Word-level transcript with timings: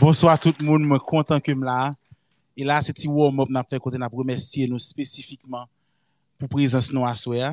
Bonsoir 0.00 0.40
tout 0.42 0.58
moun, 0.66 0.82
mwen 0.82 0.98
kontan 1.06 1.38
ke 1.38 1.52
m 1.54 1.60
la. 1.62 1.92
E 2.58 2.64
la 2.66 2.80
se 2.82 2.90
ti 2.90 3.06
warm 3.06 3.38
up 3.44 3.50
nan 3.54 3.62
fe 3.70 3.78
kote 3.78 3.98
nan 4.00 4.10
promesye 4.10 4.66
nou 4.66 4.82
spesifikman 4.82 5.68
pou 6.34 6.50
prezans 6.50 6.88
nou 6.90 7.06
aswe 7.06 7.38
ya. 7.38 7.52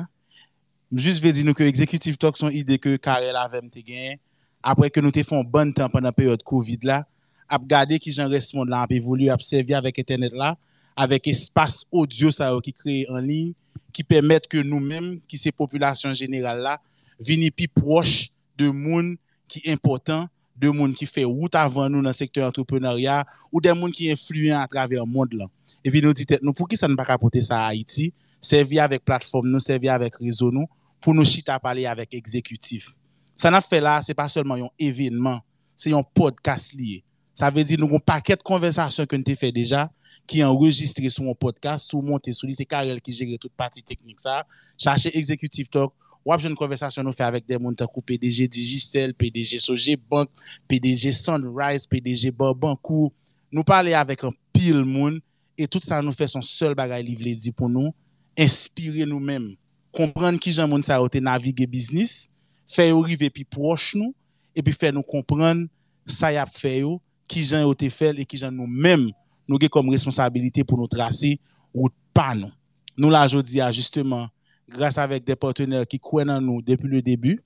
M 0.90 0.98
jist 0.98 1.22
ve 1.22 1.30
di 1.36 1.44
nou 1.46 1.54
ke 1.54 1.68
Executive 1.70 2.18
Talk 2.18 2.40
son 2.40 2.50
ide 2.50 2.80
ke 2.82 2.96
kare 2.98 3.30
la 3.34 3.44
vem 3.52 3.70
te 3.70 3.84
gen. 3.86 4.18
Apre 4.58 4.90
ke 4.90 5.04
nou 5.04 5.14
te 5.14 5.22
fon 5.26 5.46
ban 5.46 5.70
tan 5.70 5.92
pandan 5.92 6.14
peryode 6.16 6.42
COVID 6.48 6.88
la, 6.90 6.98
ap 7.46 7.62
gade 7.70 8.00
ki 8.02 8.10
jan 8.10 8.30
respond 8.34 8.66
la 8.70 8.82
ap 8.88 8.94
evolu, 8.98 9.30
ap 9.30 9.46
servi 9.46 9.78
avèk 9.78 10.02
internet 10.02 10.34
la, 10.34 10.56
avèk 10.98 11.30
espas 11.30 11.84
audio 11.94 12.34
sa 12.34 12.50
yo 12.50 12.58
ki 12.66 12.74
kreye 12.74 13.06
anlin, 13.14 13.54
ki 13.94 14.02
pèmèt 14.02 14.50
ke 14.50 14.66
nou 14.66 14.82
mèm, 14.82 15.14
ki 15.30 15.38
se 15.38 15.54
populasyon 15.54 16.18
jeneral 16.18 16.66
la, 16.66 16.76
vini 17.22 17.54
pi 17.54 17.70
proche 17.70 18.32
de 18.58 18.74
moun 18.74 19.14
ki 19.46 19.62
important 19.70 20.26
de 20.62 20.68
monde 20.70 20.94
qui 20.94 21.06
fait 21.06 21.24
route 21.24 21.54
avant 21.54 21.88
nous 21.88 22.00
dans 22.00 22.10
le 22.10 22.14
secteur 22.14 22.48
entrepreneuriat 22.48 23.26
ou 23.50 23.60
des 23.60 23.72
monde 23.72 23.90
qui 23.90 24.10
influent 24.10 24.56
à 24.56 24.66
travers 24.68 25.04
le 25.04 25.10
monde 25.10 25.32
là. 25.32 25.46
Et 25.84 25.90
puis 25.90 26.00
nous 26.00 26.12
disons, 26.12 26.38
nous 26.42 26.52
pour 26.52 26.68
qui 26.68 26.76
ça 26.76 26.86
ne 26.86 26.94
pas 26.94 27.04
apporter 27.08 27.42
ça 27.42 27.64
à 27.64 27.68
Haïti, 27.68 28.12
servir 28.40 28.84
avec 28.84 29.04
plateforme 29.04 29.50
nous, 29.50 29.58
servir 29.58 29.92
avec 29.92 30.14
réseau 30.16 30.52
nous 30.52 30.66
pour 31.00 31.14
nous 31.14 31.24
chita 31.24 31.58
parler 31.58 31.86
avec 31.86 32.14
exécutif. 32.14 32.94
Ça 33.34 33.50
n'a 33.50 33.60
fait 33.60 33.80
là, 33.80 34.00
c'est 34.02 34.14
pas 34.14 34.28
seulement 34.28 34.54
un 34.54 34.68
événement, 34.78 35.40
c'est 35.74 35.92
un 35.92 36.02
podcast 36.02 36.72
lié. 36.74 37.02
Ça 37.34 37.50
veut 37.50 37.64
dire 37.64 37.78
nous 37.78 37.86
avons 37.86 37.96
un 37.96 38.00
paquet 38.00 38.36
de 38.36 38.42
conversations 38.42 39.04
que 39.04 39.16
nous 39.16 39.24
avons 39.26 39.36
fait 39.36 39.52
déjà 39.52 39.90
qui 40.26 40.44
enregistré 40.44 41.10
sur 41.10 41.24
mon 41.24 41.34
podcast, 41.34 41.88
sur 41.88 42.02
monté 42.02 42.32
sur 42.32 42.46
lui, 42.46 42.54
c'est 42.54 42.64
Karel 42.64 43.00
qui 43.00 43.10
gère 43.10 43.36
toute 43.40 43.52
partie 43.52 43.82
technique 43.82 44.20
ça. 44.20 44.46
Cherchez 44.78 45.16
exécutif 45.18 45.68
talk 45.68 45.92
wap 46.26 46.42
joun 46.42 46.54
konversasyon 46.58 47.06
nou 47.06 47.16
fe 47.16 47.24
avèk 47.26 47.46
de 47.48 47.58
moun 47.58 47.76
takou 47.78 48.04
PDG 48.06 48.46
Digicel, 48.50 49.14
PDG 49.18 49.58
Soje 49.62 49.96
Bank, 50.10 50.30
PDG 50.70 51.12
Sunrise, 51.16 51.88
PDG 51.90 52.30
Barbankou. 52.36 53.10
Nou 53.52 53.66
pale 53.66 53.94
avèk 53.98 54.24
an 54.28 54.36
pil 54.54 54.84
moun, 54.86 55.18
et 55.58 55.68
tout 55.68 55.82
sa 55.84 56.00
nou 56.02 56.14
fe 56.16 56.28
son 56.30 56.44
sol 56.44 56.76
bagay 56.78 57.02
li 57.04 57.16
vle 57.18 57.34
di 57.36 57.52
pou 57.54 57.68
nou, 57.68 57.92
inspire 58.38 59.04
nou 59.08 59.20
mèm, 59.22 59.52
komprenn 59.92 60.38
ki 60.40 60.54
jan 60.56 60.70
moun 60.70 60.84
sa 60.84 60.96
yo 61.02 61.08
te 61.12 61.20
navige 61.20 61.66
biznis, 61.68 62.30
fe 62.68 62.88
yo 62.88 63.02
rive 63.04 63.28
pi 63.34 63.44
proche 63.44 63.98
nou, 64.00 64.14
epi 64.56 64.72
fe 64.76 64.92
nou 64.94 65.04
komprenn 65.04 65.66
sa 66.08 66.32
yap 66.32 66.52
fe 66.56 66.78
yo, 66.80 66.96
ki 67.28 67.44
jan 67.44 67.66
yo 67.66 67.74
te 67.76 67.90
fel, 67.92 68.20
e 68.20 68.26
ki 68.28 68.40
jan 68.40 68.54
nou 68.56 68.68
mèm 68.68 69.10
nou 69.48 69.60
ge 69.60 69.68
kom 69.72 69.90
responsabilite 69.92 70.64
pou 70.64 70.80
nou 70.80 70.90
trase 70.90 71.34
ou 71.74 71.90
pa 72.16 72.32
nou. 72.36 72.52
Nou 72.96 73.12
la 73.12 73.24
jodi 73.28 73.60
a 73.60 73.70
justeman 73.72 74.28
grâce 74.68 74.98
avec 74.98 75.24
des 75.24 75.36
partenaires 75.36 75.86
qui 75.86 75.98
croient 75.98 76.24
en 76.28 76.40
nous 76.40 76.62
depuis 76.62 76.88
le 76.88 77.02
début. 77.02 77.40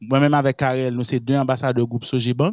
Moi-même 0.00 0.34
avec 0.34 0.56
Karel, 0.56 0.94
nous 0.94 1.04
sommes 1.04 1.18
deux 1.20 1.36
ambassadeurs 1.36 1.84
du 1.84 1.88
groupe 1.88 2.04
Sojiban. 2.04 2.52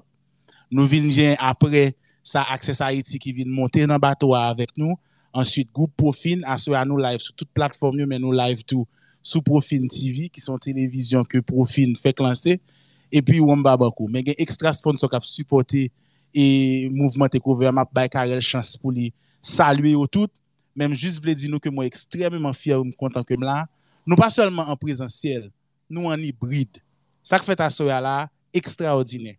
Nous 0.70 0.86
venons 0.86 1.36
après 1.40 1.96
ça, 2.22 2.46
Access 2.50 2.82
Haïti 2.82 3.20
qui 3.20 3.32
vient 3.32 3.46
monter 3.48 3.88
dans 3.88 3.94
le 3.94 4.00
bateau 4.00 4.36
avec 4.36 4.70
nous. 4.78 4.96
Ensuite, 5.32 5.72
groupe 5.72 5.94
Profine, 5.96 6.44
à 6.46 6.58
nous 6.86 6.98
live 6.98 7.20
sur 7.20 7.34
toute 7.34 7.50
plateforme, 7.50 8.06
mais 8.06 8.20
nous 8.20 8.32
live 8.32 8.64
tout 8.66 8.86
sous 9.22 9.42
Profine 9.42 9.88
TV, 9.88 10.30
qui 10.30 10.42
sont 10.42 10.58
télévisions 10.58 11.24
que 11.24 11.38
Profine 11.38 11.96
fait 11.96 12.18
lancer. 12.20 12.60
Et 13.12 13.22
puis, 13.22 13.40
Wamba 13.40 13.78
Bako. 13.78 14.08
Mais 14.10 14.22
il 14.22 14.28
y 14.28 14.32
a 14.32 14.36
extra 14.38 14.74
sponsor 14.74 15.10
qui 15.10 15.16
a 15.16 15.20
supporté 15.22 15.92
et 16.34 16.90
mouvement 16.92 17.28
Takeover, 17.28 17.72
m'a 17.72 17.86
by 17.86 18.10
Karel 18.10 18.42
chance 18.42 18.78
pour 18.78 18.92
lui 18.92 19.14
saluer 19.42 19.96
au 19.96 20.08
tout. 20.08 20.28
Même 20.76 20.94
juste 20.94 21.20
voulais 21.20 21.36
dire 21.36 21.50
nous 21.50 21.60
que 21.60 21.70
moi 21.70 21.86
extrêmement 21.86 22.54
fier, 22.54 22.80
content 22.98 23.24
que 23.24 23.34
là. 23.34 23.68
Nou 24.08 24.16
pa 24.16 24.30
solman 24.32 24.70
an 24.72 24.80
prezensyel, 24.80 25.50
nou 25.92 26.08
an 26.14 26.22
hibrid. 26.24 26.80
Sak 27.28 27.44
fèt 27.44 27.60
asoya 27.66 28.00
la, 28.04 28.16
ekstraordinè. 28.56 29.36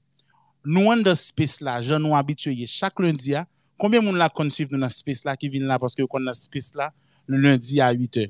Nou 0.69 0.93
an 0.93 1.01
de 1.01 1.15
space 1.17 1.65
la, 1.65 1.79
jan 1.81 2.03
nou 2.05 2.17
abityoye 2.19 2.67
chak 2.69 3.01
lundi 3.01 3.33
ya, 3.33 3.47
konbyen 3.81 4.05
moun 4.05 4.19
la 4.21 4.29
kon 4.29 4.51
suiv 4.53 4.75
nou 4.75 4.83
nan 4.83 4.93
space 4.93 5.25
la 5.25 5.39
ki 5.41 5.49
vin 5.55 5.65
la, 5.69 5.79
paske 5.81 6.03
yo 6.03 6.11
kon 6.11 6.27
nan 6.29 6.37
space 6.37 6.77
la, 6.77 6.91
lundi 7.31 7.79
ya 7.79 7.89
8 7.95 8.27
e. 8.27 8.29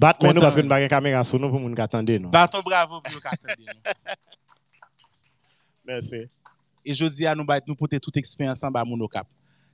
Baton 0.00 0.34
nou 0.34 0.42
paske 0.42 0.64
nou 0.64 0.72
bagen 0.72 0.90
kamera 0.90 1.22
sou 1.22 1.38
nou 1.38 1.52
pou 1.52 1.62
moun 1.62 1.76
katande 1.78 2.16
nou. 2.18 2.32
Baton 2.34 2.64
bravo 2.66 2.98
pou 2.98 3.14
moun 3.14 3.22
katande 3.22 3.68
nou. 3.68 4.18
Mersi. 5.86 6.24
E 6.82 6.96
jodi 6.96 7.22
ya 7.22 7.36
nou 7.38 7.46
bayt 7.46 7.68
nou 7.70 7.78
pote 7.78 8.00
tout 8.02 8.18
eksperyansan 8.18 8.74
ba 8.74 8.82
moun 8.88 9.06
okap. 9.06 9.28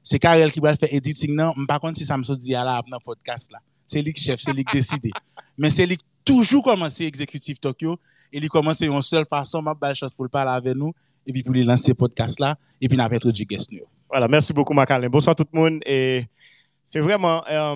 Se 0.07 0.21
Karel 0.23 0.53
ki 0.53 0.61
bal 0.63 0.77
fè 0.79 0.91
editing 0.95 1.33
nan, 1.39 1.57
mpa 1.65 1.81
konti 1.83 2.05
sa 2.05 2.19
mso 2.21 2.37
di 2.37 2.53
ya 2.53 2.67
la 2.67 2.77
ap 2.83 2.93
nan 2.93 3.01
podcast 3.01 3.55
la. 3.55 3.63
Se 3.89 4.03
lik 4.03 4.21
chef, 4.21 4.43
se 4.43 4.53
lik 4.55 4.69
deside. 4.75 5.15
Mais 5.59 5.71
c'est 5.71 5.87
lui 5.87 5.99
toujours 6.25 6.63
commencé 6.63 7.05
exécutif 7.05 7.61
Tokyo 7.61 7.99
et 8.33 8.39
il 8.39 8.49
commence 8.49 8.81
une 8.81 9.01
seule 9.03 9.25
façon, 9.25 9.63
ma 9.63 9.75
belle 9.75 9.95
chance 9.95 10.15
pour 10.15 10.25
le 10.25 10.29
parler 10.29 10.53
avec 10.53 10.77
nous 10.77 10.93
et 11.27 11.33
puis 11.33 11.43
pour 11.43 11.55
lui 11.55 11.65
lancer 11.65 11.95
podcast 11.95 12.39
là 12.41 12.57
et 12.81 12.89
puis 12.89 12.97
n'avait 12.97 13.19
du 13.19 13.45
guest 13.45 13.73
nous. 13.73 13.87
Voilà, 14.09 14.29
merci 14.29 14.53
beaucoup 14.53 14.75
Macalin. 14.75 15.09
Bonsoir 15.09 15.35
tout 15.35 15.47
le 15.53 15.59
monde 15.59 15.81
et 15.87 16.25
c'est 16.85 17.01
vraiment 17.01 17.43
euh, 17.51 17.75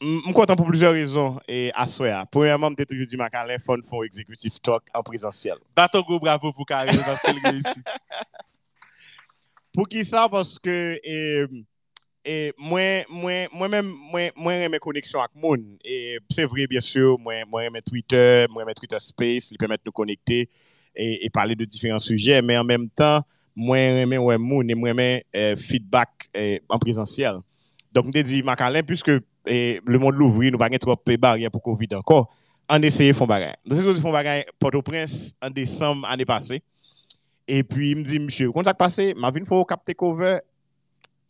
je 0.00 0.32
content 0.32 0.56
pour 0.56 0.66
plusieurs 0.66 0.92
raisons 0.92 1.38
et 1.46 1.70
à 1.74 1.86
souhait. 1.86 2.14
Premièrement, 2.30 2.70
je 2.78 2.84
toujours 2.84 3.06
dit 3.06 3.16
Macalin 3.16 3.58
fun 3.58 3.76
font 3.84 4.02
exécutif 4.02 4.60
talk 4.62 4.82
en 4.94 5.02
présentiel. 5.02 5.56
Bateau 5.76 6.02
go 6.02 6.18
bravo 6.18 6.52
pour 6.52 6.64
Karel 6.64 6.96
parce 7.04 7.22
qu'il 7.22 7.38
réussit. 7.44 7.84
Pour 9.72 9.88
qui 9.88 10.04
ça? 10.04 10.28
Parce 10.28 10.58
que 10.58 10.98
et 11.04 11.46
E 12.24 12.52
mwen, 12.58 13.04
mwen, 13.08 13.48
mwen, 13.52 13.84
mwen, 14.12 14.32
mwen 14.36 14.58
reme 14.60 14.78
koneksyon 14.82 15.24
ak 15.24 15.30
moun. 15.40 15.62
E 15.80 16.18
se 16.28 16.44
vre, 16.44 16.66
bien 16.68 16.84
sur, 16.84 17.14
mwen, 17.16 17.46
mwen 17.48 17.70
reme 17.70 17.80
Twitter, 17.80 18.44
mwen 18.52 18.66
reme 18.66 18.74
Twitter 18.76 19.00
Space, 19.00 19.48
li 19.54 19.60
pemet 19.60 19.80
nou 19.86 19.94
konekte 19.96 20.42
e, 20.44 21.06
e 21.24 21.30
pale 21.32 21.56
de 21.56 21.64
diferent 21.64 22.04
sujè, 22.04 22.42
men 22.44 22.60
an 22.60 22.68
menm 22.68 22.84
tan, 22.92 23.24
mwen 23.56 24.02
reme 24.02 24.18
wè 24.20 24.36
moun, 24.42 24.68
e 24.68 24.76
mwen 24.76 24.92
reme 24.92 25.06
eh, 25.32 25.54
feedback 25.56 26.28
eh, 26.34 26.58
en 26.68 26.82
prezensyel. 26.82 27.40
Donk 27.96 28.10
mwen 28.10 28.18
te 28.18 28.26
di, 28.28 28.42
Makalin, 28.44 28.84
pwiske 28.84 29.16
eh, 29.48 29.80
le 29.88 30.02
moun 30.02 30.20
louvri, 30.20 30.52
nou 30.52 30.60
bagen 30.60 30.82
trope 30.82 31.16
barye 31.20 31.48
pou 31.48 31.64
COVID 31.70 32.02
anko, 32.02 32.26
an 32.70 32.84
eseye 32.84 33.16
fon 33.16 33.30
bagay. 33.32 33.56
Donk 33.64 33.80
se 33.80 33.88
yo 33.88 33.96
fon 34.04 34.12
bagay 34.12 34.44
Port-au-Prince 34.60 35.40
an 35.40 35.56
Desem, 35.56 36.04
an 36.04 36.20
e 36.20 36.28
pase, 36.28 36.60
e 37.48 37.64
pi 37.64 37.96
mdi, 37.96 38.20
msye, 38.28 38.52
kontak 38.52 38.76
pase, 38.76 39.14
ma 39.16 39.32
vin 39.32 39.48
fwo 39.48 39.64
kapte 39.64 39.96
cover, 39.96 40.42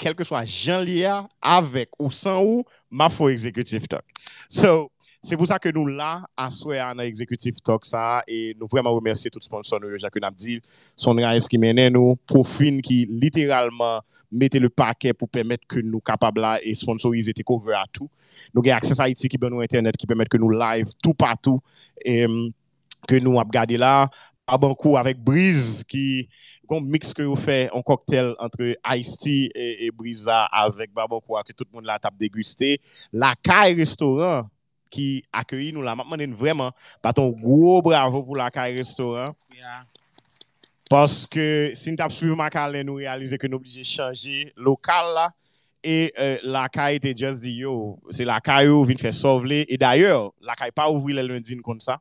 kelke 0.01 0.25
swa 0.27 0.43
jan 0.49 0.83
liya, 0.87 1.21
avek 1.41 1.93
ou 2.01 2.13
san 2.15 2.41
ou, 2.41 2.65
ma 2.91 3.11
fo 3.13 3.29
executive 3.31 3.89
talk. 3.91 4.07
So, 4.49 4.89
se 5.21 5.37
pou 5.37 5.49
sa 5.49 5.61
ke 5.61 5.73
nou 5.77 5.91
la 5.93 6.25
aswe 6.41 6.81
an 6.81 7.03
executive 7.05 7.61
talk 7.65 7.85
sa, 7.89 8.23
e 8.25 8.55
nou 8.57 8.71
vreman 8.73 8.97
remersi 8.97 9.33
tout 9.33 9.45
sponsor 9.45 9.83
nou 9.83 9.93
yo, 9.93 10.01
Jacques 10.01 10.23
Nabdil, 10.23 10.63
son 10.99 11.21
rayes 11.21 11.49
ki 11.51 11.61
menen 11.61 11.93
nou, 11.97 12.17
profin 12.31 12.81
ki 12.85 13.05
literalman 13.21 14.01
mette 14.31 14.61
le 14.63 14.71
paket 14.71 15.19
pou 15.19 15.29
pemet 15.29 15.63
ke 15.69 15.83
nou 15.85 16.01
kapab 16.07 16.39
la 16.41 16.55
e 16.63 16.73
sponsorize 16.79 17.35
te 17.37 17.45
cover 17.47 17.77
a 17.77 17.85
tou. 17.91 18.09
Nou 18.55 18.65
gen 18.65 18.79
Access 18.79 19.03
IT 19.03 19.27
ki 19.29 19.41
ben 19.43 19.53
nou 19.53 19.67
internet 19.67 19.99
ki 19.99 20.09
pemet 20.09 20.31
ke 20.31 20.41
nou 20.41 20.55
live 20.55 20.95
tout 21.03 21.17
patou, 21.19 21.61
e, 22.01 22.25
ke 23.11 23.19
nou 23.21 23.43
ap 23.43 23.51
gade 23.53 23.77
la, 23.81 24.07
abankou 24.51 24.97
avek 25.01 25.21
Breeze 25.27 25.85
ki 25.89 26.29
gon 26.71 26.81
mix 26.81 27.13
que 27.13 27.23
vous 27.23 27.35
faites 27.35 27.69
en 27.73 27.83
cocktail 27.83 28.35
entre 28.39 28.77
Ice 28.95 29.17
Tea 29.17 29.51
et, 29.55 29.87
et 29.87 29.91
Brisa 29.91 30.45
avec 30.45 30.93
Barbacoa 30.93 31.43
que 31.43 31.53
tout 31.53 31.65
le 31.71 31.77
monde 31.77 31.85
la 31.85 31.99
table 31.99 32.17
déguster. 32.17 32.81
La 33.13 33.35
Caille 33.43 33.75
Restaurant 33.75 34.47
qui 34.89 35.23
accueille 35.33 35.73
nous 35.73 35.83
là, 35.83 35.97
maintenant 35.97 36.37
vraiment, 36.37 36.71
pas 37.03 37.13
ton 37.13 37.31
gros 37.31 37.83
bravo 37.83 38.23
pour 38.23 38.37
la 38.37 38.51
Caille 38.51 38.77
Restaurant. 38.77 39.35
Yeah. 39.53 39.85
Parce 40.89 41.27
que 41.27 41.73
si 41.75 41.91
nous 41.91 41.97
avons 42.01 42.15
suivi 42.15 42.35
Macalé, 42.35 42.85
nous 42.85 42.95
réalisons 42.95 43.37
que 43.37 43.47
nous 43.47 43.53
sommes 43.53 43.61
obligés 43.61 43.81
de 43.81 43.87
changer 43.87 44.53
local 44.57 45.15
là. 45.15 45.31
Et 45.83 46.13
euh, 46.19 46.37
la 46.43 46.67
e, 46.67 46.69
caille 46.69 46.97
était 46.97 47.17
just 47.17 47.41
dit, 47.41 47.55
yo, 47.55 47.99
c'est 48.11 48.25
la 48.25 48.41
caille 48.41 48.69
où 48.69 48.85
vient 48.85 48.97
faire 48.97 49.15
sauver. 49.15 49.73
Et 49.73 49.79
d'ailleurs, 49.79 50.33
la 50.43 50.55
caille 50.55 50.73
pas 50.73 50.91
ouvrir 50.91 51.23
le 51.23 51.35
lundi 51.35 51.57
comme 51.63 51.81
ça. 51.81 52.01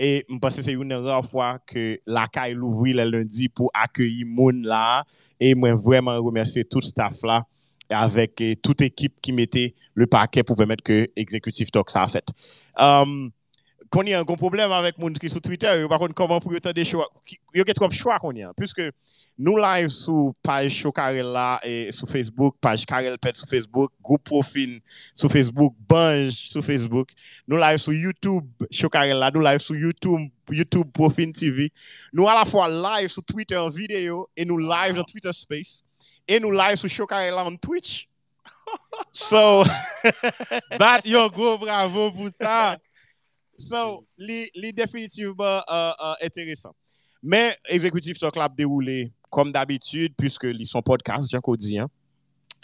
E 0.00 0.22
mpase 0.32 0.64
se 0.64 0.72
yon 0.72 0.94
rar 1.04 1.24
fwa 1.28 1.54
ke 1.68 2.00
lakay 2.08 2.54
louvri 2.56 2.94
le 2.96 3.04
lundi 3.08 3.50
pou 3.52 3.68
akyeyi 3.76 4.24
moun 4.24 4.62
la. 4.68 5.02
E 5.40 5.52
mwen 5.56 5.76
vwèman 5.80 6.20
remerse 6.24 6.64
tout 6.68 6.86
staff 6.86 7.20
la. 7.28 7.42
Avèk 7.90 8.40
e, 8.46 8.54
tout 8.62 8.80
ekip 8.86 9.18
ki 9.24 9.34
mette 9.34 9.66
le 9.98 10.06
pakè 10.08 10.44
pou 10.46 10.56
pwèmèt 10.56 10.82
ke 10.86 11.02
Executive 11.18 11.74
Talk 11.74 11.90
sa 11.92 12.04
a 12.06 12.10
fèt. 12.12 12.32
Um, 12.78 13.30
qu'on 13.90 14.02
y 14.02 14.14
a 14.14 14.20
un 14.20 14.22
gros 14.22 14.36
problème 14.36 14.70
avec 14.70 14.96
les 14.98 15.04
gens 15.04 15.12
qui 15.14 15.28
sont 15.28 15.34
sur 15.34 15.40
Twitter, 15.42 15.84
par 15.88 15.98
contre, 15.98 16.14
comment 16.14 16.40
pour 16.40 16.52
autant 16.52 16.70
des 16.72 16.84
choix, 16.84 17.08
il 17.54 17.58
y 17.58 17.60
a 17.60 17.74
trop 17.74 17.88
de 17.88 17.92
choix 17.92 18.18
qu'on 18.20 18.32
y 18.32 18.42
a, 18.42 18.52
puisque 18.56 18.82
nous 19.36 19.56
live 19.56 19.88
sur 19.88 20.32
page 20.42 20.72
Show 20.72 20.92
Carella 20.92 21.58
et 21.64 21.90
sur 21.90 22.08
Facebook, 22.08 22.54
page 22.60 22.86
Carel 22.86 23.18
Pet 23.18 23.36
sur 23.36 23.48
Facebook, 23.48 23.90
groupe 24.00 24.22
Profin 24.22 24.78
sur 25.16 25.30
Facebook, 25.30 25.74
Bange 25.88 26.32
sur 26.32 26.64
Facebook, 26.64 27.10
nous 27.48 27.56
live 27.56 27.78
sur 27.78 27.92
YouTube 27.92 28.44
Show 28.70 28.88
Carella, 28.88 29.30
nous 29.32 29.40
live 29.40 29.58
sur 29.58 29.74
YouTube, 29.74 30.20
YouTube 30.50 30.86
Profin 30.92 31.32
TV, 31.32 31.72
nous 32.12 32.28
à 32.28 32.34
la 32.34 32.44
fois 32.44 32.68
live 32.68 33.08
sur 33.08 33.24
Twitter 33.24 33.56
en 33.56 33.70
vidéo 33.70 34.28
et 34.36 34.44
nous 34.44 34.58
live 34.58 34.94
dans 34.94 35.04
Twitter 35.04 35.32
Space 35.32 35.84
et 36.28 36.38
nous 36.38 36.52
live 36.52 36.76
sur 36.76 36.88
Show 36.88 37.06
Carella 37.06 37.44
en 37.44 37.56
Twitch. 37.56 38.08
so, 39.12 39.64
bat 40.78 41.00
yo 41.04 41.28
gros 41.28 41.58
bravo 41.58 42.12
pour 42.12 42.28
ça. 42.38 42.78
So, 43.60 44.02
li, 44.16 44.46
li 44.56 44.72
definitivman 44.76 45.60
enteresan. 46.24 46.72
Uh, 46.72 46.74
uh, 46.74 46.76
Men, 47.20 47.52
ekzekutif 47.68 48.16
so 48.16 48.30
klap 48.32 48.54
deroule 48.56 49.10
kom 49.30 49.50
d'abitud, 49.52 50.14
puisque 50.16 50.48
li 50.56 50.64
son 50.64 50.84
podcast, 50.84 51.28
Janko 51.28 51.52
Diyan, 51.60 51.90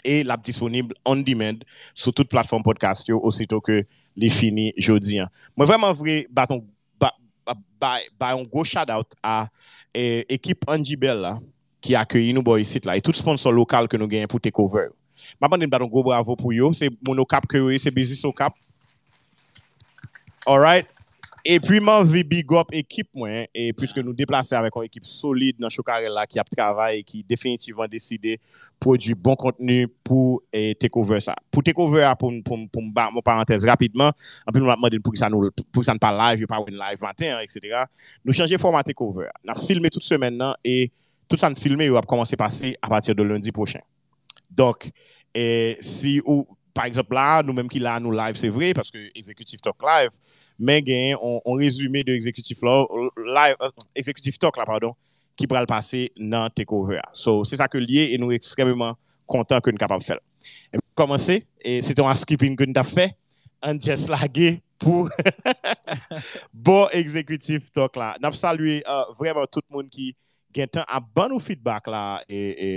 e 0.01 0.23
lap 0.25 0.41
disponib 0.45 0.93
on 1.05 1.21
demand 1.25 1.61
sou 1.93 2.11
tout 2.15 2.27
platform 2.29 2.65
podcast 2.65 3.09
yo, 3.09 3.19
osito 3.21 3.59
ke 3.63 3.83
li 4.17 4.31
fini 4.33 4.71
Jodiyan. 4.81 5.29
Mwen 5.57 5.69
vreman 5.69 5.93
vre 5.97 6.19
baton, 6.33 6.63
ba, 6.97 7.11
ba, 7.45 7.97
ba 8.17 8.33
yon 8.33 8.47
go 8.49 8.65
shout-out 8.65 9.13
a 9.21 9.45
e, 9.93 10.25
ekip 10.37 10.65
Anji 10.71 10.97
Bell 10.99 11.21
la, 11.21 11.35
ki 11.85 11.93
akyeyi 11.99 12.33
nou 12.33 12.45
boy 12.45 12.65
sit 12.65 12.87
la, 12.89 12.97
e 12.97 13.03
tout 13.05 13.15
sponsor 13.17 13.53
lokal 13.53 13.89
ke 13.91 13.99
nou 13.99 14.09
genyen 14.09 14.31
pou 14.31 14.41
takeover. 14.41 14.89
Maman 15.43 15.61
din 15.61 15.71
baton 15.71 15.91
go 15.91 16.01
bravo 16.07 16.33
pou 16.39 16.55
yo, 16.55 16.71
se 16.73 16.89
mono 17.05 17.27
kap 17.29 17.45
kyo 17.45 17.67
yo, 17.69 17.77
se 17.81 17.93
bizis 17.93 18.25
yo 18.25 18.33
kap, 18.33 18.57
All 20.47 20.59
right? 20.59 20.87
Et 21.43 21.59
puis, 21.59 21.77
je 21.77 22.23
big 22.23 22.51
up 22.53 22.67
équipe, 22.71 23.09
moi, 23.13 23.47
et 23.53 23.71
puisque 23.73 23.97
nous 23.97 24.13
déplaçons 24.13 24.55
avec 24.55 24.75
une 24.75 24.83
équipe 24.83 25.05
solide 25.05 25.57
dans 25.59 25.69
Chocarella 25.69 26.25
qui 26.25 26.39
a 26.39 26.43
travaillé 26.43 26.99
et 26.99 27.03
qui 27.03 27.23
définitivement 27.23 27.87
décidé 27.87 28.39
produire 28.79 29.15
bon 29.17 29.35
contenu 29.35 29.87
pour 30.03 30.41
eh, 30.51 30.75
Takeover 30.75 31.19
ça. 31.19 31.35
Pour 31.51 31.63
Takeover, 31.63 32.13
pour, 32.19 32.31
pour, 32.43 32.57
pour, 32.69 32.81
pour 32.93 33.11
mon 33.11 33.21
parenthèse 33.21 33.65
rapidement, 33.65 34.11
demandé 34.53 34.99
pour 34.99 35.13
que 35.13 35.19
ça 35.19 35.29
nous, 35.29 35.49
pour 35.71 35.83
ça 35.83 35.93
ne 35.93 35.99
pas 35.99 36.33
live, 36.35 36.45
pas 36.47 36.59
une 36.67 36.77
live 36.77 37.01
matin, 37.01 37.39
etc. 37.41 37.83
Nous 38.23 38.33
changer 38.33 38.57
format 38.57 38.83
Takeover. 38.83 39.27
Nous 39.43 39.55
filmé 39.55 39.89
toute 39.89 40.03
semaine 40.03 40.41
et 40.63 40.91
tout 41.27 41.37
ça 41.37 41.49
nous 41.49 41.55
filmé, 41.55 41.89
va 41.89 42.01
commencer 42.01 42.35
à 42.35 42.37
passer 42.37 42.77
à 42.81 42.87
partir 42.87 43.15
de 43.15 43.23
lundi 43.23 43.51
prochain. 43.51 43.81
Donc, 44.49 44.91
et 45.33 45.77
si, 45.81 46.21
ou, 46.25 46.47
par 46.73 46.85
exemple, 46.85 47.13
là, 47.13 47.41
nous-mêmes 47.41 47.69
qui 47.69 47.79
là, 47.79 47.99
nous 47.99 48.11
live, 48.11 48.35
c'est 48.35 48.49
vrai, 48.49 48.73
parce 48.73 48.91
que 48.91 48.97
Executive 49.15 49.59
Talk 49.61 49.75
Live, 49.81 50.11
men 50.57 50.83
gen 50.85 51.13
yon 51.13 51.59
rezume 51.59 52.03
de 52.05 52.15
executive, 52.17 52.59
live, 53.17 53.57
euh, 53.61 53.71
executive 53.95 54.39
talk 54.41 54.57
la 54.57 54.65
pardon, 54.67 54.95
ki 55.37 55.47
pral 55.49 55.67
pase 55.69 56.07
nan 56.17 56.51
takeover. 56.55 57.01
So, 57.13 57.43
se 57.47 57.59
sa 57.59 57.69
ke 57.71 57.81
liye 57.81 58.09
e 58.13 58.19
nou 58.21 58.35
ekstremement 58.35 58.97
kontan 59.29 59.61
ke 59.63 59.73
nou 59.73 59.81
kapab 59.81 60.05
fel. 60.05 60.21
E 60.71 60.79
pou 60.79 61.03
komanse, 61.03 61.41
e 61.61 61.79
se 61.85 61.95
ton 61.97 62.09
askipin 62.11 62.57
ke 62.57 62.67
nou 62.67 62.77
ta 62.77 62.85
fe, 62.87 63.11
an 63.65 63.81
jes 63.81 64.07
lage 64.11 64.57
pou 64.81 65.09
bon 66.67 66.93
executive 66.97 67.69
talk 67.73 67.97
la. 67.97 68.15
Nap 68.21 68.37
salwe 68.37 68.79
uh, 68.83 69.05
vreman 69.17 69.49
tout 69.49 69.65
moun 69.73 69.89
ki 69.89 70.13
gen 70.55 70.69
tan 70.73 70.87
a 70.89 71.01
ban 71.01 71.33
ou 71.35 71.43
feedback 71.43 71.89
la 71.91 72.07
e... 72.29 72.41
e 72.57 72.71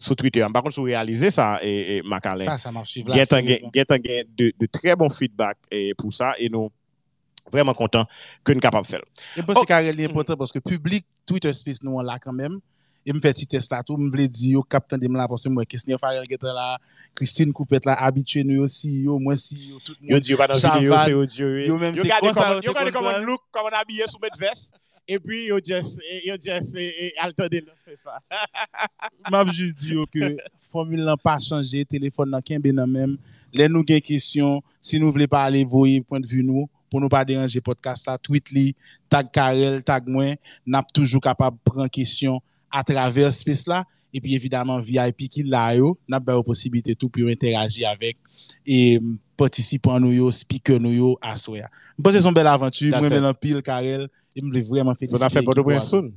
sous 0.00 0.14
Twitter. 0.14 0.44
Par 0.52 0.62
contre, 0.62 0.76
vous 0.76 0.84
réalisez 0.84 1.30
ça, 1.30 1.60
et, 1.62 1.98
et 1.98 2.02
Macalé. 2.02 2.44
Ça, 2.44 2.56
ça 2.56 2.72
marche. 2.72 2.94
Get, 2.94 3.26
get, 3.26 3.86
get, 4.02 4.26
de, 4.36 4.52
de 4.58 4.66
très 4.66 4.96
bons 4.96 5.10
feedback 5.10 5.58
et 5.70 5.92
pour 5.94 6.12
ça. 6.12 6.34
Et 6.38 6.48
nous, 6.48 6.70
Vreman 7.52 7.76
kontan 7.76 8.08
ke 8.46 8.56
nou 8.56 8.64
kapap 8.64 8.88
fel. 8.88 9.04
E 9.36 9.44
mwen 9.44 9.56
se 9.56 9.62
oh. 9.62 9.68
kare 9.68 9.94
li 9.94 10.06
important 10.08 10.38
paske 10.40 10.62
publik 10.64 11.06
Twitter 11.28 11.54
space 11.56 11.84
nou 11.86 12.00
an 12.00 12.08
la 12.08 12.18
kanmem. 12.22 12.58
E 13.06 13.14
mwen 13.14 13.22
fe 13.24 13.32
ti 13.36 13.48
test 13.48 13.72
la 13.72 13.80
tou. 13.86 13.98
Mwen 14.00 14.10
vle 14.12 14.28
di 14.30 14.54
yo 14.56 14.64
kapten 14.66 15.00
dem 15.00 15.16
la 15.18 15.28
paske 15.30 15.52
mwen 15.52 15.68
kesne 15.68 15.98
Farel 16.00 16.28
Getre 16.30 16.52
la, 16.56 16.74
Christine 17.18 17.54
Coupet 17.56 17.88
la, 17.88 17.96
abitue 18.06 18.44
nou 18.46 18.62
yo 18.62 18.68
si 18.70 19.00
yo, 19.06 19.18
mwen 19.22 19.38
si 19.40 19.70
yo, 19.70 19.80
tout 19.84 19.96
moun. 19.98 20.14
Yo 20.14 20.20
di 20.22 20.34
yo 20.34 20.38
pa 20.40 20.50
nan 20.50 20.60
video, 20.60 21.00
se 21.00 21.14
yo 21.14 21.24
di 21.26 21.42
yo. 21.42 21.50
Yo 21.72 21.80
mèm 21.80 21.98
se 21.98 22.06
konsan. 22.20 22.60
Yo 22.66 22.76
gade 22.76 22.94
koman 22.94 23.24
look, 23.26 23.46
koman 23.54 23.76
abye 23.80 24.06
sou 24.10 24.22
met 24.22 24.38
vest. 24.40 24.76
E 25.10 25.16
pi 25.18 25.46
yo 25.48 25.58
jes, 25.64 25.96
yo 26.28 26.36
jes, 26.38 26.70
altan 27.24 27.50
de 27.50 27.64
lò 27.64 27.74
fè 27.82 27.96
sa. 27.98 28.20
Mwen 29.30 29.50
jous 29.50 29.74
di 29.80 29.96
yo 29.96 30.06
ke 30.06 30.36
formule 30.70 31.02
nan 31.08 31.18
pa 31.18 31.38
chanje, 31.42 31.82
telefon 31.90 32.30
nan 32.30 32.44
kenbe 32.46 32.70
nan 32.76 32.90
mèm. 32.90 33.16
Lè 33.56 33.66
nou 33.66 33.82
gen 33.86 33.98
kisyon, 34.04 34.60
si 34.78 35.00
nou 35.02 35.10
vle 35.14 35.26
pa 35.30 35.42
ale 35.48 35.64
voye, 35.66 36.04
point 36.06 36.22
de 36.22 36.30
vue 36.30 36.44
nou. 36.46 36.68
pour 36.90 37.00
nous 37.00 37.08
pas 37.08 37.24
déranger 37.24 37.60
podcast 37.60 38.04
ça 38.04 38.18
tweet 38.18 38.50
li 38.50 38.74
tag 39.08 39.30
Karel 39.32 39.82
tag 39.82 40.08
moi 40.08 40.34
n'a 40.66 40.82
toujours 40.82 41.20
capable 41.20 41.56
prendre 41.64 41.88
question 41.88 42.40
à 42.70 42.82
travers 42.82 43.32
space 43.32 43.66
là 43.66 43.84
et 44.12 44.20
puis 44.20 44.34
évidemment 44.34 44.80
VIP 44.80 45.28
qui 45.28 45.42
là 45.44 45.74
yo 45.74 45.96
n'a 46.08 46.20
pas 46.20 46.42
possibilité 46.42 46.94
tout 46.94 47.08
pour 47.08 47.28
interagir 47.28 47.88
avec 47.88 48.16
et 48.66 48.98
participants 49.36 50.00
nous 50.00 50.12
yo 50.12 50.30
speaker 50.30 50.80
nous 50.80 50.92
yo 50.92 51.18
asoya 51.22 51.70
je 51.96 52.02
pense 52.02 52.14
que 52.14 52.20
c'est 52.20 52.28
une 52.28 52.34
belle 52.34 52.46
aventure 52.46 52.90
moi 52.98 53.08
me 53.08 53.32
pile 53.32 53.62
Karel 53.62 54.08
et 54.34 54.42
me 54.42 54.60
vraiment 54.62 54.94
féliciter 54.94 55.22
on 55.22 55.26
a 55.26 55.30
fait 55.30 55.42
Port-au-Prince 55.42 55.88
soon 55.88 56.12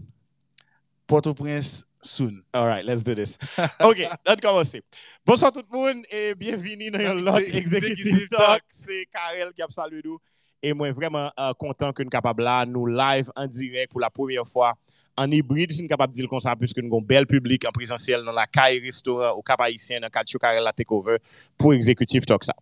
Port-au-Prince 1.07 1.85
soon. 2.05 2.43
All 2.53 2.65
right, 2.65 2.85
let's 2.85 3.03
do 3.03 3.15
this. 3.15 3.37
OK, 3.79 3.97
let's 4.25 4.41
commencer. 4.41 4.81
Bonsoir 5.25 5.51
tout 5.51 5.63
le 5.71 5.77
monde 5.77 6.03
et 6.11 6.35
bienvenue 6.35 6.91
dans 6.91 6.99
le 7.15 7.21
Lot 7.21 7.39
Executive 7.39 8.27
Talk. 8.29 8.63
C'est 8.71 9.05
Karel 9.11 9.53
qui 9.53 9.61
a 9.61 9.67
salué 9.69 10.01
nous. 10.03 10.19
Et 10.63 10.71
moi, 10.71 10.91
vraiment 10.93 11.29
uh, 11.37 11.53
content 11.59 11.91
que 11.91 12.01
nous 12.01 12.09
capable 12.09 12.43
là, 12.43 12.65
nous 12.65 12.85
live 12.85 13.29
en 13.35 13.45
direct 13.47 13.91
pour 13.91 13.99
la 13.99 14.09
première 14.09 14.47
fois 14.47 14.73
en 15.15 15.29
hybride, 15.29 15.71
si 15.71 15.83
nous 15.83 15.87
capable 15.87 16.13
de 16.13 16.19
dire 16.19 16.29
comme 16.29 16.39
ça, 16.39 16.55
puisque 16.55 16.77
nous 16.77 16.87
avons 16.87 16.99
un 16.99 17.05
bel 17.05 17.27
public 17.27 17.65
en 17.67 17.71
présentiel 17.71 18.23
dans 18.23 18.31
la 18.31 18.47
caille 18.47 18.79
restaurant 18.79 19.31
au 19.31 19.41
Cap 19.41 19.61
Haïtien, 19.61 19.99
dans 19.99 20.09
Cacho 20.09 20.39
la 20.41 20.73
Takeover 20.73 21.17
pour 21.57 21.73
Exécutif 21.73 22.25
Talk 22.25 22.43
ça. 22.43 22.55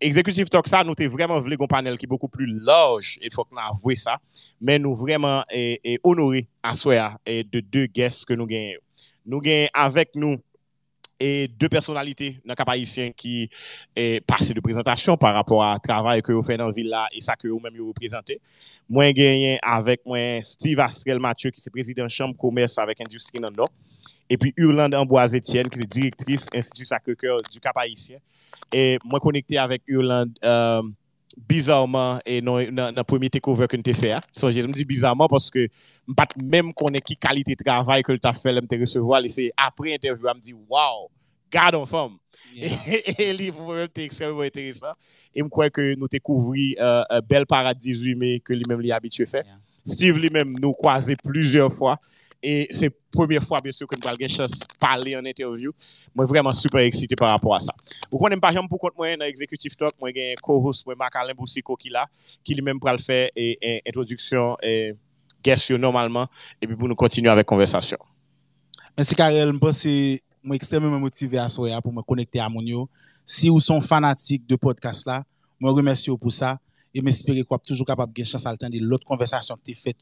Exécutif 0.00 0.50
Talk 0.50 0.68
ça, 0.68 0.84
nous 0.84 0.94
avons 0.98 1.10
vraiment 1.10 1.40
voulu 1.40 1.56
un 1.58 1.66
panel 1.66 1.96
qui 1.96 2.04
est 2.04 2.08
beaucoup 2.08 2.28
plus 2.28 2.46
large, 2.60 3.18
e 3.22 3.26
il 3.26 3.32
faut 3.32 3.44
que 3.44 3.54
nous 3.54 3.60
avouions 3.60 3.96
ça, 3.96 4.18
mais 4.60 4.78
nous 4.78 4.94
vraiment 4.94 5.44
eh, 5.50 5.80
eh, 5.82 5.98
honorés 6.02 6.48
à 6.62 6.74
soi 6.74 7.18
e, 7.26 7.42
de 7.42 7.60
deux 7.60 7.86
guests 7.86 8.26
que 8.26 8.34
nous 8.34 8.46
gagnons. 8.46 8.80
Nous 9.24 9.40
gagnons 9.40 9.68
avec 9.72 10.10
nous 10.14 10.36
et 11.18 11.48
deux 11.48 11.68
personnalités 11.68 12.40
dans 12.44 12.54
cap 12.54 12.68
haïtien 12.68 13.10
qui 13.12 13.48
eh, 13.94 14.16
est 14.16 14.20
passé 14.20 14.54
de 14.54 14.60
présentation 14.60 15.16
par 15.16 15.34
rapport 15.34 15.62
à 15.64 15.78
travail 15.78 16.22
que 16.22 16.32
vous 16.32 16.42
faites 16.42 16.58
dans 16.58 16.66
la 16.66 16.72
ville 16.72 16.88
là 16.88 17.06
et 17.12 17.20
ça 17.20 17.36
que 17.36 17.48
vous 17.48 17.60
même 17.60 17.76
vous 17.76 17.88
représentez. 17.88 18.40
Moi 18.88 19.12
gagné 19.12 19.58
avec 19.62 20.04
moi 20.04 20.42
Steve 20.42 20.80
Astrel 20.80 21.18
Mathieu 21.18 21.50
qui 21.50 21.60
est 21.60 21.70
président 21.70 22.04
de 22.04 22.08
chambre 22.08 22.36
commerce 22.36 22.78
avec 22.78 23.00
industrie 23.00 23.38
dans 23.38 23.50
le 23.50 23.56
Nord 23.56 23.70
et 24.28 24.36
puis 24.36 24.52
Hurlande 24.56 24.94
Amboise 24.94 25.34
Etienne 25.34 25.68
qui 25.68 25.80
est 25.80 25.86
directrice 25.86 26.48
Institut 26.54 26.86
Sacré-Cœur 26.86 27.38
du 27.52 27.60
Cap 27.60 27.76
Haïtien 27.76 28.18
et 28.72 28.98
moi 29.04 29.20
connecté 29.20 29.58
avec 29.58 29.82
Hurlande 29.86 30.36
euh, 30.44 30.82
bizarrement 31.36 32.20
et 32.24 32.40
non 32.40 32.62
dans 32.70 33.04
premier 33.04 33.28
takeover 33.28 33.66
que 33.66 33.76
t'ai 33.76 33.92
fait 33.92 34.14
so 34.32 34.50
je 34.50 34.60
me 34.60 34.72
dis 34.72 34.84
bizarrement 34.84 35.26
parce 35.26 35.50
que 35.50 35.68
pas 36.16 36.26
même 36.42 36.72
connaît 36.72 37.00
qui 37.00 37.16
qualité 37.16 37.54
de 37.56 37.64
travail 37.64 38.02
que 38.02 38.12
t'as 38.12 38.32
fait 38.32 38.52
me 38.52 38.80
recevoir 38.80 39.20
c'est 39.26 39.52
après 39.56 39.94
interview 39.94 40.28
me 40.28 40.40
dit 40.40 40.54
waouh 40.68 41.10
garde 41.54 41.76
en 41.76 41.86
forme. 41.86 42.18
Et 43.18 43.32
livre 43.32 43.78
était 43.80 44.04
extrêmement 44.04 44.40
intéressant. 44.40 44.92
Et 45.34 45.42
me 45.42 45.48
crois 45.48 45.70
que 45.70 45.94
nous 45.94 46.08
découvri 46.08 46.76
euh, 46.80 47.02
euh, 47.10 47.20
bel 47.20 47.46
paradis 47.46 47.92
18 47.92 48.14
mai 48.16 48.40
que 48.44 48.52
lui-même 48.52 48.80
lui 48.80 48.92
habitué 48.92 49.26
fait 49.26 49.44
Steve 49.84 50.18
lui-même 50.18 50.56
nous 50.60 50.72
croisé 50.72 51.16
plusieurs 51.16 51.72
fois. 51.72 51.98
Et 52.46 52.68
c'est 52.72 52.86
la 52.88 52.92
première 53.10 53.42
fois, 53.42 53.58
bien 53.62 53.72
sûr, 53.72 53.88
que 53.88 53.96
nous 53.96 54.06
avons 54.06 54.28
chance 54.28 54.60
de 54.60 54.66
parler 54.78 55.16
en 55.16 55.24
interview. 55.24 55.72
Moi, 56.14 56.26
vraiment 56.26 56.52
super 56.52 56.80
excité 56.80 57.16
par 57.16 57.30
rapport 57.30 57.54
à 57.54 57.60
ça. 57.60 57.72
Vous 58.10 58.18
connaissez, 58.18 58.38
par 58.38 58.50
exemple, 58.50 58.68
pour 58.68 58.78
compte 58.78 58.92
moi, 58.98 59.16
dans 59.16 59.24
Executive 59.24 59.74
Talk, 59.74 59.92
moi, 59.98 60.10
j'ai 60.14 60.32
un 60.32 60.34
co-host, 60.42 60.84
moi, 60.84 60.94
Marc-Alain 60.94 61.32
Boussico, 61.32 61.74
qui 61.74 61.88
là, 61.88 62.06
qui 62.44 62.54
lui-même 62.54 62.78
pour 62.78 62.90
le 62.90 62.98
faire 62.98 63.30
et, 63.34 63.58
et 63.62 63.82
introduction 63.88 64.58
et 64.62 64.94
guest 65.42 65.70
normalement, 65.70 66.28
et 66.60 66.66
puis 66.66 66.76
pour 66.76 66.86
nous 66.86 66.94
continuer 66.94 67.30
avec 67.30 67.46
la 67.46 67.48
conversation. 67.48 67.98
Merci, 68.94 69.14
Karel. 69.14 69.50
Je 69.50 69.58
pense 69.58 69.82
que 69.82 70.18
moi, 70.42 70.56
extrêmement 70.56 71.00
motivé 71.00 71.38
à 71.38 71.48
Soya 71.48 71.80
pour 71.80 71.94
me 71.94 72.02
connecter 72.02 72.40
à 72.40 72.50
Mounio. 72.50 72.90
Si 73.24 73.48
vous 73.48 73.60
sont 73.60 73.80
fanatiques 73.80 74.46
de 74.46 74.56
podcast 74.56 75.06
là, 75.06 75.24
moi, 75.58 75.72
remercie 75.72 76.10
vous 76.10 76.18
pour 76.18 76.30
ça 76.30 76.58
et 76.92 77.00
m'espérer 77.00 77.42
qu'on 77.42 77.56
toujours 77.56 77.86
capable 77.86 78.12
de 78.12 78.16
gagner 78.18 78.30
chance 78.30 78.44
à 78.44 78.50
l'entendre 78.50 78.76
l'autre 78.78 79.06
conversation 79.06 79.56
que 79.56 79.62
tu 79.72 79.74
faites 79.74 79.96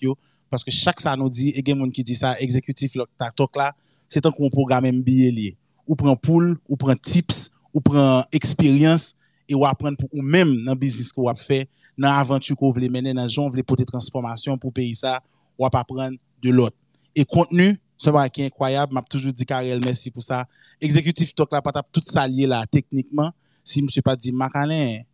Paske 0.53 0.73
chak 0.75 1.01
sa 1.01 1.15
nou 1.17 1.33
di, 1.33 1.49
e 1.57 1.65
gen 1.65 1.79
moun 1.81 1.93
ki 1.95 2.05
di 2.05 2.17
sa, 2.19 2.35
ekzekutif 2.45 2.99
lòk 3.01 3.09
tak 3.21 3.33
tok 3.39 3.57
la, 3.57 3.71
se 4.13 4.21
tan 4.21 4.35
kon 4.37 4.53
program 4.53 4.85
MBA 4.85 5.31
liye. 5.33 5.57
Ou 5.89 5.97
pren 5.99 6.19
pool, 6.21 6.53
ou 6.69 6.77
pren 6.77 6.99
tips, 7.01 7.47
ou 7.73 7.81
pren 7.85 8.27
eksperyans, 8.37 9.15
e 9.49 9.57
wap 9.57 9.81
pren 9.81 9.97
pou 9.97 10.13
ou 10.13 10.25
mèm 10.25 10.53
nan 10.67 10.77
bizis 10.79 11.09
ko 11.15 11.31
wap 11.31 11.41
fe, 11.41 11.63
nan 11.97 12.13
aventu 12.21 12.57
ko 12.59 12.69
vle 12.77 12.91
menen, 12.93 13.17
nan 13.17 13.31
jon 13.31 13.49
vle 13.53 13.65
pote 13.65 13.87
transformasyon 13.89 14.61
pou 14.61 14.75
peyi 14.75 14.93
sa, 14.99 15.19
wap 15.61 15.79
apren 15.81 16.19
de 16.45 16.53
lot. 16.53 16.77
E 17.17 17.25
kontenu, 17.29 17.73
se 17.97 18.13
va 18.13 18.27
ki 18.29 18.51
inkwayab, 18.51 18.93
map 18.93 19.09
toujou 19.09 19.33
di 19.33 19.49
Karel, 19.49 19.81
mersi 19.85 20.13
pou 20.13 20.25
sa. 20.25 20.43
Ekzekutif 20.83 21.33
tok 21.39 21.55
la 21.55 21.63
patap 21.65 21.89
tout 21.95 22.05
sa 22.05 22.27
liye 22.29 22.49
la 22.51 22.65
teknikman, 22.69 23.33
si 23.65 23.81
msè 23.85 24.05
pa 24.05 24.19
di 24.19 24.35
makanen, 24.37 25.07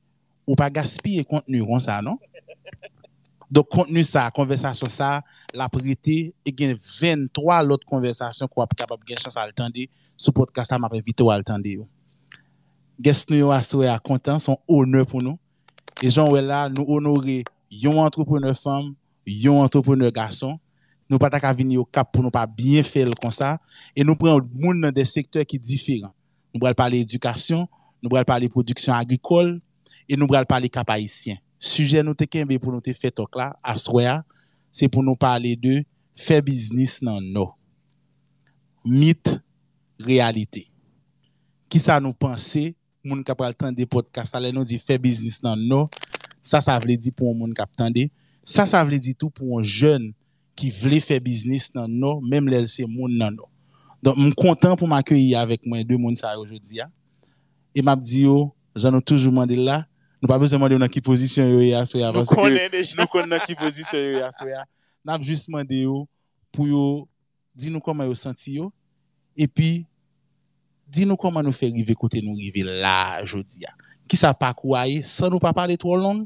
ou 0.49 0.59
pa 0.59 0.71
gaspye 0.73 1.23
kontenu 1.29 1.63
kon 1.69 1.83
sa, 1.85 2.01
non? 2.03 2.19
Donk 3.49 3.71
kontenu 3.73 4.03
sa, 4.05 4.27
konversasyon 4.37 4.91
sa, 4.93 5.23
la 5.57 5.71
prete, 5.73 6.35
e 6.45 6.53
gen 6.53 6.75
23 6.77 7.63
lot 7.65 7.85
konversasyon 7.89 8.51
kwa 8.53 8.67
kapap 8.75 9.01
gen 9.09 9.21
chans 9.21 9.39
al 9.41 9.55
tende, 9.57 9.87
sou 10.21 10.37
podcast 10.37 10.75
la 10.75 10.81
ma 10.83 10.91
pe 10.93 11.01
vite 11.05 11.25
ou 11.25 11.33
al 11.33 11.47
tende 11.49 11.79
yo. 11.79 11.87
Gest 13.01 13.33
nou 13.33 13.41
yo 13.41 13.53
aswe 13.55 13.89
a 13.89 13.97
kontan, 14.05 14.43
son 14.43 14.59
onor 14.69 15.09
pou 15.09 15.25
nou. 15.25 15.41
E 16.05 16.13
jan 16.13 16.29
wè 16.29 16.45
la, 16.45 16.67
nou 16.69 16.99
onore 16.99 17.41
yon 17.73 18.03
antroponeur 18.05 18.59
femme, 18.59 18.93
yon 19.25 19.65
antroponeur 19.65 20.13
gason, 20.13 20.59
nou 21.09 21.17
pata 21.23 21.41
ka 21.41 21.55
vini 21.57 21.79
yo 21.79 21.87
kap 21.89 22.13
pou 22.13 22.21
nou 22.21 22.35
pa 22.35 22.45
bien 22.45 22.85
fel 22.85 23.15
kon 23.17 23.33
sa, 23.33 23.57
e 23.97 24.05
nou 24.05 24.19
pren 24.19 24.45
moun 24.53 24.85
nan 24.85 24.93
de 24.93 25.09
sektor 25.09 25.47
ki 25.49 25.57
diferan. 25.57 26.13
Nou 26.53 26.61
bral 26.61 26.77
pale 26.77 27.01
edukasyon, 27.01 27.65
nou 28.03 28.13
bral 28.13 28.29
pale 28.29 28.53
produksyon 28.53 28.99
agrikol, 28.99 29.57
e 30.05 30.21
nou 30.21 30.29
bral 30.29 30.45
pale 30.49 30.69
kapayisyen. 30.73 31.41
sujet 31.59 32.03
nous 32.03 32.15
te 32.15 32.25
pour 32.57 32.73
nous 32.73 32.81
te 32.81 32.93
fait 32.93 33.11
talk 33.11 33.35
là 33.37 33.57
assoya 33.63 34.25
c'est 34.71 34.89
pour 34.89 35.03
nous 35.03 35.17
parler 35.17 35.57
de 35.57 35.85
faire 36.15 36.43
business 36.43 37.03
dans 37.03 37.21
nos 37.21 37.53
mythe 38.85 39.41
réalité 39.99 40.69
qui 41.69 41.79
ça 41.79 42.01
nous 42.01 42.13
penser 42.13 42.77
moun 43.09 43.25
kap 43.25 43.39
pral 43.39 43.55
tande 43.57 43.85
podcast 43.87 44.35
allez 44.35 44.53
nous 44.53 44.65
dit 44.65 44.79
faire 44.79 44.99
business 44.99 45.43
nan 45.43 45.59
nos 45.59 45.89
ça 46.43 46.61
ça 46.61 46.79
veut 46.79 46.97
dire 46.97 47.13
pour 47.15 47.35
moun 47.35 47.55
kap 47.55 47.75
tande 47.77 48.11
ça 48.45 48.67
ça 48.67 48.85
veut 48.85 48.99
dire 48.99 49.15
tout 49.19 49.31
pour 49.31 49.61
un 49.61 49.63
jeune 49.63 50.13
qui 50.57 50.71
voulait 50.71 51.01
faire 51.01 51.21
business 51.21 51.75
nan 51.75 51.91
nos 51.91 52.21
même 52.21 52.49
les 52.49 52.67
c'est 52.67 52.87
moun 52.87 53.17
dans 53.19 53.31
nos 53.31 53.49
donc 54.03 54.17
suis 54.17 54.35
content 54.35 54.77
pour 54.77 54.89
m'accueillir 54.89 55.41
avec 55.41 55.65
moi 55.67 55.83
deux 55.83 55.97
moun 55.97 56.17
ça 56.17 56.39
aujourd'hui 56.39 56.81
et 57.75 57.83
m'a 57.83 57.97
dit 57.97 58.23
yo 58.23 58.55
j'en 58.77 58.97
ai 58.97 59.03
toujours 59.03 59.33
demandé 59.33 59.57
là 59.57 59.87
Nou 60.19 60.27
pa 60.31 60.39
bezèman 60.43 60.71
de 60.71 60.75
ou 60.75 60.83
nan 60.83 60.91
ki 60.91 61.03
pozisyon 61.05 61.47
yo 61.53 61.61
ya 61.63 61.85
soya. 61.87 62.11
Nou 62.15 62.27
konen 62.27 62.73
deja. 62.73 62.97
Nou 62.99 63.11
konen 63.11 63.31
nan 63.37 63.43
ki 63.47 63.55
pozisyon 63.59 64.03
yo 64.03 64.17
ya 64.19 64.31
soya. 64.35 64.65
Nan 65.07 65.19
ap 65.19 65.27
justman 65.27 65.67
de 65.67 65.85
yo 65.85 66.03
pou 66.55 66.67
yo 66.67 66.83
di 67.55 67.71
nou 67.71 67.83
koman 67.85 68.09
yo 68.11 68.17
senti 68.19 68.57
yo. 68.59 68.73
E 69.39 69.47
pi, 69.47 69.85
di 70.91 71.07
nou 71.07 71.19
koman 71.21 71.47
nou 71.47 71.55
fe 71.55 71.71
rive 71.71 71.95
kote 71.99 72.23
nou 72.25 72.35
rive 72.39 72.65
la 72.67 73.23
jodi 73.23 73.63
ya. 73.63 73.75
Ki 74.11 74.19
sa 74.19 74.33
pa 74.35 74.51
kouaye, 74.57 75.05
san 75.07 75.31
nou 75.31 75.43
pa 75.43 75.55
pale 75.55 75.79
tro 75.79 75.95
lon. 75.95 76.25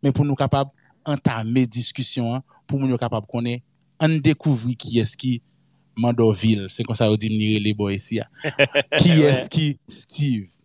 Men 0.00 0.14
pou 0.14 0.24
nou 0.24 0.38
kapab 0.38 0.72
entame 1.04 1.66
diskusyon 1.68 2.38
an. 2.38 2.46
Pou 2.64 2.80
moun 2.80 2.94
yo 2.94 3.00
kapab 3.00 3.28
konen 3.28 3.60
an 4.00 4.16
dekouvri 4.24 4.76
ki 4.78 5.02
eski 5.02 5.38
Mandorville, 5.98 6.68
se 6.70 6.84
kon 6.86 6.94
sa 6.94 7.08
yo 7.10 7.16
di 7.18 7.26
mnire 7.32 7.58
le 7.58 7.72
boy 7.74 7.96
si 7.98 8.20
ya. 8.20 8.28
Ki 8.96 9.18
eski 9.32 9.72
Steve. 9.90 10.57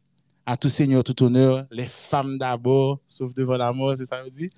À 0.45 0.57
tout 0.57 0.69
seigneur, 0.69 1.03
tout 1.03 1.23
honneur, 1.23 1.65
les 1.71 1.87
femmes 1.87 2.37
d'abord, 2.37 2.99
sauf 3.07 3.33
devant 3.33 3.55
la 3.57 3.71
mort, 3.71 3.95
c'est 3.95 4.05
ça 4.05 4.21
que 4.23 4.29
dit 4.29 4.49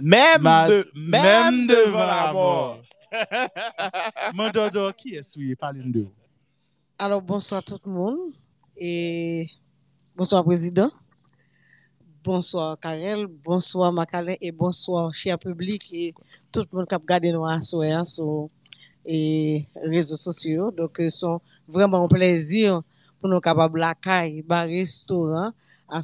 Même, 0.00 0.42
Ma- 0.42 0.68
de, 0.68 0.84
même 0.94 1.66
devant 1.66 1.98
la 2.06 2.32
mort. 2.32 2.82
Mandordo, 4.34 4.90
qui 4.96 5.14
est-ce 5.14 5.34
qui 5.34 5.54
parle 5.54 5.90
de 5.90 6.00
vous? 6.00 6.12
Alors, 6.98 7.22
bonsoir 7.22 7.62
tout 7.62 7.78
le 7.84 7.90
monde. 7.92 8.18
Et 8.76 9.46
bonsoir, 10.16 10.42
Président. 10.44 10.90
Bonsoir, 12.24 12.78
Karel. 12.80 13.26
Bonsoir, 13.26 13.92
Macalin. 13.92 14.34
Et 14.40 14.50
bonsoir, 14.50 15.12
cher 15.14 15.38
public. 15.38 15.86
Et 15.92 16.14
tout 16.50 16.64
le 16.72 16.78
monde 16.78 16.88
qui 16.88 16.94
a 16.94 16.98
regardé 16.98 17.30
nous 17.32 17.44
à 17.44 17.60
soir 17.60 18.04
sur 18.06 18.48
les 19.04 19.66
réseaux 19.76 20.16
sociaux. 20.16 20.70
Donc, 20.70 20.98
euh, 21.00 21.10
sont 21.10 21.40
vraiment 21.68 22.04
un 22.04 22.08
plaisir 22.08 22.82
pour 23.24 23.30
nous 23.30 23.40
capables 23.40 23.80
la 23.80 23.94
caille, 23.94 24.42
bar, 24.42 24.66
restaurant, 24.66 25.50
à 25.88 26.00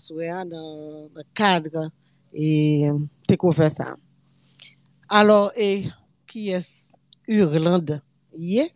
dans 0.46 1.06
le 1.14 1.22
cadre 1.34 1.90
et 2.32 2.88
euh, 2.88 2.98
découvrir 3.28 3.70
ça. 3.70 3.94
Alors, 5.06 5.52
et 5.54 5.84
qui 6.26 6.48
est 6.48 6.96
Irlande? 7.28 8.00
Yeah, 8.38 8.68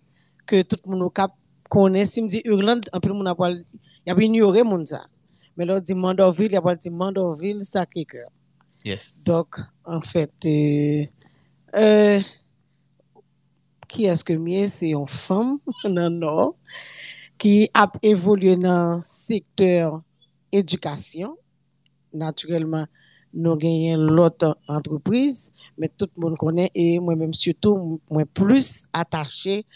que 0.44 0.60
tout 0.60 0.76
le 0.84 0.94
monde 0.94 1.10
cap 1.14 1.32
connaît. 1.70 2.04
Si 2.04 2.20
me 2.20 2.28
dit 2.28 2.42
Irlande, 2.44 2.84
un 2.92 3.00
peu 3.00 3.08
le 3.08 3.14
monde 3.14 3.28
a 3.28 3.34
pas, 3.34 3.50
il 3.50 3.64
y 4.06 4.10
a 4.10 4.14
pas 4.14 4.22
ignoré 4.22 4.62
monde 4.62 4.86
ça. 4.86 5.06
Mais 5.56 5.64
là, 5.64 5.80
dit 5.80 5.94
Mandorville, 5.94 6.48
il 6.48 6.52
y 6.52 6.56
a 6.56 6.60
pas 6.60 6.76
dit 6.76 6.90
Mandorville, 6.90 7.62
Sacré-Cœur. 7.62 8.28
Yes. 8.84 9.24
Donc, 9.24 9.58
en 9.86 10.02
fait, 10.02 10.34
euh, 10.44 11.06
euh, 11.74 12.20
qui 13.88 14.04
est-ce 14.04 14.22
que 14.22 14.34
mieux? 14.34 14.68
C'est 14.68 14.90
une 14.90 15.06
femme? 15.06 15.56
Le 15.84 16.10
Nord 16.10 16.56
qui 17.38 17.68
a 17.74 17.90
évolué 18.02 18.56
dans 18.56 18.96
le 18.96 19.02
secteur 19.02 20.00
éducation. 20.52 21.36
Naturellement, 22.12 22.86
nous 23.32 23.56
gagnons 23.56 23.96
l'autre 23.96 24.56
entreprise, 24.68 25.52
mais 25.76 25.88
tout 25.88 26.08
le 26.16 26.22
monde 26.22 26.38
connaît 26.38 26.70
et 26.74 26.98
moi-même 26.98 27.32
surtout, 27.32 28.00
moi 28.08 28.24
plus 28.32 28.86
attaché 28.92 29.66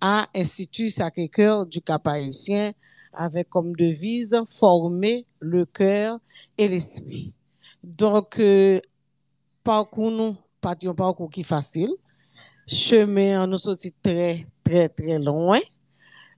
à 0.00 0.26
Institut 0.34 0.90
Sacré-Cœur 0.90 1.66
du 1.66 1.80
Cap 1.80 2.06
haïtien 2.06 2.72
avec 3.12 3.48
comme 3.48 3.74
devise 3.74 4.36
former 4.48 5.26
le 5.40 5.64
cœur 5.64 6.20
et 6.56 6.68
l'esprit. 6.68 7.34
Donc, 7.82 8.38
euh, 8.38 8.80
parcours 9.64 10.10
nous, 10.10 10.36
pas 10.60 10.74
un 10.84 10.94
parcours 10.94 11.30
qui 11.30 11.42
facile. 11.42 11.90
Chemin, 12.66 13.46
nous 13.46 13.58
sorti 13.58 13.92
très, 14.02 14.46
très, 14.62 14.88
très 14.88 15.18
loin. 15.18 15.58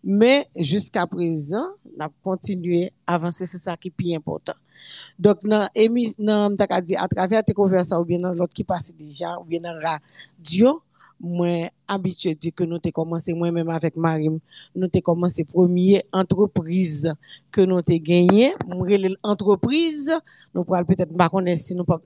Mais 0.03 0.49
jusqu'à 0.57 1.07
présent, 1.07 1.69
on 1.85 2.05
a 2.05 2.09
continué 2.23 2.93
à 3.07 3.15
avancer, 3.15 3.47
c'est 3.47 3.59
ça 3.59 3.77
qui 3.77 3.89
est 3.89 3.91
plus 3.91 4.15
important. 4.15 4.55
Donc, 5.19 5.45
dans 5.45 5.69
émi- 5.75 6.15
dans 6.19 6.51
m'ta 6.51 6.67
ka 6.67 6.81
di, 6.81 6.97
à 6.97 7.07
travers 7.07 7.45
tes 7.45 7.53
conversations 7.53 7.99
ou 8.01 8.05
bien 8.05 8.19
dans 8.19 8.33
l'autre 8.33 8.55
qui 8.55 8.65
passe 8.65 8.95
déjà, 8.97 9.39
ou 9.39 9.45
bien 9.45 9.61
dans 9.61 9.79
radio, 9.79 10.81
moi, 11.21 11.69
habitué 11.87 12.35
dit 12.35 12.51
que 12.51 12.65
nous 12.65 12.79
t'ai 12.79 12.93
commencé 12.93 13.35
moi-même 13.35 13.69
avec 13.69 13.95
Marim, 13.95 14.39
nous 14.75 14.89
t'ai 14.89 15.03
commencé 15.03 15.45
première 15.45 16.01
entreprise 16.15 17.13
que 17.53 17.61
nous 17.61 17.83
t'ai 17.83 18.01
gagné, 18.01 18.55
moi 18.67 18.87
relais 18.89 19.15
entreprise, 19.23 20.11
nous 20.55 20.65
pourrons 20.65 20.85
peut-être 20.85 21.15
pas 21.15 21.29
connaître 21.29 21.61
si 21.61 21.75
nous 21.75 21.85
pas 21.85 22.01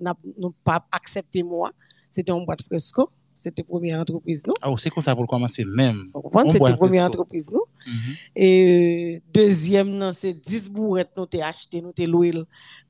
pas 0.65 0.85
accepter 0.91 1.45
moi, 1.45 1.71
c'était 2.11 2.33
un 2.33 2.41
boîte 2.45 2.63
fresco, 2.63 3.09
c'était 3.35 3.63
première 3.63 4.01
entreprise 4.01 4.43
nous. 4.47 4.55
Ah, 4.63 4.71
c'est 4.77 4.89
comme 4.91 5.03
ça 5.03 5.15
pour 5.15 5.27
commencer? 5.27 5.65
Même. 5.65 6.11
Vous 6.15 6.23
comprenez, 6.23 6.47
On 6.47 6.51
c'était 6.51 6.59
boîte 6.61 6.77
première 6.77 7.05
entreprise 7.05 7.51
nous. 7.53 7.65
Mhm. 7.87 8.15
Et 8.37 9.17
euh, 9.17 9.21
deuxième, 9.33 9.91
non, 9.91 10.13
c'est 10.13 10.33
10 10.33 10.71
bourrettes 10.71 11.11
nous 11.17 11.27
t'ai 11.27 11.43
acheté, 11.43 11.83
nous 11.83 11.93
t'ai 11.93 12.07
loué 12.07 12.33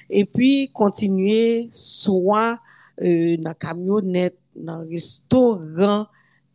Et 0.10 0.24
puis, 0.26 0.70
continuer 0.74 1.68
soit 1.72 2.60
euh, 3.02 3.38
dans 3.38 3.54
camionnette, 3.54 4.38
dans 4.56 4.86
restaurant, 4.88 6.08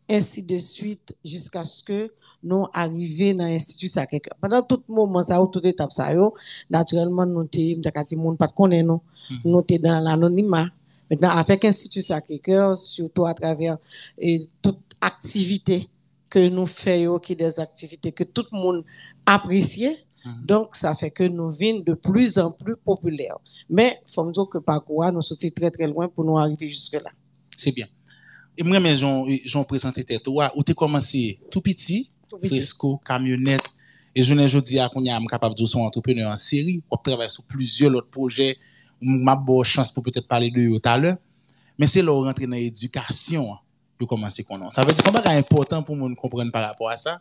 ainsi 0.08 0.44
de 0.44 0.58
suite, 0.58 1.16
jusqu'à 1.24 1.64
ce 1.64 1.82
que 1.82 2.12
nous 2.42 2.66
arrivions 2.72 3.34
dans 3.34 3.44
l'Institut 3.44 3.88
Sacré-Cœur. 3.88 4.36
Pendant 4.40 4.62
tout 4.62 4.82
moment, 4.88 5.22
ça, 5.22 5.38
toute 5.50 5.64
étape, 5.64 5.92
ça, 5.92 6.12
yo, 6.12 6.34
naturellement, 6.70 7.26
nous 7.26 7.44
t'es, 7.44 7.76
m'ta 7.76 8.04
dit, 8.04 8.16
moun 8.16 8.36
t'es 9.66 9.78
dans 9.78 10.00
l'anonymat. 10.00 10.68
Maintenant, 11.10 11.30
avec 11.30 11.64
l'Institut 11.64 12.02
Sacré-Cœur, 12.02 12.76
surtout 12.76 13.26
à 13.26 13.34
travers 13.34 13.78
et, 14.18 14.48
toute 14.62 14.78
activité 15.00 15.88
que 16.28 16.48
nous 16.48 16.66
faisons, 16.66 17.18
qui 17.18 17.32
est 17.32 17.36
des 17.36 17.58
activités 17.60 18.12
que 18.12 18.24
tout 18.24 18.44
le 18.52 18.58
monde 18.58 18.84
apprécie. 19.24 19.96
Mhm. 20.24 20.46
Donc, 20.46 20.76
ça 20.76 20.94
fait 20.94 21.10
que 21.10 21.24
nous 21.24 21.50
venons 21.50 21.80
de 21.80 21.94
plus 21.94 22.38
en 22.38 22.50
plus 22.50 22.76
populaires. 22.76 23.38
Mais, 23.70 24.00
faut 24.06 24.24
me 24.24 24.32
dire 24.32 24.46
que 24.50 24.58
parcours, 24.58 25.10
nous 25.12 25.22
sommes 25.22 25.50
très, 25.50 25.70
très 25.70 25.86
loin 25.86 26.08
pour 26.08 26.24
nous 26.24 26.38
arriver 26.38 26.68
jusque-là. 26.68 27.10
C'est 27.56 27.72
bien. 27.72 27.86
Et 28.56 28.62
moi, 28.62 28.80
mais 28.80 28.96
j'en 28.96 29.64
présenté 29.64 30.04
tête. 30.04 30.26
Ou 30.26 30.62
t'es 30.64 30.74
commencé? 30.74 31.38
Tout 31.42 31.60
Tout 31.60 31.60
petit? 31.60 32.10
Fresco, 32.42 33.00
camionnette. 33.04 33.62
Et 34.14 34.22
je 34.22 34.34
ne 34.34 34.60
dis 34.60 34.78
à 34.78 34.88
qu'on 34.88 35.06
a 35.06 35.20
capable 35.26 35.54
de 35.54 35.66
son 35.66 35.80
entrepreneur 35.80 36.30
en 36.32 36.38
série. 36.38 36.82
On 36.90 36.96
travaille 36.96 37.30
sur 37.30 37.44
plusieurs 37.44 37.94
autres 37.94 38.10
projets. 38.10 38.56
M'a 39.00 39.36
bonne 39.36 39.64
chance 39.64 39.92
pour 39.92 40.02
peut-être 40.02 40.26
parler 40.26 40.50
de 40.50 40.60
eux 40.60 40.80
tout 40.80 40.88
à 40.88 40.98
l'heure. 40.98 41.16
Mais 41.78 41.86
c'est 41.86 42.02
là 42.02 42.12
où 42.12 42.22
rentrer 42.22 42.46
dans 42.46 42.56
l'éducation. 42.56 43.56
pour 43.96 44.08
commencer 44.08 44.42
qu'on 44.44 44.66
a. 44.66 44.70
Ça 44.70 44.82
veut 44.82 44.92
dire 44.92 45.04
que 45.04 45.22
c'est 45.22 45.36
important 45.36 45.82
pour 45.82 45.96
nous 45.96 46.14
comprendre 46.14 46.50
par 46.50 46.66
rapport 46.66 46.90
à 46.90 46.96
ça. 46.96 47.20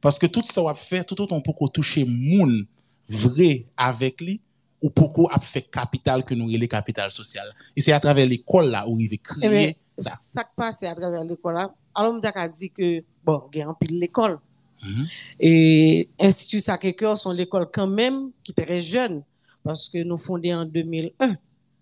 Parce 0.00 0.18
que 0.18 0.26
tout 0.26 0.42
ça 0.44 0.62
va 0.62 0.74
faire, 0.74 1.04
tout 1.04 1.20
autant 1.20 1.40
pour 1.40 1.56
qu'on 1.56 1.68
touche 1.68 1.98
moun 1.98 2.66
vrai 3.08 3.64
avec 3.76 4.20
lui, 4.20 4.40
ou 4.82 4.90
pour 4.90 5.12
qu'on 5.12 5.26
a 5.26 5.40
fait 5.40 5.62
capital 5.62 6.24
que 6.24 6.34
nous 6.34 6.48
les 6.48 6.68
capital 6.68 7.10
social. 7.10 7.52
Et 7.74 7.80
c'est 7.80 7.92
à 7.92 8.00
travers 8.00 8.26
l'école 8.26 8.70
là 8.70 8.86
où 8.86 9.00
il 9.00 9.08
veut 9.08 9.16
Eh 9.42 9.48
bien, 9.48 9.48
créer 9.48 9.76
ça. 9.98 10.16
ça 10.18 10.44
qui 10.44 10.50
passe 10.56 10.82
à 10.82 10.94
travers 10.94 11.24
l'école 11.24 11.54
là. 11.54 11.74
Alors, 11.96 12.14
on 12.14 12.20
a 12.20 12.48
dit 12.48 12.70
que, 12.70 13.02
bon, 13.24 13.44
il 13.52 13.58
y 13.58 13.62
a 13.62 13.68
un 13.68 13.74
pile 13.74 13.98
l'école. 13.98 14.38
Mhm. 14.82 15.06
Et 15.40 16.08
Institut 16.20 16.60
Sacré-Cœur 16.60 17.16
sont 17.16 17.32
l'école 17.32 17.66
quand 17.72 17.86
même 17.86 18.30
qui 18.44 18.52
est 18.52 18.64
très 18.64 18.80
jeune 18.80 19.22
parce 19.64 19.88
que 19.88 20.02
nous 20.04 20.18
fondés 20.18 20.54
en 20.54 20.64
2001. 20.64 21.36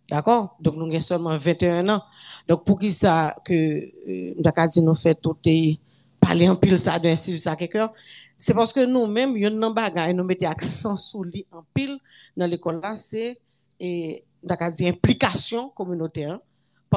D'accord? 0.09 0.56
Donc 0.61 0.76
nous 0.76 0.87
avons 0.87 1.00
seulement 1.00 1.37
21 1.37 1.88
ans. 1.88 2.02
Donc 2.47 2.64
pour 2.64 2.78
qui 2.78 2.92
ça 2.92 3.35
que 3.44 3.52
euh, 3.52 4.35
nous 4.37 4.68
dit 4.68 4.83
nous 4.83 4.94
fait 4.94 5.14
tout 5.14 5.37
et 5.44 5.78
parler 6.21 6.49
en 6.49 6.56
pile 6.56 6.78
ça 6.78 6.99
de 6.99 7.09
l'Institut 7.09 7.38
Sacré-Cœur, 7.38 7.92
c'est 8.37 8.54
parce 8.54 8.73
que 8.73 8.85
nous-mêmes, 8.85 9.37
yon 9.37 9.50
nan 9.50 9.73
bagay, 9.73 10.12
nous 10.12 10.25
mettons 10.25 10.49
accent 10.49 10.97
sur 10.97 11.25
lui 11.25 11.47
en 11.52 11.62
pile 11.73 11.99
dans 12.37 12.47
l'école 12.47 12.80
là, 12.80 12.97
c'est 12.97 13.38
et 13.80 14.25
nous 14.42 14.71
dit 14.73 14.88
implication 14.88 15.68
communautaire, 15.71 16.38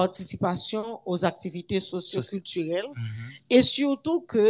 participation 0.01 0.83
aux 1.05 1.19
activités 1.25 1.79
socio-culturelles 1.79 2.91
Mhm. 2.95 3.29
et 3.55 3.61
surtout 3.63 4.21
que 4.21 4.47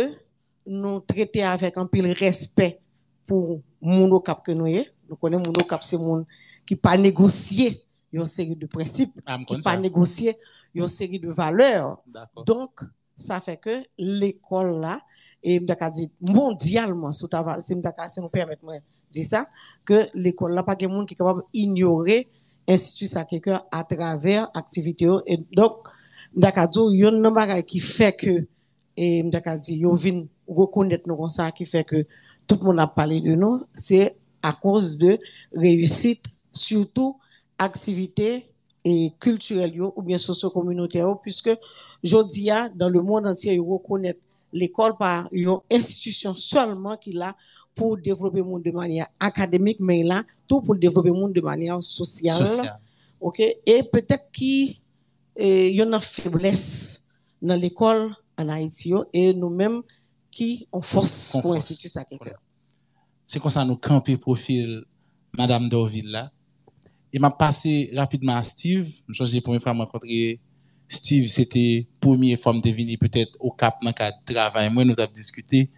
nous 0.66 1.00
traiter 1.00 1.44
avec 1.44 1.78
un 1.78 1.86
pile 1.88 2.12
respect 2.12 2.80
pour 3.26 3.62
mon 3.82 4.20
cap 4.20 4.40
que 4.46 4.52
nous 4.52 4.68
est. 4.68 4.88
Nous 5.10 5.16
connaissons 5.16 5.44
mon 5.58 5.64
cap 5.72 5.84
c'est 5.84 5.98
monde 5.98 6.26
qui 6.66 6.76
pas 6.76 6.98
négocier 6.98 7.70
une 8.12 8.26
série 8.26 8.56
de 8.64 8.66
principes, 8.66 9.16
Ah, 9.26 9.38
qui 9.48 9.58
pas 9.62 9.78
négocier 9.78 10.36
une 10.74 10.88
série 10.88 11.20
de 11.20 11.30
valeurs. 11.30 12.02
Donc 12.46 12.72
ça 13.16 13.40
fait 13.40 13.58
que 13.66 13.76
l'école 13.98 14.72
là 14.82 15.00
et 15.42 15.60
dit 15.60 16.12
mondialement 16.20 17.12
si 17.12 17.26
nous 18.22 18.30
permettez 18.30 18.66
moi 18.66 18.76
dire 19.10 19.26
ça 19.26 19.48
que 19.86 20.08
l'école 20.14 20.54
là 20.54 20.64
pas 20.64 20.76
de 20.76 20.88
monde 20.88 21.08
qui 21.08 21.14
est 21.14 21.18
capable 21.18 21.44
d'ignorer 21.54 22.28
institut 22.68 23.08
Sacré-Cœur 23.08 23.66
à 23.72 23.84
travers 23.84 24.50
activité 24.54 25.08
et 25.26 25.38
donc 25.54 25.88
m'daka 26.36 26.68
di 26.68 26.80
yon 27.02 27.22
nan 27.22 27.34
bagay 27.34 27.64
qui 27.64 27.80
fait 27.80 28.14
que 28.14 28.46
et 28.96 29.24
m'daka 29.24 29.58
di 29.58 29.80
yo 29.80 29.94
vin 29.96 30.26
reconnaître 30.48 31.08
nous 31.08 31.16
comme 31.16 31.30
ça 31.30 31.52
qui 31.52 31.66
fait 31.66 31.84
que 31.84 32.06
tout 32.48 32.58
le 32.62 32.66
monde 32.66 32.80
a 32.80 32.88
parlé 32.88 33.22
de 33.22 33.34
nous 33.36 33.64
c'est 33.76 34.16
à 34.44 34.54
cause 34.54 34.98
de 34.98 35.18
réussite 35.56 36.26
surtout 36.54 37.18
activité 37.58 38.46
et 38.84 39.12
culturelle 39.20 39.82
ou 39.82 40.02
bien 40.02 40.18
socio-communautaire 40.18 41.18
puisque 41.22 41.50
jodi 42.04 42.52
a 42.52 42.70
dans 42.70 42.90
le 42.90 43.02
monde 43.02 43.28
entier 43.28 43.56
yo 43.56 43.66
reconnaître 43.66 44.20
l'école 44.54 44.96
par 44.98 45.28
une 45.32 45.58
institution 45.72 46.36
seulement 46.36 46.98
qui 46.98 47.14
là 47.14 47.36
pour 47.78 47.98
développer 47.98 48.40
le 48.40 48.44
monde 48.44 48.64
de 48.64 48.72
manière 48.72 49.08
académique 49.20 49.78
mais 49.80 50.04
là 50.04 50.24
tout 50.48 50.62
pour 50.62 50.76
développer 50.76 51.10
le 51.10 51.16
monde 51.16 51.34
de 51.34 51.42
manière 51.42 51.82
sociale 51.82 52.46
Social. 52.46 52.80
OK? 53.22 53.40
Et 53.40 53.84
peut-être 53.92 54.30
qui 54.32 54.82
il 55.40 55.76
y 55.76 55.82
a 55.82 55.86
une 55.86 56.00
faiblesse 56.02 57.12
dans 57.42 57.56
l'école 57.56 58.16
en 58.38 58.50
Haïti 58.50 58.94
et 59.14 59.34
nous-mêmes 59.34 59.82
qui 60.32 60.68
on 60.72 60.82
force 60.82 61.36
On 61.36 61.42
pour 61.42 61.52
force. 61.52 61.64
institut 61.64 61.88
Sacré-Cœur. 61.88 62.42
C'est 63.26 63.40
comme 63.40 63.52
ça 63.52 63.64
nous 63.64 63.78
camper 63.78 64.18
profil 64.18 64.84
Madame 65.38 65.70
Dorville 65.70 66.10
là. 66.10 66.32
Et 67.14 67.20
m'a 67.20 67.32
passé 67.32 67.92
rapidement 67.96 68.36
à 68.36 68.44
Steve. 68.44 68.88
Je 69.08 69.24
j'ai 69.26 69.42
première 69.42 69.62
fois 69.62 69.74
rencontré 69.74 70.40
Steve, 70.90 71.28
c'était 71.28 71.88
première 72.00 72.40
fois 72.40 72.54
de 72.54 72.70
venir 72.70 72.98
peut-être 73.00 73.32
au 73.40 73.52
Cap 73.52 73.76
dans 73.82 73.90
le 73.90 73.94
cadre 73.94 74.18
de 74.26 74.34
travail. 74.34 74.72
Moi, 74.74 74.86
nous 74.86 74.96
avons 74.98 75.12
discuté. 75.12 75.70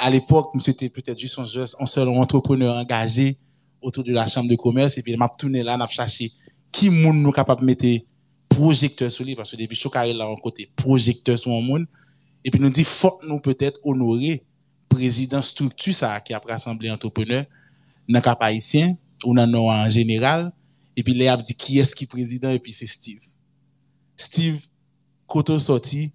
À 0.00 0.10
l'époque, 0.10 0.54
monsieur 0.54 0.72
était 0.72 0.88
peut-être 0.88 1.18
juste 1.18 1.38
un, 1.38 1.44
un 1.78 1.86
seul 1.86 2.08
entrepreneur 2.08 2.74
engagé 2.76 3.36
autour 3.82 4.04
de 4.04 4.12
la 4.12 4.26
chambre 4.26 4.48
de 4.48 4.56
commerce. 4.56 4.98
Et 4.98 5.02
puis, 5.02 5.16
m'a 5.16 5.28
tourné 5.28 5.62
là, 5.62 5.76
m'a 5.76 5.86
cherché 5.86 6.30
qui 6.72 6.90
moun 6.90 7.20
nous 7.20 7.32
capable 7.32 7.60
de 7.60 7.66
mettre 7.66 8.04
projecteur 8.48 9.10
sur 9.10 9.24
lui. 9.24 9.34
Parce 9.34 9.50
que 9.50 9.56
depuis 9.56 9.76
chaque 9.76 9.92
carré 9.92 10.12
là, 10.12 10.28
on 10.28 10.36
côté 10.36 10.70
projecteur 10.74 11.38
sur 11.38 11.52
un 11.52 11.60
monde. 11.60 11.86
Et 12.44 12.50
puis, 12.50 12.60
nous 12.60 12.70
dit, 12.70 12.84
faut 12.84 13.20
nous 13.26 13.40
peut-être 13.40 13.78
honorer 13.84 14.42
président 14.88 15.40
structure 15.40 15.94
ça 15.94 16.20
qui 16.20 16.34
a 16.34 16.38
rassemblé 16.38 16.90
entrepreneurs 16.90 17.46
dans 18.08 18.20
le 18.20 18.44
haïtien 18.44 18.96
ou 19.24 19.34
dans 19.34 19.46
le 19.46 19.58
en 19.58 19.88
général 19.88 20.52
et 20.96 21.02
puis 21.02 21.26
a 21.26 21.36
dit 21.36 21.54
qui 21.54 21.78
est-ce 21.78 21.94
qui 21.94 22.04
est 22.04 22.06
président? 22.06 22.50
Et 22.50 22.58
puis 22.58 22.72
c'est 22.72 22.86
Steve 22.86 23.20
Steve 24.16 24.60
koto 25.26 25.58
sorti 25.58 26.12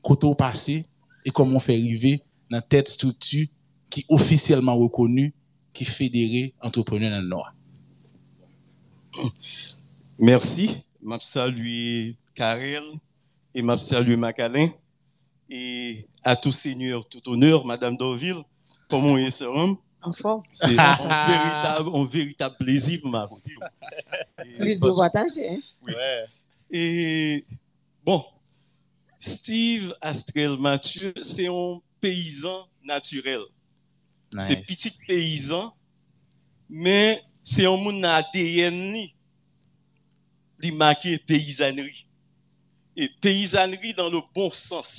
koto 0.00 0.34
passé 0.34 0.86
et 1.24 1.30
comment 1.30 1.56
on 1.56 1.58
fait 1.58 1.74
arriver 1.74 2.22
dans 2.52 2.60
tête 2.60 2.88
structure 2.88 3.46
qui 3.88 4.04
officiellement 4.08 4.76
reconnue 4.76 5.34
qui 5.72 5.84
fédéré 5.84 6.54
entrepreneurs 6.60 7.10
dans 7.10 7.22
le 7.22 7.28
Nord 7.28 7.52
Merci. 10.18 10.76
Salué 11.20 12.16
Karel 12.34 12.84
et 13.54 13.62
m'a 13.62 13.76
salué 13.76 14.16
Macalin 14.16 14.70
et 15.48 16.06
à 16.22 16.36
tout 16.36 16.52
seigneur, 16.52 17.06
tout 17.08 17.26
honneur, 17.28 17.64
Madame 17.66 17.96
Dorville. 17.96 18.42
Comment 18.88 19.18
est 19.18 19.30
ce 19.30 19.44
homme? 19.44 19.76
En 20.02 20.12
forme. 20.12 20.42
C'est 20.50 20.78
un 20.78 20.94
véritable, 21.26 21.90
un 21.94 22.04
véritable 22.04 22.56
plaisir 22.58 23.00
pour 23.00 23.10
ma 23.10 23.28
Plaisir 24.58 24.90
partagé. 24.96 25.48
Hein? 25.48 25.60
Ouais. 25.86 26.24
Et 26.70 27.44
bon, 28.04 28.24
Steve 29.18 29.94
Astrel 30.00 30.56
Mathieu, 30.58 31.12
c'est 31.22 31.48
un 31.48 31.80
peyizan 32.02 32.66
naturel. 32.84 33.46
Nice. 34.32 34.48
Se 34.48 34.56
pitik 34.66 34.98
peyizan, 35.06 35.70
men 36.68 37.20
se 37.44 37.66
yon 37.66 37.80
moun 37.82 38.00
nan 38.02 38.20
ADN 38.20 38.78
ni, 38.92 39.04
li 40.62 40.72
make 40.78 41.18
peyizanri. 41.28 42.04
E 42.96 43.08
peyizanri 43.24 43.94
dan 43.96 44.10
le 44.12 44.22
bon 44.34 44.50
sens. 44.56 44.92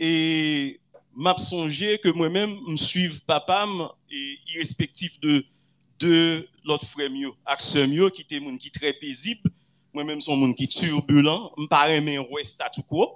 E 0.00 0.80
map 1.14 1.40
sonje 1.42 1.98
ke 2.02 2.12
mwen 2.16 2.32
men 2.34 2.58
msuiv 2.70 3.20
papam 3.28 3.82
e 4.08 4.20
irrespektif 4.54 5.18
de, 5.22 5.42
de 6.00 6.14
lot 6.64 6.84
fremyo. 6.88 7.34
Ak 7.44 7.62
semyo 7.64 8.10
ki 8.14 8.24
te 8.26 8.40
moun 8.40 8.58
ki 8.60 8.72
tre 8.74 8.92
pezib, 8.96 9.44
mwen 9.94 10.08
men 10.08 10.22
son 10.24 10.38
moun 10.40 10.54
ki 10.56 10.68
turbulan, 10.70 11.50
mpare 11.66 12.00
men 12.04 12.24
wè 12.30 12.44
statou 12.46 12.86
kwo, 12.88 13.10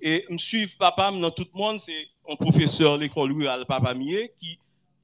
Et 0.00 0.24
me 0.30 0.38
suivre 0.38 0.72
papa 0.78 1.10
dans 1.10 1.30
tout 1.30 1.46
le 1.52 1.58
monde, 1.58 1.78
c'est 1.78 2.08
un 2.28 2.36
professeur 2.36 2.96
de 2.96 3.02
l'école 3.02 3.32
rurale 3.32 3.66
Papa 3.66 3.94
Mier 3.94 4.32
qui, 4.36 4.58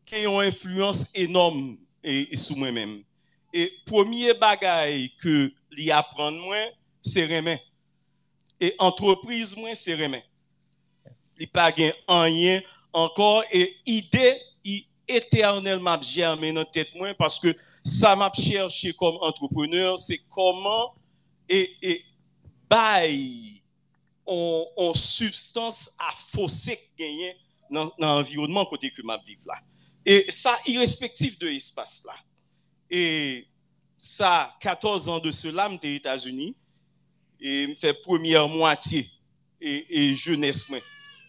qui 0.05 0.15
a 0.15 0.25
une 0.25 0.41
influence 0.49 1.15
énorme 1.15 1.77
et, 2.03 2.33
et 2.33 2.37
sur 2.37 2.57
moi-même. 2.57 3.03
Et 3.53 3.73
premier 3.85 4.35
bagage 4.35 5.11
que 5.21 5.53
l'y 5.73 5.91
apprendre 5.91 6.39
moi, 6.39 6.57
c'est 7.01 7.25
remet. 7.25 7.61
Et 8.61 8.75
entreprise 8.79 9.57
moi, 9.57 9.75
c'est 9.75 9.95
remet. 9.95 10.25
Il 11.39 11.49
pas 11.49 11.73
gain 11.73 11.93
rien 12.07 12.61
encore 12.93 13.43
et 13.51 13.75
idée 13.87 14.37
il 14.65 14.85
éternellement 15.09 16.01
germé 16.01 16.53
dans 16.53 16.65
tête 16.65 16.95
moi 16.95 17.15
parce 17.15 17.39
que 17.39 17.55
ça 17.83 18.15
m'a 18.15 18.31
cherché 18.33 18.93
comme 18.93 19.17
entrepreneur, 19.21 19.99
c'est 19.99 20.21
comment 20.33 20.95
et, 21.49 21.71
et 21.83 22.05
bail 22.69 23.60
on 24.33 24.95
substance 24.95 25.95
à 25.99 26.13
fausser 26.29 26.79
gagner 26.99 27.37
dans 27.71 27.93
l'environnement 27.99 28.65
côté 28.67 28.91
que 28.91 29.03
m'a 29.03 29.19
vivre 29.19 29.43
là. 29.47 29.61
Et 30.05 30.27
ça 30.31 30.57
irrespectif 30.67 31.39
de 31.39 31.49
l'espace 31.49 32.05
là. 32.07 32.15
Et 32.91 33.47
ça 33.97 34.53
14 34.61 35.09
ans 35.09 35.19
de 35.19 35.31
cela 35.31 35.71
aux 35.71 35.79
États-Unis 35.83 36.57
et 37.41 37.67
me 37.67 37.75
fait 37.75 37.95
première 38.03 38.49
moitié 38.49 39.07
et, 39.61 39.85
et 39.89 40.17
jeunesse. 40.17 40.73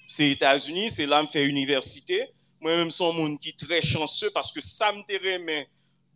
C'est 0.08 0.30
États-Unis, 0.32 0.92
c'est 0.92 1.06
là 1.06 1.22
me 1.22 1.28
fait 1.28 1.46
université. 1.46 2.30
Moi-même 2.60 2.92
son 2.92 3.14
monde 3.14 3.40
qui 3.40 3.56
très 3.56 3.82
chanceux 3.82 4.30
parce 4.34 4.52
que 4.52 4.62
ça 4.62 4.92
me 4.92 5.02
remet 5.02 5.68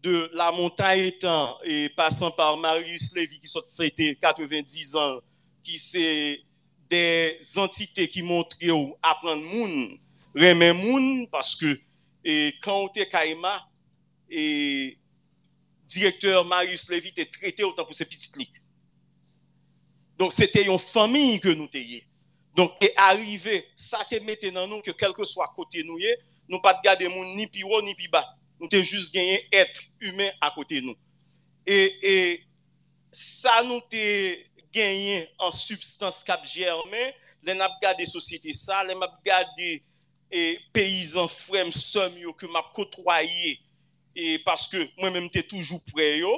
de 0.01 0.29
la 0.33 0.51
montagne 0.51 1.05
étant 1.05 1.57
et 1.63 1.89
passant 1.89 2.29
par 2.31 2.57
Marius 2.57 3.15
Lévy 3.15 3.39
qui 3.39 3.47
sont 3.47 3.61
fêté 3.75 4.15
90 4.21 4.95
ans 4.95 5.19
qui 5.63 5.79
c'est 5.79 6.39
de 6.91 7.03
zantite 7.43 8.05
ki 8.11 8.23
montre 8.25 8.69
ou 8.73 8.93
apren 9.05 9.41
moun, 9.41 9.95
remen 10.37 10.75
moun, 10.77 11.25
paske 11.31 11.73
e, 12.25 12.51
kan 12.63 12.83
ou 12.83 12.91
te 12.93 13.05
kaima, 13.09 13.55
e 14.29 14.97
direkteur 15.89 16.45
Marius 16.45 16.89
Levy 16.89 17.13
te 17.15 17.25
trete 17.29 17.65
ou 17.65 17.73
tan 17.77 17.87
pou 17.87 17.95
se 17.95 18.07
pitit 18.09 18.37
lik. 18.39 18.61
Donk 20.19 20.33
se 20.33 20.47
te 20.51 20.63
yon 20.65 20.79
fami 20.81 21.39
ke 21.43 21.55
nou 21.55 21.69
te 21.71 21.81
ye. 21.81 22.01
Donk 22.55 22.77
e 22.83 22.91
arrive, 23.09 23.59
sa 23.75 23.99
te 24.07 24.21
mette 24.23 24.51
nan 24.55 24.69
nou 24.71 24.83
ke 24.83 24.93
kelke 24.95 25.25
swa 25.27 25.47
kote 25.55 25.83
nou 25.87 25.99
ye, 25.99 26.15
nou 26.47 26.63
pat 26.63 26.79
gade 26.85 27.07
moun 27.11 27.35
ni 27.35 27.49
pi 27.51 27.65
ou 27.67 27.81
ni 27.83 27.95
pi 27.97 28.07
ba. 28.11 28.23
Nou 28.61 28.71
te 28.71 28.79
jous 28.79 29.09
genye 29.11 29.41
etre 29.51 29.83
humen 30.05 30.31
a 30.43 30.51
kote 30.55 30.79
nou. 30.85 30.95
E, 31.67 31.77
e 31.99 32.13
sa 33.11 33.61
nou 33.67 33.83
te 33.91 34.05
genyen 34.75 35.25
an 35.39 35.53
substans 35.55 36.23
kap 36.27 36.43
jermen, 36.49 37.13
len 37.45 37.61
ap 37.63 37.77
gade 37.81 38.05
sosyete 38.09 38.53
sa, 38.57 38.81
len 38.83 39.01
ap 39.05 39.15
gade 39.25 39.69
e, 40.31 40.57
peyizan 40.75 41.29
frem 41.31 41.71
som 41.73 42.13
yo 42.19 42.33
ke 42.35 42.49
map 42.51 42.73
kotwaye, 42.75 43.55
e 44.15 44.35
paske 44.45 44.81
mwen 44.99 45.13
menm 45.13 45.29
te 45.31 45.43
toujou 45.45 45.79
pre 45.91 46.09
yo, 46.21 46.33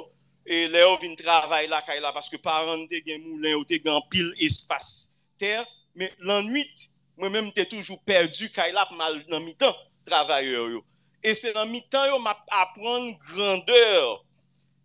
e 0.48 0.66
le 0.72 0.84
yo 0.84 0.94
vin 1.02 1.16
travay 1.18 1.68
la 1.70 1.80
kay 1.86 2.00
e 2.00 2.04
la, 2.04 2.12
paske 2.14 2.40
paran 2.42 2.86
te 2.90 3.00
gen 3.06 3.24
moulen 3.24 3.56
yo 3.56 3.64
te 3.68 3.80
gen 3.82 3.98
pil 4.12 4.30
espas 4.44 4.92
ter, 5.40 5.64
men 5.98 6.12
lan 6.28 6.46
nwit, 6.48 6.86
mwen 7.18 7.34
menm 7.34 7.50
te 7.54 7.66
toujou 7.68 7.98
perdu 8.08 8.50
kay 8.54 8.72
e 8.72 8.76
la 8.76 8.86
pman 8.90 9.18
nan 9.32 9.44
mi 9.46 9.56
tan 9.58 9.74
travay 10.08 10.46
yo 10.50 10.68
yo. 10.76 10.84
E 11.24 11.34
se 11.34 11.50
nan 11.56 11.70
mi 11.72 11.82
tan 11.90 12.06
yo 12.12 12.20
map 12.22 12.38
apren 12.60 13.10
grandeur 13.32 14.20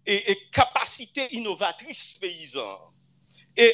e, 0.05 0.15
e 0.31 0.35
kapasite 0.55 1.29
inovatris 1.37 2.17
peyizan. 2.21 2.92
E 3.55 3.69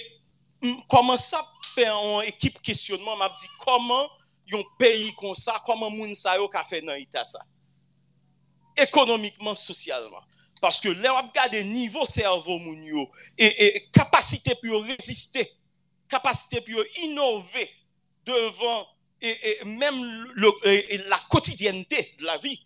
koman 0.91 1.17
sa 1.19 1.39
fè 1.73 1.87
an 1.91 2.25
ekip 2.27 2.59
kestyonman, 2.65 3.19
map 3.19 3.37
di 3.39 3.47
koman 3.63 4.07
yon 4.49 4.65
peyi 4.79 5.13
kon 5.19 5.35
sa, 5.37 5.59
koman 5.65 5.93
moun 5.93 6.15
sa 6.17 6.35
yo 6.39 6.49
ka 6.51 6.63
fè 6.67 6.81
nan 6.83 6.99
ita 6.99 7.23
sa. 7.27 7.41
Ekonomikman, 8.79 9.57
sosyalman. 9.59 10.23
Paske 10.59 10.91
lè 10.91 11.11
wap 11.13 11.31
gade 11.35 11.61
nivou 11.69 12.07
servo 12.09 12.57
moun 12.59 12.79
yo, 12.83 13.05
e, 13.39 13.47
e 13.47 13.67
kapasite 13.95 14.57
pou 14.59 14.73
yo 14.73 14.81
reziste, 14.89 15.45
kapasite 16.11 16.59
pou 16.65 16.79
yo 16.79 16.85
inove 17.05 17.63
devan, 18.27 18.83
e, 19.23 19.31
e 19.31 19.53
mèm 19.67 20.01
e, 20.67 20.73
e, 20.75 20.99
la 21.07 21.19
kotidyente 21.31 22.03
de 22.19 22.27
la 22.27 22.35
vi. 22.43 22.57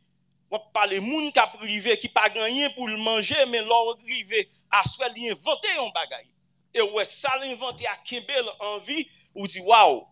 Wap 0.54 0.71
pale 0.73 0.99
moun 1.02 1.32
ka 1.34 1.45
prive 1.58 1.95
ki 2.02 2.10
pa 2.13 2.28
ganyen 2.34 2.73
pou 2.73 2.89
l'manje, 2.89 3.38
men 3.49 3.65
lor 3.69 3.95
prive 4.02 4.47
aswe 4.82 5.10
li 5.13 5.30
inventè 5.34 5.78
yon 5.78 5.93
bagay. 5.93 6.26
Et 6.74 6.82
ouais 6.82 7.06
ça 7.06 7.30
l'inventer 7.42 7.86
à 7.88 7.96
Kebel 8.06 8.46
en 8.60 8.80
vie 8.80 9.08
ou 9.36 9.46
dit 9.48 9.62
waouh 9.62 10.04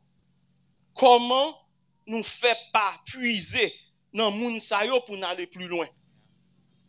comment 0.93 1.55
nous 2.07 2.23
fait 2.23 2.57
pas 2.73 2.93
puiser 3.05 3.73
dans 4.13 4.31
moun 4.31 4.59
sa 4.59 4.85
yo 4.85 4.99
pour 5.01 5.15
aller 5.23 5.47
plus 5.47 5.67
loin? 5.67 5.87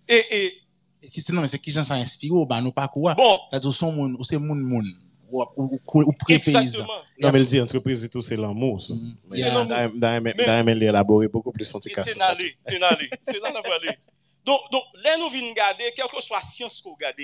Et, 0.08 0.24
et 0.30 0.58
E 1.02 1.08
ki 1.10 1.18
se 1.18 1.32
nan, 1.34 1.48
se 1.50 1.58
ki 1.58 1.72
jan 1.74 1.82
sa 1.82 1.96
inspiro, 1.98 2.44
ba 2.46 2.60
nou 2.62 2.70
pa 2.70 2.84
kouwa. 2.86 3.16
Bon, 3.18 3.40
Sa 3.50 3.58
tou 3.58 3.72
son 3.74 3.90
moun, 3.90 4.12
ou 4.14 4.22
se 4.22 4.36
moun 4.38 4.60
moun, 4.62 4.86
ou, 5.28 5.42
ou, 5.56 5.64
ou, 5.74 6.02
ou 6.06 6.12
pre-peyizan. 6.12 6.60
exactement. 6.62 7.00
Non, 7.18 7.32
mais 7.32 7.40
il 7.40 7.46
dit 7.46 7.60
entreprise 7.60 8.04
et 8.04 8.08
tout, 8.08 8.22
c'est 8.22 8.36
l'amour. 8.36 8.80
ça. 8.80 8.94
Mais 8.94 9.10
C'est 9.30 9.42
dans- 9.50 9.64
l'amour. 9.66 9.66
dans- 9.66 9.98
dans- 9.98 10.20
Mais- 10.22 10.32
dans 10.34 10.58
aimer 10.60 10.76
l'élaborer 10.76 11.26
beaucoup 11.26 11.50
plus 11.50 11.66
petit 11.72 11.90
t'en 11.90 12.02
allé, 12.20 12.54
t'en 12.68 12.86
allé. 12.86 13.10
C'est 13.24 13.40
là 13.40 13.50
qu'on 13.50 13.68
va 13.68 13.74
aller. 13.74 13.96
Donc, 14.44 14.60
donc, 14.70 14.84
là, 15.02 15.16
nous 15.18 15.28
venons 15.28 15.48
regarder, 15.50 15.92
quelle 15.96 16.06
que 16.06 16.20
soit 16.22 16.36
la 16.36 16.42
science 16.42 16.80
qu'on 16.80 16.94
regarde, 16.94 17.16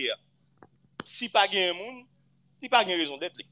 si 1.05 1.29
pas 1.29 1.47
gain 1.47 1.73
moun, 1.75 2.05
li 2.63 2.71
pa 2.73 2.85
gen 2.87 2.99
rezon 3.01 3.21
det 3.21 3.33
li. 3.39 3.47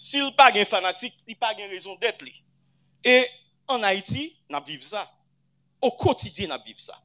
Si 0.00 0.20
li 0.22 0.32
pa 0.36 0.50
gen 0.54 0.68
fanatik, 0.68 1.14
li 1.28 1.36
pa 1.38 1.52
gen 1.56 1.70
rezon 1.72 1.98
det 2.00 2.16
li. 2.24 2.34
E 3.04 3.22
an 3.70 3.84
Haiti, 3.86 4.28
nap 4.50 4.66
viv 4.68 4.82
sa. 4.84 5.04
Ou 5.80 5.94
kotidye 6.00 6.48
nap 6.50 6.64
viv 6.66 6.80
sa. 6.82 6.96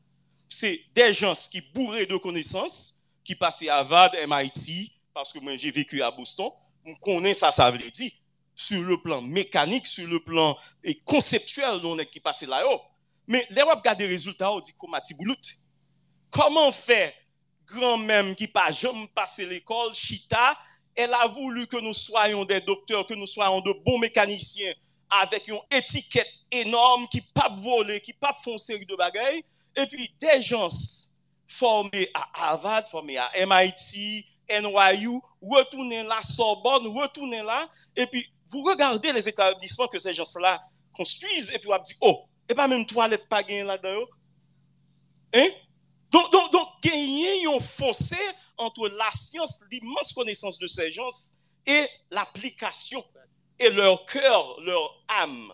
Se 0.52 0.72
de 0.96 1.08
jans 1.12 1.48
ki 1.52 1.64
bourre 1.74 2.06
de 2.10 2.20
konesans, 2.22 2.78
ki 3.26 3.36
pase 3.40 3.70
avad 3.74 4.16
MIT, 4.30 4.92
paske 5.16 5.42
mwen 5.42 5.58
jè 5.58 5.72
veku 5.74 6.04
a 6.06 6.12
Boston, 6.14 6.52
mwen 6.86 6.98
konen 7.04 7.36
sa 7.38 7.50
sa 7.56 7.72
vle 7.74 7.90
di, 7.90 8.12
sur 8.56 8.84
le 8.88 8.98
plan 9.02 9.22
mekanik, 9.22 9.88
sur 9.88 10.08
le 10.08 10.20
plan 10.24 10.56
konseptuel 11.08 11.82
non 11.84 12.00
ek 12.00 12.14
ki 12.14 12.22
pase 12.24 12.48
la 12.48 12.62
yo. 12.64 12.78
Men 13.28 13.44
lè 13.56 13.66
wap 13.68 13.82
gade 13.84 14.06
rezultat 14.08 14.54
ou 14.54 14.64
di 14.64 14.76
koma 14.80 15.02
ti 15.04 15.18
boulout. 15.18 15.50
Koman 16.36 16.72
fè 16.76 17.10
gran 17.68 18.04
mèm 18.06 18.34
ki 18.38 18.48
pa 18.54 18.70
jom 18.72 19.08
pase 19.18 19.48
l'ekol, 19.50 19.92
chita, 19.98 20.44
elle 20.96 21.14
a 21.14 21.28
voulu 21.28 21.68
que 21.68 21.78
nous 21.78 21.94
soyons 21.94 22.46
des 22.46 22.62
docteurs, 22.62 23.06
que 23.06 23.14
nous 23.14 23.28
soyons 23.28 23.62
de 23.62 23.74
bons 23.86 24.00
mécaniciens 24.00 24.74
avec 25.10 25.48
une 25.48 25.60
étiquette 25.72 26.32
énorme 26.52 27.08
qui 27.10 27.22
pas 27.22 27.50
voler, 27.60 28.02
qui 28.02 28.14
pas 28.14 28.36
série 28.58 28.86
de 28.86 28.96
bagailles. 28.96 29.44
Et 29.76 29.86
puis 29.88 30.14
des 30.20 30.42
gens 30.42 30.70
formés 31.48 32.10
à 32.14 32.50
Harvard, 32.50 32.88
formés 32.90 33.18
à 33.18 33.30
MIT, 33.46 34.26
NYU, 34.50 35.20
retourner 35.42 36.04
là, 36.04 36.22
Sorbonne, 36.22 36.88
retourner 36.88 37.42
là, 37.42 37.68
et 37.96 38.06
puis 38.08 38.28
vous 38.50 38.62
regardez 38.62 39.12
les 39.12 39.28
établissements 39.28 39.88
que 39.88 39.98
ces 39.98 40.14
gens-là 40.14 40.62
construisent, 40.94 41.52
et 41.54 41.60
puis 41.60 41.68
vous 41.68 41.78
dites, 41.84 41.98
oh, 42.02 42.26
et 42.48 42.54
pas 42.54 42.68
même 42.68 42.86
toilette 42.86 43.28
pas 43.28 43.44
gagné 43.44 43.64
là-dedans. 43.64 44.06
Hein? 45.34 45.48
Donc, 46.12 46.32
donc, 46.32 46.52
donc, 46.52 46.68
gagner 46.82 47.48
un 47.48 47.60
entre 48.58 48.88
la 48.90 49.12
science, 49.12 49.64
l'immense 49.72 50.14
connaissance 50.14 50.58
de 50.60 50.68
ces 50.68 50.92
gens 50.92 51.10
et 51.66 51.88
l'application 52.12 53.04
et 53.60 53.70
leur 53.70 54.06
cœur, 54.06 54.60
leur 54.62 55.04
âme. 55.08 55.54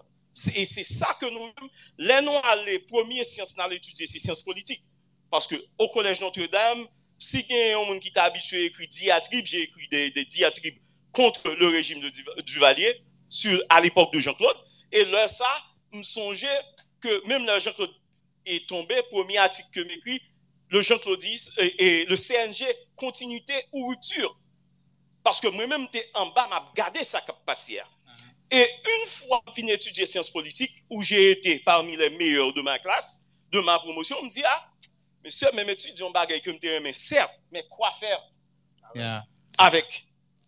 Et 0.55 0.65
c'est 0.65 0.83
ça 0.83 1.15
que 1.19 1.25
nous, 1.25 1.51
les 1.97 2.21
nous 2.21 2.31
les 2.65 2.79
premières 2.79 3.25
sciences 3.25 3.57
allons 3.59 3.75
étudier, 3.75 4.07
c'est 4.07 4.19
sciences 4.19 4.41
politiques. 4.43 4.83
Parce 5.29 5.47
que 5.47 5.55
au 5.77 5.89
Collège 5.89 6.21
Notre-Dame, 6.21 6.87
si 7.19 7.45
il 7.49 7.95
y 7.95 7.99
qui 7.99 8.11
t'a 8.11 8.23
habitué 8.23 8.63
à 8.63 8.65
écrire 8.65 8.89
diatribes, 8.89 9.45
j'ai 9.45 9.61
écrit 9.61 9.87
des, 9.89 10.25
diatribes 10.25 10.77
contre 11.11 11.49
le 11.49 11.67
régime 11.67 12.01
de 12.01 12.09
Duv- 12.09 12.41
Duvalier 12.43 12.95
sur, 13.29 13.61
à 13.69 13.79
l'époque 13.79 14.11
de 14.13 14.19
Jean-Claude. 14.19 14.57
Et 14.91 15.05
là, 15.05 15.27
ça, 15.27 15.47
me 15.93 16.03
songeait 16.03 16.61
que 16.99 17.27
même 17.27 17.45
le 17.45 17.59
Jean-Claude 17.59 17.93
est 18.45 18.67
tombé, 18.67 19.01
premier 19.11 19.37
article 19.37 19.69
que 19.73 19.81
m'écrit, 19.81 20.21
le 20.71 20.81
Jean 20.81 20.97
Claudis 20.97 21.51
et, 21.57 22.01
et 22.01 22.05
le 22.05 22.15
CNG 22.15 22.65
continuité 22.95 23.53
ou 23.73 23.89
rupture. 23.89 24.33
Parce 25.23 25.39
que 25.39 25.47
moi-même, 25.47 25.87
te 25.89 25.99
en 26.15 26.27
bas, 26.27 26.47
m'a 26.47 26.71
gade 26.75 27.03
sa 27.03 27.21
kap 27.21 27.45
pasier. 27.45 27.81
Et 28.49 28.61
une 28.63 29.07
fois 29.07 29.41
fini 29.53 29.71
d'étudier 29.71 30.05
sciences 30.05 30.29
politiques, 30.29 30.71
où 30.89 31.01
j'ai 31.01 31.31
été 31.31 31.59
parmi 31.59 31.95
les 31.95 32.09
meilleurs 32.09 32.53
de 32.53 32.61
ma 32.61 32.79
classe, 32.79 33.27
de 33.51 33.59
ma 33.59 33.79
promotion, 33.79 34.17
on 34.21 34.25
me 34.25 34.29
dit, 34.29 34.43
ah, 34.43 34.71
monsieur, 35.23 35.49
même 35.53 35.69
étudiant 35.69 36.09
bagaille 36.09 36.41
que 36.41 36.49
m'te 36.49 36.81
mais 36.81 36.93
certes, 36.93 37.33
mais 37.51 37.65
quoi 37.69 37.91
faire 37.91 38.19
yeah. 38.95 39.23
avec? 39.57 40.05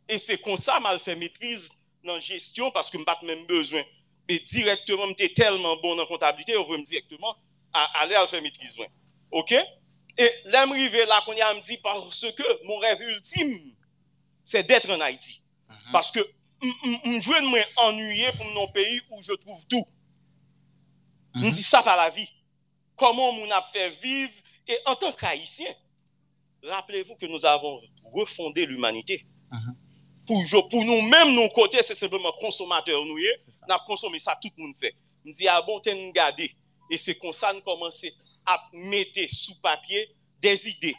Et 0.10 0.18
c'est 0.18 0.38
comme 0.38 0.58
ça 0.58 0.80
mal 0.80 1.00
fait 1.00 1.16
maîtrise 1.16 1.72
dans 2.04 2.16
la 2.16 2.20
gestion, 2.20 2.72
parce 2.72 2.90
que 2.90 2.98
m'bat 2.98 3.20
même 3.24 3.46
besoin. 3.46 3.84
Et 4.28 4.40
directement, 4.40 5.08
m'te 5.08 5.34
tellement 5.34 5.76
bon 5.78 5.96
nan 5.96 6.06
comptabilité, 6.06 6.58
on 6.58 6.64
veut 6.64 6.78
me 6.78 6.82
m'directement, 6.82 7.36
allez 7.74 8.16
al 8.16 8.28
faire 8.28 8.42
maîtrise. 8.42 8.78
ouais. 8.80 8.90
Ok? 9.32 9.54
Et 10.18 10.30
là, 10.46 10.66
je 10.68 11.08
là, 11.08 11.22
qu'on 11.26 11.34
y 11.34 11.42
a 11.42 11.54
me 11.54 11.60
dit, 11.60 11.78
parce 11.78 12.32
que 12.32 12.66
mon 12.66 12.78
rêve 12.78 13.02
ultime, 13.02 13.74
c'est 14.44 14.64
d'être 14.64 14.90
en 14.92 15.00
Haïti. 15.02 15.40
Mm 15.70 15.74
-hmm. 15.74 15.92
Parce 15.92 16.12
que 16.12 16.20
je 16.62 17.32
vais 17.32 17.42
m'ennuyer 17.42 18.32
pour 18.34 18.46
mon 18.46 18.68
pays 18.72 19.02
où 19.10 19.22
je 19.22 19.34
trouve 19.34 19.66
tout. 19.68 19.86
Je 21.36 21.40
mm 21.40 21.46
-hmm. 21.46 21.52
dis 21.56 21.64
ça 21.64 21.82
par 21.84 21.98
la 21.98 22.10
vie. 22.10 22.30
Comment 22.96 23.30
on 23.30 23.52
a 23.52 23.62
fait 23.74 23.90
vivre. 24.02 24.34
Et 24.68 24.78
en 24.86 24.96
tant 24.96 25.12
qu'Haïtien, 25.12 25.74
rappelez-vous 26.64 27.16
que 27.16 27.26
nous 27.26 27.44
avons 27.46 27.82
refondé 28.18 28.66
l'humanité. 28.66 29.26
Mm 29.52 29.58
-hmm. 29.58 29.76
Pour, 30.26 30.70
pour 30.70 30.84
nous-mêmes, 30.86 31.34
nos 31.36 31.50
côtés, 31.50 31.82
c'est 31.84 31.96
simplement 32.04 32.32
consommateurs. 32.46 33.04
Nous, 33.06 33.18
nous 33.18 33.74
avons 33.74 33.86
consommé 33.86 34.20
ça, 34.20 34.36
tout 34.42 34.52
le 34.58 34.64
monde 34.64 34.76
fait. 34.80 34.94
Nous 35.24 35.32
disons, 35.32 35.52
ah 35.52 35.62
bon, 35.68 35.80
t'es 35.80 36.12
gardé. 36.12 36.48
Et 36.92 36.98
c'est 36.98 37.16
comme 37.22 37.34
ça, 37.34 37.52
nous 37.54 37.62
commençons 37.62 38.08
à 38.46 38.60
mettre 38.74 39.20
sous 39.32 39.60
papier 39.62 40.10
des 40.42 40.70
idées. 40.70 40.96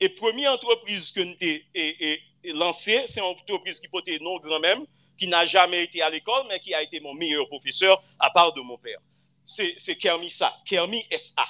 Et 0.00 0.08
première 0.10 0.52
entreprise 0.52 1.10
que 1.10 1.20
nous 1.20 1.34
avons 1.34 2.58
lancée, 2.58 3.02
c'est 3.06 3.20
une 3.20 3.26
entreprise 3.26 3.80
qui 3.80 3.88
portait 3.88 4.18
non 4.20 4.38
grand 4.38 4.60
même, 4.60 4.84
qui 5.16 5.26
n'a 5.26 5.44
jamais 5.44 5.84
été 5.84 6.02
à 6.02 6.10
l'école, 6.10 6.46
mais 6.48 6.60
qui 6.60 6.72
a 6.74 6.82
été 6.82 7.00
mon 7.00 7.14
meilleur 7.14 7.48
professeur, 7.48 8.02
à 8.18 8.30
part 8.30 8.52
de 8.52 8.60
mon 8.60 8.78
père. 8.78 8.98
C'est 9.44 9.74
c'est 9.76 9.96
Kermisa, 9.96 10.52
Kermi 10.64 11.04
SA. 11.16 11.46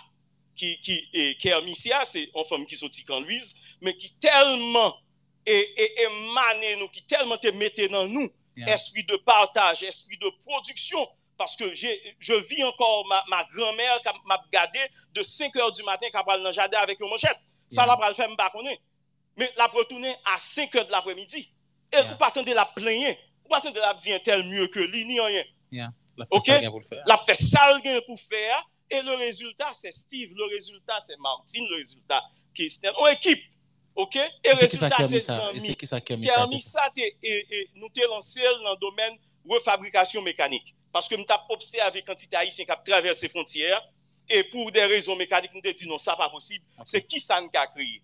Qui, 0.55 0.81
qui, 0.81 1.09
et 1.13 1.39
c'est 2.05 2.31
une 2.35 2.45
femme 2.45 2.67
qui 2.67 2.77
sortit 2.77 3.05
quand 3.05 3.21
Louise, 3.21 3.63
mais 3.81 3.97
qui 3.97 4.19
tellement 4.19 4.97
est, 5.47 5.53
est, 5.53 6.01
est 6.01 6.35
mané 6.35 6.77
nous, 6.81 6.89
qui 6.89 7.07
tellement 7.07 7.39
te 7.39 7.47
mettait 7.49 7.87
dans 7.87 8.09
nous, 8.09 8.29
Yeah. 8.59 8.75
esprit 8.75 9.05
de 9.05 9.17
partage, 9.19 9.85
esprit 9.85 10.19
de 10.19 10.29
production. 10.45 10.99
parce 11.39 11.57
que 11.57 11.73
je 11.73 12.35
vis 12.35 12.65
encore 12.65 13.07
ma, 13.07 13.25
ma 13.29 13.45
grand-mère 13.55 14.03
qui 14.03 14.11
m'a 14.27 14.43
gardé 14.53 14.81
de 15.15 15.23
5 15.23 15.55
heures 15.57 15.73
du 15.73 15.83
matin 15.85 16.09
qui 16.11 16.17
a 16.17 16.23
dans 16.23 16.43
le 16.43 16.53
jardin 16.53 16.79
avec 16.79 17.01
une 17.01 17.09
manchette. 17.09 17.37
Ça, 17.69 17.83
yeah. 17.83 17.93
la 17.93 17.97
pral 17.97 18.15
faire, 18.15 18.37
pas 18.37 18.51
connaître. 18.51 18.83
Mais 19.37 19.51
la 19.57 19.67
retourner 19.67 20.13
à 20.25 20.37
5 20.37 20.75
heures 20.75 20.87
de 20.87 20.93
l'après-midi. 20.93 21.55
Et 21.93 21.97
yeah. 21.97 22.03
vous 22.03 22.17
pas 22.17 22.29
attendre 22.29 22.53
la 22.53 22.65
plaindre. 22.65 23.17
Vous 23.43 23.49
pas 23.49 23.59
attendre 23.59 23.79
la 23.79 23.95
dire 23.95 24.21
tel 24.23 24.43
mieux 24.43 24.67
que 24.69 24.81
lui, 24.81 25.05
ni 25.05 25.21
rien. 25.21 25.45
Yeah. 25.71 25.93
La 26.17 26.27
fait 26.27 26.35
okay? 26.35 26.65
ça 26.65 26.71
pour 26.71 26.83
faire. 26.89 27.05
La 27.07 27.19
fait 27.19 27.35
sale 27.35 27.83
pour 28.07 28.21
faire. 28.21 28.69
Et 28.91 29.03
le 29.03 29.15
résultat, 29.15 29.71
c'est 29.75 29.93
Steve. 29.93 30.33
Le 30.35 30.45
résultat, 30.47 30.99
c'est 31.07 31.19
Martine. 31.19 31.67
Le 31.71 31.77
résultat, 31.77 32.23
Kirsten. 32.55 32.93
On 32.99 33.07
équipe. 33.07 33.43
OK? 33.95 34.17
Et 34.17 34.31
le 34.45 34.55
résultat, 34.55 34.97
c'est 35.07 35.21
Zami. 35.21 35.77
Qui 35.77 36.31
a 36.31 36.47
mis 36.47 36.61
ça? 36.61 36.89
Et 36.97 37.71
nous 37.75 37.89
t'es 37.91 38.07
lancé 38.07 38.41
dans 38.63 38.73
le 38.73 38.79
domaine 38.81 39.17
refabrication 39.49 40.23
mécanique. 40.23 40.75
Paske 40.95 41.17
m 41.19 41.25
tap 41.29 41.47
popse 41.49 41.81
avè 41.85 42.03
kantite 42.07 42.39
Haitien 42.39 42.69
kap 42.69 42.85
traverse 42.87 43.29
frontiyer, 43.33 43.79
e 44.29 44.43
pou 44.53 44.71
de 44.75 44.85
rezon 44.91 45.17
mekanik 45.21 45.55
nou 45.55 45.65
te 45.65 45.73
di 45.73 45.89
non 45.89 46.01
sa 46.01 46.17
pa 46.19 46.29
posib, 46.33 46.63
se 46.85 47.01
ki 47.05 47.21
sa 47.21 47.41
nou 47.41 47.53
ka 47.53 47.65
kriye. 47.73 48.03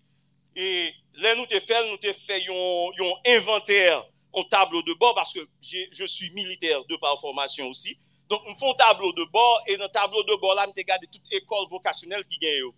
E 0.55 0.91
lè 1.21 1.35
nou 1.37 1.49
te 1.49 1.59
fèl, 1.61 1.85
nou 1.89 2.01
te 2.01 2.13
fè 2.15 2.39
yon, 2.47 2.95
yon 2.97 3.29
inventer, 3.35 3.99
yon 4.35 4.47
tablo 4.51 4.81
de 4.87 4.95
bord, 4.99 5.15
paske 5.17 5.43
je 5.61 6.07
suis 6.07 6.31
militer 6.33 6.81
de 6.89 6.97
par 7.01 7.19
formation 7.21 7.69
osi, 7.69 7.93
don 8.29 8.41
m 8.49 8.57
fon 8.57 8.73
tablo 8.79 9.11
de 9.17 9.27
bord, 9.33 9.61
e 9.69 9.77
nan 9.81 9.91
tablo 9.93 10.23
de 10.25 10.37
bord 10.41 10.57
la 10.57 10.65
m 10.69 10.73
te 10.75 10.85
gade 10.87 11.09
tout 11.11 11.37
ekol 11.37 11.69
vokasyonel 11.71 12.25
ki 12.25 12.41
gen 12.41 12.59
yo. 12.63 12.73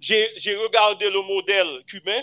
J'ai 0.00 0.54
regardé 0.56 1.10
le 1.10 1.20
modèle 1.22 1.82
cubain, 1.84 2.22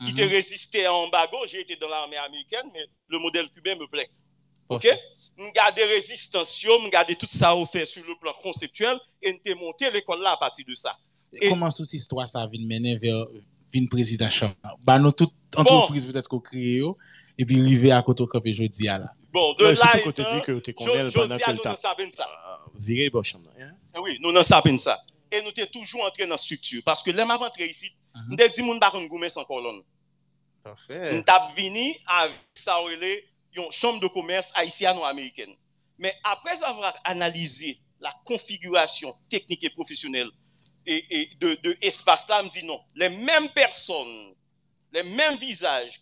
qui 0.00 0.10
mm 0.10 0.14
-hmm. 0.14 0.16
te 0.16 0.22
mhm. 0.22 0.30
résistait 0.30 0.86
à 0.86 0.92
embargo, 0.92 1.38
j'ai 1.46 1.60
été 1.60 1.76
dans 1.76 1.88
l'armée 1.88 2.16
américaine, 2.16 2.68
mais 2.72 2.84
le 3.08 3.18
modèle 3.18 3.48
cubain 3.50 3.76
me 3.76 3.86
plaît. 3.86 4.10
Ok? 4.68 4.84
okay. 4.84 4.98
m 5.38 5.52
gade 5.54 5.86
rezistansyon, 5.90 6.86
m 6.86 6.90
gade 6.92 7.16
tout 7.18 7.30
sa 7.30 7.54
ou 7.56 7.66
fè 7.68 7.84
sur 7.88 8.04
le 8.08 8.16
plan 8.20 8.34
konseptuel, 8.42 9.00
en 9.26 9.38
te 9.42 9.54
monte 9.58 9.88
l'ekol 9.94 10.20
la 10.22 10.36
pati 10.40 10.64
de 10.68 10.76
sa. 10.78 10.94
Koman 11.48 11.72
tout 11.72 11.88
istwa 11.96 12.26
sa 12.28 12.44
vin 12.50 12.66
menen 12.68 12.98
vin 13.00 13.88
prezident 13.92 14.32
chan? 14.32 14.52
Ba 14.84 14.98
nou 15.00 15.14
tout 15.16 15.32
antropriz 15.56 16.04
bon. 16.04 16.12
pwetèt 16.12 16.28
ko 16.30 16.42
kriye 16.44 16.82
yo, 16.82 16.96
e 17.38 17.46
pi 17.48 17.60
rive 17.64 17.94
akoto 17.96 18.28
kope 18.30 18.52
jodi 18.52 18.88
ya 18.88 18.98
la. 19.02 19.12
Bon, 19.32 19.54
de 19.56 19.72
la 19.72 19.94
etan, 19.96 20.42
jodi 20.44 20.74
ya 21.40 21.54
nou 21.56 21.64
nan 21.64 21.80
sa 21.80 21.94
ben 21.98 22.12
sa. 22.12 22.28
Vire 22.76 23.08
bo 23.14 23.24
chan 23.24 23.40
nan. 23.46 23.72
Oui, 24.02 24.18
nou 24.20 24.34
nan 24.36 24.44
sa 24.46 24.60
ben 24.64 24.78
sa. 24.80 24.98
E 25.32 25.40
nou 25.40 25.54
te 25.56 25.64
toujou 25.72 26.04
antre 26.04 26.28
nan 26.28 26.40
struktur. 26.40 26.84
Paske 26.84 27.14
lèm 27.16 27.30
ap 27.32 27.48
antre 27.48 27.64
isi, 27.64 27.88
m 28.12 28.26
mhm. 28.26 28.36
de 28.36 28.48
di 28.52 28.66
moun 28.66 28.80
bakon 28.82 29.08
goumen 29.08 29.32
san 29.32 29.48
kolon. 29.48 29.80
Parfait. 30.62 31.16
M 31.16 31.24
tap 31.26 31.48
vini 31.56 31.96
avik 32.20 32.60
sa 32.60 32.76
ou 32.82 32.92
ele 32.92 33.16
une 33.54 33.70
chambre 33.70 34.00
de 34.00 34.06
commerce 34.08 34.52
haïtiano-américaine. 34.54 35.54
Mais 35.98 36.14
après 36.24 36.62
avoir 36.64 36.92
analysé 37.04 37.76
la 38.00 38.12
configuration 38.24 39.14
technique 39.28 39.62
et 39.64 39.70
professionnelle 39.70 40.28
et, 40.86 41.04
et 41.20 41.30
de, 41.36 41.54
de 41.62 41.76
espace 41.82 42.28
là, 42.28 42.42
me 42.42 42.48
dit 42.48 42.64
non, 42.64 42.80
les 42.96 43.08
mêmes 43.08 43.48
personnes, 43.52 44.34
les 44.92 45.02
mêmes 45.04 45.36
visages, 45.36 46.00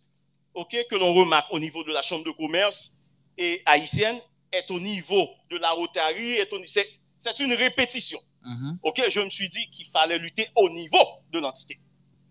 ok, 0.54 0.76
que 0.88 0.96
l'on 0.96 1.12
remarque 1.14 1.52
au 1.52 1.58
niveau 1.60 1.84
de 1.84 1.92
la 1.92 2.02
chambre 2.02 2.24
de 2.24 2.30
commerce 2.30 3.04
et 3.36 3.62
haïtienne 3.66 4.18
est 4.52 4.70
au 4.70 4.80
niveau 4.80 5.28
de 5.50 5.56
la 5.58 5.70
Rotary, 5.70 6.32
est 6.34 6.52
au- 6.52 6.64
c'est 6.66 6.88
c'est 7.18 7.38
une 7.40 7.52
répétition. 7.52 8.18
Mhm. 8.42 8.78
Ok, 8.82 9.02
je 9.10 9.20
me 9.20 9.28
suis 9.28 9.50
dit 9.50 9.68
qu'il 9.70 9.86
fallait 9.90 10.16
lutter 10.18 10.48
au 10.56 10.70
niveau 10.70 11.04
de 11.30 11.38
l'entité. 11.38 11.76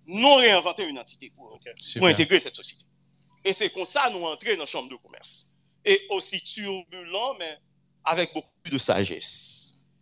non 0.08 0.38
réinventer 0.38 0.88
une 0.88 0.98
entité 0.98 1.32
pour, 1.36 1.60
pour 2.00 2.08
intégrer 2.08 2.40
cette 2.40 2.56
société. 2.56 2.84
E 3.44 3.54
se 3.56 3.70
kon 3.74 3.88
sa 3.88 4.10
nou 4.14 4.28
antre 4.30 4.56
nan 4.60 4.68
chanm 4.70 4.90
de 4.90 4.98
koumers. 5.00 5.60
E 5.86 5.96
osi 6.16 6.42
turbulant, 6.44 7.38
men, 7.40 7.58
avek 8.10 8.34
boku 8.36 8.72
de 8.72 8.80
sajes. 8.80 9.30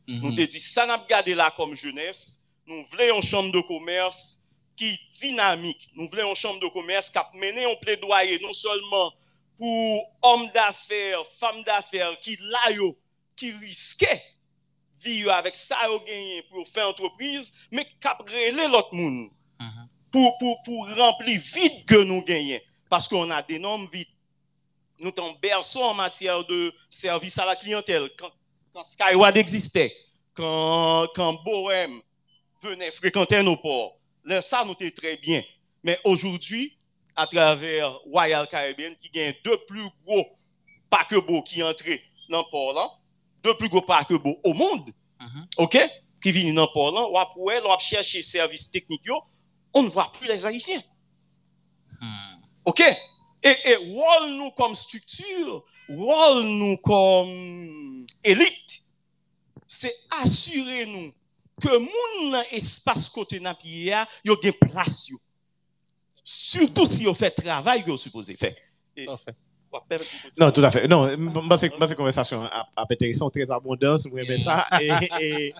Mm 0.07 0.15
-hmm. 0.15 0.23
Nou 0.23 0.35
te 0.35 0.47
di, 0.47 0.59
sa 0.59 0.85
nap 0.85 1.07
gade 1.09 1.35
la 1.35 1.49
kom 1.51 1.75
jounes, 1.75 2.49
nou 2.65 2.85
vle 2.91 3.09
yon 3.11 3.21
chanm 3.21 3.51
de 3.51 3.61
koumers 3.67 4.47
ki 4.75 4.97
dinamik. 5.19 5.89
Nou 5.93 6.09
vle 6.09 6.21
yon 6.21 6.35
chanm 6.35 6.59
de 6.59 6.69
koumers 6.69 7.11
kap 7.11 7.33
mene 7.33 7.61
yon 7.61 7.77
ple 7.81 7.97
doye, 7.97 8.39
non 8.41 8.53
solman 8.53 9.11
pou 9.57 10.01
om 10.21 10.47
dafer, 10.53 11.23
fam 11.39 11.63
dafer, 11.63 12.15
ki 12.21 12.37
layo, 12.39 12.95
ki 13.35 13.51
riske, 13.61 14.21
vi 15.03 15.19
yo 15.21 15.31
avek 15.31 15.55
sa 15.55 15.85
yo 15.85 15.99
genye 16.05 16.41
pou 16.49 16.61
yo 16.61 16.65
fe 16.65 16.81
antropriz, 16.81 17.67
me 17.71 17.83
kap 17.99 18.21
rele 18.25 18.67
lot 18.67 18.93
moun. 18.93 19.29
Mm 19.59 19.69
-hmm. 19.69 19.87
pou, 20.11 20.31
pou, 20.39 20.55
pou 20.65 20.87
rempli 20.97 21.37
vide 21.37 21.83
gen 21.89 22.07
nou 22.09 22.23
genye. 22.27 22.61
Parce 22.89 23.07
qu'on 23.07 23.29
a 23.31 23.41
des 23.41 23.59
normes 23.59 23.87
vides. 23.91 24.07
Nous 24.99 25.11
sommes 25.15 25.35
berceau 25.41 25.81
en 25.83 25.93
matière 25.93 26.43
de 26.45 26.73
service 26.89 27.37
à 27.37 27.45
la 27.45 27.55
clientèle. 27.55 28.09
Quand, 28.17 28.31
quand 28.73 28.83
Skyward 28.83 29.37
existait, 29.37 29.95
quand, 30.33 31.07
quand 31.13 31.33
Bohème 31.43 32.01
venait 32.61 32.91
fréquenter 32.91 33.43
nos 33.43 33.57
ports, 33.57 33.99
là, 34.23 34.41
ça 34.41 34.63
nous 34.65 34.73
était 34.73 34.91
très 34.91 35.17
bien. 35.17 35.43
Mais 35.83 35.99
aujourd'hui, 36.03 36.77
à 37.15 37.27
travers 37.27 37.93
Royal 38.05 38.47
Caribbean, 38.47 38.95
qui 38.95 39.09
gagne 39.09 39.33
deux 39.43 39.57
plus 39.65 39.87
gros 40.05 40.25
paquebots 40.89 41.43
qui 41.43 41.61
entrent 41.63 41.85
dans 42.29 42.39
le 42.39 42.49
port 42.51 42.73
là, 42.73 42.89
deux 43.43 43.55
plus 43.55 43.69
gros 43.69 43.81
paquebots 43.81 44.39
au 44.43 44.53
monde, 44.53 44.89
Mhm. 45.19 45.47
OK? 45.57 45.77
Qui 46.21 46.31
viennent 46.31 46.55
dans 46.55 46.63
le 46.65 46.73
port 46.73 46.91
là, 46.91 47.25
on 47.35 47.45
va 47.69 47.79
chercher 47.79 48.21
services 48.21 48.69
techniques, 48.69 49.07
on 49.73 49.83
ne 49.83 49.89
voit 49.89 50.11
plus 50.11 50.27
les 50.27 50.45
Haïtiens. 50.45 50.81
Mhm. 52.01 52.36
OK? 52.67 52.81
Et, 53.43 53.55
et 53.65 53.75
rôle 53.77 54.31
nous 54.31 54.51
comme 54.51 54.75
structure, 54.75 55.63
rôle 55.87 56.43
nous 56.43 56.77
comme 56.77 58.05
élite, 58.21 58.81
c'est 59.65 59.95
assurer 60.21 60.85
nous 60.85 61.13
que 61.61 61.77
moun 61.77 62.31
nan 62.31 62.43
espace 62.51 63.09
côté 63.09 63.39
n'a 63.39 63.51
a, 63.51 64.07
yo 64.23 64.35
gen 64.41 64.53
place 64.53 65.07
yo. 65.09 65.17
Surtout 66.23 66.85
si 66.85 67.03
yo 67.03 67.13
fait 67.13 67.31
travail 67.31 67.83
que 67.83 67.89
yo 67.89 67.97
supposé 67.97 68.35
faire. 68.35 68.55
Parfait. 69.05 69.35
Non, 70.39 70.51
tout 70.51 70.63
à 70.63 70.71
fait. 70.71 70.87
Non, 70.87 71.15
moi, 71.17 71.57
c'est 71.57 71.69
conversation 71.95 72.43
à, 72.43 72.67
à 72.75 72.85
intéressant, 72.89 73.29
très 73.29 73.49
abondante, 73.49 74.05
vous 74.07 74.17
aimez 74.17 74.37
ça. 74.37 74.65
Et, 75.21 75.53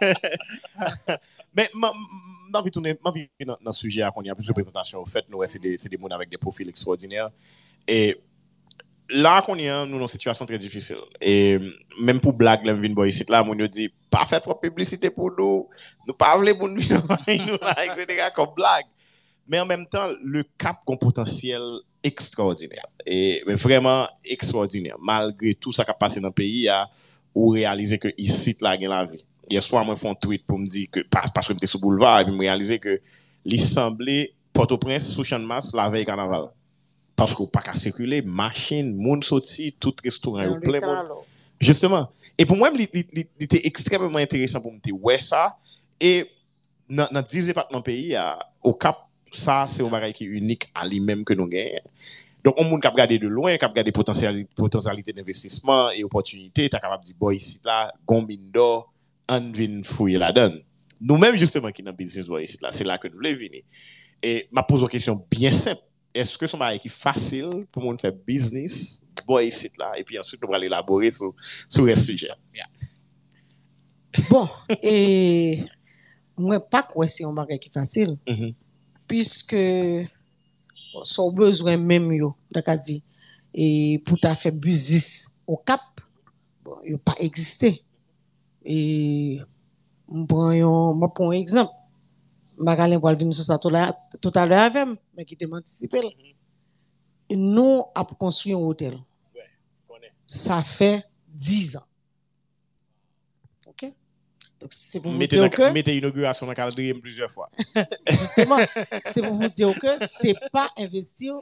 Men, 1.56 1.66
nan 2.52 2.64
vi 2.64 2.72
tounen, 2.74 2.98
nan 3.02 3.14
vi 3.14 3.26
nan 3.48 3.74
suje 3.74 4.02
akon, 4.06 4.26
yon 4.26 4.38
plus 4.38 4.50
reprezentasyon 4.52 5.02
ou 5.02 5.10
fèt 5.10 5.30
nou, 5.30 5.46
se 5.46 5.58
de 5.60 5.98
moun 5.98 6.12
avèk 6.14 6.30
de 6.30 6.38
profil 6.40 6.70
ekstraordinèr. 6.70 7.30
E 7.90 8.14
la 9.10 9.36
akon 9.40 9.58
yon, 9.58 9.90
nou 9.90 9.98
nan 9.98 10.10
situasyon 10.10 10.46
trè 10.46 10.60
difisil. 10.62 11.02
E 11.18 11.58
menm 11.98 12.22
pou 12.22 12.36
blag 12.36 12.62
lèm 12.66 12.78
vin 12.84 12.94
boy 12.94 13.10
sit 13.14 13.32
la, 13.32 13.42
moun 13.46 13.58
yo 13.58 13.66
di, 13.70 13.88
pa 14.12 14.22
fè 14.30 14.38
trop 14.44 14.62
publicite 14.62 15.10
pou 15.14 15.32
nou, 15.34 15.66
nou 16.06 16.18
pa 16.18 16.32
avle 16.36 16.54
moun 16.58 16.78
vin 16.78 17.02
boy 17.10 17.38
nou 17.42 17.58
la, 17.64 17.74
etc. 17.88 18.28
kon 18.36 18.54
blag. 18.54 18.86
Men 19.50 19.64
an 19.64 19.70
menm 19.72 19.86
tan, 19.90 20.14
le 20.22 20.44
kap 20.60 20.84
kon 20.86 21.00
potansyèl 21.02 21.66
ekstraordinèr. 22.06 22.86
E 23.02 23.42
vreman 23.58 24.06
ekstraordinèr. 24.30 25.02
Malgré 25.02 25.56
tout 25.58 25.74
sa 25.74 25.86
kap 25.88 25.98
pase 25.98 26.22
nan 26.22 26.30
peyi, 26.30 26.68
ou 27.34 27.54
realize 27.54 27.98
ke 27.98 28.12
yi 28.14 28.30
sit 28.30 28.62
la 28.62 28.76
gen 28.78 28.94
la 28.94 29.02
vi. 29.06 29.18
yeswa 29.50 29.82
mwen 29.86 29.98
fon 30.00 30.16
tweet 30.18 30.44
pou 30.48 30.60
mdi 30.60 30.86
ke, 30.92 31.04
paske 31.10 31.56
mte 31.56 31.68
sou 31.70 31.82
boulevard, 31.82 32.24
epi 32.24 32.34
m 32.34 32.44
realize 32.44 32.78
ke 32.82 32.98
li 33.48 33.58
semble 33.62 34.28
Port-au-Prince 34.56 35.12
sou 35.14 35.26
chanmas 35.26 35.70
la 35.76 35.86
vey 35.92 36.06
kanaval. 36.06 36.48
Paske 37.18 37.42
ou 37.42 37.50
pa 37.52 37.62
ka 37.64 37.74
sekule, 37.78 38.22
machin, 38.26 38.90
moun 38.96 39.22
soti, 39.26 39.70
tout 39.78 40.02
restaurant 40.04 40.48
yo 40.48 40.56
ple 40.64 40.80
moun. 40.82 41.20
Justement. 41.60 42.10
E 42.40 42.46
pou 42.48 42.56
mwen 42.58 42.78
li, 42.78 42.86
li, 42.94 43.26
li 43.38 43.48
te 43.50 43.60
ekstremement 43.68 44.22
interesant 44.22 44.64
pou 44.64 44.72
mte 44.74 44.94
wè 44.96 45.18
sa, 45.22 45.50
e 46.00 46.24
nan, 46.88 47.06
nan 47.12 47.22
10 47.22 47.50
depatman 47.52 47.84
peyi, 47.86 48.16
ou 48.64 48.74
kap 48.74 49.06
sa 49.30 49.62
se 49.70 49.84
ou 49.84 49.92
bagay 49.92 50.14
ki 50.16 50.26
unik 50.40 50.70
a 50.74 50.86
li 50.88 50.98
menm 51.04 51.22
ke 51.26 51.36
nou 51.38 51.50
genye. 51.50 51.82
Donk, 52.40 52.56
on 52.56 52.70
moun 52.70 52.80
kap 52.80 52.96
gade 52.96 53.18
de 53.20 53.28
loin, 53.28 53.58
kap 53.60 53.74
gade 53.76 53.92
potensyalite 53.92 55.12
d'investisman 55.12 55.92
e 55.92 56.06
opotunite, 56.06 56.70
ta 56.72 56.80
kapap 56.80 57.04
di 57.04 57.12
boy 57.20 57.36
si 57.36 57.60
la, 57.66 57.90
gombin 58.08 58.46
do, 58.54 58.86
an 59.30 59.52
vin 59.52 59.82
fouye 59.82 60.18
la 60.18 60.32
donne. 60.32 60.62
Nous-mêmes, 61.00 61.36
justement, 61.36 61.70
qui 61.70 61.82
dans 61.82 61.92
le 61.92 61.96
business, 61.96 62.26
c'est 62.70 62.84
là 62.84 62.98
que 62.98 63.08
nous 63.08 63.14
voulons 63.14 63.32
venir. 63.32 63.62
Et 64.22 64.48
ma 64.50 64.62
pose 64.62 64.82
une 64.82 64.88
question 64.88 65.26
bien 65.30 65.50
simple. 65.50 65.80
Est-ce 66.12 66.36
que 66.36 66.46
son 66.46 66.58
mari 66.58 66.80
qui 66.80 66.88
facile 66.88 67.66
pour 67.70 67.84
monde 67.84 68.00
faire 68.00 68.12
business, 68.12 69.06
boy, 69.26 69.46
ici 69.46 69.70
là, 69.78 69.92
et 69.96 70.02
puis 70.02 70.18
ensuite, 70.18 70.40
on 70.44 70.50
va 70.50 70.58
l'élaborer 70.58 71.10
sur, 71.12 71.32
sur 71.68 71.84
le 71.84 71.94
sujet. 71.94 72.28
Yeah. 72.54 72.66
Bon, 74.28 74.48
et 74.82 75.64
moi, 76.36 76.58
pas 76.58 76.82
quoi 76.82 77.06
c'est 77.06 77.24
un 77.24 77.32
mari 77.32 77.58
qui 77.60 77.70
facile, 77.70 78.16
mm 78.26 78.34
-hmm. 78.34 78.54
puisque 79.06 79.62
son 81.04 81.32
besoin 81.32 81.76
même, 81.76 82.12
yo, 82.12 82.34
dit, 82.84 83.04
et 83.54 84.02
pour 84.04 84.18
ta 84.18 84.34
faire 84.34 84.52
business 84.52 85.40
au 85.46 85.56
cap, 85.56 85.80
bon, 86.64 86.76
il 86.84 86.92
n'a 86.92 86.98
pas 86.98 87.16
existé. 87.20 87.82
Et, 88.64 89.40
on 90.08 90.26
prend 90.26 90.48
un, 90.50 90.94
moi, 90.94 91.12
pour 91.12 91.30
un 91.30 91.32
exemple, 91.32 91.72
Magalin 92.58 92.98
va 92.98 93.14
venir 93.14 93.32
sur 93.34 93.44
ça 93.44 93.58
tout 93.58 93.74
à 93.74 93.96
tout 94.20 94.32
à 94.34 94.44
l'heure 94.46 94.72
Nous, 97.30 97.84
avons 97.94 98.14
construit 98.18 98.52
un 98.52 98.56
hôtel. 98.56 98.98
Ça 100.26 100.62
fait 100.62 101.02
10 101.28 101.76
ans. 101.76 101.80
OK? 103.66 103.92
Donc, 104.60 104.72
c'est 104.72 105.00
pour 105.00 105.10
vous 105.10 105.18
Mettez, 105.18 105.36
dire 105.36 105.44
dans- 105.44 105.50
que 105.50 105.72
mettez 105.72 105.96
inauguration 105.96 106.46
dans 106.46 106.52
le 106.52 106.56
calendrier 106.56 106.94
plusieurs 106.94 107.30
fois. 107.30 107.50
justement, 108.08 108.58
c'est 109.06 109.22
pour 109.22 109.34
vous 109.34 109.48
dire 109.48 109.74
que 109.80 109.88
c'est 110.06 110.36
pas 110.52 110.70
investir 110.76 111.34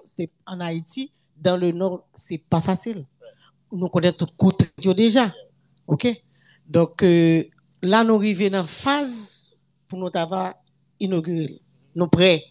en 0.47 0.61
Haïti, 0.61 1.13
dans 1.37 1.57
le 1.57 1.73
Nord, 1.73 2.07
c'est 2.15 2.39
pas 2.49 2.61
facile. 2.61 3.05
Nous 3.73 3.89
connaissons 3.89 4.17
tout 4.19 4.29
côté 4.37 4.67
déjà. 4.95 5.33
OK? 5.87 6.07
Donc, 6.69 7.03
euh, 7.03 7.45
là, 7.83 8.05
nous 8.05 8.17
arrivons 8.17 8.51
dans 8.51 8.59
la 8.59 8.65
phase 8.65 9.57
pour 9.89 9.99
nous 9.99 10.11
avoir 10.13 10.55
inauguré. 11.01 11.61
Nous 11.95 12.09
prêts 12.09 12.45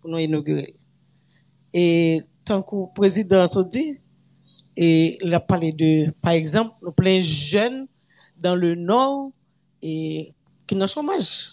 pour 0.00 0.10
nous 0.10 0.18
inaugurer. 0.18 0.76
Et 1.72 2.22
tant 2.44 2.62
que 2.62 2.76
le 2.76 2.94
président 2.94 3.44
dit, 3.70 3.98
et 4.76 5.18
il 5.22 5.34
a 5.34 5.40
parlé 5.40 5.72
de, 5.72 6.12
par 6.22 6.32
exemple, 6.32 6.74
nous 6.80 6.92
plein 6.92 7.20
jeunes 7.20 7.86
dans 8.36 8.54
le 8.54 8.74
Nord 8.74 9.32
et 9.82 10.32
qui 10.66 10.76
n'ont 10.76 10.86
chômage. 10.86 11.48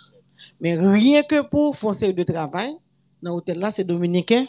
Mais 0.62 0.76
rien 0.76 1.24
que 1.24 1.48
pour 1.50 1.76
série 1.94 2.14
de 2.14 2.24
travail, 2.24 2.76
dans 3.22 3.32
l'hôtel 3.32 3.60
là, 3.60 3.72
c'est 3.72 3.84
dominicain, 3.84 4.46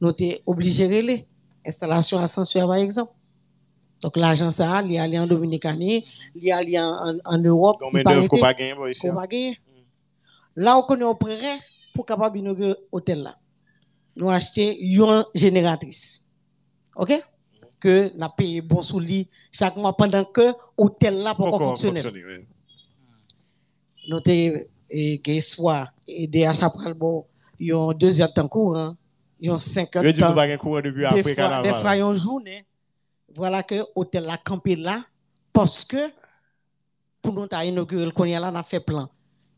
nous 0.00 0.12
sommes 0.16 0.34
obligés 0.46 0.88
de 0.88 1.06
les 1.06 1.26
installation 1.64 2.18
ascenseur 2.18 2.66
par 2.66 2.76
exemple. 2.76 3.12
Donc 4.00 4.16
l'argent 4.16 4.50
ça, 4.50 4.80
il 4.82 4.96
a 4.96 5.02
allé 5.02 5.18
en 5.18 5.26
Dominicanie, 5.26 6.04
il 6.34 6.52
a 6.52 6.58
allé 6.58 6.78
en, 6.78 7.18
en, 7.24 7.38
Europe, 7.38 7.80
Donc, 7.80 7.90
il 7.94 8.04
main 8.04 8.28
pas 8.28 8.38
pas 8.38 8.54
gagner, 8.54 8.74
boy, 8.74 8.92
ici. 8.92 9.08
va 9.08 9.26
gagner. 9.26 9.58
Là, 10.54 10.78
on 10.78 10.82
connaît 10.82 11.04
un 11.04 11.14
prêt 11.14 11.58
pour 11.94 12.06
capable 12.06 12.38
inaugurer 12.38 12.76
l'hôtel 12.92 13.22
là. 13.22 13.36
Nous 14.14 14.30
acheter 14.30 14.78
une 14.80 15.24
génératrice. 15.34 16.34
OK? 16.96 17.12
Que 17.80 18.12
la 18.16 18.28
paye 18.28 18.60
bon 18.60 18.82
sous 18.82 18.98
lit 18.98 19.28
chaque 19.52 19.76
mois 19.76 19.96
pendant 19.96 20.24
que 20.24 20.52
l'hôtel 20.76 21.22
là 21.22 21.34
pour 21.34 21.56
fonctionner 21.58 22.02
oui. 22.04 22.46
nous 24.08 24.20
t'es 24.20 24.68
et 24.90 25.20
espoir 25.36 25.92
et 26.08 26.26
des 26.26 26.44
achats 26.44 26.70
pral 26.70 26.94
bon 26.94 27.24
yon 27.60 27.92
deux 27.92 28.20
heures 28.20 28.30
de 28.30 28.34
temps 28.34 28.48
court 28.48 28.76
hein 28.76 28.96
yon 29.40 29.60
cinq 29.60 29.94
heures 29.94 30.02
Je 30.02 30.10
de 30.10 30.18
temps 30.20 30.34
pas 30.34 30.46
gagner 30.48 30.58
courant 30.58 30.80
depuis 30.80 31.04
après 31.04 31.22
fois 31.22 31.30
des 31.30 31.36
carnaval. 31.36 31.80
fois 31.80 31.96
yon 31.96 32.14
journée 32.14 32.64
voilà 33.34 33.62
que 33.62 33.84
hôtel 33.94 34.24
la 34.24 34.38
campé 34.38 34.76
là 34.76 35.04
parce 35.52 35.84
que 35.84 36.10
pour 37.20 37.32
nous 37.34 37.46
t'a 37.46 37.64
inauguré 37.64 38.04
le 38.04 38.10
connaît 38.10 38.38
là 38.38 38.50
on 38.52 38.56
a 38.56 38.62
fait 38.62 38.80
plan 38.80 39.08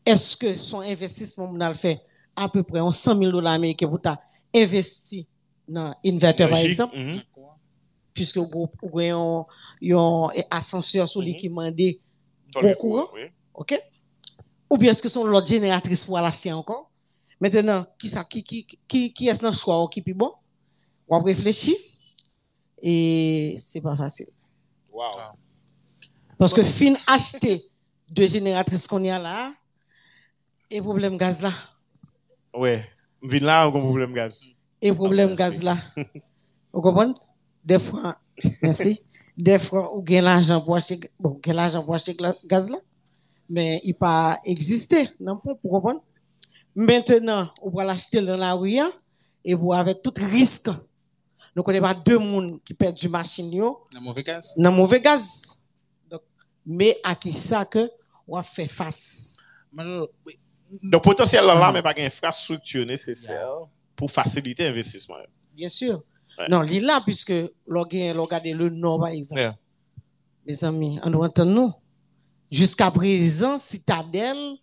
est-ce 0.05 0.35
que 0.37 0.57
son 0.57 0.81
investissement 0.81 1.49
on 1.51 1.59
a 1.59 1.73
fait 1.73 2.01
à 2.35 2.49
peu 2.49 2.63
près 2.63 2.79
en 2.79 2.91
100 2.91 3.17
000 3.17 3.31
dollars 3.31 3.53
américains 3.53 3.87
pour 3.87 4.01
t'a 4.01 4.21
investi 4.53 5.27
dans 5.67 5.95
inverter 6.05 6.47
par 6.47 6.57
exemple? 6.59 6.97
Mhm. 6.97 7.21
puisque 8.13 8.37
vous 8.37 8.69
avez 8.93 9.09
un 9.11 9.45
ascenseur 10.49 11.07
sur 11.07 11.21
lui 11.21 11.35
qui 11.35 11.47
recours, 12.55 12.77
courant. 12.77 13.07
oui. 13.13 13.21
OK? 13.53 13.81
Ou 14.69 14.77
bien 14.77 14.91
est-ce 14.91 15.01
que 15.01 15.09
sont 15.09 15.23
l'autre 15.23 15.47
génératrice 15.47 16.03
pour 16.03 16.17
l'acheter 16.17 16.51
encore? 16.51 16.91
Maintenant, 17.39 17.85
qui 17.97 18.07
ça, 18.07 18.23
qui, 18.23 18.43
qui, 18.43 18.65
qui, 18.87 19.13
qui 19.13 19.27
est-ce 19.27 19.41
dans 19.41 19.49
le 19.49 19.53
choix 19.53 19.87
qui 19.91 20.03
est 20.05 20.13
bon? 20.13 20.31
On 21.07 21.19
va 21.19 21.25
réfléchir. 21.25 21.75
Et 22.81 23.55
c'est 23.59 23.81
pas 23.81 23.95
facile. 23.95 24.27
Wow. 24.91 25.11
Parce 26.37 26.53
que 26.53 26.63
fin 26.63 26.93
acheter 27.05 27.63
deux 28.09 28.27
génératrices 28.27 28.87
qu'on 28.87 29.03
y 29.03 29.09
a 29.09 29.19
là, 29.19 29.53
et 30.69 30.81
problème 30.81 31.17
gaz 31.17 31.41
là. 31.41 31.51
Ouais. 32.53 32.85
Vin 33.21 33.39
là, 33.39 33.69
on 33.69 33.75
a 33.75 33.77
un 33.77 33.81
problème 33.81 34.13
gaz. 34.13 34.41
Et 34.81 34.91
problème 34.93 35.35
gaz 35.35 35.61
là. 35.61 35.77
Vous 36.73 36.81
comprenez? 36.81 37.13
Des 37.63 37.77
fois, 37.77 38.17
merci. 38.61 38.99
Des 39.37 39.59
fois, 39.59 39.91
vous 39.93 40.01
avez 40.01 40.21
l'argent 40.21 40.61
pour 40.61 40.75
acheter, 40.75 40.99
bon, 41.19 41.31
vous 41.31 41.39
avez 41.45 41.55
l'argent 41.55 41.83
pour 41.83 41.95
acheter 41.95 42.15
gaz 42.47 42.69
là. 42.69 42.77
Mais 43.49 43.81
il 43.83 43.93
pas 43.93 44.39
existé. 44.45 45.09
Non, 45.19 45.37
pour 45.37 45.59
vous 45.63 45.69
comprenez? 45.69 45.99
Maintenant, 46.75 47.49
vous 47.61 47.69
pouvez 47.69 47.85
l'acheter 47.85 48.21
dans 48.21 48.37
la 48.37 48.53
rue 48.53 48.77
hein, 48.77 48.91
et 49.43 49.53
vous 49.53 49.73
avec 49.73 50.01
tout 50.01 50.13
risque. 50.17 50.69
Nous 51.55 51.63
connaissons 51.63 51.83
pas 51.85 51.93
deux 51.93 52.17
personnes 52.17 52.59
qui 52.61 52.73
perdent 52.73 52.95
du 52.95 53.09
machine 53.09 53.51
yo, 53.51 53.85
Nan 53.93 54.03
mauvais 54.03 54.23
gaz. 54.23 54.53
dans 54.57 54.71
mauvais 54.71 55.01
gaz. 55.01 55.57
Donc, 56.09 56.21
mais 56.65 56.97
à 57.03 57.15
qui 57.15 57.33
ça 57.33 57.65
que 57.65 57.89
on 58.27 58.35
va 58.37 58.43
faire 58.43 58.69
face? 58.69 59.35
Donc, 60.83 61.03
potentiellement 61.03 61.53
là, 61.55 61.71
mais 61.71 61.81
pas 61.81 61.93
une 61.97 62.05
infrastructure 62.05 62.85
nécessaire 62.85 63.49
pour 63.95 64.09
faciliter 64.09 64.63
l'investissement. 64.63 65.15
Bien 65.53 65.67
sûr. 65.67 66.01
Ouais. 66.37 66.47
Non, 66.49 66.61
l'île 66.61 66.85
là, 66.85 67.01
puisque 67.05 67.33
l'on 67.67 67.81
regarde 67.81 68.45
le 68.45 68.69
nord, 68.69 68.99
par 68.99 69.09
exemple. 69.09 69.41
Yeah. 69.41 69.57
Mes 70.45 70.63
amis, 70.63 70.99
on 71.03 71.09
nous. 71.45 71.73
Jusqu'à 72.49 72.89
présent, 72.91 73.57
Citadelle, 73.57 74.55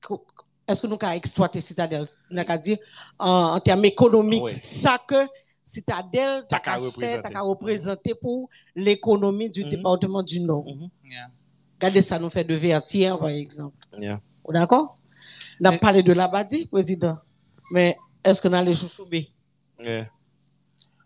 co- 0.00 0.24
est-ce 0.66 0.82
que 0.82 0.86
nous 0.88 0.98
avons 1.00 1.12
exploité 1.12 1.60
Citadelle? 1.60 2.06
Nous 2.30 2.40
avons 2.40 2.56
dire, 2.56 2.78
en, 3.18 3.54
en 3.54 3.60
termes 3.60 3.84
économiques, 3.84 4.42
Oui. 4.42 4.52
ça 4.56 4.98
que 5.08 5.26
Citadelle 5.70 6.44
qu'à 6.48 6.58
qu'à 6.58 6.78
fait, 6.80 7.22
représenter 7.38 8.14
pour 8.14 8.48
l'économie 8.74 9.48
du 9.50 9.64
Mhm. 9.64 9.70
département 9.70 10.22
du 10.22 10.40
Nord. 10.40 10.66
yeah. 11.04 11.28
Regardez 11.80 12.00
ça, 12.02 12.18
nous 12.18 12.28
fait 12.28 12.44
de 12.44 12.54
Vertière, 12.54 13.18
par 13.18 13.28
exemple. 13.28 13.76
Yeah. 13.98 14.20
Vous 14.44 14.52
D'accord? 14.52 14.98
On 15.60 15.64
a 15.66 15.78
parlé 15.78 16.02
de 16.02 16.12
l'Abadi, 16.12 16.66
président. 16.66 17.16
Mais 17.70 17.96
est-ce 18.24 18.42
qu'on 18.42 18.52
a 18.52 18.62
les 18.62 18.74
chouchoubés? 18.74 19.30
Yeah. 19.82 20.08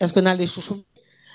Est-ce 0.00 0.12
qu'on 0.12 0.27
a 0.27 0.35
les 0.35 0.46
chouchous? 0.46 0.83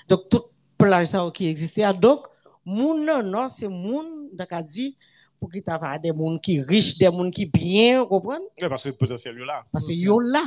Donc, 0.08 0.28
toute 0.28 0.44
plage 0.76 1.06
ça 1.08 1.24
qui 1.32 1.46
existait. 1.46 1.84
Ah, 1.84 1.92
Donc, 1.92 2.26
moun 2.66 3.04
non, 3.06 3.22
non, 3.22 3.48
c'est 3.48 3.68
moun, 3.68 4.28
d'accord, 4.34 4.62
dit, 4.64 4.96
pour 5.38 5.50
qu'il 5.50 5.62
t'ava 5.62 5.98
des 5.98 6.12
moun 6.12 6.38
qui 6.40 6.60
riches, 6.60 6.98
des 6.98 7.08
moun 7.10 7.30
qui 7.30 7.46
bien, 7.46 8.00
vous 8.02 8.08
comprenez? 8.08 8.44
Parce 8.68 8.82
que 8.84 8.88
le 8.90 8.96
potentiel 8.96 9.38
est 9.40 9.44
là. 9.46 9.64
Parce 9.72 9.86
que 9.86 9.92
yo 9.92 10.18
là. 10.20 10.42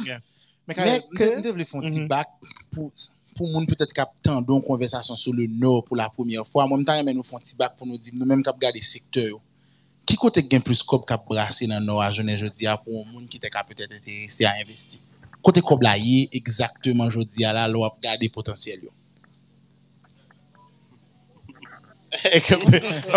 Mè 0.64 0.76
kare, 0.78 1.00
nou 1.12 1.44
devle 1.44 1.66
fon 1.68 1.84
ti 1.84 2.06
bak 2.08 2.30
pou 2.72 3.50
moun 3.50 3.66
pwetèt 3.68 3.92
kap 3.96 4.14
tendon 4.24 4.62
konversasyon 4.64 5.20
sou 5.20 5.36
le 5.36 5.50
nou 5.52 5.84
pou 5.84 6.00
la 6.00 6.08
pwemye 6.14 6.44
fwa. 6.48 6.68
Mwen 6.72 6.86
tan 6.88 7.02
men 7.04 7.18
nou 7.18 7.28
fon 7.28 7.44
ti 7.44 7.58
bak 7.60 7.76
pou 7.76 7.90
nou 7.90 8.00
di, 8.00 8.14
nou 8.16 8.30
men 8.30 8.44
kap 8.46 8.62
gade 8.62 8.80
sektor 8.88 9.26
yo. 9.28 9.42
Ki 10.08 10.16
kote 10.20 10.44
gen 10.48 10.64
plus 10.64 10.84
kop 10.88 11.04
kap 11.08 11.26
brase 11.28 11.68
nan 11.68 11.84
nou 11.84 12.00
a 12.04 12.08
jounen 12.14 12.40
jodi 12.40 12.68
a 12.70 12.78
pou 12.80 13.04
moun 13.04 13.28
ki 13.28 13.42
te 13.44 13.52
kap 13.52 13.68
pwetèt 13.68 13.92
enterese 13.92 14.48
a 14.48 14.56
investi? 14.62 15.02
Kote 15.44 15.60
kop 15.66 15.84
la 15.84 15.98
ye, 16.00 16.30
ekzakteman 16.40 17.12
jodi 17.12 17.44
a 17.44 17.52
la 17.56 17.68
lou 17.68 17.84
ap 17.88 18.00
gade 18.04 18.32
potansyel 18.32 18.88
yo. 18.88 18.96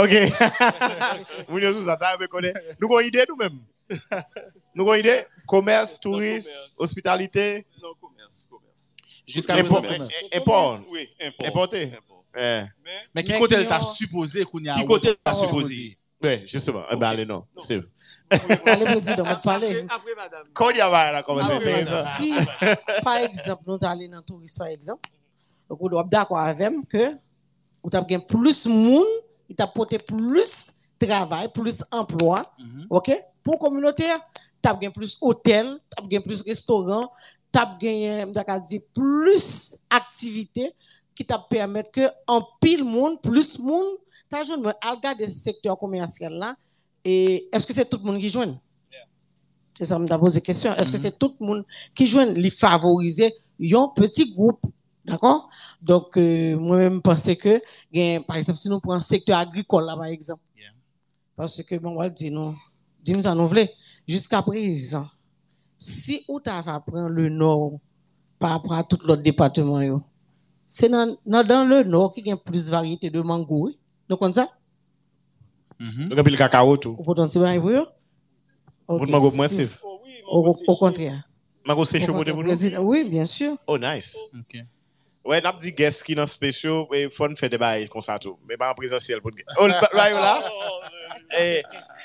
ok, 0.02 0.12
moun 1.50 1.62
yo 1.62 1.70
sou 1.76 1.87
zata, 1.87 2.16
mè 2.18 2.26
konen. 2.32 2.59
Nou 2.80 2.90
kon 2.90 3.06
ide 3.06 3.28
nou 3.30 3.38
menm? 3.38 3.62
Nous 4.75 4.83
avons 4.83 4.94
une 4.94 5.01
idée. 5.01 5.25
Commerce, 5.46 6.01
tourisme, 6.01 6.49
hospitalité, 6.79 7.66
Non, 7.83 7.90
commerce, 8.01 8.49
commerce. 8.51 8.96
Jusqu'à 9.27 9.55
import. 9.55 9.83
commerce. 9.83 10.09
Import. 10.35 10.79
Oui, 10.92 11.09
import. 11.20 11.46
Importé. 11.49 11.83
Import. 11.96 12.25
Eh. 12.38 12.40
Mais, 12.40 12.90
Mais 13.14 13.25
qui 13.25 13.33
Mais 13.33 13.38
côté 13.38 13.64
t'a 13.66 13.83
supposé 13.83 14.44
qu'on 14.44 14.59
y 14.61 14.68
a 14.68 14.75
qui 14.75 14.85
côté 14.85 15.14
supposé? 15.33 15.96
Ouais, 16.22 16.44
justement. 16.46 16.85
Eh 16.90 16.96
ben, 16.96 17.07
allez, 17.09 17.25
non. 17.27 17.44
Non. 17.55 17.62
C'est 17.62 17.81
Allez, 18.29 18.85
président, 18.85 19.22
on 19.22 19.29
va 19.29 19.37
parler. 19.37 19.87
Après, 19.88 20.14
madame. 20.16 20.42
Quand 20.53 20.70
il 20.70 20.79
y 20.79 20.81
a 20.81 20.90
là, 21.12 21.22
comment 21.22 21.46
c'est 21.46 21.59
mais 21.61 21.81
intéressant. 21.81 22.09
si, 22.16 22.35
par 23.05 23.18
exemple, 23.18 23.62
nous 23.66 23.79
allons 23.83 24.09
dans 24.11 24.16
le 24.16 24.22
tourisme, 24.22 24.59
par 24.59 24.66
exemple, 24.68 25.09
donc 25.68 25.79
on 25.81 25.88
doit 25.88 26.03
être 26.03 26.09
d'accord 26.09 26.38
avec 26.38 26.70
moi 26.72 26.83
que 26.90 27.12
vous 27.85 27.90
avez 27.96 28.18
plus 28.27 28.66
de 28.66 28.72
monde, 28.72 29.07
il 29.49 29.55
t'a 29.55 29.66
porté 29.68 29.99
plus 29.99 30.72
de 31.01 31.07
travail, 31.07 31.49
plus 31.53 31.79
d'emploi, 31.92 32.53
Mhm. 32.59 32.87
OK? 32.90 33.12
Pour 33.46 33.61
communautaire, 33.61 34.18
tu 34.61 34.68
as 34.68 34.74
plus 34.90 35.18
hôtel, 35.20 35.78
tu 36.09 36.16
as 36.16 36.20
plus 36.20 36.42
restaurant, 36.42 37.12
tu 37.52 37.61
as 37.61 37.78
gagné, 37.80 38.24
plus 38.92 39.78
activités 39.88 40.72
qui 41.14 41.24
t'a 41.24 41.38
permettre 41.38 41.92
que 41.92 42.09
en 42.26 42.44
pile 42.61 42.82
monde, 42.82 43.22
plus 43.22 43.61
monde, 43.61 43.87
tu 44.28 44.37
as 44.37 44.40
à 44.80 44.94
regarder 44.96 45.28
ce 45.28 45.38
secteur 45.38 45.78
commercial 45.78 46.32
là, 46.32 46.56
et 47.04 47.48
est-ce 47.52 47.64
que 47.64 47.72
c'est 47.72 47.88
tout 47.88 47.98
le 47.98 48.11
monde 48.11 48.18
qui 48.18 48.28
joue? 48.28 48.42
C'est 49.78 49.85
ça, 49.85 49.96
me 49.96 50.09
posé 50.18 50.40
question. 50.40 50.74
Est-ce 50.74 50.90
que 50.90 50.98
c'est 50.98 51.16
tout 51.16 51.32
le 51.38 51.46
monde 51.46 51.64
qui 51.94 52.04
joue 52.09 52.18
les 52.35 52.50
favoriser 52.50 53.32
un 53.61 53.88
petit 53.94 54.35
groupe? 54.35 54.61
D'accord? 55.04 55.48
Donc, 55.80 56.18
euh, 56.18 56.56
moi-même, 56.56 57.00
pensais 57.00 57.37
que, 57.37 57.62
gen, 57.92 58.24
par 58.24 58.38
exemple, 58.38 58.59
si 58.59 58.68
nous 58.68 58.80
prenons 58.80 58.96
le 58.96 59.02
secteur 59.02 59.38
agricole, 59.38 59.85
là, 59.85 59.94
par 59.94 60.06
exemple, 60.06 60.42
Yeah. 60.56 60.72
parce 61.37 61.62
que, 61.62 61.76
bon, 61.76 61.90
on 61.90 61.98
va 61.98 62.09
dire, 62.09 62.32
nous, 62.32 62.52
dis-nous 63.07 63.23
ça, 63.23 63.35
nous 63.35 63.47
voulons, 63.49 63.66
jusqu'à 64.07 64.42
présent, 64.42 65.07
si 65.79 66.25
ou 66.29 66.40
t'as 66.40 66.61
va 66.62 66.81
prendre 66.81 67.09
le 67.09 67.29
nord 67.29 67.79
par 68.38 68.51
rapport 68.51 68.73
à 68.75 68.83
tout 68.85 68.99
l'autre 69.05 69.23
département, 69.23 69.81
yo, 69.81 70.03
c'est 70.66 70.88
dans, 70.88 71.16
dans, 71.25 71.45
dans 71.47 71.64
le 71.64 71.85
nord 71.85 72.12
qu'il 72.12 72.27
y 72.27 72.33
a 72.33 72.37
plus 72.37 72.66
de 72.66 72.71
variété 72.73 73.09
de 73.09 73.21
mango, 73.21 73.66
oui. 73.69 73.79
Donc, 74.09 74.19
comme 74.19 74.33
ça, 74.33 74.49
Mhm. 75.79 76.09
Donc, 76.09 76.27
le 76.31 76.37
cacao, 76.38 76.75
tout. 76.79 76.97
au 76.99 77.03
potentiel. 77.05 77.59
Vous 77.61 77.69
Ok, 78.88 79.07
demandez 79.07 79.37
moins. 79.37 79.47
Oh, 80.29 80.55
Au, 80.66 80.77
contraire. 80.77 81.23
Mango, 81.66 81.85
c'est 81.85 81.99
Au 82.03 82.07
chaud 82.07 82.12
pour 82.14 82.87
Oui, 82.87 83.05
bien 83.05 83.27
sûr. 83.27 83.57
Oh, 83.66 83.77
nice. 83.79 84.16
OK. 84.35 84.57
Ouais, 85.25 85.40
n'a 85.40 85.53
pas 85.53 85.59
dit 85.59 85.73
guest 85.73 86.03
qui 86.05 86.14
dans 86.14 86.27
spécial, 86.27 86.85
et 86.95 87.11
fun 87.11 87.35
fait 87.35 87.49
des 87.51 87.59
bails 87.59 87.88
comme 87.88 88.01
ça 88.01 88.19
tout. 88.19 88.38
Mais 88.49 88.57
pas 88.57 88.71
en 88.71 88.75
présentiel 88.75 89.21
pour 89.21 89.33
Oh, 89.61 89.66
le- 89.66 89.73
là, 89.97 90.11
yo, 90.11 90.16
là. 90.16 90.51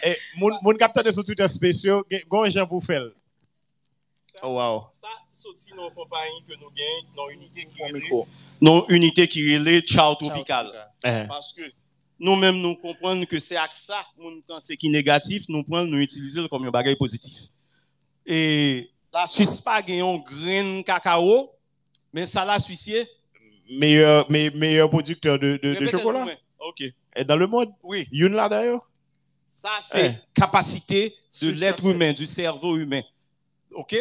Et, 0.03 0.09
et, 0.11 0.17
mon, 0.37 0.49
mon 0.61 0.73
capteur 0.75 1.03
de 1.03 1.11
sur 1.11 1.25
Twitter 1.25 1.47
spécial, 1.47 2.01
gon 2.27 2.49
gens 2.49 2.67
pour 2.67 2.83
faire. 2.83 3.03
Oh, 4.43 4.55
wow. 4.55 4.83
Ça, 4.93 5.07
sorti 5.31 5.71
dans 5.75 5.89
compagnie 5.91 6.41
que 6.47 6.53
nous 6.53 6.69
gagnons, 6.71 7.15
dans 7.15 7.29
unité 7.29 7.65
qui 7.65 7.77
Bon 7.77 7.83
relève, 7.87 8.01
micro. 8.01 8.27
non 8.61 8.85
unité 8.89 9.27
qui 9.27 9.55
relève 9.57 9.81
Ciao 9.83 10.15
Tropical. 10.15 10.67
Eh. 11.03 11.25
Parce 11.27 11.53
que 11.53 11.61
nous-mêmes, 12.17 12.55
nous 12.61 12.75
comprenons 12.77 13.25
que 13.25 13.39
c'est 13.39 13.57
à 13.57 13.67
ça, 13.69 14.03
nous 14.17 14.41
pensons 14.47 14.73
qui 14.75 14.87
est 14.87 14.89
négatif, 14.89 15.43
nous 15.49 15.63
prenons, 15.63 15.85
nous 15.85 15.99
utilisons 15.99 16.47
comme 16.47 16.65
un 16.65 16.71
bagage 16.71 16.95
positif. 16.95 17.37
Et 18.25 18.89
la 19.13 19.27
Suisse 19.27 19.59
pas 19.61 19.81
gagné 19.81 20.01
un 20.01 20.17
grain 20.17 20.81
cacao, 20.83 21.51
mais 22.13 22.25
ça 22.25 22.45
la 22.45 22.57
Suisse, 22.59 22.87
est- 22.87 23.07
Meilleur, 23.73 24.29
me- 24.31 24.49
meilleur 24.57 24.89
producteur 24.89 25.37
de, 25.39 25.57
de, 25.61 25.73
de 25.75 25.87
chocolat. 25.87 26.27
Ok. 26.59 26.83
Et 27.15 27.23
dans 27.23 27.35
le 27.37 27.47
monde, 27.47 27.69
Oui. 27.83 28.05
Youn 28.11 28.33
là 28.33 28.47
d'ailleurs? 28.49 28.87
Ça, 29.53 29.79
c'est 29.83 30.15
Eh. 30.15 30.39
capacité 30.39 31.13
de 31.41 31.49
l'être 31.49 31.85
humain, 31.85 32.13
du 32.13 32.25
cerveau 32.25 32.77
humain. 32.77 33.03
OK? 33.73 33.95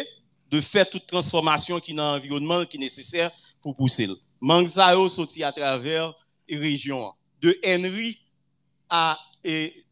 De 0.49 0.61
faire 0.61 0.89
toute 0.89 1.05
transformation 1.05 1.79
qui 1.79 1.91
est 1.91 1.95
dans 1.95 2.13
l'environnement 2.15 2.65
qui 2.65 2.77
est 2.77 2.79
nécessaire 2.79 3.29
pour 3.61 3.75
pousser. 3.75 4.07
Mangue 4.39 4.67
ça 4.69 4.95
sorti 5.09 5.43
à 5.43 5.51
travers 5.51 6.13
les 6.47 6.57
régions. 6.57 7.13
De 7.41 7.55
Henry 7.65 8.17
à 8.89 9.19
et, 9.43 9.83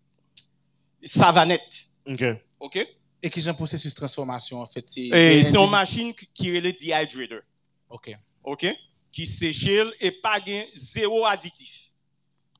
Savanette. 1.04 1.88
Ok. 2.08 2.24
OK? 2.60 2.88
Et 3.22 3.30
qui 3.30 3.41
j'ai 3.41 3.50
un 3.50 3.54
processus 3.54 3.93
de 3.93 3.98
transformation 4.00 4.62
en 4.62 4.65
fait 4.65 4.88
c'est 4.88 5.02
Et 5.08 5.43
c'est 5.43 5.58
une 5.58 5.69
machine 5.69 6.13
qui- 6.34 6.56
est 6.56 6.62
le 6.62 6.72
dehydrator. 6.72 7.41
OK. 7.89 8.15
OK? 8.43 8.65
Qui 9.12 9.28
s'échelle 9.28 9.91
et 10.00 10.12
pas 10.12 10.39
zéro 10.74 11.26
additif. 11.26 11.78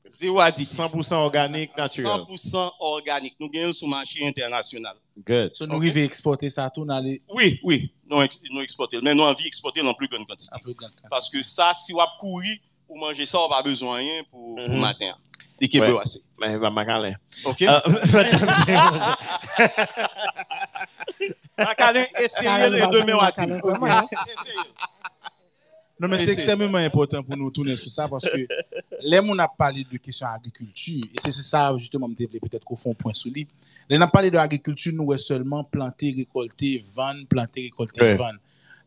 Zéro 0.08 0.40
additif. 0.40 0.76
100% 0.78 1.14
organique, 1.14 1.76
naturel. 1.76 2.10
100% 2.28 2.72
organique. 2.80 3.36
Nous 3.38 3.48
gagnons 3.48 3.72
sur 3.72 3.86
le 3.86 3.90
marché 3.90 4.26
international. 4.26 4.96
Good. 5.24 5.54
So 5.54 5.66
nous 5.66 5.76
OK. 5.76 5.82
arrivons 5.82 6.00
à 6.00 6.04
exporter 6.04 6.50
ça 6.50 6.68
tout 6.70 6.84
dans 6.84 6.98
les 6.98 7.20
Oui, 7.32 7.60
oui, 7.62 7.92
nous, 8.08 8.20
ex- 8.22 8.40
nous 8.50 8.60
exporter. 8.62 8.98
Mais 9.02 9.14
nous 9.14 9.22
envie 9.22 9.46
exporter 9.46 9.82
dans 9.82 9.94
plus 9.94 10.08
grande 10.08 10.26
quantité. 10.26 10.50
peu 10.64 10.72
grande 10.72 10.90
quantité. 10.90 11.08
Parce 11.10 11.28
que 11.30 11.42
ça, 11.42 11.72
si 11.74 11.92
on 11.94 12.00
a 12.00 12.08
couru 12.18 12.60
pour 12.86 12.96
manger 12.98 13.24
ça, 13.26 13.38
on 13.38 13.48
n'a 13.48 13.56
pas 13.56 13.62
besoin 13.62 13.98
de 13.98 14.02
rien 14.04 14.22
pour, 14.30 14.54
pour 14.56 14.68
Mhm. 14.68 14.80
matin. 14.80 15.12
Et 15.60 15.68
qui 15.68 15.78
Ouais. 15.78 15.86
peut 15.88 16.00
assez. 16.00 16.18
Mais 16.40 16.56
va 16.56 16.70
m'acaler. 16.70 17.14
OK? 17.44 17.60
Macalin, 21.58 22.06
essayez 22.18 22.70
les 22.70 22.86
deux 22.86 23.04
mains 23.04 23.18
à 23.18 23.30
hein. 23.36 24.06
Non, 26.00 26.08
mais 26.08 26.24
c'est 26.24 26.32
extrêmement 26.32 26.78
important 26.78 27.22
pour 27.22 27.36
nous 27.36 27.50
tourner 27.50 27.76
sur 27.76 27.90
ça 27.90 28.08
parce 28.08 28.24
que 28.24 28.46
là, 29.02 29.20
on 29.22 29.38
a 29.38 29.46
parlé 29.46 29.84
de 29.84 29.98
question 29.98 30.26
agriculture 30.26 31.04
et 31.04 31.20
c'est 31.22 31.30
ça, 31.30 31.76
justement, 31.76 32.08
me 32.08 32.14
développer 32.14 32.48
peut-être 32.48 32.64
qu'on 32.64 32.74
fond 32.74 32.94
point 32.94 33.12
sur 33.12 33.30
lui. 33.30 33.46
Là, 33.86 33.98
on 33.98 34.00
a 34.00 34.06
parlé 34.08 34.30
de 34.30 34.38
agriculture, 34.38 34.94
nous, 34.94 35.12
est 35.12 35.18
seulement 35.18 35.62
planter, 35.62 36.14
récolter, 36.16 36.82
vendre, 36.94 37.26
planter, 37.28 37.62
récolter, 37.64 38.00
oui. 38.02 38.14
vendre. 38.16 38.38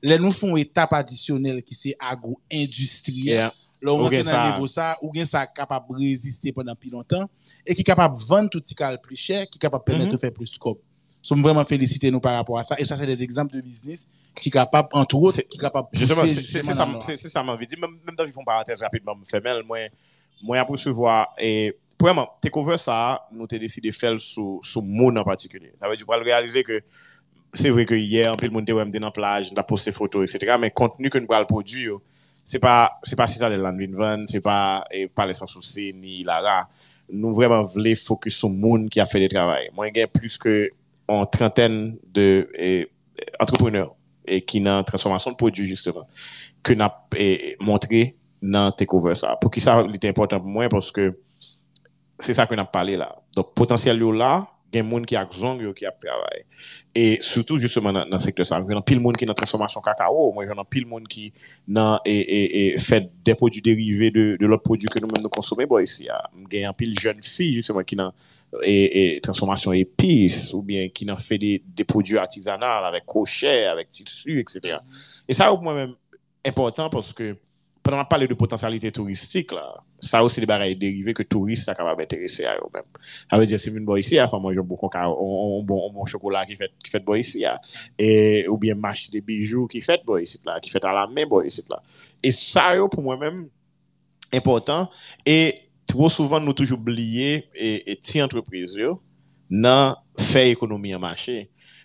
Là, 0.01 0.17
nous 0.17 0.31
font 0.31 0.57
étape 0.57 0.91
additionnelle 0.91 1.61
qui 1.61 1.75
c'est 1.75 1.95
agro-industriel. 1.99 3.35
Yeah. 3.35 3.53
Là, 3.83 3.93
on 3.93 3.97
rentre 3.97 4.23
dans 4.23 4.45
le 4.45 4.53
niveau 4.53 4.67
ça, 4.67 4.97
ou 5.03 5.11
bien 5.11 5.25
ça 5.25 5.45
capable 5.45 5.85
de 5.91 5.95
résister 6.03 6.51
pendant 6.51 6.73
plus 6.73 6.89
longtemps 6.89 7.29
et 7.67 7.75
qui 7.75 7.81
est 7.81 7.83
capable 7.83 8.17
de 8.17 8.23
vendre 8.23 8.49
tout 8.49 8.59
petit 8.59 8.73
cal 8.73 8.99
plus 9.01 9.17
cher, 9.17 9.47
qui 9.49 9.57
est 9.57 9.59
capable 9.59 9.83
de 9.83 9.85
permettre 9.85 10.07
mm 10.07 10.13
-hmm. 10.13 10.15
de 10.15 10.21
faire 10.21 10.33
plus 10.33 10.49
de 10.49 10.55
scope. 10.55 10.81
Sommes 11.21 11.43
vraiment 11.43 11.63
félicités 11.65 12.09
nous 12.09 12.19
par 12.19 12.35
rapport 12.35 12.57
à 12.57 12.63
ça. 12.63 12.75
Et 12.79 12.85
ça, 12.85 12.97
c'est 12.97 13.05
des 13.05 13.21
exemples 13.21 13.55
de 13.55 13.61
business 13.61 14.07
qui 14.35 14.49
est 14.49 14.51
capable, 14.51 14.89
entre 14.91 15.15
autres, 15.15 15.41
qui 15.41 15.57
est 15.57 15.61
capable 15.61 15.87
de 15.93 15.99
Justement, 15.99 16.27
c'est 16.27 17.17
ça 17.17 17.43
m'envie 17.43 17.67
dire. 17.67 17.79
Même, 17.79 17.97
même 18.05 18.15
dans 18.15 18.25
une 18.25 18.33
parenthèse 18.45 18.81
rapidement, 18.81 19.15
femelle, 19.29 19.63
moi, 19.63 19.77
moi, 20.41 20.59
après 20.59 20.77
se 20.77 20.89
voir, 20.89 21.33
et 21.37 21.75
premièrement, 21.97 22.29
takeover 22.41 22.77
ça, 22.77 23.25
nous 23.31 23.39
avons 23.39 23.45
décidé 23.45 23.89
de 23.89 23.93
faire 23.93 24.19
sur, 24.19 24.59
sur 24.61 24.81
Moon 24.81 25.15
en 25.15 25.23
particulier. 25.23 25.73
Ça 25.79 25.87
veut 25.87 25.95
dire, 25.95 26.05
pour 26.05 26.15
réaliser 26.15 26.63
que 26.63 26.81
c'est 27.53 27.69
vrai 27.69 27.85
que 27.85 27.95
hier, 27.95 28.31
un 28.31 28.35
peu 28.35 28.47
le 28.47 28.51
monde 28.51 28.63
était 28.63 28.99
dans 28.99 29.07
la 29.07 29.11
plage, 29.11 29.51
on 29.53 29.57
a 29.57 29.63
posté 29.63 29.91
des 29.91 29.95
photos, 29.95 30.33
etc. 30.33 30.57
Mais 30.59 30.67
le 30.67 30.73
contenu 30.73 31.09
que 31.09 31.19
nous 31.19 31.27
allons 31.29 31.45
produire, 31.45 31.99
c'est 32.43 32.59
pas, 32.59 32.91
c'est 33.03 33.15
pas 33.15 33.27
Citadel 33.27 33.61
Landwin 33.61 34.25
c'est 34.27 34.41
pas, 34.41 34.83
et 34.91 35.07
pas 35.07 35.25
les 35.25 35.33
sans 35.33 35.47
souci, 35.47 35.93
ni 35.93 36.23
Lara. 36.23 36.67
Nous 37.09 37.33
vraiment 37.33 37.63
voulons 37.63 37.95
focus 37.95 38.37
sur 38.37 38.49
Moon 38.49 38.87
qui 38.87 38.99
a 38.99 39.05
fait 39.05 39.19
le 39.19 39.29
travail. 39.29 39.69
Moi, 39.73 39.87
j'ai 39.93 40.07
plus 40.07 40.37
que 40.37 40.69
en 41.07 41.25
trentaine 41.25 41.97
de, 42.11 42.49
entrepreneurs 43.39 43.95
e, 44.25 44.39
ki 44.41 44.63
nan 44.63 44.85
transformasyon 44.87 45.35
de 45.35 45.39
prodjou 45.39 45.67
justevan 45.67 46.07
ke 46.63 46.75
nan 46.79 46.93
e, 47.17 47.55
montre 47.63 48.13
nan 48.43 48.73
takeover 48.75 49.15
sa. 49.19 49.37
Pou 49.39 49.51
ki 49.53 49.63
sa 49.63 49.79
li 49.85 49.99
te 50.01 50.11
important 50.11 50.43
pou 50.43 50.51
mwen 50.51 50.71
pwoske 50.71 51.11
se 52.23 52.35
sa 52.35 52.47
ke 52.49 52.57
nan 52.59 52.67
pale 52.71 52.97
la. 52.99 53.09
Donk 53.35 53.53
potansyal 53.57 54.01
yo 54.03 54.11
la, 54.15 54.41
gen 54.73 54.87
moun 54.89 55.05
ki 55.07 55.17
ak 55.19 55.35
zong 55.37 55.61
yo 55.63 55.71
ki 55.77 55.87
ap 55.87 55.99
travay. 56.01 56.43
E 56.93 57.19
soutou 57.25 57.61
justeman 57.61 57.95
nan, 57.95 58.09
nan 58.11 58.21
sektor 58.21 58.47
sa. 58.47 58.59
Mwen 58.61 58.79
nan 58.79 58.85
pil 58.85 59.01
moun 59.03 59.17
ki 59.17 59.27
nan 59.29 59.37
transformasyon 59.37 59.85
kakao, 59.85 60.27
mwen 60.35 60.51
nan 60.57 60.67
pil 60.69 60.85
moun 60.89 61.07
ki 61.09 61.29
nan 61.67 61.99
e, 62.09 62.15
e 62.43 62.63
fèd 62.81 63.09
de 63.25 63.37
prodjou 63.39 63.65
derive 63.65 64.11
de, 64.13 64.25
de 64.41 64.49
lòt 64.49 64.65
prodjou 64.65 64.91
ke 64.93 65.01
nou 65.03 65.11
men 65.13 65.23
nou 65.23 65.33
konsome 65.33 65.67
bo 65.69 65.81
isi. 65.83 66.09
Mwen 66.33 66.49
gen 66.51 66.69
an 66.71 66.77
pil 66.77 66.93
jen 66.99 67.21
fi 67.25 67.53
justeman 67.57 67.87
ki 67.87 67.99
nan 68.01 68.13
et, 68.61 69.15
et 69.15 69.21
transformation 69.21 69.73
épices, 69.73 70.53
ou 70.53 70.63
bien 70.63 70.89
qui 70.89 71.05
n'en 71.05 71.17
fait 71.17 71.37
des, 71.37 71.63
des, 71.65 71.83
produits 71.83 72.17
artisanaux 72.17 72.65
avec 72.65 73.05
crochet, 73.05 73.65
avec 73.65 73.89
tissu, 73.89 74.39
etc. 74.39 74.77
Et 75.27 75.33
ça, 75.33 75.47
pour 75.47 75.61
moi-même, 75.61 75.95
important 76.45 76.89
parce 76.89 77.13
que 77.13 77.35
pendant 77.81 77.97
qu'on 77.97 78.05
parle 78.05 78.27
de 78.27 78.33
potentialité 78.33 78.91
touristique, 78.91 79.51
là, 79.51 79.83
ça 79.99 80.23
aussi 80.23 80.39
des 80.39 80.45
barrières 80.45 80.77
dérivées 80.77 81.13
que 81.13 81.23
touristes 81.23 81.65
sont 81.65 81.73
capables 81.73 82.01
d'intéresser 82.01 82.45
à 82.45 82.55
eux-mêmes. 82.55 82.83
Ça 83.29 83.37
veut 83.37 83.45
dire, 83.45 83.59
si 83.59 83.69
une 83.69 83.83
bois 83.83 83.99
ici, 83.99 84.15
il 84.15 84.27
faut 84.29 84.39
manger 84.39 84.59
un 84.59 84.63
bon, 84.63 86.05
chocolat 86.05 86.45
qui 86.45 86.55
fait, 86.55 86.71
qui 86.81 86.89
fait 86.89 86.99
bon 86.99 87.15
ici, 87.15 87.43
et, 87.99 88.47
ou 88.47 88.57
bien 88.57 88.75
marcher 88.75 89.11
des 89.11 89.21
bijoux 89.21 89.67
qui 89.67 89.81
fait 89.81 90.01
bon 90.05 90.17
ici, 90.17 90.39
là, 90.45 90.59
qui 90.61 90.69
fait 90.69 90.83
à 90.85 90.91
la 90.91 91.07
main 91.07 91.25
bon 91.25 91.41
ici. 91.41 91.63
Là. 91.69 91.81
Et 92.21 92.31
ça, 92.31 92.73
pour 92.89 93.01
moi-même, 93.01 93.49
important. 94.33 94.89
Et 95.25 95.53
tro 95.93 96.09
souvan 96.09 96.41
nou 96.41 96.57
touj 96.57 96.73
oubliye 96.73 97.43
e 97.53 97.97
ti 98.01 98.21
entreprise 98.23 98.79
yo 98.79 98.97
nan 99.53 99.93
fè 100.17 100.47
ekonomi 100.51 100.93
an 100.95 101.03
machè. 101.03 101.43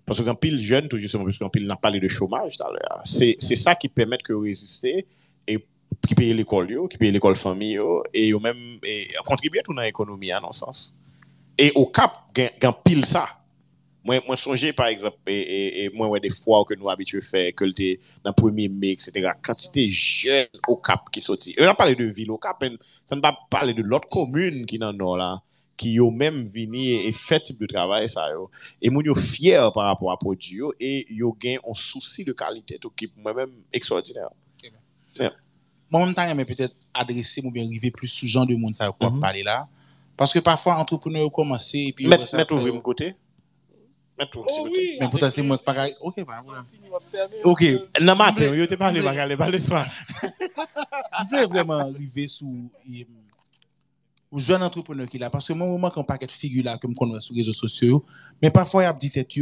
Pansou 0.09 0.25
kan 0.25 0.39
pil 0.41 0.57
jen 0.65 0.89
tou 0.89 1.01
justement, 1.01 1.27
pansou 1.29 1.45
kan 1.45 1.53
pil 1.53 1.67
nan 1.69 1.81
pale 1.81 2.01
de 2.01 2.09
chomaj 2.09 2.57
talè. 2.57 2.81
Se 3.05 3.59
sa 3.61 3.75
ki 3.77 3.91
pèmèt 3.93 4.25
ke 4.25 4.33
reziste, 4.33 5.03
e 5.45 5.59
ki 6.09 6.17
peye 6.17 6.37
l'ekol 6.37 6.71
yo, 6.73 6.87
ki 6.89 7.01
peye 7.01 7.13
l'ekol 7.13 7.37
fami 7.37 7.75
yo, 7.75 7.99
e 8.15 8.31
yo 8.31 8.41
mèm 8.41 8.81
kontribuye 9.29 9.67
tou 9.67 9.77
nan 9.77 9.89
ekonomi 9.89 10.33
an 10.33 10.49
an 10.49 10.57
sens. 10.57 10.95
E 11.59 11.69
o 11.77 11.85
kap, 11.93 12.23
gen, 12.37 12.55
gen 12.63 12.77
pil 12.87 13.05
sa. 13.09 13.27
Mwen, 14.09 14.23
mwen 14.25 14.39
sonje 14.41 14.73
par 14.73 14.89
exemple, 14.89 15.19
e, 15.29 15.41
e, 15.43 15.57
e, 15.83 15.89
mwen 15.93 16.09
wè 16.15 16.19
de 16.25 16.31
fwa 16.33 16.63
ou 16.63 16.67
ke 16.69 16.79
nou 16.79 16.89
abitue 16.89 17.21
fè, 17.21 17.51
ke 17.53 17.67
lte 17.69 17.91
nan 18.25 18.33
premi 18.33 18.65
me, 18.73 18.95
etc. 18.97 19.35
Kantite 19.45 19.85
jen 19.93 20.63
o 20.65 20.79
kap 20.81 21.11
ki 21.13 21.21
soti. 21.21 21.53
E 21.53 21.61
euh, 21.61 21.69
nan 21.69 21.77
pale 21.77 21.93
de 21.99 22.07
vil 22.17 22.33
o 22.33 22.39
kap, 22.41 22.65
en, 22.65 22.79
san 23.05 23.21
pa 23.21 23.35
pale 23.53 23.75
de 23.77 23.85
lot 23.85 24.07
komune 24.09 24.63
ki 24.71 24.81
nan 24.81 24.97
nou 24.97 25.19
la, 25.21 25.35
ki 25.79 25.93
yo 25.99 26.09
menm 26.09 26.47
vini 26.55 26.87
e 27.05 27.13
fè 27.13 27.37
tip 27.45 27.61
de 27.61 27.69
travay 27.69 28.09
sa 28.09 28.31
yo. 28.33 28.49
E 28.81 28.89
moun 28.89 29.13
yo 29.13 29.19
fyer 29.19 29.69
par 29.77 29.91
rapport 29.91 30.17
a 30.17 30.17
podi 30.25 30.57
yo, 30.63 30.73
e 30.81 31.05
yo 31.13 31.35
gen 31.37 31.61
an 31.61 31.77
souci 31.77 32.25
de 32.25 32.33
kalite 32.33 32.81
to 32.81 32.89
ki 32.89 33.13
mwen 33.13 33.43
menm 33.43 33.55
eksortiner. 33.77 34.33
Mwen 35.21 36.01
menm 36.01 36.17
tan 36.17 36.33
yame 36.33 36.49
petè 36.49 36.73
adrese 36.97 37.45
mwen 37.45 37.61
ben 37.61 37.73
rive 37.77 37.93
plus 37.93 38.17
sou 38.17 38.25
jan 38.25 38.49
de 38.49 38.57
moun 38.57 38.73
sa 38.73 38.89
mm-hmm. 38.89 39.05
yo 39.05 39.21
kwa 39.21 39.29
pale 39.29 39.45
la, 39.45 39.63
paske 40.17 40.41
pafwa 40.41 40.81
entrepreneur 40.81 41.29
yo 41.29 41.39
komanse, 41.45 41.91
met 42.09 42.57
ouvre 42.57 42.73
m 42.73 42.81
kote? 42.81 43.13
Oh. 44.35 44.69
Mais 45.01 45.09
pourtant, 45.11 45.31
c'est 45.31 45.43
moi 45.43 45.57
qui 45.57 45.65
pas. 45.65 45.87
Ok, 46.01 46.25
pas. 46.25 46.45
Ok. 47.45 47.45
Ok. 47.45 47.65
Non, 48.01 48.17
matin, 48.17 48.45
yo 48.55 48.67
te 48.67 48.75
voulez- 48.75 49.01
bagarre, 49.03 49.37
pas 49.37 49.49
le 49.49 49.59
soir. 49.59 49.87
Je 50.21 51.29
voulais 51.29 51.45
vraiment 51.47 51.79
arriver 51.79 52.27
sous. 52.27 52.71
euh, 52.91 53.05
Ou 54.31 54.39
jeune 54.41 54.63
entrepreneur 54.63 55.09
qui 55.09 55.19
là. 55.19 55.31
Parce 55.31 55.47
que 55.49 55.53
moi, 55.53 55.67
moi, 55.79 55.91
quand 55.91 56.05
paquet 56.05 56.27
de 56.27 56.31
figures 56.33 56.65
là, 56.65 56.77
que 56.79 56.89
je 56.89 56.95
connais 56.95 57.21
sur 57.21 57.35
les 57.35 57.41
réseaux 57.43 57.53
sociaux, 57.53 58.05
mais 58.43 58.51
parfois, 58.51 58.83
il 58.83 58.87
y 58.87 58.89
a 58.89 58.93
dit 58.93 59.11
tête 59.11 59.33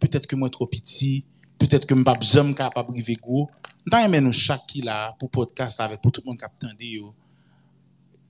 peut-être 0.00 0.26
que 0.26 0.36
moi 0.36 0.48
trop 0.48 0.66
petit, 0.66 1.26
peut-être 1.58 1.86
que 1.86 1.94
je 1.94 2.00
ne 2.00 2.44
suis 2.44 2.54
capable 2.54 2.88
de 2.88 2.92
arriver 2.94 3.16
gros. 3.16 3.50
Dans 3.86 4.22
nous 4.22 4.32
chaque 4.32 4.66
qui 4.66 4.80
là, 4.80 5.14
pour 5.18 5.28
podcast 5.30 5.78
avec, 5.80 6.00
pour 6.00 6.10
tout 6.12 6.22
le 6.24 6.30
monde 6.30 6.38
qui 6.38 6.44
attend 6.44 6.68
yo, 6.80 7.14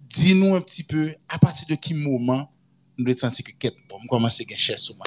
dis-nous 0.09 0.55
un 0.55 0.61
petit 0.61 0.82
peu, 0.85 1.14
à 1.28 1.39
partir 1.39 1.68
de 1.68 1.74
quel 1.80 1.97
moment, 1.99 2.51
nous 2.99 3.05
devons 3.05 3.18
sentir 3.18 3.45
que, 3.45 3.53
quête, 3.53 3.76
bon, 3.89 3.99
je 4.03 4.09
commence 4.09 4.41
à 4.41 4.45
gagner 4.45 4.57
cher 4.59 4.78
sur 4.78 4.97
moi? 4.97 5.07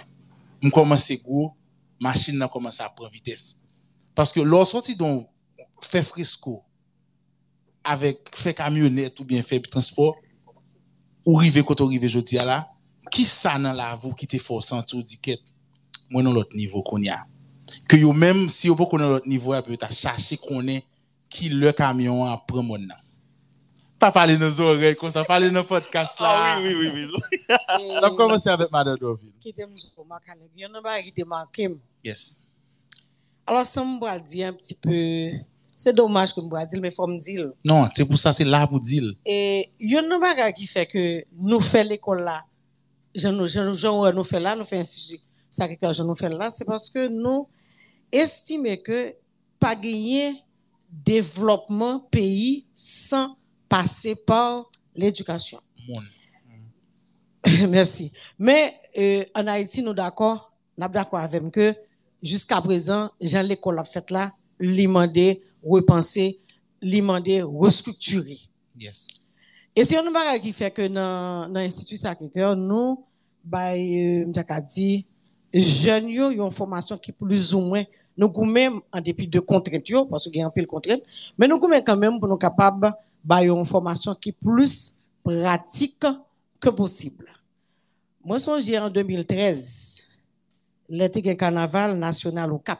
Je 0.61 0.69
commence 0.69 1.11
à 1.11 1.15
gros, 1.15 1.53
machine 1.99 2.37
là 2.37 2.47
commence 2.47 2.79
à 2.79 2.89
prendre 2.89 3.11
vitesse. 3.11 3.57
Parce 4.15 4.31
que 4.31 4.39
lorsqu'on 4.39 5.27
fait 5.81 6.03
fresco, 6.03 6.63
avec 7.83 8.35
fait 8.35 8.53
camionnette 8.53 9.19
ou 9.19 9.23
bien 9.23 9.41
fait 9.41 9.59
transport, 9.59 10.15
ou 11.25 11.35
rive 11.35 11.63
quand 11.63 11.79
on 11.81 11.85
rive 11.85 12.07
jodi 12.07 12.37
a 12.37 12.45
là, 12.45 12.67
qui 13.11 13.25
ça 13.25 13.57
dans 13.57 13.73
la 13.73 13.95
vous 13.95 14.13
qui 14.13 14.27
te 14.27 14.37
force 14.37 14.67
sentir 14.67 15.03
dit 15.03 15.19
que 15.19 15.31
moi 16.09 16.23
dans 16.23 16.33
l'autre 16.33 16.55
niveau 16.55 16.81
qu'on 16.81 17.05
a. 17.07 17.25
Que 17.87 17.97
yo 17.97 18.13
même 18.13 18.49
si 18.49 18.67
yo 18.67 18.75
pas 18.75 18.85
connaît 18.85 19.07
l'autre 19.07 19.27
niveau, 19.27 19.53
peut 19.61 19.73
être 19.73 19.91
chercher 19.93 20.37
qu'on 20.37 20.67
est 20.67 20.83
qui 21.29 21.49
le 21.49 21.71
camion 21.71 22.25
a 22.25 22.37
prend 22.47 22.63
mon 22.63 22.77
nan. 22.77 22.97
Pas 23.99 24.11
parler 24.11 24.37
nos 24.37 24.61
oreilles 24.61 24.95
comme 24.95 25.09
ça, 25.09 25.23
parler 25.23 25.49
dans 25.49 25.63
podcast 25.63 26.19
là. 26.19 26.27
Ah 26.29 26.57
oui, 26.61 26.75
oui, 26.75 26.91
oui, 26.93 27.05
oui. 27.05 27.21
On 27.79 27.95
a 27.97 28.09
commencé 28.11 28.47
avec 28.47 28.71
Madame 28.71 28.97
Doville. 28.97 29.33
Qui 29.41 29.51
te 29.51 29.63
mou 29.63 30.03
makane. 30.05 30.45
Yon 30.55 30.69
nan 30.69 30.83
ba 30.85 30.99
ki 31.01 31.11
te 31.11 31.25
manke 31.25 31.65
m. 31.65 31.79
Yes. 32.05 32.45
Alors, 33.47 33.65
ça 33.65 33.83
me 33.83 34.19
dire 34.19 34.49
un 34.49 34.53
petit 34.53 34.75
peu, 34.75 35.39
c'est 35.75 35.93
dommage 35.93 36.35
que 36.35 36.41
me 36.41 36.69
dire, 36.69 36.79
mais 36.79 36.91
faut 36.91 37.07
me 37.07 37.19
dire. 37.19 37.51
Non, 37.65 37.89
c'est 37.95 38.05
pour 38.05 38.19
ça 38.19 38.33
c'est 38.33 38.43
là 38.43 38.67
pour 38.67 38.79
dire. 38.79 39.13
Et 39.25 39.71
yon 39.79 40.03
nan 40.03 40.21
bagay 40.21 40.53
qui 40.53 40.67
fait 40.67 40.85
que 40.85 41.23
nous 41.33 41.59
fait 41.59 41.83
l'école 41.83 42.21
là, 42.21 42.43
j'en 43.15 43.31
nous 43.31 43.47
j'en 43.47 43.73
j'en 43.73 44.13
nous 44.13 44.23
fait 44.23 44.39
là, 44.39 44.55
nous 44.55 44.65
fait 44.65 44.77
institut 44.77 45.23
Sacré-Cœur, 45.49 45.93
j'en 45.93 46.05
nous 46.05 46.15
fait 46.15 46.29
là, 46.29 46.51
c'est 46.51 46.65
parce 46.65 46.89
que 46.91 47.07
nous 47.07 47.47
estimons 48.11 48.77
que 48.77 49.15
pas 49.59 49.75
gagner 49.75 50.35
développement 50.91 51.99
pays 51.99 52.67
sans 52.75 53.35
passer 53.69 54.15
par 54.15 54.69
l'éducation. 54.95 55.59
Merci. 57.69 58.11
Mais 58.37 58.73
euh, 58.97 59.25
en 59.35 59.47
Haïti, 59.47 59.81
nous 59.81 59.93
d'accord, 59.93 60.51
nous 60.77 60.87
d'accord 60.87 61.19
avec 61.19 61.51
que 61.51 61.75
jusqu'à 62.21 62.61
présent, 62.61 63.09
Jean 63.21 63.41
l'école 63.41 63.79
a 63.79 63.83
fait 63.83 64.09
là, 64.11 64.33
l'imandé, 64.59 65.41
repenser, 65.63 66.39
l'imandé, 66.81 67.41
restructurer. 67.41 68.39
Yes. 68.79 69.07
Et 69.75 69.83
c'est 69.83 69.97
un 69.97 70.11
bagage 70.11 70.41
qui 70.41 70.53
fait 70.53 70.71
que 70.71 70.87
dans 70.87 71.47
l'Institut 71.53 71.97
Sacré-Cœur, 71.97 72.55
nous, 72.55 73.03
bah, 73.43 73.73
euh, 73.73 74.25
dit, 74.67 75.05
jeunes 75.53 76.09
yo, 76.09 76.31
yon 76.31 76.51
formation 76.51 76.97
qui 76.97 77.11
plus 77.11 77.53
ou 77.53 77.61
moins, 77.61 77.83
nous 78.17 78.31
même 78.45 78.81
en 78.91 78.99
dépit 78.99 79.27
de 79.27 79.39
contraintes 79.39 80.09
parce 80.09 80.23
qu'il 80.25 80.37
y 80.37 80.41
a 80.41 80.47
un 80.47 80.49
peu 80.49 80.61
de 80.61 80.65
contraintes, 80.65 81.03
mais 81.37 81.47
nous 81.47 81.59
goumem 81.59 81.83
quand 81.85 81.95
même 81.95 82.19
pour 82.19 82.27
nous 82.27 82.37
capables, 82.37 82.91
bah, 83.27 83.43
yon 83.43 83.65
formation 83.65 84.15
qui 84.15 84.31
plus 84.31 85.03
pratique 85.21 86.05
que 86.61 86.69
possible. 86.69 87.27
Moi, 88.23 88.39
songe 88.39 88.73
en 88.73 88.89
2013, 88.89 90.03
l'été 90.87 91.29
un 91.29 91.35
carnaval 91.35 91.97
national 91.97 92.53
au 92.53 92.59
Cap. 92.59 92.79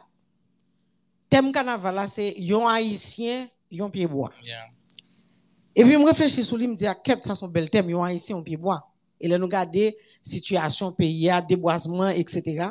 Thème 1.28 1.52
carnaval 1.52 1.94
là, 1.94 2.08
c'est 2.08 2.34
yon 2.38 2.66
haïtien, 2.66 3.46
yon 3.70 3.90
pied 3.90 4.06
bois. 4.06 4.32
Yeah. 4.42 4.68
Et 5.76 5.84
puis, 5.84 5.92
je 5.92 5.98
réfléchis 5.98 6.42
sur 6.42 6.56
lui, 6.56 6.64
je 6.64 6.70
me 6.70 6.74
dis, 6.74 6.86
ah, 6.86 6.96
quel 7.04 7.22
ça 7.22 7.34
son 7.34 7.48
bel 7.48 7.68
thème, 7.68 7.90
yon 7.90 8.02
haïtien, 8.02 8.36
on 8.36 8.42
pied 8.42 8.56
bois. 8.56 8.88
Et 9.20 9.28
là, 9.28 9.36
nous 9.36 9.44
regarder 9.44 9.98
situation 10.22 10.92
pays, 10.92 11.30
déboisement, 11.46 12.08
etc. 12.08 12.68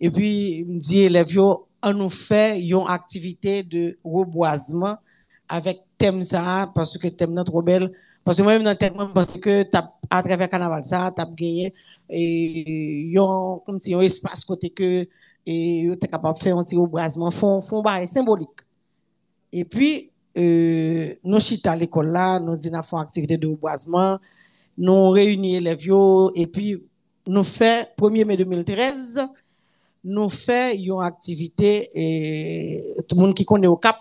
Et 0.00 0.10
puis, 0.10 0.60
je 0.60 0.64
me 0.64 0.78
dis, 0.78 1.00
élèves, 1.00 1.38
on 1.38 1.92
nous 1.92 2.08
fait 2.08 2.58
une 2.60 2.84
activité 2.88 3.62
de 3.62 3.98
reboisement 4.02 4.96
avec 5.46 5.82
thème 5.98 6.22
ça, 6.22 6.70
parce 6.74 6.98
que 6.98 7.08
thème 7.08 7.32
notre 7.32 7.52
trop 7.52 7.62
belle. 7.62 7.92
Parce 8.24 8.38
que 8.38 8.42
moi-même, 8.42 8.62
dans 8.62 8.70
le 8.70 8.76
je 8.80 9.12
pense 9.12 9.36
que 9.36 9.64
à 10.10 10.22
travers 10.22 10.48
carnaval 10.48 10.84
ça, 10.84 11.12
t'as 11.14 11.26
gagné, 11.26 11.74
et 12.08 13.02
yon, 13.10 13.62
comme 13.66 13.78
si 13.78 13.90
yon 13.90 14.00
espace 14.00 14.44
côté 14.44 14.70
que, 14.70 15.06
et 15.46 15.80
yon 15.80 15.96
t'es 15.96 16.08
capable 16.08 16.38
de 16.38 16.42
faire 16.42 16.56
un 16.56 16.64
petit 16.64 16.76
reboisement, 16.76 17.30
fond, 17.30 17.60
fond, 17.60 17.82
bah, 17.82 18.06
symbolique. 18.06 18.48
Et 19.52 19.64
puis, 19.64 20.10
euh, 20.38 21.14
nous 21.22 21.40
chita 21.40 21.72
à 21.72 21.76
l'école 21.76 22.10
là, 22.12 22.40
nous 22.40 22.56
disons 22.56 22.82
font 22.82 22.96
activité 22.98 23.36
de 23.36 23.46
reboisement, 23.46 24.18
nous 24.78 25.10
réunissons 25.10 25.64
les 25.64 25.74
vieux 25.74 26.30
et 26.34 26.46
puis 26.46 26.82
nous 27.26 27.44
fait 27.44 27.94
1er 27.98 28.24
mai 28.24 28.36
2013 28.36 29.20
nous 30.04 30.28
fait 30.28 30.76
une 30.76 31.02
activité 31.02 31.90
et 31.94 32.94
tout 33.08 33.16
le 33.16 33.22
monde 33.22 33.34
qui 33.34 33.44
connaît 33.44 33.66
au 33.66 33.76
Cap 33.76 33.96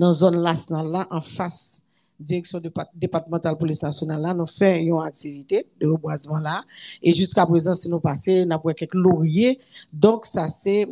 dans 0.00 0.12
zone 0.12 0.42
nationale 0.42 0.90
là 0.90 1.06
en 1.10 1.20
face 1.20 1.90
direction 2.18 2.58
départementale 2.94 3.56
police 3.56 3.82
nationale 3.82 4.22
là 4.22 4.32
nous 4.32 4.46
fait 4.46 4.82
une 4.82 4.98
activité 4.98 5.66
de 5.78 5.86
reboisement 5.86 6.38
là. 6.38 6.64
Et 7.02 7.12
jusqu'à 7.12 7.44
présent 7.44 7.74
si 7.74 7.90
nous 7.90 8.00
passons 8.00 8.46
nous 8.46 8.54
avons 8.54 8.72
quelques 8.72 8.94
lauriers. 8.94 9.60
Donc 9.92 10.24
ça 10.24 10.48
c'est 10.48 10.86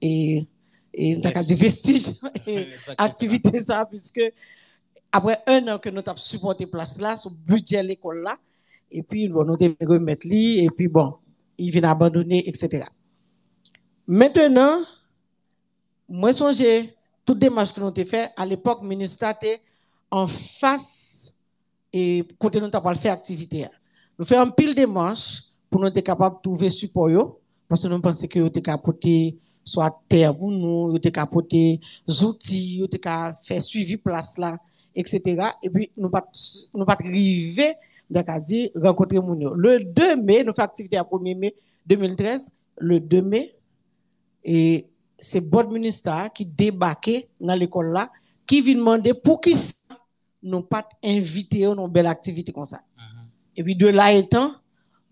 et 0.00 0.46
et 0.94 1.16
dire 1.16 1.56
vestige. 1.56 2.10
Activité 2.98 3.60
ça 3.60 3.84
puisque 3.84 4.22
après 5.10 5.38
un 5.48 5.66
an 5.68 5.78
que 5.78 5.90
nous 5.90 6.02
avons 6.06 6.16
supporté 6.16 6.64
place 6.66 7.00
là 7.00 7.16
sur 7.16 7.32
budget 7.32 7.82
l'école 7.82 8.22
là 8.22 8.36
et 8.90 9.02
puis 9.02 9.28
bon 9.28 9.44
nous 9.44 9.56
devons 9.56 9.74
remettre 9.82 10.28
lui 10.28 10.64
et 10.64 10.70
puis 10.70 10.86
bon 10.86 11.14
il 11.56 11.70
vient 11.70 11.84
abandonner 11.84 12.48
etc 12.48 12.84
maintenant 14.06 14.80
moi 16.08 16.32
songe 16.32 16.62
toute 17.28 17.38
démarche 17.38 17.74
que 17.74 17.80
nous 17.80 17.88
avons 17.88 18.04
fait 18.06 18.30
à 18.34 18.46
l'époque 18.46 18.78
le 18.80 18.88
ministère 18.88 19.30
était 19.30 19.60
en 20.10 20.26
face 20.26 21.42
et 21.92 22.24
côté 22.38 22.58
nous 22.58 22.70
avons 22.72 22.94
faire 22.94 23.12
activité 23.12 23.66
nous 24.18 24.24
faisons 24.24 24.40
un 24.40 24.48
pile 24.48 24.74
démarche 24.74 25.42
pour 25.68 25.82
nous 25.82 25.88
être 25.88 26.00
capable 26.00 26.36
de 26.36 26.40
trouver 26.40 26.70
support 26.70 27.36
parce 27.68 27.82
que 27.82 27.88
nous 27.88 28.00
pensons 28.00 28.26
que 28.26 28.38
nous 28.38 28.46
sommes 28.46 28.62
capables 28.62 28.98
soit 29.62 30.00
terre 30.08 30.34
pour 30.34 30.50
nous, 30.50 30.90
nous 30.90 30.98
capables 30.98 31.46
des 31.48 31.80
outils, 32.22 32.78
nous 32.80 32.88
sommes 32.90 33.34
faire 33.44 33.60
suivi 33.60 33.98
place 33.98 34.38
là 34.38 34.56
etc. 34.94 35.50
Et 35.62 35.68
puis, 35.68 35.90
nous 35.98 36.08
pas, 36.08 36.26
nous 36.74 36.86
pas 36.86 36.96
arriver, 36.98 37.74
d'accord, 38.08 38.40
dire, 38.40 38.70
rencontrer 38.74 39.18
Le 39.18 39.84
2 39.84 40.16
mai, 40.16 40.44
nous 40.44 40.54
faisons 40.54 40.64
activité 40.64 40.96
à 40.96 41.02
1er 41.02 41.36
mai 41.36 41.54
2013, 41.86 42.52
le 42.78 43.00
2 43.00 43.20
mai, 43.20 43.54
et 44.44 44.86
c'est 45.18 45.50
bon 45.50 45.68
ministère 45.70 46.32
qui 46.32 46.44
débarqué 46.46 47.28
dans 47.40 47.54
l'école 47.54 47.92
là, 47.92 48.10
qui 48.46 48.60
vient 48.60 48.76
demander 48.76 49.14
pour 49.14 49.40
qui 49.40 49.54
nous 50.42 50.62
pas 50.62 50.88
invité 51.04 51.66
à 51.66 51.70
une 51.70 51.88
belle 51.88 52.06
activité 52.06 52.52
comme 52.52 52.64
ça. 52.64 52.78
Uh-huh. 52.96 53.00
Et 53.56 53.62
puis, 53.64 53.74
de 53.74 53.88
là 53.88 54.12
étant, 54.12 54.54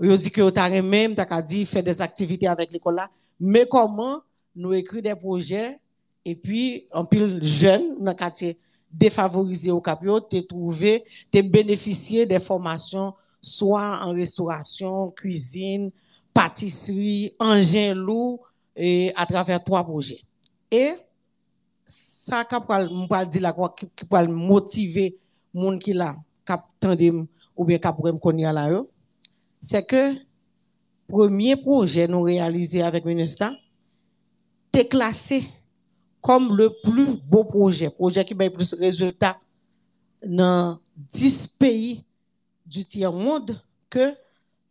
ils 0.01 0.17
dit 0.17 0.31
que 0.31 0.43
vous 0.43 0.83
même, 0.83 1.15
d'accord, 1.15 1.43
dit, 1.43 1.65
faire 1.65 1.83
des 1.83 2.01
activités 2.01 2.47
avec 2.47 2.71
l'école 2.71 2.97
là, 2.97 3.11
mais 3.41 3.67
comment 3.69 4.21
nous 4.55 4.73
écrire 4.73 5.03
des 5.03 5.15
projets, 5.15 5.79
et 6.25 6.35
puis, 6.35 6.87
en 6.93 7.05
pile 7.05 7.43
jeune 7.43 7.97
dans 8.01 8.13
le 8.13 8.17
quartier, 8.17 8.57
défavorisé 8.93 9.71
au 9.71 9.81
Capio, 9.81 10.21
tu 10.21 10.47
trouvé, 10.47 11.05
tu 11.31 11.43
bénéficié 11.43 12.25
des 12.27 12.41
formations 12.41 13.15
soit 13.41 14.01
en 14.03 14.13
restauration, 14.13 15.11
cuisine, 15.11 15.91
pâtisserie, 16.33 17.33
engin 17.39 17.95
lourd 17.95 18.46
et 18.77 19.13
à 19.17 19.25
travers 19.27 19.63
trois 19.65 19.83
projets. 19.83 20.21
Et 20.71 20.93
ça 21.85 22.45
qui 22.45 23.27
dire 23.31 23.55
quoi 23.55 23.75
qui 23.75 24.05
peut 24.05 24.27
motiver 24.27 25.19
monde 25.55 25.81
qui 25.81 25.93
là 25.93 26.17
cap 26.45 26.63
ou 27.57 27.65
bien 27.65 27.79
cap 27.79 27.97
connaître 28.21 28.53
là 28.53 28.83
c'est 29.61 29.87
que 29.87 30.15
premier 31.09 31.57
projet 31.57 32.09
nous 32.09 32.23
réalisé 32.23 32.83
avec 32.83 33.05
le 33.05 33.11
ministère 33.11 33.53
t'es 34.73 34.87
classé 34.87 35.45
comme 36.21 36.57
le 36.57 36.71
plus 36.83 37.17
beau 37.25 37.45
projet, 37.45 37.89
projet 37.89 38.25
qui 38.25 38.35
a 38.35 38.51
plus 38.51 38.73
de 38.73 38.81
résultats 38.81 39.39
dans 40.27 40.79
10 40.97 41.57
pays 41.59 42.05
du 42.67 42.85
tiers-monde 42.85 43.63
que 43.89 44.13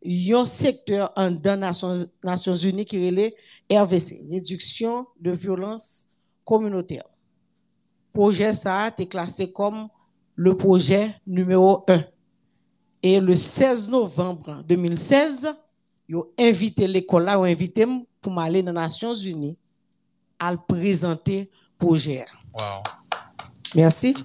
un 0.06 0.46
secteur 0.46 1.12
en 1.16 1.32
dans 1.32 1.60
Nations, 1.60 1.96
Nations 2.24 2.56
Unies 2.56 2.86
qui 2.86 2.98
est 2.98 3.36
RVC, 3.72 4.28
réduction 4.32 5.06
de 5.20 5.32
violence 5.32 6.08
communautaire. 6.44 7.06
Projet 8.14 8.54
ça 8.54 8.84
a 8.84 8.88
été 8.90 9.08
classé 9.08 9.52
comme 9.52 9.90
le 10.36 10.56
projet 10.56 11.16
numéro 11.26 11.84
1. 11.88 12.04
Et 13.02 13.20
le 13.20 13.36
16 13.36 13.90
novembre 13.90 14.64
2016, 14.68 15.50
ils 16.08 16.16
ont 16.16 16.28
invité 16.38 16.88
l'école 16.88 17.24
là, 17.26 17.40
ont 17.40 17.44
invité 17.44 17.86
pour 18.22 18.32
m'aller 18.32 18.62
dans 18.62 18.72
les 18.72 18.76
Nations 18.76 19.14
Unies 19.14 19.58
à 20.40 20.52
le 20.52 20.58
présenter 20.68 21.50
projet. 21.78 22.26
Wow. 22.54 22.84
Merci. 23.76 24.16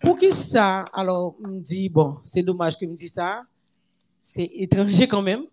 Pour 0.00 0.18
qui 0.18 0.32
ça, 0.32 0.84
alors, 0.92 1.36
me 1.40 1.60
dit, 1.60 1.88
bon, 1.88 2.18
c'est 2.24 2.42
dommage 2.42 2.78
que 2.78 2.86
me 2.86 2.94
dit 2.94 3.08
ça, 3.08 3.42
c'est 4.28 4.50
étranger 4.54 5.06
quand 5.06 5.22
même, 5.22 5.44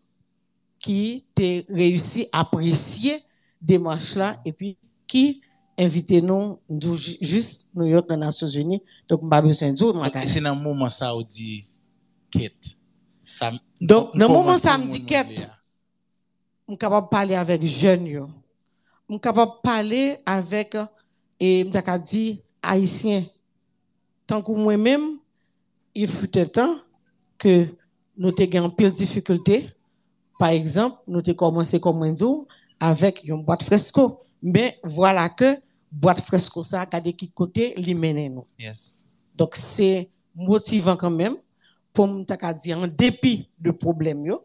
qui 0.80 1.24
t'a 1.36 1.44
réussi 1.70 2.28
à 2.32 2.40
apprécier 2.40 3.22
des 3.62 3.78
marches 3.78 4.16
là, 4.16 4.42
et 4.44 4.52
puis 4.52 4.78
qui 5.06 5.42
invité 5.78 6.22
nous, 6.22 6.58
juste 7.22 7.76
New 7.76 7.86
York 7.86 8.10
dans 8.10 8.16
les 8.16 8.22
Nations 8.22 8.48
Unies, 8.48 8.82
donc 9.08 9.22
on 9.24 9.30
pas 9.30 9.42
besoin 9.42 9.70
de 9.70 9.76
dire. 9.76 10.24
C'est 10.26 10.42
dans 10.42 10.56
le 10.56 10.62
moment 10.62 10.90
ça, 10.90 11.16
on 11.16 11.22
dit, 11.22 11.70
quête. 12.32 12.54
Donc, 13.80 14.16
dans 14.18 14.28
le 14.28 14.34
moment 14.34 14.58
ça, 14.58 14.78
me 14.78 14.90
dit 14.90 15.06
quête, 15.06 15.48
je 16.68 16.74
suis 16.74 16.78
capable 16.78 17.06
de 17.06 17.10
parler 17.10 17.36
avec 17.36 17.64
jeunes 17.64 18.08
suis 19.08 19.20
capable 19.20 19.52
de 19.52 19.62
parler 19.62 20.18
avec 20.26 20.76
et 21.40 21.64
dit 22.00 22.42
haïtien 22.62 23.26
tant 24.26 24.42
que 24.42 24.52
moi-même 24.52 25.20
il 25.94 26.08
fut 26.08 26.38
un 26.38 26.46
temps 26.46 26.76
que 27.38 27.68
nous 28.18 28.32
avons 28.54 28.70
pile 28.70 28.92
difficulté 28.92 29.70
par 30.40 30.50
exemple 30.50 30.98
nous 31.08 31.20
avons 31.20 31.34
commencé 31.34 31.80
comme 31.80 32.04
un 32.04 32.16
jour 32.16 32.48
avec 32.80 33.24
une 33.24 33.44
boîte 33.44 33.64
fresco 33.64 34.24
mais 34.42 34.80
voilà 34.84 35.30
que 35.30 35.56
boîte 35.92 36.22
fresco 36.22 36.64
ça 36.64 36.86
a 36.92 37.00
des 37.00 37.16
côté 37.34 37.74
li 37.78 37.96
nous 37.96 38.46
yes 38.60 39.08
donc 39.36 39.56
c'est 39.56 40.10
motivant 40.36 40.96
quand 40.96 41.12
même 41.12 41.38
pour 41.92 42.08
me 42.08 42.24
dire 42.58 42.80
en 42.80 42.88
dépit 42.88 43.50
de 43.60 43.72
problèmes 43.72 44.36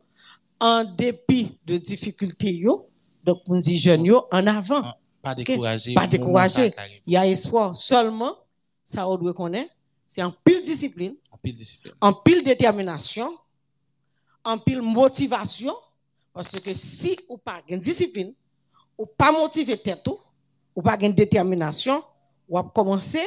en 0.60 0.84
dépit 0.84 1.58
de 1.66 1.76
difficultés 1.76 2.54
yo 2.54 2.88
donc, 3.28 3.42
on 3.46 3.56
dit 3.56 3.76
jeunes, 3.76 4.10
en 4.10 4.46
avant. 4.46 4.80
Ah, 4.82 4.96
pas 5.20 5.34
décourager. 5.34 5.92
Pas 5.92 6.06
décourager. 6.06 6.72
Il 7.06 7.12
y 7.12 7.16
a 7.18 7.26
espoir. 7.26 7.76
Seulement, 7.76 8.34
ça, 8.82 9.06
on 9.06 9.18
doit 9.18 9.34
connaître, 9.34 9.70
c'est 10.06 10.22
en 10.22 10.30
pile 10.30 10.62
discipline. 10.62 11.14
En 11.30 11.36
pile 11.36 11.54
discipline. 11.54 11.92
En 12.00 12.14
pile 12.14 12.42
détermination. 12.42 13.30
En 14.49 14.57
pile 14.57 14.80
motivation. 14.80 15.74
Parce 16.32 16.59
que 16.59 16.72
si 16.72 17.18
ou 17.28 17.36
pas 17.36 17.61
une 17.68 17.80
discipline, 17.80 18.32
ou 18.96 19.05
pas 19.05 19.30
motiver 19.30 19.76
tête 19.76 20.09
ou 20.74 20.80
pas 20.80 20.96
une 21.01 21.12
détermination, 21.12 22.03
ou 22.49 22.62
commencer, 22.62 23.26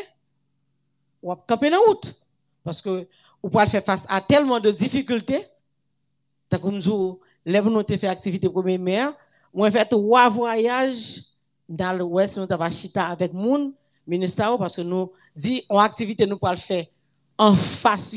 ou 1.22 1.36
camper 1.36 1.70
dans 1.70 1.82
route. 1.86 2.16
Parce 2.64 2.82
que 2.82 3.08
ou 3.44 3.50
pas 3.50 3.68
faire 3.68 3.84
face 3.84 4.08
à 4.10 4.20
tellement 4.20 4.60
de 4.60 4.72
difficultés. 4.72 5.46
Comme 6.50 6.80
nous 6.80 7.20
fait 7.88 8.08
activité 8.08 8.50
premier 8.50 8.80
moi, 9.54 9.70
fait 9.70 9.86
trois 9.86 10.28
voyages 10.30 11.22
dans 11.68 11.98
l'Ouest, 11.98 12.38
nous 12.38 12.52
avons 12.52 12.70
chita 12.72 13.08
avec 13.08 13.32
mon 13.32 13.74
ministère 14.08 14.58
parce 14.58 14.76
que 14.76 14.82
nous 14.82 15.12
dit 15.36 15.64
en 15.70 15.78
activité 15.78 16.26
nous 16.26 16.40
le 16.42 16.56
faire 16.56 16.86
en 17.38 17.56
face 17.56 18.16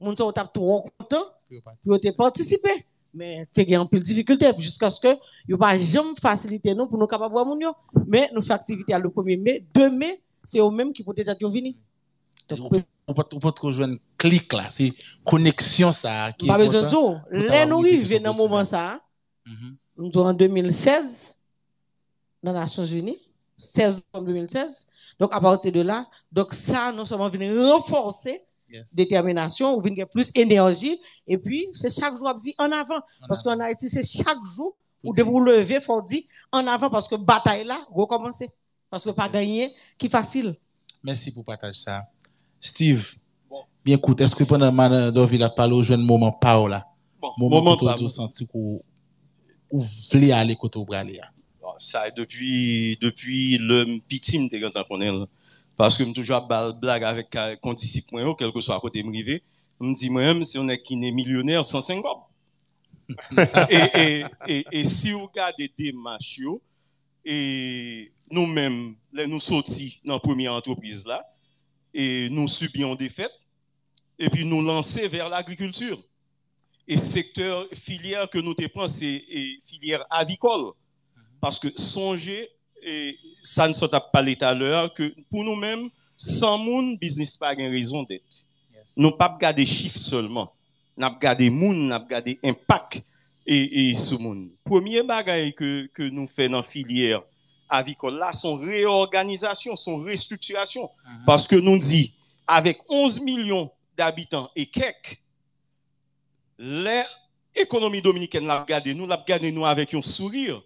moun 0.00 0.16
sont 0.16 0.32
trop 0.32 0.86
content 0.98 1.24
pour 1.62 2.16
participer. 2.16 2.84
Mais 3.12 3.46
c'est 3.52 3.74
un 3.74 3.86
peu 3.86 3.98
de 3.98 4.02
difficulté 4.02 4.50
jusqu'à 4.58 4.90
ce 4.90 5.00
que 5.00 5.16
yo 5.46 5.56
pas 5.56 5.78
jamais 5.78 6.14
faciliter 6.20 6.74
nous 6.74 6.86
pour 6.86 6.98
nous 6.98 7.06
capable 7.06 7.32
voir 7.32 7.46
moun 7.46 7.60
yo, 7.60 7.72
mais 8.06 8.28
nous 8.34 8.42
faisons 8.42 8.54
activité 8.54 8.92
le 8.98 9.08
1er 9.08 9.40
mai, 9.40 9.66
2 9.72 9.90
mai, 9.90 10.20
c'est 10.44 10.58
eux 10.58 10.70
mêmes 10.70 10.92
qui 10.92 11.04
peut-être 11.04 11.48
venir. 11.48 11.74
On 12.50 12.68
peut 12.68 12.82
on 13.06 13.14
peut 13.14 13.82
un 13.82 13.96
clic 14.18 14.52
là, 14.52 14.64
c'est 14.72 14.92
connexion 15.24 15.92
ça 15.92 16.32
qui 16.36 16.46
Pas 16.46 16.58
besoin 16.58 16.82
de 16.82 16.88
tout. 16.88 17.16
Là 17.30 17.66
nous 17.66 17.78
arrivons 17.78 18.20
dans 18.20 18.34
moment 18.34 18.64
ça. 18.64 19.00
Mm-hmm 19.46 19.76
en 19.96 20.32
2016 20.32 21.36
dans 22.42 22.52
les 22.52 22.58
Nations 22.58 22.84
Unies, 22.84 23.18
16 23.56 24.04
novembre 24.12 24.32
2016. 24.32 24.90
Donc, 25.18 25.32
à 25.32 25.40
partir 25.40 25.72
de 25.72 25.80
là, 25.80 26.06
donc 26.30 26.52
ça, 26.54 26.92
nous 26.92 27.06
sommes 27.06 27.30
venus 27.30 27.56
renforcer 27.56 28.40
yes. 28.74 28.94
détermination, 28.94 29.76
ou 29.76 29.80
venir 29.80 30.08
plus 30.08 30.30
énergie, 30.34 30.98
et 31.26 31.38
puis, 31.38 31.66
c'est 31.72 31.90
chaque 31.90 32.16
jour, 32.16 32.34
dit 32.40 32.54
en 32.58 32.70
avant. 32.72 33.00
parce 33.28 33.42
qu'en 33.42 33.58
Haïti, 33.60 33.88
c'est 33.88 34.06
chaque 34.06 34.38
jour, 34.56 34.76
où 35.02 35.12
de 35.12 35.22
vous 35.22 35.40
lever, 35.40 35.80
faut 35.80 36.02
dire 36.02 36.22
en 36.50 36.66
avant, 36.66 36.90
parce 36.90 37.08
que 37.08 37.16
bataille 37.16 37.64
là, 37.64 37.86
recommencer. 37.90 38.48
Parce 38.90 39.04
que 39.04 39.10
pas 39.10 39.28
gagner, 39.28 39.74
qui 39.98 40.08
facile. 40.08 40.54
Merci 41.02 41.32
pour 41.32 41.44
partager 41.44 41.78
ça. 41.78 42.02
Steve, 42.60 43.04
bien 43.84 43.96
écoute, 43.96 44.20
est-ce 44.20 44.34
que 44.34 44.44
pendant 44.44 44.70
que 44.70 45.10
Dorville 45.10 45.42
a 45.42 45.50
parlé 45.50 45.74
au 45.74 45.82
jeune 45.82 46.02
moment, 46.02 46.32
parole 46.32 46.80
Bon, 47.20 47.32
moment, 47.36 47.72
où 47.72 47.96
tu 47.96 48.08
senti 48.08 48.48
ou 48.54 48.82
voulez 50.12 50.32
aller 50.32 50.56
côté 50.56 50.78
au 50.78 50.86
Ça, 51.78 52.10
depuis, 52.10 52.96
depuis 53.00 53.58
le 53.58 53.98
petit, 54.08 54.48
je 54.50 54.56
suis 54.56 54.64
en 54.64 55.26
Parce 55.76 55.96
que 55.96 56.04
je 56.04 56.12
toujours 56.12 56.40
blague 56.80 57.04
avec 57.04 57.36
quand 57.62 57.74
disciple, 57.74 58.34
quel 58.38 58.52
que 58.52 58.60
soit 58.60 58.76
à 58.76 58.80
côté 58.80 59.02
de 59.02 59.08
me 59.08 59.14
Je 59.14 59.40
me 59.80 59.94
dis, 59.94 60.08
moi-même, 60.08 60.44
si 60.44 60.58
on 60.58 60.68
est 60.68 60.80
qui 60.80 60.96
millionnaire, 60.96 61.64
150. 61.64 62.06
et, 63.70 63.76
et, 63.94 64.24
et, 64.46 64.64
et 64.72 64.84
si 64.84 65.10
vous 65.10 65.26
regardez 65.26 65.68
des 65.76 65.86
démarches, 65.86 66.40
et 67.24 68.12
nous-mêmes, 68.30 68.94
nous 69.12 69.40
sortis 69.40 70.00
dans 70.04 70.14
la 70.14 70.20
première 70.20 70.52
entreprise 70.52 71.06
là, 71.06 71.24
et 71.92 72.28
nous 72.30 72.48
subions 72.48 72.94
des 72.94 73.08
fêtes, 73.08 73.32
et 74.18 74.30
puis 74.30 74.44
nous 74.44 74.62
lancer 74.62 75.08
vers 75.08 75.28
l'agriculture. 75.28 75.98
Et 76.86 76.96
secteur 76.96 77.66
filière 77.72 78.28
que 78.28 78.38
nous 78.38 78.54
te 78.54 78.86
c'est 78.86 79.24
filière 79.66 80.04
avicole. 80.10 80.72
Parce 81.40 81.58
que 81.58 81.68
songez, 81.80 82.48
et 82.82 83.18
ça 83.44 83.68
ne 83.68 83.74
s'est 83.74 83.88
pas 83.88 84.00
parlé 84.00 84.34
tout 84.34 84.46
à 84.46 84.54
l'heure, 84.54 84.92
que 84.92 85.14
pour 85.30 85.44
nous-mêmes, 85.44 85.90
sans 86.16 86.56
moun, 86.56 86.96
business 86.96 87.36
pas 87.36 87.52
une 87.54 87.70
raison 87.70 88.02
d'être. 88.02 88.48
Nous 88.96 89.10
pas 89.12 89.28
regarder 89.28 89.66
chiffres 89.66 89.98
seulement. 89.98 90.52
Nous 90.96 91.08
regarder 91.08 91.50
moun, 91.50 91.88
nous 91.88 91.98
regarder 91.98 92.38
impact 92.42 93.04
et, 93.46 93.90
et 93.90 93.94
sur 93.94 94.18
moun. 94.20 94.50
Premier 94.64 95.02
bagage 95.02 95.54
que, 95.54 95.86
que 95.92 96.02
nous 96.02 96.26
faisons 96.26 96.52
dans 96.52 96.56
la 96.58 96.62
filière 96.62 97.22
avicole 97.68 98.16
là, 98.16 98.32
son 98.32 98.56
réorganisation, 98.56 99.76
son 99.76 99.98
restructuration. 99.98 100.88
Parce 101.26 101.46
que 101.46 101.56
nous 101.56 101.78
dit, 101.78 102.14
avec 102.46 102.78
11 102.88 103.20
millions 103.20 103.70
d'habitants 103.96 104.50
et 104.56 104.66
quelques, 104.66 105.18
l'économie 106.58 108.00
dominicaine 108.00 108.46
l'a 108.46 108.60
regardé, 108.60 108.94
nous 108.94 109.06
l'a 109.06 109.16
regardé 109.16 109.52
nous 109.52 109.66
avec 109.66 109.92
un 109.92 110.02
sourire. 110.02 110.62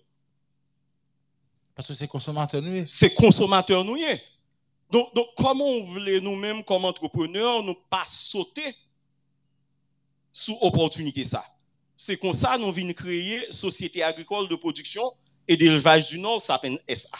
Parce 1.79 1.87
que 1.87 1.95
c'est 1.95 2.09
consommateur 2.09 2.61
nous. 2.61 2.85
C'est 2.89 3.15
consommateur 3.15 3.85
nous. 3.85 3.97
Donc, 4.91 5.15
donc, 5.15 5.29
comment 5.37 5.65
on 5.65 5.85
voulait 5.85 6.21
nous-mêmes, 6.21 6.65
comme 6.65 6.85
entrepreneurs, 6.85 7.63
nous 7.63 7.77
pas 7.89 8.03
sauter 8.09 8.75
sous 10.33 10.59
opportunité 10.61 11.23
ça? 11.23 11.45
C'est 11.97 12.17
comme 12.17 12.33
ça 12.33 12.59
nous 12.59 12.73
venons 12.73 12.93
créer 12.93 13.47
Société 13.53 14.03
agricole 14.03 14.49
de 14.49 14.57
production 14.57 15.09
et 15.47 15.57
d'élevage 15.57 16.09
du 16.09 16.19
Nord, 16.19 16.41
ça 16.41 16.55
s'appelle 16.55 16.81
SA. 16.93 17.17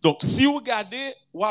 Donc, 0.00 0.22
si 0.22 0.44
vous 0.44 0.54
regardez, 0.54 1.12
vous 1.34 1.42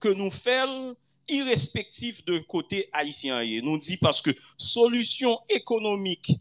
que 0.00 0.08
nous 0.08 0.32
faisons 0.32 0.96
irrespectif 1.28 2.24
de 2.24 2.40
côté 2.40 2.88
haïtien. 2.92 3.44
Nous 3.62 3.78
dit 3.78 3.96
parce 3.98 4.20
que 4.20 4.32
solution 4.56 5.38
économique, 5.48 6.32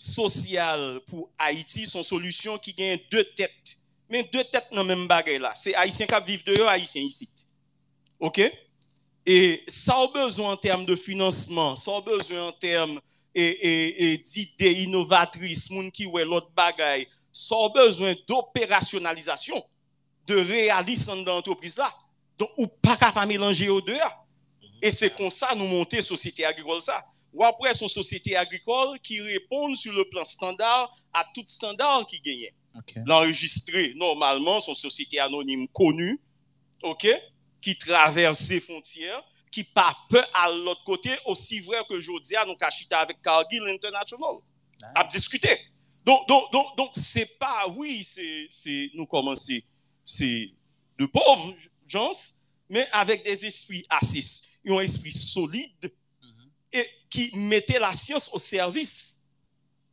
sociale 0.00 0.98
pour 1.08 1.30
Haïti 1.38 1.86
sont 1.86 2.02
solutions 2.02 2.56
qui 2.56 2.72
gagnent 2.72 2.98
deux 3.10 3.24
têtes. 3.24 3.76
Mais 4.08 4.22
deux 4.32 4.44
têtes 4.44 4.68
dans 4.72 4.82
même 4.82 5.06
bagage 5.06 5.40
là. 5.40 5.52
C'est 5.54 5.74
haïtien 5.74 6.06
qui 6.06 6.14
vivent 6.26 6.44
dehors, 6.44 6.70
haïtien 6.70 7.02
ici. 7.02 7.28
OK? 8.18 8.40
Et 9.26 9.62
ça 9.68 9.96
a 10.00 10.06
besoin 10.06 10.52
en 10.52 10.56
termes 10.56 10.86
de 10.86 10.96
financement, 10.96 11.76
ça 11.76 11.94
a 11.94 12.00
besoin 12.00 12.48
en 12.48 12.52
termes 12.52 12.98
d'idées 13.34 14.72
innovatrices, 14.82 15.70
moun 15.70 15.90
ça 17.32 17.56
besoin 17.74 18.14
d'opérationnalisation, 18.26 19.62
de 20.26 20.36
réalisme 20.36 21.24
dans 21.24 21.34
l'entreprise 21.34 21.76
là. 21.76 21.92
Donc, 22.38 22.50
ou 22.56 22.66
pas 22.66 22.96
capable 22.96 23.28
mélanger 23.28 23.68
aux 23.68 23.82
deux. 23.82 23.98
Et 24.80 24.90
c'est 24.90 25.14
comme 25.14 25.30
ça 25.30 25.54
nous 25.54 25.66
monter 25.66 26.00
société 26.00 26.46
agricole. 26.46 26.80
Ou 27.32 27.44
après 27.44 27.74
son 27.74 27.88
société 27.88 28.36
agricole 28.36 28.98
qui 29.00 29.20
répond 29.20 29.74
sur 29.74 29.92
le 29.92 30.04
plan 30.04 30.24
standard 30.24 30.94
à 31.12 31.24
tout 31.34 31.44
standard 31.46 32.06
qui 32.06 32.20
gagne. 32.20 32.52
OK. 32.76 32.94
L'enregistrer 33.06 33.94
normalement 33.96 34.60
son 34.60 34.74
société 34.74 35.18
anonyme 35.18 35.68
connue, 35.68 36.20
OK, 36.82 37.08
qui 37.60 37.76
traverse 37.76 38.38
ses 38.38 38.60
frontières, 38.60 39.22
qui 39.50 39.64
pas 39.64 39.96
peu 40.08 40.22
à 40.34 40.50
l'autre 40.50 40.84
côté, 40.84 41.10
aussi 41.26 41.60
vrai 41.60 41.78
que 41.88 41.94
aujourd'hui, 41.94 42.36
nous 42.46 42.56
cachita 42.56 43.00
avec 43.00 43.20
Cargill 43.20 43.62
International. 43.68 44.36
À 44.94 45.04
discuter. 45.04 45.58
Donc, 46.04 46.26
donc, 46.26 46.50
donc, 46.52 46.76
donc, 46.76 46.90
c'est 46.94 47.38
pas, 47.38 47.68
oui, 47.76 48.02
c'est, 48.02 48.46
c'est, 48.50 48.90
nous 48.94 49.06
commencer, 49.06 49.64
c'est 50.04 50.50
de 50.98 51.06
pauvres 51.06 51.54
gens, 51.86 52.12
mais 52.68 52.86
avec 52.92 53.22
des 53.24 53.44
esprits 53.46 53.84
assis, 53.90 54.60
un 54.66 54.80
esprit 54.80 55.12
solide 55.12 55.92
et 56.72 56.86
qui 57.08 57.36
mettait 57.36 57.78
la 57.78 57.94
science 57.94 58.32
au 58.32 58.38
service 58.38 59.26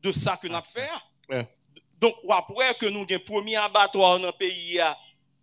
de 0.01 0.11
ça 0.11 0.37
que 0.37 0.47
nous 0.47 0.61
fait. 0.61 0.89
Ouais. 1.29 1.47
Donc, 1.99 2.13
après 2.29 2.75
que 2.75 2.85
nous 2.85 3.01
avons 3.01 3.15
un 3.15 3.19
premier 3.19 3.55
abattoir 3.55 4.19
dans 4.19 4.27
le 4.27 4.31
pays 4.33 4.79
a, 4.79 4.97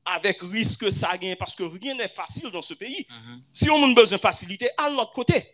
avec 0.04 0.38
risque 0.42 0.90
ça 0.92 1.16
gagne 1.16 1.36
parce 1.36 1.56
que 1.56 1.64
rien 1.64 1.94
n'est 1.94 2.08
facile 2.08 2.50
dans 2.50 2.62
ce 2.62 2.74
pays. 2.74 3.06
Si 3.52 3.70
on 3.70 3.82
a 3.82 3.94
besoin 3.94 4.18
de 4.18 4.20
facilité, 4.20 4.68
à 4.76 4.90
l'autre 4.90 5.12
côté. 5.12 5.44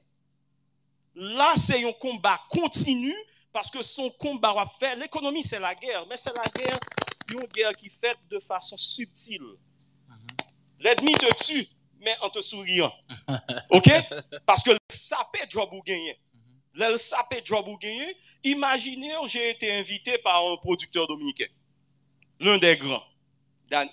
Là, 1.15 1.55
c'est 1.57 1.85
un 1.85 1.93
combat 1.93 2.39
continu 2.49 3.15
parce 3.53 3.71
que 3.71 3.83
son 3.83 4.11
combat 4.11 4.53
va 4.53 4.67
faire. 4.79 4.97
L'économie, 4.97 5.43
c'est 5.43 5.59
la 5.59 5.75
guerre, 5.75 6.07
mais 6.09 6.17
c'est 6.17 6.35
la 6.35 6.45
guerre, 6.45 6.79
une 7.33 7.47
guerre 7.49 7.73
qui 7.73 7.87
est 7.87 8.01
faite 8.01 8.19
de 8.29 8.39
façon 8.41 8.77
subtile. 8.77 9.45
L'ennemi 10.79 11.13
te 11.13 11.45
tue, 11.45 11.69
mais 12.01 12.17
en 12.23 12.31
te 12.31 12.41
souriant. 12.41 12.93
OK? 13.71 13.91
Parce 14.47 14.63
que 14.63 14.71
le 14.71 14.79
sapé 14.91 15.41
job 15.49 15.69
ou 15.73 15.83
gagner. 15.83 16.19
Le 16.75 16.97
sapé 16.97 17.43
job 17.45 17.67
ou 17.69 17.77
gagner. 17.79 18.17
Imaginez, 18.43 19.15
j'ai 19.27 19.51
été 19.51 19.73
invité 19.73 20.19
par 20.19 20.45
un 20.47 20.57
producteur 20.57 21.07
dominicain. 21.07 21.47
L'un 22.39 22.59
des 22.59 22.77
grands. 22.77 23.05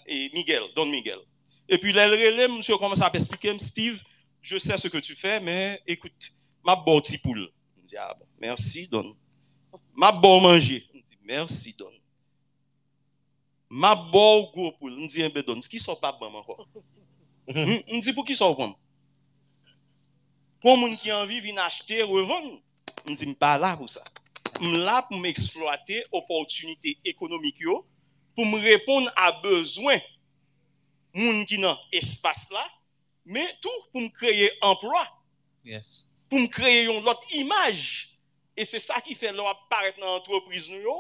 Et 0.08 0.32
Miguel, 0.34 0.64
Don 0.76 0.86
Miguel. 0.86 1.20
Et 1.70 1.78
puis, 1.78 1.92
le 1.92 2.02
relais, 2.02 2.48
monsieur 2.48 2.78
commence 2.78 3.02
à 3.02 3.12
expliquer, 3.14 3.58
Steve, 3.60 4.02
je 4.42 4.58
sais 4.58 4.78
ce 4.78 4.88
que 4.88 4.98
tu 4.98 5.16
fais, 5.16 5.40
mais 5.40 5.82
écoute, 5.86 6.32
ma 6.64 6.76
bon 6.76 7.00
petit 7.02 7.18
poule. 7.18 7.50
Je 7.78 7.84
dis, 7.84 7.98
ah 7.98 8.16
bon, 8.18 8.26
merci, 8.40 8.88
Don. 8.90 9.16
Ma 9.94 10.12
bon 10.14 10.40
manger. 10.40 10.84
Je 10.94 11.00
dis, 11.02 11.18
merci, 11.24 11.76
Don. 11.78 11.92
Ma 13.70 13.96
bon 13.96 14.50
gros 14.54 14.72
poule. 14.72 14.98
Je 15.02 15.08
dis, 15.08 15.22
eh 15.22 15.30
ben, 15.30 15.44
Don, 15.44 15.62
ce 15.62 15.68
qui 15.68 15.80
sont 15.80 15.96
pas 15.98 16.14
bon 16.14 16.34
encore. 16.34 16.68
Mwen 17.48 18.04
di 18.04 18.14
pou 18.14 18.28
ki 18.28 18.36
sa 18.36 18.50
ou 18.50 18.58
kon? 18.58 18.74
Pou 20.64 20.76
moun 20.80 20.98
ki 21.00 21.14
anvi 21.16 21.40
vin 21.46 21.60
achete, 21.64 22.02
revon, 22.04 22.58
mwen 23.06 23.20
di 23.20 23.30
mpa 23.32 23.56
la 23.62 23.76
pou 23.80 23.88
sa. 23.92 24.04
M 24.60 24.80
la 24.84 25.00
pou 25.08 25.20
m 25.20 25.28
eksploate 25.30 26.02
opotunite 26.18 26.96
ekonomik 27.08 27.62
yo, 27.64 27.80
pou 28.36 28.46
m 28.48 28.58
repon 28.64 29.08
a 29.16 29.32
bezwen 29.44 30.02
moun 31.18 31.46
ki 31.50 31.62
nan 31.62 31.78
espas 31.96 32.48
la, 32.54 32.66
men 33.28 33.48
tou 33.64 33.86
pou 33.94 34.04
m 34.04 34.12
kreye 34.18 34.52
emplwa, 34.66 35.06
yes. 35.68 36.18
pou 36.28 36.42
m 36.42 36.50
kreye 36.52 36.88
yon 36.90 37.00
lot 37.06 37.24
imaj, 37.40 37.80
e 38.58 38.66
se 38.68 38.82
sa 38.82 39.00
ki 39.06 39.16
fe 39.16 39.32
lwa 39.32 39.54
paret 39.72 39.98
nan 40.02 40.18
antropriz 40.18 40.68
nou 40.74 40.84
yo, 40.84 41.00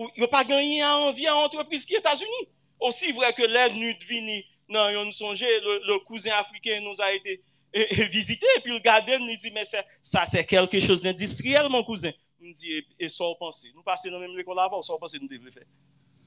ou 0.00 0.08
yo 0.16 0.30
pa 0.30 0.44
ganyen 0.46 1.08
anvi 1.08 1.26
an 1.28 1.42
antropriz 1.42 1.84
ki 1.88 1.98
Etasuni. 1.98 2.46
Osi 2.80 3.12
vre 3.12 3.28
ke 3.36 3.44
lè 3.44 3.66
nou 3.74 3.96
dvini 4.00 4.38
non, 4.70 4.88
yon 4.90 5.10
songe, 5.12 5.40
le, 5.42 5.86
le 5.86 5.98
cousin 6.04 6.32
africain 6.38 6.80
nous 6.82 7.00
a 7.00 7.12
été 7.12 7.42
et, 7.72 8.00
et 8.00 8.04
visité, 8.06 8.46
et 8.56 8.60
puis 8.60 8.72
le 8.72 8.80
gardien 8.80 9.18
nous 9.18 9.36
dit, 9.36 9.50
mais 9.54 9.64
c'est- 9.64 9.84
ça 10.02 10.24
c'est 10.26 10.44
quelque 10.44 10.80
chose 10.80 11.02
d'industriel, 11.02 11.68
mon 11.68 11.84
cousin. 11.84 12.10
Nous 12.40 12.52
dit, 12.52 12.72
et, 12.72 12.86
et 12.98 13.08
ça 13.08 13.24
on 13.24 13.34
pense. 13.36 13.64
Nous 13.76 13.82
passons 13.82 14.10
dans 14.10 14.18
la 14.18 14.26
même 14.26 14.38
école 14.38 14.58
avant, 14.58 14.80
ça 14.82 14.92
on 14.94 14.98
pense 14.98 15.14
nous 15.20 15.28
devons 15.28 15.50
faire. 15.52 15.64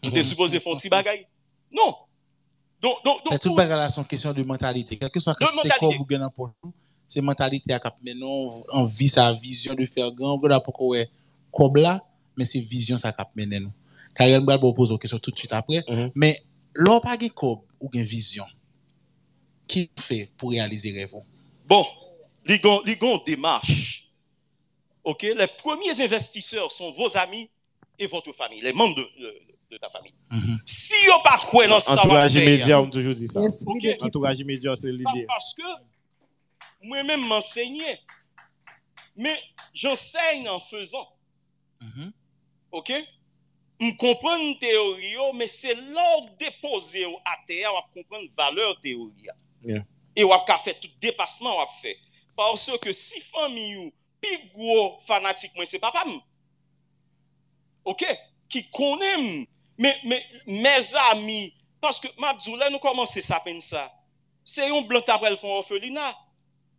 Nous 0.03 0.13
sommes 0.13 0.23
supposé 0.23 0.59
faire 0.59 0.73
un 0.73 0.75
petit 0.75 0.89
bagaille. 0.89 1.25
Non. 1.71 1.95
Donc, 2.81 3.03
donc, 3.03 3.23
donc, 3.23 3.33
C'est 3.33 3.39
tout 3.39 3.55
bagage 3.55 3.77
là 3.77 3.89
son 3.89 4.03
question 4.03 4.33
de 4.33 4.43
mentalité. 4.43 4.97
Quel 4.97 5.09
que 5.09 5.19
soit 5.19 5.35
mentalité. 5.39 5.69
corps 5.79 6.31
pour 6.35 6.51
nous, 6.63 6.73
c'est 7.07 7.21
mentalité 7.21 7.73
à 7.73 7.79
cap 7.79 7.95
maintenant 8.03 8.63
envie 8.69 9.07
sa 9.07 9.31
vision 9.33 9.73
de 9.73 9.85
faire 9.85 10.11
grand, 10.11 10.33
on 10.33 10.39
pas 10.39 10.61
ouais 10.79 11.07
comme 11.51 11.75
là, 11.77 12.03
mais 12.37 12.45
c'est 12.45 12.59
vision 12.59 12.97
ça 12.97 13.11
cap 13.13 13.29
mener 13.35 13.59
nous. 13.59 13.71
Karel 14.15 14.41
m'bral 14.41 14.59
poser 14.59 14.93
une 14.93 14.99
question 14.99 15.17
tout 15.19 15.31
de 15.31 15.37
suite 15.37 15.53
après, 15.53 15.83
Mhm. 15.87 16.11
mais 16.15 16.37
l'on 16.73 16.99
pas 17.01 17.17
gain 17.17 17.29
corps 17.29 17.63
ou 17.79 17.89
gain 17.89 18.03
vision. 18.03 18.45
Qui 19.67 19.89
fait 19.99 20.29
pour 20.37 20.51
réaliser 20.51 20.91
rêve? 20.91 21.13
Bon, 21.65 21.85
les 22.45 22.59
gon 22.59 22.81
gon 22.99 23.21
démarche. 23.25 24.09
OK, 25.03 25.21
les 25.23 25.47
premiers 25.47 25.99
investisseurs 26.01 26.71
sont 26.71 26.91
vos 26.93 27.15
amis 27.17 27.49
et 27.99 28.07
votre 28.07 28.31
famille, 28.33 28.61
les 28.61 28.73
membres 28.73 28.95
de, 28.95 29.01
de, 29.21 29.41
de 29.71 29.77
ta 29.77 29.89
famille. 29.89 30.13
Mhm. 30.31 30.59
Si 30.65 30.93
vous 31.07 31.21
pas 31.23 31.37
quoi 31.49 31.67
dans 31.67 31.79
ça 31.79 31.95
va 31.95 32.01
Entourage 32.03 32.35
immédiat, 32.35 32.81
on 32.81 32.89
toujours 32.89 33.13
dit 33.13 33.27
ça. 33.27 33.41
L'esprit 33.41 33.73
Ok. 33.73 33.81
d'équipe. 33.81 34.03
Entourage 34.03 34.39
immédiat, 34.39 34.75
c'est 34.75 34.87
Pas 34.91 35.11
l'idée. 35.13 35.25
parce 35.27 35.53
que 35.53 35.63
moi-même 36.81 37.25
m'enseignais. 37.27 37.99
Mais 39.15 39.37
j'enseigne 39.73 40.47
en 40.49 40.59
faisant. 40.59 41.07
Mhm. 41.81 42.11
OK? 42.71 42.91
Je 42.91 43.03
m 43.81 43.91
kompren 43.99 44.53
teori 44.61 45.13
yo, 45.15 45.31
me 45.33 45.47
se 45.51 45.73
lor 45.75 46.27
depoze 46.39 47.01
yo 47.03 47.15
a 47.25 47.37
teya 47.47 47.71
wap 47.73 47.89
kompren 47.95 48.29
valeur 48.37 48.77
teori 48.83 49.27
ya. 49.27 49.35
Yeah. 49.63 49.85
E 50.15 50.25
wap 50.27 50.45
ka 50.47 50.59
fe 50.61 50.75
tout 50.77 50.93
depasman 51.01 51.55
wap 51.57 51.73
fe. 51.81 51.95
Parso 52.37 52.77
ke 52.81 52.93
si 52.97 53.21
fami 53.31 53.71
yo, 53.73 53.87
pi 54.21 54.37
gwo 54.53 54.99
fanatik 55.07 55.55
mwen 55.57 55.69
se 55.69 55.81
papam. 55.81 56.15
Ok? 57.83 58.05
Ki 58.49 58.63
konem. 58.73 59.45
Me, 59.77 59.89
me, 60.05 60.19
me 60.45 60.73
zami, 60.85 61.47
paske 61.81 62.11
mabzou 62.21 62.59
la 62.59 62.69
nou 62.69 62.81
komanse 62.81 63.23
sapen 63.25 63.57
sa. 63.63 63.81
Se 64.45 64.67
yon 64.69 64.85
blant 64.87 65.09
aprel 65.09 65.35
fon 65.41 65.57
orfelina. 65.57 66.11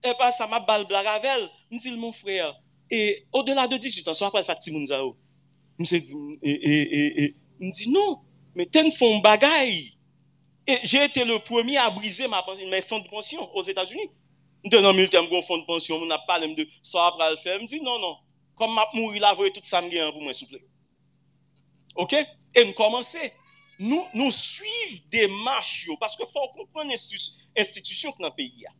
E 0.04 0.12
pa 0.18 0.30
sa 0.32 0.46
mab 0.50 0.66
bal 0.68 0.86
blaravel. 0.88 1.48
Mdil 1.72 1.98
moun 1.98 2.14
freya. 2.16 2.52
E 2.92 3.24
o 3.34 3.42
delan 3.42 3.68
de 3.68 3.80
18 3.82 4.08
ans, 4.12 4.22
wap 4.22 4.32
aprel 4.32 4.46
fati 4.46 4.72
moun 4.72 4.86
za 4.88 5.02
ou. 5.02 5.16
Mse 5.78 6.00
di, 6.00 6.18
e, 6.42 6.52
e, 6.52 6.74
e, 6.82 7.02
e, 7.24 7.28
mdi 7.64 7.90
nou, 7.92 8.20
me 8.54 8.66
ten 8.66 8.90
fon 8.94 9.22
bagay. 9.24 9.72
E 10.64 10.78
jè 10.88 11.04
ete 11.08 11.24
le 11.26 11.40
premi 11.44 11.76
a 11.76 11.88
brize 11.92 12.28
ma 12.30 12.42
pension, 12.46 12.70
me 12.70 12.82
fon 12.82 13.02
de 13.02 13.10
pension 13.10 13.50
os 13.54 13.68
Etats-Unis. 13.68 14.12
Mde 14.64 14.80
nan 14.80 14.96
mi 14.96 15.08
tem 15.12 15.26
kon 15.28 15.44
fon 15.44 15.60
de 15.60 15.66
pension, 15.68 15.98
moun 16.00 16.14
ap 16.14 16.24
pale 16.28 16.48
mde, 16.48 16.68
sa 16.80 17.08
ap 17.08 17.18
pral 17.18 17.36
fe, 17.42 17.58
mdi 17.60 17.82
non, 17.84 17.98
non. 18.00 18.16
Kom 18.56 18.72
map 18.72 18.94
mouri 18.94 19.20
la 19.20 19.34
voye 19.34 19.52
tout 19.52 19.66
samge 19.66 19.98
an 20.00 20.12
pou 20.14 20.22
mwen 20.24 20.36
souple. 20.36 20.62
Ok? 22.00 22.14
E 22.54 22.64
m 22.64 22.72
komanse. 22.78 23.32
Nou, 23.78 24.04
nou 24.14 24.30
suiv 24.30 25.00
demache 25.10 25.88
yo, 25.88 25.96
paske 25.98 26.26
fò 26.30 26.46
konpon 26.54 26.92
institusyon 26.94 28.14
k 28.14 28.22
nan 28.22 28.34
peyi 28.36 28.62
ya. 28.62 28.70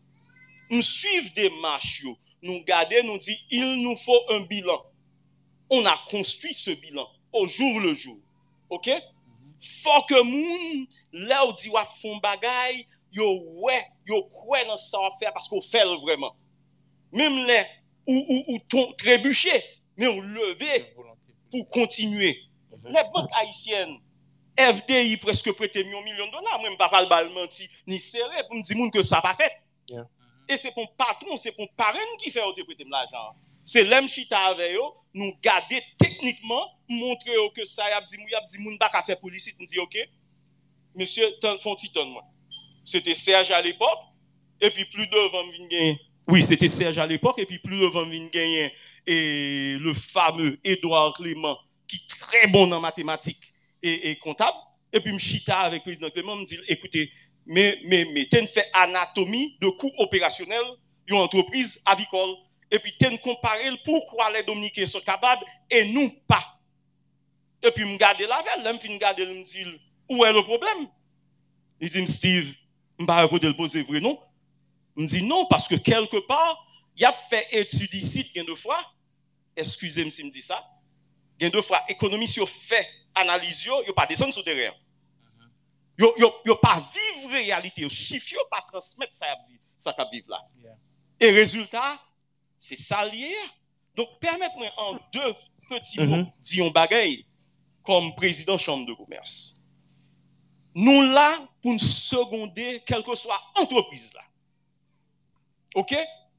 Nou 0.70 0.86
suiv 0.86 1.32
demache 1.34 2.04
yo, 2.06 2.14
nou 2.46 2.62
gade, 2.68 3.02
nou 3.02 3.18
di, 3.18 3.34
il 3.58 3.80
nou 3.82 3.98
fò 3.98 4.20
un 4.36 4.46
bilan. 4.50 4.84
on 5.74 5.86
a 5.90 5.94
konstruit 6.10 6.54
se 6.54 6.74
bilan, 6.82 7.06
au 7.32 7.48
jour 7.48 7.80
le 7.80 7.94
jour, 7.94 8.16
ok? 8.70 8.90
Fok 9.82 10.12
moun, 10.26 10.84
lè 11.24 11.40
ou 11.44 11.54
di 11.56 11.72
wap 11.72 11.90
fon 11.98 12.20
bagay, 12.24 12.84
yo 13.14 13.26
wè, 13.64 13.78
yo 14.08 14.20
kwen 14.32 14.68
nan 14.68 14.80
sa 14.80 15.02
wap 15.02 15.18
fè, 15.20 15.32
paske 15.34 15.56
ou 15.56 15.64
fèl 15.64 15.94
vreman. 16.04 16.34
Mèm 17.14 17.40
lè, 17.48 17.60
ou, 18.06 18.18
ou, 18.18 18.40
ou 18.54 18.62
ton 18.70 18.92
trebuchè, 19.00 19.56
mè 20.00 20.10
ou 20.10 20.24
leve 20.34 20.80
pou 20.94 21.64
kontinuè. 21.76 22.34
Mm 22.34 22.80
-hmm. 22.80 22.92
Lè 22.92 23.06
bank 23.14 23.38
haïsyen, 23.40 23.96
FDI 24.54 25.16
preske 25.22 25.52
prete 25.58 25.82
myon 25.82 26.04
milyon 26.06 26.30
dola, 26.30 26.58
mwen 26.60 26.76
mpa 26.76 26.88
pal 26.92 27.08
balman 27.10 27.48
ti 27.50 27.66
ni 27.90 27.98
serè 27.98 28.44
pou 28.46 28.58
mdi 28.58 28.76
moun 28.78 28.92
ke 28.94 29.02
sa 29.02 29.22
pa 29.24 29.32
fèt. 29.34 29.56
Yeah. 29.90 30.06
E 30.46 30.58
se 30.60 30.70
pon 30.76 30.86
patron, 30.98 31.36
se 31.40 31.50
pon 31.56 31.66
paren 31.78 32.16
ki 32.20 32.30
fè 32.30 32.44
ou 32.44 32.54
te 32.54 32.62
prete 32.66 32.86
m 32.86 32.92
l'ajan. 32.94 33.32
C'est 33.64 33.84
l'homme 33.84 34.08
chita 34.08 34.38
avec 34.38 34.74
eux, 34.74 34.80
nous 35.14 35.32
garder 35.42 35.80
techniquement, 35.98 36.68
montrer 36.88 37.32
que 37.54 37.64
ça, 37.64 37.88
y 37.88 37.92
a 37.92 38.00
dit, 38.02 38.16
y 38.30 38.34
a 38.34 38.40
dit, 38.40 38.58
moun 38.58 38.76
faire 39.06 39.20
police, 39.20 39.56
nous 39.58 39.66
dit, 39.66 39.78
ok, 39.78 39.96
monsieur, 40.94 41.26
font 41.60 41.74
titan 41.74 42.06
moi. 42.06 42.24
C'était 42.84 43.14
Serge 43.14 43.50
à 43.50 43.62
l'époque, 43.62 44.00
et 44.60 44.70
puis 44.70 44.84
plus 44.86 45.06
devant 45.06 45.44
vin 45.44 45.96
Oui, 46.28 46.42
c'était 46.42 46.68
Serge 46.68 46.98
à 46.98 47.06
l'époque, 47.06 47.38
et 47.38 47.46
puis 47.46 47.58
plus 47.58 47.80
devant 47.80 48.04
vin 48.04 48.26
gagner, 48.26 48.72
et 49.06 49.76
le 49.80 49.94
fameux 49.94 50.58
Édouard 50.62 51.14
Clément, 51.14 51.58
qui 51.88 51.96
est 51.96 52.18
très 52.18 52.46
bon 52.48 52.70
en 52.72 52.80
mathématiques 52.80 53.42
et, 53.82 54.16
comptable, 54.16 54.56
et 54.92 55.00
puis 55.00 55.12
me 55.12 55.18
chita 55.18 55.60
avec 55.60 55.80
le 55.80 55.84
président 55.84 56.10
Clément, 56.10 56.36
me 56.36 56.44
dit, 56.44 56.58
écoutez, 56.68 57.10
mais, 57.46 57.78
mais, 57.84 58.06
mais, 58.12 58.26
fait 58.46 58.70
anatomie 58.72 59.56
de 59.60 59.68
coûts 59.68 59.92
opérationnels 59.98 60.64
d'une 61.06 61.18
entreprise 61.18 61.82
avicole. 61.84 62.34
epi 62.74 62.92
ten 62.98 63.16
kompare 63.22 63.70
l 63.70 63.78
poukwa 63.84 64.28
le 64.34 64.42
Dominiken 64.46 64.88
so 64.90 65.00
kabab, 65.04 65.42
e 65.70 65.84
nou 65.92 66.10
pa. 66.28 66.40
Epi 67.64 67.86
m 67.86 67.96
gade 68.00 68.26
lavel, 68.28 68.64
lem 68.66 68.80
fin 68.82 68.98
gade 69.00 69.24
l 69.24 69.32
m 69.32 69.42
dil, 69.48 69.72
ou 70.10 70.26
e 70.26 70.32
le 70.34 70.42
problem? 70.44 70.84
Li 71.80 71.90
di 71.90 72.04
m 72.04 72.10
Steve, 72.10 72.52
m 73.00 73.08
ba 73.08 73.22
repo 73.22 73.40
de 73.40 73.50
l 73.50 73.56
pose 73.58 73.84
vre 73.86 74.02
non? 74.04 74.18
M 74.98 75.08
di 75.10 75.22
non, 75.26 75.48
paske 75.50 75.78
kelke 75.82 76.20
par, 76.28 76.58
yap 77.00 77.18
fe 77.30 77.40
etudisit 77.60 78.34
gen 78.34 78.46
de 78.48 78.56
fwa, 78.58 78.78
eskwize 79.58 80.04
m 80.04 80.12
si 80.12 80.26
m 80.26 80.30
di 80.34 80.44
sa, 80.44 80.58
gen 81.40 81.54
de 81.54 81.62
fwa 81.64 81.80
ekonomi 81.94 82.28
si 82.30 82.40
yo 82.42 82.46
fe 82.50 82.82
analiz 83.14 83.64
yo, 83.66 83.80
yo 83.88 83.94
pa 83.96 84.06
desen 84.10 84.32
sou 84.34 84.44
deryen. 84.46 84.74
Mm-hmm. 84.74 85.50
Yo, 86.02 86.10
yo, 86.20 86.30
yo 86.46 86.58
pa 86.60 86.76
viv 86.82 87.30
realite, 87.32 87.82
yo 87.86 87.90
chif 87.90 88.32
yo 88.34 88.44
pa 88.50 88.62
transmet 88.68 89.14
sa, 89.14 89.30
sa 89.78 89.94
ka 89.94 90.06
viv 90.10 90.26
la. 90.30 90.42
Yeah. 90.62 90.78
E 91.18 91.30
rezultat, 91.30 92.02
c'est 92.64 92.76
ça 92.76 93.04
lié. 93.04 93.30
Donc, 93.94 94.08
permettez-moi 94.20 94.72
en 94.78 94.94
deux 95.12 95.34
petits 95.68 96.00
mots, 96.00 96.16
mm 96.16 96.32
-hmm. 96.40 96.72
bagaille, 96.72 97.26
comme 97.82 98.14
président 98.14 98.56
chambre 98.56 98.86
de 98.86 98.94
commerce. 98.94 99.68
Nous 100.74 101.02
là 101.16 101.30
pour 101.60 101.72
nous 101.72 101.78
seconder, 101.78 102.82
quelle 102.86 103.02
que 103.02 103.14
soit 103.14 103.42
entreprise 103.56 104.14
là. 104.14 104.22
OK? 105.74 105.94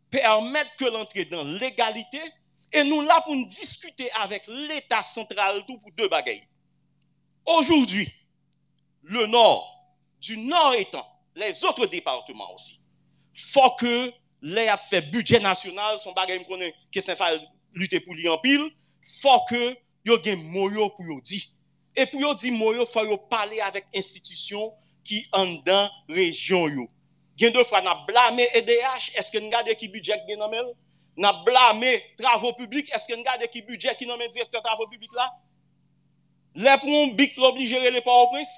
Permettre 0.09 0.76
que 0.78 0.86
l'entrée 0.86 1.26
dans 1.26 1.43
l'égalité, 1.43 2.21
et 2.71 2.84
nous 2.84 3.01
là 3.01 3.21
pour 3.21 3.36
nous 3.36 3.47
discuter 3.47 4.09
avec 4.23 4.41
l'État 4.47 5.03
central 5.03 5.63
tout 5.67 5.78
pour 5.78 5.91
deux 5.91 6.09
bagailles. 6.09 6.47
Aujourd'hui, 7.45 8.11
le 9.03 9.28
Nord, 9.28 9.63
du 10.19 10.38
Nord 10.38 10.73
étant, 10.73 11.07
les 11.36 11.63
autres 11.65 11.86
départements 11.86 12.51
aussi, 12.55 12.76
faut 13.53 13.76
que 13.76 14.11
le 14.46 14.68
ap 14.70 14.82
fè 14.86 15.02
budget 15.10 15.41
nasyonal, 15.41 15.98
son 15.98 16.14
bagay 16.14 16.38
m 16.38 16.46
konen 16.46 16.74
kesen 16.93 17.18
fè 17.18 17.32
lute 17.76 18.02
pou 18.06 18.14
li 18.14 18.30
an 18.30 18.38
pil, 18.43 18.68
fò 19.18 19.39
ke 19.50 19.74
yo 20.06 20.20
gen 20.24 20.43
mwoyo 20.54 20.91
pou 20.96 21.08
yo 21.10 21.20
di. 21.26 21.41
E 21.98 22.06
pou 22.12 22.22
yo 22.22 22.34
di 22.38 22.52
mwoyo, 22.54 22.86
fò 22.86 23.06
yo 23.08 23.18
pale 23.32 23.62
avèk 23.66 23.88
institisyon 23.98 24.70
ki 25.06 25.24
an 25.38 25.56
dan 25.66 25.89
rejyon 26.12 26.78
yo. 26.78 26.86
Gen 27.39 27.52
do 27.56 27.64
fwa 27.68 27.82
na 27.84 27.96
blame 28.08 28.46
EDH, 28.56 29.16
eske 29.20 29.41
n 29.41 29.50
gade 29.52 29.74
ki 29.80 29.89
budget 29.91 30.24
gen 30.30 30.39
namel? 30.39 30.70
Na 31.18 31.32
blame 31.48 31.98
travou 32.20 32.54
publik, 32.56 32.91
eske 32.96 33.16
n 33.18 33.26
gade 33.26 33.50
ki 33.52 33.64
budget 33.68 33.98
ki 34.00 34.08
namel 34.08 34.30
direktor 34.32 34.64
travou 34.64 34.88
publik 34.91 35.12
la? 35.18 35.28
Le 36.56 36.78
pou 36.80 37.04
m 37.10 37.16
bik 37.18 37.36
l'obligere 37.41 37.91
le 37.91 38.04
pa 38.06 38.14
ou 38.22 38.32
pres? 38.32 38.54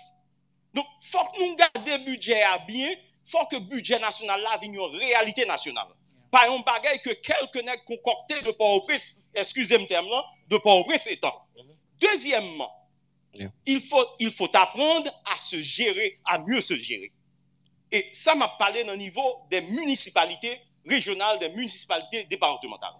Fok 1.07 1.37
nou 1.39 1.55
gade 1.57 1.97
budget 2.05 2.43
a 2.45 2.57
bien, 2.67 2.93
faut 3.29 3.45
que 3.47 3.55
le 3.55 3.61
budget 3.61 3.99
national 3.99 4.41
là 4.41 4.57
vienne 4.59 4.75
une 4.75 4.97
réalité 4.97 5.45
nationale. 5.45 5.87
Pas 6.31 6.49
un 6.49 6.59
bagage 6.59 7.01
que 7.03 7.11
quelques 7.11 7.63
nègres 7.63 7.83
concoctés 7.85 8.41
de 8.41 8.51
Port-au-Prince, 8.51 9.29
excusez-moi 9.33 9.87
terme 9.87 10.09
là, 10.09 10.23
de 10.47 10.57
Port-au-Prince 10.57 11.07
étant. 11.07 11.45
Deuxièmement, 11.99 12.71
il, 13.65 13.81
faut, 13.81 14.05
il 14.19 14.31
faut 14.31 14.49
apprendre 14.55 15.11
à 15.33 15.37
se 15.37 15.57
gérer, 15.57 16.19
à 16.25 16.39
mieux 16.39 16.61
se 16.61 16.75
gérer. 16.75 17.11
Et 17.91 18.05
ça 18.13 18.35
m'a 18.35 18.47
parlé 18.59 18.83
au 18.83 18.95
niveau 18.95 19.45
des 19.49 19.61
municipalités 19.61 20.59
régionales, 20.85 21.39
des 21.39 21.49
municipalités 21.49 22.25
départementales. 22.25 22.95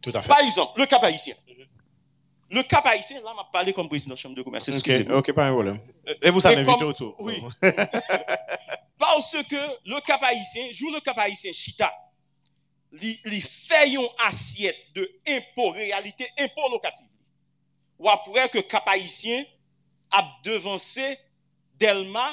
Tout 0.00 0.10
à 0.14 0.22
fait. 0.22 0.28
Par 0.28 0.40
exemple, 0.40 0.78
le 0.80 0.86
Cap 0.86 1.02
haïtien. 1.02 1.34
Le 2.50 2.62
cap 2.62 2.86
haïtien, 2.86 3.20
là, 3.22 3.34
m'a 3.34 3.44
parlé 3.52 3.72
comme 3.74 3.88
président 3.88 4.14
de 4.14 4.18
la 4.18 4.22
Chambre 4.22 4.34
de 4.34 4.42
commerce. 4.42 4.68
Ok, 4.68 5.10
ok, 5.10 5.32
pas 5.32 5.48
un 5.48 5.52
problème. 5.52 5.80
Et 6.22 6.30
vous 6.30 6.40
savez 6.40 6.62
vite 6.62 6.82
autour. 6.82 7.14
Oui. 7.18 7.42
parce 9.18 9.42
que 9.48 9.56
le 9.84 10.00
cap 10.00 10.22
haïtien, 10.22 10.68
joue 10.70 10.92
le 10.92 11.00
cap 11.00 11.18
haïtien 11.18 11.52
chita, 11.52 11.92
li, 12.92 13.18
li 13.24 13.40
fait 13.40 13.90
une 13.90 14.06
assiette 14.24 14.76
de 14.94 15.10
impôt, 15.26 15.70
réalité 15.70 16.28
impôt 16.38 16.68
locatif. 16.70 17.08
Ou 17.98 18.08
après 18.08 18.48
que 18.48 18.58
cap 18.60 18.86
haïtien 18.86 19.44
a 20.12 20.22
devancé 20.44 21.18
Delma 21.74 22.30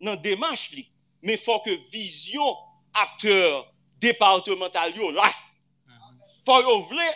nan 0.00 0.16
démarche 0.16 0.70
li. 0.72 0.86
Mais 1.22 1.36
faut 1.38 1.60
que 1.60 1.70
vision 1.90 2.56
acteur 2.94 3.72
départemental 3.98 4.94
yo 4.96 5.10
là. 5.10 5.30
Faut 6.44 6.60
yo 6.60 6.82
vle 6.82 7.08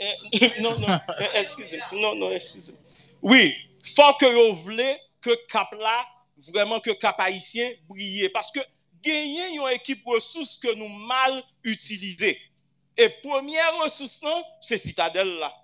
non, 0.60 0.78
non, 0.78 0.86
excusez, 1.34 1.80
non, 1.92 2.14
non, 2.14 2.32
excusez. 2.32 2.74
Oui, 3.20 3.54
faut 3.84 4.14
que 4.18 4.26
yo 4.26 4.54
vle 4.54 4.98
que 5.20 5.36
cap 5.46 5.72
là 5.72 6.06
vraiment 6.48 6.80
que 6.80 6.90
cap 6.90 7.16
haïtien 7.18 7.70
briller 7.88 8.28
parce 8.28 8.50
que 8.50 8.60
gagner 9.02 9.56
une 9.56 9.68
équipe 9.70 10.04
ressource 10.04 10.58
que 10.58 10.74
nous 10.74 10.88
mal 10.88 11.42
utiliser. 11.64 12.38
Et 12.96 13.08
première 13.08 13.76
ressource 13.78 14.22
non, 14.22 14.44
c'est 14.60 14.78
citadelle 14.78 15.38
là. 15.38 15.54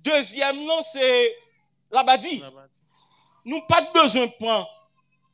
Deuxième 0.00 0.64
non, 0.64 0.80
c'est 0.82 1.36
la 1.90 2.02
badi. 2.02 2.42
Nous 3.44 3.60
pas 3.66 3.82
de 3.82 3.92
besoin 3.92 4.28
prendre 4.28 4.68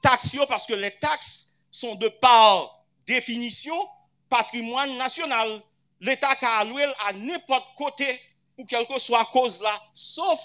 taxe 0.02 0.36
parce 0.48 0.66
que 0.66 0.74
les 0.74 0.90
taxes 0.98 1.58
sont 1.70 1.94
de 1.94 2.08
par 2.08 2.84
définition 3.06 3.88
patrimoine 4.28 4.96
national. 4.96 5.62
L'État 6.00 6.30
a 6.40 6.58
alloué 6.60 6.84
à 7.06 7.12
n'importe 7.12 7.68
côté 7.76 8.20
ou 8.56 8.64
quelque 8.64 8.98
soit 8.98 9.24
cause 9.26 9.60
là, 9.60 9.80
sauf 9.92 10.40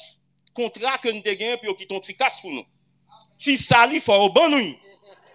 contrat 0.54 0.98
que 0.98 1.10
nous 1.10 1.18
avons 1.18 1.36
gagné 1.36 1.58
puis 1.58 1.76
qui 1.76 1.88
ton 1.88 2.00
petit 2.00 2.18
casse 2.18 2.42
pour 2.42 2.52
nous. 2.52 2.66
Ti 3.38 3.58
sali 3.60 4.02
fò 4.04 4.18
ou 4.24 4.32
ban 4.34 4.52
nou 4.54 4.64
yi. 4.64 4.74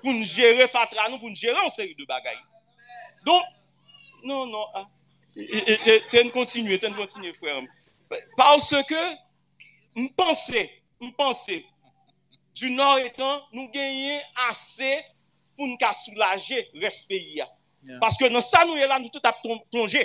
Pou 0.00 0.14
nou 0.14 0.24
jere 0.24 0.66
fatra 0.72 1.08
nou, 1.08 1.20
pou 1.20 1.28
nou 1.28 1.36
jere 1.36 1.60
an 1.60 1.72
seri 1.72 1.94
de 1.96 2.06
bagay. 2.08 2.38
Don, 3.26 3.40
non, 4.24 4.46
non, 4.48 4.64
ah. 4.74 4.86
e, 5.36 5.44
e, 5.60 5.76
e 5.76 5.96
ten 6.12 6.30
kontinue, 6.32 6.78
ten 6.80 6.96
kontinue 6.96 7.34
frèm. 7.36 7.68
Parce 8.38 8.80
ke, 8.88 9.02
mpense, 10.06 10.64
mpense, 11.04 11.60
du 12.56 12.72
nor 12.72 13.04
etan, 13.04 13.42
nou 13.52 13.68
genye 13.74 14.18
ase 14.48 14.90
pou 15.54 15.68
nou 15.68 15.80
ka 15.80 15.92
soulaje 15.96 16.64
respeyi 16.80 17.42
ya. 17.42 17.48
Ah. 17.48 17.56
Yeah. 17.82 17.98
Parce 18.00 18.18
que 18.18 18.28
nan 18.28 18.44
sa 18.44 18.64
nou 18.68 18.76
elan, 18.76 19.00
nou 19.00 19.12
tout 19.12 19.24
ap 19.24 19.38
plonge. 19.72 20.00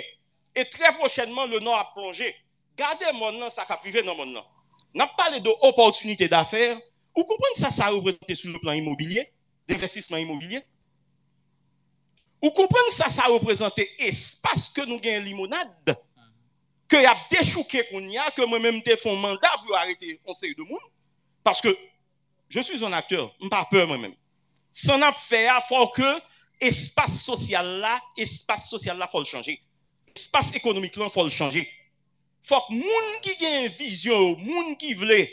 Et 0.56 0.64
très 0.64 0.92
prochainement, 0.94 1.44
le 1.44 1.60
nor 1.60 1.76
ap 1.76 1.92
plonge. 1.92 2.28
Gade 2.76 3.12
mon 3.16 3.36
nan 3.40 3.52
sa 3.52 3.66
ka 3.68 3.76
prive 3.80 4.04
nan 4.04 4.16
mon 4.16 4.32
nan. 4.38 4.44
Nap 4.96 5.12
pale 5.16 5.42
de 5.42 5.50
opportunité 5.60 6.28
d'affaires, 6.28 6.78
Ou 7.16 7.24
kompren 7.24 7.56
sa 7.56 7.72
sa 7.72 7.88
reprezentè 7.94 8.36
sou 8.36 8.52
le 8.52 8.60
plan 8.60 8.76
immobilier, 8.76 9.30
d'investissement 9.66 10.20
immobilier? 10.20 10.60
Ou 12.44 12.52
kompren 12.54 12.90
sa 12.92 13.08
sa 13.12 13.30
reprezentè 13.32 13.86
espas 14.04 14.68
ke 14.76 14.84
nou 14.84 15.00
gen 15.02 15.24
limonade, 15.24 15.96
ke 16.86 17.00
y 17.02 17.08
ap 17.08 17.24
dechouke 17.32 17.86
kon 17.88 18.04
y 18.12 18.20
a, 18.20 18.28
ke 18.36 18.44
mwen 18.46 18.62
mèm 18.62 18.82
te 18.84 18.98
fon 19.00 19.16
mandat 19.18 19.64
pou 19.64 19.74
arete 19.80 20.18
konsey 20.28 20.52
de 20.54 20.66
moun, 20.68 20.82
paske 21.46 21.72
je 22.52 22.60
suis 22.60 22.84
un 22.84 22.92
akteur, 22.92 23.32
mpa 23.40 23.64
peur 23.72 23.88
mwen 23.88 24.04
mèm. 24.04 24.14
San 24.70 25.02
ap 25.02 25.16
fè 25.16 25.46
a 25.50 25.56
fò 25.64 25.86
ke 25.96 26.12
espas 26.60 27.16
sosyal 27.24 27.78
la, 27.80 27.96
espas 28.20 28.68
sosyal 28.68 29.00
la 29.00 29.08
fò 29.08 29.24
l 29.24 29.26
chanje. 29.28 29.56
Espas 30.12 30.52
ekonomik 30.60 31.00
lan 31.00 31.10
fò 31.12 31.24
l 31.24 31.32
chanje. 31.32 31.64
Fòk 32.46 32.68
moun 32.70 33.08
ki 33.24 33.34
gen 33.40 33.72
vizyon, 33.80 34.36
moun 34.44 34.76
ki 34.78 34.92
vle, 35.00 35.24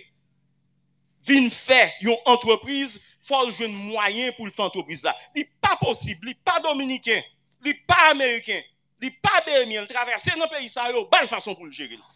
vin 1.27 1.49
fè 1.53 1.81
yon 2.03 2.19
antreprise, 2.33 3.01
fòl 3.23 3.51
jwen 3.53 3.71
mwayen 3.89 4.33
pou 4.37 4.47
l 4.47 4.53
fè 4.53 4.65
antreprise 4.65 5.07
la. 5.07 5.15
Li 5.37 5.45
pa 5.63 5.77
posib, 5.81 6.23
li 6.27 6.35
pa 6.45 6.59
dominiken, 6.63 7.23
li 7.63 7.75
pa 7.87 8.09
ameriken, 8.11 8.61
li 9.03 9.11
pa 9.23 9.41
bermien, 9.47 9.83
l 9.83 9.89
traverse 9.91 10.35
nan 10.37 10.51
peyi 10.51 10.69
sa 10.71 10.89
yo, 10.91 11.05
ban 11.11 11.27
fason 11.31 11.55
pou 11.57 11.67
l 11.67 11.73
jere 11.75 11.97
la. 11.99 12.07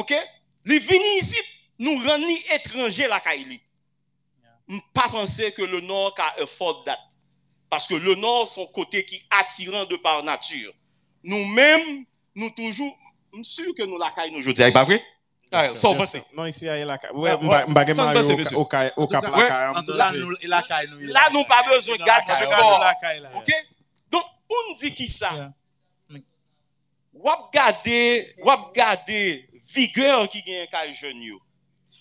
Ok? 0.00 0.14
Li 0.68 0.78
vini 0.84 1.16
isi, 1.20 1.40
nou 1.80 2.02
ren 2.04 2.22
li 2.22 2.36
etranje 2.54 3.08
la 3.10 3.20
ka 3.22 3.34
ili. 3.38 3.60
M 4.70 4.78
pa 4.94 5.08
pense 5.10 5.50
ke 5.56 5.66
le 5.66 5.80
nor 5.82 6.12
ka 6.14 6.28
e 6.38 6.46
fote 6.46 6.86
dat. 6.86 7.00
Paske 7.70 7.98
le 7.98 8.14
nor 8.18 8.44
son 8.50 8.68
kote 8.74 9.02
ki 9.06 9.18
atiran 9.40 9.88
de 9.90 9.98
par 10.02 10.22
natyur. 10.26 10.70
Nou 11.26 11.42
men, 11.56 12.04
nou 12.38 12.52
toujou, 12.54 12.86
m 13.34 13.42
sur 13.46 13.72
ke 13.74 13.86
nou 13.86 13.98
la 13.98 14.12
ka 14.14 14.28
ili 14.28 14.36
nou 14.36 14.46
jote. 14.46 14.62
Ek 14.66 14.76
pa 14.76 14.84
vre? 14.86 15.00
Sans 15.74 15.96
penser. 15.96 16.22
Non, 16.32 16.46
ici, 16.46 16.64
il 16.64 16.66
y 16.66 16.70
a 16.70 16.84
la 16.84 16.98
caille. 16.98 17.10
Ouais, 17.12 17.36
m'bagay 17.68 17.94
Mario 17.94 18.54
au 18.54 18.64
caille, 18.64 18.92
au 18.96 19.06
cap 19.06 19.24
la 19.24 19.48
caille. 19.48 19.86
Là, 19.96 20.12
nous, 20.12 20.30
la 20.44 20.62
caille, 20.62 20.88
nous. 20.88 21.00
Là, 21.12 21.28
nous 21.32 21.44
pas 21.44 21.64
besoin 21.68 21.96
de 21.96 22.04
garde 22.04 22.28
ce 22.28 22.44
corps. 22.44 22.84
OK? 23.36 23.52
Donc, 24.10 24.24
on 24.48 24.72
dit 24.74 24.94
qui 24.94 25.08
ça? 25.08 25.52
Wap 27.12 27.52
gade, 27.52 28.34
wap 28.38 28.72
gade 28.74 29.42
vigueur 29.74 30.28
qui 30.28 30.42
gagne 30.42 30.66
caille 30.68 30.94
jeune 30.94 31.20
yo. 31.20 31.38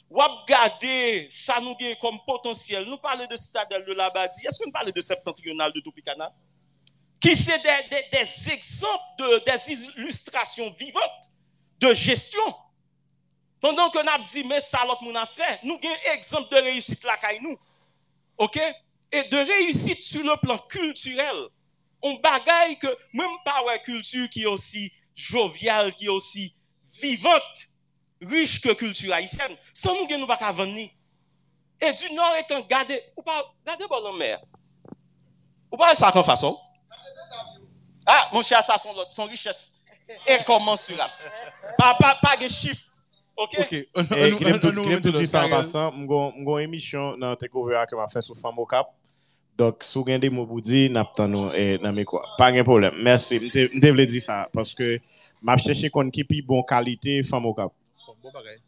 Wap 0.09 0.47
gade 0.47 1.25
ça 1.29 1.59
nous 1.59 1.75
gagne 1.75 1.95
comme 1.99 2.19
potentiel. 2.25 2.85
Nous 2.85 2.97
parlons 2.97 3.25
de 3.25 3.35
citadelle 3.35 3.83
de 3.83 3.93
Labadie. 3.93 4.45
Est-ce 4.45 4.59
que 4.59 4.65
nous 4.65 4.71
parlons 4.71 4.91
de 4.95 5.01
septentrional 5.01 5.73
de 5.73 5.81
Topicana? 5.81 6.31
Qui 7.19 7.35
c'est 7.35 7.57
des, 7.57 7.89
des, 7.89 8.17
des 8.17 8.49
exemples, 8.51 9.03
de, 9.17 9.43
des 9.43 9.73
illustrations 9.97 10.73
vivantes 10.79 11.25
de 11.79 11.93
gestion 11.93 12.55
Pendan 13.59 13.91
ke 13.91 14.03
nap 14.07 14.23
di 14.23 14.43
men 14.47 14.61
sa 14.63 14.85
lot 14.87 15.01
moun 15.03 15.17
ap 15.19 15.31
fe, 15.35 15.47
nou 15.67 15.79
gen 15.83 15.95
ekzamp 16.13 16.47
de 16.51 16.61
reyusit 16.63 17.03
lakay 17.07 17.41
nou. 17.43 17.57
Ok? 18.39 18.59
E 19.11 19.23
de 19.27 19.41
reyusit 19.43 20.03
su 20.05 20.23
le 20.23 20.37
plan 20.39 20.59
kulturel. 20.71 21.47
On 21.99 22.15
bagay 22.23 22.77
ke 22.79 22.91
mwen 23.11 23.35
pa 23.43 23.57
wè 23.67 23.75
kultur 23.83 24.29
ki 24.31 24.45
osi 24.47 24.85
jovial, 25.19 25.91
ki 25.99 26.07
osi 26.13 26.47
vivant, 27.01 27.65
riche 28.31 28.63
ke 28.63 28.77
kultur 28.79 29.11
haisyen. 29.11 29.57
San 29.75 29.97
nou 29.97 30.07
gen 30.07 30.23
nou 30.23 30.29
baka 30.29 30.53
veni. 30.55 30.87
E 31.79 31.91
du 31.95 32.13
nor 32.15 32.39
etan 32.39 32.63
gade, 32.67 32.95
ou 33.17 33.23
pa 33.23 33.41
gade 33.67 33.87
bolan 33.91 34.15
mer. 34.19 34.39
Ou 35.67 35.79
pa 35.79 35.91
sa 35.95 36.13
kon 36.15 36.23
fason? 36.23 36.55
Ah, 38.07 38.29
moun 38.31 38.43
chè 38.47 38.57
sa 38.63 38.79
son 38.79 38.95
lot, 38.95 39.11
son 39.11 39.27
riches. 39.27 39.83
E 40.25 40.39
koman 40.47 40.79
su 40.79 40.95
la. 40.97 41.11
Pa, 41.77 41.93
pa, 41.99 42.15
pa 42.23 42.37
ge 42.39 42.47
chif. 42.49 42.88
Ok. 43.39 43.55
Kinem 44.35 44.59
tou 44.99 45.15
di 45.15 45.27
san 45.27 45.47
pasan, 45.51 45.95
mgon 45.95 46.59
emisyon 46.59 47.15
nan 47.21 47.37
takeover 47.39 47.77
akèm 47.79 48.01
a 48.03 48.07
fè 48.11 48.19
sou 48.25 48.35
Famo 48.35 48.65
Cap. 48.67 48.91
Dok 49.59 49.85
sou 49.87 50.03
gen 50.07 50.19
de 50.19 50.27
mou 50.31 50.47
pou 50.47 50.59
di, 50.63 50.87
nap 50.91 51.13
tan 51.15 51.31
nou 51.31 51.53
nan 51.79 51.95
me 51.95 52.03
kwa. 52.07 52.25
Pa 52.39 52.49
gen 52.51 52.67
problem. 52.67 52.99
Mersi, 53.05 53.39
mte 53.47 53.93
vle 53.95 54.07
di 54.11 54.19
sa. 54.23 54.41
Paske 54.51 54.97
map 55.39 55.63
chèche 55.63 55.87
kon 55.93 56.11
ki 56.11 56.27
pi 56.27 56.43
bon 56.43 56.65
kalite 56.67 57.21
Famo 57.29 57.55
Cap. 57.55 57.71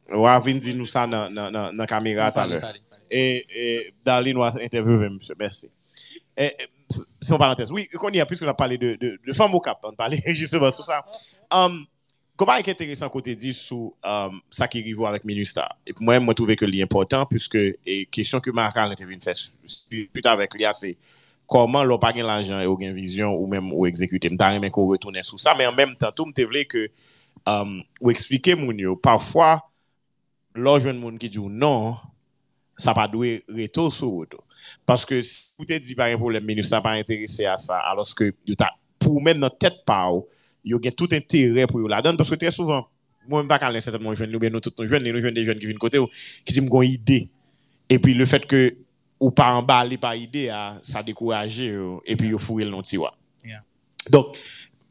Wavin 0.07 0.63
di 0.63 0.75
nou 0.77 0.87
sa 0.87 1.03
nan 1.09 1.85
kamera 1.89 2.31
talè. 2.35 2.63
E 3.11 3.91
dali 4.07 4.31
nou 4.31 4.47
a 4.47 4.53
interviewe 4.63 5.11
mse. 5.17 5.35
Mersi. 5.39 5.73
Son 7.19 7.39
parantez. 7.39 7.71
Oui, 7.75 7.89
kon 7.99 8.15
y 8.15 8.23
apik 8.23 8.39
sou 8.39 8.47
la 8.47 8.55
pale 8.55 8.79
de 8.79 9.35
Famo 9.35 9.59
Cap. 9.59 9.83
An 9.83 9.99
pale, 9.99 10.23
jisou 10.31 10.63
ba 10.63 10.71
sou 10.71 10.87
sa. 10.87 11.03
Am... 11.51 11.83
Comment 12.41 12.55
est 12.55 12.67
intéressant 12.67 13.07
côté 13.07 13.35
dit 13.35 13.53
sur 13.53 13.93
euh, 14.03 14.29
ça 14.49 14.67
qui 14.67 14.79
arrive 14.79 15.03
avec 15.03 15.23
Minusta? 15.25 15.69
Et 15.85 15.93
pour 15.93 16.01
moi, 16.01 16.17
je 16.19 16.31
trouve 16.31 16.55
que 16.55 16.65
c'est 16.67 16.81
important 16.81 17.23
puisque 17.27 17.53
la 17.53 18.05
question 18.09 18.39
que 18.39 18.49
Maral 18.49 18.91
intervient 18.91 19.19
faire 19.19 19.35
plus 19.87 20.21
tard 20.23 20.33
avec 20.33 20.51
l'IA, 20.55 20.73
c'est 20.73 20.97
comment 21.45 21.83
l'on 21.83 21.99
pas 21.99 22.11
l'argent 22.13 22.59
et 22.59 22.65
aucune 22.65 22.95
vision 22.95 23.35
ou 23.35 23.45
même 23.45 23.71
ou 23.71 23.85
exécuter. 23.85 24.27
Je 24.27 24.33
ne 24.33 24.69
qu'on 24.69 24.87
retourne 24.87 25.21
sur 25.21 25.39
ça, 25.39 25.53
mais 25.55 25.67
en 25.67 25.71
même 25.71 25.95
temps, 25.95 26.11
tout 26.11 26.25
me 26.25 26.43
voulais 26.43 26.65
que 26.65 26.89
um, 27.45 27.83
ou 27.99 28.09
expliquer 28.09 28.55
mon 28.55 28.71
yo, 28.71 28.95
parfois, 28.95 29.61
l'on 30.55 30.79
jeune 30.79 30.97
monde 30.97 31.19
qui 31.19 31.29
dit 31.29 31.37
non, 31.37 31.95
ça 32.75 32.95
pas 32.95 33.07
doué 33.07 33.45
retour 33.47 33.93
sur 33.93 34.07
retour. 34.13 34.43
Parce 34.83 35.05
que 35.05 35.21
si 35.21 35.51
vous 35.59 35.65
te 35.65 35.77
dit 35.77 35.93
par 35.93 36.07
un 36.07 36.17
problème, 36.17 36.43
Minusta 36.43 36.81
pas 36.81 36.93
intéressé 36.93 37.45
à 37.45 37.59
ça, 37.59 37.77
alors 37.81 38.07
que 38.15 38.33
pour 38.97 39.21
même 39.21 39.37
notre 39.37 39.59
tête 39.59 39.85
pas 39.85 40.09
yo 40.63 40.79
gen 40.81 40.93
tout 40.93 41.09
intérêt 41.11 41.67
pour 41.67 41.87
la 41.87 42.01
donne 42.01 42.17
parce 42.17 42.29
que 42.29 42.35
très 42.35 42.51
souvent 42.51 42.87
moi 43.27 43.41
même 43.41 43.47
pas 43.47 43.59
quand 43.59 43.81
certainement 43.81 44.13
jeune 44.13 44.35
ou 44.35 44.39
bien 44.39 44.49
nous 44.49 44.59
tous 44.59 44.73
nos 44.77 44.87
jeunes 44.87 45.03
nous 45.03 45.21
jeunes 45.21 45.33
des 45.33 45.45
jeunes 45.45 45.59
qui 45.59 45.65
viennent 45.65 45.79
côté 45.79 45.99
qui 46.45 46.53
disent 46.53 46.69
une 46.71 46.83
idée. 46.83 47.29
Et 47.89 47.99
puis 47.99 48.13
le 48.13 48.25
fait 48.25 48.45
que 48.45 48.75
ou 49.19 49.31
pas 49.31 49.53
emballé 49.53 49.97
par 49.97 50.15
idée 50.15 50.49
ah, 50.49 50.79
ça 50.83 51.03
décourage 51.03 51.59
et 51.59 52.15
puis 52.15 52.29
yo 52.29 52.37
fourré 52.37 52.65
le 52.65 52.71
non 52.71 52.81
tiroir 52.81 53.13
yeah. 53.43 53.63
donc 54.09 54.37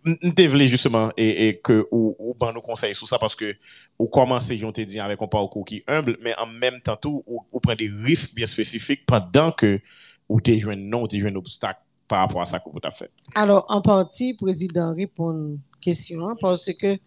je 0.04 0.48
voulais 0.48 0.68
justement 0.68 1.10
et, 1.16 1.48
et 1.48 1.58
que 1.58 1.86
ou, 1.90 2.14
ou 2.18 2.34
ben 2.38 2.52
nous 2.52 2.60
conseils 2.60 2.94
sur 2.94 3.08
ça 3.08 3.18
parce 3.18 3.34
que 3.34 3.56
ou 3.98 4.06
commencez 4.06 4.56
j'en 4.56 4.72
te 4.72 4.80
dit 4.80 5.00
avec 5.00 5.20
un 5.20 5.26
parcours 5.26 5.64
qui 5.64 5.82
humble 5.86 6.16
mais 6.22 6.34
en 6.38 6.46
même 6.46 6.80
temps 6.80 6.96
tout 6.96 7.24
ou, 7.26 7.44
ou 7.50 7.60
prend 7.60 7.74
des 7.74 7.90
risques 8.02 8.34
bien 8.36 8.46
spécifiques 8.46 9.04
pendant 9.04 9.52
que 9.52 9.80
ou 10.28 10.40
t'es 10.40 10.60
jeune 10.60 10.88
non 10.88 11.06
t'es 11.06 11.18
jeune 11.18 11.36
obstacle. 11.36 11.80
Par 12.11 12.18
rapport 12.18 12.42
à 12.42 12.46
ça 12.46 12.58
que 12.58 12.68
vous 12.68 12.80
avez 12.82 12.92
fait 12.92 13.11
Alors, 13.36 13.64
en 13.68 13.80
partie, 13.80 14.34
président 14.34 14.92
répond 14.92 15.56
question 15.80 16.34
parce 16.40 16.72
que 16.74 16.98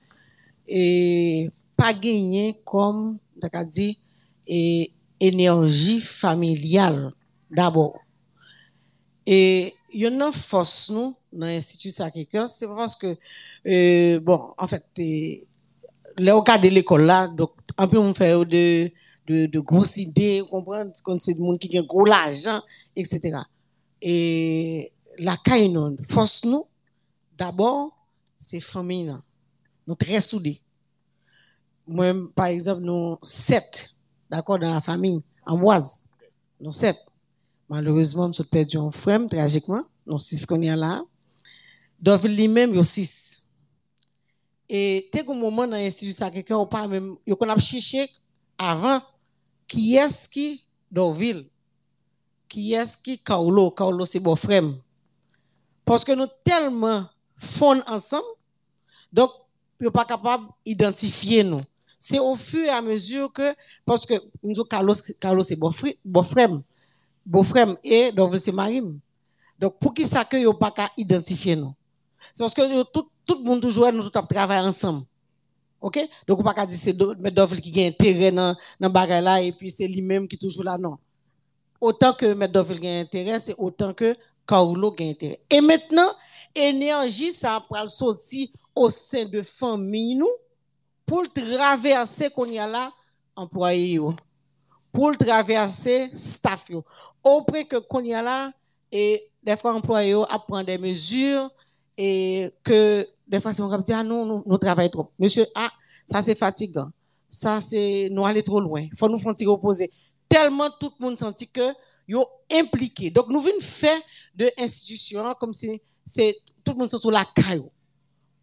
et, 0.65 1.49
pas 1.75 1.93
gagné 1.93 2.57
comme, 2.63 3.17
d'accord 3.35 3.65
dit, 3.65 3.99
et, 4.47 4.91
énergie 5.19 5.99
familiale 5.99 7.11
d'abord. 7.51 7.99
Et 9.25 9.73
il 9.93 10.01
y 10.01 10.05
a 10.05 10.09
une 10.09 10.31
force 10.31 10.89
nous 10.89 11.15
dans 11.33 11.47
l'Institut 11.47 11.89
Sacré-Cœur, 11.89 12.49
c'est 12.49 12.67
parce 12.67 12.95
que, 12.95 13.17
euh, 13.67 14.21
bon, 14.21 14.53
en 14.57 14.67
fait, 14.67 14.85
là, 16.17 16.37
au 16.37 16.43
cas 16.43 16.57
de 16.57 16.69
l'école 16.69 17.03
là, 17.03 17.27
donc, 17.27 17.51
un 17.77 17.87
peu 17.89 17.97
on 17.97 18.13
fait 18.13 18.31
de, 18.45 18.89
de, 19.27 19.59
grosses 19.59 19.97
idées, 19.97 20.43
quand 20.49 21.21
c'est 21.21 21.33
des 21.33 21.45
gens 21.45 21.57
qui 21.57 21.77
ont 21.77 21.83
gros 21.83 22.05
l'argent, 22.05 22.61
etc. 22.95 23.43
Et 24.05 24.91
la 25.17 25.37
caille 25.37 25.73
force 26.09 26.43
nous, 26.43 26.65
d'abord, 27.37 28.05
c'est 28.37 28.59
famille. 28.59 29.15
Nous 29.87 29.95
très 29.95 30.19
soudés. 30.19 30.59
Moi, 31.87 32.13
par 32.35 32.47
exemple, 32.47 32.81
nous 32.81 33.17
sept, 33.21 33.89
d'accord, 34.29 34.59
dans 34.59 34.71
la 34.71 34.81
famille, 34.81 35.21
en 35.45 35.57
Boise. 35.57 36.09
Nous 36.59 36.73
sept. 36.73 36.97
Malheureusement, 37.69 38.27
nous 38.27 38.35
avons 38.37 38.49
perdu 38.49 38.77
un 38.77 38.91
frère, 38.91 39.25
tragiquement. 39.25 39.85
Nous 40.05 40.19
six 40.19 40.45
qu'on 40.45 40.61
est 40.61 40.75
là. 40.75 41.01
Donc, 41.97 42.23
lui-même, 42.23 42.71
il 42.71 42.75
y 42.75 42.79
a 42.79 42.83
six. 42.83 43.47
Et, 44.67 45.07
tel 45.13 45.23
un 45.29 45.33
moment 45.33 45.65
dans 45.65 45.77
l'Institut 45.77 46.11
Sacré-Cœur, 46.11 46.59
on 46.59 46.67
pas 46.67 46.87
même, 46.89 47.15
on 47.25 47.49
a 47.49 47.57
cherché 47.57 48.09
avant 48.57 49.01
qui 49.65 49.95
est-ce 49.95 50.27
qui, 50.27 50.65
dans 50.91 51.13
ville, 51.13 51.47
qui 52.53 52.73
est-ce 52.73 52.95
qui, 52.95 53.17
Kaulo, 53.17 53.71
Kaulo, 53.71 54.05
c'est 54.05 54.19
mon 54.19 54.35
frère. 54.35 54.63
Parce 55.83 56.05
que 56.05 56.11
nous 56.11 56.27
tellement 56.43 57.07
fond 57.35 57.81
ensemble, 57.87 58.23
donc 59.11 59.31
nous 59.79 59.89
pas 59.89 60.05
capable 60.05 60.43
d'identifier 60.63 61.43
nous. 61.43 61.63
C'est 61.97 62.19
au 62.19 62.35
fur 62.35 62.63
et 62.63 62.69
à 62.69 62.79
mesure 62.79 63.33
que, 63.33 63.55
parce 63.83 64.05
que 64.05 64.13
nous 64.43 64.63
Carlos, 64.65 64.93
Carlos 65.19 65.41
c'est 65.41 65.55
beau 65.55 65.71
frère, 65.71 66.61
beau 67.25 67.43
frère 67.43 67.75
et 67.83 68.11
donc 68.11 68.37
c'est 68.37 68.51
Marim. 68.51 68.99
Donc 69.57 69.79
pour 69.79 69.91
qui 69.91 70.05
ça 70.05 70.23
que 70.23 70.37
nous 70.37 70.53
pas 70.53 70.69
capable 70.69 70.93
identifier 70.97 71.55
nous? 71.55 71.73
C'est 72.33 72.43
parce 72.43 72.53
que 72.53 72.83
tout, 72.83 73.09
tout 73.25 73.39
le 73.39 73.43
monde 73.45 73.61
toujours 73.61 73.91
nous 73.91 74.09
tout 74.11 74.19
ensemble. 74.39 75.05
OK? 75.81 75.99
Donc 76.27 76.39
on 76.39 76.43
pas 76.43 76.53
capable 76.53 76.71
dire 76.71 76.79
c'est 76.79 77.19
Medovil 77.19 77.61
qui 77.61 77.83
a 77.83 77.87
intérêt 77.87 78.31
dans 78.31 78.55
dans 78.79 78.89
bagage 78.91 79.23
là 79.23 79.41
et 79.41 79.51
puis 79.53 79.71
c'est 79.71 79.87
lui-même 79.87 80.27
qui 80.27 80.37
toujours 80.37 80.65
là 80.65 80.77
non. 80.77 80.99
Autant 81.83 82.13
que 82.13 82.33
Medovil 82.33 82.87
a 82.87 82.99
intérêt, 83.01 83.41
c'est 83.41 83.55
autant 83.57 83.93
que 83.93 84.15
Kaulo 84.45 84.95
intérêt. 84.97 85.41
Et 85.49 85.59
maintenant, 85.59 86.13
énergie, 86.55 87.33
ça 87.33 87.61
va 87.69 87.85
sortir 87.87 88.47
au 88.73 88.89
sein 88.89 89.25
de 89.25 89.41
famille 89.41 90.23
pour 91.05 91.25
traverser 91.33 92.29
qu'on 92.29 92.45
y 92.45 92.57
a 92.57 92.89
employé 93.35 93.99
pour 94.93 95.17
traverser 95.17 96.09
staff. 96.13 96.71
Auprès 97.21 97.65
que 97.65 97.75
qu'on 97.75 98.01
y 98.05 98.13
a 98.13 98.53
et 98.89 99.21
des 99.43 99.57
fois 99.57 99.73
employés 99.73 100.23
apprennent 100.29 100.65
des 100.65 100.77
mesures 100.77 101.49
et 101.97 102.49
que 102.63 103.05
des 103.27 103.41
fois 103.41 103.51
on 103.59 103.77
dit 103.77 103.91
ah 103.91 104.03
non 104.03 104.25
nous, 104.25 104.43
nous 104.45 104.57
travaillons 104.57 104.89
trop. 104.89 105.11
Monsieur 105.19 105.45
ah 105.53 105.69
ça 106.05 106.21
c'est 106.21 106.35
fatigant. 106.35 106.91
Ça 107.27 107.59
c'est 107.59 108.07
nous 108.09 108.25
aller 108.25 108.41
trop 108.41 108.61
loin. 108.61 108.87
Faut 108.95 109.09
nous 109.09 109.19
faire 109.19 109.33
reposer 109.49 109.91
tellement 110.33 110.71
tout 110.71 110.91
le 110.99 111.05
monde 111.05 111.17
senti 111.17 111.47
que 111.51 111.73
yo 112.07 112.27
impliqué. 112.51 113.11
Donc 113.11 113.27
nous 113.29 113.39
venons 113.39 113.59
faire 113.59 114.01
de 114.33 114.49
institutions 114.57 115.35
comme 115.39 115.53
si 115.53 115.79
c'est 116.05 116.35
tout 116.63 116.71
le 116.71 116.79
monde 116.79 116.89
sur 116.89 117.11
la 117.11 117.23
caillou. 117.23 117.69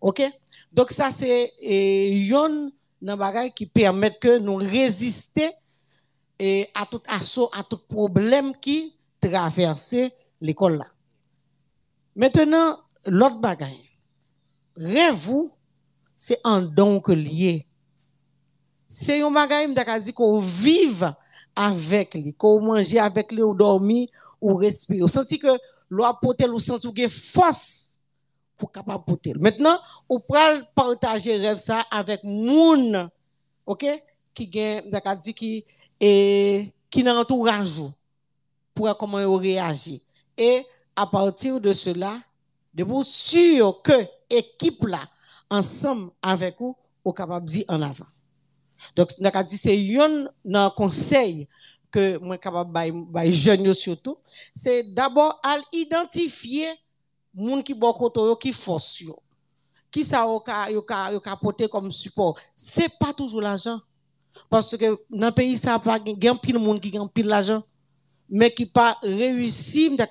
OK? 0.00 0.22
Donc 0.72 0.92
ça 0.92 1.10
c'est 1.10 1.50
yon 1.58 2.70
nan 3.02 3.50
qui 3.50 3.66
permet 3.66 4.16
que 4.20 4.38
nous 4.38 4.56
résister 4.56 5.50
à 6.74 6.86
tout 6.86 7.02
assaut 7.08 7.50
à 7.52 7.64
tout 7.64 7.80
problème 7.88 8.54
qui 8.54 8.96
traverse 9.20 9.96
l'école 10.40 10.78
là. 10.78 10.86
Maintenant 12.14 12.78
l'autre 13.06 13.40
bagay. 13.40 13.76
Rêve 14.76 15.50
c'est 16.16 16.38
un 16.44 16.62
don 16.62 17.00
que 17.00 17.12
lié. 17.12 17.66
C'est 18.88 19.22
un 19.22 19.30
bagay 19.30 19.66
m'ta 19.66 19.98
dit 19.98 20.12
qu'on 20.12 20.40
vive 20.40 21.12
avec 21.54 22.14
lui 22.14 22.34
qu'on 22.34 22.60
mange 22.60 22.94
avec 22.96 23.32
lui 23.32 23.42
ou 23.42 23.54
dormir 23.54 24.08
ou 24.40 24.56
respirer 24.56 25.02
ou 25.02 25.08
senti 25.08 25.38
que 25.38 25.58
l'eau 25.88 26.04
apporter 26.04 26.48
ou 26.48 26.58
senti 26.58 26.86
ou 26.86 26.94
force 27.08 28.00
pour 28.56 28.70
capable 28.70 29.04
porter. 29.04 29.32
Maintenant, 29.34 29.78
on 30.08 30.20
peut 30.20 30.36
partager 30.74 31.36
rêve 31.38 31.56
ça 31.56 31.82
avec 31.90 32.22
moun, 32.22 33.08
OK, 33.66 33.86
qui 34.34 34.46
gagne 34.46 34.90
dit 35.22 35.34
qui 35.34 35.64
et 35.98 36.72
qui 36.90 37.02
dans 37.02 37.18
entourage 37.18 37.80
pour 38.74 38.96
comment 38.96 39.18
ils 39.18 39.26
réagir. 39.26 40.00
Et 40.36 40.64
à 40.94 41.06
partir 41.06 41.60
de 41.60 41.72
cela, 41.72 42.20
de 42.74 42.84
vous 42.84 43.02
sûr 43.02 43.80
que 43.82 43.92
équipe 44.28 44.84
là 44.84 45.00
ensemble 45.50 46.10
avec 46.22 46.56
vous, 46.60 46.76
au 47.04 47.12
capable 47.12 47.50
en 47.68 47.82
avant. 47.82 48.06
Donc, 48.96 49.10
c'est 49.10 49.24
un 49.26 50.70
conseil 50.70 51.48
que 51.90 52.18
moi 52.18 52.38
capable 52.38 52.72
de 52.72 53.30
jeunes 53.30 53.74
surtout, 53.74 54.16
c'est 54.54 54.94
d'abord 54.94 55.40
à 55.42 55.58
identifier 55.72 56.68
moun 57.34 57.62
qui 57.62 57.74
bon 57.74 57.92
côté 57.92 58.20
qui 58.40 58.52
force 58.52 59.00
yo 59.00 59.16
qui 59.90 60.04
ça 60.04 60.24
yo 60.24 60.40
ka 60.40 60.70
yo 60.70 60.82
ka 60.82 61.10
yo 61.12 61.68
comme 61.68 61.90
support. 61.90 62.38
C'est 62.54 62.96
pas 62.98 63.12
toujours 63.12 63.40
l'argent. 63.40 63.80
Parce 64.48 64.76
que 64.76 64.98
dans 65.10 65.26
le 65.28 65.32
pays 65.32 65.56
ça 65.56 65.78
pas 65.78 65.98
gen 65.98 66.38
pile 66.38 66.58
monde 66.58 66.80
qui 66.80 66.92
gen 66.92 67.08
pile 67.08 67.26
l'argent 67.26 67.62
mais 68.28 68.50
qui 68.50 68.66
pas 68.66 68.96
réussi 69.02 69.90
m'ta 69.90 70.06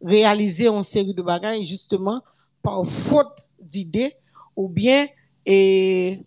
réaliser 0.00 0.66
une 0.68 0.82
série 0.82 1.14
de 1.14 1.22
bagages 1.22 1.64
justement 1.64 2.20
par 2.62 2.84
faute 2.84 3.48
d'idées 3.60 4.14
ou 4.54 4.68
bien 4.68 5.06
et 5.44 6.20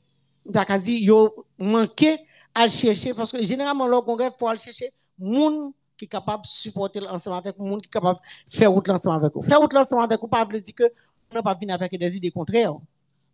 m'ta 0.45 0.79
dit 0.79 0.99
yo 1.03 1.29
manqué 1.59 2.17
à 2.55 2.67
chercher 2.67 3.13
parce 3.13 3.31
que 3.31 3.43
généralement 3.43 3.87
le 3.87 4.01
congrès 4.01 4.31
faut 4.37 4.47
aller 4.47 4.59
chercher 4.59 4.89
moun 5.17 5.71
qui 5.97 6.05
est 6.05 6.07
capable 6.07 6.43
de 6.43 6.47
supporter 6.47 7.01
l'ensemble 7.01 7.37
avec 7.37 7.55
le 7.59 7.65
monde, 7.65 7.81
qui 7.81 7.87
est 7.87 7.91
capable 7.91 8.19
de 8.19 8.55
faire 8.55 8.71
route 8.71 8.87
l'ensemble 8.87 9.23
avec 9.23 9.35
vous. 9.35 9.43
Faire 9.43 9.59
route 9.59 9.73
l'ensemble 9.73 10.03
avec 10.03 10.19
vous, 10.19 10.27
pas 10.27 10.45
veut 10.45 10.61
dire 10.61 10.75
que 10.75 10.85
on 11.31 11.35
n'a 11.35 11.43
pas 11.43 11.53
venir 11.53 11.75
avec 11.75 11.91
des 11.97 12.17
idées 12.17 12.31
contraires. 12.31 12.75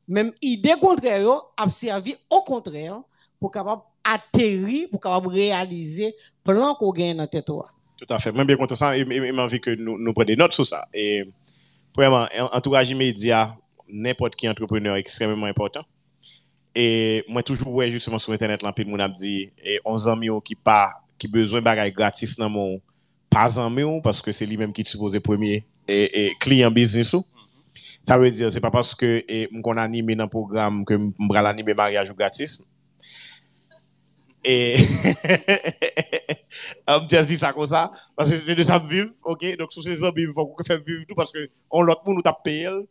Même 0.07 0.31
idées 0.41 0.75
contraires 0.79 1.41
a 1.55 1.69
servi 1.69 2.15
au 2.29 2.41
contraire 2.41 2.99
pour 3.39 3.51
capable 3.51 3.83
atterrir, 4.03 4.89
pour 4.89 4.99
capable 4.99 5.27
réaliser 5.27 6.15
plan 6.43 6.75
qu'on 6.75 6.91
gagne 6.91 7.17
dans 7.17 7.27
tête. 7.27 7.45
Tout 7.45 8.05
à 8.09 8.19
fait. 8.19 8.31
Même 8.31 8.47
bien 8.47 8.57
content 8.57 8.75
ça, 8.75 8.97
et 8.97 9.03
envie 9.39 9.61
que 9.61 9.71
nous, 9.71 10.13
prenions 10.13 10.25
des 10.25 10.35
notes 10.35 10.53
sur 10.53 10.65
ça. 10.65 10.85
Et, 10.93 11.31
vraiment, 11.95 12.27
entourage 12.53 12.89
immédiat, 12.89 13.55
n'importe 13.87 14.35
qui 14.35 14.49
entrepreneur 14.49 14.95
extrêmement 14.95 15.45
important. 15.45 15.83
E 16.75 17.23
mwen 17.31 17.45
toujou 17.47 17.77
wè 17.79 17.87
justement 17.87 18.19
sou 18.19 18.35
internet 18.35 18.63
lan 18.65 18.75
pil 18.75 18.89
moun 18.89 18.99
ap 18.99 19.13
di, 19.15 19.47
e 19.63 19.77
on 19.87 19.95
zanmi 20.01 20.27
yo 20.27 20.41
ki 20.43 20.57
pa, 20.59 20.91
ki 21.15 21.29
bezwen 21.31 21.63
bagay 21.63 21.87
gratis 21.95 22.33
nan 22.35 22.51
moun, 22.51 22.81
pa 23.31 23.45
zanmi 23.47 23.85
yo, 23.85 23.93
paske 24.03 24.33
se 24.35 24.43
li 24.43 24.57
menm 24.59 24.75
ki 24.75 24.83
t'supoze 24.83 25.21
premye, 25.23 25.61
e, 25.87 25.99
e 26.03 26.23
kliyan 26.43 26.75
biznis 26.75 27.13
ou. 27.15 27.23
Sa 28.03 28.17
wè 28.19 28.27
di, 28.27 28.43
se 28.51 28.59
pa 28.59 28.73
paske 28.73 29.21
e, 29.23 29.45
m 29.55 29.63
kon 29.63 29.79
anime 29.79 30.17
nan 30.19 30.27
program 30.31 30.83
ke 30.87 30.97
m 30.99 31.13
bral 31.31 31.47
anime 31.53 31.77
mariage 31.79 32.11
ou 32.11 32.19
gratis. 32.19 32.57
E, 34.43 34.75
m 36.91 37.07
jes 37.07 37.31
di 37.31 37.39
sa 37.39 37.53
kon 37.55 37.71
sa, 37.71 37.85
paske 38.19 38.41
se 38.41 38.57
de 38.59 38.67
sa 38.67 38.81
m 38.83 38.91
viv, 38.91 39.07
ok, 39.23 39.53
dok 39.63 39.71
sou 39.71 39.87
se 39.87 39.95
zanmi, 40.03 40.27
m 40.27 40.35
fòk 40.35 40.51
ou 40.51 40.59
ke 40.59 40.67
fèm 40.67 40.83
viv 40.83 41.07
tout, 41.07 41.15
paske 41.23 41.47
on 41.71 41.87
lot 41.87 42.03
moun 42.03 42.19
ou 42.19 42.27
tap 42.27 42.43
peyel, 42.43 42.83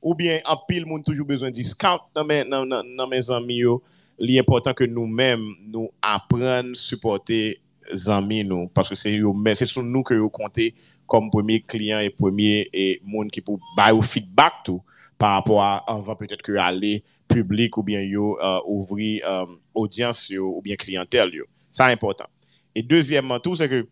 ou 0.00 0.14
bien 0.14 0.38
en 0.46 0.56
pile 0.56 0.86
moun 0.86 1.02
toujours 1.02 1.26
besoin 1.26 1.48
de 1.48 1.54
discount 1.54 2.00
dans 2.14 2.24
mes, 2.24 2.44
dans, 2.44 2.66
dans 2.66 3.06
mes 3.06 3.30
amis 3.30 3.56
yo, 3.56 3.82
l'important 4.18 4.74
que 4.74 4.84
nous-mêmes 4.84 5.54
nous 5.66 5.90
apprendre 6.00 6.76
supporter 6.76 7.60
amis 8.06 8.44
nous 8.44 8.68
parce 8.68 8.88
que 8.88 8.94
c'est 8.94 9.12
yo 9.12 9.34
c'est 9.54 9.66
sur 9.66 9.82
nous 9.82 10.02
que 10.02 10.14
yo 10.14 10.28
compter 10.28 10.74
comme 11.06 11.30
premier 11.30 11.60
client 11.60 12.00
et 12.00 12.10
premier 12.10 12.68
et 12.72 13.00
monde 13.04 13.30
qui 13.30 13.40
pour 13.40 13.58
bail 13.76 13.92
au 13.92 14.02
feedback 14.02 14.52
tout 14.64 14.82
par 15.16 15.32
rapport 15.32 15.62
à 15.62 15.84
on 15.88 16.00
va 16.00 16.14
peut-être 16.14 16.42
que 16.42 16.52
aller 16.52 17.02
public 17.26 17.76
ou 17.76 17.82
bien 17.82 18.00
yo 18.00 18.38
euh, 18.40 18.60
ouvrir 18.66 19.22
euh, 19.26 19.46
audience 19.74 20.28
yo, 20.30 20.56
ou 20.56 20.62
bien 20.62 20.76
clientèle 20.76 21.34
yo. 21.34 21.44
Ça 21.70 21.86
important. 21.86 22.26
Et 22.74 22.82
deuxièmement 22.82 23.40
tout 23.40 23.54
c'est 23.54 23.68
que 23.68 23.86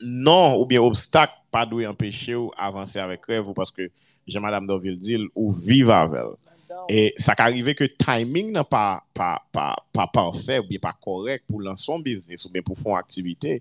non 0.00 0.58
ou 0.58 0.66
bien 0.68 0.84
obstak 0.84 1.32
pa 1.52 1.64
dwe 1.68 1.86
empeshe 1.88 2.36
ou 2.38 2.52
avanse 2.56 3.00
avek 3.00 3.26
rev 3.30 3.50
ou 3.50 3.56
paske 3.56 3.88
jen 4.28 4.44
madame 4.44 4.68
Dorville 4.68 5.00
dil 5.00 5.26
ou 5.34 5.52
vive 5.52 5.94
avel. 5.94 6.36
E 6.88 7.10
sa 7.20 7.34
ka 7.36 7.48
rive 7.50 7.74
ke 7.76 7.88
timing 8.00 8.52
nan 8.54 8.66
pa 8.68 9.00
parfè 9.12 10.58
ou 10.60 10.68
bien 10.68 10.82
pa 10.82 10.92
korek 10.92 11.44
pou 11.48 11.64
lan 11.64 11.80
son 11.80 12.04
biznes 12.04 12.44
ou 12.46 12.52
bien 12.52 12.64
pou 12.64 12.78
fon 12.78 12.96
aktivite. 12.98 13.58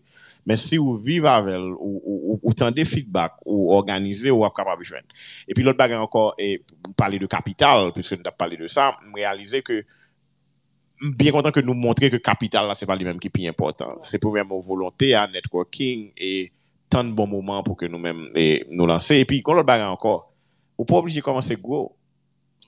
Men 0.47 0.59
si 0.59 0.77
ou 0.79 0.95
vive 1.03 1.27
avel 1.27 1.73
ou, 1.75 1.99
ou, 1.99 2.17
ou, 2.17 2.39
ou 2.39 2.55
tan 2.55 2.71
de 2.71 2.85
feedback 2.87 3.35
ou 3.43 3.73
organize 3.75 4.31
ou 4.31 4.45
ap 4.47 4.55
kapab 4.55 4.79
jwen. 4.85 5.03
E 5.43 5.51
pi 5.51 5.65
lot 5.65 5.75
bagan 5.79 6.05
ankor, 6.05 6.37
e 6.39 6.61
pali 6.95 7.19
de 7.19 7.27
kapital, 7.27 7.91
piske 7.95 8.15
nou 8.15 8.23
tap 8.23 8.37
pali 8.39 8.59
de 8.59 8.69
sa, 8.71 8.93
m 9.09 9.17
realize 9.19 9.59
ke 9.67 9.81
bien 11.01 11.31
content 11.31 11.51
que 11.51 11.59
nous 11.59 11.73
montrer 11.73 12.09
que 12.09 12.17
capital 12.17 12.67
là 12.67 12.75
c'est 12.75 12.85
pas 12.85 12.95
lui-même 12.95 13.19
qui 13.19 13.27
est 13.27 13.31
plus 13.31 13.47
important. 13.47 13.89
C'est 14.01 14.19
pour 14.19 14.33
même 14.33 14.47
volonté 14.47 15.13
à 15.13 15.27
networking 15.27 16.11
et 16.17 16.51
tant 16.89 17.03
de 17.03 17.11
bons 17.11 17.27
moments 17.27 17.63
pour 17.63 17.77
que 17.77 17.85
nous-mêmes 17.85 18.29
nous 18.71 18.85
lancer. 18.85 19.17
Et 19.17 19.25
puis 19.25 19.41
quand 19.43 19.53
l'autre 19.53 19.65
bagarre 19.65 19.91
encore 19.91 20.33
on 20.77 20.85
pas 20.85 20.95
obligé 20.95 21.19
de 21.19 21.25
commencer 21.25 21.55
gros. 21.55 21.95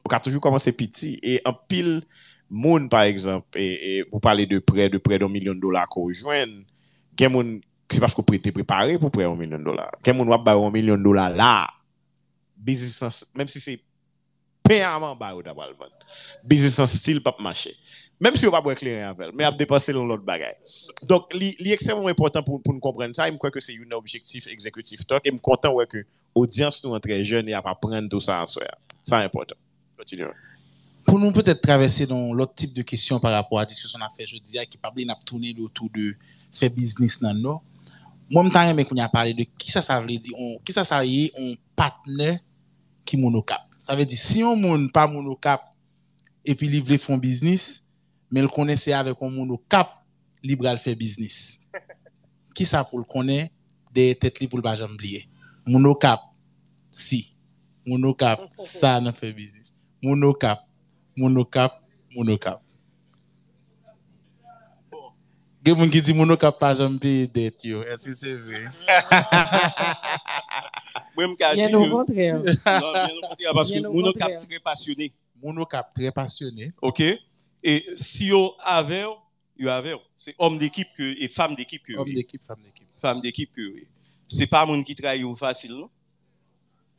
On 0.05 0.09
a 0.11 0.19
toujours 0.19 0.41
commencé 0.41 0.75
petit. 0.75 1.19
Et 1.21 1.39
en 1.45 1.53
pile 1.53 2.03
monde 2.49 2.89
par 2.89 3.03
exemple 3.03 3.47
et, 3.59 3.97
et 3.97 4.03
pour 4.05 4.21
parler 4.21 4.47
de 4.47 4.59
près 4.59 4.89
de 4.89 4.97
près 4.97 5.19
d'un 5.19 5.29
million 5.29 5.53
de 5.53 5.59
dollars 5.59 5.87
qu'on 5.87 6.05
rejoigne 6.05 6.63
quelqu'un 7.15 7.33
monde 7.33 7.61
c'est 7.91 7.99
parce 7.99 8.13
qu'on 8.13 8.23
peut 8.23 8.35
être 8.35 8.51
préparé 8.51 8.97
pour 8.97 9.11
près 9.11 9.23
d'un 9.23 9.35
million 9.35 9.59
de 9.59 9.63
dollars. 9.63 9.91
Quelqu'un 10.03 10.17
monde 10.17 10.29
va 10.29 10.37
bailler 10.37 10.63
un 10.63 10.71
million 10.71 10.97
de 10.97 11.03
dollars 11.03 11.29
là. 11.29 11.67
Business 12.57 13.31
même 13.35 13.47
si 13.47 13.59
c'est 13.59 13.79
payamment 14.63 15.15
bailler 15.15 15.43
d'abord 15.43 15.67
business 16.43 16.85
style 16.85 17.21
pas 17.21 17.35
marcher. 17.39 17.75
Même 18.19 18.35
si 18.35 18.45
on 18.47 18.51
va 18.51 18.61
pas 18.61 18.73
éclairer 18.73 19.03
avec, 19.03 19.33
mais 19.33 19.45
à 19.45 19.51
dépasser 19.51 19.93
l'autre 19.93 20.23
bagaille. 20.23 20.55
Donc, 21.07 21.33
l'extrêmement 21.33 22.07
important 22.07 22.43
pour, 22.43 22.61
pour 22.61 22.73
nous 22.73 22.79
comprendre 22.81 23.15
ça, 23.15 23.31
je 23.31 23.37
crois 23.37 23.49
que 23.49 23.61
c'est 23.61 23.75
un 23.75 23.91
objectif 23.95 24.45
exécutif 24.47 25.07
talk, 25.07 25.25
et 25.25 25.29
je 25.29 25.33
suis 25.33 25.41
content 25.41 25.73
ouais, 25.73 25.87
que 25.87 26.05
l'audience 26.35 26.83
nous 26.83 26.95
est 26.95 26.99
très 26.99 27.23
jeune 27.23 27.47
et 27.47 27.53
à 27.53 27.61
prendre 27.61 28.09
tout 28.09 28.19
ça 28.19 28.43
en 28.43 28.45
soi. 28.45 28.63
C'est 29.03 29.15
important. 29.15 29.55
Continuons. 29.97 30.31
Pour 31.05 31.17
nous 31.17 31.31
peut-être 31.31 31.61
traverser 31.61 32.05
dans 32.05 32.33
l'autre 32.33 32.53
type 32.55 32.73
de 32.73 32.81
question 32.81 33.19
par 33.19 33.31
rapport 33.31 33.59
à 33.59 33.61
la 33.61 33.65
discussion 33.65 33.97
qu'on 33.97 34.05
a 34.05 34.09
fait 34.09 34.27
jeudi, 34.27 34.57
qui 34.69 34.77
Pablo 34.77 35.03
a 35.09 35.15
tourné 35.25 35.55
autour 35.57 35.89
de 35.95 36.13
faire 36.51 36.69
business 36.71 37.19
dans 37.19 37.33
le 37.33 37.39
nord. 37.39 37.63
Moi, 38.29 38.43
je 38.43 38.73
suis 38.73 38.85
qu'on 38.85 38.97
a 38.97 39.09
parlé 39.09 39.33
de 39.33 39.45
qui 39.57 39.71
ça, 39.71 39.81
ça 39.81 39.99
veut 39.99 40.07
dire, 40.07 40.33
on, 40.37 40.59
qui 40.59 40.71
ça, 40.71 40.83
ça 40.83 41.03
y 41.03 41.25
est, 41.25 41.33
un 41.39 41.55
partenaire 41.75 42.37
qui 43.03 43.17
monocap. 43.17 43.59
Ça 43.79 43.95
veut 43.95 44.05
dire, 44.05 44.17
si 44.19 44.43
on 44.43 44.55
ne 44.55 44.87
pas 44.87 45.07
monocap 45.07 45.61
et 46.45 46.53
puis 46.53 46.67
livrer 46.67 46.99
font 46.99 47.17
business, 47.17 47.88
mais 48.31 48.41
le 48.41 48.47
connaissait 48.47 48.93
avec 48.93 49.15
un 49.21 49.29
monocap, 49.29 49.89
libre 50.43 50.67
à 50.67 50.77
faire 50.77 50.95
business. 50.95 51.71
qui 52.55 52.65
ça 52.65 52.83
pour 52.83 52.99
le 52.99 53.05
connaître, 53.05 53.53
des 53.93 54.15
têtes 54.15 54.39
libres 54.39 54.61
pour 54.61 54.63
pas 54.63 54.81
oublier. 54.83 55.27
Monocap, 55.67 56.19
si. 56.91 57.35
Monocap, 57.85 58.39
ça 58.55 58.99
ne 58.99 59.11
fait 59.11 59.31
business 59.31 59.75
monocap, 60.01 60.59
monocap, 61.17 61.71
monocap. 62.15 62.61
Gen 65.59 65.75
moun 65.75 65.89
ki 65.91 65.99
di 66.01 66.13
monocap 66.15 66.55
pa 66.55 66.71
jam 66.73 66.95
paye 66.99 67.27
det 67.27 67.65
yo. 67.67 67.83
Est-ce 67.83 68.07
que 68.07 68.13
c'est 68.15 68.35
vrai? 68.35 68.63
Mwen 71.17 71.35
mka 71.35 71.55
di 71.55 71.67
que 71.67 71.75
monocap 73.91 74.39
très 74.39 74.59
passionné. 74.63 75.11
Monocap 75.43 75.93
très 75.93 76.11
passionné. 76.11 76.71
OK? 76.81 77.03
Et 77.63 77.85
si 77.95 78.27
yo 78.27 78.55
avez, 78.59 79.05
yo 79.57 79.69
avez, 79.69 79.95
c'est 80.15 80.35
homme 80.39 80.57
d'équipe 80.57 80.87
que, 80.97 81.21
et 81.21 81.27
femme 81.27 81.55
d'équipe 81.55 81.83
que. 81.83 81.93
Homme 81.97 82.13
d'équipe, 82.13 82.43
femme 82.43 82.61
d'équipe. 82.63 82.87
Femme 83.01 83.21
d'équipe 83.21 83.51
que, 83.53 83.61
oui. 83.73 83.87
c'est 84.27 84.47
pas 84.47 84.65
moun 84.65 84.83
qui 84.83 84.95
travaille 84.95 85.25
facile, 85.37 85.71
non? 85.73 85.89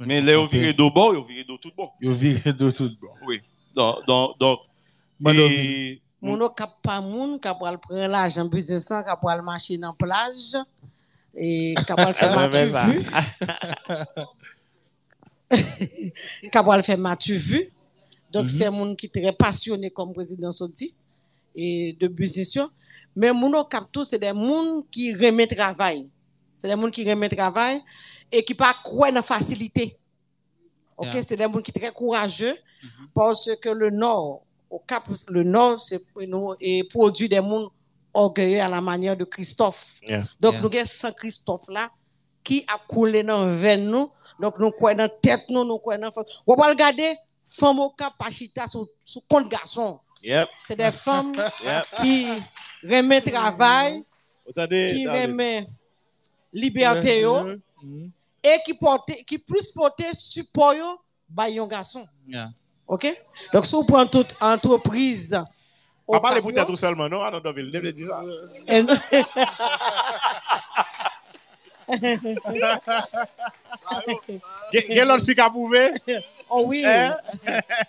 Mais 0.01 0.21
là, 0.23 0.37
vous 0.39 0.47
virez 0.47 0.73
d'eau 0.73 0.91
bon, 0.91 1.13
vous 1.13 1.25
virez 1.27 1.45
d'eau 1.45 1.59
tout 1.59 1.73
bon. 1.77 1.91
Yo 2.01 2.15
vire 2.15 2.55
de 2.55 2.71
tout 2.71 2.91
bon. 3.01 3.09
Oui. 3.27 3.41
Donc, 3.75 4.07
donc, 4.07 4.39
donc 4.39 4.61
et- 5.35 6.01
Moun 6.21 6.37
yo 6.41 6.51
kap 6.53 6.69
pa 6.85 6.99
moun, 7.01 7.39
kap 7.41 7.57
pral 7.57 7.79
pren 7.81 8.11
l'argent 8.13 8.45
business 8.53 8.89
kap 8.89 9.21
pral 9.23 9.41
marcher 9.41 9.79
dans 9.79 9.95
plage, 9.97 10.53
et 11.35 11.73
kap 11.87 11.97
pral 11.97 12.13
faire 12.13 12.37
matu 12.37 12.69
ça. 12.69 12.85
vu, 15.51 16.51
kap 16.53 16.65
pral 16.67 16.83
faire 16.83 16.99
matu 16.99 17.37
vu. 17.39 17.73
Donc 18.33 18.49
c'est 18.49 18.71
moun 18.71 18.97
qui 18.97 19.11
très 19.11 19.33
passionné 19.33 19.91
comme 19.91 20.13
président 20.13 20.51
Soti 20.51 20.93
et 21.55 21.97
de 21.99 22.07
business 22.07 22.55
yo. 22.55 22.65
Mais 23.17 23.33
moun 23.33 23.55
tout 23.93 24.05
c'est 24.05 24.19
des 24.19 24.33
moun 24.33 24.85
qui 24.91 25.13
remet 25.15 25.47
travail. 25.47 26.09
C'est 26.55 26.69
des 26.69 26.77
moun 26.77 26.91
qui 26.91 27.09
remet 27.09 27.29
travail 27.29 27.81
et 28.31 28.45
qui 28.45 28.55
pas 28.55 28.73
croire 28.85 29.13
dans 29.13 29.23
facilité. 29.23 29.97
OK, 30.97 31.15
Yeah. 31.15 31.23
c'est 31.23 31.37
des 31.37 31.47
moun 31.47 31.63
qui 31.63 31.73
très 31.73 31.91
courageux 31.91 32.57
parce 33.15 33.51
que 33.57 33.71
le 33.71 33.91
Nord, 33.91 34.43
au 34.69 34.79
Cap, 34.79 35.05
le 35.29 35.43
Nord, 35.43 35.81
c'est 35.81 36.01
nous 36.29 36.55
et 36.61 36.85
produit 36.85 37.29
des 37.29 37.41
mondes 37.41 37.71
orgueilleux 38.15 38.61
à 38.61 38.69
la 38.69 38.81
manière 38.81 39.17
de 39.17 39.25
Christophe. 39.25 39.99
Yeah. 40.07 40.25
Donc, 40.39 40.55
Yeah. 40.55 40.63
nous 40.63 40.69
avons 40.69 40.87
Saint 40.87 41.13
Christophe 41.13 41.69
là 41.69 41.91
qui 42.45 42.65
a 42.69 42.79
coulé 42.87 43.23
dans 43.23 43.45
le 43.45 43.53
veine 43.53 43.87
nous. 43.87 44.11
Donc, 44.41 44.59
nous 44.59 44.71
croyons 44.71 44.99
dans 44.99 45.11
tête 45.21 45.45
nous, 45.49 45.65
nous 45.65 45.79
croyons 45.79 46.03
dans 46.03 46.11
Vous 46.47 46.55
pouvez 46.57 46.69
regarder, 46.69 47.17
femme 47.59 47.79
au 47.81 47.91
Cap, 47.91 48.13
Pachita, 48.19 48.67
sous 48.67 48.89
sous 49.05 49.21
compte 49.29 49.49
garçon. 49.49 49.99
Yep. 50.23 50.49
C'est 50.59 50.77
des 50.77 50.91
femmes 50.93 51.33
Yep. 51.65 51.85
qui 52.01 52.27
remettent 52.85 53.33
travail, 53.33 54.03
Attendez. 54.49 54.93
qui 54.95 55.07
remettent 55.09 55.69
liberté 56.53 57.21
yo, 57.21 57.57
Mhm. 57.83 58.11
et 58.43 58.59
qui 58.65 58.75
portent, 58.75 59.11
qui 59.27 59.39
plus 59.39 59.71
portent 59.71 60.03
support 60.15 60.75
yo, 60.75 60.99
by 61.29 61.53
yon 61.53 61.67
garçon. 61.67 62.07
Yeah. 62.29 62.51
OK? 62.87 63.07
Donc, 63.53 63.65
si 63.67 63.75
vous 63.75 63.85
prenez 63.85 64.09
toute 64.11 64.35
entreprise. 64.41 65.41
parler 66.21 66.41
Cap 66.43 66.43
pour 66.43 66.53
tout 66.67 66.77
seulement, 66.77 67.09
non? 67.09 67.23
Ah 67.23 67.31
non, 67.31 67.41
non, 67.45 67.55
il 67.57 67.71
devait 67.71 67.93
dire 67.93 68.09
ça. 68.09 68.21
gen 74.73 75.05
l'autre 75.09 75.25
fille 75.25 75.35
qui 75.35 75.41
a 75.41 75.51
prouvé? 75.51 75.91
Oh 76.51 76.65
oui. 76.67 76.85
Hein? 76.85 77.17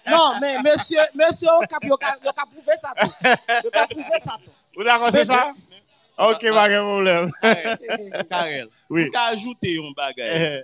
Non, 0.09 0.33
mais 0.39 0.59
monsieur, 0.61 0.99
monsieur, 1.15 1.47
au 1.59 1.65
cap, 1.65 1.83
yo 1.83 1.97
ka 1.97 2.15
prouvé 2.45 2.77
ça 2.79 2.93
tout. 3.01 3.11
Yo 3.63 3.71
ka 3.71 3.87
prouvé 3.87 4.19
ça. 4.23 4.37
Vous 4.75 4.83
d'accord, 4.83 5.09
c'est 5.11 5.25
ça? 5.25 5.51
Ok, 6.17 6.41
pas 6.51 6.69
de 6.69 6.79
problème. 6.79 7.31
Karel, 8.29 8.67
Oui. 8.89 9.09
pour 9.09 9.19
ajouter 9.21 9.77
un 9.79 9.91
bagage. 9.95 10.63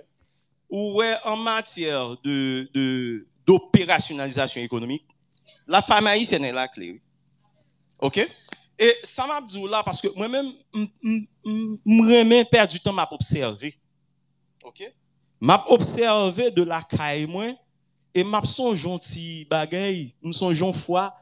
ou 0.70 0.94
ouais, 0.98 1.16
en 1.24 1.36
matière 1.36 2.10
de, 2.22 2.68
de, 2.72 3.26
d'opérationnalisation 3.44 4.60
économique, 4.62 5.04
la 5.66 5.82
femme 5.82 6.06
haïtienne 6.06 6.44
est 6.44 6.52
la 6.52 6.68
clé. 6.68 7.02
OK? 7.98 8.18
Et 8.78 8.94
ça 9.02 9.26
m'a 9.26 9.40
dit 9.40 9.66
là, 9.68 9.82
parce 9.84 10.00
que 10.00 10.08
moi-même, 10.16 10.52
je 10.72 12.20
remets 12.20 12.44
perdre 12.44 12.70
du 12.70 12.78
temps 12.78 12.96
à 12.96 13.08
observer. 13.12 13.74
OK? 14.62 14.84
M'a 15.40 15.64
observé 15.68 16.50
de 16.52 16.62
la 16.62 16.80
caille, 16.82 17.26
moi, 17.26 17.46
et 18.18 18.24
m'a 18.24 18.44
son 18.44 18.74
gentil 18.74 19.46
bagay, 19.48 20.14
nous 20.22 20.32
son 20.32 20.52
jon 20.52 20.72
fois, 20.72 21.14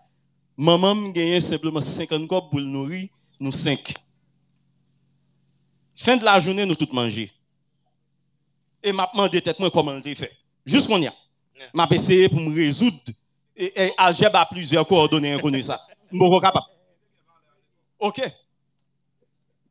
maman 0.57 0.95
me 0.95 1.13
gagne 1.13 1.41
simplement 1.41 1.81
50 1.81 2.27
copes 2.27 2.51
pour 2.51 2.61
le 2.61 2.67
nourrir, 2.67 3.09
nous 3.39 3.53
5. 3.53 3.95
Fin 5.95 6.17
de 6.17 6.25
la 6.25 6.39
journée, 6.39 6.65
nous 6.67 6.75
tout 6.75 6.89
manger 6.93 7.31
et 8.87 8.93
m'a 8.93 9.09
demandé 9.13 9.43
tête 9.43 9.59
moi 9.59 9.71
comment 9.71 9.93
le 9.93 10.15
fait. 10.15 10.33
Juste 10.65 10.87
qu'on 10.87 11.03
y 11.03 11.09
a. 11.09 11.15
M'a 11.75 11.89
essayé 11.91 12.29
pour 12.29 12.41
me 12.41 12.55
résoudre 12.55 13.13
et, 13.57 13.73
et 13.87 13.93
a 13.99 14.47
plusieurs 14.47 14.87
coordonnées 14.87 15.33
inconnues 15.33 15.63
ça. 15.63 15.81
M'boko 16.13 16.41
capable. 16.41 16.67
OK. 17.99 18.23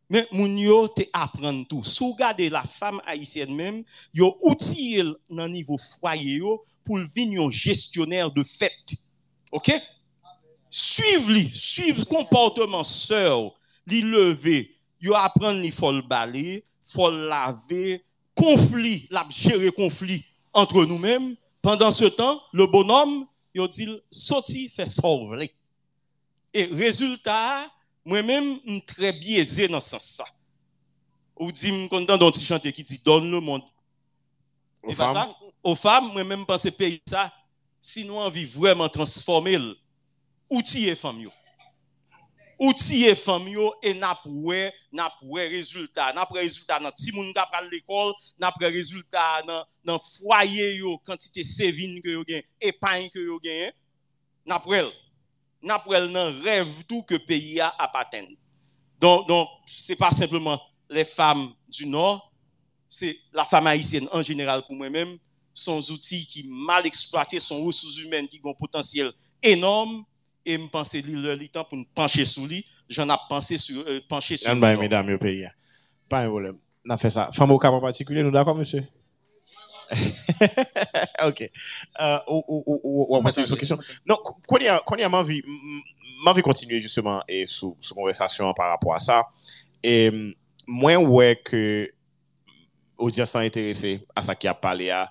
Mais 0.10 0.28
moun 0.32 0.58
yo 0.58 0.88
te 0.90 1.04
apprendre 1.14 1.66
tout. 1.68 1.84
Si 1.84 2.04
vous 2.04 2.12
regardez 2.12 2.50
la 2.50 2.62
femme 2.62 3.02
haïtienne 3.06 3.56
même, 3.56 3.84
yo 4.14 4.38
outillé 4.42 5.04
dans 5.30 5.48
niveau 5.48 5.78
foyer 5.78 6.38
yo 6.38 6.64
pour 6.86 6.98
venir 6.98 7.50
gestionnaire 7.52 8.32
de 8.32 8.44
fête. 8.44 8.94
OK? 9.52 9.72
Suivre 10.70 11.32
li, 11.32 11.50
suivre 11.54 12.06
comportement 12.06 12.84
sœur, 12.84 13.52
li 13.88 14.02
lever, 14.02 14.76
yo 15.00 15.16
apprendre 15.16 15.62
li 15.62 15.72
faut 15.72 15.92
le 15.92 16.02
balayer, 16.02 16.66
faut 16.84 17.10
le 17.10 17.28
laver, 17.28 18.04
conflit, 18.36 19.08
la 19.10 19.26
gérer 19.30 19.72
conflit 19.72 20.24
entre 20.54 20.86
nous-mêmes. 20.86 21.36
Pendant 21.62 21.92
ce 21.92 22.06
temps, 22.06 22.42
le 22.54 22.68
bonhomme, 22.68 23.26
il 23.54 23.68
dit, 23.70 23.90
sorti, 24.12 24.70
fait 24.70 24.86
sauver. 24.86 25.52
Et 26.54 26.66
résultat, 26.66 27.66
moi-même, 28.04 28.60
je 28.66 28.72
suis 28.72 28.86
très 28.86 29.12
biaisé 29.14 29.68
dans 29.68 29.82
ce 29.82 29.92
sens-là. 29.92 30.26
Ou 31.38 31.52
dit, 31.52 31.70
je 31.70 31.74
suis 31.74 31.90
content 31.90 32.18
d'un 32.18 32.32
petit 32.32 32.46
chantier 32.46 32.72
qui 32.72 32.84
dit, 32.84 33.02
donne 33.04 33.32
le 33.32 33.40
monde. 33.40 33.64
Et 34.88 34.94
pas 34.94 35.14
ça, 35.14 35.36
aux 35.66 35.76
femmes, 35.76 36.14
moi-même, 36.14 36.46
pense 36.46 36.70
payer 36.70 37.02
ça, 37.08 37.34
sinon, 37.82 38.20
envie 38.20 38.46
vraiment 38.46 38.88
transformer 38.88 39.58
le 39.58 39.76
outiller 40.48 40.96
yo. 41.20 41.32
Outiller 42.60 43.16
yo 43.48 43.74
et 43.82 43.96
n'a 43.96 44.14
poué, 44.14 44.72
n'a 44.94 45.12
poué 45.20 45.48
résultat, 45.48 46.14
n'a 46.14 46.26
poué 46.28 46.42
résultat 46.42 46.80
dans 46.80 46.92
ti 46.92 47.12
moun 47.12 47.34
k'ap 47.34 47.50
l'école, 47.72 48.14
n'a 48.38 48.52
poué 48.52 48.68
résultat 48.68 49.42
dans 49.48 49.66
dans 49.84 50.00
foyer 50.00 50.80
quantité 51.04 51.44
sévine 51.44 52.00
que 52.02 52.10
yo 52.10 52.24
gen, 52.28 52.44
épargne 52.62 53.10
que 53.10 53.20
yo 53.20 53.40
n'a 54.46 54.60
poué 54.60 54.88
n'a 55.64 55.80
poué 55.80 56.00
dans 56.08 56.44
rêve 56.44 56.84
tout 56.88 57.02
que 57.04 57.16
pays 57.16 57.60
a. 57.60 57.76
Donc 59.00 59.28
donc 59.28 59.50
c'est 59.66 59.96
pas 59.96 60.12
simplement 60.12 60.62
les 60.92 61.06
femmes 61.06 61.52
du 61.68 61.88
nord, 61.88 62.32
c'est 62.88 63.18
la 63.34 63.46
femme 63.46 63.66
haïtienne 63.66 64.08
en 64.12 64.22
général 64.22 64.64
pour 64.68 64.76
moi-même, 64.76 65.18
son 65.56 65.80
zouti 65.82 66.20
ki 66.28 66.44
mal 66.68 66.86
eksploate, 66.86 67.40
son 67.40 67.64
resous 67.64 68.02
humen 68.04 68.28
ki 68.28 68.42
gon 68.44 68.58
potansiyel 68.60 69.14
enom, 69.46 70.02
e 70.46 70.58
mpense 70.62 71.02
li 71.02 71.16
lor 71.18 71.38
li 71.40 71.48
tan 71.50 71.66
pou 71.66 71.80
mpenche 71.80 72.26
sou 72.30 72.46
li, 72.50 72.62
jan 72.92 73.10
ap 73.14 73.26
penche 73.32 73.58
euh, 73.58 73.64
sou 73.64 73.82
li. 73.82 74.44
Nan 74.46 74.62
baye 74.62 74.78
medam 74.78 75.10
yo 75.10 75.18
peyi 75.22 75.46
ya. 75.48 75.56
Pan 76.12 76.28
yon 76.28 76.36
volem, 76.36 76.60
nan 76.86 77.02
fe 77.02 77.10
sa. 77.14 77.32
Famo 77.36 77.58
kap 77.62 77.74
an 77.74 77.84
patikule, 77.84 78.22
nou 78.22 78.36
dakwa 78.36 78.54
monsye? 78.60 78.84
ok. 81.30 81.42
Euh, 81.48 82.20
ou 82.30 83.18
an 83.18 83.26
patikule 83.26 83.50
sou 83.50 83.60
kesyon. 83.60 83.82
Non, 84.06 84.22
konye 84.46 85.08
a 85.08 85.12
manvi, 85.12 85.42
manvi 86.26 86.46
kontinye 86.46 86.84
justement 86.84 87.26
sou 87.50 87.74
konversasyon 87.90 88.54
par 88.58 88.76
rapport 88.76 88.98
a 88.98 89.02
sa, 89.02 89.24
e 89.82 90.12
mwen 90.70 91.10
wè 91.10 91.34
ke 91.42 91.66
audience 93.02 93.34
an 93.36 93.50
interese 93.50 93.98
a 94.14 94.22
sa 94.26 94.38
ki 94.38 94.50
ap 94.52 94.62
pale 94.62 94.94
a, 94.94 95.08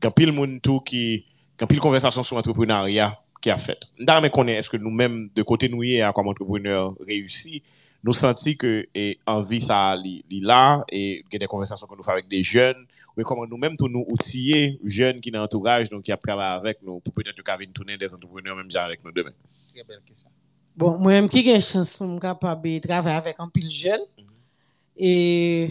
quand 0.00 0.10
pile 0.10 0.32
monde 0.32 0.60
tout 0.62 0.80
qui 0.80 1.24
quand 1.56 1.66
pile 1.66 1.80
conversation 1.80 2.22
sur 2.22 2.36
l'entrepreneuriat 2.36 3.18
qui 3.40 3.50
a 3.50 3.58
fait. 3.58 3.78
Dans 3.98 4.20
mais 4.20 4.30
connaît 4.30 4.54
est-ce 4.54 4.70
que 4.70 4.76
nous-mêmes 4.76 5.30
de 5.34 5.42
côté 5.42 5.68
nous 5.68 5.82
y 5.82 6.02
comme 6.14 6.28
entrepreneur 6.28 6.94
réussi, 7.06 7.62
nous 8.02 8.12
senti 8.12 8.56
que 8.56 8.86
et 8.94 9.18
envie 9.26 9.60
ça 9.60 9.96
li, 9.96 10.24
li 10.30 10.40
là 10.40 10.84
et 10.90 11.24
des 11.30 11.46
conversations 11.46 11.86
que 11.86 11.94
nous 11.96 12.02
faisons 12.02 12.12
avec 12.12 12.28
des 12.28 12.42
jeunes 12.42 12.86
mais 13.16 13.24
comment 13.24 13.46
nous-mêmes 13.46 13.76
tout 13.76 13.88
nous 13.88 14.04
outiller 14.08 14.78
jeunes 14.84 15.20
qui 15.20 15.30
dans 15.32 15.40
l'entourage 15.40 15.88
donc 15.90 16.04
qui 16.04 16.12
a 16.12 16.16
travaillé 16.16 16.54
avec 16.56 16.78
nous 16.82 17.00
pour 17.00 17.12
peut-être 17.12 17.42
qu'à 17.42 17.56
venir 17.56 17.72
tourner 17.72 17.96
des 17.96 18.14
entrepreneurs 18.14 18.56
même 18.56 18.70
genre 18.70 18.84
avec 18.84 19.04
nous 19.04 19.10
demain. 19.10 19.32
Très 19.74 19.82
belle 19.84 20.00
question. 20.06 20.28
Bon, 20.76 20.96
moi-même 20.98 21.28
qui 21.28 21.40
ai 21.50 21.60
chance 21.60 21.96
pour 21.96 22.06
me 22.06 22.20
capable 22.20 22.62
de 22.70 22.78
travailler 22.78 23.16
avec 23.16 23.36
un 23.40 23.48
pile 23.48 23.68
jeune 23.68 24.00
mm 24.16 24.22
-hmm. 24.22 25.04
et 25.08 25.70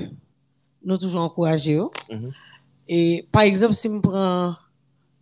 nous 0.83 0.97
toujours 0.97 1.21
encourager 1.21 1.77
mm 1.77 2.17
-hmm. 2.17 2.31
Et 2.87 3.27
par 3.31 3.43
exemple, 3.43 3.73
si 3.73 3.89
je 3.89 3.99
prends 3.99 4.55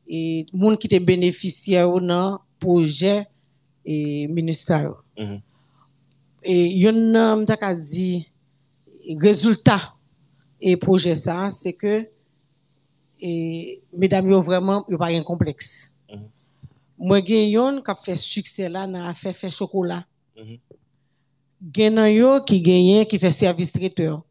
et 0.07 0.45
monde 0.53 0.77
qui 0.77 0.87
était 0.87 0.99
bénéficiaire 0.99 1.89
ou 1.89 1.99
non 1.99 2.39
projet 2.59 3.27
et 3.83 4.27
ministère. 4.27 4.93
Mhm. 5.17 5.41
Et 6.43 6.77
yon 6.77 7.15
a 7.15 7.35
m'ta 7.35 7.57
ka 7.57 7.73
dit 7.73 8.27
résultat 9.19 9.95
et 10.61 10.77
projet 10.77 11.15
ça 11.15 11.49
c'est 11.49 11.73
que 11.73 12.07
et 13.19 13.81
mesdames 13.91 14.29
yo 14.29 14.41
vraiment 14.41 14.85
yo 14.87 14.97
pas 14.97 15.09
un 15.09 15.23
complexe. 15.23 16.03
Mhm. 16.11 16.29
Moi 16.99 17.21
gen 17.25 17.49
yon 17.49 17.81
qui 17.81 17.91
a 17.91 17.95
fait 17.95 18.15
succès 18.15 18.69
là 18.69 18.85
dans 18.85 19.05
affaire 19.05 19.35
fait 19.35 19.49
chocolat. 19.49 20.05
Mhm. 20.37 20.57
Gen 21.73 21.95
nan 21.95 22.11
yo 22.13 22.41
qui 22.43 22.61
gagne 22.61 23.05
qui 23.05 23.17
fait 23.17 23.31
service 23.31 23.71
traiteur. 23.71 24.23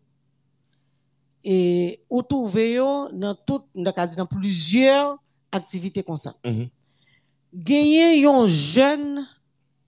Et 1.45 2.01
ou 2.09 2.23
trouve 2.23 2.59
yo 2.59 3.09
dans 3.12 3.35
tout 3.35 3.62
dans 3.75 4.27
plusieurs 4.27 5.19
activités 5.53 6.03
comme 6.03 6.16
ça. 6.16 6.35
Mhm. 6.45 6.69
Gagner 7.53 8.19
yon 8.21 8.47
jeune 8.47 9.27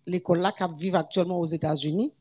l'école 0.07 0.39
là 0.41 0.53
qui 0.53 0.65
vit 0.79 0.95
actuellement 0.95 1.41
aux 1.41 1.47
États-Unis. 1.47 2.13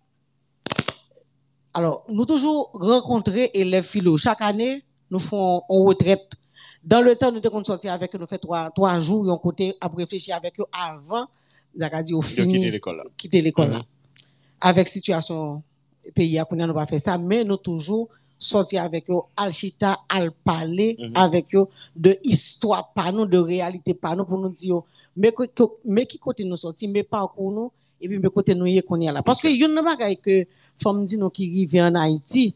Alors, 1.74 2.06
nous 2.08 2.26
toujours 2.26 2.72
rencontrer 2.74 3.52
élèves 3.54 3.84
philo 3.84 4.16
chaque 4.18 4.42
année 4.42 4.84
nous 5.12 5.20
faisons 5.20 5.62
en 5.68 5.84
retraite. 5.84 6.32
Dans 6.84 7.02
le 7.02 7.16
temps, 7.16 7.32
nous 7.32 7.40
devons 7.40 7.64
sortir 7.64 7.94
avec 7.94 8.14
eux, 8.16 8.18
nous 8.18 8.28
faisons 8.28 8.40
trois, 8.40 8.72
trois 8.72 9.00
jours, 9.00 9.30
un 9.32 9.38
côté, 9.38 9.76
à 9.82 9.88
réfléchir 9.88 10.36
avec 10.36 10.60
eux 10.60 10.66
avant, 10.72 11.28
au 12.14 12.22
quitter 12.22 12.72
l'école 12.72 12.98
là. 12.98 13.04
quitter 13.18 13.42
l'école 13.42 13.70
là. 13.70 13.78
Mhm. 13.80 13.84
Avec 14.62 14.88
situation 14.88 15.64
pays, 16.14 16.38
à 16.40 16.46
nous 16.50 16.74
pas 16.74 16.86
faire 16.86 17.00
ça, 17.00 17.18
mais 17.18 17.44
nous 17.44 17.58
toujours 17.58 18.10
sortir 18.46 18.84
avec 18.84 19.10
eux, 19.10 19.20
al 19.36 19.52
chita, 19.52 20.00
al 20.10 20.32
parler 20.44 20.96
Mhm. 21.00 21.12
avec 21.16 21.54
eux 21.56 21.68
de 21.96 22.18
histoire 22.24 22.92
par 22.94 23.12
nous, 23.12 23.26
de 23.26 23.38
réalité 23.38 23.94
par 23.94 24.16
nous, 24.16 24.26
pour 24.26 24.38
nous 24.38 24.50
dire, 24.50 24.82
mais, 25.16 25.32
qui 26.06 26.18
côté 26.20 26.44
nous 26.44 26.56
sortir, 26.56 26.90
mais 26.92 27.04
pas 27.04 27.28
pour 27.34 27.52
nous, 27.52 27.72
et 28.00 28.08
puis 28.08 28.20
mais 28.20 28.30
côté 28.30 28.54
nous 28.56 28.66
y 28.68 28.78
est 28.78 28.82
qu'on 28.82 29.00
y 29.00 29.08
est 29.08 29.12
là. 29.12 29.24
Parce 29.24 29.42
que 29.42 29.48
y 29.48 29.64
a 29.64 29.68
une 29.68 29.82
bagaille 29.82 30.18
que, 30.18 30.46
femme 30.82 31.04
dit 31.04 31.18
nous 31.18 31.30
qui 31.30 31.50
rive 31.50 31.76
en 31.82 31.96
Haïti, 31.96 32.56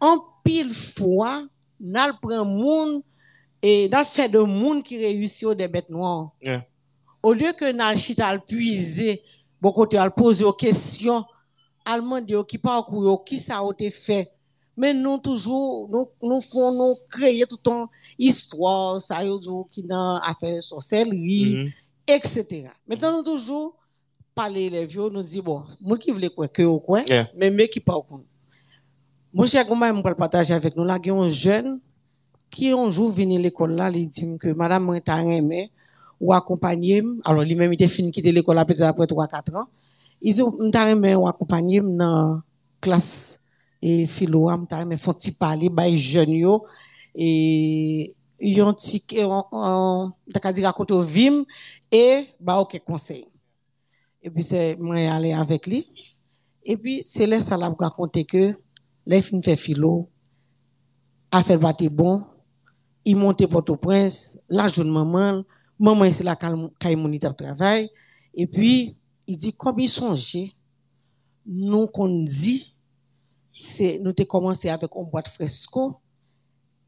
en 0.00 0.18
pile 0.44 0.72
fois, 0.72 1.44
nous 1.80 2.00
prend 2.22 2.44
monde, 2.44 3.02
et 3.62 3.88
dans 3.88 3.98
le 4.00 4.04
fait 4.04 4.28
de 4.28 4.38
monde 4.38 4.82
qui 4.82 4.96
réussit 4.98 5.48
des 5.56 5.68
bêtes 5.68 5.90
noires. 5.90 6.30
Yeah. 6.42 6.64
Au 7.22 7.32
lieu 7.32 7.52
que 7.52 7.72
nous 7.72 7.98
chita 7.98 8.28
al 8.28 8.40
puiser, 8.44 9.20
bon 9.60 9.72
côté 9.72 9.98
al 9.98 10.12
poser 10.12 10.44
aux 10.44 10.52
questions, 10.52 11.24
al 11.84 12.00
demander 12.00 12.40
qui 12.46 12.58
parcours, 12.58 13.24
qui 13.24 13.38
ça 13.40 13.58
a 13.58 13.70
été 13.72 13.90
fait. 13.90 14.30
Mais 14.76 14.92
nous 14.92 15.18
toujours, 15.18 15.88
nous, 15.90 16.06
nous 16.22 16.40
faisons, 16.42 16.96
créer 17.08 17.44
tout 17.46 17.56
le 17.56 17.62
temps 17.62 17.88
histoire, 18.18 19.00
ça 19.00 19.24
y 19.24 19.28
est, 19.28 19.40
qui 19.72 19.82
dans 19.82 20.16
affaire 20.16 20.62
sorcellerie, 20.62 21.54
Mhm. 21.54 21.70
etc. 22.06 22.64
Maintenant, 22.86 23.16
nous 23.16 23.22
toujours 23.22 23.76
parler 24.34 24.68
les 24.68 24.84
vieux, 24.84 25.08
nous 25.08 25.22
dit 25.22 25.40
bon, 25.40 25.62
moi 25.80 25.96
qui 25.96 26.10
voulait 26.10 26.28
quoi 26.28 26.46
que 26.48 26.62
au 26.62 26.78
coin, 26.78 27.02
Yeah. 27.06 27.28
mais 27.36 27.50
mais 27.50 27.68
qui 27.68 27.80
pas 27.80 27.94
au 27.96 28.02
coin. 28.02 28.20
Mon 29.32 29.46
cher 29.46 29.66
Gomba, 29.66 29.88
je 29.94 30.02
vais 30.02 30.14
partager 30.14 30.54
avec 30.54 30.76
nous 30.76 30.84
là, 30.84 30.98
il 31.02 31.06
y 31.06 31.10
a 31.10 31.14
un 31.14 31.28
jeune 31.28 31.80
qui 32.50 32.70
un 32.70 32.88
jour 32.90 33.10
venu 33.10 33.36
à 33.38 33.40
l'école 33.40 33.72
là, 33.76 33.90
il 33.90 34.08
dit 34.08 34.38
que 34.38 34.48
madame 34.52 34.84
moi 34.84 35.00
t'a 35.00 35.22
aimé 35.22 35.70
ou 36.20 36.32
accompagner, 36.34 37.02
alors 37.24 37.42
lui-même 37.42 37.72
il 37.72 37.74
était 37.74 37.88
fini 37.88 38.10
quitter 38.10 38.30
l'école 38.32 38.56
peut-être 38.66 38.82
après 38.82 39.06
3 39.06 39.26
4 39.26 39.56
ans. 39.56 39.66
Il 40.22 40.34
dit 40.34 40.42
m't'a 40.60 40.90
aimé 40.90 41.14
ou 41.14 41.26
accompagner 41.28 41.80
dans 41.80 42.40
classe 42.80 43.45
et 43.80 44.06
philo, 44.06 44.48
m't'a 44.56 44.82
aimé 44.82 44.96
font 44.96 45.12
petit 45.12 45.32
parler 45.32 45.68
bay 45.68 45.96
jeune 45.96 46.32
yo 46.32 46.64
et 47.14 48.14
yon 48.40 48.72
ti 48.74 49.02
on 49.24 50.12
t'a 50.32 50.52
dire 50.52 50.66
raconter 50.66 50.94
au 50.94 51.02
vim 51.02 51.44
et 51.90 52.26
ba 52.40 52.58
OK 52.60 52.80
conseil. 52.84 53.26
Et 54.22 54.30
puis 54.30 54.42
c'est 54.42 54.76
moi 54.76 54.96
aller 54.96 55.32
avec 55.32 55.66
lui. 55.66 55.86
Et 56.64 56.76
puis 56.76 57.02
c'est 57.04 57.26
là 57.26 57.40
ça 57.40 57.56
l'a 57.56 57.68
raconté 57.68 58.24
que 58.24 58.54
les 59.06 59.22
fin 59.22 59.40
fait 59.40 59.56
philo 59.56 60.08
a 61.30 61.42
fait 61.42 61.56
battre 61.56 61.88
bon, 61.88 62.24
il 63.04 63.16
monte 63.16 63.46
Port-au-Prince, 63.46 64.44
la 64.48 64.68
jeune 64.68 64.90
maman, 64.90 65.44
maman 65.78 66.10
c'est 66.10 66.24
la 66.24 66.36
caille 66.36 66.96
monita 66.96 67.30
travail 67.32 67.90
et 68.34 68.46
puis 68.46 68.96
il 69.26 69.36
dit 69.36 69.52
comme 69.52 69.78
il 69.80 69.88
songeait 69.88 70.52
nous 71.46 71.86
qu'on 71.86 72.22
dit 72.22 72.75
nous 74.02 74.12
t'ai 74.12 74.26
commencé 74.26 74.68
avec 74.68 74.94
une 74.94 75.04
boîte 75.04 75.28
fresco. 75.28 75.96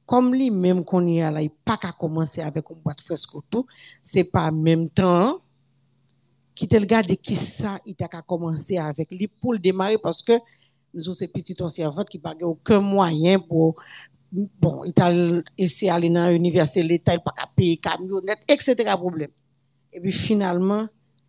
Comme 0.04 0.34
lui 0.34 0.50
même 0.50 0.84
qu'on 0.84 1.06
y 1.06 1.20
a 1.20 1.30
là 1.30 1.42
il 1.42 1.50
pas 1.50 1.76
qu'à 1.76 1.92
commencer 1.92 2.40
avec 2.40 2.68
une 2.70 2.76
boîte 2.76 3.00
fresco 3.00 3.42
tout. 3.50 3.66
C'est 4.02 4.24
pas 4.24 4.50
même 4.50 4.88
temps. 4.90 5.40
Qui 6.54 6.66
te 6.66 6.76
regarde 6.76 7.14
qui 7.16 7.36
ça 7.36 7.78
il 7.86 7.94
t'a 7.94 8.08
qu'à 8.08 8.22
commencer 8.22 8.78
avec 8.78 9.10
lui 9.12 9.28
pour 9.28 9.52
le 9.52 9.58
démarrer 9.58 9.98
parce 9.98 10.22
que 10.22 10.32
nous 10.92 11.06
avons 11.06 11.14
ces 11.14 11.28
petits 11.28 11.54
servantes 11.68 12.08
qui 12.08 12.20
n'ont 12.40 12.48
aucun 12.48 12.80
moyen 12.80 13.38
pour 13.38 13.76
bon 14.32 14.84
il 14.84 14.92
t'a 14.92 15.10
essayé 15.56 15.90
d'aller 15.90 16.10
dans 16.10 16.28
l'université 16.28 16.82
l'état 16.82 17.14
il 17.14 17.20
pas 17.20 17.32
qu'à 17.36 17.46
payer 17.54 17.76
camionnette 17.76 18.40
etc 18.48 18.74
problème. 18.96 19.30
Et 19.92 20.00
puis 20.00 20.12
finalement 20.12 20.86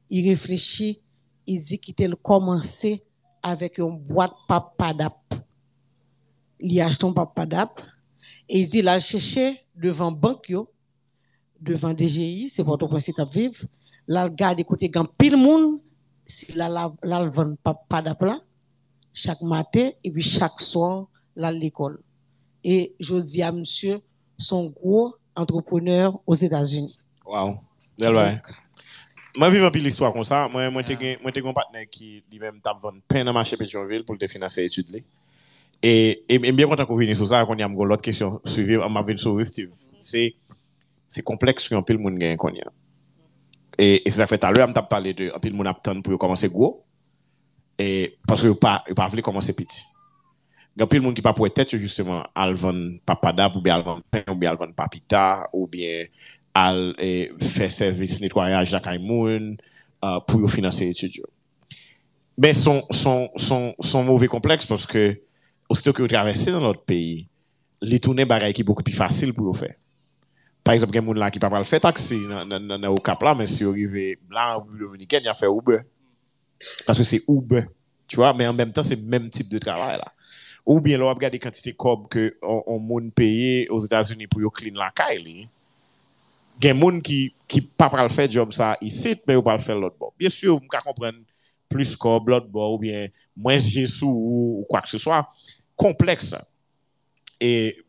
il 0.09 0.27
réfléchit 0.27 1.01
il 1.45 1.61
dit 1.61 1.79
qu'il 1.79 1.95
t'a 1.95 2.07
commencé 2.21 3.03
avec 3.41 3.77
une 3.77 3.97
boîte 3.97 4.33
papadap. 4.47 5.17
Il 6.59 6.79
achète 6.81 7.03
un 7.03 7.13
papadap. 7.13 7.81
Et 8.47 8.61
il 8.61 8.67
dit 8.67 8.81
là 8.81 8.99
chercher 8.99 9.59
devant 9.75 10.11
banque 10.11 10.51
devant 11.61 11.93
DGI 11.93 12.49
c'est 12.49 12.63
pour 12.63 12.77
ton 12.77 12.87
principe 12.87 13.19
à 13.19 13.25
vivre. 13.25 13.63
Là 14.07 14.27
le 14.27 14.33
garde 14.33 14.63
côté 14.63 14.89
gan 14.89 15.05
pile 15.05 15.37
monde 15.37 15.81
si 16.25 16.53
là 16.53 16.67
là 16.69 16.91
là 17.03 17.25
vend 17.25 17.55
papadap 17.63 18.21
là 18.21 18.39
chaque 19.13 19.41
matin 19.41 19.89
et 20.03 20.11
puis 20.11 20.21
chaque 20.21 20.59
soir 20.59 21.07
là 21.35 21.51
l'école. 21.51 22.01
Et 22.63 22.95
je 22.99 23.15
dis 23.15 23.43
à 23.43 23.51
monsieur 23.51 23.99
son 24.37 24.69
gros 24.69 25.15
entrepreneur 25.35 26.19
aux 26.25 26.33
États-Unis. 26.33 26.97
Wow. 27.25 27.59
Del 27.97 28.41
Mwen 29.39 29.53
viv 29.53 29.63
anpil 29.63 29.85
l'histoire 29.87 30.11
kon 30.11 30.25
sa, 30.27 30.49
mwen 30.51 30.81
yeah. 30.83 31.31
te 31.31 31.39
kon 31.39 31.55
patnen 31.55 31.85
ki 31.87 32.17
li 32.27 32.41
menm 32.41 32.57
tap 32.59 32.81
von 32.83 32.97
pen 33.07 33.23
nan 33.23 33.35
manche 33.37 33.55
Petionville 33.55 34.03
pou 34.03 34.19
te 34.19 34.27
finanse 34.27 34.65
etude 34.67 34.97
li. 34.97 34.99
E, 35.79 35.91
e, 36.27 36.35
e 36.35 36.51
mbyen 36.51 36.67
kontan 36.67 36.87
kon 36.89 36.99
vini 36.99 37.15
sou 37.15 37.29
sa, 37.29 37.45
kon 37.47 37.61
yam 37.61 37.77
go 37.77 37.87
lot 37.87 38.03
kesyon 38.03 38.41
suivi 38.43 38.75
an 38.83 38.91
mabin 38.91 39.21
sou 39.21 39.39
restiv. 39.39 39.71
Se 40.03 41.23
kompleks 41.23 41.69
ki 41.71 41.77
anpil 41.79 42.01
moun 42.03 42.19
gen 42.19 42.35
kon 42.41 42.57
yam. 42.59 42.73
E, 43.79 44.01
e 44.03 44.11
se 44.11 44.19
la 44.19 44.27
fet 44.27 44.43
alwe 44.43 44.65
am 44.65 44.75
tap 44.75 44.89
pale 44.91 45.15
de 45.15 45.29
anpil 45.31 45.55
moun 45.55 45.71
ap 45.71 45.79
tan 45.87 46.03
pou 46.03 46.17
yo 46.17 46.19
komanse 46.19 46.51
gwo, 46.51 46.73
e 47.79 48.09
paske 48.27 48.51
yo 48.51 48.59
pa, 48.59 48.81
pa 48.91 49.07
vle 49.07 49.23
komanse 49.23 49.55
piti. 49.55 49.85
Anpil 50.83 50.99
moun 51.05 51.15
ki 51.15 51.23
pa 51.23 51.31
pou 51.35 51.47
etet 51.47 51.71
yo 51.71 51.79
justement 51.79 52.27
alvan 52.35 52.99
papada, 53.07 53.47
ou 53.53 53.63
bi 53.63 53.71
alvan 53.71 54.03
pen, 54.11 54.27
ou 54.27 54.35
bi 54.39 54.51
alvan 54.51 54.75
papita, 54.75 55.47
ou 55.55 55.63
bi 55.71 55.87
al 56.59 56.93
eh, 56.99 57.31
fè 57.55 57.69
servis 57.71 58.19
netwayaj 58.23 58.73
la 58.73 58.81
kay 58.83 58.99
moun 59.01 59.53
uh, 59.55 60.19
pou 60.27 60.43
yo 60.43 60.49
finanse 60.51 60.87
etudyo. 60.89 61.27
Men 62.39 62.55
son, 62.55 62.79
son, 62.95 63.27
son, 63.39 63.73
son 63.83 64.07
mouvè 64.07 64.29
kompleks 64.31 64.67
pwoske 64.67 65.19
osito 65.71 65.93
ki 65.95 66.05
yo 66.05 66.09
travesse 66.11 66.51
nan 66.53 66.63
lot 66.63 66.85
peyi, 66.87 67.25
li 67.83 67.99
toune 68.03 68.25
bagay 68.27 68.55
ki 68.55 68.65
boku 68.67 68.83
pi 68.85 68.95
fasil 68.95 69.33
pou 69.35 69.51
yo 69.51 69.55
fè. 69.55 69.73
Par 70.63 70.75
exemple, 70.75 70.95
gen 70.95 71.05
moun 71.07 71.19
la 71.19 71.31
ki 71.31 71.41
pa 71.41 71.49
pral 71.51 71.67
fè 71.67 71.79
taksi 71.83 72.19
nan, 72.29 72.47
nan, 72.49 72.67
nan 72.75 72.89
ou 72.91 73.01
kap 73.03 73.23
la, 73.25 73.33
men 73.37 73.47
si 73.49 73.63
yo 73.63 73.73
rive 73.75 74.13
blan 74.27 74.59
ou 74.59 74.79
dominiken, 74.79 75.27
ya 75.27 75.35
fè 75.37 75.49
oube. 75.51 75.81
Paske 76.87 77.05
se 77.07 77.21
oube, 77.31 77.63
tu 78.09 78.23
wa, 78.23 78.33
men 78.35 78.51
an 78.51 78.57
menm 78.57 78.73
tan 78.75 78.87
se 78.87 78.99
menm 79.09 79.29
tip 79.31 79.51
de 79.51 79.61
travay 79.63 79.97
la. 79.99 80.09
Ou 80.69 80.83
bien 80.83 80.99
lò 81.01 81.07
ap 81.09 81.21
gade 81.21 81.39
kantite 81.41 81.73
kob 81.79 82.09
ke 82.11 82.29
on, 82.43 82.59
on 82.75 82.83
moun 82.83 83.07
peye 83.15 83.65
os 83.73 83.87
Etats-Unis 83.87 84.29
pou 84.29 84.43
yo 84.43 84.51
klin 84.53 84.77
la 84.77 84.91
kay 84.95 85.17
li, 85.23 85.47
gen 86.59 86.77
moun 86.77 86.99
ki, 87.03 87.29
ki 87.49 87.63
pa 87.79 87.87
pral 87.91 88.11
fè 88.11 88.27
job 88.31 88.51
sa 88.55 88.73
isit, 88.85 89.23
men 89.27 89.39
yo 89.39 89.43
pral 89.45 89.61
fè 89.63 89.75
lot 89.77 89.95
bo. 89.99 90.11
Bien 90.19 90.33
sûr, 90.33 90.59
mou 90.59 90.71
ka 90.71 90.83
kompren 90.83 91.21
plus 91.71 91.95
kob 91.99 92.29
lot 92.31 92.47
bo, 92.51 92.65
ou 92.73 92.81
bien 92.81 93.13
mwen 93.39 93.61
jesou 93.63 94.09
ou 94.09 94.65
kwa 94.69 94.83
k 94.83 94.91
se 94.91 94.99
swa, 95.01 95.21
kompleks. 95.79 96.33
E, 97.39 97.79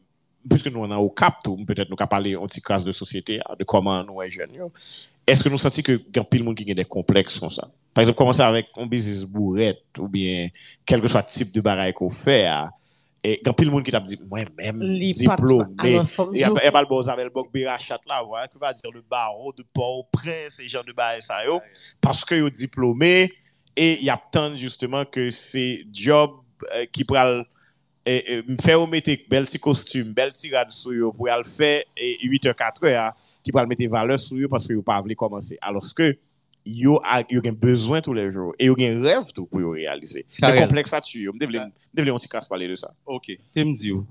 pwiske 0.46 0.70
nou 0.72 0.86
an 0.86 0.94
an 0.94 1.02
ou 1.02 1.10
kap 1.12 1.42
tou, 1.42 1.58
mwen 1.58 1.68
petèt 1.68 1.90
nou 1.90 1.98
ka 1.98 2.08
pale 2.10 2.36
an 2.38 2.50
ti 2.50 2.62
kras 2.64 2.86
de 2.86 2.94
sosyete, 2.96 3.40
ah, 3.44 3.58
de 3.58 3.66
koman 3.68 4.06
nou 4.06 4.22
wè 4.22 4.30
jen 4.30 4.54
yo, 4.56 4.70
eske 5.28 5.50
nou 5.50 5.60
santi 5.60 5.84
ke 5.86 5.98
gen 6.14 6.26
pil 6.30 6.46
moun 6.46 6.56
ki 6.56 6.68
gen 6.70 6.78
de 6.78 6.86
kompleks 6.86 7.40
kon 7.42 7.52
sa? 7.52 7.66
Par 7.90 8.04
exemple, 8.04 8.20
koman 8.20 8.36
sa 8.38 8.52
avèk 8.52 8.70
an 8.78 8.88
bizis 8.88 9.24
bourret, 9.26 9.82
ou 9.98 10.06
bien 10.08 10.52
kelke 10.86 11.10
swa 11.10 11.24
tip 11.26 11.50
de 11.50 11.64
baray 11.64 11.90
ko 11.96 12.06
fè 12.14 12.44
a, 12.52 12.60
E 13.20 13.34
kan 13.44 13.52
pil 13.52 13.68
moun 13.68 13.84
ki 13.84 13.92
tap 13.92 14.06
di, 14.08 14.16
mwen 14.30 14.48
mèm, 14.56 14.78
diplomè, 15.18 15.92
e 16.40 16.70
pal 16.72 16.86
boz 16.88 17.08
avèl 17.12 17.28
bok 17.34 17.50
bira 17.52 17.74
chat 17.82 18.06
la, 18.08 18.22
wè, 18.24 18.46
ki 18.48 18.60
va 18.62 18.72
dir 18.72 18.94
le 18.94 19.02
baro, 19.12 19.52
de 19.58 19.64
por, 19.76 20.06
pre, 20.16 20.46
se 20.54 20.64
jan 20.64 20.86
de 20.86 20.94
ba 20.96 21.10
sa 21.20 21.42
yo, 21.44 21.58
paske 22.00 22.38
yo 22.38 22.48
diplomè, 22.48 23.28
e 23.76 23.88
yap 24.06 24.30
tan 24.32 24.56
justement 24.56 25.04
ke 25.12 25.26
se 25.36 25.84
job 25.92 26.38
eh, 26.72 26.86
ki 26.88 27.04
pral, 27.12 27.42
eh, 28.08 28.22
eh, 28.22 28.40
mfè 28.56 28.78
ou 28.80 28.88
mette 28.88 29.18
bel 29.28 29.44
ti 29.52 29.60
kostume, 29.60 30.14
bel 30.16 30.32
ti 30.32 30.54
rad 30.54 30.72
sou 30.72 30.96
yo, 30.96 31.12
pou 31.12 31.28
yal 31.28 31.44
fè, 31.44 31.74
e 31.92 32.14
8 32.24 32.54
ou 32.54 32.60
4 32.64 32.86
ou 32.86 32.94
ya, 32.94 33.10
ki 33.44 33.52
pral 33.52 33.68
mette 33.68 33.84
vale 33.92 34.16
sou 34.16 34.40
yo, 34.40 34.48
paske 34.48 34.72
yo 34.72 34.86
pa 34.86 34.96
avle 34.96 35.18
komanse, 35.18 35.60
aloske, 35.60 36.14
yo, 36.64 36.98
a, 37.04 37.20
yo 37.28 37.42
gen 37.44 37.56
bezwen 37.56 38.02
tou 38.04 38.16
le 38.16 38.26
jor, 38.30 38.52
e 38.58 38.68
yo 38.68 38.76
gen 38.78 39.00
rev 39.04 39.30
tou 39.34 39.48
pou 39.48 39.62
yo 39.62 39.72
realize. 39.74 40.24
Mè 40.42 40.52
kompleks 40.58 40.94
sa 40.94 41.00
tu 41.04 41.22
yo, 41.22 41.34
mè 41.34 41.40
devle 41.42 42.12
yon 42.12 42.22
ti 42.22 42.30
kase 42.30 42.50
pale 42.50 42.68
de 42.70 42.76
sa. 42.80 42.92
Ok, 43.08 43.32
te 43.54 43.64
mdi 43.66 43.92
yo, 43.92 44.04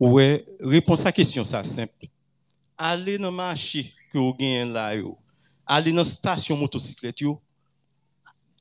wè, 0.00 0.28
repons 0.72 1.04
sa 1.06 1.14
kesyon 1.14 1.46
sa 1.48 1.62
semple. 1.66 2.10
Ale 2.80 3.18
nan 3.20 3.34
machi 3.36 3.88
ki 4.10 4.20
yo 4.20 4.30
gen 4.38 4.72
la 4.76 4.90
yo, 4.96 5.16
ale 5.68 5.92
nan 5.94 6.06
stasyon 6.06 6.60
motosiklet 6.60 7.24
yo, 7.26 7.36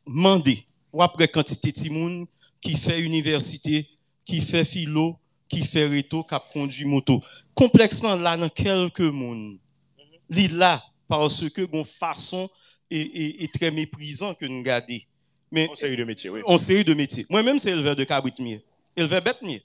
mande 0.09 0.57
wapre 0.91 1.29
kantite 1.29 1.71
timoun 1.75 2.23
ki 2.63 2.75
fe 2.79 2.99
universite, 3.05 3.85
ki 4.27 4.41
fe 4.45 4.65
filo, 4.67 5.13
ki 5.49 5.63
fe 5.65 5.85
reto, 5.89 6.21
kap 6.27 6.49
kondwi 6.53 6.85
moto. 6.85 7.17
Kompleksan 7.57 8.21
la 8.21 8.35
nan 8.37 8.51
kelke 8.53 9.09
moun. 9.09 9.57
Mhm. 9.97 10.17
Li 10.35 10.47
la, 10.59 10.77
parce 11.09 11.49
ke 11.53 11.65
gon 11.65 11.85
fason 11.87 12.45
est, 12.91 12.97
est, 12.99 13.43
est 13.43 13.53
très 13.53 13.71
méprisant 13.71 14.33
que 14.33 14.45
nous 14.45 14.61
garder. 14.61 15.05
Mais 15.51 15.65
Une 15.65 15.75
série 15.75 15.97
de 15.97 16.03
métiers, 16.03 16.29
oui. 16.29 16.41
en 16.45 16.57
série 16.57 16.83
de 16.83 16.93
métiers. 16.93 17.25
Moi-même, 17.29 17.57
c'est 17.57 17.71
éleveur 17.71 17.95
de 17.95 18.03
cabrit 18.03 18.33
mieux. 18.39 18.61
Éleveur 18.95 19.21
bête 19.21 19.41
mieux. 19.41 19.61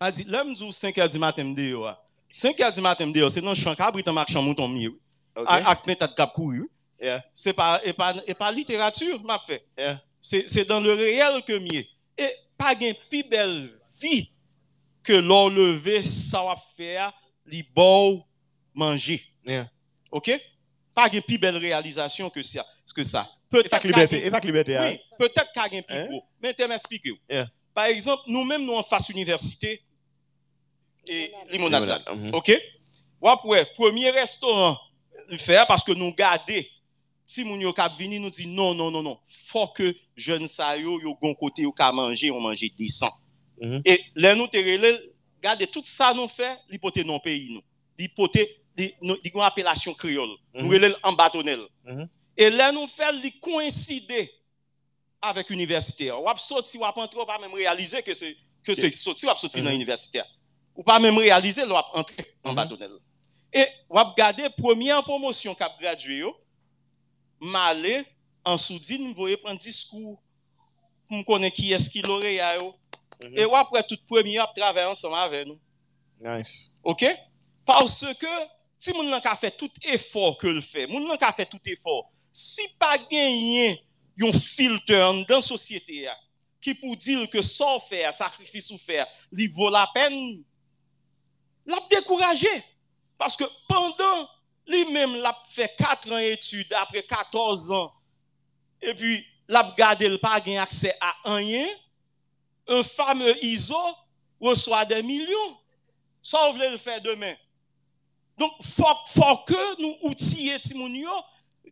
A 0.00 0.10
dit, 0.10 0.24
là, 0.24 0.44
me 0.44 0.54
5 0.54 0.98
heures 0.98 1.08
du 1.08 1.18
matin, 1.18 1.44
me 1.44 1.54
dit, 1.54 1.74
ouais, 1.74 1.90
5 2.32 2.58
heures 2.60 2.72
du 2.72 2.80
matin, 2.80 3.06
me 3.06 3.12
dire, 3.12 3.30
c'est 3.30 3.40
dans 3.40 3.50
le 3.50 3.54
champ 3.54 3.74
cabri, 3.74 4.02
dans 4.02 4.12
le 4.12 4.24
champ 4.28 4.42
mouton 4.42 4.66
mieux. 4.66 4.98
Avec 5.34 5.86
mes 5.86 5.94
têtes 5.94 6.14
cap 6.14 6.32
courir. 6.32 6.64
Yeah. 7.00 7.24
C'est 7.34 7.54
pas, 7.54 7.80
et 7.84 7.92
pas, 7.92 8.14
et 8.26 8.34
pas 8.34 8.52
littérature, 8.52 9.22
m'a 9.24 9.38
fait. 9.38 9.64
Yeah. 9.78 10.02
C'est, 10.20 10.48
c'est 10.48 10.66
dans 10.66 10.80
le 10.80 10.92
réel 10.92 11.42
que 11.46 11.58
mieux. 11.58 11.84
Et 12.18 12.30
pas 12.58 12.74
une 12.74 12.94
plus 13.08 13.22
belle 13.22 13.70
vie 14.00 14.30
que 15.02 15.14
l'on 15.14 15.48
lever, 15.48 16.02
ça 16.02 16.42
va 16.42 16.56
faire, 16.76 17.12
li 17.46 17.64
bon 17.74 18.22
manger. 18.74 19.22
Yeah. 19.46 19.70
OK? 20.10 20.30
Pas 21.00 21.08
une 21.16 21.22
plus 21.22 21.38
belle 21.38 21.56
réalisation 21.56 22.28
que 22.30 22.42
ça. 22.42 22.64
Que 22.94 23.02
ça. 23.02 23.26
Peut-être 23.48 23.80
que 23.80 23.86
liberté, 23.88 24.16
qu'il 24.16 24.18
y 24.20 24.22
a- 24.24 24.26
et 24.26 24.30
ça 24.30 24.40
que 24.40 24.46
liberté. 24.46 24.76
hein? 24.76 24.90
oui, 24.92 25.00
peut-être 25.18 25.52
qu'il 25.52 25.74
y 25.74 25.78
a 25.78 25.82
plus 25.82 25.96
Hein? 25.96 26.06
gros. 26.06 26.22
Mais 26.42 26.54
je 26.58 26.64
m'explique. 26.64 27.06
Yeah. 27.28 27.48
Par 27.72 27.86
exemple, 27.86 28.22
nous-mêmes, 28.26 28.64
nous 28.64 28.74
en 28.74 28.82
face 28.82 29.08
université 29.08 29.80
et 31.08 31.32
limonade. 31.50 31.82
Limonade, 31.82 32.02
mhm. 32.14 32.34
OK? 32.34 32.52
Ouais, 33.44 33.66
premier 33.76 34.10
restaurant 34.10 34.78
le 35.28 35.36
faire 35.36 35.66
parce 35.66 35.84
que 35.84 35.92
nous 35.92 36.12
garder 36.14 36.68
si 37.26 37.44
moun 37.44 37.60
yo 37.60 37.72
kap 37.72 37.96
vini 37.96 38.18
nous 38.18 38.30
dit 38.30 38.48
non 38.48 38.74
non 38.74 38.90
non 38.90 39.02
non, 39.04 39.18
faut 39.24 39.68
que 39.68 39.94
jeune 40.16 40.48
sa 40.48 40.76
yo 40.76 41.00
yo 41.00 41.14
gon 41.22 41.32
côté 41.34 41.62
yo 41.62 41.70
ka 41.72 41.92
manger, 41.92 42.30
on 42.32 42.40
manger 42.40 42.70
décent. 42.76 43.10
Mhm. 43.60 43.82
Et 43.84 44.00
là 44.16 44.34
nous 44.34 44.48
te 44.48 44.56
relè, 44.56 44.98
garder 45.40 45.66
tout 45.68 45.82
ça 45.84 46.12
nous 46.12 46.26
fait, 46.28 46.58
l'hypothèse 46.68 47.04
non 47.06 47.20
pays 47.20 47.52
nous. 47.54 47.62
L'hypothèse 47.98 48.48
di 48.76 49.30
kon 49.32 49.44
apelasyon 49.44 49.94
kriol. 49.94 50.36
Mm 50.36 50.60
-hmm. 50.60 50.62
Nou 50.62 50.74
elel 50.74 50.96
an 51.02 51.16
batonel. 51.16 51.68
Mm 51.84 51.96
-hmm. 51.96 52.08
E 52.40 52.48
lè 52.50 52.70
nou 52.72 52.88
fèl 52.88 53.18
li 53.20 53.30
koinside 53.42 54.24
avèk 55.20 55.50
universitè. 55.52 56.08
Wap 56.24 56.40
soti, 56.40 56.78
wap 56.80 56.96
antre, 57.02 57.20
wap 57.20 57.40
mèm 57.42 57.54
realize 57.58 58.00
ke 58.06 58.14
se, 58.16 58.30
ke 58.64 58.76
se 58.76 58.90
soti, 58.96 59.26
wap 59.28 59.40
soti 59.40 59.60
nan 59.60 59.74
mhm. 59.74 59.82
universitè. 59.82 60.24
Wap 60.80 61.02
mèm 61.04 61.18
realize, 61.20 61.66
wap 61.68 61.92
antre 62.00 62.24
an 62.44 62.54
mhm. 62.54 62.56
batonel. 62.56 62.96
E 63.52 63.66
wap 63.92 64.14
gade, 64.16 64.48
premier 64.56 64.96
an 64.96 65.04
promosyon 65.04 65.56
kap 65.58 65.76
gradye 65.80 66.22
yo, 66.22 66.32
ma 67.40 67.72
le, 67.76 67.98
an 68.46 68.56
soudi, 68.60 68.96
nou 69.02 69.16
voye 69.18 69.36
pren 69.40 69.58
diskou, 69.60 70.16
m 71.10 71.24
konen 71.28 71.52
ki 71.52 71.74
eski 71.76 72.04
lore 72.06 72.32
ya 72.38 72.54
yo. 72.56 72.70
Mm 73.20 73.28
-hmm. 73.28 73.40
E 73.42 73.50
wap 73.52 73.72
wè 73.74 73.82
tout 73.84 74.00
premier 74.08 74.40
ap 74.40 74.54
travè 74.56 74.86
ansan 74.88 75.12
avè 75.12 75.44
nou. 75.44 75.58
Nice. 76.20 76.78
Ok? 76.82 77.04
Parce 77.66 78.14
ke 78.20 78.32
Si 78.80 78.94
moun 78.96 79.10
nan 79.12 79.20
ka 79.20 79.34
fè 79.36 79.50
tout 79.60 79.74
efor 79.92 80.38
ke 80.40 80.48
l 80.48 80.62
fè, 80.64 80.86
moun 80.88 81.04
nan 81.04 81.20
ka 81.20 81.28
fè 81.36 81.44
tout 81.44 81.68
efor, 81.68 82.06
si 82.32 82.64
pa 82.80 82.94
genyen 83.10 83.76
yon 84.16 84.32
filter 84.32 85.02
an 85.04 85.20
dan 85.28 85.44
sosyete 85.44 85.98
ya, 86.06 86.14
ki 86.64 86.72
pou 86.80 86.96
dil 86.96 87.26
ke 87.28 87.42
so 87.44 87.74
fè, 87.84 88.06
sakrifis 88.16 88.70
ou 88.72 88.80
fè, 88.80 89.04
li 89.36 89.50
vò 89.52 89.68
la 89.72 89.84
pen, 89.92 90.16
l'ap 91.68 91.90
dekouraje. 91.92 92.54
Paske 93.20 93.44
pandan, 93.68 94.24
li 94.72 94.86
men 94.88 95.18
l'ap 95.20 95.44
fè 95.52 95.68
4 95.76 96.16
an 96.16 96.24
etude, 96.30 96.72
apre 96.80 97.04
14 97.04 97.68
an, 97.76 97.92
e 98.80 98.96
pi 98.96 99.12
l'ap 99.52 99.74
gade 99.76 100.08
l'pa 100.08 100.38
gen 100.40 100.62
akse 100.64 100.94
a 101.04 101.12
anyen, 101.34 101.68
un 102.72 102.80
fame 102.86 103.36
iso, 103.44 103.84
ou 104.40 104.56
so 104.56 104.72
a 104.72 104.86
de 104.88 105.02
milyon, 105.04 105.52
sa 106.24 106.46
ou 106.48 106.56
vle 106.56 106.72
l'fè 106.78 106.96
demen. 107.04 107.36
Donc, 108.40 108.52
faut, 108.62 108.84
faut 109.08 109.36
que 109.46 109.82
nous 109.82 109.94
outiller 110.00 110.58
Timounio 110.58 111.10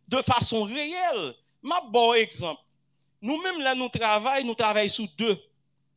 de 0.07 0.21
façon 0.21 0.63
réelle. 0.65 1.33
Ma 1.63 1.81
bon 1.81 2.13
exemple. 2.13 2.61
Nous-mêmes, 3.21 3.59
là, 3.59 3.73
nous 3.73 3.89
travaillons, 3.89 4.45
nous 4.45 4.53
travaillons 4.53 4.87
sous 4.93 5.07
deux 5.17 5.35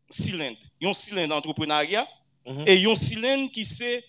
cylindres. 0.09 0.57
Il 0.81 0.85
y 0.85 0.87
a 0.87 0.91
un 0.91 0.95
cylindre 0.95 1.35
d'entrepreneuriat 1.35 2.09
et 2.67 2.77
il 2.77 2.83
y 2.83 2.87
a 2.87 2.91
un 2.91 2.95
cylindre 2.95 3.51
qui 3.53 3.67
c'est 3.67 4.03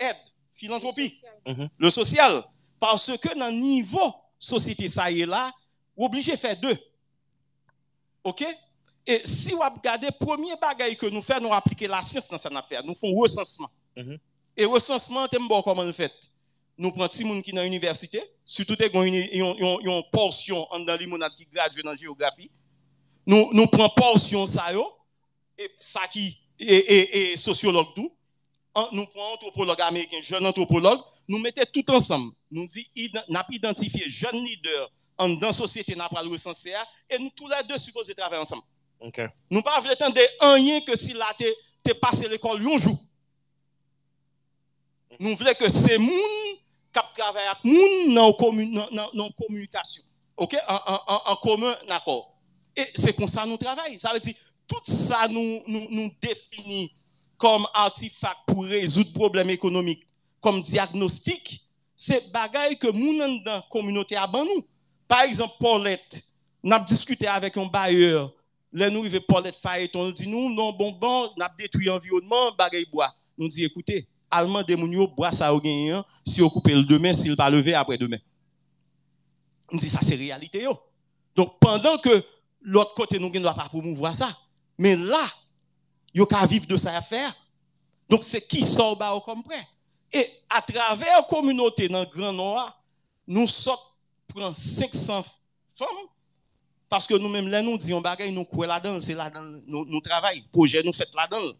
aide, 0.00 0.16
philanthropie, 0.52 1.14
Mhm. 1.46 1.68
le 1.78 1.90
social. 1.90 2.42
Parce 2.80 3.16
que 3.16 3.38
dans 3.38 3.46
le 3.46 3.52
niveau 3.52 4.12
société, 4.38 4.88
ça 4.88 5.08
y 5.12 5.20
est 5.22 5.26
là, 5.26 5.52
vous 5.96 6.06
obligé 6.06 6.32
de 6.32 6.36
faire 6.36 6.56
deux. 6.60 6.76
OK? 8.24 8.44
Et 9.06 9.22
si 9.24 9.52
vous 9.52 9.60
regardez, 9.60 10.08
premier 10.10 10.54
bagage 10.56 10.96
que 10.96 11.06
nous 11.06 11.22
faisons, 11.22 11.42
nous 11.42 11.52
appliquer 11.52 11.86
la 11.86 12.02
science 12.02 12.28
dans 12.28 12.36
cette 12.38 12.52
affaire. 12.52 12.84
Nous 12.84 12.94
faisons 12.94 13.14
recensement. 13.14 13.70
Mhm. 13.96 14.18
Et 14.58 14.64
recensement, 14.64 15.28
t'aimes 15.28 15.46
bon 15.46 15.62
comment 15.62 15.84
le 15.84 15.92
fait? 15.92 16.12
Nous 16.76 16.90
prenons 16.90 17.06
des 17.06 17.24
gens 17.24 17.42
qui 17.42 17.52
dans 17.52 17.62
l'université, 17.62 18.20
surtout 18.44 18.74
qui 18.74 18.90
ont 18.96 19.04
une- 19.04 20.04
portion 20.12 20.66
en 20.72 20.80
dans 20.80 20.96
limonade 20.96 21.32
qui 21.36 21.46
graduent 21.46 21.82
dans 21.84 21.90
la 21.90 21.96
géographie. 21.96 22.50
Nous, 23.24 23.50
nous 23.52 23.66
prenons 23.68 23.88
portion 23.90 24.46
ça 24.48 24.72
yo, 24.72 24.84
et 25.56 25.70
ça 25.78 26.00
qui 26.08 26.36
et, 26.58 26.66
et, 26.66 27.32
et 27.32 27.36
sociologue 27.36 27.94
tout. 27.94 28.12
Nous 28.92 29.06
prenons 29.06 29.32
anthropologue 29.34 29.80
américain, 29.80 30.18
jeune 30.20 30.44
anthropologue, 30.44 31.00
nous 31.28 31.38
mettons 31.38 31.62
tout 31.72 31.88
ensemble. 31.92 32.32
Nous 32.50 32.66
dit, 32.66 32.88
n'a 33.28 33.44
pas 33.44 33.52
identifié 33.52 34.08
jeune 34.08 34.42
leader 34.44 34.90
en 35.18 35.28
dans 35.30 35.48
la 35.48 35.52
société, 35.52 35.94
n'a 35.94 36.08
pas 36.08 36.22
le 36.22 36.30
recenser, 36.30 36.72
et 37.10 37.18
nous 37.18 37.30
tous 37.34 37.48
les 37.48 37.62
deux 37.68 37.78
supposés 37.78 38.14
travailler 38.14 38.42
ensemble. 38.42 38.62
Nous 39.50 39.62
pas 39.62 39.78
voulons 39.80 39.92
attendre 39.92 40.20
rien 40.40 40.80
que 40.80 40.96
si 40.96 41.12
là 41.12 41.26
t'es 41.36 41.94
passé 41.94 42.28
l'école 42.28 42.60
un 42.60 42.78
jour. 42.78 42.96
Nous 45.18 45.36
voulons 45.36 45.54
que 45.58 45.68
ces 45.68 45.98
qui 45.98 47.00
travaillent 47.16 47.46
avec 47.46 47.64
moun 47.64 48.14
dans 48.14 49.10
dans 49.14 49.30
communication. 49.32 50.02
OK? 50.36 50.56
En, 50.68 50.80
en, 51.06 51.22
en, 51.26 51.36
commun 51.36 51.76
d'accord. 51.88 52.34
Et 52.76 52.86
c'est 52.94 53.14
comme 53.16 53.28
ça 53.28 53.44
nous 53.44 53.56
travaillons. 53.56 53.98
Ça 53.98 54.12
veut 54.12 54.20
dire 54.20 54.34
tout 54.66 54.80
ça 54.84 55.28
nous 55.28 55.62
nous, 55.66 55.86
nous 55.90 56.10
définit 56.20 56.94
comme 57.36 57.66
artefact 57.74 58.38
pour 58.46 58.64
résoudre 58.64 59.12
problèmes 59.12 59.50
économiques, 59.50 60.06
comme 60.40 60.60
diagnostic, 60.60 61.62
c'est 61.94 62.32
bagaille 62.32 62.78
que 62.78 62.88
moun 62.88 63.42
dans 63.44 63.52
la 63.52 63.64
communauté 63.70 64.16
a 64.16 64.26
ban 64.26 64.44
nous. 64.44 64.66
Par 65.06 65.22
exemple 65.22 65.54
Paulette, 65.58 66.22
n'a 66.62 66.78
discuté 66.80 67.26
avec 67.26 67.56
un 67.56 67.66
bailleur 67.66 68.32
Là, 68.72 68.90
nous 68.90 69.00
arrivons 69.00 69.20
Paulette 69.26 69.56
Fayeton, 69.56 70.06
nous 70.06 70.12
dit, 70.12 70.28
nous, 70.28 70.52
non, 70.54 70.72
bon, 70.72 70.92
bon, 70.92 71.30
nous 71.36 71.42
avons 71.42 71.54
détruit 71.58 71.86
l'environnement, 71.86 72.52
bagay 72.52 72.84
bois. 72.84 73.14
Nous 73.36 73.48
dit, 73.48 73.64
écoutez, 73.64 74.06
allemand 74.30 74.62
de 74.62 74.74
moun 74.74 74.90
yo, 74.92 75.08
bois 75.08 75.32
ça 75.32 75.52
au 75.54 75.60
gagné, 75.60 76.00
si 76.24 76.42
on 76.42 76.48
coupe 76.48 76.68
le 76.68 76.82
demain, 76.82 77.12
s'il 77.12 77.34
va 77.34 77.48
lever 77.50 77.74
après 77.74 77.98
demain. 77.98 78.18
Nous 79.70 79.78
dit, 79.78 79.88
ça 79.88 80.00
c'est 80.02 80.16
réalité. 80.16 80.66
Donc, 81.34 81.58
pendant 81.60 81.98
que 81.98 82.24
l'autre 82.62 82.94
côté, 82.94 83.18
nous 83.18 83.30
ne 83.30 83.38
doit 83.38 83.54
pas 83.54 83.68
promouvoir 83.68 84.14
ça. 84.14 84.28
Mais 84.78 84.96
là, 84.96 85.24
yo 86.14 86.26
ka 86.26 86.44
vivre 86.46 86.66
de 86.66 86.76
sa 86.76 86.96
affaire. 86.96 87.34
Donc, 88.08 88.24
c'est 88.24 88.46
qui 88.46 88.62
sort 88.62 88.96
ba 88.96 89.14
ou 89.14 89.20
comme 89.20 89.42
prêt. 89.42 89.66
Et 90.12 90.26
à 90.48 90.62
travers 90.62 91.18
la 91.18 91.22
communauté 91.22 91.88
dans 91.88 92.00
le 92.00 92.06
Grand 92.06 92.32
Nord, 92.32 92.82
nous 93.26 93.46
sortons, 93.46 93.82
prend 94.28 94.54
500 94.54 95.22
femmes, 95.74 95.88
parce 96.88 97.06
que 97.06 97.14
nous-mêmes, 97.14 97.48
là, 97.48 97.60
nous 97.60 97.76
disons, 97.76 98.00
bagay, 98.00 98.30
nous 98.30 98.46
croyons 98.46 98.72
là-dedans, 98.72 99.00
c'est 99.00 99.14
là-dedans, 99.14 99.60
nous 99.66 100.00
travaillons, 100.00 100.42
projet, 100.50 100.82
nous 100.82 100.94
faisons 100.94 101.10
là-dedans. 101.14 101.52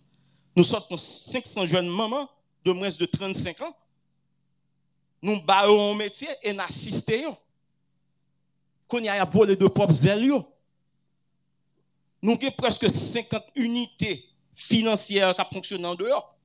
Nous 0.56 0.64
sortons 0.64 0.96
500 0.96 1.66
jeunes 1.66 1.88
mamans 1.88 2.28
de 2.68 2.72
moins 2.72 2.88
de 2.88 3.06
35 3.06 3.60
ans. 3.62 3.76
Nous 5.22 5.40
baillons 5.42 5.92
un 5.92 5.96
métier 5.96 6.28
et 6.42 6.52
nous 6.52 6.60
assistons. 6.60 7.36
Qu'on 8.86 9.00
y 9.00 9.08
a 9.08 9.24
volé 9.24 9.56
de 9.56 9.66
propres 9.66 10.06
ailes. 10.06 10.30
Nous 12.22 12.32
avons 12.32 12.50
presque 12.52 12.90
50 12.90 13.42
unités 13.54 14.24
financières 14.54 15.34
qui 15.34 15.54
fonctionnent 15.54 15.86
en 15.86 15.94
dehors. 15.94 16.36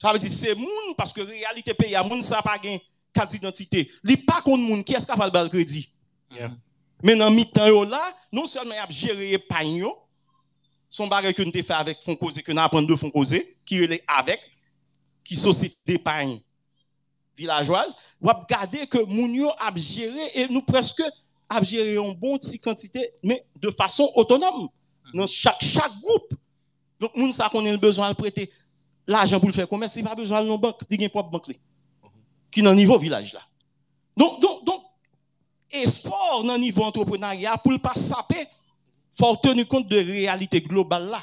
Ça 0.00 0.12
veut 0.12 0.18
dire 0.18 0.30
c'est 0.30 0.54
moun 0.54 0.94
parce 0.96 1.12
que 1.12 1.20
réalité 1.20 1.74
pays 1.74 1.94
a 1.94 2.02
moun 2.02 2.22
ça 2.22 2.42
pas 2.42 2.58
gain 2.58 2.78
carte 3.12 3.30
d'identité. 3.30 3.90
Li 4.02 4.16
pas 4.16 4.40
contre 4.42 4.62
moun 4.62 4.82
qui 4.82 4.94
est-ce 4.94 5.06
qui 5.06 5.12
a 5.12 5.42
le 5.42 5.48
crédit? 5.48 5.88
Yeah. 6.30 6.50
Mais 7.02 7.16
dans 7.16 7.30
mi-temps 7.30 7.84
là, 7.84 8.02
non 8.32 8.46
seulement 8.46 8.74
y 8.74 8.78
a 8.78 8.88
géré 8.88 9.32
épargne 9.32 9.76
yo, 9.76 9.98
son 10.88 11.08
bagage 11.08 11.34
que 11.34 11.42
nous 11.42 11.50
avons 11.50 11.62
fait 11.62 11.72
avec 11.72 11.98
Fonds 12.00 12.16
Causé, 12.16 12.42
que 12.42 12.52
nous 12.52 12.60
apprenons 12.60 12.86
de 12.86 12.96
Fonds 12.96 13.10
Causé, 13.10 13.58
qui 13.64 13.82
est 13.82 14.04
avec, 14.06 14.40
qui 15.24 15.36
société 15.36 15.76
d'épargne 15.86 16.40
villageoise, 17.36 17.94
ou 18.20 18.28
a 18.28 18.34
regarder 18.34 18.86
que 18.86 18.98
moun 18.98 19.34
yo 19.34 19.50
a 19.58 19.72
géré 19.76 20.30
et 20.34 20.48
nous 20.48 20.62
presque 20.62 21.02
a 21.48 21.62
géré 21.62 21.96
une 21.96 22.14
bonne 22.14 22.38
petite 22.38 22.62
quantité, 22.62 23.12
mais 23.22 23.44
de 23.56 23.70
façon 23.70 24.10
autonome. 24.14 24.68
Dans 25.14 25.26
chaque, 25.26 25.62
chaque 25.62 25.92
groupe. 26.00 26.34
Donc, 26.98 27.14
moun 27.16 27.32
ça 27.32 27.48
qu'on 27.50 27.66
a 27.66 27.76
besoin 27.76 28.10
de 28.10 28.14
prêter 28.14 28.50
l'argent 29.06 29.38
pour 29.38 29.48
le 29.48 29.54
faire 29.54 29.68
commerce, 29.68 29.96
il 29.96 30.04
pas 30.04 30.14
besoin 30.14 30.42
de 30.42 30.46
nos 30.48 30.56
banques, 30.56 30.80
il 30.88 31.00
y 31.00 31.02
a 31.02 31.04
une 31.04 31.10
propre 31.10 31.30
banque 31.30 31.50
qui 32.50 32.60
est 32.60 32.62
dans 32.62 32.74
niveau 32.74 32.98
village 32.98 33.32
là. 33.32 33.40
Donc, 34.16 34.40
donc, 34.40 34.64
donc, 34.64 34.82
effort 35.70 36.44
dans 36.44 36.54
le 36.54 36.60
niveau 36.60 36.84
entrepreneuriat 36.84 37.58
pour 37.58 37.72
ne 37.72 37.78
pas 37.78 37.94
saper, 37.94 38.46
faut 39.12 39.36
tenir 39.36 39.66
compte 39.68 39.88
de 39.88 39.96
la 39.96 40.02
réalité 40.02 40.60
globale 40.60 41.08
là. 41.08 41.20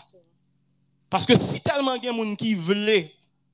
Parce 1.10 1.26
que 1.26 1.36
si 1.36 1.62
tellement 1.62 1.96
il 1.96 2.04
y 2.04 2.08
a 2.08 2.12
des 2.12 2.18
gens 2.18 2.36
qui 2.36 2.54
veulent 2.54 3.10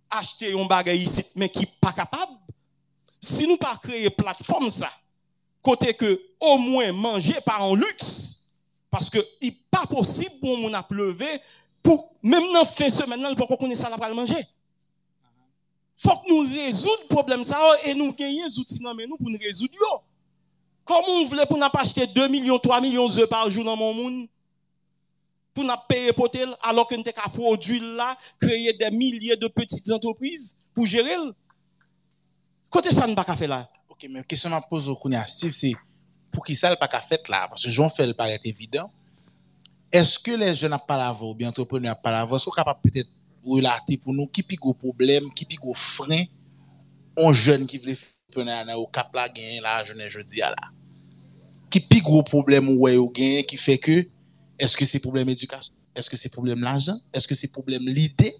acheter 0.09 0.57
un 0.57 0.65
bagage 0.65 1.03
ici, 1.03 1.25
mais 1.35 1.49
qui 1.49 1.65
pas 1.65 1.91
capable, 1.91 2.31
si 3.21 3.47
nous 3.47 3.57
pas 3.57 3.75
créer 3.81 4.09
plateforme 4.09 4.69
ça, 4.69 4.89
côté 5.61 5.93
que 5.93 6.21
au 6.39 6.57
moins 6.57 6.91
manger 6.91 7.37
par 7.45 7.63
un 7.63 7.75
luxe, 7.75 8.53
parce 8.89 9.09
que 9.09 9.19
il 9.41 9.55
pas 9.69 9.85
possible 9.87 10.35
pour 10.39 10.57
mon 10.57 10.73
a 10.73 10.85
lever 10.89 11.41
pour 11.83 12.15
même 12.23 12.51
dans 12.53 12.65
fin 12.65 12.89
semaine 12.89 13.21
là, 13.21 13.35
pour 13.35 13.47
qu'on 13.47 13.75
ça 13.75 13.89
là 13.89 13.97
pour 13.97 14.15
manger. 14.15 14.47
faut 15.97 16.09
que 16.17 16.29
nous 16.29 16.39
résoudre 16.39 17.03
le 17.03 17.13
problème 17.13 17.43
ça 17.43 17.57
et 17.83 17.93
nous 17.93 18.13
gagnons 18.13 18.45
des 18.45 18.59
outils 18.59 18.81
nous 18.81 19.17
pour 19.17 19.29
nous 19.29 19.37
résoudre. 19.37 20.03
Comment 20.83 21.07
on 21.07 21.25
voulait 21.25 21.45
pour 21.45 21.57
nous 21.57 21.69
pas 21.69 21.81
acheter 21.81 22.07
2 22.07 22.27
millions, 22.27 22.59
3 22.59 22.81
millions 22.81 23.07
d'œufs 23.07 23.27
par 23.27 23.49
jour 23.49 23.63
dans 23.63 23.75
mon 23.75 23.93
monde 23.93 24.27
pour 25.55 25.63
nous 25.63 25.73
payer 25.87 26.11
pour 26.11 26.29
tel 26.29 26.49
alors 26.61 26.85
que 26.85 26.95
nous 26.95 27.03
avons 27.15 27.31
produire 27.33 27.81
là, 27.95 28.15
créer 28.39 28.73
des 28.73 28.91
milliers 28.91 29.37
de 29.37 29.47
petites 29.47 29.89
entreprises 29.89 30.59
pour 30.73 30.85
gérer. 30.85 31.15
Côté 32.69 32.91
ça, 32.91 33.07
nous 33.07 33.15
pas 33.15 33.23
faire 33.23 33.47
là. 33.47 33.69
Ok, 33.87 34.05
mais 34.09 34.21
question 34.25 34.49
que 34.49 34.57
je 34.57 34.69
pose 34.69 34.89
au 34.89 34.99
Steve, 35.25 35.53
c'est 35.53 35.73
pour 36.29 36.43
qui 36.45 36.53
ça 36.53 36.69
le 36.69 36.75
pas 36.75 36.89
fait 36.99 37.27
là? 37.29 37.47
Parce 37.47 37.63
que 37.63 37.71
Jean 37.71 37.87
fait 37.87 38.05
le 38.05 38.13
paraît 38.13 38.37
évident. 38.43 38.91
Est-ce 39.89 40.19
que 40.19 40.31
les 40.31 40.53
jeunes 40.53 40.71
n'ont 40.71 40.79
pas 40.79 40.97
la 40.97 41.13
voix 41.13 41.29
ou 41.29 41.33
bien 41.33 41.47
entrepreneurs 41.47 41.95
n'ont 41.95 42.01
pas 42.01 42.11
la 42.11 42.25
voix? 42.25 42.35
Est-ce 42.35 42.45
qu'on 42.45 42.51
est 42.51 42.55
capable 42.55 42.81
peut-être 42.81 43.07
de 43.07 43.49
relater 43.49 43.95
pour 43.95 44.13
nous 44.13 44.27
qui 44.27 44.43
plus 44.43 44.57
gros 44.57 44.73
problème, 44.73 45.33
qui 45.33 45.45
plus 45.45 45.57
gros 45.57 45.73
frein, 45.73 46.25
on 47.15 47.31
jeune 47.31 47.65
qui 47.65 47.77
veut 47.77 47.95
faire 47.95 48.77
au 48.77 48.87
cap 48.87 49.15
là, 49.15 49.29
gagner 49.29 49.61
la 49.61 49.85
jeune 49.85 50.09
jeudi 50.09 50.41
à 50.41 50.49
là? 50.49 50.67
Qui 51.69 51.79
plus 51.79 52.01
gros 52.01 52.23
problème 52.23 52.67
ou 52.67 52.81
ouais, 52.81 52.97
ou 52.97 53.09
gagner 53.09 53.45
qui 53.45 53.55
fait 53.55 53.77
que, 53.77 54.05
est-ce 54.57 54.77
que 54.77 54.85
c'est 54.85 54.99
problème 54.99 55.29
éducation? 55.29 55.75
Est-ce 55.95 56.09
que 56.09 56.17
c'est 56.17 56.29
problème 56.29 56.61
l'argent? 56.61 56.97
Est-ce 57.13 57.27
que 57.27 57.35
c'est 57.35 57.51
problème 57.51 57.87
l'idée? 57.87 58.35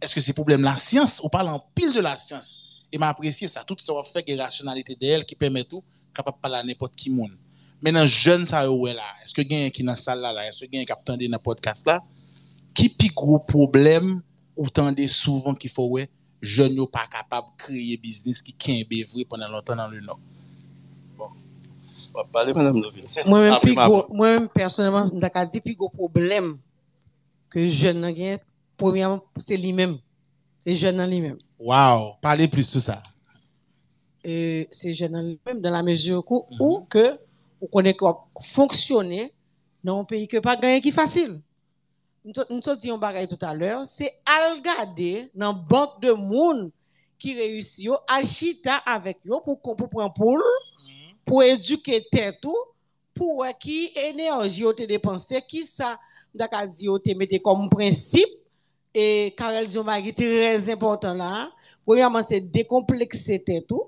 Est-ce 0.00 0.14
que 0.14 0.20
c'est 0.20 0.32
problème 0.32 0.62
la 0.62 0.76
science? 0.76 1.20
On 1.22 1.28
parle 1.28 1.48
en 1.48 1.60
pile 1.74 1.92
de 1.92 2.00
la 2.00 2.16
science. 2.18 2.84
Et 2.90 2.98
m'a 2.98 3.08
apprécié 3.08 3.48
ça. 3.48 3.64
Tout 3.64 3.76
ça 3.78 3.94
va 3.94 4.02
faire 4.02 4.24
que 4.24 4.36
rationalité 4.38 4.96
d'elle 4.96 5.24
qui 5.24 5.34
permet 5.34 5.64
tout, 5.64 5.82
capable 6.12 6.36
de 6.36 6.40
parler 6.42 6.56
à 6.58 6.64
n'importe 6.64 6.94
qui 6.96 7.10
monde. 7.10 7.32
Maintenant, 7.80 8.06
jeune 8.06 8.44
ça 8.46 8.70
ouais 8.70 8.94
là. 8.94 9.02
Est-ce 9.24 9.34
que 9.34 9.42
gagne 9.42 9.70
qui 9.70 9.82
dans 9.82 9.96
salle 9.96 10.20
là? 10.20 10.48
Est-ce 10.48 10.64
que 10.64 10.70
gagne 10.70 10.84
qui 10.84 10.92
attendait 10.92 11.28
dans 11.28 11.38
podcast 11.38 11.86
là? 11.86 12.02
Qui 12.74 12.88
plus 12.88 13.12
gros 13.12 13.38
problème 13.40 14.22
ou 14.56 14.68
tendez 14.68 15.08
souvent 15.08 15.54
qu'il 15.54 15.70
faut 15.70 15.88
ouais, 15.88 16.10
jeune 16.40 16.76
pas 16.88 17.06
capable 17.06 17.48
de 17.56 17.62
créer 17.62 17.96
business 17.96 18.42
qui 18.42 18.54
kembe 18.54 18.92
vrai 19.12 19.24
pendant 19.24 19.48
longtemps 19.48 19.76
dans 19.76 19.88
le 19.88 20.00
nord? 20.00 20.20
On 21.18 21.24
va 21.24 21.28
parler, 21.28 21.38
madame 21.38 21.40
Noville. 21.40 22.00
Moi-même, 23.26 24.48
personnellement, 24.48 25.08
je 25.12 25.18
vais 25.18 25.46
dire 25.46 25.62
plus 25.62 25.74
gros 25.74 25.88
problème 25.88 26.58
que 27.50 27.66
jeune 27.68 28.00
nan 28.00 28.14
gen, 28.16 28.38
premièrement, 28.76 29.22
c'est 29.36 29.56
lui-même. 29.56 29.98
C'est 30.60 30.74
jeune 30.74 31.04
lui-même. 31.08 31.38
Wow, 31.58 32.14
parlez 32.20 32.48
plus 32.48 32.64
sur 32.64 32.80
ça. 32.80 33.02
Euh, 34.26 34.64
c'est 34.70 34.94
jeune 34.94 35.20
lui-même 35.22 35.60
dans 35.60 35.70
la 35.70 35.82
mesure 35.82 36.24
où, 36.30 36.46
où 36.58 36.80
que, 36.88 37.18
on 37.60 37.66
connaît 37.66 37.94
quoi 37.94 38.26
fonctionner 38.40 39.32
dans 39.82 40.00
un 40.00 40.04
pays 40.04 40.28
que 40.28 40.38
pas 40.38 40.56
gagner 40.56 40.80
qui 40.80 40.92
facile. 40.92 41.40
Nous 42.24 42.32
te 42.32 42.76
dit 42.76 42.90
un 42.90 42.98
bagay 42.98 43.26
tout 43.26 43.38
à 43.40 43.52
l'heure, 43.52 43.84
c'est 43.84 44.10
à 44.24 44.54
regarder 44.54 45.28
dans 45.34 45.52
banque 45.52 46.00
de 46.00 46.12
monde 46.12 46.70
qui 47.18 47.34
réussit 47.34 47.90
à 48.08 48.22
chita 48.22 48.76
avec 48.86 49.18
yo 49.24 49.40
pour, 49.40 49.60
pour 49.60 49.76
prendre 49.88 50.14
poule, 50.14 50.42
pour 51.24 51.42
éduquer 51.42 52.04
tête 52.10 52.44
pour 53.14 53.46
qui 53.60 53.90
énergie 53.94 54.64
te 54.76 54.84
dépensé, 54.84 55.42
qui 55.46 55.64
ça, 55.64 55.98
d'accord 56.34 56.66
dit 56.66 56.86
te 57.04 57.14
mette 57.14 57.42
comme 57.42 57.68
principe, 57.68 58.28
et 58.94 59.34
Karel 59.36 59.68
Diomari 59.68 60.12
très 60.12 60.70
important 60.70 61.14
là. 61.14 61.50
Premièrement, 61.84 62.22
c'est 62.22 62.40
décomplexer 62.40 63.42
tête 63.42 63.66
tout, 63.66 63.84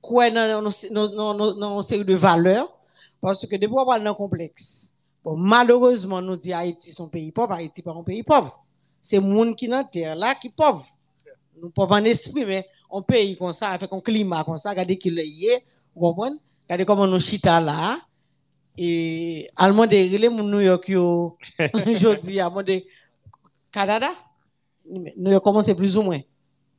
quoi 0.00 0.30
dans 0.30 0.70
une 0.70 1.82
série 1.82 2.04
de 2.04 2.14
valeurs, 2.14 2.68
parce 3.20 3.46
que 3.46 3.56
depuis 3.56 3.74
on 3.76 3.86
parle 3.86 4.04
d'un 4.04 4.14
complexe. 4.14 4.98
Bon, 5.22 5.36
malheureusement, 5.36 6.22
nous 6.22 6.36
dit 6.36 6.52
Haïti 6.52 6.90
son 6.92 7.08
pays 7.08 7.30
pauvre, 7.30 7.52
Haïti 7.52 7.82
pas 7.82 7.92
un 7.92 8.02
pays 8.02 8.22
pauvre. 8.22 8.64
C'est 9.02 9.18
monde 9.18 9.54
qui 9.54 9.68
dans 9.68 9.84
terre 9.84 10.16
là 10.16 10.34
qui 10.34 10.48
pauvre. 10.48 10.86
Nous 11.60 11.70
pauvres 11.70 11.96
en 11.96 12.04
esprit, 12.04 12.44
mais 12.46 12.66
on 12.88 13.02
pays 13.02 13.36
comme 13.36 13.52
ça, 13.52 13.68
avec 13.68 13.92
un 13.92 14.00
climat 14.00 14.42
comme 14.44 14.56
ça, 14.56 14.70
regardez 14.70 14.96
qu'il 14.96 15.18
est, 15.18 15.64
vous 15.94 16.00
comprenez? 16.00 16.36
Regardez 16.64 16.84
comment 16.84 17.06
nous 17.06 17.20
chita 17.20 17.60
là. 17.60 17.98
Et 18.78 19.48
allemand 19.56 19.86
de 19.86 19.96
relais 19.96 20.30
New 20.30 20.60
York 20.60 20.88
yo 20.88 21.32
aujourd'hui 21.86 22.40
à 22.40 22.48
de 22.48 22.82
Canada? 23.70 24.10
New 24.88 25.30
York 25.30 25.44
commence 25.44 25.72
plus 25.74 25.96
ou 25.96 26.02
moins. 26.02 26.20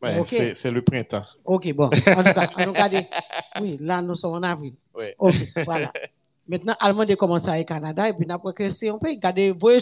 Ouais, 0.02 0.18
Ok. 0.20 0.28
c'est 0.56 0.72
le 0.72 0.82
printemps. 0.82 1.24
OK, 1.46 1.72
bon. 1.74 1.86
En 1.86 2.24
tout 2.24 2.74
cas, 2.74 2.90
des- 2.90 3.08
oui, 3.62 3.78
là, 3.80 4.02
nous 4.02 4.16
sommes 4.16 4.34
en 4.34 4.44
avril. 4.44 4.74
Ouais. 4.96 5.16
OK, 5.20 5.36
voilà. 5.64 5.92
Maintenant, 6.48 6.74
Allemand 6.80 7.06
de 7.06 7.14
commencer 7.16 7.50
avec 7.50 7.68
Canada, 7.68 8.10
et 8.10 8.14
puis 8.14 8.26
après 8.30 8.52
que 8.54 8.70
c'est 8.72 8.90
un 8.90 8.98
pays, 8.98 9.16
regardez, 9.16 9.52
vous 9.52 9.60
voyez, 9.60 9.80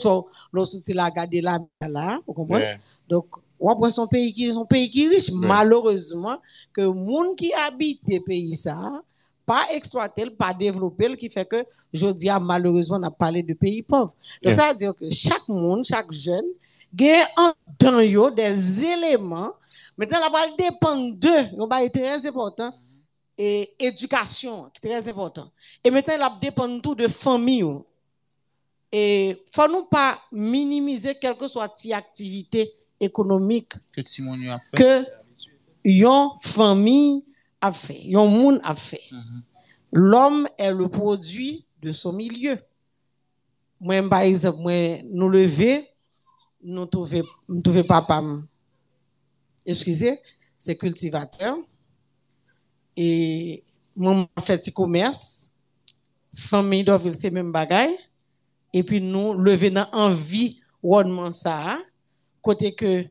le 0.52 0.66
soutien 0.66 0.96
là, 0.96 1.06
regardez 1.06 1.40
là, 1.42 1.58
là, 1.82 2.20
vous 2.28 2.34
comprenez? 2.34 2.76
Donc, 3.08 3.28
on 3.62 3.76
prend 3.78 3.90
son 3.90 4.08
pays 4.08 4.34
qui, 4.34 4.52
son 4.54 4.66
pays 4.66 4.90
qui 4.90 5.06
est 5.06 5.08
riche, 5.08 5.32
malheureusement, 5.32 6.38
que 6.74 6.82
monde 6.82 7.36
qui 7.38 7.54
habite 7.54 8.02
le 8.08 8.20
pays 8.20 8.54
ça, 8.56 9.02
pas 9.50 9.66
exploité, 9.74 10.30
pas 10.30 10.54
développé, 10.54 11.18
qui 11.18 11.28
fait 11.28 11.44
que, 11.44 11.66
je 11.92 12.06
dis, 12.12 12.30
ah, 12.30 12.40
malheureusement, 12.40 12.98
on 12.98 13.04
a 13.04 13.10
parlé 13.10 13.42
de 13.42 13.56
pays 13.56 13.82
pauvres. 13.82 14.14
Donc, 14.44 14.54
Yeah. 14.54 14.54
ça 14.54 14.70
veut 14.70 14.78
dire 14.78 14.94
que 14.96 15.10
chaque 15.10 15.48
monde, 15.48 15.84
chaque 15.84 16.12
jeune, 16.12 16.46
gagne 16.94 17.26
en 17.36 17.52
dans 17.80 18.30
des 18.30 18.86
éléments. 18.86 19.54
Maintenant, 19.98 20.20
la 20.20 20.30
balle 20.30 20.52
dépend 20.56 20.96
de, 20.98 21.64
un 21.64 21.66
bail 21.66 21.90
très 21.90 22.28
important, 22.28 22.72
et 23.36 23.68
éducation, 23.80 24.70
qui 24.72 24.86
est 24.86 24.90
très 24.92 25.10
important. 25.10 25.50
Et 25.84 25.90
maintenant, 25.90 26.18
la 26.20 26.38
dépend 26.40 26.80
tout 26.80 26.94
de 26.94 27.08
famille. 27.08 27.66
Et 28.92 29.36
faut 29.52 29.68
nous 29.68 29.86
pas 29.86 30.20
minimiser 30.32 31.16
quelle 31.20 31.36
que 31.36 31.48
soit 31.48 31.70
ti 31.70 31.92
activité 31.92 32.72
économique 33.00 33.74
Que 33.94 34.02
que 34.76 35.06
yon 35.84 36.34
famille 36.40 37.24
a 37.62 37.72
fait, 37.72 38.02
yon 38.04 38.28
moun 38.28 38.60
a 38.64 38.76
fait. 38.76 39.04
L'homme 39.92 40.48
est 40.58 40.74
le 40.74 40.88
produit 40.88 41.66
de 41.82 41.92
son 41.92 42.14
milieu. 42.14 42.58
Moi, 43.80 44.08
par 44.10 44.22
exemple, 44.22 44.60
moi, 44.60 45.02
nous 45.06 45.30
lever, 45.30 45.88
nous 46.62 46.86
trouver, 46.86 47.22
nous 47.48 47.62
trouver 47.62 47.84
papa, 47.84 48.22
excusez, 49.66 50.20
c'est 50.58 50.78
cultivateur. 50.78 51.58
Et 52.96 53.64
moi, 53.96 54.28
fait 54.42 54.58
petit 54.58 54.74
commerce. 54.74 55.56
Famille 56.36 56.84
d'Orville, 56.84 57.16
c'est 57.16 57.32
même 57.32 57.52
bagaille. 57.52 57.98
Et 58.74 58.84
puis 58.84 59.02
nous, 59.02 59.34
lever 59.34 59.70
dans 59.70 59.88
envie, 59.92 60.62
ça, 61.32 61.80
côté 62.42 62.76
que, 62.76 63.06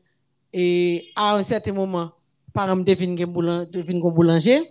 et 0.53 1.11
à 1.15 1.35
un 1.35 1.43
certain 1.43 1.73
moment, 1.73 2.11
par 2.53 2.69
exemple, 2.69 2.83
devine 2.83 3.99
gon 3.99 4.11
boulanger, 4.11 4.61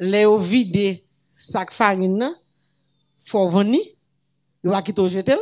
les 0.00 0.24
au 0.24 0.38
vide 0.38 1.00
sac 1.32 1.70
farine, 1.70 2.34
faut 3.18 3.48
vendre, 3.48 3.76
il 4.64 4.70
va 4.70 4.82
quitter 4.82 5.00
au 5.00 5.08
jetel, 5.08 5.38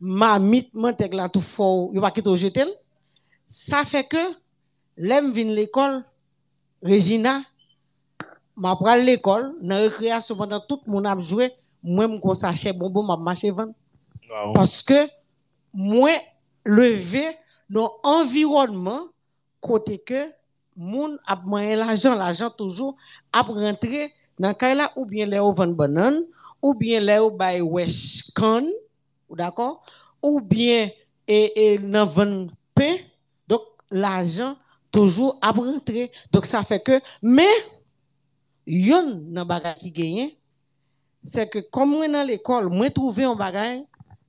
mamite, 0.00 0.72
mantek 0.74 1.14
là 1.14 1.28
tout 1.28 1.40
fort, 1.40 1.90
il 1.92 2.00
va 2.00 2.10
quitter 2.10 2.28
au 2.28 2.36
jetel. 2.36 2.68
Ça 3.46 3.84
fait 3.84 4.04
que, 4.04 4.16
l'aime 4.96 5.32
vin 5.32 5.44
l'école, 5.44 6.04
Regina, 6.82 7.42
m'a 8.56 8.76
pral 8.76 9.04
l'école, 9.04 9.54
dans 9.62 9.76
récréation 9.76 10.36
pendant 10.36 10.60
tout 10.60 10.80
le 10.86 10.92
monde 10.92 11.06
a 11.06 11.18
joué, 11.20 11.52
moi, 11.82 12.06
m'gon 12.08 12.34
sachet 12.34 12.72
bonbon, 12.72 13.02
m'a 13.02 13.16
marché 13.16 13.50
vendre. 13.50 13.74
Parce 14.54 14.82
que 14.82 15.08
moi, 15.72 16.10
lever 16.64 17.36
dans 17.68 17.92
environnement 18.02 19.08
côté 19.60 19.98
que 19.98 20.30
moun 20.76 21.18
a 21.26 21.36
moyen 21.36 21.76
l'argent, 21.76 22.14
l'argent 22.14 22.50
toujours 22.50 22.96
a 23.32 23.42
rentrer 23.42 24.12
dans 24.38 24.54
kay 24.54 24.74
là 24.74 24.92
ou 24.96 25.06
bien 25.06 25.26
les 25.26 25.38
au 25.38 25.52
vendre 25.52 25.74
banane 25.74 26.24
ou 26.60 26.74
bien 26.74 27.00
les 27.00 27.18
au 27.18 27.30
bay 27.30 27.60
wesh 27.60 28.30
ou 29.28 29.36
d'accord? 29.36 29.84
Ou 30.22 30.40
bien 30.40 30.90
et 31.26 31.74
et 31.74 31.78
dans 31.78 32.06
vendre 32.06 32.52
pain 32.74 32.96
donc 33.46 33.62
l'argent 33.90 34.56
toujours 34.90 35.38
a 35.40 35.50
rentrer 35.50 36.10
donc 36.32 36.46
ça 36.46 36.62
fait 36.62 36.80
que 36.80 37.00
mais 37.22 37.54
yon 38.66 39.22
nan 39.28 39.46
bagay 39.46 39.74
qui 39.78 39.90
gagne 39.90 40.30
c'est 41.22 41.48
que 41.48 41.58
comme 41.58 41.90
moi 41.90 42.08
dans 42.08 42.26
l'école 42.26 42.68
moi 42.68 42.90
trouver 42.90 43.24
un 43.24 43.34
bagay 43.34 43.84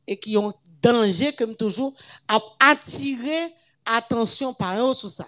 et 0.07 0.17
qui 0.17 0.38
ont 0.38 0.53
danger 0.81 1.34
comme 1.34 1.55
toujours 1.55 1.93
à 2.27 2.39
attirer 2.59 3.51
attention 3.85 4.53
parents 4.53 4.93
sur 4.93 5.09
ça. 5.09 5.27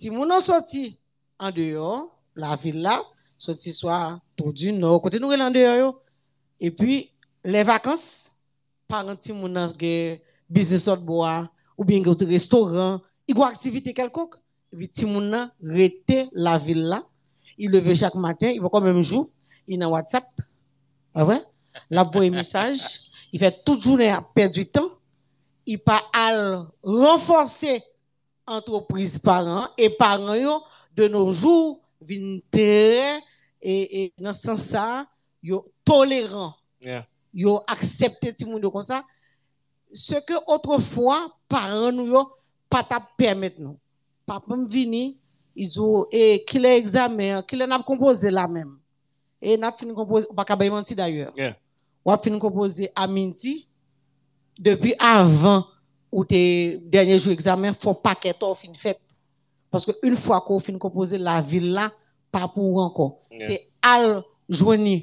Si 0.00 0.08
mon 0.08 0.30
en 0.30 0.40
sorti 0.40 0.96
en 1.38 1.50
dehors, 1.50 2.08
la 2.34 2.56
ville 2.56 2.80
là, 2.80 3.02
sorti 3.36 3.70
soit 3.70 4.18
tout 4.34 4.50
du 4.50 4.72
nord, 4.72 5.02
côté 5.02 5.18
nous 5.18 5.30
en 5.30 5.50
dehors 5.50 6.00
et 6.58 6.70
puis 6.70 7.10
les 7.44 7.62
vacances, 7.62 8.46
parents 8.88 9.14
ti 9.14 9.30
moun 9.34 9.54
gen 9.78 10.18
business 10.48 10.86
de 10.86 10.96
bois 11.04 11.50
ou 11.76 11.84
bien 11.84 12.02
gen 12.02 12.16
restaurant, 12.26 13.02
il 13.28 13.38
a 13.42 13.48
activité 13.48 13.92
quelconque 13.92 14.36
et 14.72 14.76
puis 14.78 14.88
ti 14.88 15.04
moun 15.04 15.50
rete 15.62 16.30
la 16.32 16.56
ville 16.56 16.86
là, 16.86 17.04
il 17.58 17.70
leve 17.70 17.94
chaque 17.94 18.14
matin, 18.14 18.48
il 18.48 18.62
va 18.62 18.70
quand 18.72 18.80
même 18.80 19.02
jour, 19.02 19.28
il 19.68 19.78
dans 19.78 19.90
WhatsApp. 19.90 20.24
Ah 21.14 21.26
ouais? 21.26 21.42
La 21.90 22.04
voix 22.04 22.30
message, 22.30 23.10
il 23.34 23.38
fait 23.38 23.62
toute 23.66 23.82
journée 23.82 24.16
perdre 24.34 24.54
du 24.54 24.64
temps, 24.64 24.92
il 25.66 25.78
pas 25.78 26.00
à 26.14 26.64
renforcer 26.82 27.82
entreprise 28.50 29.18
parents 29.18 29.68
et 29.78 29.88
parents 29.90 30.62
de 30.94 31.08
nos 31.08 31.30
jours 31.30 31.80
très 32.50 33.18
et, 33.62 34.04
et 34.04 34.12
dans 34.18 34.34
ce 34.34 34.42
sens 34.42 34.62
ça 34.62 35.06
yo 35.42 35.66
tolérant. 35.84 36.54
Yeah. 36.82 37.06
yo 37.32 37.62
accepté 37.66 38.34
moun 38.44 38.62
yo 38.62 38.70
comme 38.70 38.82
ça. 38.82 39.04
Ce 39.92 40.14
que 40.14 40.34
autrefois 40.46 41.30
parents 41.48 41.92
nous 41.92 42.06
yo 42.06 42.30
pas 42.68 42.82
t'a 42.82 43.00
permettre 43.16 43.60
nous. 43.60 43.78
Papa 44.26 44.56
me 44.56 44.66
vini 44.66 45.18
ils 45.54 45.80
ont 45.80 46.06
et 46.10 46.44
qu'il 46.46 46.64
est 46.64 46.78
examen 46.78 47.42
qu'il 47.42 47.58
n'a 47.58 47.82
composé 47.82 48.30
la 48.30 48.48
même. 48.48 48.78
Et 49.42 49.56
n'a 49.56 49.72
fini 49.72 49.94
composer 49.94 50.26
pas 50.34 50.56
bay 50.56 50.70
menti 50.70 50.94
d'ailleurs. 50.94 51.32
Yeah. 51.36 51.56
ou 52.04 52.10
a 52.10 52.18
fini 52.18 52.38
composer 52.38 52.90
à 52.94 53.06
midi 53.06 53.68
depuis 54.58 54.94
avant 54.98 55.66
ou 56.12 56.24
tes 56.24 56.78
derniers 56.84 57.18
jours 57.18 57.32
examen 57.32 57.72
faut 57.72 57.94
paquet 57.94 58.34
of 58.40 58.58
fin 58.58 58.72
fait 58.74 58.98
parce 59.70 59.86
que 59.86 59.92
une 60.02 60.16
fois 60.16 60.40
qu'on 60.40 60.58
fin 60.58 60.76
composer 60.78 61.18
la 61.18 61.40
ville 61.40 61.72
là 61.72 61.92
pas 62.30 62.48
pour 62.48 62.78
encore. 62.78 63.20
Yeah. 63.30 63.46
c'est 63.46 63.70
al 63.82 64.22
joindre 64.48 65.02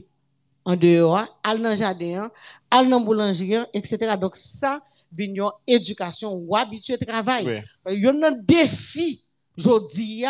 en 0.65 0.75
dehors 0.75 1.25
al 1.43 1.61
dans 1.61 1.75
jardin 1.75 2.29
al 2.69 2.89
dans 2.89 2.99
boulangerie 2.99 3.57
etc 3.73 4.15
donc 4.19 4.35
ça 4.35 4.81
vient 5.11 5.27
une 5.27 5.51
éducation 5.65 6.33
ou 6.33 6.55
habitué 6.55 6.97
travail. 6.97 7.63
Il 7.89 8.03
y 8.03 8.07
a 8.07 8.09
un 8.11 8.31
défi 8.31 9.21
jodi 9.55 10.25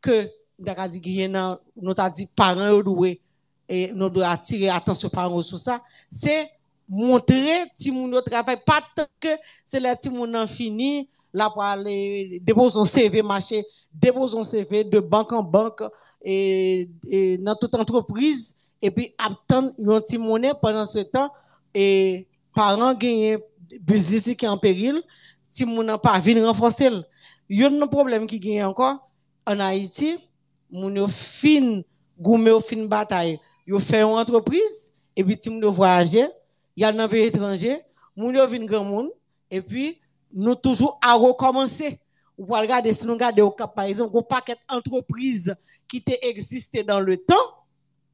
que 0.00 0.28
d'aka 0.58 0.86
dit 0.86 1.28
nous 1.76 1.94
t'a 1.94 2.08
dit 2.10 2.28
parents 2.36 2.80
doué 2.80 3.20
et 3.68 3.92
nous 3.92 4.08
doit 4.08 4.28
attirer 4.28 4.68
attention 4.68 5.08
parents 5.08 5.42
sur 5.42 5.58
ça 5.58 5.80
c'est 6.08 6.48
montrer 6.88 7.66
ti 7.76 7.90
moun 7.90 8.12
yo 8.12 8.20
travail 8.20 8.58
pas 8.64 8.82
tant 8.94 9.06
que 9.20 9.28
c'est 9.64 9.80
les 9.80 9.96
ti 9.96 10.10
moun 10.10 10.30
nan 10.30 10.48
fini 10.48 11.08
là 11.32 11.50
pour 11.50 11.62
aller 11.62 12.40
déposer 12.42 12.78
un 12.78 12.84
CV 12.84 13.22
marché 13.22 13.64
déposer 13.92 14.38
un 14.38 14.44
CV 14.44 14.84
de 14.84 15.00
banque 15.00 15.32
en 15.32 15.42
banque 15.42 15.82
et, 16.24 16.90
et 17.08 17.38
dans 17.38 17.54
toute 17.54 17.74
entreprise. 17.74 18.62
Et 18.80 18.90
puis 18.90 19.14
attendre 19.18 19.72
un 19.78 20.00
petit 20.00 20.18
monnaie 20.18 20.52
pendant 20.60 20.84
ce 20.84 20.98
temps. 21.00 21.30
Et 21.72 22.26
parents 22.54 22.94
gagnent 22.94 23.38
business 23.80 24.34
qui 24.36 24.44
est 24.44 24.48
en 24.48 24.58
péril. 24.58 25.02
Ti 25.54 25.64
moun 25.64 25.86
nan 25.86 26.00
pas 26.02 26.18
venir 26.18 26.48
renforcer 26.48 26.90
l. 26.90 27.04
yon 27.48 27.80
un 27.80 27.86
problème 27.86 28.26
qui 28.26 28.40
gagne 28.40 28.64
encore. 28.64 29.08
En 29.46 29.60
Haïti 29.60 30.18
moun 30.70 30.96
yo 30.96 31.06
fin 31.06 31.82
goumé 32.18 32.50
fin 32.60 32.84
bataille. 32.84 33.38
Yo 33.66 33.78
fait 33.78 34.02
une 34.02 34.18
entreprise 34.18 34.94
et 35.14 35.22
puis 35.22 35.38
ti 35.38 35.50
moun 35.50 35.62
yo 35.62 35.72
voyager 35.72 36.26
y 36.76 36.84
a 36.84 36.92
dans 36.92 37.08
pays 37.08 37.26
étranger 37.26 37.80
moun 38.16 38.34
yo 38.34 38.46
vin 38.46 38.64
grand 38.66 38.84
monde 38.84 39.10
et 39.50 39.60
puis 39.60 40.00
nous 40.32 40.54
toujours 40.54 40.98
à 41.00 41.14
recommencer. 41.14 41.98
Ou 42.36 42.46
pour 42.46 42.56
regarder 42.56 42.92
si 42.92 43.06
nous 43.06 43.12
regardons 43.12 43.50
par 43.50 43.84
exemple 43.84 44.16
un 44.16 44.22
paquet 44.22 44.56
d'entreprises 44.68 45.54
qui 45.88 46.02
existé 46.22 46.82
dans 46.82 47.00
le 47.00 47.16
temps 47.16 47.34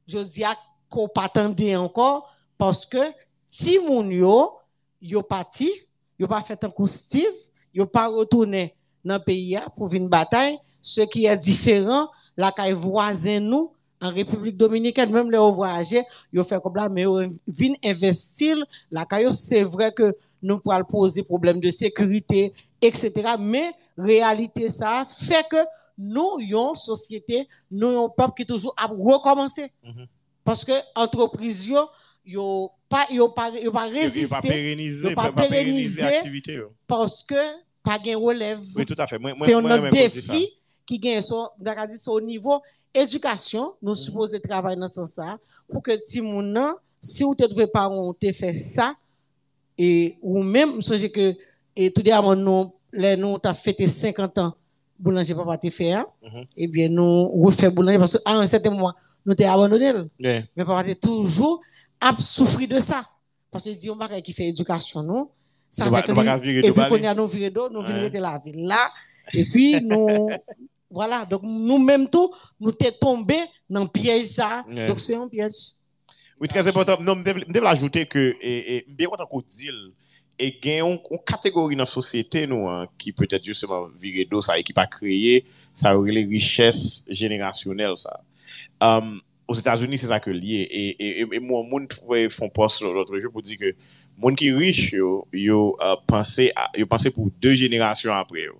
je 0.07 0.19
dis 0.19 0.43
à 0.43 0.55
qu'on 0.89 1.07
pas 1.07 1.23
attendait 1.23 1.75
encore 1.75 2.29
parce 2.57 2.85
que 2.85 2.99
si 3.47 3.79
moun 3.79 4.11
yo 4.11 4.59
yo 5.01 5.21
parti 5.23 5.71
yo 6.19 6.27
pas 6.27 6.43
fait 6.43 6.63
un 6.63 6.69
coup 6.69 6.87
Steve 6.87 7.33
yo 7.73 7.85
pas 7.85 8.07
retourné 8.07 8.75
dans 9.03 9.15
le 9.15 9.23
pays 9.23 9.59
pour 9.75 9.91
une 9.93 10.07
bataille 10.07 10.59
ce 10.81 11.01
qui 11.01 11.25
est 11.25 11.37
différent 11.37 12.09
la 12.37 12.51
caille 12.51 12.73
voisin 12.73 13.39
nous 13.39 13.73
en 14.01 14.11
République 14.11 14.57
dominicaine 14.57 15.11
même 15.11 15.29
les 15.31 15.37
voyager 15.37 16.03
yo 16.33 16.43
fait 16.43 16.59
comme 16.61 16.75
là 16.75 16.89
mais 16.89 17.03
yo 17.03 17.19
vinn 17.47 17.75
investir 17.83 18.57
c'est 19.33 19.63
vrai 19.63 19.91
que 19.91 20.15
nous 20.41 20.59
pourrons 20.59 20.83
poser 20.83 21.23
problème 21.23 21.59
de 21.59 21.69
sécurité 21.69 22.53
etc 22.81 23.11
mais 23.39 23.71
réalité 23.97 24.69
ça 24.69 25.05
fait 25.07 25.45
que 25.49 25.57
nous 25.97 26.39
yon 26.39 26.73
société 26.73 27.47
nous 27.69 27.91
yon 27.91 28.09
peuple 28.09 28.33
qui 28.37 28.45
toujours 28.45 28.73
a 28.75 28.87
recommencer 28.87 29.71
Mhm. 29.83 30.07
parce 30.43 30.65
que 30.65 30.73
entreprise 30.95 31.67
yo 31.67 31.87
yo 32.25 32.71
pas 32.89 33.05
pas 33.07 33.51
pas 33.51 33.51
Il 33.61 33.69
va 33.69 33.81
résister 33.83 34.35
pérenniser, 34.41 35.09
il 35.09 35.15
va 35.15 35.31
pas 35.31 35.47
l'activité. 35.47 36.53
yo. 36.53 36.71
parce 36.87 37.23
que 37.23 37.35
pas 37.83 37.97
gain 37.99 38.17
relève 38.17 38.61
Oui, 38.75 38.85
tout 38.85 38.95
à 38.97 39.07
fait. 39.07 39.17
C'est 39.39 39.53
un 39.53 39.89
défi 39.89 40.49
qui 40.85 40.99
gagne 40.99 41.21
son 41.21 41.49
au 42.07 42.21
niveau 42.21 42.61
éducation 42.93 43.63
Mhm. 43.63 43.73
nous 43.81 43.95
supposons 43.95 44.39
travailler 44.39 44.79
dans 44.79 44.87
ce 44.87 44.93
sens 44.95 45.11
ça 45.13 45.37
pour 45.69 45.81
que 45.81 45.91
moun 46.21 46.51
nan 46.51 46.73
si 46.99 47.23
ou 47.23 47.33
te 47.35 47.43
trouvé 47.45 47.67
parent 47.67 48.13
te 48.13 48.31
fait 48.31 48.53
ça. 48.53 48.93
Et 49.77 50.17
ou 50.21 50.43
même 50.43 50.81
songe 50.81 51.09
que 51.11 51.33
et 51.75 51.91
tout 51.91 52.01
dernièrement 52.01 52.35
nous 52.35 52.73
les 52.93 53.15
nous 53.17 53.37
t'a 53.39 53.53
fêté 53.53 53.87
50 53.87 54.37
ans 54.37 54.53
boulanger 54.99 55.33
papa 55.33 55.57
te 55.57 55.69
fait 55.69 55.93
hein, 55.93 56.05
Mhm. 56.21 56.45
et 56.57 56.67
bien 56.67 56.89
nous 56.89 57.29
refait 57.43 57.69
boulanger 57.69 57.97
parce 57.97 58.13
que 58.17 58.21
à 58.25 58.33
un 58.37 58.45
certain 58.45 58.69
moment 58.71 58.93
nous 59.25 59.33
t'ai 59.33 59.45
abandonné 59.45 59.93
Yeah. 60.19 60.43
mais 60.55 60.65
papa 60.65 60.81
était 60.83 60.95
toujours 60.95 61.61
a 61.99 62.15
souffri 62.19 62.67
de 62.67 62.79
ça. 62.79 63.05
Parce 63.51 63.65
que 63.65 63.69
dit 63.71 63.89
on 63.89 63.95
va 63.95 64.07
qui 64.21 64.33
fait 64.33 64.47
éducation 64.47 65.03
nous. 65.03 65.29
Ça 65.69 65.85
fait 65.85 65.91
pas- 65.91 66.01
que 66.01 66.11
pas 66.13 66.23
qu'à 66.23 66.37
et 66.37 66.61
de 66.61 66.71
puis 66.71 66.73
qu'on 66.89 67.03
a 67.03 67.13
nous 67.13 67.27
virer 67.27 67.49
d'eau 67.49 67.69
nous 67.69 67.81
rester 67.81 68.19
la 68.19 68.37
ville 68.43 68.65
là. 68.65 68.89
Et 69.33 69.45
puis 69.45 69.79
nous 69.81 70.29
voilà 70.91 71.25
donc 71.25 71.41
nous 71.43 71.79
même 71.79 72.09
tout 72.09 72.33
nous 72.59 72.71
t'es 72.71 72.91
tombé 72.91 73.37
dans 73.69 73.83
le 73.83 73.89
piège 73.89 74.25
ça 74.25 74.63
donc 74.87 74.99
c'est 74.99 75.15
un 75.15 75.27
piège 75.29 75.81
Oui, 76.41 76.47
très 76.47 76.67
important. 76.67 76.97
Non, 76.99 77.15
je 77.23 77.65
ajouter 77.65 78.07
que, 78.07 78.35
et, 78.41 78.83
bien 78.87 79.07
content 79.07 79.27
qu'on 79.27 79.43
dise, 79.47 79.71
et 80.39 80.57
gagne 80.59 80.97
une 81.11 81.19
catégorie 81.23 81.75
dans 81.75 81.83
la 81.83 81.85
société, 81.85 82.47
nous, 82.47 82.67
hein, 82.67 82.87
qui 82.97 83.11
peut-être 83.11 83.45
justement 83.45 83.87
virer 83.99 84.25
d'eau, 84.25 84.41
ça, 84.41 84.57
et 84.57 84.63
qui 84.63 84.73
pas 84.73 84.87
créer, 84.87 85.45
ça 85.71 85.95
aurait 85.95 86.11
les 86.11 86.25
richesses 86.25 87.05
générationnelles, 87.11 87.95
ça. 87.95 88.21
Um, 88.81 89.21
aux 89.47 89.53
États-Unis, 89.53 89.99
c'est 89.99 90.07
ça 90.07 90.19
que 90.19 90.31
lié. 90.31 90.67
Et, 90.71 90.89
et, 90.89 91.21
et, 91.21 91.27
et 91.31 91.39
moi, 91.39 91.63
trouvé 91.87 92.27
font 92.31 92.49
post 92.49 92.81
l'autre 92.81 93.19
jour 93.19 93.31
pour 93.31 93.43
dire 93.43 93.59
que, 93.59 93.75
moun 94.17 94.35
qui 94.35 94.51
riche, 94.51 94.93
yo, 94.93 95.27
yo, 95.31 95.77
euh, 95.79 95.95
pensé 96.07 96.51
à, 96.55 96.71
yo 96.75 96.87
pensé 96.87 97.11
pour 97.13 97.29
deux 97.39 97.53
générations 97.53 98.13
après, 98.13 98.45
yo. 98.45 98.55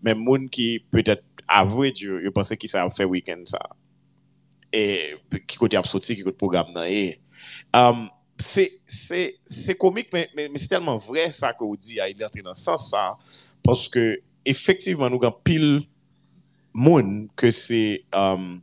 Mais 0.00 0.14
moun 0.14 0.48
qui 0.48 0.84
peut-être 0.88 1.24
average 1.48 2.04
yo, 2.06 2.20
yo 2.22 2.32
pense 2.34 2.56
ki 2.60 2.70
sa 2.70 2.84
ap 2.86 2.94
fè 2.94 3.06
weekend 3.08 3.50
sa. 3.50 3.60
E, 4.74 5.16
ki 5.48 5.58
kote 5.60 5.78
ap 5.80 5.88
soti, 5.88 6.16
ki 6.18 6.26
kote 6.26 6.40
program 6.40 6.70
nan 6.74 6.88
e. 6.88 7.18
Um, 7.76 8.06
se, 8.40 8.68
se, 8.86 9.24
se 9.48 9.76
komik, 9.80 10.12
men, 10.14 10.28
men, 10.36 10.52
men 10.52 10.62
se 10.62 10.70
telman 10.70 11.00
vre 11.02 11.26
sa 11.34 11.54
ke 11.56 11.64
ou 11.66 11.78
di 11.80 11.98
a 12.02 12.08
ili 12.10 12.26
atre 12.26 12.44
nan 12.44 12.58
sens 12.58 12.90
sa, 12.92 13.10
paske 13.66 14.20
efektivman 14.48 15.10
nou 15.12 15.20
gan 15.22 15.34
pil 15.44 15.82
moun 16.76 17.26
ke 17.38 17.50
se 17.54 18.00
um, 18.14 18.58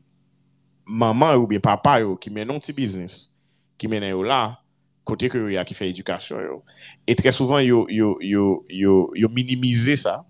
maman 0.86 1.36
ou 1.40 1.50
bien 1.50 1.64
papa 1.64 1.98
yo 2.04 2.14
ki 2.22 2.32
menon 2.34 2.62
ti 2.64 2.74
biznis, 2.78 3.36
ki 3.82 3.90
menen 3.92 4.14
yo 4.14 4.24
la, 4.26 4.56
kote 5.06 5.30
ke 5.30 5.42
yo 5.42 5.52
ya 5.54 5.66
ki 5.68 5.76
fè 5.78 5.90
edukasyon 5.92 6.46
yo. 6.46 6.62
E 7.06 7.18
tre 7.18 7.34
souvan 7.36 7.66
yo, 7.66 7.84
yo, 7.92 8.16
yo, 8.24 8.96
yo 9.18 9.30
minimize 9.34 9.98
sa, 10.06 10.22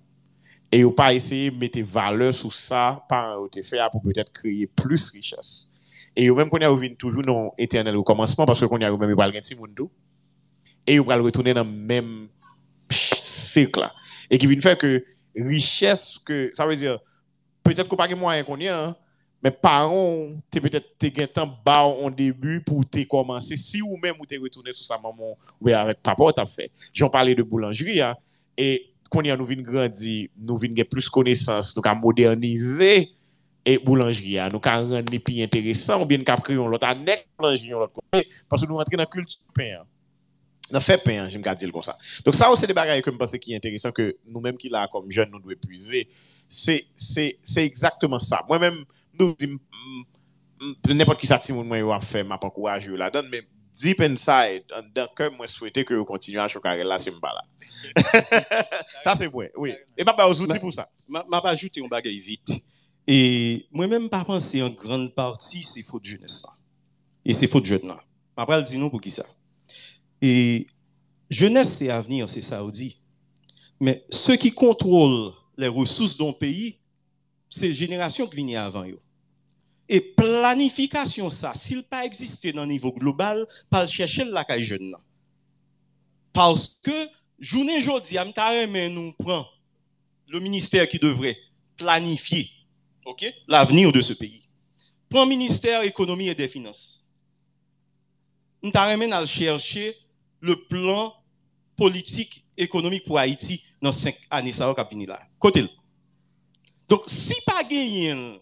et 0.72 0.80
yo 0.80 0.92
pas 0.92 1.14
essayer 1.14 1.52
de 1.52 1.58
mettre 1.58 1.80
valeur 1.82 2.34
sur 2.34 2.52
ça 2.52 3.06
par 3.08 3.38
te 3.52 3.62
fait 3.62 3.80
pour 3.92 4.02
peut-être 4.02 4.32
créer 4.32 4.68
plus 4.68 5.12
richesse. 5.12 5.72
Et 6.16 6.26
yo 6.26 6.36
même 6.36 6.50
qu'on 6.50 6.60
revenu 6.60 6.96
toujours 6.96 7.24
dans 7.24 7.54
éternel 7.58 7.96
recommencement 7.96 8.46
parce 8.46 8.60
que 8.60 8.66
qu'on 8.66 8.82
a 8.82 8.98
même 8.98 9.16
pas 9.16 9.28
le 9.28 9.34
monde. 9.34 9.90
Et 10.88 10.96
yo 10.96 11.04
va 11.04 11.16
retourner 11.18 11.54
dans 11.54 11.64
le 11.64 11.70
même 11.70 12.28
cycle 12.74 13.80
là. 13.80 13.94
Et 14.30 14.38
qui 14.38 14.48
vient 14.48 14.60
faire 14.60 14.78
que 14.78 15.04
richesse 15.36 16.20
que 16.26 16.52
ça 16.54 16.66
veut 16.66 16.76
dire 16.76 17.00
peut-être 17.64 17.88
qu'on 17.88 17.96
pas 17.96 18.08
de 18.08 18.16
moyen 18.16 18.44
qu'on 18.44 18.58
y 18.58 18.68
a 18.68 18.88
hein, 18.88 18.96
mais 19.44 19.52
parents 19.52 20.30
t'es 20.50 20.60
peut-être 20.60 20.98
t'es 20.98 21.28
temps 21.28 21.58
bas 21.66 21.84
en 21.84 22.10
début 22.10 22.62
pour 22.62 22.88
te 22.90 23.04
commencer. 23.04 23.56
Si 23.56 23.82
ou 23.82 23.98
même 23.98 24.16
ou 24.20 24.26
t'es 24.26 24.38
retourné 24.38 24.74
sur 24.74 24.86
sa 24.86 24.98
maman 24.98 25.38
ou 25.62 25.70
avec 25.70 26.02
papa 26.02 26.24
t'as 26.36 26.46
fait. 26.46 26.72
J'en 26.94 27.10
parlais 27.10 27.36
de 27.36 27.44
boulangerie 27.44 28.02
hein, 28.02 28.16
et 28.58 28.95
kon 29.16 29.28
yon 29.28 29.40
nou 29.40 29.48
vin 29.48 29.64
grandi, 29.64 30.26
nou 30.36 30.60
vin 30.62 30.76
gen 30.76 30.88
plus 30.92 31.08
konesans, 31.12 31.72
nou 31.76 31.84
ka 31.86 31.96
modernize 31.98 32.92
e 33.66 33.76
boulangerie 33.82 34.38
a, 34.44 34.50
nou 34.52 34.62
ka 34.64 34.76
rende 34.84 35.14
ni 35.14 35.22
pi 35.24 35.40
interesan, 35.46 36.04
ou 36.04 36.10
bien 36.10 36.22
nou 36.22 36.28
ka 36.28 36.38
priyon 36.38 36.70
lot 36.72 36.84
anek 36.86 37.26
boulangerie 37.40 37.72
yon 37.74 37.86
lot 37.86 37.94
kon, 37.96 38.06
e, 38.14 38.26
parce 38.52 38.68
nou 38.68 38.82
rentre 38.82 39.00
nan 39.00 39.10
kultu 39.10 39.40
pen 39.58 39.80
an. 39.80 39.88
Nan 40.74 40.82
fe 40.82 40.98
pen 41.02 41.24
an, 41.24 41.32
jim 41.32 41.44
ka 41.46 41.56
dil 41.58 41.72
kon 41.74 41.86
sa. 41.86 41.96
Donc 42.26 42.38
sa 42.38 42.52
ou 42.52 42.60
se 42.60 42.68
de 42.70 42.76
bagay 42.76 43.02
ke 43.06 43.14
mpase 43.14 43.40
ki 43.42 43.56
interesan 43.58 43.96
ke 43.96 44.12
nou 44.26 44.44
menm 44.44 44.60
ki 44.60 44.72
la 44.74 44.86
kom 44.92 45.08
jen 45.14 45.32
nou 45.32 45.42
dwe 45.42 45.58
puize, 45.62 46.04
se, 46.50 46.80
se, 46.94 47.32
se 47.46 47.66
exactement 47.66 48.24
sa. 48.24 48.44
Mwen 48.50 48.68
menm 48.68 48.84
nou 49.20 49.34
di, 49.40 49.50
nepot 50.92 51.18
ki 51.22 51.30
sa 51.30 51.40
ti 51.42 51.56
moun 51.56 51.70
mwen 51.70 51.86
yo 51.86 51.94
ap 51.96 52.06
fe, 52.06 52.26
map 52.28 52.44
ankouraj 52.46 52.90
yo 52.92 53.00
la 53.00 53.12
don, 53.14 53.30
menm 53.32 53.48
deep 53.82 54.02
inside 54.02 54.64
en 54.76 54.82
dedans 54.82 55.08
que 55.16 55.30
moi 55.36 55.48
souhaiter 55.48 55.84
que 55.84 55.94
vous 55.94 56.06
continuez 56.06 56.40
à 56.40 56.48
choquer 56.48 56.84
là 56.84 56.98
c'est 56.98 57.20
pas 57.20 57.34
là 57.34 57.44
ça 59.04 59.16
c'est 59.16 59.28
vrai 59.28 59.52
oui 59.56 59.74
et 59.98 60.04
pas 60.04 60.14
pas 60.14 60.30
aux 60.30 60.42
outils 60.42 60.60
pour 60.60 60.74
ça 60.74 60.88
m'a 61.08 61.42
pas 61.42 61.50
ajouté 61.50 61.84
un 61.84 61.88
bagage 61.88 62.16
vite. 62.16 62.52
Et 63.08 63.68
moi-même, 63.72 64.10
pas 64.10 64.26
penser 64.26 64.64
en 64.64 64.70
grande 64.70 65.14
partie, 65.14 65.64
c'est 65.64 65.84
faute 65.84 66.04
de 66.04 66.08
jeunesse. 66.08 66.46
Et 67.24 67.34
c'est 67.34 67.48
faute 67.48 67.64
de 67.64 67.68
jeune 67.68 67.88
là. 67.88 68.04
M'a 68.38 68.46
pas 68.46 68.58
le 68.58 68.64
dire 68.64 68.80
non 68.80 68.90
pour 68.90 69.00
qui 69.00 69.12
ça? 69.12 69.26
Et 70.22 70.68
jeunesse, 71.30 71.78
c'est 71.78 71.90
avenir, 71.90 72.28
c'est 72.28 72.42
ça. 72.42 72.66
Mais 73.80 74.06
ceux 74.10 74.36
qui 74.36 74.52
contrôlent 74.52 75.34
les 75.58 75.68
ressources 75.68 76.18
d'un 76.18 76.34
pays, 76.34 76.80
c'est 77.50 77.74
génération 77.74 78.28
qui 78.28 78.44
vient 78.44 78.66
avant 78.66 78.86
eux. 78.86 79.00
Et 79.88 80.02
planification 80.02 81.30
ça, 81.30 81.54
s'il 81.54 81.84
pas 81.84 82.06
existé 82.06 82.52
dans 82.52 82.62
le 82.62 82.70
niveau 82.70 82.92
global, 82.92 83.46
pas 83.70 83.86
chercher 83.86 84.26
la 84.26 84.44
caille 84.44 84.64
jeune. 84.64 84.96
Parce 86.34 86.80
que 86.82 87.10
journée 87.40 87.78
aujourd'hui, 87.78 88.18
mais 88.70 88.90
nous 88.90 89.14
prend 89.14 89.46
le 90.28 90.40
ministère 90.40 90.88
qui 90.88 90.98
devrait 90.98 91.38
planifier 91.78 92.50
OK, 93.06 93.26
l'avenir 93.48 93.92
de 93.92 94.02
ce 94.02 94.14
pays. 94.14 94.42
Prend 95.10 95.26
ministère 95.26 95.84
économie 95.84 96.28
et 96.28 96.36
des 96.36 96.48
finances. 96.48 97.12
Nous 98.64 98.72
à 98.74 99.26
chercher 99.28 99.96
le 100.40 100.56
plan 100.56 101.14
politique 101.76 102.44
économique 102.58 103.06
pour 103.06 103.20
Haïti 103.20 103.64
dans 103.82 103.92
cinq 103.92 104.16
années 104.30 104.54
ça 104.54 104.72
va 104.72 104.84
venir 104.84 105.10
là. 105.10 105.20
Côté. 105.38 105.68
Donc 106.90 107.04
si 107.06 107.36
pas 107.46 107.64
gagné 107.64 108.40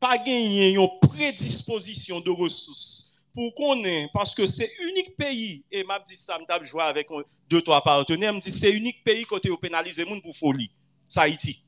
pas 0.00 0.18
gagné 0.18 0.70
une 0.70 0.88
prédisposition 1.00 2.20
de 2.20 2.30
ressources 2.30 3.24
pour 3.34 3.54
qu'on 3.54 3.84
ait, 3.84 4.08
parce 4.14 4.34
que 4.34 4.46
c'est 4.46 4.70
unique 4.80 5.16
pays, 5.16 5.62
et 5.70 5.84
m'a 5.84 5.98
dit 5.98 6.16
ça, 6.16 6.38
m'a 6.38 6.64
joué 6.64 6.82
avec 6.82 7.08
deux, 7.48 7.60
trois 7.60 7.82
partenaires, 7.82 8.32
m'a 8.32 8.40
dit 8.40 8.50
c'est 8.50 8.70
unique 8.70 9.04
pays 9.04 9.24
côté 9.24 9.50
au 9.50 9.58
pénaliser 9.58 10.04
moun 10.04 10.22
pour 10.22 10.34
folie. 10.34 10.70
C'est 11.06 11.20
Haïti. 11.20 11.62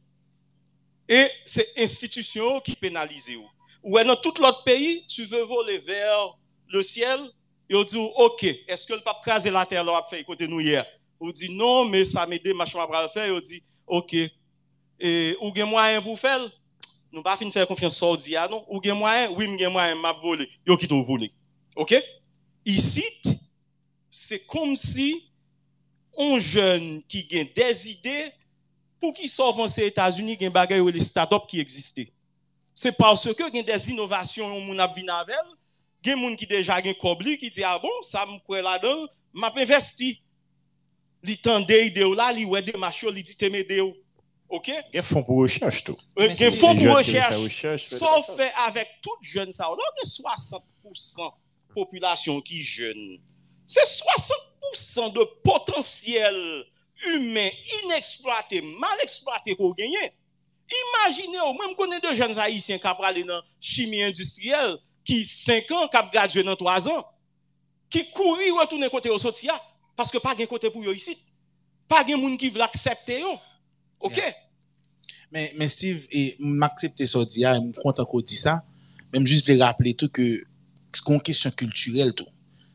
Et 1.08 1.28
c'est 1.44 1.78
institution 1.78 2.60
qui 2.60 2.74
pénalise 2.74 3.30
ou. 3.36 4.02
Dans 4.04 4.16
tout 4.16 4.34
l'autre 4.40 4.64
pays, 4.64 5.06
tu 5.06 5.24
veux 5.24 5.42
voler 5.42 5.78
vers 5.78 6.38
le 6.68 6.82
ciel, 6.82 7.20
et 7.70 7.74
on 7.74 7.84
dit, 7.84 7.98
OK, 8.16 8.44
est-ce 8.44 8.86
que 8.86 8.94
le 8.94 9.00
pape 9.00 9.22
craser 9.22 9.50
la 9.50 9.66
terre 9.66 9.84
l'a 9.84 10.02
fait 10.08 10.24
côté 10.24 10.48
nous 10.48 10.60
hier? 10.60 10.86
On 11.20 11.30
dit 11.30 11.54
non, 11.54 11.84
mais 11.84 12.04
ça 12.04 12.26
m'aide, 12.26 12.46
machin 12.54 12.80
à 12.80 13.08
faire, 13.08 13.26
et 13.26 13.30
on 13.30 13.40
dit, 13.40 13.62
OK. 13.86 14.14
Et, 15.00 15.36
ou 15.40 15.54
gen 15.54 15.68
moyen 15.68 16.02
pour 16.02 16.18
faire? 16.18 16.50
Nous 17.12 17.22
pas 17.22 17.36
fin 17.36 17.50
faire 17.50 17.66
confiance 17.66 17.96
Saudi, 17.96 18.36
ah 18.36 18.48
non? 18.48 18.64
Ou 18.68 18.80
gen 18.82 18.94
moyen? 18.94 19.30
Oui, 19.30 19.46
gen 19.58 19.72
moyen, 19.72 19.94
m'a 19.94 20.12
volé. 20.12 20.48
Yo 20.66 20.76
qui 20.76 20.86
t'ont 20.86 21.02
volé. 21.02 21.32
OK? 21.74 21.94
Ici, 22.64 23.04
c'est 24.10 24.46
comme 24.46 24.76
si 24.76 25.30
un 26.18 26.38
jeune 26.38 27.02
qui 27.04 27.26
a 27.38 27.44
des 27.44 27.90
idées, 27.90 28.32
pour 29.00 29.14
qui 29.14 29.28
sort 29.28 29.58
aux 29.58 29.66
États-Unis, 29.66 30.36
des 30.36 30.50
bagages 30.50 30.80
ou 30.80 30.88
les 30.88 31.00
start-up 31.00 31.44
qui 31.46 31.60
existaient. 31.60 32.12
C'est 32.74 32.96
parce 32.96 33.32
que 33.32 33.42
a 33.42 33.62
des 33.62 33.90
innovations, 33.90 34.46
on 34.46 34.78
a 34.78 34.86
vu 34.92 35.08
avec 35.08 35.36
des 36.02 36.14
gens 36.14 36.36
qui 36.36 36.46
déjà 36.46 36.76
un 36.76 36.92
cobli 36.94 37.38
qui 37.38 37.50
dit 37.50 37.64
ah 37.64 37.78
bon, 37.78 37.90
ça 38.02 38.26
me 38.26 38.38
croit 38.40 38.62
là-dedans, 38.62 39.06
m'a 39.32 39.52
investi. 39.56 40.22
Li 41.22 41.36
tande 41.36 41.70
idée 41.70 42.04
là, 42.14 42.32
li 42.32 42.44
ouais 42.44 42.62
machines, 42.78 43.10
li 43.10 43.22
dit 43.22 43.36
te 43.36 43.46
m'aider. 43.46 43.82
OK? 44.48 44.68
Il 44.68 44.96
y 44.96 44.98
a 44.98 45.02
fonds 45.02 45.22
pour 45.22 45.36
recherche 45.36 45.84
tout. 45.84 45.96
Il 46.16 46.34
y 46.34 46.44
a 46.44 46.50
fonds 46.50 46.74
pour 46.74 46.96
recherche. 46.96 47.84
Sauf 47.84 48.36
fait 48.36 48.52
avec 48.66 48.88
tout 49.02 49.16
jeune 49.22 49.52
ça, 49.52 49.64
là, 49.64 49.76
il 49.76 50.08
y 50.08 50.26
a 50.26 50.58
60% 50.58 51.32
population 51.74 52.40
qui 52.40 52.62
jeune. 52.62 53.18
C'est 53.66 53.84
60% 54.74 55.12
de 55.12 55.24
potentiel 55.44 56.64
humain 57.06 57.50
inexploité, 57.84 58.62
mal 58.62 58.98
exploité 59.02 59.54
qu'on 59.54 59.70
gagne. 59.70 60.12
Imaginez, 61.06 61.38
même 61.38 61.74
connaît 61.76 62.00
de 62.00 62.14
jeunes 62.14 62.38
haïtiens 62.38 62.78
qui 62.78 62.86
aller 62.86 63.24
dans 63.24 63.42
chimie 63.60 64.02
industrielle, 64.02 64.76
qui 65.04 65.24
5 65.24 65.70
ans, 65.72 65.88
qui 65.88 65.98
gradué 66.12 66.42
dans 66.42 66.56
3 66.56 66.88
ans, 66.88 67.04
qui 67.88 68.10
courent 68.10 68.38
retourner 68.60 68.90
côté 68.90 69.10
au 69.10 69.18
sotia, 69.18 69.60
parce 69.96 70.10
que 70.10 70.18
pas 70.18 70.34
de 70.34 70.44
côté 70.44 70.70
pour 70.70 70.82
eux 70.82 70.94
ici. 70.94 71.16
Pas 71.88 72.04
de 72.04 72.14
monde 72.14 72.36
qui 72.38 72.50
veut 72.50 72.60
accepter 72.60 73.22
eux. 73.22 73.38
OK? 74.00 74.20
Mais, 75.30 75.52
mais 75.58 75.68
Steve, 75.68 76.06
et 76.10 76.36
m'accepter 76.38 77.06
ça 77.06 77.20
je 77.20 77.28
suis 77.28 77.72
content 77.82 78.04
qu'on 78.04 78.20
dit 78.20 78.36
ça. 78.36 78.62
Même 79.12 79.26
juste 79.26 79.50
de 79.50 79.58
rappeler 79.58 79.94
tout 79.94 80.08
que 80.08 80.22
c'est 80.92 81.12
une 81.12 81.20
question 81.20 81.50
culturelle 81.50 82.14
tout. 82.14 82.26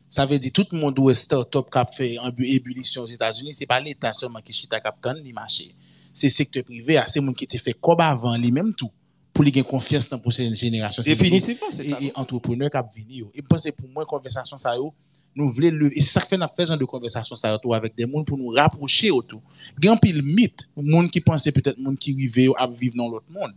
Ça 0.08 0.26
veut 0.26 0.38
dire 0.38 0.52
tout 0.52 0.66
le 0.70 0.78
monde 0.78 0.96
où 0.98 1.10
est 1.10 1.14
start-up 1.14 1.68
qui 1.70 1.78
a 1.78 1.84
fait 1.84 2.16
une 2.16 2.44
ébullition 2.44 3.02
aux 3.02 3.08
États-Unis, 3.08 3.52
c'est 3.54 3.66
pas 3.66 3.80
l'État 3.80 4.12
seulement 4.12 4.40
qui 4.40 4.52
chita 4.52 4.78
cap 4.80 5.00
kan 5.02 5.14
li 5.14 5.32
marché. 5.32 5.64
C'est 6.12 6.30
secteur 6.30 6.62
privé, 6.62 7.00
c'est 7.08 7.18
monde 7.20 7.34
qui 7.34 7.44
était 7.44 7.58
fait 7.58 7.72
comme 7.72 8.00
avant 8.00 8.36
lui 8.36 8.52
même 8.52 8.72
tout 8.74 8.90
pour 9.32 9.42
lui 9.42 9.50
gagner 9.50 9.66
confiance 9.66 10.08
dans 10.08 10.16
la 10.16 10.22
prochaine 10.22 10.54
génération. 10.54 11.02
Définitivement, 11.02 11.66
c'est 11.72 11.82
ça. 11.82 11.98
Et, 12.00 12.12
entrepreneur 12.14 12.70
qui 12.70 12.76
a 12.76 12.82
venu. 12.82 13.24
Et 13.34 13.42
pense 13.42 13.68
pour 13.76 13.88
moi 13.88 14.06
conversation 14.06 14.56
ça 14.56 14.76
yo, 14.76 14.94
nous 15.36 15.50
voulons 15.50 15.88
Et 15.92 16.00
c'est 16.00 16.12
ça 16.12 16.20
que 16.20 16.26
fait 16.26 16.36
nous 16.36 16.46
faisons 16.48 16.76
de 16.76 16.84
conversation 16.84 17.36
ça 17.36 17.58
avec 17.72 17.94
des 17.96 18.10
gens 18.10 18.24
pour 18.24 18.38
nous 18.38 18.48
rapprocher 18.48 19.10
autour. 19.10 19.40
Grand 19.78 19.96
pile 19.96 20.22
mythe, 20.22 20.68
monde 20.76 21.10
qui 21.10 21.20
pensait 21.20 21.52
peut-être 21.52 21.78
monde 21.78 21.98
qui 21.98 22.12
vivait 22.12 22.48
à 22.56 22.66
vivre 22.68 22.96
dans 22.96 23.08
l'autre 23.08 23.26
monde. 23.30 23.52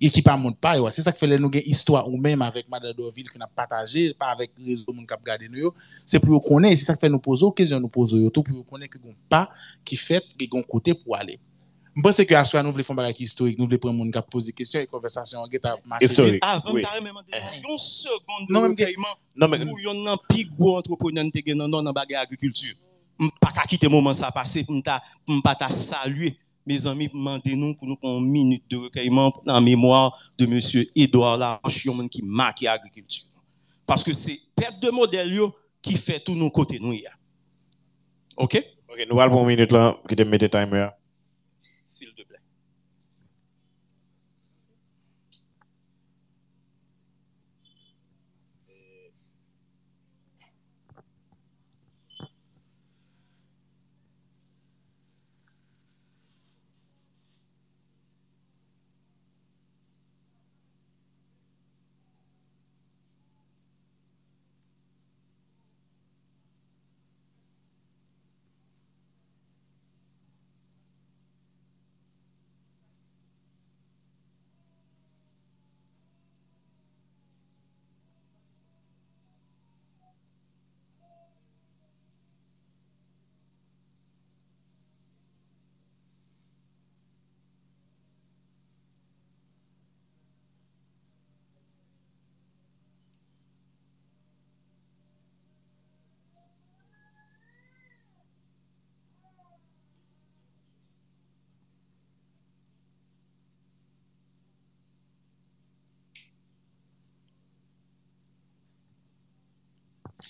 Et 0.00 0.10
qui 0.10 0.22
pas 0.22 0.36
monde 0.36 0.56
pas 0.56 0.76
c'est 0.92 1.02
ça 1.02 1.10
que 1.10 1.18
fait 1.18 1.38
nous 1.38 1.50
une 1.52 1.60
histoire 1.66 2.08
ou 2.08 2.16
même 2.16 2.40
avec 2.40 2.68
Madame 2.68 2.92
Dorville 2.92 3.28
qu'on 3.30 3.40
a 3.40 3.48
partagé 3.48 4.14
pas 4.14 4.26
avec 4.26 4.52
réseau 4.56 4.92
monde 4.92 5.06
qui 5.08 5.14
a 5.14 5.18
gardé 5.24 5.48
nous. 5.48 5.72
C'est 6.06 6.20
pour 6.20 6.44
connaître, 6.44 6.78
c'est 6.78 6.84
ça 6.84 6.94
que 6.94 7.00
fait 7.00 7.08
nous 7.08 7.18
poser 7.18 7.46
question 7.56 7.80
nous 7.80 7.88
poser 7.88 8.24
autour 8.24 8.44
pour 8.44 8.64
connaître 8.64 8.96
que 8.96 9.02
gon 9.02 9.14
pas 9.28 9.50
qui 9.84 9.96
fait 9.96 10.24
que 10.38 10.44
gon 10.46 10.62
côté 10.62 10.94
pour 10.94 11.16
aller. 11.16 11.40
Je 11.98 12.02
pense 12.02 12.24
que 12.24 12.34
à 12.34 12.44
soi 12.44 12.62
nous 12.62 12.70
voulons 12.70 12.84
faire 12.84 12.98
un 12.98 13.10
historique 13.10 13.58
nous 13.58 13.66
voulons 13.66 13.78
prendre 13.78 13.96
monde 13.96 14.12
qui 14.12 14.20
pose 14.30 14.46
des 14.46 14.52
questions 14.52 14.80
et 14.80 14.86
conversation 14.86 15.40
en 15.40 15.48
guetta 15.48 15.76
marcher 15.84 16.06
historique 16.06 16.38
avant 16.42 16.72
oui. 16.72 16.82
carrément 16.82 17.20
une 17.20 17.78
seconde 17.78 18.48
non 18.48 18.62
même 18.62 18.76
non 19.36 19.48
mais 19.48 19.58
pour 19.58 19.80
yon 19.80 20.04
nan 20.04 20.16
pi 20.28 20.44
gros 20.44 20.78
entrepreneur 20.78 21.24
dans 21.68 21.92
bagage 21.92 22.22
agriculture 22.22 22.76
pas 23.40 23.50
quitter 23.68 23.88
moment 23.88 24.12
ça 24.12 24.30
passer 24.30 24.64
pour 24.64 25.42
pas 25.42 25.54
ta 25.56 25.70
saluer 25.70 26.38
mes 26.68 26.86
amis, 26.86 27.08
demandez-nous 27.08 27.74
pour 27.76 27.88
nous 27.88 27.96
prendre 27.96 28.18
une 28.18 28.30
minute 28.30 28.64
de 28.70 28.76
recueillement 28.76 29.32
en 29.46 29.60
mémoire 29.60 30.18
de 30.36 30.44
M. 30.44 30.84
Edouard 30.94 31.38
Laroche, 31.38 31.88
qui 32.10 32.22
marque 32.22 32.60
l'agriculture. 32.60 33.24
Parce 33.86 34.04
que 34.04 34.12
c'est 34.12 34.38
perte 34.54 34.78
de 34.80 34.90
modèle 34.90 35.34
qui 35.80 35.96
fait 35.96 36.20
tous 36.20 36.34
nos 36.34 36.50
côtés. 36.50 36.78
Nous, 36.78 36.94
OK? 38.36 38.62
OK, 38.88 39.06
nous 39.10 39.18
allons 39.18 39.40
une 39.40 39.46
minute 39.46 39.72
là, 39.72 39.96
qui 40.06 40.14
te 40.14 40.22
mette 40.22 40.50
timer. 40.50 40.88
S'il 41.88 42.14
te 42.14 42.22
plaît. 42.22 42.37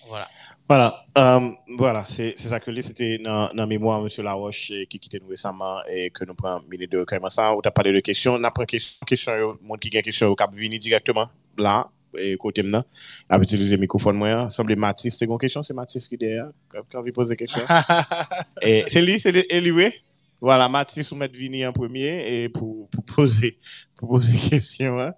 Voilà. 0.08 0.28
Voilà, 0.68 1.02
euh, 1.16 1.50
voilà 1.78 2.04
c'est 2.06 2.38
ça 2.38 2.60
que 2.60 2.80
c'était 2.82 3.16
dans 3.16 3.50
la 3.54 3.64
mémoire 3.64 4.04
M. 4.04 4.08
Laroche 4.22 4.70
qui 4.90 4.98
quittait 4.98 5.18
nous 5.18 5.28
récemment 5.28 5.78
et 5.90 6.10
que 6.10 6.26
nous 6.26 6.34
prenons 6.34 6.60
une 6.60 6.68
minute 6.68 6.92
de 6.92 6.98
recueillement. 6.98 7.30
Ça, 7.30 7.54
on 7.54 7.62
t'a 7.62 7.70
parlé 7.70 7.90
de 7.90 8.00
questions. 8.00 8.34
On 8.34 8.44
a 8.44 8.50
pris 8.50 8.66
question, 8.66 8.98
question, 9.06 9.58
monde 9.62 9.78
qui 9.78 9.88
a 9.96 10.00
une 10.00 10.04
question, 10.04 10.34
cap 10.34 10.54
venir 10.54 10.78
directement 10.78 11.30
là, 11.56 11.88
et 12.18 12.36
côté 12.36 12.62
maintenant, 12.62 12.84
a 13.30 13.38
utilisé 13.38 13.76
le 13.76 13.80
microphone. 13.80 14.16
Moi, 14.16 14.50
semble 14.50 14.76
Mathis, 14.76 15.16
c'est 15.16 15.24
une 15.24 15.38
question, 15.38 15.62
c'est 15.62 15.72
Mathis 15.72 16.06
qui 16.06 16.16
est 16.16 16.18
derrière, 16.18 16.50
quand 16.70 17.04
il 17.04 17.12
pose 17.12 17.28
des 17.28 17.36
questions. 17.36 17.64
et 18.62 18.84
c'est 18.88 19.00
lui, 19.00 19.18
c'est 19.20 19.32
lui, 19.32 19.70
oui. 19.70 19.90
Voilà, 20.38 20.68
Mathis, 20.68 21.10
vous 21.10 21.16
mettez 21.16 21.38
Vini 21.38 21.66
en 21.66 21.72
premier 21.72 22.42
et 22.42 22.48
pour, 22.50 22.90
pour 22.90 23.04
poser, 23.04 23.58
pour 23.96 24.10
poser 24.10 24.36
question, 24.36 25.00
hein. 25.00 25.14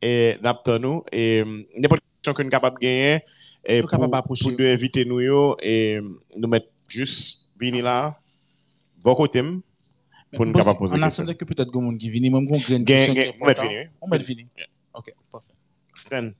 Et, 0.00 0.36
n'importe 0.42 0.80
quelle 1.10 1.50
question 1.78 2.34
que 2.34 2.42
nous 2.42 2.44
sommes 2.44 2.50
capables 2.50 2.76
de 2.76 2.86
gagner, 2.86 3.20
et 3.64 3.80
pour, 3.80 3.90
pour 3.90 4.36
nous 4.50 4.64
inviter 4.66 5.04
nous 5.04 5.20
et 5.62 6.00
nous 6.36 6.48
mettre 6.48 6.66
juste 6.88 7.48
venir 7.60 7.84
là, 7.84 8.18
vos 9.02 9.14
côtés. 9.14 9.42
pour 10.32 10.46
nous 10.46 10.52
capable 10.52 10.78
poser 10.78 10.94
On 10.98 11.02
attendait 11.02 11.34
que 11.34 11.44
peut-être 11.44 11.70
monde 11.80 11.98
qui 11.98 12.10
vient. 12.10 12.30
Moi, 12.30 12.42
j'ai 12.66 12.76
une 12.76 12.86
Gen- 12.86 12.86
question 12.86 13.14
on 13.40 13.44
va 13.44 13.50
importante. 13.52 13.68
finir. 13.70 13.90
On 14.00 14.08
va 14.08 14.18
finir. 14.18 14.46
Ok, 14.94 15.14
parfait. 15.30 15.52
Stan. 15.94 16.30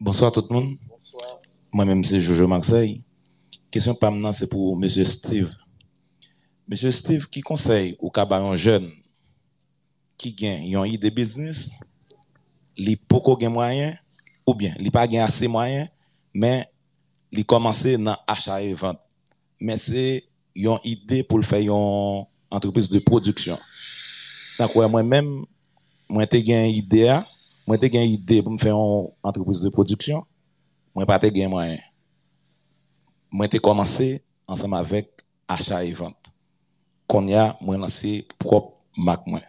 Bonsoir 0.00 0.32
tout 0.32 0.44
le 0.50 0.54
monde. 0.54 0.76
Bonsoir. 0.88 1.40
Moi-même, 1.72 2.04
c'est 2.04 2.20
Jojo 2.20 2.46
Marseille. 2.46 3.02
Question 3.70 3.94
pas 3.94 4.10
maintenant, 4.10 4.32
c'est 4.32 4.48
pour 4.48 4.80
M. 4.82 4.88
Steve. 4.88 5.54
M. 6.70 6.90
Steve, 6.90 7.26
qui 7.28 7.40
conseille 7.40 7.96
au 7.98 8.10
cabaret 8.10 8.56
jeune 8.56 8.90
qui 10.16 10.32
gagne 10.32 10.64
une 10.64 10.86
idée 10.86 11.10
business, 11.10 11.70
li 12.76 12.96
poko 12.96 13.36
gen 13.40 13.52
moyen, 13.52 13.94
ou 14.46 14.54
bien 14.54 14.74
li 14.78 14.90
pas 14.90 15.08
gen 15.08 15.22
assez 15.24 15.48
moyen, 15.48 15.88
mais 16.34 16.66
li 17.32 17.44
commence 17.44 17.86
dans 17.86 18.16
achat 18.26 18.62
et 18.62 18.74
vente. 18.74 19.00
Mais 19.60 19.76
c'est 19.76 20.24
une 20.54 20.78
idée 20.84 21.22
pour 21.22 21.38
le 21.38 21.44
faire 21.44 21.60
une 21.60 22.24
entreprise 22.50 22.88
de 22.88 22.98
production. 22.98 23.58
Donc, 24.58 24.74
ouais, 24.76 24.88
moi-même, 24.88 25.44
moi, 26.08 26.26
te 26.26 26.36
gen 26.36 26.66
idée, 26.66 27.08
a, 27.08 27.26
moi, 27.66 27.78
te 27.78 27.86
gen 27.86 28.42
pour 28.42 28.52
me 28.52 28.58
faire 28.58 28.76
une 28.76 29.08
entreprise 29.22 29.60
de 29.60 29.68
production, 29.68 30.24
moi, 30.94 31.06
pas 31.06 31.18
te 31.18 31.26
gen 31.26 31.48
moyen. 31.48 31.78
Moi, 33.30 33.48
te 33.48 33.56
commencé 33.56 34.22
ensemble 34.46 34.76
avec 34.76 35.10
achat 35.48 35.84
et 35.84 35.92
vente. 35.92 36.16
Qu'on 37.06 37.26
y 37.26 37.34
a, 37.34 37.56
moi, 37.60 37.76
lancé 37.76 38.26
propre 38.38 38.76
marque, 38.96 39.26
moi. 39.26 39.40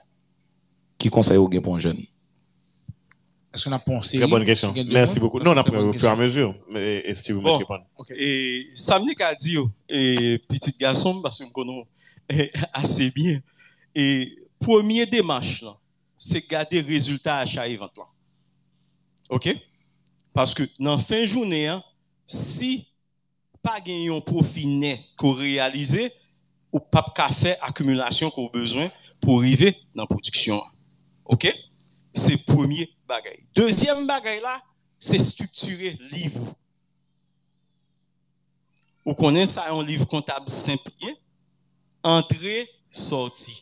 Qui 0.98 1.10
conseille 1.10 1.38
au 1.38 1.52
gen 1.52 1.62
un 1.68 1.80
jeune? 1.80 2.04
Est-ce 3.56 3.66
qu'on 3.66 3.72
a 3.72 3.80
pensé 3.80 4.18
Très 4.18 4.28
bonne 4.28 4.46
question. 4.46 4.74
Merci 4.88 5.20
beaucoup. 5.20 5.40
Non, 5.40 5.52
on 5.52 5.58
a 5.58 5.64
pris 5.64 5.78
au 5.78 5.94
fur 5.94 6.10
et 6.10 6.12
à 6.12 6.16
mesure. 6.16 6.54
Mais 6.70 7.04
vous 7.30 7.42
Bon. 7.42 7.54
me 7.54 7.58
répondre. 7.58 7.86
Et 8.18 8.70
ça 8.76 9.00
me 9.00 9.14
qu'à 9.14 9.34
dire, 9.34 9.64
et 9.88 10.40
petit 10.50 10.76
garçon, 10.78 11.22
parce 11.22 11.40
que 11.40 11.46
je 11.46 11.52
connais 11.52 11.88
assez 12.74 13.12
bien. 13.12 13.40
Et 13.96 14.30
première 14.60 15.08
démarche, 15.08 15.64
c'est 16.18 16.48
garder 16.50 16.82
résultat 16.82 17.40
achat 17.40 17.68
et 17.68 17.78
vente. 17.78 17.98
OK? 19.30 19.56
Parce 20.34 20.54
que 20.54 20.64
dans 20.80 20.98
fin 20.98 21.26
journée, 21.26 21.68
hein, 21.68 21.82
si 22.28 22.88
pas 23.64 23.80
gagner 23.80 24.10
un 24.10 24.20
profit 24.20 24.68
net 24.68 25.00
qu'on 25.18 25.34
réalise, 25.34 26.10
ou 26.74 26.80
pas 26.80 27.06
qu'à 27.16 27.30
faire 27.30 27.56
accumulation 27.62 28.30
qu'on 28.30 28.48
a 28.48 28.52
besoin 28.52 28.92
pour 29.22 29.40
arriver 29.40 29.78
dans 29.96 30.04
la 30.04 30.08
production. 30.08 30.62
OK? 31.24 31.52
Se 32.16 32.38
premier 32.48 32.88
bagay. 33.10 33.42
Dezyem 33.58 34.06
bagay 34.08 34.40
la, 34.44 34.56
se 35.00 35.20
strukture 35.20 35.98
liv 36.14 36.38
ou. 36.40 36.54
Ou 39.06 39.14
konen 39.14 39.46
sa 39.46 39.68
yon 39.70 39.86
liv 39.86 40.02
kontab 40.10 40.48
simplye, 40.50 41.14
entre, 42.02 42.64
sorti. 42.90 43.54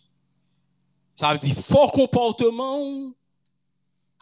Sa 1.20 1.34
vdi 1.36 1.52
for 1.58 1.92
komportman 1.92 3.12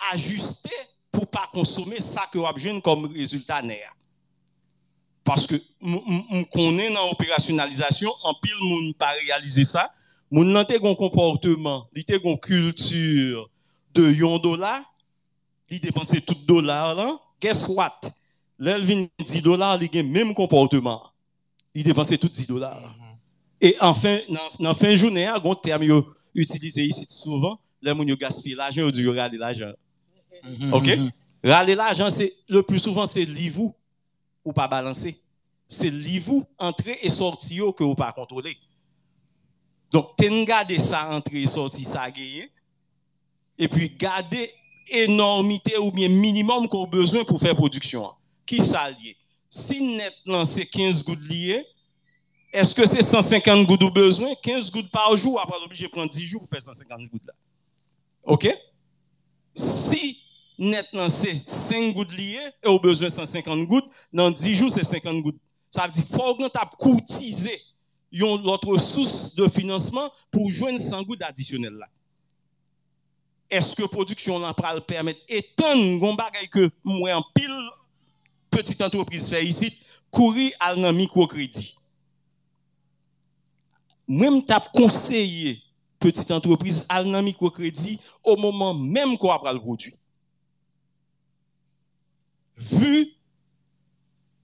ajuste 0.10 0.74
pou 1.14 1.30
pa 1.30 1.46
konsome 1.54 2.02
sa 2.02 2.26
ke 2.32 2.42
wap 2.42 2.58
jen 2.60 2.82
kom 2.82 3.06
rezultat 3.14 3.62
ner. 3.68 3.86
Paske 5.22 5.60
m 5.86 6.42
konen 6.50 6.96
nan 6.98 7.14
operasyonalizasyon, 7.14 8.18
an 8.26 8.42
pil 8.42 8.58
moun 8.64 8.90
pa 8.98 9.14
realize 9.20 9.68
sa, 9.70 9.86
moun 10.34 10.50
nan 10.50 10.66
te 10.66 10.82
gon 10.82 10.98
komportman, 10.98 11.86
li 11.94 12.02
te 12.08 12.18
gon 12.18 12.40
kultur, 12.42 13.46
de 13.94 14.12
yon 14.12 14.40
dollar, 14.40 14.82
li 15.70 15.80
dépense 15.80 16.24
tout 16.26 16.38
dollar 16.48 16.96
là. 16.96 17.20
Guess 17.42 17.70
what? 17.70 18.00
L'elvin 18.60 19.08
10 19.20 19.42
dollars, 19.42 19.78
li 19.78 19.90
gen 19.92 20.10
même 20.10 20.34
comportement. 20.34 21.12
Il 21.74 21.84
dépense 21.84 22.20
tout 22.20 22.30
10 22.30 22.48
dollars. 22.48 22.82
Et 23.60 23.76
enfin, 23.80 24.18
dans 24.60 24.74
fin 24.74 24.96
journée, 24.96 25.28
un 25.28 25.40
gon 25.40 25.56
terme 25.56 26.04
utilisé 26.34 26.86
ici 26.86 27.06
souvent, 27.10 27.60
les 27.82 27.94
moun 27.94 28.08
yo 28.08 28.18
gaspille 28.18 28.56
l'argent, 28.56 28.90
dit 28.90 29.02
yo 29.02 29.14
rale 29.14 29.38
l'argent. 29.38 29.72
OK? 30.72 30.90
Râler 31.44 31.76
l'argent, 31.76 32.10
c'est 32.10 32.32
le 32.50 32.62
plus 32.62 32.80
souvent 32.80 33.06
c'est 33.06 33.26
livre 33.26 33.74
ou 34.46 34.54
pas 34.54 34.68
balancer. 34.68 35.18
C'est 35.68 35.90
livre 35.90 36.44
entrée 36.58 37.00
et 37.02 37.10
sortie 37.10 37.60
que 37.78 37.84
ou 37.84 37.96
pas 37.96 38.12
contrôler. 38.12 38.58
Donc, 39.92 40.16
ten 40.16 40.46
garder 40.46 40.80
ça 40.80 41.10
entrée 41.12 41.44
et 41.44 41.48
sortie 41.48 41.84
ça 41.84 42.10
gagné. 42.12 42.52
Et 43.58 43.68
puis 43.68 43.90
garder 43.90 44.52
énormité 44.92 45.78
ou 45.78 45.92
bien 45.92 46.10
minimum 46.10 46.68
qu'on 46.68 46.88
besoin 46.88 47.24
pour 47.24 47.40
faire 47.40 47.56
production. 47.56 48.10
Qui 48.46 48.58
ça 48.58 48.90
lié? 48.90 49.16
Si 49.50 49.82
net 49.96 50.14
c'est 50.46 50.66
15 50.66 51.06
gouttes 51.06 51.28
liées, 51.30 51.66
est-ce 52.54 52.76
que 52.76 52.86
c'est 52.86 53.04
150 53.04 53.66
gouttes 53.66 53.84
ou 53.84 53.92
besoin? 53.92 54.34
15 54.42 54.72
gouttes 54.72 54.92
par 54.92 55.16
jour, 55.16 55.40
après 55.40 55.58
obligé 55.64 55.86
de 55.86 55.92
prendre 55.92 56.12
10 56.12 56.26
jours 56.26 56.42
pour 56.42 56.50
faire 56.50 56.62
150 56.62 57.10
gouttes 57.10 57.26
là. 57.26 57.34
OK? 58.24 58.48
Si 59.56 60.22
net 60.58 60.88
c'est 61.10 61.42
5 61.48 61.94
gouttes 61.94 62.14
liées 62.14 62.40
et 62.64 62.68
au 62.68 62.80
besoin 62.80 63.10
150 63.10 63.68
gouttes, 63.68 63.90
dans 64.12 64.32
10 64.32 64.56
jours 64.56 64.72
c'est 64.72 64.84
50 64.84 65.22
gouttes. 65.22 65.40
Ça 65.70 65.86
veut 65.88 65.94
dire 65.94 66.04
faut 66.10 66.36
qu'on 66.36 66.50
t'a 66.50 66.70
courtiser 66.78 67.62
l'autre 68.12 68.78
source 68.78 69.36
de 69.36 69.48
financement 69.48 70.10
pour 70.32 70.52
joindre 70.52 70.80
100 70.80 71.04
gouttes 71.04 71.22
additionnelles 71.24 71.78
là. 71.78 71.88
eske 73.52 73.88
produksyon 73.92 74.42
lan 74.44 74.56
pral 74.58 74.82
permet 74.88 75.20
etan 75.32 76.00
goun 76.02 76.18
bagay 76.20 76.48
ke 76.52 76.70
mwen 76.88 77.24
pil 77.36 77.56
petit 78.52 78.82
antropriz 78.84 79.30
fe 79.32 79.42
yisit, 79.44 79.78
kouri 80.12 80.50
al 80.60 80.80
nan 80.82 80.96
mikrokredi. 80.98 81.70
Mwen 84.12 84.42
mtap 84.42 84.72
konseye 84.76 85.56
petit 86.02 86.34
antropriz 86.36 86.84
al 86.92 87.08
nan 87.08 87.24
mikrokredi 87.26 87.98
o 88.24 88.36
moman 88.40 88.80
menm 88.82 89.18
kwa 89.20 89.40
pral 89.44 89.62
produy. 89.64 89.94
Vu 92.62 93.06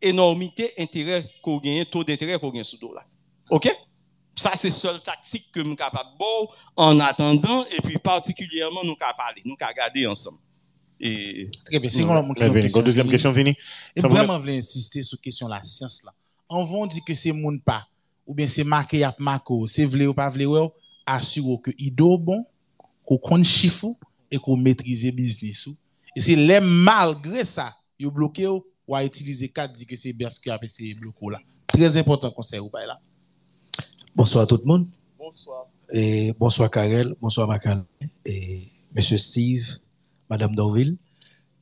enormite 0.01 0.71
entere 0.79 1.23
kou 1.43 1.61
genye, 1.61 1.85
to 1.85 2.03
d'entere 2.05 2.39
kou 2.39 2.53
genye 2.53 2.65
sou 2.67 2.79
do 2.81 2.93
la. 2.95 3.03
Ok? 3.53 3.69
Ça, 4.37 4.51
c'est 4.55 4.69
seule 4.69 5.01
tactique 5.01 5.51
que 5.51 5.59
nous 5.59 5.69
sommes 5.69 5.75
capables 5.75 6.11
de 6.13 6.23
faire 6.23 6.55
en 6.75 6.99
attendant, 6.99 7.65
et 7.65 7.81
puis 7.81 7.97
particulièrement, 7.97 8.81
nous 8.83 8.89
sommes 8.89 9.15
parler, 9.17 9.41
nous 9.43 9.57
sommes 9.59 9.75
garder 9.75 10.05
ensemble. 10.05 10.37
Et 10.99 11.49
Très 11.65 11.79
bien. 11.79 11.89
C'est 11.89 12.03
a 12.03 12.49
question. 12.59 12.81
Deuxième 12.83 13.09
question, 13.09 13.31
Vini. 13.31 13.55
Et 13.95 14.01
vraiment, 14.01 14.35
je 14.35 14.39
voulais 14.39 14.57
insister 14.59 15.01
sur 15.03 15.17
la 15.17 15.21
question 15.23 15.47
de 15.47 15.53
la 15.53 15.63
science 15.63 16.03
là. 16.03 16.13
On 16.49 16.63
va 16.63 16.87
dire 16.87 17.03
que 17.05 17.13
c'est 17.13 17.31
moun 17.31 17.59
pas, 17.59 17.83
ou 18.25 18.33
bien 18.33 18.47
c'est 18.47 18.63
marqué 18.63 19.03
à 19.03 19.13
marco, 19.19 19.67
c'est 19.67 19.85
vle 19.85 20.07
ou 20.07 20.13
pas 20.13 20.29
vle 20.29 20.45
ou, 20.45 20.71
assure 21.05 21.59
que 21.61 21.71
ido 21.77 22.17
bon, 22.17 22.45
qu'on 23.03 23.17
compte 23.17 23.43
chiffre 23.43 23.87
et 24.29 24.37
qu'on 24.37 24.55
maîtrise 24.55 25.11
business. 25.13 25.67
Et 26.15 26.21
c'est 26.21 26.35
les 26.35 26.59
malgré 26.59 27.43
ça, 27.43 27.73
yo 27.99 28.11
bloqué 28.11 28.47
ou, 28.47 28.63
à 28.93 29.03
utiliser 29.03 29.49
quatre 29.49 29.73
dit 29.73 29.85
que 29.85 29.95
c'est 29.95 30.13
parce 30.13 30.39
que 30.39 30.49
après 30.51 30.67
c'est 30.67 30.93
bloqué 30.93 31.25
là. 31.31 31.39
Très 31.65 31.97
important 31.97 32.31
conseil 32.31 32.59
ou 32.59 32.69
pas 32.69 32.85
là. 32.85 32.97
Bonsoir 34.17 34.45
à 34.45 34.47
tout 34.47 34.57
le 34.57 34.65
monde. 34.65 34.87
bonsoir. 35.15 35.67
Et 35.93 36.33
bonsoir 36.39 36.71
Karel, 36.71 37.13
bonsoir 37.21 37.47
Macal, 37.47 37.85
et 38.25 38.63
Monsieur 38.95 39.15
Steve, 39.15 39.77
Madame 40.27 40.55
Dorville. 40.55 40.97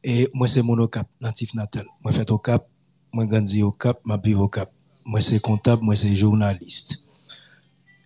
Et 0.02 0.30
moi 0.34 0.48
c'est 0.48 0.62
mon 0.62 0.88
Cap, 0.88 1.06
natif 1.20 1.54
natal. 1.54 1.86
Moi 2.02 2.14
fait 2.14 2.32
au 2.32 2.38
Cap, 2.38 2.66
moi 3.12 3.26
grandi 3.26 3.62
au 3.62 3.74
Cap, 3.74 4.00
ma 4.06 4.16
vive 4.16 4.40
au 4.40 4.48
Cap. 4.48 4.72
Moi 5.04 5.20
c'est 5.20 5.42
comptable, 5.42 5.84
moi 5.84 5.98
c'est 5.98 6.16
journaliste. 6.16 7.10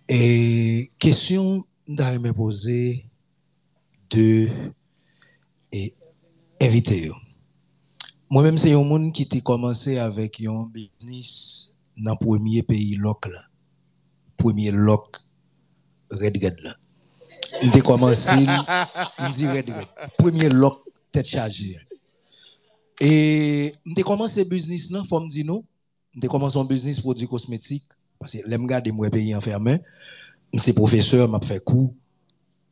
Et 0.08 0.90
question 0.98 1.64
d'aller 1.86 2.18
me 2.18 2.32
poser 2.32 3.06
de 4.10 4.48
et 5.70 5.94
invité. 6.60 7.12
Moi-même 8.28 8.58
c'est 8.58 8.72
un 8.72 8.82
monde 8.82 9.12
qui 9.12 9.28
a 9.30 9.40
commencé 9.42 9.98
avec 9.98 10.42
un 10.44 10.68
business 10.74 11.76
dans 11.96 12.16
le 12.20 12.26
premier 12.26 12.64
pays 12.64 12.96
local. 12.96 13.49
Premier 14.40 14.70
loc 14.70 15.18
Red 16.10 16.38
Red 16.42 16.56
là. 16.62 16.76
M'te 17.62 17.82
commencé, 17.82 18.36
m'di 18.36 19.46
Red 19.46 19.68
Red. 19.70 19.86
Premier 20.16 20.48
loc 20.48 20.78
tête 21.12 21.26
chargée. 21.26 21.78
Et 23.00 23.74
m'te 23.84 24.02
commencé 24.02 24.44
business 24.44 24.90
là, 24.90 25.02
faut 25.08 25.20
me 25.20 25.28
dire 25.28 25.44
non. 25.46 25.62
Commencé 26.28 26.58
un 26.58 26.64
business 26.64 27.00
produits 27.00 27.28
cosmétiques 27.28 27.84
parce 28.18 28.32
que 28.32 28.48
l'aime 28.48 28.66
garder 28.66 28.90
moi 28.90 29.10
pays 29.10 29.34
enfermé. 29.34 29.80
C'est 30.56 30.74
professeur, 30.74 31.28
m'a 31.28 31.40
fait 31.40 31.62
cours 31.62 31.94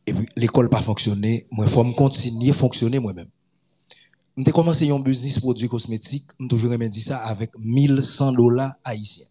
et 0.07 0.15
puis 0.15 0.27
l'école 0.36 0.70
pas 0.70 0.81
fonctionné, 0.81 1.47
moi 1.51 1.66
faut 1.66 1.85
me 1.85 1.93
continuer 1.93 2.53
fonctionner 2.53 2.99
moi-même. 2.99 3.28
M'te 4.36 4.51
commencé 4.53 4.90
un 4.90 4.99
business 5.01 5.39
produits 5.39 5.69
cosmétiques, 5.69 6.31
m'te 6.39 6.49
toujours 6.49 6.73
aimé 6.73 6.89
dire 6.89 7.03
ça 7.03 7.19
avec 7.27 7.51
1100 7.59 8.32
dollars 8.32 8.73
haïtiens. 8.85 9.27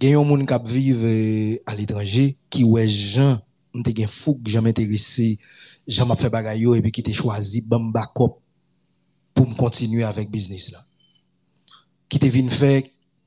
Il 0.00 0.08
y 0.08 0.14
a 0.14 0.18
un 0.18 0.24
monde 0.24 0.46
qui 0.46 0.72
vivent 0.72 1.04
euh, 1.04 1.56
à 1.66 1.74
l'étranger 1.74 2.36
qui 2.50 2.64
ouais 2.64 2.88
Jean 2.88 3.40
m'te 3.74 3.96
gen 3.96 4.08
fou 4.08 4.40
que 4.44 4.50
jamais 4.50 4.70
intéressé 4.70 5.38
fait 6.18 6.30
bagay 6.30 6.62
et 6.76 6.82
puis 6.82 6.92
qui 6.92 7.02
t'a 7.02 7.12
choisi 7.12 7.62
bam 7.66 7.92
pour 9.34 9.56
continuer 9.56 10.04
avec 10.04 10.30
business 10.30 10.72
là 10.72 10.78
qui 12.08 12.18
faire 12.50 12.82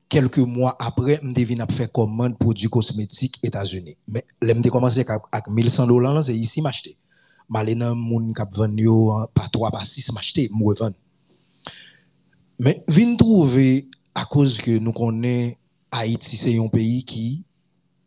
quelques 0.08 0.38
mois 0.38 0.76
après, 0.78 1.20
je 1.22 1.32
devine 1.32 1.60
à 1.60 1.66
faire 1.66 1.90
commande 1.90 2.38
produits 2.38 2.68
cosmétiques 2.68 3.38
États-Unis. 3.42 3.96
Mais 4.08 4.24
je 4.40 4.52
me 4.52 4.68
commencé 4.70 5.04
avec 5.32 5.48
1100 5.48 5.86
dollars, 5.86 6.22
c'est 6.24 6.36
ici 6.36 6.62
m'acheter. 6.62 6.96
Moun 7.48 8.34
kap 8.34 8.50
pas 9.34 9.48
3 9.52 9.70
pas 9.70 9.84
6 9.84 10.12
m'acheter. 10.12 10.50
Mais 12.58 12.82
vinn 12.88 13.16
trouver 13.16 13.88
à 14.14 14.24
cause 14.24 14.58
que 14.58 14.78
nous 14.78 14.92
Haïti 15.96 16.36
c'est 16.36 16.58
un 16.58 16.68
pays 16.68 17.04
qui 17.04 17.44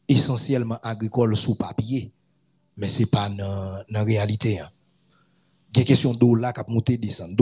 essentiellement 0.08 0.78
agricole 0.84 1.36
sous 1.36 1.56
papier 1.56 2.12
mais 2.78 2.88
c'est 2.88 3.10
pas 3.10 3.30
dans 3.30 3.84
la 3.90 4.04
réalité 4.04 4.60
hein. 4.60 4.70
Il 5.76 5.80
y 5.80 5.82
a 5.82 5.86
question 5.86 6.14
dollar 6.16 6.52
qui 6.52 6.60
a 6.62 6.66
monté 6.68 6.98
descendre, 6.98 7.36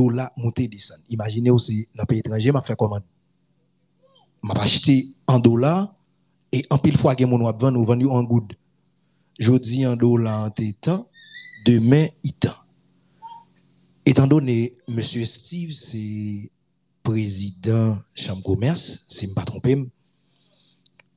descendre. 0.56 1.02
Imaginez 1.10 1.49
aussi 1.49 1.88
dans 1.95 2.03
le 2.03 2.07
pays 2.07 2.19
étranger 2.19 2.52
m'a 2.52 2.61
fait 2.61 2.76
commande 2.76 3.03
m'a 4.41 4.53
acheté 4.61 5.06
en 5.28 5.40
dollars 5.40 5.94
et 6.52 6.65
en 6.69 6.78
pile 6.78 6.98
fois 6.98 7.15
que 7.15 7.26
mon 7.26 7.45
ou 7.45 7.84
vendu 7.84 8.06
en 8.06 8.24
good. 8.24 8.53
Jodi 9.40 9.86
en 9.86 9.95
en 9.95 10.49
temps, 10.49 11.06
demain 11.65 12.07
temps. 12.40 12.49
Étant 14.06 14.28
donné 14.28 14.72
monsieur 14.88 15.26
Steve 15.26 15.74
c'est 15.74 16.49
président 17.03 17.98
chambre 18.15 18.44
commerce, 18.44 19.06
si 19.10 19.26
je 19.26 19.32
ne 19.32 19.36
pas 19.36 19.44
trompé, 19.44 19.90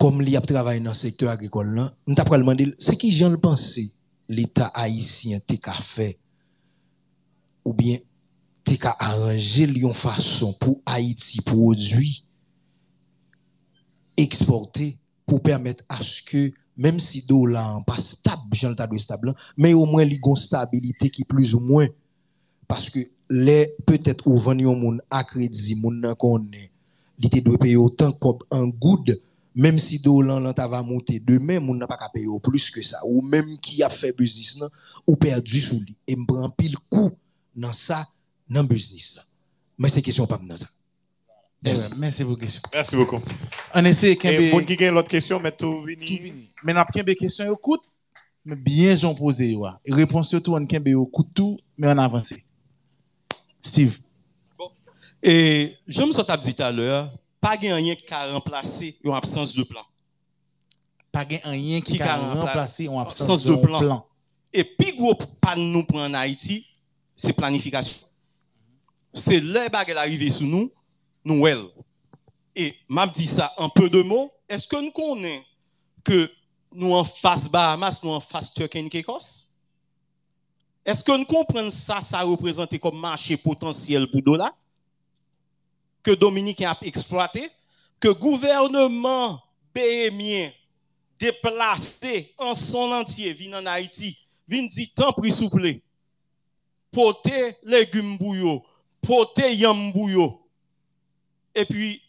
comme 0.01 0.23
il 0.23 0.35
a 0.35 0.41
travaillé 0.41 0.81
dans 0.81 0.91
le 0.91 0.95
secteur 0.95 1.29
agricole, 1.29 1.75
là, 1.75 1.95
on 2.07 2.15
t'a 2.15 2.25
demandé, 2.25 2.75
c'est 2.79 2.97
qui 2.97 3.11
j'en 3.13 3.37
pensais 3.37 3.85
l'État 4.31 4.69
haïtien 4.69 5.39
t'a 5.41 5.75
fait 5.75 6.19
ou 7.67 7.75
bien 7.75 7.99
t'a 8.65 8.97
arrangé 8.99 9.65
une 9.65 9.93
façon 9.93 10.55
pour 10.55 10.81
Haïti 10.87 11.43
produire, 11.43 12.23
exporter, 14.17 14.97
pour 15.27 15.43
permettre 15.43 15.85
à 15.91 16.03
ce 16.03 16.23
que, 16.23 16.51
même 16.79 16.99
si 16.99 17.27
dollar 17.27 17.77
n'est 17.77 17.85
pas 17.85 17.99
stable, 17.99 18.41
j'en 18.55 18.73
de 18.73 18.97
stable, 18.97 19.35
mais 19.59 19.75
au 19.75 19.85
moins 19.85 20.05
il 20.05 20.15
y 20.15 20.17
a 20.17 20.21
une 20.25 20.37
stabilité 20.37 21.11
qui 21.11 21.25
plus 21.25 21.55
ou 21.55 21.61
moins, 21.61 21.89
parce 22.67 22.89
que 22.89 23.01
les 23.29 23.69
peut-être 23.85 24.27
au 24.29 24.37
vendre 24.39 24.75
monde 24.75 25.03
à 25.11 25.25
crédit, 25.25 25.77
monde 25.77 26.15
qu'on 26.19 26.43
est, 26.53 26.71
il 27.19 27.45
doit 27.45 27.59
payer 27.59 27.77
autant 27.77 28.13
comme 28.13 28.39
un 28.51 28.67
good 28.69 29.21
même 29.61 29.79
si 29.79 29.99
dollar 29.99 30.41
là 30.41 30.67
va 30.67 30.83
monter 30.83 31.21
demain 31.21 31.61
moun 31.61 31.79
n'a 31.79 31.87
pas 31.87 32.09
payer 32.13 32.27
plus 32.43 32.71
que 32.71 32.83
ça 32.83 32.99
ou 33.05 33.21
même 33.21 33.59
qui 33.61 33.83
a 33.83 33.91
fait 33.91 34.17
business 34.17 34.65
ou 35.07 35.17
perdu 35.17 35.61
sous 35.61 35.81
lui 35.81 35.97
et 36.07 36.17
me 36.17 36.25
prend 36.25 36.49
pile 36.49 36.77
coup 36.89 37.11
dans 37.55 37.73
ça 37.73 38.07
dans 38.49 38.65
business 38.65 39.17
là 39.17 39.23
mais 39.79 39.91
c'est 39.91 40.01
question 40.01 40.27
pas 40.27 40.41
dans 40.43 40.57
ça 40.57 40.67
Merci. 41.63 41.93
Merci 41.99 42.25
pour 42.25 42.39
question. 42.39 42.63
Merci 42.73 42.97
beaucoup. 42.97 43.21
On 43.75 43.85
essaie 43.85 44.13
Et 44.13 44.51
pour 44.51 44.65
qui 44.65 44.83
a 44.83 44.91
l'autre 44.91 45.11
question, 45.11 45.39
mais 45.39 45.53
tout 45.53 45.83
vini. 45.83 46.07
Tout 46.07 46.23
vini. 46.23 46.49
Mais 46.65 46.73
n'a 46.73 46.87
pas 46.87 47.03
question 47.15 47.53
écoute, 47.53 47.83
mais 48.47 48.57
bien 48.57 48.97
j'en 48.97 49.15
posé 49.15 49.51
yo. 49.51 49.67
Réponse 49.87 50.31
tout 50.31 50.55
on 50.55 50.65
kembe 50.65 50.89
écoute 50.89 51.29
tout, 51.35 51.59
mais 51.77 51.89
on 51.89 51.99
avance. 51.99 52.33
Steve. 53.61 53.99
Bon. 54.57 54.71
Et 55.23 55.77
je 55.87 56.01
me 56.01 56.13
suis 56.15 56.23
dit 56.45 56.55
tout 56.55 56.63
à 56.63 56.73
l'heure, 56.73 57.13
pas 57.41 57.57
rien 57.57 57.95
qui 57.95 58.13
a 58.13 58.33
remplacé 58.33 58.99
une 59.03 59.15
absence 59.15 59.55
de 59.55 59.63
plan. 59.63 59.85
Pas 61.13 61.27
rien 61.45 61.81
qui 61.81 62.01
a 62.01 62.17
remplacé 62.17 62.87
une 62.87 62.99
absence 62.99 63.45
de 63.45 63.55
plan. 63.57 64.07
Et 64.53 64.65
puis 64.65 64.97
gros 64.97 65.15
pas 65.15 65.57
nous 65.57 65.85
pour 65.85 65.99
en 65.99 66.13
Haïti, 66.15 66.67
c'est 67.17 67.33
planification. 67.33 68.07
C'est 69.15 69.41
là 69.41 69.69
que 69.69 69.97
arrivé 69.97 70.31
sous 70.31 70.47
nous 70.47 70.71
nous 71.25 71.47
Et 72.55 72.75
m'a 72.89 73.07
dit 73.07 73.27
ça 73.27 73.53
en 73.57 73.69
peu 73.69 73.89
de 73.89 74.03
mots. 74.03 74.33
Est-ce 74.49 74.67
que 74.67 74.77
nous 74.77 74.91
connaissons 74.91 75.45
que 76.03 76.31
nous 76.73 76.93
en 76.93 77.05
face 77.05 77.51
Bahamas, 77.51 78.01
nous 78.03 78.11
en 78.11 78.21
face 78.21 78.55
Turkey 78.55 78.89
Caicos? 78.89 79.51
Est-ce 80.85 81.05
que 81.05 81.17
nous 81.17 81.25
comprenons 81.25 81.71
ça, 81.71 82.01
ça 82.01 82.23
représente 82.23 82.77
comme 82.79 82.99
marché 82.99 83.37
potentiel 83.37 84.11
pour 84.11 84.23
dollars? 84.23 84.57
Que 86.03 86.13
Dominique 86.13 86.63
a 86.63 86.77
exploité? 86.83 87.51
Que 87.99 88.09
gouvernement 88.09 89.43
BMien 89.75 90.51
déplacé 91.19 92.35
en 92.39 92.55
son 92.55 92.93
entier 92.93 93.33
vient 93.33 93.61
en 93.61 93.67
Haïti, 93.67 94.19
vient 94.49 94.65
dire 94.65 94.89
tant 94.97 95.13
pris 95.13 95.31
souple, 95.31 95.75
porter 96.91 97.57
légumes 97.63 98.17
bouillot, 98.17 98.65
porter 99.03 99.55
yam 99.55 99.93
bouillot, 99.93 100.41
et 101.55 101.65
puis, 101.65 102.03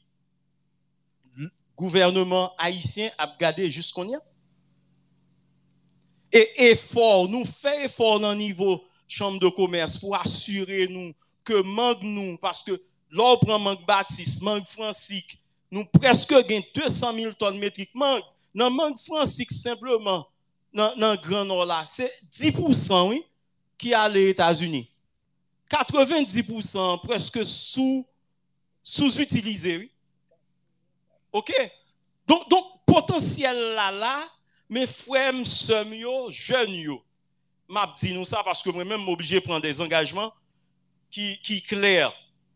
le 1.35 1.49
gouvernement 1.75 2.53
haïtien 2.57 3.09
a 3.17 3.33
gardé 3.39 3.69
jusqu'on 3.69 4.07
y 4.07 4.15
a. 4.15 4.21
Et 6.31 6.69
effort, 6.69 7.27
nous 7.27 7.43
faisons 7.45 7.83
effort 7.83 8.19
dans 8.19 8.31
le 8.31 8.37
niveau 8.37 8.83
chambre 9.07 9.39
de 9.39 9.49
commerce 9.49 9.97
pour 9.97 10.15
assurer 10.15 10.87
nous 10.87 11.13
que 11.43 11.61
manque 11.61 12.03
nous, 12.03 12.37
parce 12.37 12.63
que 12.63 12.79
l'on 13.11 13.37
prend 13.37 13.59
manque 13.59 13.85
Baptiste, 13.85 14.41
manque 14.41 14.65
Francique, 14.65 15.37
nous 15.69 15.85
presque 15.85 16.33
gagnons 16.47 16.65
200 16.73 17.13
000 17.13 17.33
tonnes 17.33 17.57
métriques 17.57 17.93
manque. 17.93 18.23
Dans 18.55 18.71
manque 18.71 18.99
Francique, 18.99 19.51
simplement, 19.51 20.27
dans, 20.73 20.93
le 20.95 21.17
Grand 21.17 21.45
Nord 21.45 21.65
là, 21.65 21.83
c'est 21.85 22.11
10% 22.31 23.09
oui, 23.09 23.23
qui 23.77 23.93
a 23.93 24.07
les 24.09 24.29
États-Unis. 24.29 24.89
90% 25.69 27.05
presque 27.05 27.45
sous 27.45 28.05
sous-utilisé, 28.83 29.77
oui. 29.77 29.91
OK? 31.31 31.53
Donc, 32.27 32.49
donc, 32.49 32.65
potentiel 32.85 33.55
là, 33.75 33.91
là, 33.91 34.27
mes 34.69 34.87
frères, 34.87 35.33
sœurs, 35.45 35.85
jeunes, 36.31 36.73
yo. 36.73 37.03
M'a 37.67 37.93
dit 37.97 38.13
nous 38.13 38.25
ça 38.25 38.41
parce 38.43 38.61
que 38.61 38.69
moi-même, 38.69 39.07
obligé 39.07 39.39
de 39.39 39.45
prendre 39.45 39.61
des 39.61 39.79
engagements 39.79 40.33
qui, 41.09 41.39
qui 41.41 41.61
clairs. 41.61 42.11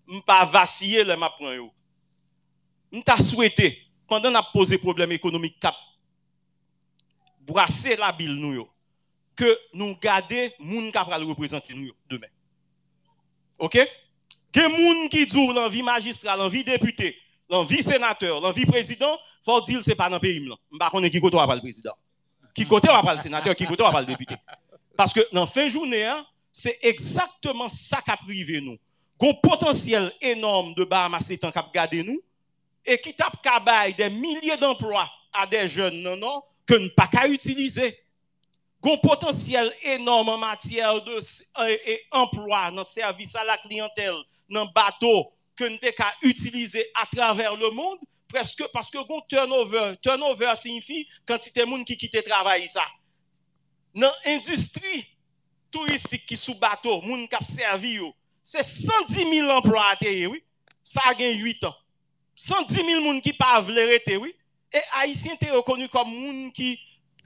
Je 0.07 0.19
pas 0.19 0.45
vaciller 0.45 1.03
le 1.03 1.15
m'a 1.15 1.29
prendre 1.29 1.53
yo. 1.53 1.71
t'a 3.03 3.17
souhaité, 3.19 3.87
pendant 4.07 4.29
qu'on 4.29 4.35
a 4.35 4.43
posé 4.43 4.77
problème 4.77 5.11
économique 5.11 5.57
brasser 7.45 7.95
la 7.95 8.11
bille 8.11 8.39
nous 8.39 8.67
que 9.35 9.59
nous 9.73 9.95
garder 9.97 10.51
moun 10.59 10.91
qui 10.91 10.97
va 10.97 11.17
représenter 11.17 11.73
nous 11.73 11.91
demain. 12.09 12.27
OK? 13.59 13.77
Gen 14.53 14.71
moun 14.71 15.09
qui 15.09 15.25
dit 15.25 15.47
l'envie 15.53 15.83
magistrat, 15.83 16.37
l'envie 16.37 16.63
député, 16.63 17.15
l'envie 17.49 17.83
sénateur, 17.83 18.39
l'envie 18.39 18.65
président, 18.65 19.17
faut 19.43 19.59
dire 19.61 19.83
c'est 19.83 19.95
pas 19.95 20.09
dans 20.09 20.15
le 20.15 20.21
pays 20.21 20.39
là. 20.39 20.55
M'pa 20.71 20.89
connait 20.89 21.09
qui 21.09 21.19
côté 21.19 21.37
va 21.37 21.53
le 21.53 21.61
président. 21.61 21.93
Qui 22.53 22.65
côté 22.65 22.87
va 22.87 23.13
le 23.13 23.19
sénateur, 23.19 23.55
qui 23.55 23.65
côté 23.65 23.83
va 23.83 24.03
député. 24.03 24.35
Parce 24.95 25.13
que 25.13 25.19
dans 25.33 25.45
fin 25.45 25.67
journée, 25.67 26.05
hein, 26.05 26.25
c'est 26.51 26.79
exactement 26.83 27.67
ça 27.67 28.01
qui 28.01 28.11
a 28.11 28.17
privé 28.17 28.61
nous. 28.61 28.77
Gon 29.17 29.33
potentiel 29.35 30.11
énorme 30.21 30.73
de 30.73 30.83
Bahamas 30.83 31.29
étant 31.29 31.51
cap 31.51 31.71
garder 31.73 32.03
nous 32.03 32.21
et 32.85 32.97
qui 32.99 33.13
tape 33.13 33.41
cabaye 33.41 33.93
des 33.93 34.09
milliers 34.09 34.57
d'emplois 34.57 35.09
à 35.33 35.47
des 35.47 35.67
jeunes 35.67 36.01
non 36.01 36.17
non 36.17 36.43
que 36.65 36.75
ne 36.75 36.89
pas 36.89 37.07
qu'à 37.07 37.27
utiliser. 37.27 37.97
Gon 38.81 38.97
potentiel 38.97 39.73
énorme 39.83 40.29
en 40.29 40.37
matière 40.37 41.01
de 41.01 41.17
emploi 42.11 42.71
dans 42.71 42.83
service 42.83 43.35
à 43.35 43.43
la 43.43 43.57
clientèle 43.57 44.15
dans 44.49 44.65
bateau 44.67 45.33
que 45.55 45.63
nous 45.63 45.77
avons 45.81 46.11
utiliser 46.21 46.85
à 46.95 47.05
travers 47.05 47.55
le 47.55 47.71
monde, 47.71 47.97
presque 48.27 48.63
parce 48.73 48.91
que 48.91 48.97
bon 49.07 49.21
turnover, 49.29 49.95
turnover 50.01 50.53
signifie 50.55 51.07
quantité 51.25 51.61
de 51.61 51.65
monde 51.65 51.85
qui 51.85 51.97
quitte 51.97 52.23
travail 52.25 52.67
ça. 52.67 52.85
Dans 53.93 54.11
l'industrie 54.25 55.05
touristique 55.71 56.25
qui 56.25 56.35
sous 56.35 56.59
bateau, 56.59 57.01
monde 57.01 57.27
qui 57.29 57.45
servi 57.45 57.99
se 58.45 58.61
110.000 58.61 59.49
emploi 59.49 59.83
ateye, 59.95 60.27
oui, 60.29 60.43
sa 60.85 61.13
gen 61.17 61.33
8 61.41 61.65
an. 61.65 61.73
110.000 62.37 63.01
moun 63.01 63.21
ki 63.25 63.33
pa 63.33 63.55
avle 63.57 63.87
rete, 63.89 64.19
oui, 64.21 64.35
e 64.69 64.81
Haitien 64.99 65.39
te 65.39 65.49
rekonu 65.49 65.89
kom 65.89 66.11
moun 66.11 66.51
ki, 66.53 66.75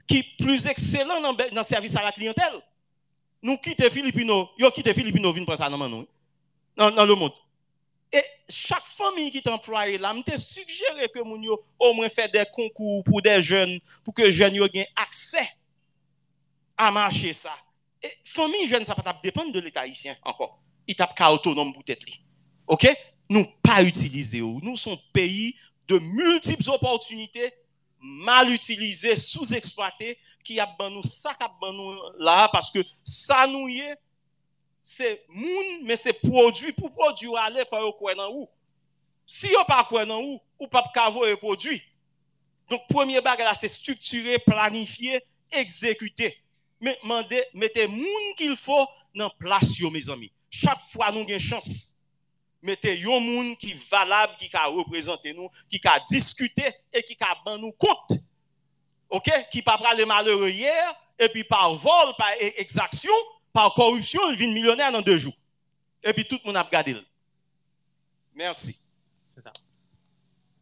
ki 0.08 0.22
plus 0.40 0.64
ekselant 0.70 1.20
nan, 1.20 1.36
nan 1.52 1.66
servis 1.66 1.98
a 1.98 2.06
la 2.06 2.14
klientel. 2.16 2.56
Nou 3.44 3.60
kite 3.60 3.90
Filipino, 3.92 4.46
yo 4.60 4.70
kite 4.72 4.94
Filipino 4.96 5.32
vin 5.36 5.46
prensa 5.48 5.68
nan 5.68 5.80
man 5.80 5.92
nou, 5.92 6.08
nan, 6.78 6.94
nan 6.96 7.08
le 7.08 7.16
moun. 7.18 7.36
E 8.10 8.22
chak 8.50 8.82
fami 8.96 9.28
ki 9.30 9.42
te 9.44 9.52
employe 9.52 10.00
la, 10.00 10.14
mte 10.16 10.34
sugjere 10.40 11.10
ke 11.12 11.22
moun 11.22 11.44
yo 11.46 11.60
ou 11.78 11.94
mwen 11.94 12.10
fè 12.10 12.26
de 12.32 12.42
konkou 12.56 13.04
pou 13.06 13.22
de 13.24 13.36
jen, 13.44 13.76
pou 14.06 14.16
ke 14.16 14.32
jen 14.32 14.56
yo 14.56 14.66
gen 14.72 14.88
aksè 15.04 15.44
a 16.80 16.88
manche 16.94 17.34
sa. 17.36 17.52
E 18.00 18.08
fami 18.32 18.64
jen 18.70 18.88
sa 18.88 18.96
patap 18.96 19.20
depen 19.22 19.52
de 19.52 19.60
l'Etat 19.62 19.84
Haitien 19.84 20.16
ankon. 20.24 20.50
itap 20.90 21.14
ka 21.18 21.30
otonom 21.34 21.72
boutet 21.74 22.02
li. 22.06 22.18
Ok? 22.70 22.88
Nou 23.30 23.46
pa 23.64 23.80
utilize 23.86 24.42
ou. 24.42 24.58
Nou 24.64 24.78
son 24.80 24.98
peyi 25.14 25.54
de 25.90 25.98
multiples 26.02 26.70
opportunite 26.70 27.50
mal 28.00 28.48
utilize, 28.48 29.14
sous-exploite, 29.20 30.14
ki 30.46 30.56
ap 30.62 30.72
ban 30.78 30.88
nou 30.92 31.04
sa 31.06 31.34
kap 31.36 31.52
ban 31.60 31.74
nou 31.76 32.12
la, 32.22 32.48
paske 32.52 32.82
sa 33.04 33.44
nou 33.50 33.68
ye, 33.68 33.92
se 34.80 35.06
moun, 35.28 35.84
men 35.86 35.98
se 36.00 36.14
prodwi, 36.22 36.72
pou 36.78 36.88
prodwi 36.96 37.28
ou 37.28 37.38
ale 37.38 37.66
fwa 37.68 37.82
yo 37.84 37.92
kwen 37.98 38.18
nan 38.18 38.32
ou. 38.32 38.48
Si 39.28 39.52
yo 39.52 39.60
pa 39.68 39.82
kwen 39.86 40.08
nan 40.08 40.18
ou, 40.24 40.40
ou 40.58 40.70
pap 40.72 40.88
kavo 40.96 41.26
yo 41.28 41.36
prodwi. 41.40 41.78
Donk 42.70 42.86
premier 42.90 43.22
bag 43.22 43.42
la 43.44 43.54
se 43.58 43.68
strukture, 43.70 44.38
planifiye, 44.46 45.20
ekzekute. 45.60 46.30
Men 46.80 46.96
mande, 47.04 47.42
mette 47.52 47.84
moun 47.92 48.34
ki 48.38 48.48
l 48.54 48.56
fo 48.58 48.80
nan 49.18 49.30
plas 49.42 49.76
yo, 49.82 49.92
me 49.92 50.00
zami. 50.02 50.30
Chaque 50.50 50.80
fois, 50.92 51.10
nous 51.12 51.20
avons 51.20 51.28
une 51.28 51.38
chance. 51.38 52.08
Mettez 52.62 53.02
un 53.02 53.20
moun 53.20 53.56
qui 53.56 53.70
est 53.70 53.88
valable, 53.90 54.34
qui 54.38 54.50
a 54.54 54.66
représenté 54.66 55.32
nous, 55.32 55.48
qui 55.68 55.80
a 55.84 55.98
discuté 56.00 56.64
et 56.92 57.02
qui 57.02 57.16
a 57.20 57.34
ban 57.44 57.56
nous 57.56 57.72
compte. 57.72 58.12
OK? 59.08 59.30
Qui 59.50 59.62
pas 59.62 59.78
le 59.96 60.04
malheureux 60.04 60.50
hier, 60.50 60.94
et 61.18 61.28
puis 61.28 61.44
par 61.44 61.74
vol, 61.74 62.14
par 62.18 62.28
exaction, 62.58 63.12
par 63.52 63.72
corruption, 63.74 64.20
il 64.30 64.36
vient 64.36 64.52
millionnaire 64.52 64.92
dans 64.92 65.00
deux 65.00 65.16
jours. 65.16 65.36
Et 66.02 66.12
puis 66.12 66.24
tout 66.24 66.38
le 66.42 66.48
monde 66.48 66.56
a 66.56 66.62
regardé. 66.62 66.96
Merci. 68.34 68.76
C'est 69.20 69.40
ça. 69.40 69.52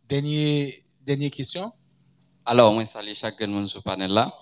Dernière, 0.08 0.72
dernière 1.00 1.30
question? 1.30 1.72
Alors, 2.44 2.72
moi, 2.72 2.86
salut 2.86 3.14
chaque 3.14 3.40
monde 3.42 3.68
sur 3.68 3.80
le 3.80 3.82
panel 3.82 4.10
là. 4.10 4.32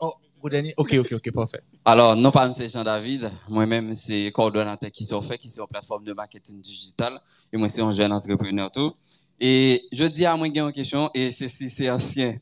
Oh, 0.00 0.14
vous 0.40 0.48
dernier? 0.48 0.74
Ok, 0.76 0.94
ok, 0.94 1.12
ok, 1.12 1.32
parfait. 1.32 1.62
Alors, 1.90 2.14
non 2.14 2.30
pas 2.30 2.44
M. 2.44 2.52
Jean-David, 2.68 3.30
moi-même, 3.48 3.94
c'est 3.94 4.30
coordonnateur 4.30 4.90
qui 4.90 5.06
sont 5.06 5.22
fait, 5.22 5.38
qui 5.38 5.48
sont 5.48 5.66
plateforme 5.66 6.04
de 6.04 6.12
marketing 6.12 6.60
digital. 6.60 7.18
Et 7.50 7.56
moi, 7.56 7.70
c'est 7.70 7.80
un 7.80 7.92
jeune 7.92 8.12
entrepreneur 8.12 8.70
tout. 8.70 8.92
Et 9.40 9.88
je 9.90 10.04
dis 10.04 10.26
à 10.26 10.36
moi, 10.36 10.48
une 10.48 10.72
question, 10.74 11.10
et 11.14 11.32
c'est 11.32 11.90
ancien 11.90 12.36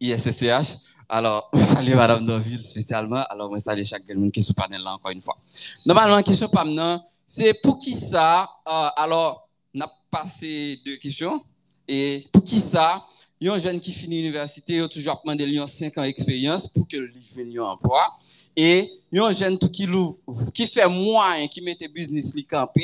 ISCCH. 0.00 0.88
Alors, 1.08 1.48
je 1.54 1.62
salue 1.62 1.94
Madame 1.94 2.24
Noville 2.24 2.60
spécialement. 2.60 3.22
Alors, 3.30 3.54
je 3.54 3.60
salue 3.60 3.84
chaque 3.84 4.02
monde 4.16 4.32
qui 4.32 4.40
est 4.40 4.42
sur 4.42 4.54
le 4.58 4.62
panel 4.62 4.82
là 4.82 4.94
encore 4.94 5.12
une 5.12 5.22
fois. 5.22 5.36
Normalement, 5.86 6.16
la 6.16 6.24
question 6.24 6.48
pas 6.48 6.66
c'est 7.24 7.54
pour 7.62 7.78
qui 7.78 7.94
ça, 7.94 8.48
euh, 8.66 8.88
alors, 8.96 9.48
on 9.76 9.80
a 9.80 9.92
passé 10.10 10.80
deux 10.84 10.96
questions. 10.96 11.40
Et 11.86 12.26
pour 12.32 12.42
qui 12.42 12.58
ça, 12.58 13.00
il 13.40 13.46
y 13.46 13.48
a 13.48 13.54
un 13.54 13.60
jeune 13.60 13.80
qui 13.80 13.92
finit 13.92 14.22
l'université, 14.22 14.74
il 14.74 14.82
a 14.82 14.88
toujours 14.88 15.22
demandé 15.24 15.64
5 15.64 15.98
ans 15.98 16.02
d'expérience 16.02 16.66
pour 16.66 16.88
que 16.88 16.96
lui 16.96 17.20
vienne 17.20 17.56
un 17.60 17.62
emploi. 17.62 18.04
E 18.58 18.88
yon 19.14 19.30
jen 19.30 19.54
tou 19.54 19.70
ki 19.70 19.86
lou, 19.86 20.16
ki 20.50 20.66
fè 20.66 20.88
mwen 20.90 21.46
ki 21.52 21.62
mette 21.62 21.86
biznis 21.94 22.32
li 22.34 22.42
kampe, 22.42 22.82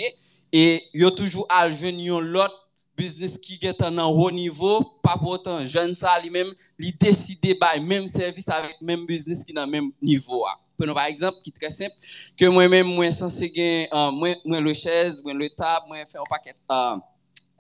e 0.55 0.62
yo 0.94 1.10
toujou 1.10 1.42
aljen 1.51 1.98
yon 1.98 2.28
lot 2.36 2.55
biznis 2.94 3.34
ki 3.42 3.59
getan 3.59 3.96
nan 3.98 4.06
ho 4.14 4.28
nivou, 4.30 4.84
pa 5.02 5.16
potan 5.18 5.66
jen 5.66 5.90
sa 5.98 6.14
li 6.22 6.30
men, 6.30 6.52
li 6.78 6.92
deside 7.02 7.56
bay 7.59 7.82
menm 7.82 8.06
servis 8.10 8.46
avèk 8.55 8.78
menm 8.86 9.02
biznis 9.09 9.42
ki 9.42 9.56
nan 9.56 9.66
menm 9.70 9.90
nivou 9.98 10.46
a. 10.46 10.55
Pwè 10.78 10.86
nou 10.86 10.94
par 10.94 11.10
exemple 11.10 11.42
ki 11.42 11.51
tre 11.59 11.72
semp, 11.74 11.98
ke 12.38 12.46
mwen 12.55 12.70
men 12.70 12.86
mwen 12.86 13.10
sanse 13.14 13.51
gen, 13.51 13.90
uh, 13.90 14.14
mwen, 14.14 14.38
mwen 14.46 14.62
le 14.62 14.78
chèz, 14.78 15.20
mwen 15.26 15.42
le 15.42 15.51
tab, 15.59 15.90
mwen 15.90 16.06
fè 16.06 16.22
an 16.22 16.30
paket 16.30 16.59
uh, 16.70 17.02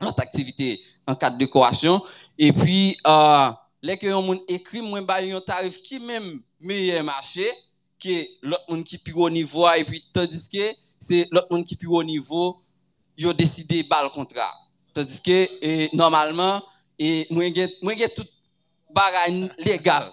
lot 0.06 0.22
aktivite 0.22 0.76
an 1.10 1.18
kat 1.18 1.34
dekorasyon, 1.42 1.98
e 2.38 2.54
pi 2.54 2.80
uh, 3.10 3.50
lè 3.82 3.98
ke 3.98 4.06
yon 4.06 4.22
moun 4.30 4.42
ekri 4.54 4.86
mwen 4.86 5.06
bay 5.06 5.32
yon 5.34 5.42
tarif 5.42 5.82
ki 5.82 5.98
menm 6.06 6.36
meye 6.62 7.02
machè, 7.02 7.50
que 8.04 8.46
l'autre 8.46 8.64
monde 8.68 8.84
qui 8.84 8.98
plus 8.98 9.14
haut 9.14 9.30
niveau, 9.30 9.68
et 9.72 9.84
puis, 9.84 10.04
tandis 10.12 10.48
que 10.50 10.72
c'est 11.00 11.26
l'autre 11.30 11.48
monde 11.50 11.64
qui 11.64 11.76
plus 11.76 11.88
haut 11.88 12.04
niveau, 12.04 12.60
ils 13.16 13.26
ont 13.26 13.32
décidé 13.32 13.82
de 13.82 13.88
le 13.88 14.10
contrat. 14.10 14.52
Tandis 14.92 15.22
que, 15.22 15.48
et, 15.62 15.90
normalement, 15.92 16.62
et 16.98 17.26
moi, 17.30 17.44
j'ai 17.96 18.14
tout 18.14 18.26
bagage 18.90 19.50
légal. 19.58 20.10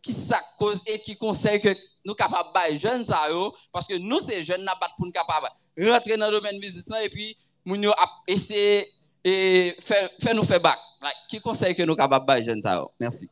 Qui 0.00 0.12
ça 0.12 0.40
cause 0.58 0.80
et 0.86 0.98
qui 0.98 1.16
conseille 1.16 1.60
que 1.60 1.68
nous 2.04 2.14
capables 2.14 2.48
de 2.72 2.76
jeunes 2.76 3.04
ça 3.04 3.28
parce 3.72 3.86
que 3.86 3.94
nous 3.94 4.18
ces 4.18 4.42
jeunes 4.42 4.64
n'a 4.64 4.74
pas 4.74 4.88
pour 4.96 5.06
nous 5.06 5.12
capable 5.12 5.46
rentrer 5.78 6.16
dans 6.16 6.26
le 6.28 6.32
domaine 6.32 6.58
business 6.58 6.88
et 7.04 7.08
puis 7.08 7.36
nous 7.64 7.92
essayer 8.26 8.84
et 9.24 9.76
faire, 9.80 10.10
faire 10.20 10.34
nous 10.34 10.42
faire 10.42 10.60
bac. 10.60 10.76
Qui 11.28 11.40
conseille 11.40 11.76
que 11.76 11.84
nous 11.84 11.94
capables 11.94 12.40
de 12.40 12.44
jeunes 12.44 12.62
ça 12.62 12.84
Merci. 12.98 13.30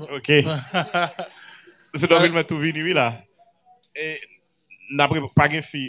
OK. 0.00 0.32
Se 1.94 2.06
do 2.06 2.20
vilman 2.20 2.42
euh, 2.42 2.48
tou 2.48 2.58
vini, 2.58 2.82
oui 2.82 2.92
la. 2.92 3.12
E, 3.94 4.18
napre, 4.98 5.20
pa 5.36 5.46
gen 5.50 5.62
fi, 5.62 5.86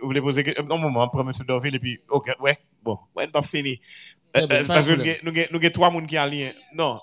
ou 0.00 0.12
vle 0.12 0.22
pose 0.24 0.44
gen, 0.44 0.56
euh, 0.56 0.68
nan 0.68 0.80
mouman, 0.80 1.10
pre 1.12 1.24
mse 1.26 1.44
do 1.48 1.58
vil, 1.60 1.76
epi, 1.76 1.98
ok, 2.08 2.32
wè, 2.44 2.56
bon, 2.84 2.96
wè, 3.16 3.26
n'pap 3.28 3.48
fini. 3.48 3.76
Nou 4.34 5.60
gen 5.60 5.74
3 5.76 5.92
moun 5.92 6.08
ki 6.10 6.18
alyen. 6.20 6.56
Non. 6.78 7.02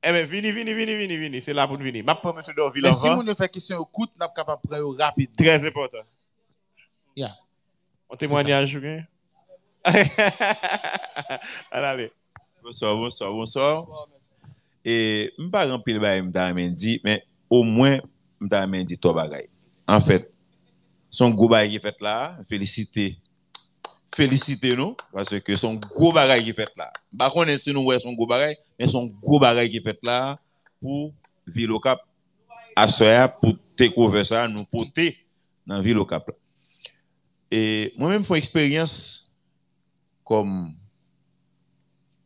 Eh 0.00 0.12
e 0.12 0.14
men, 0.14 0.28
vini, 0.30 0.52
vini, 0.54 0.76
vini, 0.78 0.94
vini, 0.96 1.18
vini, 1.18 1.42
se 1.42 1.56
la 1.56 1.66
pou 1.66 1.82
vini. 1.82 2.04
Map 2.06 2.22
pre 2.22 2.36
mse 2.36 2.54
do 2.54 2.68
vil 2.70 2.86
anvan. 2.86 2.94
Men 2.94 3.02
si 3.02 3.10
moun 3.10 3.26
nou 3.26 3.38
fè 3.38 3.50
kisyon 3.50 3.82
ou 3.82 3.90
kout, 3.90 4.12
nap 4.20 4.36
kapap 4.36 4.62
pre 4.62 4.78
ou 4.84 4.94
rapide. 4.94 5.34
Trez 5.34 5.66
important. 5.66 6.06
Ya. 7.18 7.34
On 8.08 8.16
témoignage, 8.16 8.78
ok? 8.78 8.88
Allez, 9.86 11.86
allez. 11.86 12.10
Bonsoir, 12.62 12.96
bonsoir, 12.96 13.32
bonsoir. 13.32 13.86
bonsoir 13.86 14.15
E 14.86 15.32
mpa 15.42 15.64
rampil 15.66 15.98
baye 15.98 16.22
mta 16.22 16.46
amendi, 16.46 17.00
men 17.02 17.18
o 17.50 17.64
mwen 17.66 17.98
mta 18.38 18.62
amendi 18.62 18.94
to 18.94 19.10
bagay. 19.16 19.48
En 19.90 19.98
fèt, 19.98 20.28
son 21.10 21.34
gwo 21.34 21.48
bagay 21.50 21.72
ki 21.72 21.80
fèt 21.82 21.98
la, 22.06 22.14
felisite, 22.46 23.08
felisite 24.14 24.76
nou, 24.78 24.94
parce 25.10 25.40
ke 25.42 25.58
son 25.58 25.80
gwo 25.88 26.12
bagay 26.14 26.44
ki 26.46 26.54
fèt 26.54 26.70
la. 26.78 26.86
Bakon 27.10 27.50
ense 27.50 27.74
nou 27.74 27.90
wè 27.90 27.98
son 28.02 28.14
gwo 28.14 28.30
bagay, 28.30 28.54
men 28.78 28.92
son 28.92 29.10
gwo 29.10 29.42
bagay 29.42 29.72
ki 29.74 29.82
fèt 29.82 29.98
la 30.06 30.36
pou 30.78 31.10
vilokap 31.50 32.06
asoya 32.78 33.26
pou 33.40 33.58
te 33.74 33.90
kouve 33.90 34.22
sa 34.28 34.46
nou 34.46 34.68
pote 34.70 35.10
nan 35.66 35.82
vilokap 35.82 36.30
la. 36.30 36.38
E 37.50 37.90
mwen 37.98 38.12
mwen 38.20 38.26
fò 38.26 38.38
eksperyans 38.38 38.94
kom 40.26 40.70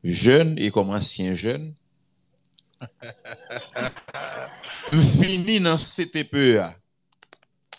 jen 0.05 0.59
e 0.61 0.69
kom 0.73 0.93
ansyen 0.97 1.33
jen, 1.37 1.71
finis 5.01 5.61
dans 5.61 5.77
CTPEA, 5.77 6.77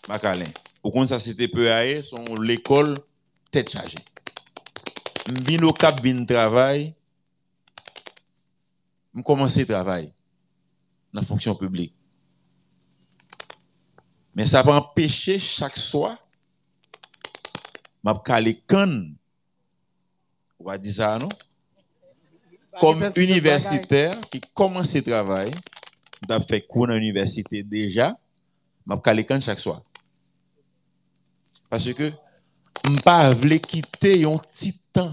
Macalin. 0.07 0.45
Au 0.83 0.91
compte 0.91 1.09
ça, 1.09 1.19
CTPEA, 1.19 2.03
sont 2.03 2.35
l'école 2.35 2.97
tête 3.51 3.69
chargée. 3.69 3.97
Vin 5.27 5.61
au 5.63 5.73
cap, 5.73 6.01
vin 6.01 6.25
travail. 6.25 6.93
Je 9.13 9.21
commence 9.21 9.57
à 9.57 9.65
travailler 9.65 10.13
dans 11.13 11.21
la 11.21 11.27
fonction 11.27 11.53
publique. 11.55 11.93
Mais 14.33 14.47
ça 14.47 14.61
va 14.61 14.75
empêcher 14.75 15.37
chaque 15.39 15.77
soir, 15.77 16.17
je 18.03 18.43
vais 18.43 18.61
can, 18.65 19.09
on 20.59 20.63
va 20.63 20.77
dire 20.77 20.93
ça, 20.93 21.19
non? 21.19 21.27
kom 22.79 23.03
universiter 23.17 24.15
ki 24.31 24.39
komanse 24.55 25.01
travay, 25.03 25.51
dap 26.27 26.45
fek 26.47 26.67
kou 26.69 26.87
nan 26.87 27.01
universite 27.01 27.63
deja, 27.67 28.11
map 28.85 29.01
kalekan 29.03 29.43
chak 29.43 29.59
swa. 29.61 29.79
Pase 31.71 31.95
ke, 31.97 32.11
mpa 32.97 33.31
vle 33.41 33.59
kite 33.63 34.13
yon 34.21 34.39
titan 34.55 35.11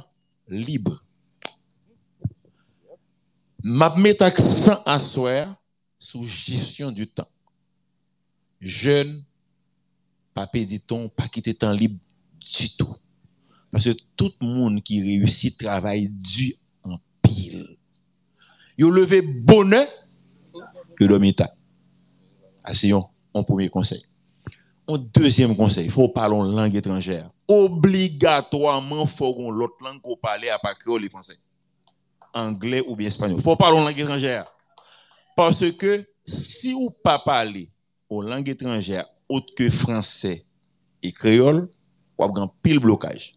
libre. 0.48 0.98
Map 3.64 3.98
met 3.98 4.22
aksan 4.22 4.78
aswer 4.86 5.48
sou 5.98 6.22
jisyon 6.22 6.94
du 6.94 7.08
tan. 7.10 7.26
Jeune, 8.62 9.20
pa 10.34 10.46
pediton, 10.50 11.08
pa 11.10 11.26
kite 11.30 11.56
tan 11.58 11.74
libre 11.74 11.98
du 12.38 12.70
tout. 12.78 12.94
Pase 13.74 13.92
tout 14.16 14.34
moun 14.40 14.78
ki 14.82 15.02
reyusi 15.04 15.52
travay 15.58 16.06
du 16.08 16.52
Yo 18.78 18.90
levé 18.90 19.20
bonheur, 19.22 19.86
que 20.96 21.04
l'homita. 21.04 21.52
Ah, 22.64 22.74
c'est 22.74 22.92
un 22.92 23.42
premier 23.42 23.68
conseil. 23.68 24.02
Un 24.86 24.98
deuxième 25.12 25.54
conseil, 25.54 25.86
il 25.86 25.90
faut 25.90 26.08
parler 26.08 26.34
en 26.36 26.44
langue 26.44 26.74
étrangère 26.74 27.30
obligatoirement 27.48 29.06
faut 29.06 29.34
qu'on 29.34 29.50
l'autre 29.50 29.76
langue 29.82 30.00
qu'on 30.02 30.16
parle 30.16 30.48
à 30.48 30.58
part 30.58 30.76
créole 30.76 31.04
et 31.06 31.08
français. 31.08 31.38
Anglais 32.34 32.84
ou 32.86 32.94
bien 32.94 33.08
espagnol. 33.08 33.40
Faut 33.40 33.56
parler 33.56 33.78
en 33.78 33.84
langue 33.84 33.98
étrangère. 33.98 34.46
Parce 35.34 35.70
que 35.72 36.04
si 36.26 36.72
vous 36.72 36.90
pas 37.02 37.18
parler 37.18 37.70
en 38.10 38.20
langue 38.20 38.48
étrangère 38.48 39.06
autre 39.28 39.54
que 39.56 39.70
français 39.70 40.44
et 41.02 41.10
créole, 41.10 41.68
vous 42.18 42.24
avez 42.24 42.40
un 42.40 42.50
pile 42.62 42.78
blocage. 42.78 43.34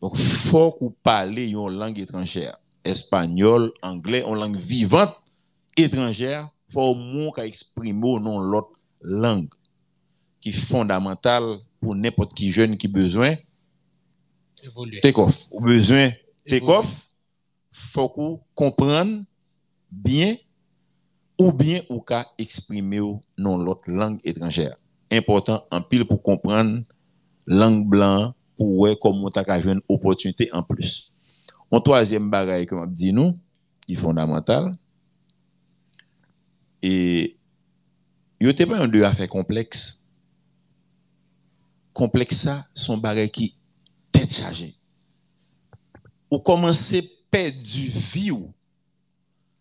Donc, 0.00 0.16
faut 0.16 0.72
que 0.72 0.84
vous 0.84 0.96
parlez 1.02 1.54
en 1.56 1.68
langue 1.68 1.98
étrangère. 1.98 2.56
espagnol, 2.84 3.72
anglais, 3.82 4.22
en 4.22 4.34
langue 4.34 4.56
vivante, 4.56 5.14
étrangère, 5.76 6.48
faut 6.72 6.80
au 6.80 6.94
moins 6.94 7.32
qu'à 7.32 7.46
exprimer 7.46 8.20
non 8.20 8.38
l'autre 8.38 8.72
langue 9.00 9.48
qui 10.40 10.50
est 10.50 10.52
fondamentale 10.52 11.58
pour 11.80 11.94
n'importe 11.94 12.34
qui 12.34 12.50
jeune 12.50 12.76
qui 12.76 12.88
besoin. 12.88 13.36
Tekof. 15.02 15.46
Ou 15.50 15.60
besoin 15.60 16.10
tekof, 16.44 16.86
faut 17.70 18.08
qu'on 18.08 18.40
comprenne 18.54 19.24
bien 19.90 20.36
ou 21.38 21.52
bien 21.52 21.82
ou 21.88 22.00
qu'à 22.00 22.26
exprimer 22.38 23.00
non 23.36 23.58
l'autre 23.58 23.82
langue 23.86 24.20
étrangère. 24.24 24.76
Important 25.10 25.64
en 25.70 25.80
pile 25.80 26.04
pour 26.04 26.22
comprendre 26.22 26.82
langue 27.46 27.86
blanc 27.86 28.34
pour 28.56 28.78
ouais 28.78 28.96
comment 29.00 29.30
t'as 29.30 29.44
qu'à 29.44 29.58
une 29.58 29.80
opportunité 29.88 30.52
en 30.52 30.62
plus. 30.62 31.12
On 31.68 31.82
toajem 31.84 32.30
bagay 32.32 32.64
ke 32.68 32.76
map 32.76 32.92
di 32.96 33.12
nou, 33.12 33.34
ki 33.84 33.96
fondamental, 34.00 34.70
e 36.80 37.34
yo 38.40 38.54
te 38.56 38.64
pa 38.68 38.80
yon 38.80 38.92
de 38.92 39.04
afe 39.04 39.28
kompleks. 39.28 39.84
Kompleks 41.96 42.44
sa, 42.46 42.56
son 42.78 43.00
bagay 43.02 43.28
ki 43.32 43.50
tet 44.14 44.32
chaje. 44.32 44.70
Ou 46.32 46.40
komanse 46.44 47.02
pe 47.32 47.48
du 47.52 47.88
vi 47.92 48.30
ou, 48.32 48.48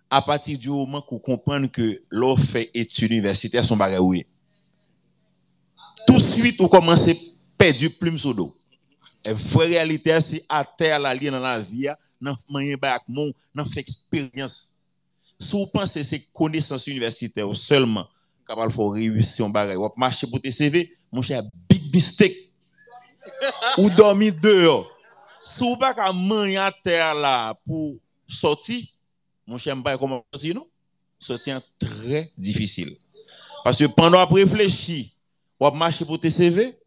a 0.07 0.21
pati 0.23 0.55
di 0.55 0.71
ou 0.71 0.87
man 0.87 1.03
kou 1.03 1.19
kompran 1.23 1.67
ke 1.67 1.97
lor 2.11 2.39
fe 2.39 2.69
etu 2.71 3.07
universite 3.09 3.59
son 3.67 3.79
bagay 3.79 3.99
ou 3.99 4.15
ye. 4.15 4.23
Tout 6.07 6.23
suite 6.23 6.61
ou 6.63 6.71
komanse 6.71 7.11
pe 7.59 7.73
du 7.75 7.91
plume 7.91 8.19
sou 8.21 8.31
do. 8.31 8.47
La 9.25 9.33
vraie 9.33 9.67
réalité, 9.67 10.19
c'est 10.21 10.43
à 10.47 10.63
terre 10.63 10.99
la 10.99 11.15
dans 11.15 11.39
la 11.39 11.59
vie, 11.59 11.89
dans 12.21 12.35
moyen 12.49 12.77
bac 12.77 13.03
mon, 13.07 13.31
dans 13.53 13.65
fait 13.65 13.81
expérience. 13.81 14.81
Si 15.39 15.51
vous 15.51 15.67
pensez 15.67 16.03
c'est 16.03 16.31
connaissance 16.33 16.87
universitaire 16.87 17.53
seulement, 17.55 18.07
capable 18.47 18.71
faut 18.71 18.89
réussir 18.89 19.47
bagage, 19.49 19.77
ou 19.77 19.89
marcher 19.95 20.27
pour 20.27 20.41
tes 20.41 20.51
CV, 20.51 20.97
mon 21.11 21.21
cher, 21.21 21.43
big 21.69 21.93
mistake. 21.93 22.35
ou 23.77 23.89
dormir 23.89 24.33
dehors. 24.41 24.89
Si 25.43 25.63
vous 25.63 25.77
pas 25.77 25.93
qu'à 25.93 26.11
manger 26.11 26.57
à 26.57 26.71
terre 26.71 27.13
là 27.13 27.53
pour 27.65 27.95
sortir, 28.27 28.83
mon 29.45 29.57
cher, 29.57 29.81
pas 29.81 29.97
comment 29.97 30.25
sortir 30.33 30.55
non? 30.55 30.67
Sortir 31.19 31.61
très 31.79 32.31
difficile. 32.37 32.91
Parce 33.63 33.79
que 33.79 33.85
pendant 33.85 34.19
à 34.19 34.25
réfléchir, 34.25 35.05
ou 35.59 35.71
marcher 35.71 36.05
pour 36.05 36.19
tes 36.19 36.31
CV, 36.31 36.77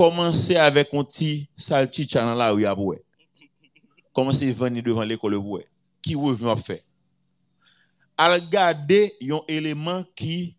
commencer 0.00 0.56
avec 0.56 0.94
un 0.94 1.04
petit 1.04 1.46
salchicha 1.58 2.24
dans 2.24 2.34
la 2.34 2.52
rue 2.52 2.64
à 2.64 2.74
boire. 2.74 3.00
Commencer 4.14 4.48
à 4.48 4.52
venir 4.54 4.82
devant 4.82 5.02
l'école 5.02 5.38
boire. 5.38 5.62
Qui 6.00 6.14
revient 6.14 6.48
à 6.48 6.56
faire? 6.56 6.80
À 8.16 8.32
regarder 8.32 9.12
un 9.30 9.40
élément 9.46 10.02
qui 10.16 10.56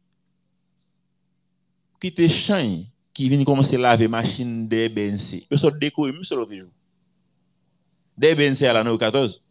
qui 1.99 2.13
te 2.13 2.27
change, 2.27 2.84
qui 3.15 3.30
vient 3.30 3.43
commencer 3.43 3.77
à 3.77 3.80
laver 3.80 4.07
machine 4.07 4.68
des 4.68 4.88
BNC. 4.88 5.47
Je 5.49 5.57
sors 5.57 5.72
décorer, 5.72 6.11
monsieur 6.11 6.35
l'autre 6.35 6.53
jour. 6.53 6.69
Des 8.15 8.35
BNC 8.35 8.61
à 8.68 8.73
la 8.73 8.95
14. 8.95 9.41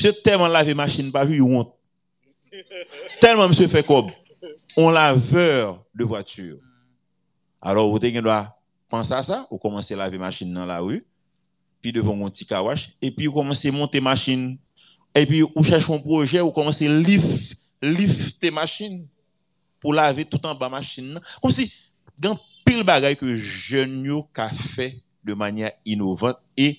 Je 0.00 0.08
tellement 0.08 0.48
laver 0.48 0.74
machine, 0.74 1.12
pas 1.12 1.24
vu, 1.24 1.40
honte. 1.40 1.72
Tellement 3.20 3.48
monsieur 3.48 3.68
fait 3.68 3.86
comme 3.86 4.10
on 4.76 4.90
laveur 4.90 5.84
de 5.94 6.02
voiture. 6.02 6.58
Alors, 7.60 7.88
vous 7.88 8.00
devez 8.00 8.20
Pense 8.92 9.10
à 9.10 9.22
ça, 9.22 9.46
vous 9.50 9.56
commencez 9.56 9.94
à 9.94 9.96
laver 9.96 10.18
machine 10.18 10.52
dans 10.52 10.66
la 10.66 10.80
rue, 10.80 11.02
puis 11.80 11.92
devant 11.92 12.14
mon 12.14 12.28
petit 12.28 12.44
kawash, 12.44 12.90
et 13.00 13.10
puis 13.10 13.24
vous 13.26 13.32
commencez 13.32 13.70
à 13.70 13.72
monter 13.72 14.02
machine, 14.02 14.58
et 15.14 15.24
puis 15.24 15.40
vous 15.40 15.64
cherchez 15.64 15.94
un 15.94 15.98
projet, 15.98 16.40
vous 16.40 16.50
commencez 16.50 16.88
à 16.88 16.98
lift, 16.98 17.56
lifter 17.80 18.50
machine 18.50 19.08
pour 19.80 19.94
laver 19.94 20.26
tout 20.26 20.44
en 20.44 20.54
bas 20.54 20.68
machine. 20.68 21.18
Comme 21.40 21.50
si, 21.52 21.72
dans 22.20 22.38
pile 22.66 22.82
bagaille 22.82 23.16
que 23.16 23.34
jeune 23.34 24.06
a 24.36 24.48
fait 24.50 25.00
de 25.24 25.32
manière 25.32 25.72
innovante 25.86 26.36
et 26.58 26.76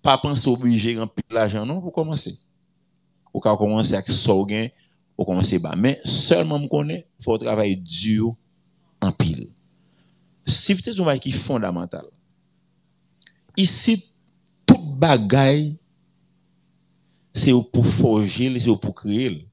pas 0.00 0.16
penser 0.16 0.48
obligé 0.48 0.98
en 0.98 1.06
pile 1.06 1.24
l'argent, 1.28 1.66
non, 1.66 1.82
pour 1.82 1.92
commencer. 1.92 2.34
Ou 3.34 3.40
quand 3.40 3.54
commencer 3.58 3.92
avec 3.92 4.06
Sorgen, 4.08 4.70
ou 5.18 5.26
commencer 5.26 5.58
bas. 5.58 5.74
Mais 5.76 6.00
seulement 6.06 6.58
me 6.58 6.68
connaît, 6.68 7.06
faut 7.20 7.36
travailler 7.36 7.76
dur 7.76 8.34
en 9.02 9.12
pile. 9.12 9.50
Si 10.46 10.74
vous 10.74 11.08
un 11.08 11.18
qui 11.18 11.30
est 11.30 11.32
fondamental. 11.32 12.04
Ici, 13.56 14.02
tout 14.66 14.78
bagaille, 14.78 15.76
c'est 17.32 17.52
pour 17.72 17.86
forger, 17.86 18.60
c'est 18.60 18.76
pour 18.76 18.94
créer. 18.94 19.48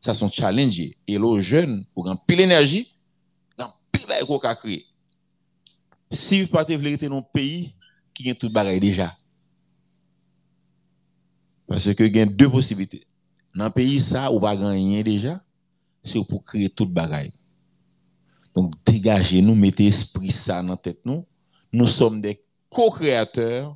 Ça 0.00 0.14
sont 0.14 0.30
challenge. 0.30 0.78
Et 0.78 1.18
les 1.18 1.40
jeunes, 1.40 1.84
pour 1.94 2.08
gagner 2.08 2.16
pile 2.26 2.40
énergie, 2.40 2.92
dans 3.56 3.70
pile 3.92 4.06
bagaille 4.06 4.26
qu'on 4.26 4.38
a 4.38 4.54
créé. 4.54 4.84
Si 6.10 6.42
vous 6.42 6.48
partez 6.48 6.76
vérité 6.76 7.08
dans 7.08 7.18
un 7.18 7.22
pays 7.22 7.74
qui 8.12 8.30
a 8.30 8.34
tout 8.34 8.50
bagaille 8.50 8.80
déjà. 8.80 9.16
Parce 11.66 11.92
que 11.94 12.04
y 12.04 12.20
a 12.20 12.26
deux 12.26 12.50
possibilités. 12.50 13.04
Dans 13.54 13.64
un 13.64 13.70
pays 13.70 14.00
ça, 14.00 14.30
ou 14.30 14.40
pas 14.40 14.56
gagner 14.56 15.02
déjà, 15.02 15.42
c'est 16.02 16.22
pour 16.24 16.42
créer 16.44 16.68
tout 16.68 16.86
bagaille. 16.86 17.32
Donc, 18.54 18.72
dégagez-nous, 18.86 19.54
mettez 19.54 19.86
esprit 19.86 20.30
ça 20.30 20.62
dans 20.62 20.70
la 20.70 20.76
tête 20.76 21.00
nous. 21.04 21.24
Nous 21.72 21.86
sommes 21.86 22.20
des 22.20 22.40
co-créateurs. 22.70 23.74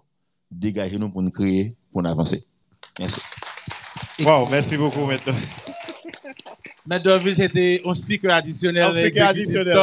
Dégagez-nous 0.51 1.11
pour 1.11 1.23
nous 1.23 1.31
créer, 1.31 1.77
pour 1.93 2.03
nous 2.03 2.09
avancer. 2.09 2.43
Merci. 2.99 3.21
Wow, 4.21 4.49
merci 4.49 4.77
beaucoup, 4.77 5.05
maître. 5.05 5.31
Maître 6.87 7.21
c'était 7.35 7.83
un 7.85 7.93
speaker 7.93 8.33
additionnel. 8.33 8.85
Un 8.85 8.97
speaker 8.99 9.29
additionnel. 9.29 9.77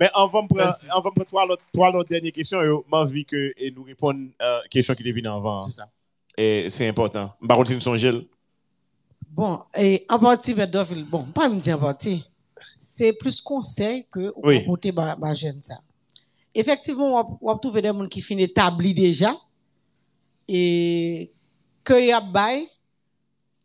Mais 0.00 0.10
on 0.14 0.28
va 0.28 0.42
me 0.42 0.48
prendre, 0.48 1.24
trois 1.26 1.44
autres, 1.44 1.62
trois 1.72 1.90
autres 1.90 2.08
dernières 2.08 2.32
questions. 2.32 2.62
et 2.62 2.66
J'ai 2.66 2.96
envie 2.96 3.24
que 3.24 3.52
et 3.56 3.70
nous 3.70 3.82
répondre 3.82 4.30
à 4.38 4.62
une 4.62 4.68
question 4.70 4.94
qui 4.94 5.02
devine 5.02 5.26
avant. 5.26 5.60
C'est 5.60 5.72
ça. 5.72 5.90
Et 6.38 6.68
c'est 6.70 6.88
important. 6.88 7.32
Sommes 7.80 7.98
gel. 7.98 8.24
Bon, 9.30 9.60
et 9.76 10.04
en 10.08 10.18
partie, 10.18 10.52
M. 10.52 10.66
Dorville, 10.66 11.04
bon, 11.04 11.24
pas 11.24 11.48
me 11.48 11.60
dire 11.60 11.76
en 11.76 11.80
partie. 11.80 12.24
C'est 12.88 13.14
plus 13.14 13.40
conseil 13.40 14.06
que 14.12 14.32
ou 14.36 14.42
Oui. 14.44 14.58
apporter 14.58 14.92
ma, 14.92 15.16
ma 15.16 15.34
jeune 15.34 15.60
ça. 15.60 15.74
Effectivement, 16.54 17.38
on 17.42 17.48
va 17.48 17.58
trouver 17.58 17.82
des 17.82 17.88
gens 17.88 18.06
qui 18.06 18.22
finissent 18.22 18.50
établis 18.50 18.94
déjà 18.94 19.34
et 20.46 21.32
que 21.82 22.00
y 22.00 22.12
a 22.12 22.20
bail. 22.20 22.68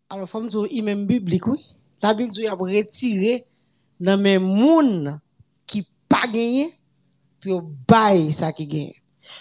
Alors, 0.10 0.27
faut 0.27 0.41
me 0.41 0.49
dire, 0.49 0.65
il 0.72 0.84
même 0.84 1.06
biblique, 1.06 1.45
oui. 1.45 1.64
La 2.02 2.15
Bible 2.15 2.31
dit, 2.31 2.41
il 2.41 2.48
a 2.48 2.56
retiré 2.56 3.45
dans 3.99 4.19
mes 4.19 4.39
moun 4.39 5.22
qui 5.68 5.85
pas 6.10 6.26
gagné, 6.26 6.73
puis 7.39 7.52
bail 7.88 8.34
ça 8.34 8.52
qui 8.52 8.65
gagne. 8.65 8.93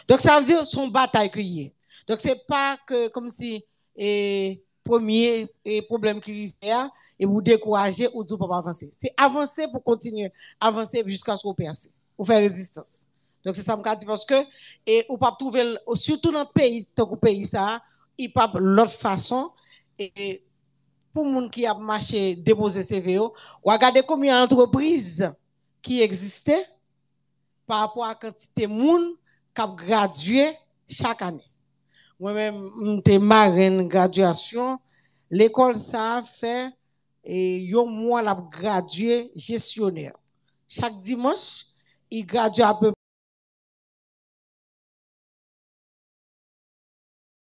Donc, 0.07 0.21
ça 0.21 0.39
veut 0.39 0.45
dire 0.45 0.67
son 0.67 0.89
bataille 0.89 1.31
que 1.31 1.41
y 1.41 1.63
est. 1.63 1.75
Donc, 2.07 2.21
c'est 2.21 2.47
pas 2.47 2.77
que 2.87 3.09
comme 3.09 3.31
si, 3.31 3.65
et, 3.97 4.63
premier 4.85 5.49
et 5.65 5.83
problème 5.83 6.21
qui 6.21 6.55
arrive 6.63 6.91
et 7.19 7.27
vous 7.27 7.43
décourager 7.43 8.09
ou 8.15 8.25
dire 8.25 8.39
pas 8.39 8.57
avancer. 8.57 8.89
C'est 8.93 9.13
avancer 9.17 9.67
pour 9.71 9.83
continuer, 9.83 10.33
avancer 10.59 11.03
jusqu'à 11.07 11.37
ce 11.37 11.43
qu'on 11.43 11.55
perce, 11.55 11.91
ou 12.17 12.25
faire 12.25 12.39
résistance. 12.39 13.09
Donc 13.45 13.57
c'est 13.57 13.63
ça 13.63 13.77
me 13.77 13.97
dit 13.97 14.07
parce 14.07 14.25
que 14.25 14.35
et 14.87 15.05
ou 15.09 15.17
pas 15.17 15.35
trouver 15.39 15.75
surtout 15.95 16.31
dans 16.31 16.41
le 16.41 16.53
pays 16.53 16.87
tant 16.95 17.07
que 17.07 17.17
pays 17.17 17.45
ça, 17.45 17.83
il 18.19 18.33
pas 18.33 18.51
l'autre 18.55 18.93
façon 18.93 19.51
et 19.99 20.43
pour 21.13 21.25
moun 21.25 21.51
qui 21.51 21.67
a 21.67 21.75
marché 21.75 22.37
déposer 22.37 22.85
CVO, 22.85 23.35
ou 23.65 23.71
regarder 23.71 24.03
combien 24.07 24.41
d'entreprises 24.41 25.31
qui 25.83 26.03
existaient 26.03 26.65
par 27.67 27.81
rapport 27.81 28.05
à 28.05 28.15
quantité 28.15 28.63
de 28.63 28.73
moun 28.73 29.15
qui 29.55 29.61
a 29.61 29.67
gradué 29.67 30.53
chaque 30.89 31.23
année. 31.23 31.45
Moi-même, 32.21 32.63
j'étais 32.97 33.19
marraine 33.19 33.89
graduation. 33.89 34.79
L'école, 35.31 35.77
ça 35.77 36.19
a 36.19 36.23
fait, 36.23 36.71
et 37.25 37.73
un 37.75 37.85
mois, 37.87 38.21
la 38.21 38.35
gradué 38.35 39.31
gestionnaire. 39.35 40.13
Chaque 40.69 41.01
dimanche, 41.01 41.65
il 42.11 42.27
gradue 42.27 42.61
à 42.61 42.75
peu 42.75 42.93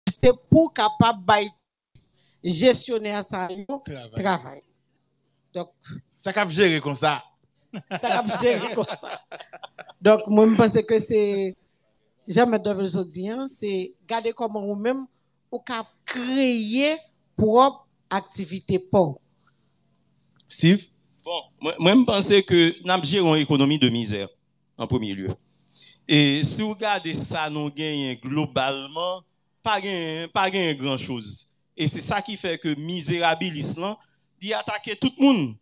C'est 0.09 0.33
pour 0.49 0.73
capable 0.73 1.25
bail 1.25 1.49
gestionnaire 2.43 3.25
ça 3.25 3.49
Travail. 3.85 4.13
travail. 4.15 4.63
Donc, 5.53 5.71
Ça 6.15 6.33
cap 6.33 6.49
gérer 6.51 6.81
comme 6.81 6.95
ça. 6.95 7.23
ça 7.99 8.23
va 8.23 8.37
gérer 8.41 8.75
comme 8.75 8.87
ça. 8.87 9.21
Donc, 10.01 10.21
moi, 10.29 10.47
je 10.49 10.55
pense 10.55 10.83
que 10.83 10.99
c'est, 10.99 11.57
jamais 12.29 12.59
de 12.59 12.71
le 12.71 13.05
dire, 13.05 13.39
hein, 13.41 13.47
c'est 13.47 13.95
garder 14.07 14.33
comment 14.33 14.65
vous-même, 14.65 15.07
ou 15.51 15.59
cap 15.59 15.87
créer 16.05 16.97
propre 17.37 17.87
activité 18.11 18.79
pour. 18.79 19.21
Steve? 20.47 20.85
Bon, 21.25 21.43
moi, 21.61 21.95
je 21.95 22.05
pense 22.05 22.29
que 22.43 22.75
nous 22.85 22.91
avons 22.91 23.05
géré 23.05 23.29
une 23.29 23.37
économie 23.37 23.79
de 23.79 23.89
misère, 23.89 24.29
en 24.77 24.87
premier 24.87 25.15
lieu. 25.15 25.29
Et 26.07 26.43
si 26.43 26.63
vous 26.63 26.73
regardez 26.73 27.15
ça, 27.15 27.51
nous 27.51 27.71
gagnons 27.71 28.19
globalement, 28.23 29.23
pas 29.63 29.81
gain, 29.81 30.27
pas 30.33 30.51
gain 30.51 30.75
grand 30.75 30.97
chose. 30.97 31.61
Et 31.77 31.87
c'est 31.87 32.01
ça 32.01 32.23
qui 32.23 32.37
fait 32.37 32.59
que 32.59 32.75
misérabilisme, 32.75 33.95
il 34.41 34.55
attaque 34.55 34.99
tout 35.01 35.13
le 35.19 35.25
monde. 35.25 35.55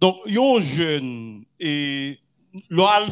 Donc, 0.00 0.16
yon 0.26 0.60
jeune, 0.60 1.44
et 1.58 2.18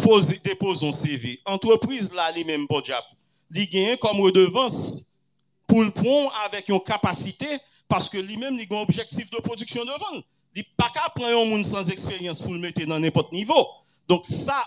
pose, 0.03 0.43
dépose 0.43 0.85
un 0.85 0.93
CV. 0.93 1.41
Entreprise 1.45 2.15
là, 2.15 2.31
les 2.33 2.45
mêmes 2.45 2.67
job. 2.71 3.03
Il 3.51 3.69
gagne 3.69 3.97
comme 3.97 4.21
redevance 4.21 5.21
pour 5.67 5.83
le 5.83 5.91
prendre 5.91 6.33
avec 6.47 6.69
une 6.69 6.81
capacité 6.81 7.47
parce 7.89 8.09
que 8.09 8.19
lui-même, 8.19 8.57
il 8.59 8.67
un 8.73 8.81
objectif 8.81 9.31
de 9.31 9.37
production 9.37 9.85
de 9.85 9.91
vente. 9.91 10.25
Il 10.55 10.61
n'est 10.61 10.67
pas 10.77 10.89
qu'à 10.93 11.09
prendre 11.15 11.39
un 11.39 11.45
monde 11.45 11.65
sans 11.65 11.89
expérience 11.91 12.43
pour 12.43 12.53
le 12.53 12.59
mettre 12.59 12.85
dans 12.87 12.99
n'importe 12.99 13.33
niveau. 13.33 13.67
Donc, 14.09 14.25
ça, 14.27 14.63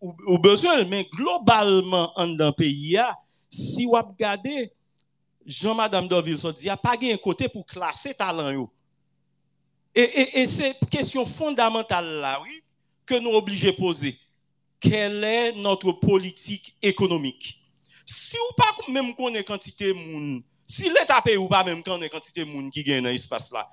ou 0.00 0.38
besoin, 0.38 0.84
mais 0.84 1.04
globalement, 1.12 2.12
en 2.16 2.28
dans 2.28 2.46
le 2.46 2.52
pays, 2.52 2.98
si 3.50 3.84
vous 3.84 3.92
regardez, 3.92 4.72
Jean-Madame 5.44 6.08
Dorville 6.08 6.38
il 6.60 6.64
n'y 6.64 6.70
a 6.70 6.76
pas 6.76 6.94
un 7.00 7.16
côté 7.16 7.48
pour 7.48 7.66
classer 7.66 8.14
talent. 8.14 8.68
Et, 9.94 10.00
et, 10.02 10.40
et 10.40 10.46
c'est 10.46 10.74
question 10.88 11.26
fondamentale 11.26 12.06
là, 12.20 12.40
oui, 12.42 12.61
que 13.06 13.14
nous 13.14 13.30
obligés 13.30 13.72
poser. 13.72 14.16
Quelle 14.80 15.22
est 15.22 15.52
notre 15.52 15.92
politique 15.92 16.74
économique? 16.82 17.60
Si 18.04 18.36
ou 18.36 18.54
pas 18.54 18.74
même 18.88 19.14
connaît 19.14 19.44
quantité 19.44 19.88
de 19.88 19.92
monde, 19.92 20.42
si 20.66 20.88
l'État 20.88 21.22
paye 21.22 21.36
ou 21.36 21.48
pas 21.48 21.64
même 21.64 21.82
connaît 21.82 22.08
quantité 22.08 22.44
de 22.44 22.50
monde 22.50 22.70
qui 22.70 22.82
gagne 22.82 23.02
dans 23.02 23.08
l'espace 23.08 23.52
là, 23.52 23.68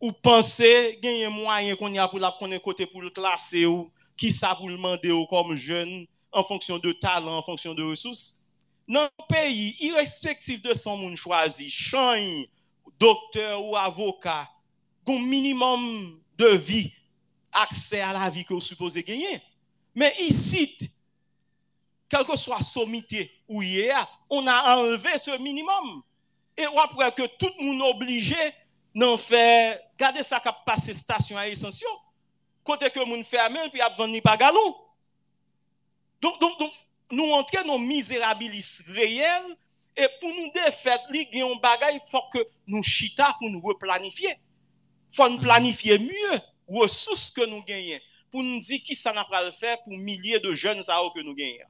ou 0.00 0.10
pensez 0.10 0.98
gagner 1.00 1.28
moyen 1.28 1.76
qu'on 1.76 1.92
y 1.92 1.98
a 1.98 2.08
pour 2.08 2.18
la 2.18 2.34
connaître 2.36 2.64
côté 2.64 2.86
pour 2.86 3.02
le 3.02 3.10
classer 3.10 3.66
ou 3.66 3.90
qui 4.16 4.32
ça 4.32 4.58
le 4.60 4.72
demander 4.72 5.12
ou 5.12 5.26
comme 5.26 5.54
jeune 5.54 6.06
en 6.32 6.42
fonction 6.42 6.78
de 6.78 6.92
talent, 6.92 7.38
en 7.38 7.42
fonction 7.42 7.72
de 7.74 7.82
ressources? 7.84 8.48
Dans 8.88 9.02
le 9.04 9.26
pays, 9.28 9.76
irrespectif 9.78 10.60
de 10.60 10.74
son 10.74 10.96
monde 10.96 11.16
choisi, 11.16 11.70
change, 11.70 12.46
docteur 12.98 13.64
ou 13.64 13.76
avocat, 13.76 14.48
un 15.06 15.18
minimum 15.20 16.20
de 16.36 16.48
vie, 16.48 16.92
accès 17.52 18.00
à 18.00 18.12
la 18.12 18.30
vie 18.30 18.44
que 18.44 18.54
vous 18.54 18.60
supposez 18.60 19.02
gagner. 19.02 19.42
Mais 19.94 20.14
ici, 20.20 20.76
quelle 22.08 22.24
que 22.24 22.36
soit 22.36 22.60
sommité 22.60 23.30
ou 23.48 23.62
hier, 23.62 24.06
on 24.28 24.46
a 24.46 24.76
enlevé 24.76 25.16
ce 25.18 25.38
minimum. 25.40 26.02
Et 26.56 26.64
après 26.64 27.12
que 27.12 27.26
tout 27.38 27.50
le 27.58 27.64
monde 27.64 27.80
est 27.80 27.90
obligé 27.90 28.54
d'en 28.94 29.16
faire, 29.16 29.78
regardez 29.92 30.22
ça 30.22 30.40
a 30.44 30.52
passé 30.52 30.92
station 30.92 31.36
à 31.36 31.48
essentiel. 31.48 31.90
Côté 32.64 32.90
que 32.90 33.00
monde 33.04 33.24
ferme, 33.24 33.58
puis 33.70 33.80
a 33.80 33.88
vendu 33.90 34.20
pas 34.20 34.36
galon. 34.36 34.76
Donc, 36.20 36.38
donc, 36.40 36.58
donc, 36.58 36.72
nous 37.10 37.32
entrons 37.32 37.66
dans 37.66 37.78
misérabilis 37.78 38.84
réel, 38.94 39.42
et 39.96 40.06
pour 40.20 40.30
nous 40.30 40.50
défaire, 40.52 40.98
il 41.12 41.26
il 41.32 42.00
faut 42.10 42.22
que 42.32 42.46
nous 42.66 42.82
chita 42.82 43.34
pour 43.38 43.50
nous 43.50 43.60
replanifier. 43.60 44.30
Il 45.10 45.16
faut 45.16 45.28
nous 45.28 45.40
planifier 45.40 45.98
mieux, 45.98 46.40
ressources 46.80 47.30
que 47.30 47.44
nous 47.46 47.62
gagnons, 47.62 47.98
pour 48.30 48.42
nous 48.42 48.58
dire 48.58 48.80
qui 48.84 48.94
ça 48.94 49.12
n'a 49.12 49.24
pas 49.24 49.44
le 49.44 49.50
faire 49.50 49.76
pour 49.82 49.92
milliers 49.92 50.40
de 50.40 50.52
jeunes 50.52 50.80
que 50.80 51.20
nous 51.22 51.34
gagnons. 51.34 51.66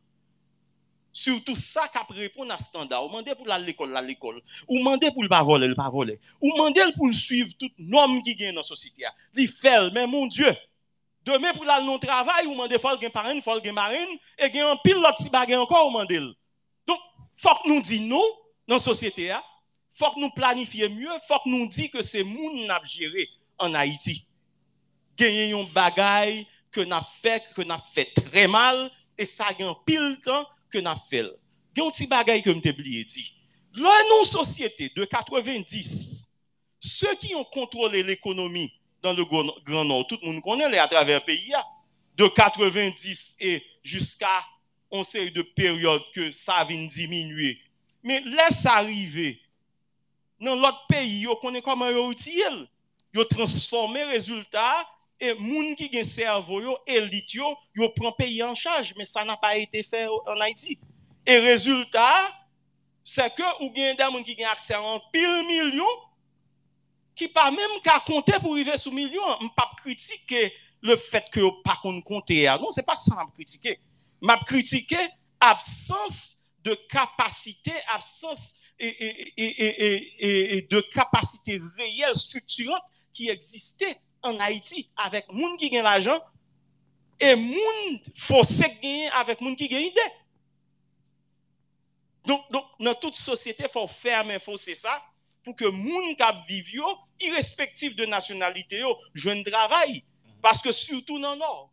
Surtout 1.13 1.55
ça 1.55 1.83
qui 1.89 2.15
répondre 2.15 2.53
à 2.53 2.59
standard. 2.59 3.05
Ou 3.05 3.09
demander 3.09 3.35
pour 3.35 3.47
l'école, 3.47 3.93
l'école. 4.07 4.41
Ou 4.69 4.79
demander 4.79 5.11
pour 5.11 5.23
le 5.23 5.29
pas 5.29 5.43
voler, 5.43 5.69
le 5.69 5.75
pas 5.75 5.91
voler. 5.91 6.19
Ou 6.41 6.51
demander 6.53 6.81
pour 6.97 7.07
le 7.07 7.13
suivre 7.13 7.51
toute 7.59 7.75
norme 7.79 8.23
qui 8.23 8.35
gagne 8.35 8.55
dans 8.55 8.61
la 8.61 8.63
société. 8.63 9.05
Il 9.37 9.49
fait, 9.49 9.91
mais 9.91 10.07
mon 10.07 10.27
Dieu, 10.27 10.57
Demain, 11.25 11.53
pour 11.53 11.69
aller 11.69 11.87
non 11.87 11.99
travail, 11.99 12.47
ou 12.47 12.53
demander 12.53 12.79
faut 12.79 13.01
gen 13.01 13.11
parrain, 13.11 13.41
faut 13.41 13.63
gen 13.63 13.75
marine, 13.75 14.19
et 14.39 14.51
gen 14.53 14.65
un 14.65 14.77
pile 14.77 14.95
l'autre 14.95 15.31
bagay 15.31 15.55
encore, 15.55 15.87
ou 15.87 15.93
demander. 15.93 16.19
Donc, 16.87 16.99
faut 17.35 17.55
que 17.63 17.69
nous 17.69 17.81
disions 17.81 18.09
nous, 18.09 18.25
dans 18.67 18.75
la 18.75 18.81
société, 18.81 19.31
hein. 19.31 19.43
faut 19.93 20.11
que 20.11 20.19
nous 20.19 20.31
planifions 20.31 20.91
mieux, 20.91 21.11
faut 21.29 21.39
que 21.45 21.49
nous 21.49 21.69
disions 21.69 21.91
que 21.93 22.03
c'est 22.03 22.25
moun 22.25 22.67
n'a 22.67 22.81
géré 22.85 23.29
en 23.59 23.73
Haïti. 23.73 24.27
Gagner 25.17 25.53
un 25.53 25.65
bagay 25.65 26.47
que 26.71 26.81
n'a 26.81 27.07
fait, 27.23 27.45
que 27.55 27.63
n'a 27.63 27.79
fait 27.79 28.07
très 28.15 28.49
mal, 28.49 28.91
et 29.19 29.27
ça 29.27 29.47
un 29.61 29.77
pile 29.87 30.19
temps 30.25 30.47
que 30.71 30.79
n'a 30.79 30.97
fait. 31.09 31.25
Un 31.79 31.91
petit 31.91 32.07
bagay 32.07 32.43
que 32.43 32.51
m'te 32.51 32.71
oublié 32.71 33.05
dit. 33.05 33.33
Là, 33.75 33.93
non 34.11 34.25
société 34.25 34.91
de 34.95 35.05
90, 35.05 36.43
ceux 36.81 37.15
qui 37.17 37.35
ont 37.35 37.45
contrôlé 37.45 38.03
l'économie 38.03 38.73
dans 39.03 39.13
le 39.13 39.25
Grand 39.25 39.85
Nord. 39.85 40.07
Tout 40.07 40.19
le 40.23 40.33
monde 40.33 40.43
connaît 40.43 40.69
les 40.69 40.79
à 40.79 40.89
travers 40.89 41.21
le 41.21 41.25
pays. 41.25 41.53
De 42.17 42.29
90 42.29 43.37
et 43.41 43.63
jusqu'à 43.83 44.29
on 44.91 45.03
sait 45.03 45.31
de 45.31 45.41
période 45.41 46.03
que 46.15 46.31
ça 46.31 46.65
vient 46.65 46.87
diminuer. 46.87 47.59
Mais 48.03 48.21
laisse 48.21 48.67
arriver. 48.67 49.41
Dans 50.39 50.55
l'autre 50.55 50.87
pays, 50.89 51.27
on 51.27 51.37
connaît 51.37 51.63
comment 51.63 51.89
ils 51.89 52.13
utilisent. 52.13 52.69
Ils 53.15 53.25
transforment 53.27 53.95
les 53.95 54.05
résultats 54.05 54.87
et 55.23 55.35
moun 55.35 55.77
qui 55.77 55.89
gen 55.93 56.03
cerveau 56.05 56.61
yo, 56.61 56.73
élite 56.85 57.37
yo, 57.39 57.55
yo 57.77 57.89
prend 57.95 58.13
pays 58.19 58.43
en 58.43 58.55
charge, 58.55 58.93
mais 58.97 59.05
ça 59.05 59.25
n'a 59.25 59.37
pas 59.37 59.57
été 59.57 59.85
fait 59.85 60.09
en 60.09 60.41
Haïti. 60.41 60.81
Et 61.25 61.39
résultat, 61.39 62.29
c'est 63.05 63.33
que 63.33 63.63
ou 63.63 63.73
gen 63.73 63.97
des 63.97 64.11
moun 64.11 64.25
qui 64.25 64.37
gen 64.37 64.47
accès 64.47 64.75
en 64.75 65.01
pile 65.13 65.47
million, 65.47 65.87
qui 67.15 67.29
pas 67.29 67.53
même 67.53 67.81
qu'à 67.85 68.01
compter 68.01 68.33
pour 68.41 68.55
arriver 68.55 68.77
sous 68.77 68.91
million, 68.91 69.23
pas 69.57 69.71
critiquer 69.77 70.53
le 70.83 70.97
fait 70.97 71.25
que 71.31 71.63
pas 71.63 71.79
qu'on 71.81 72.03
compter. 72.03 72.47
Non, 72.61 72.73
c'est 72.73 72.85
pas 72.85 72.97
ça 72.97 73.15
me 73.25 73.31
critiquer. 73.31 73.79
M'a 74.21 74.37
critiqué 74.45 74.99
absence 75.39 76.53
de 76.65 76.75
capacité, 76.89 77.73
absence 77.95 78.57
et, 78.81 78.89
et, 78.89 79.33
et, 79.37 80.57
et 80.57 80.63
de 80.63 80.81
capacité 80.93 81.61
réelle 81.77 82.17
structurante 82.17 82.83
qui 83.15 83.29
existait 83.29 84.01
an 84.27 84.39
Haiti 84.43 84.87
avèk 85.05 85.31
moun 85.33 85.57
ki 85.61 85.71
gen 85.73 85.87
l'ajan 85.87 86.21
e 87.23 87.35
moun 87.39 87.99
fosek 88.19 88.81
gen 88.83 89.09
avèk 89.21 89.43
moun 89.43 89.57
ki 89.59 89.69
gen 89.71 89.87
ide. 89.91 90.09
Donk, 92.27 92.45
donk, 92.55 92.67
nan 92.79 92.95
tout 93.03 93.17
sosyete 93.19 93.67
fò 93.71 93.83
ferme 93.91 94.39
fòse 94.43 94.77
sa 94.79 94.93
pou 95.43 95.57
ke 95.59 95.67
moun 95.75 96.15
kap 96.19 96.45
viv 96.47 96.69
yo 96.77 96.93
irrespektif 97.23 97.97
de 97.99 98.07
nasyonalite 98.07 98.79
yo 98.79 98.95
jwen 99.15 99.43
travay. 99.47 100.03
Paske 100.43 100.71
surtout 100.75 101.19
nan 101.19 101.39
nor. 101.39 101.69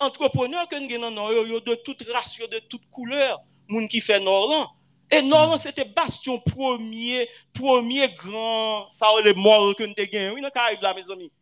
Entrepreneur 0.00 0.68
ken 0.68 0.84
gen 0.88 1.06
nan 1.06 1.16
nor 1.16 1.32
yo 1.32 1.46
yo 1.54 1.60
de 1.64 1.76
tout 1.84 2.04
ras, 2.12 2.36
yo 2.38 2.46
de 2.52 2.60
tout 2.68 2.82
kouleur 2.92 3.40
moun 3.68 3.88
ki 3.88 4.02
fè 4.04 4.20
nor 4.20 4.50
lan. 4.52 4.68
E 5.08 5.22
nor 5.24 5.48
lan 5.48 5.60
se 5.60 5.72
te 5.72 5.86
bastion 5.96 6.36
premier, 6.44 7.24
premier 7.56 8.12
gran 8.20 8.84
sa 8.92 9.08
ou 9.16 9.24
le 9.24 9.32
mor 9.40 9.72
ken 9.78 9.96
te 9.96 10.04
gen. 10.04 10.34
Oui 10.34 10.44
nan 10.44 10.52
karib 10.52 10.84
la, 10.84 10.92
mes 10.92 11.08
ami. 11.08 11.32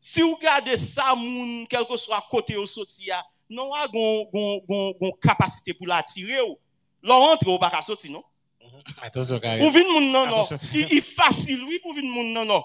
Si 0.00 0.22
ou 0.24 0.38
gade 0.40 0.74
sa 0.80 1.14
moun, 1.14 1.66
kelko 1.68 1.98
so 2.00 2.14
a 2.16 2.22
kote 2.30 2.56
yo 2.56 2.64
soti 2.66 3.10
ya, 3.10 3.20
non 3.52 3.74
a 3.76 3.86
gon, 3.86 4.24
gon, 4.32 4.60
gon, 4.64 4.92
gon 4.96 5.12
kapasite 5.20 5.76
pou 5.76 5.86
la 5.86 6.00
atire 6.00 6.40
ou. 6.40 6.56
Lò 7.04 7.18
rentre 7.28 7.48
ou 7.52 7.60
baka 7.60 7.82
soti, 7.84 8.10
non? 8.10 8.22
Mm 8.60 8.68
-hmm. 8.68 9.64
Ou 9.64 9.70
vin 9.70 9.84
moun 9.92 10.10
non. 10.10 10.26
nanon. 10.26 10.46
I 10.72 11.00
fasil, 11.00 11.62
oui, 11.64 11.78
pou 11.78 11.92
vin 11.92 12.08
moun 12.08 12.32
nanon. 12.32 12.62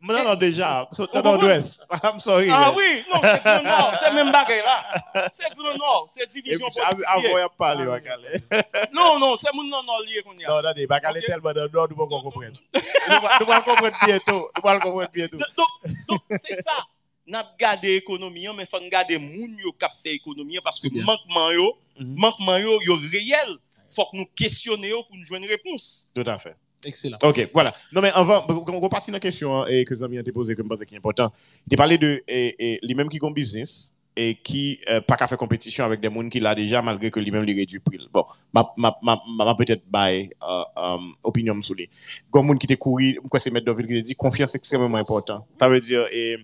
Non. 0.00 0.14
Non, 0.14 0.24
non, 0.24 0.34
déjà. 0.36 0.88
Dans 1.12 1.22
nord-ouest. 1.22 1.84
I'm 2.04 2.20
sorry. 2.20 2.48
Ah 2.50 2.72
oui, 2.76 3.04
non, 3.12 3.20
c'est 3.20 3.44
le 3.44 3.64
nord. 3.64 3.92
C'est 3.98 4.12
même 4.12 4.30
bagaille 4.30 4.62
là. 4.62 5.28
C'est 5.30 5.48
le 5.56 5.76
nord. 5.76 6.06
C'est 6.08 6.28
division 6.30 6.68
politique. 6.68 7.04
Avant, 7.06 7.38
il 7.38 7.42
a 7.42 7.48
parlé, 7.48 7.84
Bakale. 7.84 8.40
Non, 8.92 9.18
non, 9.18 9.36
c'est 9.36 9.52
mon 9.54 9.64
non, 9.64 9.82
non, 9.82 9.98
lié 10.06 10.22
qu'on 10.22 10.36
y 10.36 10.44
a. 10.44 10.48
Non, 10.48 10.62
non, 10.62 10.86
Bakale 10.88 11.20
tellement 11.20 11.52
de 11.52 11.68
nord, 11.72 11.88
nous 11.90 11.96
ne 11.96 12.06
pouvons 12.06 12.08
pas 12.08 12.22
comprendre. 12.22 12.58
Nous 12.74 13.44
pouvons 13.46 13.60
comprendre 13.60 13.98
bientôt. 14.04 14.50
Nous 14.54 14.62
pouvons 14.62 14.80
comprendre 14.80 15.10
bientôt. 15.12 15.38
Donc, 15.56 16.20
c'est 16.30 16.60
ça. 16.62 16.84
N'a 17.26 17.44
pas 17.44 17.54
gardé 17.58 17.88
l'économie, 17.88 18.46
mais 18.56 18.62
il 18.62 18.66
faut 18.66 18.78
garder 18.88 19.18
moun 19.18 19.54
yo 19.58 19.72
qui 19.72 19.86
fait 20.02 20.12
l'économie 20.12 20.58
parce 20.64 20.80
que 20.80 20.88
manquement 21.04 21.50
yo, 21.50 21.76
mhm. 21.98 22.14
manquement 22.16 22.56
yo, 22.56 22.80
yo 22.80 22.96
réel 22.96 23.58
faut 23.90 24.06
que 24.06 24.16
nous 24.16 24.26
questionnions 24.34 25.02
pour 25.04 25.16
nous 25.16 25.24
jouer 25.24 25.38
une 25.38 25.46
réponse. 25.46 26.12
Tout 26.14 26.24
à 26.26 26.38
fait. 26.38 26.56
Excellent. 26.84 27.18
OK, 27.22 27.48
voilà. 27.52 27.74
Non, 27.92 28.00
mais 28.00 28.10
avant, 28.14 28.44
on 28.48 28.80
va 28.80 28.88
dans 28.88 29.12
la 29.12 29.20
question 29.20 29.62
hein, 29.62 29.66
et 29.68 29.84
que 29.84 29.94
Zami 29.94 30.18
a 30.18 30.22
posée, 30.32 30.54
que 30.54 30.62
je 30.62 30.68
pense 30.68 30.84
qui 30.84 30.94
est 30.94 30.98
important. 30.98 31.32
Il 31.70 31.76
parlé 31.76 31.98
de 31.98 32.22
les 32.28 32.94
mêmes 32.94 33.08
qui 33.08 33.18
business 33.34 33.94
et 34.20 34.34
qui 34.34 34.80
euh, 34.88 35.00
pas 35.00 35.16
qu'à 35.16 35.28
faire 35.28 35.38
compétition 35.38 35.84
avec 35.84 36.00
des 36.00 36.10
gens 36.10 36.28
qui 36.28 36.40
l'a 36.40 36.54
déjà 36.54 36.82
malgré 36.82 37.08
que 37.10 37.20
lui-même 37.20 37.44
lui 37.44 37.54
réduit 37.54 37.78
prix. 37.78 37.98
Bon, 38.12 38.24
ma, 38.52 38.74
ma, 38.76 39.54
peut-être 39.54 39.82
bail 39.88 40.30
euh, 40.42 40.62
euh, 40.76 40.96
opinion 41.22 41.60
sur 41.62 41.76
lui. 41.76 41.88
Comme 42.28 42.46
monde 42.46 42.58
qui 42.58 42.66
te 42.66 42.74
couru, 42.74 43.20
quoi 43.30 43.38
c'est 43.38 43.52
mettre 43.52 43.66
David 43.66 43.86
qui 43.86 44.02
dit 44.02 44.16
confiance 44.16 44.56
extrêmement 44.56 44.96
important. 44.96 45.46
Ça 45.60 45.68
veut 45.68 45.80
dire 45.80 46.04
et 46.12 46.36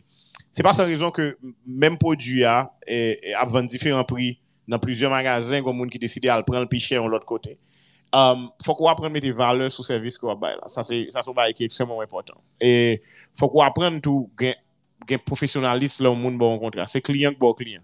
c'est 0.52 0.62
pas 0.62 0.72
sans 0.72 0.84
raison 0.84 1.10
que 1.10 1.36
même 1.66 1.98
produit 1.98 2.44
a 2.44 2.72
et, 2.86 3.30
et 3.30 3.34
à 3.34 3.44
vendre 3.44 3.68
différents 3.68 4.04
prix 4.04 4.38
dans 4.68 4.78
plusieurs 4.78 5.10
magasins, 5.10 5.60
comme 5.60 5.76
monde 5.76 5.90
qui 5.90 5.98
décide 5.98 6.22
de 6.22 6.28
prendre 6.28 6.60
le 6.60 6.68
plus 6.68 6.78
cher 6.78 7.02
de 7.02 7.08
l'autre 7.08 7.26
côté. 7.26 7.58
Um, 8.16 8.50
faut 8.64 8.76
qu'on 8.76 8.86
apprenne 8.86 9.12
des 9.14 9.32
valeurs 9.32 9.72
sur 9.72 9.82
le 9.82 9.86
service 9.86 10.16
qu'on 10.16 10.28
va 10.28 10.36
bailler. 10.36 10.60
Ça, 10.68 10.84
c'est 10.84 11.08
un 11.12 11.32
bail 11.32 11.52
qui 11.52 11.64
est 11.64 11.66
extrêmement 11.66 12.00
important. 12.00 12.40
Et 12.60 13.02
faut 13.36 13.48
qu'on 13.48 13.60
apprenne 13.60 14.00
tout, 14.00 14.30
gain 14.38 14.54
professionnalisme 15.26 16.04
là 16.04 16.10
au 16.12 16.14
monde 16.14 16.38
bon 16.38 16.56
contrat. 16.60 16.86
C'est 16.86 17.00
client 17.00 17.32
bon 17.36 17.52
client. 17.54 17.82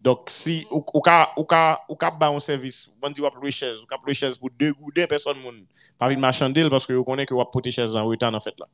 Donc, 0.00 0.30
si 0.30 0.64
ou 0.70 1.00
ka, 1.00 1.30
ou 1.36 1.44
ka, 1.44 1.80
ou 1.88 1.96
ka 1.96 2.12
ba 2.12 2.28
un 2.28 2.38
service, 2.38 2.96
on 3.02 3.10
dit 3.10 3.20
ou 3.20 3.28
louer 3.40 3.50
chaise, 3.50 3.80
ou 3.82 3.86
ka 3.86 3.96
louer 4.00 4.14
chaise 4.14 4.38
pour 4.38 4.50
deux 4.56 4.72
ou 4.80 4.92
deux 4.92 5.08
personnes, 5.08 5.40
moun, 5.40 5.66
pas 5.98 6.12
une 6.12 6.20
marchandise 6.20 6.68
parce 6.68 6.86
que 6.86 6.92
vous 6.92 7.02
connaissez 7.02 7.26
que 7.26 7.34
vous 7.34 7.44
porter 7.46 7.72
chaise 7.72 7.96
en 7.96 8.04
retard 8.04 8.32
en 8.32 8.38
fait 8.38 8.54
là. 8.60 8.66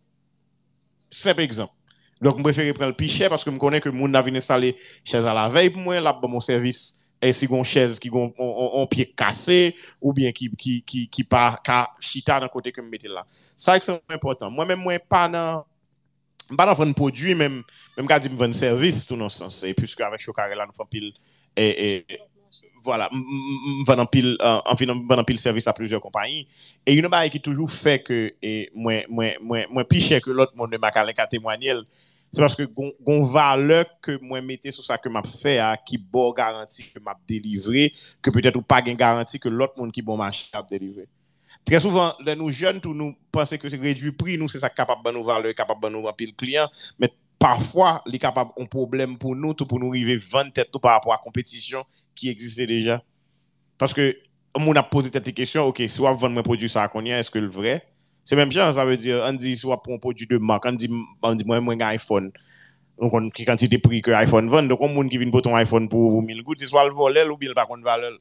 Simple 1.09 1.41
exemple. 1.41 1.73
Donc, 2.21 2.37
je 2.37 2.43
préfère 2.43 2.75
prendre 2.75 2.91
le 2.91 2.95
pichet 2.95 3.31
parce 3.31 3.43
que 3.43 3.51
je 3.51 3.57
connais 3.57 3.81
que 3.81 3.89
moun 3.89 4.15
a 4.15 4.21
venu 4.21 4.37
installer 4.37 4.77
chaise 5.03 5.27
à 5.27 5.33
la 5.33 5.49
veille 5.49 5.71
pour 5.71 5.81
moi, 5.81 5.99
là, 5.99 6.13
bon 6.13 6.29
mon 6.29 6.41
service 6.41 7.01
si 7.33 7.47
gon 7.49 7.65
chèz 7.65 8.01
ki 8.03 8.11
gon 8.13 8.33
on 8.37 8.89
piye 8.91 9.07
kase, 9.17 9.73
ou 10.03 10.13
bien 10.13 10.35
ki, 10.37 10.51
ki, 10.59 10.75
ki, 10.85 11.05
ki 11.09 11.25
pa 11.25 11.55
ka 11.65 11.87
chita 12.03 12.37
nan 12.43 12.51
kote 12.53 12.73
ke 12.75 12.83
m 12.83 12.91
mette 12.91 13.09
la. 13.09 13.25
Sa 13.57 13.77
ek 13.79 13.87
se 13.87 13.95
mwen 13.95 14.19
important. 14.19 14.51
Mwen 14.53 14.73
mwen 14.73 14.83
mwen 14.83 15.07
pa 15.09 15.25
nan, 15.31 15.65
m 16.51 16.59
pa 16.59 16.67
nan 16.69 16.77
fwen 16.79 16.95
prodwi, 16.97 17.37
men 17.39 17.63
m 17.97 18.11
ka 18.11 18.19
di 18.21 18.33
m 18.33 18.37
fwen 18.41 18.57
servis 18.57 19.05
tout 19.09 19.21
nan 19.21 19.33
sens. 19.33 19.63
E 19.65 19.73
pwiske 19.77 20.05
avèk 20.05 20.27
chokare 20.27 20.59
la 20.59 20.69
nou 20.69 20.77
fwen 20.77 20.91
pil, 20.93 21.11
e, 21.57 21.69
e, 21.71 22.21
voilà, 22.85 23.09
m 23.09 23.85
fwen 23.89 24.05
an 24.05 24.11
pil, 24.11 24.35
an 24.43 24.81
fin 24.81 24.93
m 24.93 25.07
fwen 25.07 25.23
an 25.23 25.29
pil 25.29 25.41
servis 25.41 25.71
a 25.71 25.77
plizye 25.77 26.03
kompanyi. 26.03 26.45
E 26.85 26.99
yon 26.99 27.09
ba 27.13 27.25
e 27.25 27.33
ki 27.33 27.41
toujou 27.47 27.71
fè 27.71 28.01
ke, 28.05 28.25
e, 28.43 28.57
mwen, 28.75 29.07
mwen, 29.09 29.39
mwen, 29.41 29.71
mwen 29.73 29.89
pi 29.89 30.03
chè 30.05 30.21
ke 30.21 30.35
lot 30.35 30.53
moun 30.59 30.73
de 30.73 30.83
Makalek 30.83 31.23
a 31.25 31.31
temwanyel, 31.31 31.87
e, 31.87 32.04
Se 32.35 32.43
paske 32.43 32.65
gon 32.75 33.21
vale 33.31 33.85
ke 34.03 34.17
mwen 34.19 34.43
mette 34.43 34.73
sou 34.75 34.83
sa 34.83 34.97
ke 34.99 35.11
map 35.13 35.27
fe 35.31 35.55
a, 35.63 35.71
ki 35.79 36.01
bo 36.11 36.27
garanti 36.35 36.83
ke 36.89 36.99
map 36.99 37.21
delivre, 37.31 37.93
ke 38.19 38.33
petet 38.35 38.57
ou 38.59 38.67
pa 38.67 38.81
gen 38.83 38.99
garanti 38.99 39.39
ke 39.39 39.53
lot 39.53 39.77
moun 39.79 39.93
ki 39.95 40.03
bon 40.03 40.19
manche 40.19 40.49
ap 40.59 40.67
delivre. 40.67 41.07
Trè 41.63 41.79
souvan, 41.79 42.11
lè 42.27 42.35
nou 42.35 42.51
jen 42.51 42.81
tou 42.83 42.97
nou 42.97 43.15
pense 43.35 43.55
ke 43.61 43.71
se 43.71 43.79
redwi 43.79 44.11
pri, 44.19 44.35
nou 44.41 44.51
se 44.51 44.59
sa 44.59 44.73
kapap 44.73 45.05
ban 45.05 45.15
nou 45.15 45.23
vale, 45.29 45.55
kapap 45.55 45.79
ban 45.85 45.95
nou 45.95 46.11
apil 46.11 46.35
kliyan, 46.35 46.67
men 46.99 47.13
parfwa 47.39 48.01
li 48.11 48.19
kapap 48.19 48.51
on 48.59 48.67
problem 48.73 49.15
pou 49.21 49.39
nou, 49.39 49.55
tou 49.55 49.71
pou 49.71 49.79
nou 49.79 49.95
rive 49.95 50.19
20 50.19 50.51
tèt 50.59 50.75
nou 50.75 50.83
par 50.83 50.99
rapport 50.99 51.15
a 51.15 51.23
kompetisyon 51.23 51.87
ki 52.19 52.35
egziste 52.35 52.67
deja. 52.67 52.99
Paske 53.79 54.11
moun 54.59 54.83
ap 54.83 54.91
pose 54.91 55.15
tèt 55.15 55.23
te 55.23 55.39
kesyon, 55.39 55.71
ok, 55.71 55.87
sou 55.87 56.11
ap 56.11 56.19
van 56.19 56.35
mwen 56.35 56.47
prodjou 56.47 56.73
sa 56.73 56.89
akonyen, 56.89 57.23
eske 57.23 57.39
l 57.39 57.47
vre? 57.55 57.79
C'est 58.25 58.37
même 58.37 58.51
chose, 58.51 58.75
ça 58.75 58.85
veut 58.85 58.97
dire, 58.97 59.23
on 59.27 59.33
dit, 59.35 59.57
soit 59.57 59.83
pour 59.83 59.93
un 59.93 59.99
produit 59.99 60.27
de 60.27 60.39
marque, 60.39 60.65
on 60.65 60.73
dit, 60.73 60.91
on 61.23 61.35
dit, 61.35 61.45
moi, 61.45 61.61
moi, 61.61 61.75
un 61.75 61.81
iPhone. 61.81 62.33
Donc, 62.99 63.13
on, 63.13 63.29
qui 63.31 63.45
quantité 63.45 63.79
prix 63.79 64.01
que 64.01 64.11
iPhone 64.13 64.49
vend, 64.49 64.63
donc, 64.63 64.81
on 64.81 65.09
qui 65.09 65.19
vient 65.19 65.31
pour 65.31 65.43
ton 65.43 65.55
iPhone 65.55 65.89
pour 65.89 66.23
1000 66.23 66.43
gouttes, 66.43 66.61
c'est 66.61 66.67
soit 66.67 66.85
le 66.85 66.93
voler 66.93 67.25
ou 67.25 67.37
bien 67.37 67.51
le 67.51 67.55
par 67.55 67.67
contre 67.67 67.83
valeur. 67.83 68.19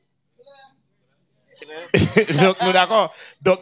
donc, 2.42 2.58
nous 2.62 2.74
d'accord. 2.74 3.14
Donc, 3.42 3.60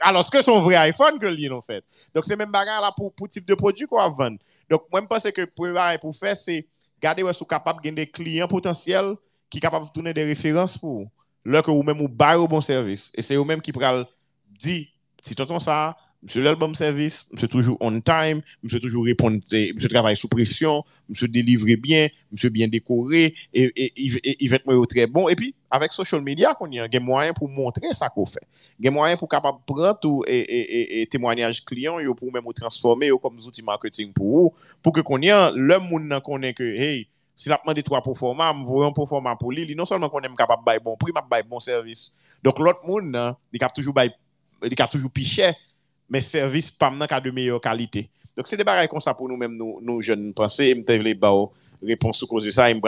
alors, 0.00 0.24
ce 0.24 0.30
que 0.30 0.40
son 0.40 0.62
vrai 0.62 0.76
iPhone 0.76 1.18
que 1.18 1.26
lui, 1.26 1.50
en 1.50 1.60
fait. 1.60 1.84
Donc, 2.14 2.24
c'est 2.24 2.36
même 2.36 2.50
bagarre 2.50 2.80
là 2.80 2.92
pour, 2.96 3.12
pour 3.12 3.28
type 3.28 3.46
de 3.46 3.54
produit 3.54 3.86
qu'on 3.86 3.98
va 3.98 4.08
vendre. 4.08 4.38
Donc, 4.70 4.84
moi, 4.90 5.02
je 5.02 5.06
pense 5.06 5.30
que 5.30 5.44
pour 5.44 5.66
pour 6.00 6.16
faire, 6.16 6.36
c'est 6.36 6.66
garder 7.00 7.22
où 7.22 7.32
sont 7.32 7.44
capables 7.44 7.82
de 7.82 7.90
des 7.90 8.06
clients 8.06 8.48
potentiels 8.48 9.14
qui 9.50 9.58
sont 9.58 9.62
capables 9.62 9.86
de 9.86 9.92
tourner 9.92 10.14
des 10.14 10.24
références 10.24 10.78
pour 10.78 11.06
là 11.44 11.62
que 11.62 11.70
vous-même 11.70 11.98
vous 11.98 12.08
baillez 12.08 12.38
au 12.38 12.48
bon 12.48 12.60
service. 12.60 13.10
Et 13.14 13.22
c'est 13.22 13.36
vous-même 13.36 13.60
qui 13.60 13.72
pourrez 13.72 14.04
dire, 14.48 14.86
Ti 15.22 15.36
tonton 15.38 15.62
sa, 15.62 15.94
mse 16.22 16.42
l'album 16.42 16.74
service, 16.74 17.26
mse 17.34 17.46
toujou 17.50 17.76
on 17.82 18.00
time, 18.02 18.42
mse 18.62 18.78
toujou 18.82 19.04
reponde, 19.06 19.60
mse 19.76 19.90
travaye 19.90 20.18
sou 20.18 20.30
presyon, 20.30 20.82
mse 21.10 21.28
delivre 21.30 21.76
bien, 21.78 22.10
mse 22.34 22.50
bien 22.50 22.70
dekore, 22.70 23.28
y 23.54 24.48
vet 24.50 24.66
mwen 24.66 24.78
yo 24.78 24.88
tre 24.90 25.06
bon. 25.10 25.28
E 25.30 25.36
pi, 25.38 25.52
avek 25.74 25.94
social 25.94 26.22
media 26.26 26.54
kon 26.58 26.74
yon, 26.74 26.90
gen 26.90 27.04
mwayen 27.06 27.34
pou 27.38 27.50
montre 27.50 27.90
sa 27.94 28.10
ko 28.10 28.26
fe. 28.26 28.42
Gen 28.82 28.94
mwayen 28.94 29.18
pou 29.20 29.30
kapab 29.30 29.60
prant 29.68 30.06
ou 30.10 30.26
e 30.26 31.04
temwanyaj 31.12 31.62
kliyon 31.68 32.02
yo 32.02 32.14
pou 32.18 32.30
mwen 32.30 32.42
mwen 32.42 32.58
transforme 32.58 33.10
yo 33.10 33.18
kom 33.22 33.38
zouti 33.42 33.62
marketing 33.66 34.14
pou 34.16 34.44
ou. 34.44 34.54
Pou 34.82 34.94
ke 34.94 35.06
kon 35.06 35.22
yon, 35.22 35.58
lè 35.58 35.78
moun 35.82 36.10
nan 36.10 36.22
konen 36.24 36.54
ke, 36.58 36.66
hey, 36.78 37.06
si 37.38 37.50
la 37.50 37.58
pman 37.58 37.72
non 37.72 37.78
de 37.78 37.86
3 37.86 38.02
performans, 38.02 38.54
m 38.54 38.66
voyon 38.66 38.94
performans 38.94 39.38
pou 39.38 39.54
li, 39.54 39.66
li 39.66 39.78
non 39.78 39.86
solman 39.86 40.10
konen 40.10 40.34
m 40.34 40.38
kapap 40.38 40.62
bay 40.66 40.82
bon 40.82 40.98
pri, 40.98 41.14
m 41.14 41.22
ap 41.22 41.30
bay 41.30 41.46
bon 41.46 41.62
servis. 41.62 42.12
Donk 42.42 42.58
lot 42.58 42.82
moun 42.86 43.10
nan, 43.14 43.38
di 43.54 43.62
kap 43.62 43.74
toujou 43.74 43.94
bay 43.94 44.10
il 44.64 44.82
a 44.82 44.88
toujours 44.88 45.10
piché 45.10 45.52
mais 46.12 46.20
service 46.20 46.70
pas 46.70 46.90
maintenant 46.90 47.20
de 47.20 47.30
meilleure 47.30 47.60
qualité. 47.60 48.10
Donc 48.36 48.46
c'est 48.46 48.56
des 48.56 48.64
barrières 48.64 48.88
comme 48.88 49.00
ça 49.00 49.14
pour 49.14 49.28
nous-mêmes, 49.28 49.56
nous, 49.56 49.80
nous 49.82 50.02
jeunes 50.02 50.34
penser, 50.34 50.66
et 50.66 50.74
me 50.74 51.02
les 51.02 51.18
réponse 51.82 52.18
sur 52.18 52.28
cause 52.28 52.44
de 52.44 52.50
ça, 52.50 52.70
et 52.70 52.74
me 52.74 52.80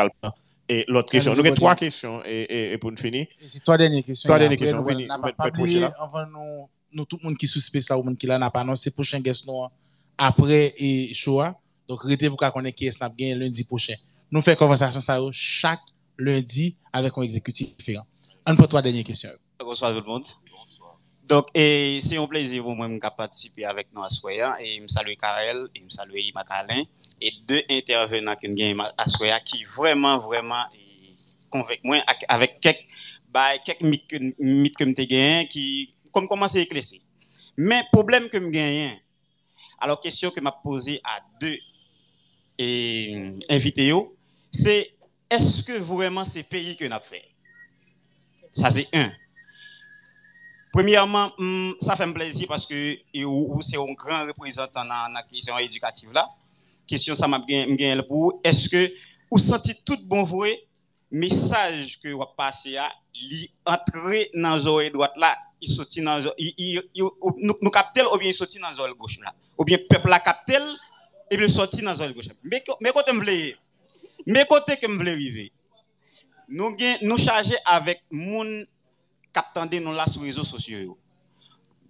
et 0.69 0.85
l'autre 0.89 1.11
question. 1.11 1.35
Nous 1.35 1.41
avons 1.41 1.55
trois 1.55 1.77
questions 1.77 2.23
et, 2.25 2.73
et, 2.73 2.79
pour 2.79 2.91
nous 2.91 2.97
finir. 2.97 3.27
C'est 3.37 3.63
trois 3.63 3.77
dernières 3.77 4.03
questions. 4.03 4.29
Trois 4.29 4.39
dernières 4.39 4.59
questions. 4.59 4.79
Nous 4.79 5.33
pas 5.37 5.49
oublier, 5.49 5.85
avant 5.99 6.27
nous, 6.27 6.69
nous, 6.93 7.05
tout 7.05 7.19
le 7.23 7.29
monde 7.29 7.37
qui 7.37 7.47
suspect 7.47 7.83
ça, 7.83 7.99
ou 7.99 8.03
monde 8.03 8.17
qui 8.17 8.27
l'a 8.27 8.39
n'a 8.39 8.51
pas 8.51 8.61
annoncé 8.61 8.91
prochain 8.91 9.21
guest 9.21 9.47
nous 9.47 9.67
après 10.17 10.73
et 10.79 11.13
choix. 11.13 11.55
Donc, 11.87 12.03
restez 12.03 12.31
pour 12.31 12.39
qu'on 12.39 12.65
ait 12.65 12.73
qui 12.73 12.87
est 12.87 12.93
snap 12.93 13.13
lundi 13.19 13.65
prochain. 13.65 13.95
Nous 14.31 14.41
faisons 14.41 14.57
conversation 14.57 15.01
ça 15.03 15.19
chaque 15.33 15.81
lundi 16.17 16.79
avec 16.93 17.13
un 17.17 17.23
exécutif 17.23 17.77
différent. 17.77 18.07
Un 18.47 18.57
peu 18.57 18.67
trois 18.67 18.81
dernières 18.81 19.05
questions. 19.05 19.31
Bonsoir 19.59 19.93
tout 19.93 20.01
le 20.01 20.07
monde. 20.07 20.25
Donc, 21.29 21.47
c'est 21.55 22.17
un 22.17 22.27
plaisir 22.27 22.63
pour 22.63 22.77
moi 22.77 22.89
de 22.89 22.99
participer 23.17 23.65
avec 23.65 23.89
nous 23.95 24.03
à 24.03 24.11
Soya. 24.11 24.57
Et 24.61 24.81
je 24.81 24.87
salue 24.89 25.15
Karel 25.21 25.69
et 25.75 25.83
je 25.89 25.95
salue 25.95 26.19
Macalin. 26.35 26.83
Et 27.21 27.33
deux 27.47 27.63
intervenants 27.71 28.37
qui 28.37 28.49
nous 28.49 28.83
à 28.99 29.09
Soya 29.09 29.41
qui 29.41 29.65
vraiment, 29.65 30.19
vraiment 30.19 30.65
convainc 31.49 31.81
moi 31.85 32.03
avec 32.29 32.61
quelques, 32.61 32.87
bah, 33.29 33.57
quelques 33.65 33.83
mythes 33.83 34.07
que, 34.77 34.85
je 34.85 35.47
qui 35.49 35.95
comme 36.13 36.29
commencé 36.29 36.59
à 36.59 36.63
éclaircir. 36.63 37.01
Mais 37.57 37.83
problème 37.93 38.29
que 38.29 38.41
je 38.41 38.51
gagne, 38.51 39.01
alors 39.79 40.01
question 40.01 40.31
que 40.31 40.41
m'a 40.41 40.53
posée 40.53 41.01
à 41.05 41.21
deux 41.41 41.59
invités, 43.49 43.93
c'est 44.51 44.91
est-ce 45.31 45.63
que 45.63 45.73
vraiment 45.73 46.25
c'est 46.25 46.49
pays 46.49 46.77
que 46.77 46.85
nous 46.85 46.93
avons 46.93 47.05
fait? 47.05 47.25
Ça, 48.53 48.71
c'est 48.71 48.89
un. 48.93 49.11
Premièrement, 50.75 51.31
hmm, 51.39 51.75
ça 51.81 51.95
fait 51.95 52.13
plaisir 52.13 52.49
parce 52.49 52.67
que 52.67 52.97
c'est 53.61 53.77
un 53.77 53.93
grand 53.93 54.27
représentant 54.27 54.85
dans 54.85 55.13
la 55.13 55.23
question 55.23 55.57
éducative 55.57 56.11
là. 56.13 56.29
Question 56.85 57.15
ça 57.15 57.29
m'a 57.29 57.39
bien 57.39 58.03
pour 58.03 58.41
est-ce 58.43 58.69
que 58.69 58.93
vous 59.31 59.39
sentez 59.39 59.75
tout 59.87 59.97
bon 60.09 60.25
vrai 60.25 60.65
message 61.13 62.01
que 62.03 62.09
vous 62.09 62.25
passez 62.37 62.77
à 62.77 62.91
li 63.15 63.49
entrer 63.65 64.33
dans 64.35 64.57
l'oreille 64.57 64.91
droite 64.91 65.13
là, 65.17 65.37
il 65.61 65.69
sortit 65.69 66.03
dans 66.03 66.19
nous, 66.19 67.55
nous 67.63 67.71
captel 67.71 68.07
ou 68.13 68.19
bien 68.19 68.31
il 68.31 68.35
sortit 68.35 68.59
dans 68.59 68.73
l'oreille 68.73 68.97
gauche 68.99 69.21
là? 69.21 69.33
Ou 69.57 69.65
bien 69.65 69.79
peuple 69.89 70.09
la 70.09 70.19
captel 70.19 70.61
et 71.31 71.37
bien 71.37 71.47
sorti 71.47 71.83
dans 71.83 71.93
l'oreille 71.93 72.15
gauche. 72.15 72.31
Mais 72.43 72.91
côté 72.91 73.13
me 73.13 73.53
mais 74.27 74.45
côté 74.45 74.77
que 74.77 74.89
me 74.89 75.09
arriver. 75.09 75.53
Nous 76.49 76.77
nous 77.03 77.17
charger 77.19 77.57
avec 77.65 78.03
moun 78.11 78.67
captandé 79.35 79.81
nous 79.81 79.93
là 79.93 80.07
sur 80.07 80.23
les 80.23 80.29
réseaux 80.29 80.45
sociaux. 80.45 80.97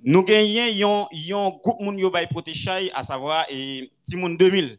Nous 0.03 0.23
gagnons 0.25 1.09
un 1.13 1.51
groupe 1.63 1.81
moun 1.81 1.99
yo 1.99 2.11
bay 2.11 2.27
protégé 2.27 2.91
à 2.93 3.05
savoir 3.05 3.47
et 3.49 3.91
Timoun 4.05 4.37
2000. 4.37 4.79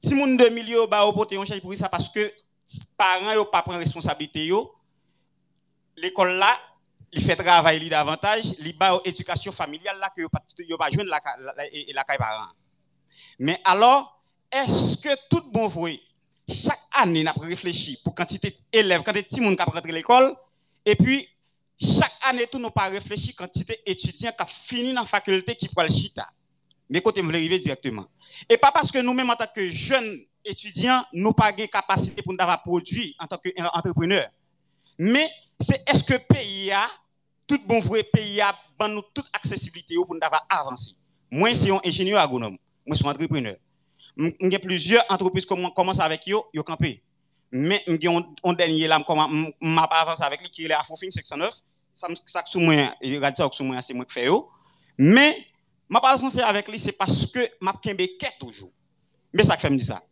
Timoun 0.00 0.36
2000 0.36 0.68
yo 0.68 0.86
ba 0.86 1.00
protégé 1.12 1.60
pour 1.60 1.76
ça 1.76 1.88
parce 1.88 2.08
que 2.08 2.32
parents 2.96 3.32
yo 3.32 3.44
pas 3.44 3.62
prendre 3.62 3.78
responsabilité 3.78 4.46
yo. 4.46 4.74
L'école 5.96 6.32
là, 6.32 6.56
il 7.12 7.22
fait 7.22 7.36
travail 7.36 7.88
davantage, 7.88 8.54
il 8.58 8.76
ba 8.76 9.00
éducation 9.04 9.52
familiale 9.52 9.98
là 9.98 10.10
que 10.14 10.22
yo 10.22 10.28
pas 10.28 10.42
yo 10.58 10.76
pas 10.76 10.90
joindre 10.90 11.10
la 11.10 11.20
la, 11.38 11.64
la, 11.94 12.04
parents. 12.04 12.52
Mais 13.38 13.60
alors, 13.64 14.22
est-ce 14.52 14.98
que 14.98 15.16
tout 15.28 15.50
bon 15.52 15.68
vrai 15.68 16.00
chaque 16.48 16.78
année 16.94 17.22
n'a 17.22 17.32
réfléchi 17.32 17.98
pour 18.02 18.14
quantité 18.14 18.56
d'élèves, 18.72 19.02
quantité 19.02 19.40
de 19.40 19.44
gens 19.44 19.54
qui 19.56 19.62
rentrer 19.62 19.92
l'école 19.92 20.34
et 20.84 20.96
puis, 20.96 21.28
chaque 21.80 22.12
année, 22.28 22.46
tout 22.50 22.58
nous 22.58 22.70
pas 22.70 22.88
réfléchi 22.88 23.34
quantité 23.34 23.80
d'étudiants 23.86 24.32
qui 24.38 24.54
fini 24.54 24.92
dans 24.92 25.02
la 25.02 25.06
faculté 25.06 25.54
qui 25.54 25.68
prend 25.68 25.82
le 25.82 25.88
chita. 25.88 26.28
Mais 26.88 27.00
côté, 27.00 27.22
me 27.22 27.32
arriver 27.32 27.58
directement. 27.58 28.06
Et 28.48 28.56
pas 28.56 28.72
parce 28.72 28.90
que 28.90 28.98
nous-mêmes, 28.98 29.30
en 29.30 29.36
tant 29.36 29.46
que 29.54 29.68
jeunes 29.68 30.18
étudiants, 30.44 31.02
nous 31.12 31.32
pas 31.32 31.52
de 31.52 31.66
capacité 31.66 32.22
pour 32.22 32.32
nous 32.32 32.40
avoir 32.40 32.62
produit 32.62 33.14
en 33.18 33.26
tant 33.26 33.38
qu'entrepreneurs. 33.38 34.28
Mais 34.98 35.28
c'est 35.58 35.88
est-ce 35.88 36.04
que 36.04 36.14
le 36.14 36.18
pays 36.18 36.70
a, 36.72 36.88
tout 37.46 37.60
bon 37.66 37.80
vrai 37.80 38.02
pays 38.02 38.40
a, 38.40 38.54
nous 38.88 39.02
toute 39.14 39.26
accessibilité 39.32 39.94
pour 39.94 40.14
nous 40.14 40.20
avoir 40.22 40.46
avancé? 40.48 40.92
Moi, 41.30 41.50
je 41.50 41.54
suis 41.54 41.70
un 41.70 41.80
ingénieur 41.84 42.20
agronome. 42.20 42.56
Moi, 42.86 42.94
je 42.94 42.96
suis 42.96 43.06
entrepreneur. 43.06 43.56
J'ai 44.16 44.58
plusieurs 44.58 45.04
entreprises 45.08 45.46
qui 45.46 45.54
commencent 45.74 46.00
avec 46.00 46.22
eux, 46.28 46.36
ils 46.52 46.60
ont 46.60 46.64
campé 46.64 47.02
mais 47.52 47.84
on 48.42 48.52
dernier 48.52 48.86
là 48.86 49.02
comment 49.06 49.28
m'a 49.60 49.88
pas 49.88 50.00
avancé 50.00 50.22
avec 50.22 50.40
lui 50.40 50.50
qui 50.50 50.64
est 50.64 50.72
à 50.72 50.82
Fofing 50.82 51.10
609 51.10 51.52
ça 51.92 52.08
ça 52.24 52.44
sous 52.46 52.60
moi 52.60 52.74
radio 53.20 53.50
sous 53.52 53.64
moi 53.64 53.82
c'est 53.82 53.94
moi 53.94 54.04
qui 54.04 54.12
fais 54.12 54.28
mais 54.98 55.46
m'a 55.88 56.00
pas 56.00 56.12
avancé 56.12 56.40
avec 56.40 56.68
lui 56.68 56.78
c'est 56.78 56.92
parce 56.92 57.26
que 57.26 57.40
m'a 57.60 57.72
kembe 57.72 58.06
quête 58.18 58.36
toujours. 58.38 58.70
Mais 59.32 59.42
ça 59.42 59.56
fait 59.56 59.70
me 59.70 59.76
dire 59.76 59.86
ça. 59.86 60.02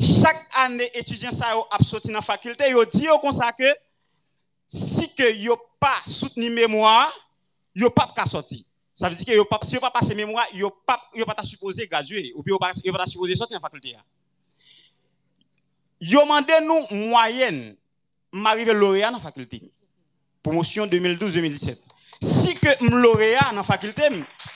Chaque 0.00 0.48
année 0.56 0.90
étudiant 0.94 1.32
ça 1.32 1.46
a 1.70 1.82
sorti 1.82 2.08
dans 2.12 2.22
faculté 2.22 2.70
yo 2.70 2.84
dit 2.84 3.06
comme 3.20 3.32
ça 3.32 3.52
que 3.52 3.64
si 4.68 5.12
que 5.14 5.36
yo 5.36 5.58
pas 5.80 6.00
soutenu 6.06 6.50
mémoire 6.50 7.12
yo 7.74 7.90
pas 7.90 8.12
qu'à 8.14 8.26
sortir. 8.26 8.64
Ça 8.94 9.08
veut 9.08 9.16
dire 9.16 9.26
que 9.26 9.32
yo 9.32 9.44
pas 9.44 9.58
si 9.64 9.74
yo 9.74 9.80
pas 9.80 9.90
passer 9.90 10.14
mémoire 10.14 10.46
yo 10.54 10.70
pas 10.86 11.00
yo 11.14 11.24
pas 11.24 11.42
supposé 11.42 11.86
graduer. 11.86 12.32
Ou 12.36 12.42
bien 12.42 12.52
yo 12.54 12.58
pas 12.58 12.72
yo 12.84 12.92
pas 12.92 13.06
supposé 13.06 13.34
sortir 13.34 13.58
dans 13.58 13.66
faculté 13.66 13.96
Yo 16.00 16.24
mandé 16.26 16.52
nous 16.64 17.08
moyenne 17.08 17.76
m'arrive 18.32 18.72
lauréat 18.72 19.10
dans 19.10 19.18
la 19.18 19.22
faculté. 19.22 19.72
Promotion 20.42 20.86
2012-2017. 20.86 21.78
Si 22.20 22.54
que 22.56 22.84
lauréat 22.84 23.50
dans 23.50 23.56
la 23.56 23.62
faculté, 23.62 24.02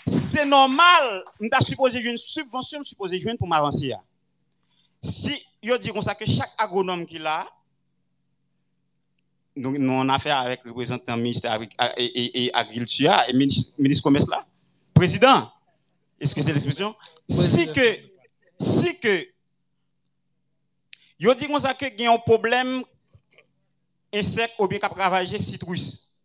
c'est 0.06 0.44
normal, 0.47 1.24
m'ta 1.40 1.60
supposé 1.60 2.01
une 2.01 2.16
subvention, 2.16 2.82
supposé 2.85 3.19
jouer 3.20 3.36
pour 3.36 3.48
m'avancer. 3.48 3.93
Si 5.01 5.44
yo 5.62 5.78
dit 5.78 5.89
comme 5.89 6.02
ça 6.02 6.14
que 6.14 6.27
chaque 6.27 6.52
agronome 6.59 7.06
qui 7.06 7.19
là 7.19 7.47
nous, 9.56 9.77
nous 9.78 9.93
on 9.93 10.09
a 10.09 10.14
affaire 10.14 10.39
avec 10.39 10.64
le 10.64 10.70
représentant 10.70 11.16
ministère 11.16 11.60
et, 11.97 12.44
et, 12.47 12.55
agriculture 12.55 13.12
et 13.28 13.32
ministre, 13.32 13.74
ministre 13.78 14.02
commerce 14.02 14.28
là, 14.28 14.47
président, 14.94 15.51
excusez 16.20 16.52
l'expression, 16.52 16.94
si 17.28 17.70
que 17.73 17.98
si 18.59 18.98
que 18.98 19.32
Yo 21.23 21.35
dit 21.35 21.47
comme 21.47 21.61
ça 21.61 21.73
que 21.73 21.86
y 21.86 22.05
a 22.05 22.12
un 22.12 22.19
problème 22.19 22.82
insectes 24.12 24.57
ou 24.59 24.66
bien 24.66 24.81
qui 24.81 24.86
ravager 24.86 25.39
citrus. 25.39 26.16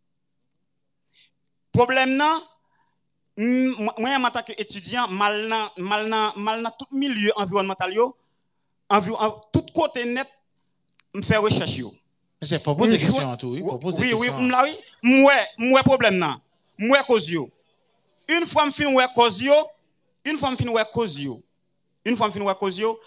Problème 1.72 2.16
non, 2.16 2.42
moi 4.00 4.16
en 4.18 4.32
tant 4.32 4.42
qu'étudiant, 4.42 5.08
mal 5.10 5.48
dans 5.48 5.70
mal 5.78 6.10
dans 6.10 6.34
mal 6.38 6.64
dans 6.64 6.72
tout 6.72 6.88
milieu 6.92 7.32
environnemental 7.36 7.94
yo, 7.94 8.18
environ 8.90 9.40
tout 9.54 9.68
côté 9.72 10.04
net, 10.04 10.28
me 11.14 11.22
faire 11.22 11.44
recherche 11.44 11.78
yo. 11.78 11.94
C'est 12.42 12.64
faut 12.64 12.74
poser 12.74 12.98
en 13.24 13.38
tout, 13.38 13.50
oui, 13.50 13.62
faut 13.62 13.78
poser 13.78 14.02
Oui, 14.02 14.14
oui, 14.14 14.48
m'la 14.48 14.64
oui. 14.64 14.76
Moi, 15.04 15.34
moi 15.60 15.84
problème 15.84 16.18
nan. 16.18 16.40
Moi 16.76 17.04
cause 17.04 17.30
yo. 17.30 17.48
Une 18.28 18.48
fois 18.48 18.66
me 18.66 18.72
fin 18.72 18.92
ouais 18.92 19.06
cause 19.14 19.40
yo, 19.44 19.54
une 20.26 20.40
fois 20.40 20.50
me 20.50 20.56
fin 20.56 20.68
ouais 20.68 20.84
cause 20.92 21.20
yo. 21.20 21.40
Une 22.04 22.16
fois 22.16 22.30
me 22.30 22.34
fin 22.34 22.42
ouais 22.42 22.56
cause 22.56 22.80
yo, 22.80 23.00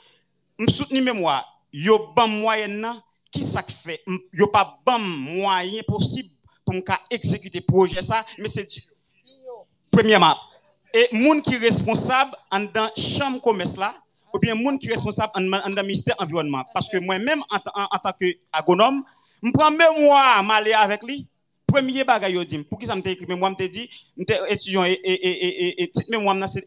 me 0.57 0.71
soutenir 0.71 1.03
mémoire. 1.03 1.57
Yo 1.73 2.13
ban 2.17 2.27
moyen 2.29 3.01
qui 3.31 3.45
ça 3.45 3.63
fait? 3.63 4.01
Yo 4.33 4.49
pas 4.49 4.79
ban 4.85 4.99
moyen 4.99 5.83
possible 5.87 6.29
pour 6.65 6.75
me 6.75 6.83
exécuter 7.11 7.61
projet 7.61 8.03
ça, 8.03 8.25
mais 8.39 8.49
c'est 8.49 8.67
premièrement. 9.91 10.37
Et 10.93 11.09
moun 11.13 11.41
qui 11.43 11.57
responsable 11.57 12.33
en 12.51 12.61
dans 12.61 12.91
chambre 12.97 13.41
commerce 13.41 13.77
là 13.77 13.95
ou 14.35 14.39
bien 14.39 14.55
moun 14.55 14.79
qui 14.79 14.89
responsable 14.89 15.33
en, 15.37 15.71
dans 15.71 15.83
ministère 15.83 16.17
environnement. 16.19 16.65
Parce 16.75 16.89
que 16.89 16.99
moi 16.99 17.19
même 17.19 17.43
en, 17.51 17.59
tant 17.59 18.13
que 18.19 18.27
agronome 18.53 19.03
me 19.43 19.53
prend 19.53 19.71
mémoire 19.71 20.43
m'aller 20.43 20.73
avec 20.73 21.03
lui. 21.05 21.29
Premier 21.67 22.03
bagay 22.03 22.33
yo 22.33 22.43
pour 22.69 22.79
qui 22.81 22.87
ça 22.87 22.97
me 22.97 23.07
écrit? 23.07 23.27
Mémoire 23.27 23.53
me 23.53 23.69
dit 23.69 23.89
étudiant 24.49 24.85
et 24.85 24.91
et 24.93 25.29
et 25.29 25.83
et, 25.85 25.85
et 25.85 25.93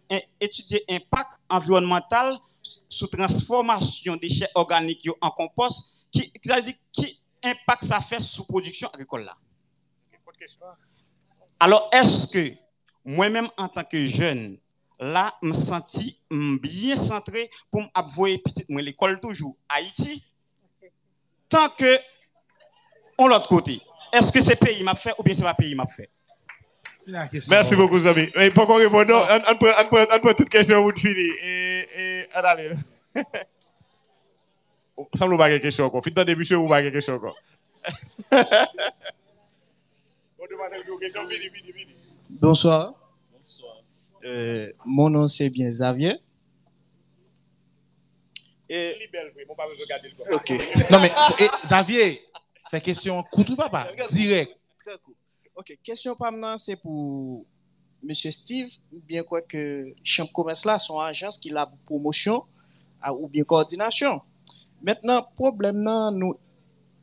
un- 0.10 0.20
étudier 0.40 0.82
impact 0.90 1.32
environnemental 1.50 2.40
sous 2.90 3.08
transformation 3.08 4.16
des 4.16 4.30
déchets 4.30 4.50
organiques 4.56 5.08
en 5.22 5.32
compost 5.32 6.00
qui 6.12 6.32
qui 6.92 7.22
impact 7.44 7.84
ça 7.84 8.00
fait 8.00 8.20
sous 8.20 8.46
production 8.46 8.88
agricole 8.94 9.26
là 9.26 9.38
alors, 11.64 11.90
est-ce 11.94 12.28
que 12.28 12.54
moi-même, 13.06 13.48
en 13.56 13.70
tant 13.70 13.86
que 13.86 14.06
jeune, 14.06 14.58
là, 15.00 15.34
me 15.42 15.54
senti 15.54 16.18
bien 16.30 16.98
centré 16.98 17.50
pour 17.72 17.84
m'avoyer 17.96 18.38
petite 18.40 18.70
moi 18.70 18.82
l'école 18.82 19.22
toujours 19.22 19.56
Haïti, 19.70 20.24
tant 21.48 21.70
que 21.70 21.98
on 23.18 23.28
l'autre 23.28 23.48
côté. 23.48 23.82
Est-ce 24.12 24.32
que 24.32 24.42
c'est 24.42 24.58
pays 24.58 24.84
m'a 24.84 24.96
fait 24.96 25.14
ou 25.18 25.24
bien 25.24 25.34
c'est 25.34 25.44
pas 25.44 25.54
pays 25.54 25.74
m'a 25.74 25.88
fait? 25.88 26.10
Merci 27.08 27.76
beaucoup, 27.76 28.00
Zami. 28.00 28.30
Mais 28.36 28.52
pour 28.52 28.66
qu'on 28.68 28.76
réponde, 28.76 29.12
on, 29.12 29.16
on, 29.16 29.56
prend, 29.58 29.72
on, 29.80 29.88
prend, 29.88 30.06
on 30.16 30.20
prend 30.20 30.34
toute 30.34 30.50
question 30.50 30.82
pour 30.82 30.94
finir. 31.00 31.34
Et, 31.44 31.88
et, 31.98 32.26
on 32.36 32.40
allez. 32.40 32.72
Ça 35.16 35.28
me 35.28 35.38
pas 35.38 35.60
question 35.60 35.86
encore. 35.86 36.04
Fit 36.04 36.12
dans 36.12 36.24
des 36.24 36.36
monsieur, 36.36 36.58
vous 36.58 36.68
pas 36.70 36.84
question 36.92 37.16
encore. 37.16 37.36
Bonsoir. 42.30 42.94
Euh, 44.26 44.72
mon 44.86 45.10
nom 45.10 45.28
c'est 45.28 45.50
bien 45.50 45.70
Xavier. 45.70 46.16
Et... 48.70 48.96
Ok. 50.32 50.52
Non, 50.90 51.00
mais 51.02 51.12
eh, 51.40 51.48
Xavier, 51.66 52.22
fait 52.72 52.82
question 52.82 53.22
couteau 53.24 53.56
papa, 53.56 53.90
direct. 54.12 54.58
Très 54.80 54.98
cool. 55.04 55.16
Ok, 55.56 55.78
question 55.84 56.16
pas 56.16 56.32
maintenant, 56.32 56.58
c'est 56.58 56.82
pour 56.82 57.46
Monsieur 58.02 58.32
Steve, 58.32 58.70
bien 58.92 59.24
quoi 59.24 59.42
que 59.42 59.94
Chambre 60.04 60.32
Commerce 60.34 60.66
là, 60.66 60.80
son 60.80 61.00
agence 61.00 61.38
qui 61.38 61.56
a 61.56 61.72
promotion 61.86 62.44
ou 63.20 63.28
bien 63.28 63.44
coordination. 63.44 64.20
Maintenant, 64.82 65.26
problème 65.36 65.78
non, 65.78 66.12
nous 66.12 66.36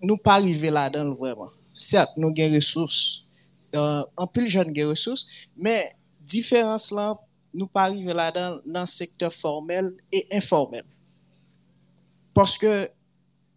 nous 0.02 0.16
pas 0.16 0.34
arriver 0.34 0.70
là-dedans 0.70 1.14
vraiment. 1.14 1.50
Certes, 1.76 2.10
nous 2.16 2.28
avons 2.28 2.34
des 2.34 2.56
ressources, 2.56 3.28
euh, 3.74 4.02
en 4.16 4.26
pile 4.26 4.48
jeune 4.48 4.72
des 4.72 4.84
ressources, 4.84 5.28
mais 5.56 5.94
différence 6.20 6.90
là, 6.90 7.16
nous 7.54 7.68
pas 7.68 7.84
arriver 7.84 8.12
là-dedans 8.12 8.60
dans 8.66 8.80
le 8.80 8.86
secteur 8.86 9.32
formel 9.32 9.94
et 10.12 10.26
informel. 10.32 10.84
Parce 12.34 12.58
que 12.58 12.88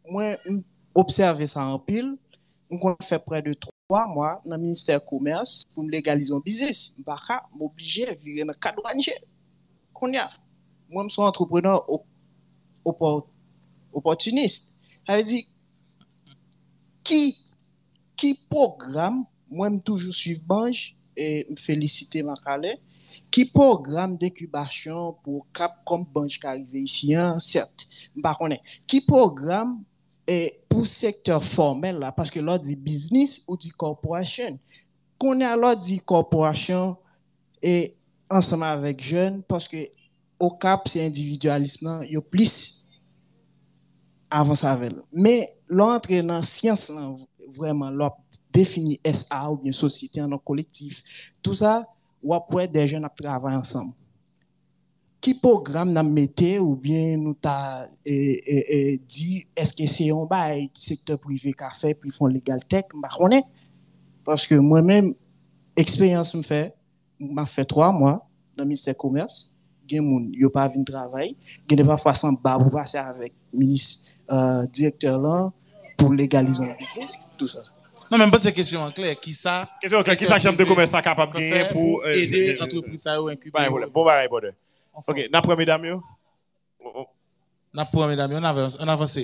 moi, 0.10 0.36
observé 0.94 1.48
ça 1.48 1.66
en 1.66 1.80
pile, 1.80 2.18
on 2.70 2.96
fait 3.02 3.20
près 3.20 3.42
de 3.42 3.54
trois 3.94 4.08
mois 4.08 4.42
dans 4.44 4.56
le 4.56 4.62
ministère 4.64 5.00
du 5.00 5.06
Commerce 5.06 5.66
pour 5.74 5.84
me 5.84 5.92
légaliser 5.92 6.34
un 6.34 6.40
business. 6.40 6.96
Je 6.96 7.02
ne 7.02 7.06
obligé 7.60 8.06
de 8.08 8.20
virer 8.24 8.40
dans 8.40 8.48
le 8.48 8.54
cadre. 8.56 8.82
Moi, 10.90 11.06
je 11.08 11.14
suis 11.14 11.22
entrepreneur 11.22 11.88
op- 11.88 12.06
oppor- 12.84 13.28
opportuniste. 13.94 14.80
Ça 15.06 15.16
veut 15.16 15.24
dire, 15.24 15.44
qui, 17.04 17.38
qui 18.16 18.40
programme, 18.50 19.26
moi, 19.52 19.70
je 19.70 19.78
toujours 19.78 20.16
suivre 20.16 20.42
Bange 20.48 20.96
et 21.16 21.46
me 21.52 21.56
féliciter 21.56 22.24
ma 22.24 22.34
calais, 22.34 22.80
qui 23.30 23.46
programme 23.46 24.18
d'incubation 24.18 25.14
pour 25.24 25.46
cap 25.54 25.84
comme 25.86 26.04
Bange 26.04 26.40
qui 26.40 26.48
arrive 26.48 26.76
ici, 26.76 27.14
hein, 27.14 27.38
certes, 27.38 27.86
je 28.16 28.22
ne. 28.22 28.60
Qui 28.88 29.02
programme 29.02 29.84
et 30.28 30.54
pour 30.70 30.88
secteur 30.88 31.44
formel 31.44 31.98
là 31.98 32.12
parce 32.12 32.32
que 32.32 32.40
là 32.40 32.58
dit 32.58 32.76
business 32.76 33.44
ou 33.48 33.58
dit 33.58 33.70
corporation. 33.70 34.58
Qu'on 35.20 35.40
est 35.40 35.46
alors 35.46 35.78
dit 35.78 36.00
corporation 36.00 36.98
et 37.62 37.94
ensemble 38.30 38.64
avec 38.64 39.02
jeunes 39.02 39.44
parce 39.44 39.68
que 39.68 39.78
au 40.40 40.52
cap 40.52 40.88
c'est 40.88 41.06
individualisme 41.06 42.02
il 42.06 42.14
y 42.14 42.18
a 42.18 42.22
plus 42.22 42.92
avant 44.30 44.56
ça 44.56 44.72
avec 44.72 44.94
mais 45.12 45.48
l'entrée 45.68 46.22
dans 46.24 46.42
science 46.42 46.90
là 46.90 47.16
vraiment 47.56 47.90
là 47.90 48.16
définit 48.52 49.00
SA 49.14 49.52
ou 49.52 49.58
bien 49.58 49.72
société 49.72 50.22
en 50.22 50.38
collectif. 50.38 51.34
Tout 51.42 51.56
ça 51.56 51.84
ou 52.22 52.34
après 52.34 52.68
des 52.68 52.88
jeunes 52.88 53.06
à 53.06 53.10
travailler 53.10 53.58
ensemble 53.58 53.92
qui 55.24 55.36
programme 55.36 55.94
n'a 55.94 56.04
metté 56.04 56.60
ou 56.60 56.76
bien 56.76 57.16
nous 57.16 57.34
t'a 57.34 57.88
eh, 58.06 58.42
eh, 58.46 58.66
eh, 58.68 59.02
dit 59.08 59.46
est-ce 59.56 59.74
que 59.74 59.88
c'est 59.88 60.12
un 60.12 60.26
bail 60.26 60.70
secteur 60.74 61.18
privé 61.18 61.54
qu'a 61.54 61.70
fait 61.70 61.94
puis 61.94 62.12
font 62.12 62.26
legal 62.26 62.60
tech 62.68 62.84
bah 62.94 63.08
connaît 63.18 63.44
parce 64.26 64.46
que 64.46 64.56
moi-même 64.56 65.14
expérience 65.78 66.36
me 66.36 66.44
fait 66.44 66.74
m'a 67.22 67.46
fait 67.46 67.64
trois 67.64 67.94
mois 67.94 68.28
dans 68.58 68.64
le 68.64 68.68
ministère 68.68 68.98
commerce. 68.98 69.62
Gen 69.88 70.02
moun 70.04 70.30
yo 70.34 70.50
pas 70.50 70.68
vinn 70.68 70.84
travail. 70.84 71.38
Gen 71.70 71.86
pas 71.88 71.98
façon 71.98 72.34
ba 72.44 72.58
pour 72.58 72.72
passer 72.72 72.98
avec 72.98 73.32
ministre 73.54 74.12
euh, 74.30 74.66
directeur 74.68 75.22
là 75.22 75.50
pour 75.98 76.14
légaliser 76.14 76.66
le 76.66 76.78
business 76.78 77.32
tout 77.38 77.48
ça. 77.48 77.60
Non, 78.12 78.18
même 78.18 78.30
pas 78.30 78.40
cette 78.40 78.56
question 78.56 78.82
en 78.82 78.92
clair. 78.92 79.18
Qui 79.22 79.32
ça 79.32 79.70
Question 79.82 80.00
en 80.00 80.04
clair, 80.04 80.18
qui 80.18 80.26
ça 80.26 80.38
chambre 80.38 80.58
de 80.58 80.66
commerce 80.66 80.92
ça 80.92 81.02
capable 81.02 81.34
de 81.34 81.40
Fait 81.40 81.50
gagner 81.50 81.70
pour, 81.72 82.04
euh, 82.04 82.12
aider 82.12 82.50
euh, 82.50 82.58
l'entreprise 82.60 83.02
ça 83.02 83.22
ou 83.22 83.30
incuber. 83.30 83.52
Pas 83.52 83.70
de 83.70 84.54
bon. 84.94 85.02
Ok, 85.08 85.30
n'a 85.32 85.56
mesdames, 85.56 85.86
yo. 85.86 86.04
N'a 87.74 87.86
pas, 87.86 88.08
mesdames, 88.08 88.34
on 88.34 88.44
avance. 88.44 88.78
On 88.80 88.88
avance. 88.88 89.20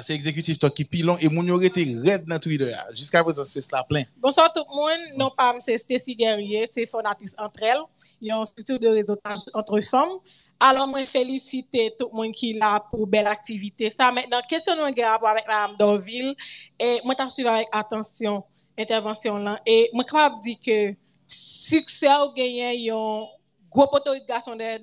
C'est 0.00 0.14
exécutif 0.14 0.58
toi 0.60 0.70
qui 0.70 0.84
pilon 0.84 1.16
et 1.18 1.28
mon 1.28 1.42
yo 1.42 1.60
été 1.60 1.82
red 1.82 2.24
dans 2.26 2.38
Twitter. 2.38 2.72
Jusqu'à 2.90 3.22
présent, 3.22 3.44
ça 3.44 3.52
fait 3.52 3.60
cela 3.60 3.82
plein. 3.82 4.04
Bonsoir 4.16 4.52
tout 4.52 4.64
le 4.68 4.76
monde. 4.76 5.18
Non 5.18 5.28
pas 5.36 5.54
c'est 5.58 5.76
Stacy 5.76 6.14
Guerrier, 6.14 6.66
c'est 6.68 6.86
fondatrice 6.86 7.34
entre 7.38 7.62
elles. 7.64 7.82
Il 8.20 8.28
y 8.28 8.30
a 8.30 8.36
une 8.36 8.44
structure 8.44 8.78
de 8.78 8.86
réseautage 8.88 9.38
entre 9.54 9.80
femmes. 9.80 10.18
Alors, 10.60 10.88
moi, 10.88 11.04
féliciter 11.06 11.94
tout 11.96 12.08
le 12.12 12.16
monde 12.16 12.32
qui 12.32 12.50
est 12.50 12.58
là 12.58 12.84
pour 12.90 13.06
belle 13.06 13.28
activité. 13.28 13.90
Ça, 13.90 14.10
maintenant, 14.10 14.40
question 14.48 14.74
de 14.74 15.02
rapport 15.02 15.28
avec 15.28 15.46
Mme 15.46 15.76
Dorville. 15.76 16.34
Et 16.80 16.98
moi, 17.04 17.14
je 17.16 17.30
suivi 17.30 17.48
avec 17.48 17.68
attention 17.70 18.42
intervention 18.76 19.38
là. 19.38 19.60
Et 19.66 19.88
moi, 19.92 20.04
capable 20.04 20.36
de 20.36 20.42
dire 20.42 20.58
que 20.64 20.96
succès 21.28 22.08
ou 22.26 22.32
gagné 22.32 22.90
un 22.90 23.26
gros 23.70 23.86
poteau 23.86 24.14
de 24.14 24.26
garçon 24.26 24.54
derrière. 24.56 24.80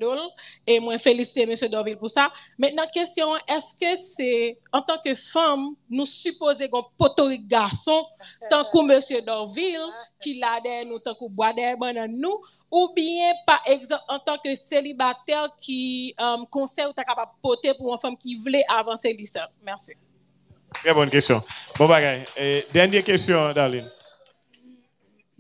Et 0.68 0.80
moi, 0.80 0.98
féliciter 0.98 1.44
M. 1.44 1.56
Dorville 1.70 1.98
pour 1.98 2.10
ça. 2.10 2.32
Maintenant, 2.58 2.84
question, 2.94 3.28
est-ce 3.48 3.80
que 3.80 3.96
c'est, 3.96 4.60
en 4.72 4.82
tant 4.82 4.98
que 5.04 5.16
femme, 5.16 5.76
nous 5.90 6.06
supposons 6.06 6.68
qu'on 6.68 6.84
poteau 6.98 7.30
de 7.30 7.48
garçon, 7.48 8.06
tant 8.50 8.66
que 8.66 9.18
M. 9.18 9.26
Dorville, 9.26 9.80
qui 10.22 10.40
l'a 10.40 10.60
derrière 10.62 10.86
nous, 10.86 11.00
tant 11.00 11.14
que 11.14 11.34
bois 11.36 11.54
derrière 11.54 12.08
nous, 12.10 12.42
ou 12.72 12.92
bien, 12.94 13.32
par 13.46 13.62
exemple, 13.68 14.04
en 14.10 14.20
tant 14.20 14.38
que 14.38 14.56
célibataire 14.56 15.50
qui 15.62 16.14
euh, 16.20 16.38
conseille 16.50 16.86
ou 16.86 16.94
t'es 16.94 17.04
capable 17.04 17.32
de 17.32 17.42
poter 17.42 17.74
pour 17.78 17.94
une 17.94 18.00
femme 18.00 18.18
qui 18.18 18.36
voulait 18.36 18.66
avancer 18.68 19.18
seul? 19.26 19.48
Merci. 19.64 19.94
Très 20.74 20.94
bonne 20.94 21.10
question. 21.10 21.42
Bon, 21.78 21.88
bagaille. 21.88 22.26
Et 22.36 22.66
dernière 22.74 23.04
question, 23.04 23.54
Darlene. 23.54 23.90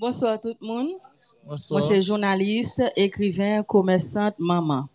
Bonsoir 0.06 0.40
tout 0.40 0.53
le 0.61 0.68
monde. 0.68 0.90
Bonsoir. 1.48 1.80
Moi, 1.80 1.90
c'est 1.90 1.99
journaliste, 1.99 2.84
écrivain, 2.95 3.64
commerçante, 3.64 4.36
maman. 4.38 4.88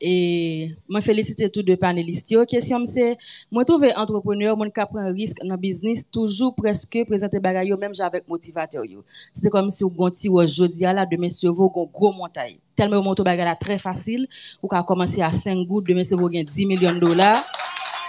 Et 0.00 0.76
moi, 0.88 1.00
félicite 1.00 1.50
tous 1.50 1.64
deux 1.64 1.76
panélistes. 1.76 2.30
La 2.30 2.46
question, 2.46 2.86
c'est, 2.86 3.18
moi, 3.50 3.64
trouve 3.64 3.84
entrepreneur, 3.96 4.56
moi, 4.56 4.66
qui 4.66 4.80
prend 4.80 4.98
un 4.98 5.12
risque 5.12 5.42
dans 5.42 5.54
le 5.54 5.56
business, 5.56 6.08
toujours 6.08 6.54
presque 6.54 7.04
présenter 7.04 7.40
bagaille, 7.40 7.74
même 7.76 7.90
avec 7.98 8.28
motivateur. 8.28 8.84
C'est 9.32 9.50
comme 9.50 9.70
si 9.70 9.82
vous 9.82 9.90
gonti 9.90 10.28
ou 10.28 10.40
aujourd'hui, 10.40 10.82
là, 10.82 11.04
demain, 11.04 11.30
sur 11.30 11.52
vous, 11.52 11.68
gon 11.70 11.90
gros 11.92 12.12
montagne. 12.12 12.58
Tellement 12.76 13.02
monto 13.02 13.24
bagaille 13.24 13.46
là 13.46 13.56
très 13.56 13.78
facile, 13.80 14.28
ou 14.62 14.68
qu'à 14.68 14.84
commencer 14.84 15.20
à 15.20 15.32
5 15.32 15.66
gouttes, 15.66 15.88
demain, 15.88 16.04
sur 16.04 16.16
vous, 16.16 16.28
gain 16.28 16.44
10 16.44 16.66
millions 16.66 16.94
de 16.94 17.00
dollars. 17.00 17.44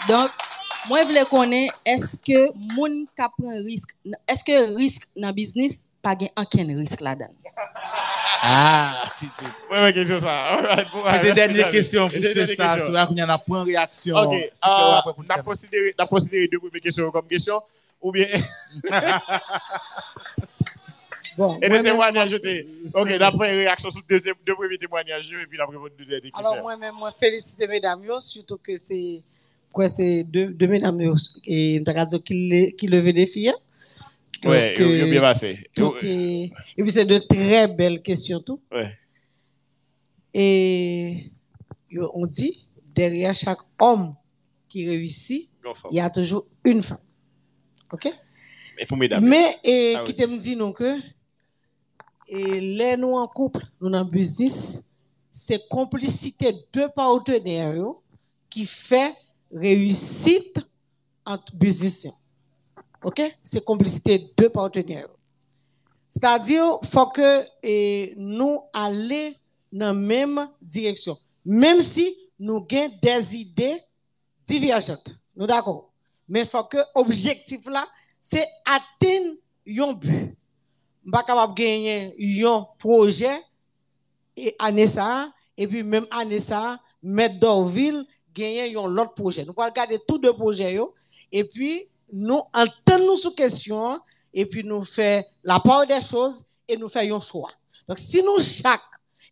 Donc, 0.07 0.29
Moi, 0.87 1.01
je 1.01 1.07
voulais 1.07 1.25
connaître, 1.25 1.81
est-ce 1.83 2.15
que 2.15 2.53
moun 2.75 3.07
qui 3.07 3.23
prend 3.39 3.57
risque, 3.63 3.89
est-ce 4.27 4.43
que 4.43 4.75
risque 4.75 5.07
dans 5.17 5.29
le 5.29 5.33
business, 5.33 5.87
pas 6.05 6.15
gain 6.15 6.27
aucun 6.37 6.67
risque 6.77 7.01
là-dedans? 7.01 7.33
Ah, 8.47 9.05
question 9.91 10.19
c'est? 10.19 11.21
Des 11.23 11.33
dernières 11.33 11.71
questions 11.71 12.07
pour 12.07 12.19
Des 12.19 12.21
faire 12.21 12.35
dernières 12.35 12.55
ça. 12.55 12.63
questions. 12.67 12.85
Sur 12.85 12.93
là, 12.93 13.07
qu'on 13.07 13.15
y 13.15 13.23
en 13.23 13.29
a 13.29 13.37
point 13.39 13.63
réaction. 13.63 14.15
Ok, 14.15 14.51
on 15.17 15.29
a 15.29 15.41
considéré, 15.41 15.95
on 15.97 16.03
a 16.03 16.07
considéré 16.07 16.47
deux 16.47 16.59
premières 16.59 16.81
questions 16.81 17.09
comme 17.09 17.27
question, 17.27 17.59
ou 18.01 18.11
bien. 18.11 18.27
Bon, 21.37 21.59
Et 21.61 21.67
des 21.69 21.81
témoignages, 21.83 22.29
je 22.29 22.37
t'ai- 22.37 22.65
Ok, 22.93 23.17
d'après 23.17 23.51
réaction 23.51 23.89
sur 23.89 24.01
deux, 24.09 24.21
deux 24.45 24.55
premiers 24.55 24.77
témoignages, 24.77 25.33
et 25.33 25.45
puis 25.47 25.59
après, 25.59 25.75
deux 25.97 26.05
dernières 26.05 26.21
questions. 26.31 26.39
Alors 26.51 26.61
moi-même, 26.61 26.95
moi 26.95 27.11
félicite 27.19 27.67
mesdames, 27.67 28.05
surtout 28.21 28.57
que 28.57 28.77
c'est 28.77 29.21
quoi 29.73 29.89
c'est 29.89 30.23
deux, 30.23 30.45
deux 30.45 30.67
mesdames 30.67 31.01
et 31.45 31.81
qui 32.23 32.49
le- 32.49 32.71
qui 32.77 32.87
levé 32.87 33.11
des 33.11 33.25
filles. 33.27 33.53
Yo 34.45 35.05
euh, 35.05 35.09
bien 35.09 35.21
passé. 35.21 35.67
et 35.77 36.51
puis 36.77 36.91
c'est 36.91 37.05
de 37.05 37.17
très 37.17 37.67
belles 37.67 38.01
questions 38.01 38.39
tout. 38.41 38.61
Ouais. 38.71 38.97
Et 40.33 41.31
on 42.13 42.25
dit 42.25 42.67
derrière 42.93 43.33
chaque 43.33 43.59
homme 43.79 44.15
qui 44.67 44.87
réussit, 44.87 45.49
il 45.91 45.97
y 45.97 45.99
a 45.99 46.09
toujours 46.09 46.45
une 46.63 46.81
femme. 46.81 46.99
OK? 47.91 48.09
Mais 48.77 48.85
pour 48.85 48.97
mesdames. 48.97 49.23
Mais 49.25 49.55
et 49.63 49.95
Ah 49.97 50.03
qui 50.03 50.11
oui. 50.11 50.15
te 50.15 50.29
me 50.29 50.37
dit 50.37 50.55
non 50.55 50.71
que 50.73 50.99
et 52.27 52.59
les 52.59 52.97
nous 52.97 53.13
en 53.13 53.27
couple, 53.27 53.61
nous 53.79 53.89
le 53.89 54.03
business, 54.03 54.91
c'est 55.31 55.67
complicité 55.69 56.53
de 56.73 56.87
partenaires 56.93 57.75
qui 58.49 58.65
fait 58.65 59.13
réussite 59.51 60.59
entre 61.25 61.55
business. 61.55 62.07
OK? 63.05 63.21
C'est 63.43 63.63
complicité 63.63 64.33
de 64.35 64.47
partenaires. 64.47 65.09
C'est-à-dire 66.09 66.79
faut 66.83 67.05
que 67.07 67.45
eh, 67.61 68.15
nous 68.17 68.61
aller 68.73 69.37
dans 69.71 69.87
la 69.87 69.93
même 69.93 70.49
direction. 70.59 71.15
Même 71.45 71.81
si 71.81 72.15
nous 72.39 72.65
avons 72.71 72.91
des 73.01 73.35
idées 73.35 73.79
divergentes. 74.43 75.15
Nous 75.35 75.45
d'accord? 75.45 75.91
Mais 76.27 76.39
il 76.41 76.45
faut 76.47 76.63
que 76.63 76.79
l'objectif 76.95 77.67
là, 77.67 77.87
c'est 78.19 78.47
atteindre 78.65 79.35
un 79.67 79.93
but. 79.93 80.35
Je 81.05 81.11
pas 81.11 81.21
capable 81.21 81.53
de 81.53 81.59
gagner 81.59 82.43
un 82.43 82.65
projet 82.79 83.39
et 84.35 84.55
année 84.57 84.87
et 85.55 85.67
puis 85.67 85.83
même 85.83 86.07
année 86.09 86.39
ça, 86.39 86.79
mettre 87.03 87.39
gagner 88.33 88.75
un 88.75 88.97
autre 88.97 89.13
projet. 89.13 89.45
Nous 89.45 89.53
allons 89.55 89.69
regarder 89.69 89.99
tous 90.07 90.17
deux 90.17 90.33
projets, 90.33 90.75
et 91.31 91.43
puis 91.43 91.87
nous 92.11 92.41
entendons 92.53 93.15
sous 93.15 93.33
question, 93.33 93.99
et 94.33 94.45
puis 94.45 94.63
nous 94.63 94.83
faire 94.83 95.23
la 95.43 95.59
part 95.59 95.87
des 95.87 96.01
choses, 96.01 96.43
et 96.67 96.77
nous 96.77 96.89
un 96.95 97.19
choix. 97.19 97.51
Donc 97.87 97.99
si 97.99 98.21
nous 98.21 98.39
chaque, 98.39 98.81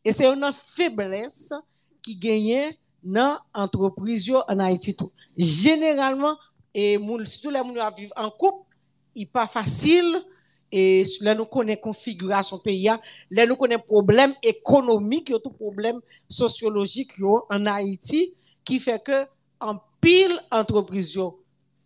et 0.03 0.11
c'est 0.11 0.27
une 0.27 0.51
faiblesse 0.53 1.53
qui 2.01 2.15
gagne 2.15 2.73
dans 3.03 3.37
l'entreprise 3.55 4.31
en 4.47 4.59
Haïti 4.59 4.95
tout. 4.95 5.11
Généralement, 5.35 6.37
et 6.73 6.99
surtout 7.25 7.51
les 7.51 7.59
gens 7.59 7.91
vivent 7.95 8.13
en 8.15 8.29
couple, 8.29 8.67
il 9.15 9.27
pas 9.27 9.47
facile 9.47 10.23
et 10.71 11.03
là 11.21 11.35
nous 11.35 11.45
connaissons 11.45 11.81
configuration 11.81 12.57
pays 12.57 12.89
là 13.29 13.45
nous 13.45 13.55
connaissons 13.55 13.83
problème 13.87 14.33
économique 14.41 15.31
tout 15.43 15.51
problème 15.51 16.01
sociologique 16.27 17.11
en 17.21 17.65
Haïti 17.67 18.33
qui 18.65 18.79
fait 18.79 19.03
que 19.03 19.27
en 19.59 19.77
pile 20.01 20.35
entreprise 20.51 21.19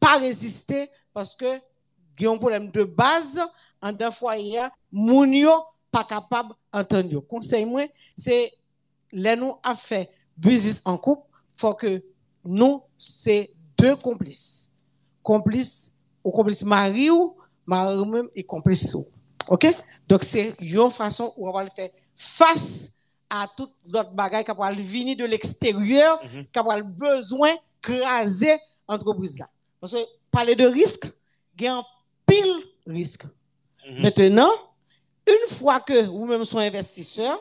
pas 0.07 0.17
résister 0.19 0.89
parce 1.13 1.35
que 1.35 1.59
il 2.19 2.23
y 2.23 2.27
a 2.27 2.31
un 2.31 2.38
problème 2.38 2.71
de 2.71 2.84
base. 2.84 3.39
En 3.79 3.91
d'un 3.91 4.09
foyer 4.09 4.67
moun 4.91 5.31
yo 5.31 5.51
pas 5.91 6.03
capable 6.03 6.55
d'entendre 6.73 7.11
yo. 7.11 7.21
Conseil 7.21 7.63
moi 7.63 7.85
c'est 8.15 8.51
là 9.11 9.35
nous 9.35 9.55
a 9.61 9.75
fait 9.75 10.09
business 10.35 10.81
en 10.85 10.97
couple 10.97 11.27
faut 11.51 11.75
que 11.75 12.03
nous 12.43 12.81
c'est 12.97 13.51
deux 13.77 13.95
complices. 13.95 14.73
Complice 15.21 15.99
ou 16.23 16.31
complice 16.31 16.63
mari 16.63 17.11
ou 17.11 17.38
mari 17.67 18.03
même 18.07 18.29
et 18.34 18.43
complice 18.43 18.95
ou. 18.95 19.05
OK? 19.47 19.67
Donc 20.07 20.23
c'est 20.23 20.55
une 20.59 20.89
façon 20.89 21.31
où 21.38 21.47
on 21.47 21.51
va 21.51 21.63
le 21.63 21.69
faire 21.69 21.91
face 22.15 22.97
à 23.29 23.47
toute 23.55 23.73
l'autre 23.88 24.11
bagaille 24.11 24.43
qui 24.43 24.51
va 24.57 24.71
venir 24.71 25.17
de 25.17 25.25
l'extérieur 25.25 26.19
qui 26.21 26.47
va 26.65 26.81
besoin 26.81 27.53
craser 27.79 28.57
entreprise 28.88 29.38
là 29.38 29.47
parce 29.80 29.94
que 29.94 29.99
parler 30.32 30.56
de 30.56 30.66
risque 30.66 31.08
il 31.60 31.64
y 31.66 31.68
a 31.68 31.76
un 31.78 31.84
pile 32.26 32.56
risque 32.86 33.24
maintenant 33.99 34.52
une 35.28 35.56
fois 35.58 35.80
que 35.80 36.06
vous-même 36.06 36.45
sont 36.45 36.60
investisseur 36.60 37.40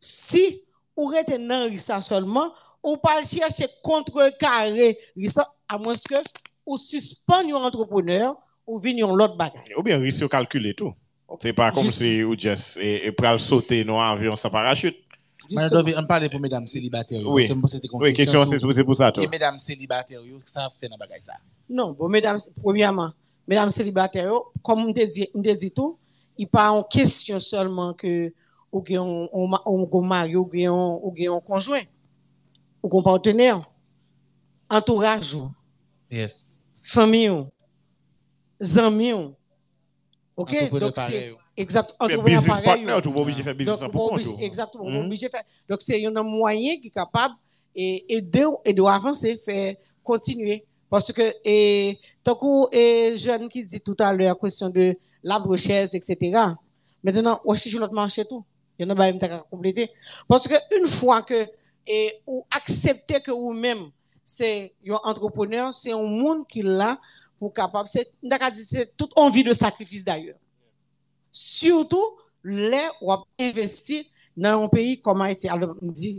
si 0.00 0.60
vous 0.96 1.12
êtes 1.14 1.30
dans 1.30 1.64
risque 1.68 1.92
seulement 2.02 2.52
ou 2.82 2.96
pas 2.96 3.22
chercher 3.22 3.66
contrecarrer 3.82 4.98
risque 5.16 5.40
à 5.68 5.78
moins 5.78 5.94
que 5.94 6.14
ou 6.66 6.76
suspendre 6.76 7.54
un 7.56 7.64
entrepreneur 7.64 8.36
ou 8.66 8.78
venir 8.80 9.08
l'autre 9.08 9.36
bagaille 9.36 9.74
Ou 9.76 9.82
bien 9.82 9.98
risque 9.98 10.28
calculé 10.28 10.74
tout. 10.74 10.92
C'est 11.40 11.52
pas 11.52 11.70
comme 11.72 11.84
Juste- 11.84 11.98
si 11.98 12.22
ou 12.24 12.36
just 12.38 12.76
et, 12.78 13.06
et 13.06 13.12
pral 13.12 13.38
sauter 13.40 13.84
dans 13.84 14.00
avion 14.00 14.34
sans 14.36 14.50
parachute. 14.50 14.96
Madame 15.54 15.86
on 15.98 16.06
parle 16.06 16.28
pour 16.30 16.40
mesdames 16.40 16.66
célibataires. 16.66 17.20
Oui. 17.26 17.48
Que 17.48 17.54
Oui, 17.94 18.12
question, 18.12 18.44
c'est 18.46 18.84
pour- 18.84 18.96
ça, 18.96 19.10
toi. 19.12 19.22
Et 19.22 19.28
mesdames 19.28 19.58
célibataires, 19.58 20.20
ça 20.44 20.70
fait 20.78 20.88
dans 20.88 20.96
bagay 20.96 21.20
ça. 21.20 21.34
Non, 21.68 21.92
bon, 21.92 22.08
mesdames, 22.08 22.38
premièrement, 22.62 23.12
mesdames 23.46 23.70
célibataires, 23.70 24.32
comme 24.62 24.86
on 24.86 24.90
dit, 24.92 25.28
on 25.34 25.40
dit 25.40 25.72
tout, 25.72 25.98
il 26.38 26.46
pas 26.48 26.70
en 26.70 26.82
question 26.82 27.38
seulement 27.40 27.94
que 27.94 28.32
ou 28.72 28.84
gen 28.86 29.00
on 29.32 30.02
mari 30.02 30.36
ou 30.36 30.48
on- 30.68 31.12
un 31.36 31.40
conjoint 31.40 31.82
ou 32.82 32.88
gon 32.88 33.02
partenaire 33.02 33.60
entourage 34.68 35.34
ou, 35.34 35.50
Yes. 36.10 36.62
famille 36.80 37.28
ou, 37.30 37.46
amis 38.76 39.12
ou. 39.12 39.34
OK? 40.36 40.70
Donc 40.78 40.92
c'est. 40.96 41.34
Exact 41.60 41.94
entrepreneur 41.98 42.40
business 42.40 42.60
pareil, 42.60 42.84
partner, 42.84 43.02
tu 43.02 43.12
pas 43.12 43.20
obligé 43.20 43.38
de 43.38 43.44
faire 43.44 43.54
business 43.54 43.80
Donc, 43.80 43.92
pour 43.92 44.10
compte. 44.10 44.40
Exactement, 44.40 44.84
obligé 44.84 45.26
de 45.26 45.30
faire. 45.30 45.42
Donc, 45.68 45.80
c'est 45.80 46.04
un 46.04 46.22
moyen 46.22 46.78
qui 46.80 46.88
est 46.88 46.90
capable 46.90 47.34
et 47.74 48.16
aider 48.16 48.46
et 48.64 48.72
de 48.72 48.82
avancer, 48.82 49.36
faire 49.36 49.74
continuer. 50.02 50.66
Parce 50.88 51.12
que, 51.12 51.22
et, 51.44 51.98
tant 52.24 52.34
que, 52.34 52.74
et, 52.74 53.16
jeune 53.16 53.48
qui 53.48 53.64
dit 53.64 53.80
tout 53.80 53.96
à 53.98 54.12
l'heure, 54.12 54.38
question 54.38 54.70
de 54.70 54.96
l'arbre 55.22 55.56
chaise, 55.56 55.94
etc. 55.94 56.38
Maintenant, 57.02 57.40
on 57.44 57.54
cherche 57.54 57.76
l'autre 57.76 57.94
marché 57.94 58.24
tout. 58.24 58.44
Il 58.78 58.86
y 58.86 58.86
en 58.86 58.90
a 58.90 58.96
pas 58.96 59.12
même 59.12 59.42
compléter. 59.50 59.90
Parce 60.26 60.48
que, 60.48 60.54
une 60.78 60.88
fois 60.88 61.22
que, 61.22 61.46
et, 61.86 62.12
ou 62.26 62.44
accepter 62.50 63.20
que 63.20 63.30
vous-même, 63.30 63.90
c'est 64.24 64.74
un 64.88 64.94
entrepreneur, 65.04 65.72
c'est 65.74 65.92
un 65.92 66.02
monde 66.02 66.46
qui 66.48 66.62
l'a 66.62 66.98
pour 67.38 67.52
capable, 67.52 67.88
c'est 67.88 68.96
toute 68.96 69.12
envie 69.16 69.42
de 69.42 69.54
sacrifice 69.54 70.04
d'ailleurs 70.04 70.36
surtout 71.30 72.04
les 72.44 72.88
ou 73.00 73.12
investi 73.38 74.06
dans 74.36 74.64
un 74.64 74.68
pays 74.68 75.00
comme 75.00 75.20
Haïti. 75.20 75.48
Alors, 75.48 75.74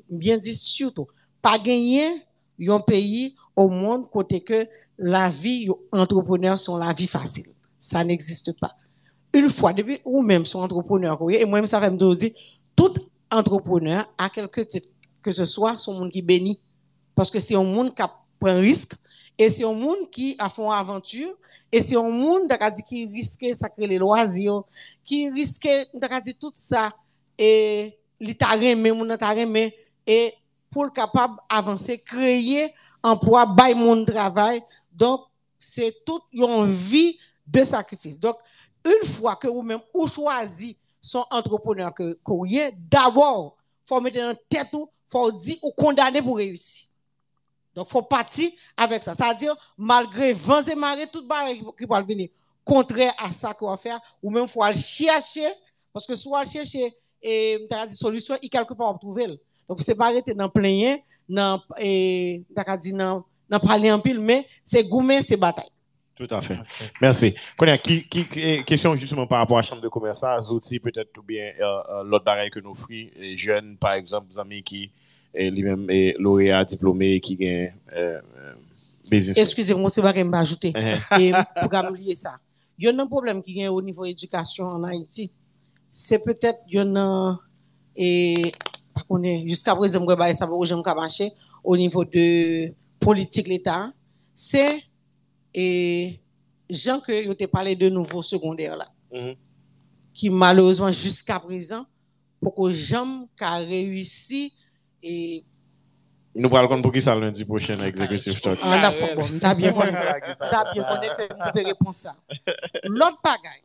bien 0.10 0.38
dit 0.38 0.56
surtout, 0.56 1.08
pas 1.42 1.58
gagner 1.58 2.08
un 2.68 2.80
pays 2.80 3.36
au 3.56 3.68
monde 3.68 4.10
côté 4.10 4.42
que 4.42 4.68
la 4.98 5.30
vie 5.30 5.68
entrepreneur 5.92 6.58
sont 6.60 6.78
la 6.78 6.94
vie 6.94 7.08
facile. 7.08 7.48
Ça 7.80 8.04
n'existe 8.04 8.60
pas. 8.60 8.76
Une 9.34 9.50
fois, 9.50 9.74
depuis 9.74 10.00
ou 10.06 10.22
même 10.22 10.46
son 10.46 10.60
entrepreneur, 10.60 11.18
et 11.32 11.46
moi-même, 11.46 11.66
ça 11.66 11.80
fait 11.80 11.90
me 11.90 12.16
dire, 12.16 12.32
tout 12.76 12.94
entrepreneur, 13.32 14.06
à 14.18 14.30
quelque 14.30 14.62
titre, 14.62 14.90
que 15.22 15.32
ce 15.32 15.46
soit 15.46 15.78
son 15.78 16.00
monde 16.00 16.12
qui 16.12 16.22
bénit. 16.22 16.60
Parce 17.16 17.32
que 17.32 17.40
c'est 17.40 17.56
un 17.56 17.64
monde 17.64 17.96
qui 17.96 18.04
prend 18.40 18.60
risque, 18.60 18.94
et 19.42 19.50
c'est 19.50 19.66
un 19.66 19.74
monde 19.74 20.08
qui 20.12 20.36
a 20.38 20.50
fait 20.50 20.62
une 20.62 20.72
aventure, 20.72 21.36
et 21.72 21.82
c'est 21.82 21.96
un 21.96 22.10
monde 22.10 22.48
qui 22.88 23.08
risque 23.08 23.44
sacrer 23.56 23.88
les 23.88 23.98
loisirs, 23.98 24.62
qui 25.04 25.32
risque 25.32 25.68
dit, 26.24 26.36
tout 26.36 26.52
ça, 26.54 26.94
et 27.40 27.98
ta 28.38 28.50
remè, 28.50 29.74
et 30.06 30.34
pour 30.70 30.84
le 30.84 30.92
capable 30.92 31.34
avancer, 31.50 31.98
créer 31.98 32.72
emploi, 33.02 33.48
bay 33.48 33.74
monde 33.74 34.06
travail. 34.06 34.62
Donc, 34.94 35.22
c'est 35.58 36.06
toute 36.06 36.24
une 36.32 36.68
vie 36.68 37.18
de 37.48 37.64
sacrifice. 37.64 38.20
Donc, 38.20 38.36
une 38.86 39.08
fois 39.08 39.38
que 39.38 39.48
vous-même, 39.48 39.82
ou 39.92 40.06
choisi 40.06 40.78
son 41.02 41.26
entrepreneur 41.32 41.92
que, 41.96 42.20
vous 42.28 42.46
d'abord, 42.92 43.58
faut 43.86 44.00
mettre 44.02 44.20
dans 44.20 44.36
tête 44.48 44.72
ou, 44.74 44.88
faut 45.08 45.32
dire 45.32 45.58
ou 45.64 45.72
condamner 45.72 46.22
pour 46.22 46.38
réussir. 46.38 46.91
Donc, 47.76 47.88
faut 47.88 48.02
partir 48.02 48.50
avec 48.76 49.04
ça. 49.04 49.16
C'est-à-dire, 49.16 49.56
malgré 49.78 50.34
vents 50.34 50.62
et 50.62 50.76
marées, 50.76 51.08
tout 51.08 51.26
barre 51.28 51.48
qui 51.48 51.64
qui 51.78 51.86
va 51.86 52.02
venir 52.02 52.30
contraire 52.64 53.14
à 53.24 53.32
ça 53.32 53.54
qu'on 53.54 53.70
va 53.70 53.78
faire, 53.78 54.00
ou 54.22 54.30
même 54.30 54.48
faut 54.48 54.64
aller 54.64 54.78
chercher, 54.78 55.48
parce 55.94 56.06
que 56.06 56.16
soit 56.16 56.46
chercher, 56.46 56.94
et, 57.22 57.68
dit 57.88 57.96
solution, 57.96 58.36
il 58.42 58.50
quelque 58.50 58.74
part 58.74 58.94
on 58.94 58.98
trouver. 58.98 59.28
Donc, 59.68 59.82
c'est 59.82 59.96
pas 59.96 60.08
arrêter 60.08 60.34
dans 60.34 60.50
plein, 60.50 60.98
dans, 61.28 61.62
et, 61.78 62.44
dit 62.82 62.94
dans, 62.94 63.26
parlé 63.60 63.92
en 63.92 64.00
pile, 64.00 64.20
mais 64.20 64.48
c'est 64.64 64.84
gourmet, 64.84 65.22
c'est 65.22 65.38
bataille. 65.38 65.70
Tout 66.16 66.28
à 66.30 66.42
fait. 66.42 66.60
Merci. 67.02 67.34
Konya, 67.58 67.78
qui, 67.78 68.08
qui, 68.08 68.28
qui- 68.28 68.64
question 68.64 68.96
justement 68.96 69.26
par 69.26 69.40
rapport 69.40 69.58
à 69.58 69.62
la 69.62 69.68
chambre 69.68 69.82
de 69.82 69.88
commerce, 69.88 70.24
outils 70.52 70.80
peut-être 70.80 71.18
ou 71.18 71.24
bien 71.24 71.52
euh, 71.60 71.64
euh, 71.90 72.04
l'autre 72.04 72.26
bagaille 72.26 72.52
que 72.52 72.60
nous 72.60 72.72
offrons, 72.72 73.10
les 73.18 73.36
jeunes, 73.36 73.78
par 73.78 73.94
exemple, 73.94 74.28
des 74.28 74.38
amis 74.38 74.62
qui, 74.62 74.92
lui-même, 75.34 75.90
est 75.90 76.16
lauréat, 76.20 76.66
diplômé, 76.66 77.20
qui 77.20 77.36
gagne 77.36 77.74
euh, 77.94 78.20
euh, 78.38 78.54
business. 79.10 79.38
Excusez-moi, 79.38 79.90
c'est 79.90 80.02
pas 80.02 80.14
que 80.14 80.20
je 80.20 80.36
ajouter. 80.36 80.74
Et 81.20 81.32
pour 81.62 81.90
oublier 81.90 82.16
ça. 82.16 82.40
Il 82.78 82.86
y 82.86 82.88
a 82.88 83.02
un 83.02 83.08
problème 83.08 83.44
qui 83.44 83.60
est 83.62 83.68
au 83.68 83.82
niveau 83.82 84.06
éducation 84.06 84.66
en 84.66 84.84
Haïti. 84.84 85.32
C'est 85.92 86.24
peut-être, 86.24 86.60
il 86.68 86.76
y 86.76 86.80
a 86.80 86.84
un, 86.84 87.40
et, 87.96 88.52
jusqu'à 89.46 89.76
présent, 89.76 90.04
moi, 90.04 90.16
bah, 90.16 90.34
ça 90.34 90.50
où 90.52 90.66
j'aime 90.66 90.82
marcher, 90.86 91.30
au 91.64 91.78
niveau 91.78 92.04
de 92.04 92.74
politique 93.00 93.48
l'État. 93.48 93.92
C'est, 94.34 94.82
et, 95.54 96.20
gens 96.70 97.00
que, 97.00 97.34
te 97.34 97.46
parlé 97.46 97.76
de 97.76 97.90
nouveau 97.90 98.22
secondaire 98.22 98.78
là. 98.78 98.88
Mhm. 99.14 99.36
Qui 100.14 100.30
malheureusement, 100.30 100.92
jusqu'à 100.92 101.40
présent, 101.40 101.86
pour 102.42 102.56
que 102.56 102.72
j'aime 102.72 103.28
qu'à 103.38 103.58
réussi, 103.58 104.54
et, 105.04 105.44
Nous 106.36 106.50
parlons 106.50 106.68
comme 106.68 106.82
pour 106.82 106.92
qui 106.92 107.02
ça 107.02 107.16
lundi 107.16 107.46
prochain 107.46 107.80
à 107.80 107.88
Executive 107.88 108.40
Talk? 108.42 108.60
ah, 108.64 108.82
d'accord, 108.82 109.16
bon, 109.16 109.40
t'as 109.40 109.56
bien 109.56 109.74
connu, 109.74 109.92
t'as 109.92 110.74
bien 110.74 110.84
connu 110.84 111.08
que 111.18 111.36
je 111.48 111.54
vais 111.54 111.64
répondre 111.64 111.96
ça. 111.96 112.16
L'autre 112.84 113.20
bagaille, 113.24 113.64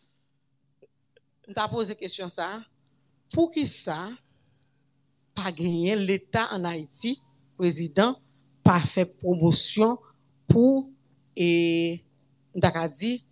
t'as 1.54 1.68
posé 1.68 1.94
question 1.94 2.28
ça, 2.28 2.60
pour 3.32 3.50
qui 3.50 3.66
ça, 3.66 4.08
pas 5.34 5.52
gagner 5.52 5.96
l'État 5.96 6.48
en 6.52 6.64
Haïti, 6.64 7.22
président, 7.56 8.16
pas 8.64 8.80
fait 8.80 9.04
promotion 9.04 9.98
pour, 10.48 10.90
et, 11.36 12.02
dit, 12.98 13.24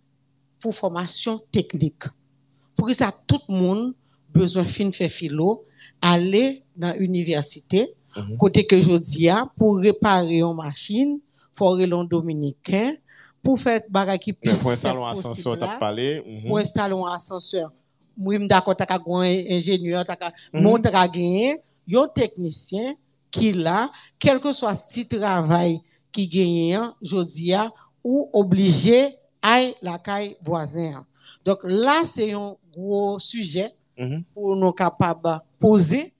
pour 0.59 0.75
formation 0.75 1.39
technique. 1.51 2.03
Pour 2.75 2.87
que 2.87 2.93
ça, 2.93 3.11
tout 3.27 3.39
le 3.49 3.55
monde 3.55 3.93
besoin 4.29 4.63
fin 4.65 4.91
faire 4.91 5.09
philo, 5.09 5.65
aller 6.13 6.63
dans 6.75 6.95
l'université, 6.97 7.93
côté 8.37 8.65
que 8.65 8.79
je 8.79 8.95
dis, 8.97 9.27
ah, 9.29 9.49
pour 9.57 9.77
réparer 9.79 10.39
une 10.39 10.53
machine, 10.55 11.19
faut 11.51 11.69
en 11.79 12.03
dominicain, 12.03 12.93
pour 13.41 13.59
faire 13.59 13.81
bagay 13.89 14.19
qui 14.19 14.33
pour 14.33 14.49
un 14.51 14.53
simple 14.55 14.75
salon 14.77 15.05
ascenseur, 15.07 15.57
t'as 15.57 15.65
là. 15.67 15.77
parlé. 15.79 16.21
mhm. 16.25 16.47
Pour 16.47 16.57
installer 16.59 16.93
un 16.95 17.11
ascenseur. 17.11 17.71
Moi, 18.17 18.37
je 18.39 18.45
d'accord, 18.47 18.75
t'as 18.75 18.85
qu'à 18.85 18.99
un 19.05 19.21
ingénieur, 19.49 20.05
t'as 20.05 20.15
qu'à, 20.15 20.31
Mhm. 20.53 20.61
un 21.93 22.07
technicien 22.07 22.93
qui 23.31 23.51
là, 23.51 23.89
quel 24.19 24.39
que 24.39 24.51
soit 24.53 24.75
petit 24.75 25.07
travail 25.07 25.79
qui 26.11 26.27
gagne, 26.27 26.91
je 27.01 27.21
dis, 27.23 27.53
ah, 27.53 27.71
ou 28.03 28.29
obligé 28.33 29.09
à 29.41 29.61
la 29.81 29.97
caille 29.97 30.37
voisin. 30.41 31.05
Donc 31.43 31.59
là, 31.63 32.03
c'est 32.03 32.31
un 32.33 32.55
gros 32.73 33.19
sujet 33.19 33.69
Mhm. 33.97 34.23
pour 34.33 34.55
nous 34.55 34.71
capables 34.71 35.41
poser 35.65 36.13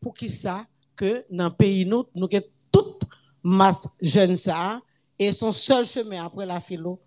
pour 0.00 0.14
qui 0.14 0.30
ça 0.30 0.64
que 0.96 1.24
dans 1.30 1.48
le 1.48 1.54
pays 1.54 1.84
nous 1.84 2.04
nous 2.14 2.28
avons 2.32 2.44
toute 2.72 3.00
masse 3.42 3.96
jeune 4.00 4.36
ça 4.36 4.80
et 5.18 5.30
son 5.32 5.52
seul 5.52 5.84
chemin 5.86 6.24
après 6.24 6.46
la 6.46 6.58
philo 6.60 6.98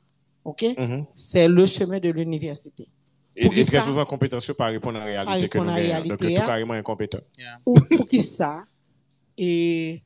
OK? 0.44 0.64
Mhm. 0.78 1.06
c'est 1.16 1.48
le 1.48 1.66
chemin 1.66 2.00
de 2.00 2.10
l'université 2.12 2.88
Et, 3.36 3.46
Pour 3.46 3.54
et 3.54 3.56
qui 3.56 3.66
très 3.66 3.80
ça? 3.80 3.86
souvent, 3.86 4.06
compétence 4.06 4.46
pas 4.58 4.66
répondre 4.68 4.98
à 5.00 5.06
la 5.06 5.24
réalité 5.24 5.50
que 5.50 5.58
nous 5.58 5.70
à 5.70 5.78
la 5.78 5.82
gagnons. 5.82 6.10
Donc, 6.10 6.20
réalité, 6.20 6.26
le 6.26 6.36
tout 6.36 6.42
hein. 6.44 6.46
carrément 6.48 6.74
incompétent. 6.74 7.22
ou 7.66 7.74
pour 7.74 8.08
qui 8.08 8.22
ça? 8.22 8.64
Et 9.38 10.02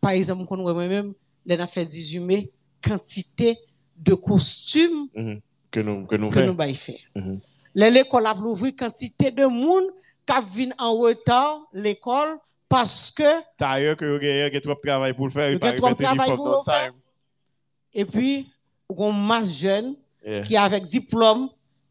par 0.00 0.12
exemple 0.12 0.44
quand 0.48 0.56
nous 0.56 0.72
même 0.74 1.12
les 1.46 1.66
fait 1.66 1.84
18 1.84 2.20
mai 2.20 2.50
quantité 2.86 3.56
de 3.96 4.14
costumes 4.14 5.08
Mhm. 5.16 5.40
Que 5.72 5.80
nous, 5.80 6.04
que 6.06 6.16
nous 6.16 6.28
que 6.30 6.40
faisons. 6.40 6.54
nous 6.54 6.74
faire. 6.74 6.98
Les- 7.74 7.90
l'école 7.90 8.26
a 8.26 8.34
ouvert 8.36 8.72
quantité 8.76 9.30
de 9.30 9.46
monde 9.46 9.88
qui 10.30 10.56
viennent 10.56 10.74
en 10.78 10.92
retard 10.96 11.60
l'école 11.72 12.38
parce 12.68 13.10
que 13.10 13.22
T'as 13.58 13.70
ailleurs 13.70 13.96
que 13.96 14.04
vous 14.04 14.18
gagnez, 14.20 14.50
que 14.50 14.58
trop 14.58 14.74
de 14.74 14.80
travail 14.88 15.12
pour 15.12 15.26
le 15.26 15.32
faire. 15.32 15.50
Il 15.50 15.58
paraît 15.58 15.76
trop 15.76 15.94
travail 15.94 16.36
pour 16.36 16.48
le 16.66 16.72
faire. 16.72 16.92
et 17.94 18.04
puis 18.04 18.48
on 18.88 19.12
masse 19.12 19.58
jeune 19.58 19.96
Yeah. 20.22 20.42
qui 20.42 20.54
avec 20.54 20.84
diplôme 20.84 21.48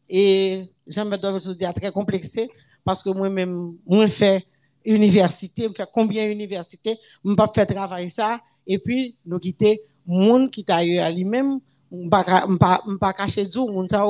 et 0.08 0.64
Jean-Baptiste 0.86 1.22
Dovel 1.22 1.56
dit 1.56 1.80
très 1.80 1.90
complexé 1.90 2.48
parce 2.84 3.02
que 3.02 3.10
moi-même 3.10 3.74
moi 3.84 4.08
fait 4.08 4.46
université, 4.84 5.68
me 5.68 5.74
fait 5.74 5.88
combien 5.92 6.30
université, 6.30 6.96
me 7.24 7.34
pas 7.34 7.50
fait 7.52 7.66
travail 7.66 8.08
ça 8.08 8.40
et 8.68 8.78
puis 8.78 9.16
nous 9.26 9.40
quitter 9.40 9.82
monde 10.06 10.48
qui 10.48 10.64
t'a 10.64 10.84
eu 10.84 10.98
à 10.98 11.10
lui-même, 11.10 11.58
me 11.90 12.08
pas 12.08 12.22
pas 12.58 12.84
pas 13.00 13.12
cacher 13.12 13.46
du 13.46 13.58
monde 13.58 13.88
ça 13.88 14.06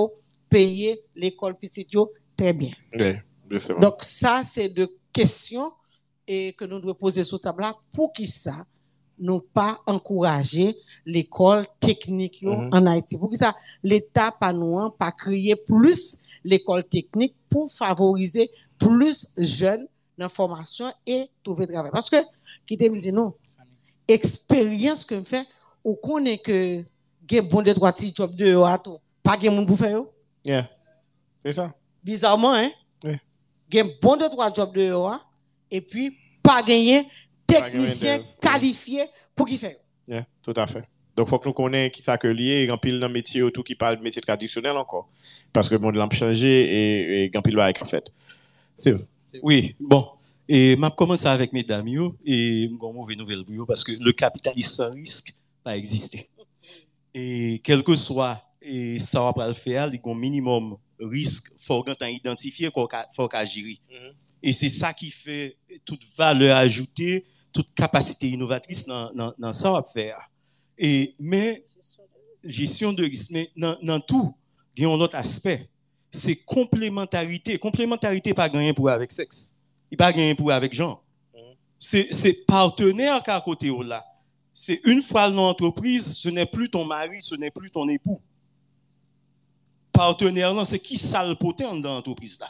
payer 0.51 1.01
l'école 1.17 1.57
petite 1.57 1.89
très 2.37 2.53
bien. 2.53 2.73
Bien 2.93 3.13
sûr. 3.13 3.21
Donc 3.81 3.95
ça, 4.03 4.43
c'est 4.45 4.69
de 4.69 4.89
questions 5.13 5.73
et 6.27 6.53
que 6.53 6.65
nous 6.65 6.79
devons 6.81 6.95
poser 6.95 7.25
sur 7.25 7.41
table 7.41 7.63
là 7.63 7.75
pour 7.93 8.13
qui 8.13 8.27
ça 8.27 8.65
nous 9.19 9.41
pas 9.41 9.81
encourager 9.87 10.75
l'école 11.05 11.67
technique 11.79 12.41
Mhm. 12.43 12.71
en 12.73 12.87
Haïti. 12.87 13.19
Pour 13.19 13.29
qui 13.31 13.37
ça 13.37 13.55
l'État 13.83 14.31
pas 14.39 14.53
nous 14.53 14.79
hein, 14.79 14.95
pas 14.99 15.13
créer 15.13 15.57
plus 15.57 16.19
l'école 16.45 16.85
technique 16.85 17.35
pour 17.51 17.71
favoriser 17.71 18.51
plus 18.79 19.35
jeunes 19.37 19.87
dans 20.17 20.25
la 20.27 20.29
formation 20.29 20.91
et 21.07 21.29
trouver 21.43 21.67
travail. 21.67 21.91
Parce 21.93 22.09
que 22.09 22.17
qui 22.67 22.77
te 22.77 22.85
dit 22.99 23.13
non, 23.13 23.35
expérience 24.09 25.05
que 25.05 25.21
fait 25.23 25.47
ou 25.85 25.95
connaît 25.97 26.39
que 26.39 26.85
gen 27.29 27.47
bon 27.49 27.63
de 27.63 27.73
trois 27.73 27.93
petits 27.93 28.13
job 28.15 28.35
de 28.35 28.57
à 28.63 28.79
tout, 28.79 28.99
pas 29.23 29.39
gen 29.39 29.55
moun 29.55 29.67
pour 29.67 29.79
faire 29.79 29.91
yo. 29.93 30.11
Yeah. 30.45 30.69
C'est 31.45 31.53
ça. 31.53 31.75
Bizarrement, 32.03 32.55
hein? 32.55 32.71
Gen 33.71 33.89
bon 34.03 34.17
de 34.17 34.25
trois 34.25 34.53
jobs 34.53 34.75
de 34.75 34.83
yo, 34.83 35.05
hein, 35.07 35.23
et 35.71 35.81
puis 35.81 36.17
pas 36.43 36.63
gagner 36.63 37.07
technicien 37.47 38.21
qualifié 38.41 39.05
pour 39.35 39.47
qui 39.47 39.57
fait. 39.57 39.81
Yeah, 40.09 40.27
tout 40.43 40.55
à 40.57 40.67
fait. 40.67 40.85
Donc, 41.17 41.27
il 41.27 41.31
faut 41.31 41.39
que 41.39 41.49
nous 41.49 41.55
connaissions 41.55 41.91
qui 41.91 42.03
ça 42.03 42.19
que 42.19 42.29
lié, 42.29 42.69
et 42.69 42.79
pile 42.79 42.99
dans 42.99 43.09
le 43.09 43.13
métier 43.13 43.43
autour 43.43 43.65
qui 43.65 43.75
parle 43.75 43.99
de 43.99 44.03
métier 44.03 44.23
traditionnel 44.23 44.77
encore. 44.77 45.09
Parce 45.53 45.69
que 45.69 45.75
le 45.75 45.81
monde 45.81 45.97
l'a 45.97 46.09
changé 46.11 46.49
et, 46.49 47.25
et 47.25 47.31
grand 47.31 47.43
pile 47.43 47.57
va 47.57 47.71
être 47.71 47.87
fait. 47.87 48.05
C'est 48.77 48.93
vrai. 48.93 49.05
Oui, 49.43 49.77
bon. 49.79 50.09
Et 50.49 50.75
m'a 50.77 50.91
commencé 50.91 51.27
avec 51.27 51.53
mesdames 51.53 51.87
yo, 51.87 52.17
et 52.25 52.65
une 52.65 52.77
mauvaise 52.77 53.17
nouvelle 53.17 53.45
pour 53.45 53.67
parce 53.67 53.85
que 53.85 53.93
le 53.93 54.13
capitalisme 54.13 54.85
sans 54.85 54.95
risque 54.95 55.33
pas 55.63 55.77
existé. 55.77 56.27
Et 57.15 57.61
quel 57.63 57.85
que 57.85 57.95
soit 57.95 58.43
et 58.63 58.99
ça 58.99 59.23
va 59.23 59.33
pas 59.33 59.49
le 59.49 59.55
faire, 59.55 59.89
il 59.93 59.95
y 59.95 60.09
a 60.09 60.11
un 60.11 60.15
minimum 60.15 60.77
risque, 61.01 61.63
faut 61.63 61.85
identifier, 62.03 62.71
faut 62.71 63.29
qu'on 63.29 63.45
gérer. 63.45 63.79
Et 64.43 64.53
c'est 64.53 64.69
ça 64.69 64.93
qui 64.93 65.11
fait 65.11 65.57
toute 65.85 66.03
valeur 66.17 66.57
ajoutée, 66.57 67.27
toute 67.53 67.73
capacité 67.75 68.29
innovatrice 68.29 68.87
dans 68.87 69.13
dans 69.13 69.35
dans 69.39 69.53
ça 69.53 69.73
va 69.73 69.83
faire. 69.83 70.31
Et 70.79 71.15
mais 71.19 71.65
gestion 72.45 72.93
de 72.93 73.05
risque, 73.05 73.31
mais 73.33 73.51
dans 73.57 73.77
dans 73.83 74.01
tout, 74.01 74.35
il 74.77 74.83
y 74.83 74.87
a 74.87 74.89
un 74.89 74.93
autre 74.93 75.17
aspect, 75.17 75.67
c'est 76.11 76.45
complémentarité. 76.45 77.59
Complémentarité 77.59 78.35
pas 78.35 78.49
gagné 78.49 78.73
pour 78.73 78.89
avec 78.89 79.13
sexe. 79.13 79.65
Il 79.91 79.97
pas 79.97 80.13
gagné 80.13 80.35
pour 80.35 80.53
avec 80.53 80.73
gens. 80.73 81.01
C'est 81.79 82.13
c'est 82.13 82.47
partenaire 82.47 83.23
qu'à 83.23 83.41
côté 83.41 83.71
là. 83.83 84.05
C'est 84.53 84.81
une 84.85 85.01
fois 85.01 85.31
dans 85.31 85.47
l'entreprise, 85.49 86.17
ce 86.17 86.29
n'est 86.29 86.47
plus 86.47 86.69
ton 86.69 86.85
mari, 86.85 87.23
ce 87.23 87.35
n'est 87.35 87.51
plus 87.51 87.71
ton 87.71 87.89
époux. 87.89 88.21
Partenaire, 90.01 90.67
c'est 90.67 90.79
qui 90.79 90.99
potin 91.39 91.77
dans 91.77 91.97
l'entreprise 91.97 92.41
là. 92.41 92.49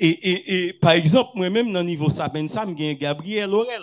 Et, 0.00 0.08
et, 0.08 0.68
et 0.68 0.72
par 0.72 0.92
exemple, 0.92 1.30
moi-même, 1.34 1.70
dans 1.70 1.80
le 1.80 1.86
niveau 1.86 2.08
Saben 2.08 2.48
Sam, 2.48 2.74
j'ai 2.76 2.96
Gabriel 2.96 3.52
Aurel, 3.54 3.82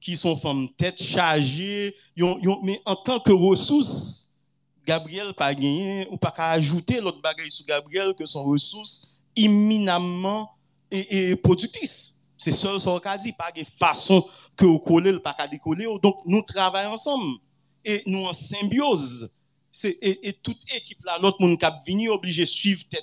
qui 0.00 0.16
sont 0.16 0.34
femmes 0.36 0.68
tête 0.70 1.00
chargée, 1.02 1.94
yon- 2.16 2.38
yon- 2.42 2.60
mais 2.62 2.80
en 2.86 2.96
tant 2.96 3.20
que 3.20 3.30
ressource, 3.30 4.46
Gabriel 4.86 5.34
pas 5.34 5.54
gagné, 5.54 6.08
ou 6.10 6.16
pas 6.16 6.32
ajouter 6.38 7.00
l'autre 7.00 7.20
bagaille 7.20 7.50
sur 7.50 7.66
Gabriel 7.66 8.14
que 8.14 8.24
son 8.26 8.42
ressource 8.44 9.22
imminemment 9.36 10.50
et, 10.90 11.36
productrice. 11.36 12.26
C'est 12.38 12.52
seul 12.52 12.80
ça 12.80 12.98
qu'a 13.02 13.18
dit, 13.18 13.32
pas 13.32 13.52
de 13.54 13.64
façon 13.78 14.26
que 14.56 14.64
vous 14.64 14.78
collez, 14.78 15.12
le 15.12 15.20
pas 15.20 15.36
décoller. 15.50 15.86
Donc, 16.02 16.16
nous 16.24 16.42
travaillons 16.42 16.92
ensemble. 16.92 17.38
Et 17.84 18.02
nous 18.06 18.24
en 18.24 18.32
symbiose. 18.32 19.43
Et, 19.82 20.32
toute 20.42 20.58
équipe 20.72 21.04
là, 21.04 21.18
l'autre 21.20 21.40
monde 21.40 21.58
qui 21.58 21.64
a 21.64 21.82
venu 21.86 22.08
obligé 22.08 22.42
de 22.42 22.48
suivre 22.48 22.84
tête 22.88 23.02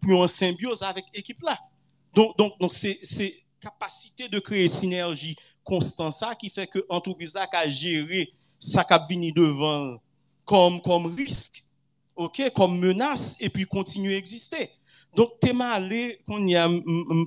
pour 0.00 0.20
en 0.20 0.26
symbiose 0.26 0.82
avec 0.82 1.04
équipe 1.14 1.40
là. 1.42 1.58
Donc, 2.14 2.36
donc, 2.36 2.72
c'est, 2.72 2.98
c'est 3.02 3.34
capacité 3.60 4.28
de 4.28 4.38
créer 4.40 4.66
synergie 4.66 5.36
constant 5.62 6.10
ça 6.10 6.34
qui 6.34 6.50
fait 6.50 6.66
que 6.66 6.84
l'entreprise 6.90 7.34
là 7.34 7.46
qui 7.46 7.56
a 7.56 7.68
géré 7.68 8.32
ça 8.58 8.82
qui 8.84 8.92
a 8.92 8.98
venu 9.08 9.32
devant 9.32 9.98
comme, 10.44 10.82
comme 10.82 11.14
risque, 11.14 11.62
ok, 12.16 12.52
comme 12.54 12.78
menace, 12.78 13.40
et 13.40 13.48
puis 13.48 13.64
continuer 13.64 14.14
à 14.14 14.18
exister. 14.18 14.70
Donc, 15.14 15.38
t'es 15.40 15.52
allé, 15.60 16.18
qu'on 16.26 16.46
y 16.46 16.56
a 16.56 16.68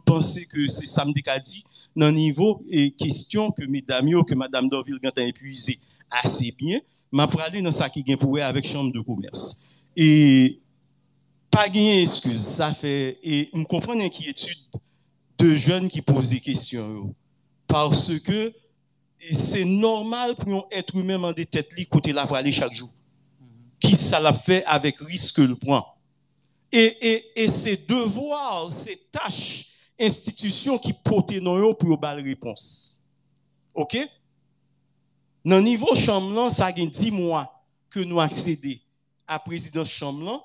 pensé 0.06 0.46
que 0.52 0.68
c'est 0.68 0.88
ça 0.88 1.06
me 1.06 1.14
dit, 1.14 1.66
dans 1.96 2.08
le 2.08 2.12
niveau 2.12 2.62
et 2.70 2.92
question 2.92 3.52
que 3.52 3.64
mesdames, 3.64 4.24
que 4.26 4.36
madame 4.36 4.68
Dorville 4.68 5.00
a 5.04 5.22
épuisé 5.22 5.78
assez 6.10 6.52
bien. 6.58 6.82
M'a 7.16 7.30
parlé 7.30 7.62
dans 7.62 7.72
ça 7.72 7.90
qui 7.90 8.04
gagne 8.04 8.18
pour 8.18 8.38
avec 8.40 8.68
chambre 8.68 8.92
de 8.92 9.00
commerce. 9.00 9.78
Et 9.96 10.60
pas 11.50 11.70
gain 11.70 12.02
excuse, 12.02 12.42
ça 12.42 12.74
fait 12.74 13.18
et 13.24 13.50
me 13.54 13.64
comprendre 13.64 14.02
inquiétude 14.02 14.58
de 15.38 15.56
jeunes 15.56 15.88
qui 15.88 16.02
posent 16.02 16.32
des 16.32 16.42
questions 16.42 17.16
parce 17.68 18.20
que 18.20 18.54
c'est 19.32 19.64
normal 19.64 20.36
pour 20.36 20.68
un 20.70 20.78
être 20.78 20.94
humain 20.94 21.24
en 21.24 21.32
des 21.32 21.46
têtes 21.46 21.74
côté 21.90 22.12
la 22.12 22.24
aller 22.24 22.52
chaque 22.52 22.74
jour. 22.74 22.90
Qui 23.80 23.96
ça 23.96 24.20
l'a 24.20 24.34
fait 24.34 24.66
avec 24.66 25.00
risque 25.00 25.38
le 25.38 25.56
prend. 25.56 25.86
Et, 26.70 26.98
et, 27.00 27.44
et 27.44 27.48
c'est 27.48 27.88
devoirs, 27.88 28.70
c'est 28.70 29.10
tâches, 29.10 29.68
institutions 29.98 30.78
qui 30.78 30.92
portent 30.92 31.32
non 31.42 31.74
pour 31.74 31.98
la 32.02 32.16
réponse. 32.16 33.08
OK? 33.74 34.06
Dans 35.46 35.58
le 35.58 35.62
niveau 35.62 35.94
chambre, 35.94 36.50
ça 36.50 36.66
a 36.66 36.72
10 36.72 37.12
mois 37.12 37.64
que 37.92 38.00
nous 38.00 38.20
accédons 38.20 38.80
à 39.28 39.38
président 39.38 39.86
chambre. 39.86 40.44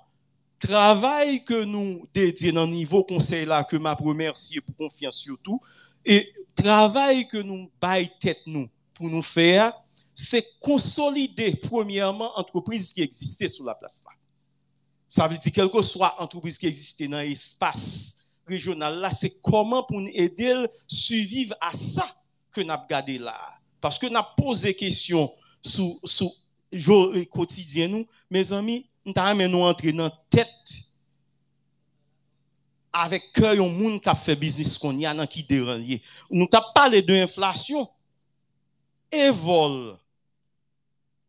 Travail 0.58 1.42
que 1.42 1.64
nous 1.64 2.06
dédions 2.12 2.52
dans 2.52 2.66
le 2.66 2.72
niveau 2.72 3.02
conseil 3.02 3.46
là, 3.46 3.64
que 3.64 3.78
m'a 3.78 3.94
remercié 3.94 4.60
pour 4.60 4.76
confiance 4.76 5.16
surtout, 5.16 5.58
et 6.04 6.30
travail 6.54 7.26
que 7.26 7.38
nous 7.38 7.70
baillons 7.80 8.10
tête 8.20 8.42
nous 8.44 8.68
pour 8.92 9.08
nous 9.08 9.22
faire, 9.22 9.72
c'est 10.14 10.44
consolider 10.60 11.56
premièrement 11.56 12.30
l'entreprise 12.36 12.92
qui 12.92 13.00
existait 13.00 13.48
sur 13.48 13.64
la 13.64 13.74
place 13.74 14.04
là. 14.04 14.12
Ça 15.08 15.26
veut 15.26 15.38
dire, 15.38 15.52
quelle 15.52 15.70
que 15.70 15.80
soit 15.80 16.14
l'entreprise 16.20 16.58
qui 16.58 16.66
existait 16.66 17.08
dans 17.08 17.20
l'espace 17.20 18.26
régional 18.46 18.98
là, 18.98 19.10
c'est 19.10 19.40
comment 19.40 19.82
pour 19.82 19.98
nous 19.98 20.10
aider 20.12 20.50
à 20.50 20.66
survivre 20.86 21.56
à 21.58 21.72
ça 21.72 22.06
que 22.52 22.60
nous 22.60 22.70
avons 22.70 22.86
gardé 22.86 23.16
là. 23.16 23.59
Parce 23.80 23.98
que 23.98 24.06
nous 24.06 24.16
avons 24.16 24.26
posé 24.36 24.68
des 24.68 24.74
questions 24.74 25.30
sur 25.62 25.96
le 26.72 26.78
jour 26.78 27.12
quotidien, 27.30 27.88
nous, 27.88 28.06
mes 28.30 28.52
amis, 28.52 28.86
nous 29.04 29.12
avons 29.16 29.48
nous 29.48 29.62
entrer 29.62 29.92
dans 29.92 30.04
la 30.04 30.18
tête 30.28 30.90
avec 32.92 33.32
cœur 33.32 33.52
un 33.52 33.68
monde 33.68 34.00
qui 34.00 34.08
a 34.08 34.14
fait 34.14 34.36
business 34.36 34.76
qu'on 34.76 34.96
y 34.98 35.06
a 35.06 35.14
dans 35.14 35.26
qui 35.26 35.42
dérange. 35.44 36.00
Nous 36.30 36.48
avons 36.52 36.64
parlé 36.74 37.02
de 37.02 37.14
l'inflation 37.14 37.88
et 39.10 39.30
vol 39.30 39.96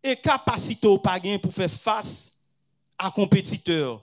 et 0.03 0.15
capacité 0.15 0.87
au 0.87 0.97
pagain 0.97 1.37
pour 1.37 1.53
faire 1.53 1.69
face 1.69 2.43
à 2.97 3.11
compétiteur. 3.11 4.01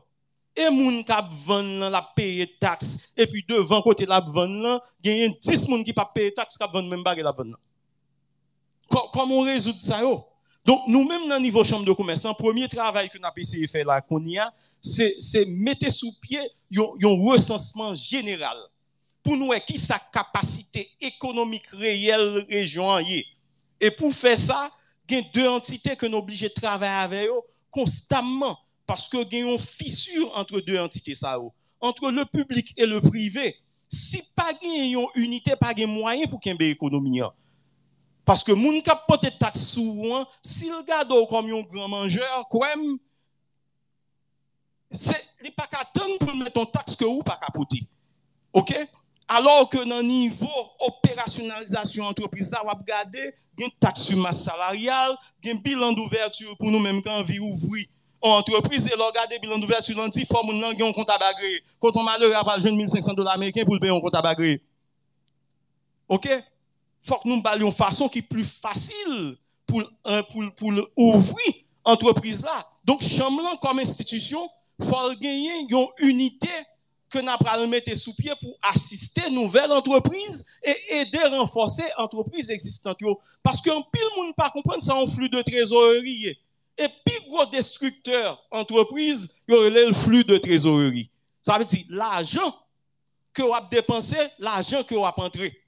Et 0.57 0.71
moun 0.75 1.05
kap 1.07 1.29
vend 1.47 1.87
la 1.87 2.03
payer 2.17 2.49
taxe 2.59 3.13
et 3.17 3.29
puis 3.29 3.45
devant 3.47 3.81
côté 3.81 4.05
la 4.07 4.19
vend 4.19 4.49
là, 4.49 4.83
gagne 5.01 5.33
10 5.41 5.69
moun 5.69 5.85
qui 5.85 5.93
pas 5.93 6.11
payer 6.13 6.35
taxe 6.35 6.57
kap 6.57 6.73
vend 6.73 6.83
même 6.83 7.05
bague 7.05 7.21
la 7.21 7.31
vend. 7.31 7.55
Koman 8.89 9.47
rezout 9.49 9.81
sa 9.83 10.01
yo? 10.03 10.23
Donk 10.69 10.89
nou 10.91 11.07
menm 11.09 11.29
nan 11.31 11.41
nivou 11.41 11.65
chanm 11.65 11.85
de 11.87 11.95
koumesan, 11.97 12.37
premier 12.37 12.69
travay 12.69 13.09
ki 13.09 13.21
nan 13.23 13.33
PCI 13.33 13.65
e 13.65 13.71
fè 13.71 13.85
la 13.89 14.03
koni 14.05 14.37
a, 14.41 14.49
se 14.85 15.45
mette 15.65 15.89
sou 15.95 16.11
pie 16.23 16.43
yon, 16.73 16.97
yon 17.01 17.23
resansman 17.25 17.97
general. 17.97 18.59
Pou 19.25 19.37
nou 19.37 19.55
e 19.57 19.61
ki 19.65 19.79
sa 19.81 19.99
kapasite 20.13 20.85
ekonomik 21.05 21.71
reyel 21.77 22.43
rejon 22.51 23.01
ye. 23.05 23.23
E 23.81 23.91
pou 23.95 24.13
fè 24.13 24.35
sa, 24.41 24.59
gen 25.09 25.25
de 25.33 25.47
entite 25.49 25.97
ke 25.97 26.09
nou 26.09 26.21
oblije 26.21 26.51
travay 26.53 26.93
ave 27.01 27.25
yo 27.31 27.41
konstanman 27.73 28.57
paske 28.89 29.23
gen 29.31 29.49
yon 29.49 29.63
fissur 29.63 30.29
entre 30.37 30.61
de 30.65 30.77
entite 30.81 31.17
sa 31.17 31.37
yo. 31.39 31.49
Entre 31.81 32.11
le 32.13 32.27
publik 32.29 32.75
e 32.77 32.85
le 32.89 33.01
prive, 33.05 33.53
si 33.89 34.21
pa 34.37 34.51
gen 34.59 34.83
yon 34.91 35.09
unité, 35.17 35.57
pa 35.57 35.73
gen 35.77 35.89
mwayen 35.93 36.29
pou 36.29 36.43
kenbe 36.43 36.69
ekonomi 36.69 37.23
an. 37.25 37.33
Parce 38.29 38.45
que 38.45 38.53
moun 38.53 38.83
kap 38.83 39.07
pote 39.07 39.31
taxe 39.39 39.71
souvent 39.73 40.27
s'il 40.43 40.71
garde 40.87 41.15
comme 41.31 41.47
un 41.47 41.63
grand 41.63 41.89
mangeur 41.89 42.45
quoi 42.51 42.69
c'est 44.91 45.25
il 45.43 45.51
pas 45.53 45.67
qu'attendre 45.67 46.19
pour 46.19 46.37
mettre 46.37 46.53
ton 46.53 46.67
taxe 46.67 46.95
que 46.95 47.07
ou 47.07 47.23
pas 47.23 47.41
capoter 47.41 47.81
OK? 48.53 48.75
Alors 49.29 49.71
que 49.71 49.79
dans 49.79 50.03
niveau 50.03 50.47
opérationnalisation 50.79 52.05
entreprise 52.05 52.51
là 52.51 52.61
on 52.65 52.67
va 52.67 52.75
regarder 52.75 53.33
une 53.59 53.71
taxe 53.81 54.03
sur 54.03 54.19
masse 54.19 54.43
salariale 54.43 55.17
un 55.47 55.55
bilan 55.55 55.93
d'ouverture 55.95 56.55
pour 56.59 56.71
nous 56.71 56.81
même 56.81 57.01
quand 57.01 57.23
vie 57.23 57.39
ouvrir 57.39 57.87
entreprise 58.21 58.93
et 58.93 58.95
regarder 58.95 59.39
bilan 59.39 59.57
d'ouverture 59.57 59.97
l'anti 59.97 60.27
faut 60.27 60.45
moun 60.45 60.63
un 60.63 60.93
compte 60.93 61.09
à 61.09 61.19
quand 61.81 61.97
on 61.97 62.03
malheur 62.03 62.37
a 62.37 62.45
pas 62.45 62.59
jeune 62.59 62.77
1500 62.77 63.15
dollars 63.15 63.37
américains 63.37 63.65
pour 63.65 63.81
payer 63.81 63.91
un 63.91 64.01
compte 64.03 64.17
à 64.17 64.37
OK? 66.11 66.29
Faut 67.03 67.17
que 67.17 67.29
nous 67.29 67.43
parlions 67.43 67.71
façon 67.71 68.09
qui 68.09 68.19
est 68.19 68.23
plus 68.23 68.45
facile 68.45 69.37
pour 69.67 69.83
pour 70.59 70.73
ouvrir 70.97 71.55
entreprise 71.85 72.45
là 72.45 72.67
donc 72.85 73.03
Chamlan 73.03 73.57
comme 73.57 73.79
institution 73.79 74.41
faut 74.81 75.15
gagner 75.21 75.67
une 75.69 75.87
unité 75.99 76.51
que 77.11 77.19
nous 77.19 77.31
allons 77.47 77.69
mettre 77.69 77.97
sous 77.97 78.15
pied 78.15 78.33
pour 78.41 78.57
assister 78.63 79.31
nouvelles 79.31 79.73
entreprises 79.73 80.47
et 80.63 80.77
aider 80.97 81.19
à 81.19 81.31
renforcer 81.31 81.85
entreprises 81.97 82.51
existantes 82.51 82.99
parce 83.43 83.63
qu'un 83.63 83.83
pile 83.93 84.03
monde 84.17 84.35
pas 84.37 84.51
comprendre 84.51 84.83
ça 84.83 84.95
un 84.95 85.07
flux 85.07 85.31
de 85.31 85.41
trésorerie 85.43 86.37
et 86.79 86.87
puis, 87.05 87.19
gros 87.29 87.45
destructeur 87.47 88.41
entreprise, 88.53 89.43
il 89.49 89.55
y 89.55 89.71
le 89.71 89.93
flux 89.93 90.23
de 90.23 90.39
trésorerie. 90.39 91.11
Ça 91.43 91.59
veut 91.59 91.65
dire 91.65 91.85
l'argent 91.91 92.55
que 93.33 93.43
vous 93.43 93.53
avez 93.53 93.67
dépensé, 93.69 94.17
l'argent 94.39 94.85
que 94.85 94.95
vous 94.95 95.05
avez 95.05 95.23
entré. 95.23 95.61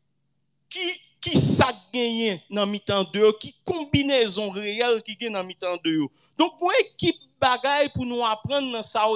Qui, 0.68 0.78
qui 1.20 1.36
ça 1.38 1.68
gagné 1.92 2.40
dans 2.50 2.66
mi-temps 2.66 3.04
de 3.12 3.36
qui 3.38 3.54
combinaison 3.64 4.50
réelle 4.50 5.02
qui 5.02 5.16
gagne 5.16 5.32
dans 5.32 5.44
mi-temps 5.44 5.76
de 5.84 6.06
Donc, 6.38 6.58
pour 6.58 6.72
équipe 6.80 7.16
bagaille 7.40 7.88
pour 7.94 8.06
nous 8.06 8.24
apprendre 8.24 8.72
dans 8.72 8.82
ça 8.82 9.06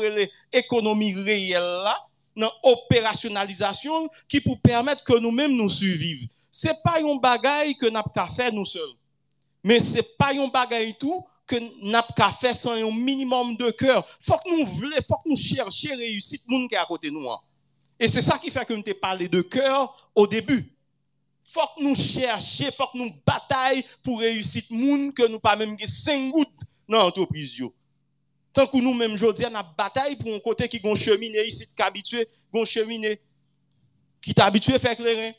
économie 0.53 1.15
réelle 1.15 1.61
là, 1.61 1.99
dans 2.37 2.53
opérationnalisation 2.63 4.09
qui 4.29 4.41
pour 4.41 4.61
permettre 4.61 5.05
que 5.05 5.19
nous-mêmes 5.19 5.53
nous 5.53 5.71
survivions. 5.71 6.29
C'est 6.51 6.83
pas 6.83 7.01
un 7.01 7.17
bagaille 7.17 7.77
que 7.77 7.87
nous 7.87 7.99
avons 7.99 8.35
faire 8.35 8.53
nous 8.53 8.65
seuls. 8.65 8.83
Mais 9.63 9.81
c'est 9.81 10.17
pas 10.17 10.33
un 10.35 10.49
bagaille 10.49 10.95
tout 10.99 11.25
que 11.47 11.57
n'a 11.83 12.03
pas 12.03 12.33
fait 12.33 12.55
sans 12.55 12.73
un 12.73 12.91
minimum 12.91 13.57
de 13.57 13.71
cœur. 13.71 14.07
Faut 14.21 14.37
que 14.39 14.51
nous 14.51 14.67
voulons, 14.67 14.97
faut 15.07 15.17
que 15.17 15.29
nous 15.29 15.37
cherchions 15.37 15.97
réussite 15.97 16.49
monde 16.49 16.69
qui 16.69 16.75
est 16.75 16.79
à 16.79 16.87
côté 16.87 17.09
de 17.09 17.13
nous. 17.13 17.31
Hein. 17.31 17.41
Et 17.99 18.09
c'est 18.09 18.23
ça 18.23 18.39
qui 18.39 18.51
fait 18.51 18.65
que 18.65 18.73
nous 18.73 18.83
t'ai 18.83 18.95
parlé 18.95 19.29
de 19.29 19.43
cœur 19.43 20.11
au 20.15 20.27
début. 20.27 20.74
Faut 21.45 21.61
que 21.77 21.83
nous 21.83 21.95
cherchions, 21.95 22.71
faut 22.73 22.87
que 22.87 22.99
nous 22.99 23.15
bataillons 23.27 23.83
pour 24.03 24.21
réussir 24.21 24.63
monde 24.71 25.13
que 25.15 25.27
nous 25.27 25.39
pas 25.39 25.57
même 25.57 25.77
5 25.79 26.31
gouttes 26.31 26.49
dans 26.89 26.99
l'entreprise. 26.99 27.63
Tant 28.53 28.67
que 28.67 28.77
nous 28.79 28.95
même 28.95 29.13
aujourd'hui, 29.13 29.45
on 29.51 29.55
a 29.55 29.63
bataille 29.63 30.17
pour 30.17 30.33
un 30.33 30.41
côté 30.41 30.69
qui 30.69 30.79
gon 30.79 30.95
cheminer 30.95 31.45
ici 31.45 31.67
qui 31.75 31.83
habitué, 31.83 32.27
gon 32.53 32.65
cheminer 32.65 33.21
qui 34.23 34.33
t'habitué 34.33 34.75
à 34.75 34.79
faire 34.79 34.97
clairin. 34.97 35.33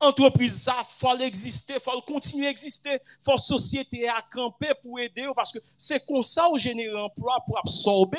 Entreprise 0.00 0.62
ça 0.62 0.74
faut 0.98 1.16
exister 1.20 1.74
faut 1.82 2.00
continuer 2.02 2.48
à 2.48 2.50
exister 2.50 2.98
faut 3.22 3.38
société 3.38 4.08
à 4.08 4.20
camper 4.32 4.72
pour 4.82 4.98
aider 4.98 5.26
parce 5.34 5.52
que 5.52 5.58
c'est 5.78 6.04
comme 6.04 6.22
ça 6.22 6.50
on 6.50 6.58
génère 6.58 6.96
emploi 6.96 7.38
pour 7.46 7.58
absorber 7.58 8.18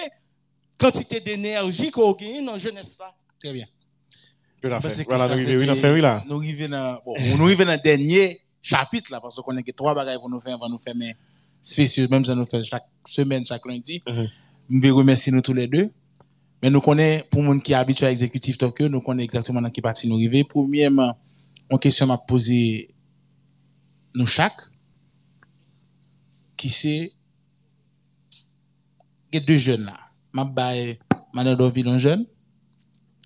quantité 0.78 1.20
d'énergie 1.20 1.92
qu'on 1.92 2.14
gagne 2.14 2.46
dans 2.46 2.54
la 2.54 2.58
jeunesse 2.58 3.02
très 3.40 3.54
bien 3.54 3.68
voilà 4.61 4.80
nous 5.27 5.34
arrivons 5.34 6.01
là. 6.01 6.24
nous 6.27 6.38
arrivons 6.38 6.69
dans 6.69 7.01
bon 7.06 7.16
nous 7.38 7.45
arrivons 7.45 7.66
dans 7.66 7.72
le 7.72 7.84
dernier 7.84 8.40
chapitre 8.61 9.11
là 9.11 9.19
parce 9.22 9.35
qu'on 9.35 9.56
a 9.56 9.61
que 9.61 9.72
trois 9.72 9.93
bagages 9.93 10.17
pour 10.17 10.30
nous 10.30 10.40
faire 10.40 10.56
avant 10.56 10.69
nous 10.69 10.80
faire 10.80 10.95
mais 10.95 11.16
spéciaux 11.61 12.08
même 12.09 12.25
ça 12.25 12.35
nous 12.35 12.45
fait 12.45 12.64
chaque 12.64 12.85
semaine 13.08 13.45
chaque 13.45 13.66
lundi. 13.66 14.01
Uh-huh. 14.08 14.30
je 14.69 14.80
vais 14.80 14.90
remercier 14.90 15.32
nous 15.32 15.42
tous 15.42 15.53
les 15.53 15.67
deux. 15.67 15.92
Mais 16.64 16.69
nous 16.69 16.82
connaissons 16.82 17.25
pour 17.30 17.42
les 17.42 17.48
gens 17.48 17.59
qui 17.59 17.72
sont 17.74 17.77
habitués 17.77 18.06
à 18.08 18.11
exécutif 18.11 18.58
Tokyo 18.58 18.90
nous 18.90 19.01
connaissons 19.01 19.25
exactement 19.25 19.61
dans 19.61 19.69
quelle 19.69 19.84
partie 19.84 20.08
nous 20.08 20.16
arrivons. 20.16 20.43
Premièrement 20.50 21.17
une 21.69 21.80
question 21.80 22.08
m'a 22.08 22.17
posé 22.17 22.90
nous 24.16 24.27
chaque. 24.27 24.61
Qui 26.58 26.69
c'est? 26.69 27.11
Il 29.32 29.35
y 29.35 29.38
a 29.38 29.40
deux 29.42 29.58
jeunes 29.58 29.85
là. 29.85 29.98
M'a 30.34 30.45
bail 30.45 31.00
Manadoville 31.34 31.88
un 31.90 31.98
jeune 31.98 32.25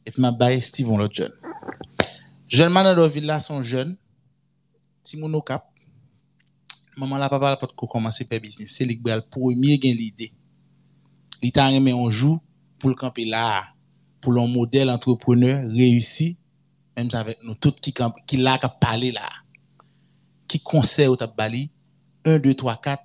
et 0.06 0.12
puis 0.12 0.22
m'a 0.22 0.32
bail 0.32 0.62
Steven 0.62 0.98
l'autre 0.98 1.16
jeune. 1.16 1.34
Jeune 2.48 2.72
Manadoville 2.72 3.26
là 3.26 3.40
sont 3.42 3.62
jeunes 3.62 3.96
Timono 5.04 5.42
Cap. 5.42 5.64
Maman 6.98 7.18
là 7.18 7.30
papa 7.30 7.52
là 7.52 7.58
pas 7.58 7.68
commencer 7.68 8.26
faire 8.26 8.42
business. 8.42 8.74
C'est 8.76 8.86
lui 8.86 9.00
le 9.04 9.30
premier 9.30 9.78
gain 9.78 9.94
l'idée. 9.94 10.34
Il 11.42 11.52
t'a 11.52 11.68
remis 11.68 11.92
un 11.92 12.10
jour 12.10 12.40
pour 12.78 12.90
le 12.90 12.96
camper 12.96 13.26
là. 13.26 13.64
Pour 14.22 14.34
un 14.38 14.48
modèle 14.48 14.90
entrepreneur 14.90 15.66
réussi. 15.70 16.40
Même 16.98 17.10
avec 17.14 17.38
nous 17.44 17.56
tous 17.56 17.72
qui 17.82 17.94
qui 18.28 18.38
là 18.38 18.58
qui 18.58 18.68
parler 18.82 19.12
là. 19.12 19.30
Qui 20.48 20.60
conseille 20.60 21.08
au 21.08 21.16
tabali 21.16 21.72
1 22.26 22.40
2 22.40 22.54
3 22.54 22.76
4 22.78 23.04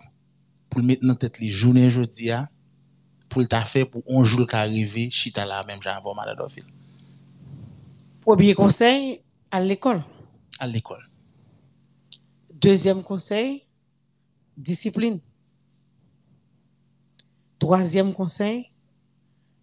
pour 0.69 0.83
mettre 0.83 1.07
dans 1.07 1.15
tête 1.15 1.39
les 1.39 1.51
journées 1.51 1.89
jeudi 1.89 2.31
pour 3.29 3.43
le 3.43 3.49
faire 3.65 3.89
pour 3.89 4.03
un 4.09 4.25
jour 4.25 4.47
qui 4.49 4.57
arrive 4.57 5.11
chita 5.11 5.45
là 5.45 5.65
même 5.65 5.81
genre 5.81 5.97
avant 5.97 6.15
Maladoville 6.15 6.65
premier 8.25 8.55
conseil 8.55 9.21
à 9.51 9.61
l'école 9.61 10.03
à 10.59 10.67
l'école 10.67 11.09
deuxième 12.51 13.03
conseil 13.03 13.63
discipline. 14.57 15.19
Troisième 17.59 18.13
conseil, 18.13 18.67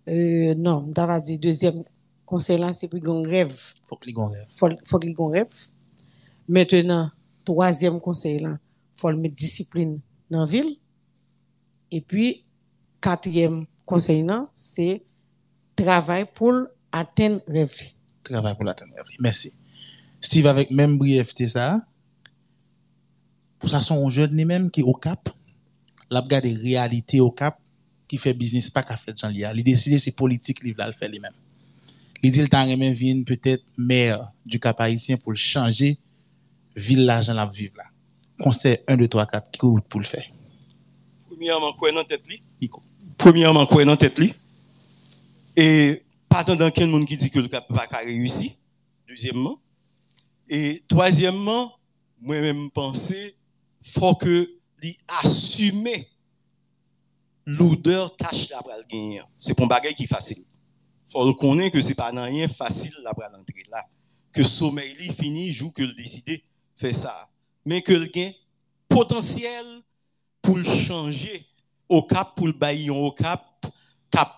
euh, 0.07 0.55
non, 0.55 0.87
t'avais 0.91 1.21
dit 1.21 1.37
deuxième 1.37 1.83
conseil 2.25 2.59
là, 2.59 2.73
c'est 2.73 2.89
qu'il 2.89 3.07
un 3.07 3.23
rêve. 3.23 3.55
Faut 3.83 3.97
gars 3.97 4.25
rêvent. 4.27 4.47
Faut, 4.49 4.69
faut 4.85 4.99
qu'il 4.99 5.11
ait 5.11 5.15
rêve. 5.17 5.47
Maintenant, 6.47 7.11
troisième 7.45 7.99
conseil 7.99 8.39
là, 8.39 8.57
faut 8.95 9.09
le 9.11 9.17
mettre 9.17 9.35
discipline 9.35 9.99
dans 10.29 10.41
la 10.41 10.45
ville. 10.45 10.77
Et 11.91 12.01
puis, 12.01 12.45
quatrième 12.99 13.65
conseil 13.85 14.23
là, 14.23 14.49
c'est 14.53 15.03
travail 15.75 16.25
pour 16.33 16.53
atteindre 16.91 17.41
rêve. 17.47 17.75
travay 18.27 18.55
pou 18.57 18.67
la 18.67 18.75
tenebre. 18.77 19.17
Mersi. 19.23 19.51
Steve, 20.21 20.51
avèk 20.51 20.71
mèm 20.75 20.97
briyevte 21.01 21.47
sa, 21.49 21.73
pou 23.61 23.71
sa 23.71 23.81
son 23.85 24.03
joun 24.09 24.35
ni 24.37 24.45
mèm 24.49 24.69
ki 24.73 24.85
okap, 24.87 25.31
lap 26.11 26.27
gade 26.29 26.51
realite 26.61 27.21
okap, 27.23 27.57
ki 28.11 28.19
fè 28.19 28.33
biznis 28.35 28.67
pa 28.73 28.83
ka 28.83 28.97
fèt 28.99 29.23
jan 29.23 29.31
li 29.31 29.45
a. 29.47 29.53
Li 29.55 29.63
deside 29.63 30.01
se 30.03 30.11
politik 30.17 30.59
li 30.65 30.75
vla 30.75 30.89
l 30.89 30.95
fè 30.95 31.07
li 31.07 31.21
mèm. 31.23 31.33
Li 32.21 32.29
di 32.29 32.43
l 32.43 32.51
tan 32.51 32.67
remèm 32.69 32.93
vin 32.97 33.23
peut-èt 33.27 33.63
mèr 33.79 34.19
du 34.45 34.59
kap 34.61 34.83
haïtien 34.83 35.17
pou 35.21 35.33
l 35.33 35.39
chanje 35.39 35.93
vil 36.75 37.05
la 37.07 37.21
jan 37.23 37.39
lap 37.39 37.53
viv 37.55 37.71
la. 37.79 37.87
Konsey 38.41 38.81
1, 38.89 38.99
2, 38.99 39.07
3, 39.15 39.25
4, 39.31 39.51
ki 39.53 39.63
kout 39.63 39.87
pou 39.87 40.03
l 40.03 40.07
fè? 40.09 40.25
Premièrement, 41.31 41.73
kwen 41.79 41.95
nan 41.95 42.05
tèt 42.05 42.27
li. 42.29 42.41
Premièrement, 43.17 43.65
kwen 43.69 43.87
nan 43.89 43.97
tèt 43.97 44.19
li. 44.21 44.29
Et 45.55 46.03
pas 46.31 46.45
tant 46.45 46.71
quel 46.71 46.87
monde 46.87 47.05
qui 47.05 47.17
dit 47.17 47.29
que 47.29 47.39
le 47.39 47.49
cap 47.49 47.65
va 47.69 47.85
réussir. 47.97 48.51
Deuxièmement. 49.05 49.59
Et 50.47 50.81
troisièmement, 50.87 51.73
moi-même 52.21 52.71
penser, 52.71 53.35
faut 53.83 54.15
que 54.15 54.49
li 54.81 54.97
assumer 55.23 56.07
l'odeur 57.45 58.15
tâche 58.15 58.49
la 58.49 58.61
pral 58.61 58.85
gagner. 58.89 59.21
C'est 59.37 59.53
pour 59.55 59.65
un 59.65 59.67
bagage 59.67 59.95
qui 59.95 60.03
est 60.03 60.07
facile. 60.07 60.41
Faut 61.09 61.27
le 61.27 61.33
connaître 61.33 61.73
que 61.73 61.81
c'est 61.81 61.95
pas 61.95 62.11
rien 62.11 62.47
facile 62.47 62.93
la 63.03 63.13
pral 63.13 63.35
entrer 63.35 63.63
là. 63.69 63.85
Que 64.31 64.43
sommeil 64.43 64.93
li 64.95 65.13
fini 65.13 65.51
joue 65.51 65.71
que 65.71 65.83
le 65.83 65.93
décider 65.93 66.41
fait 66.75 66.93
ça. 66.93 67.27
Mais 67.65 67.81
que 67.81 67.91
le 67.91 68.05
gain 68.05 68.31
potentiel 68.87 69.65
pour 70.41 70.57
le 70.57 70.63
changer 70.63 71.45
au 71.89 72.01
cap 72.03 72.35
pour 72.37 72.47
le 72.47 72.53
bailler 72.53 72.89
au 72.89 73.11
cap 73.11 73.65
cap 74.09 74.31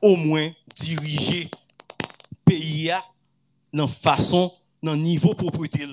au 0.00 0.14
moins 0.16 0.52
diriger 0.74 1.50
pays 2.44 2.92
dans 3.72 3.88
façon 3.88 4.52
dans 4.82 4.96
niveau 4.96 5.34
propriété 5.34 5.86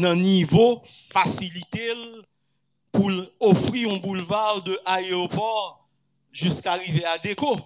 dans 0.00 0.16
niveau 0.16 0.82
facilité 1.12 1.92
pour 2.90 3.10
offrir 3.40 3.92
un 3.92 3.98
boulevard 3.98 4.62
de 4.62 4.78
aéroport 4.84 5.88
jusqu'à 6.32 6.72
arriver 6.72 7.04
à 7.04 7.18
Déco. 7.18 7.56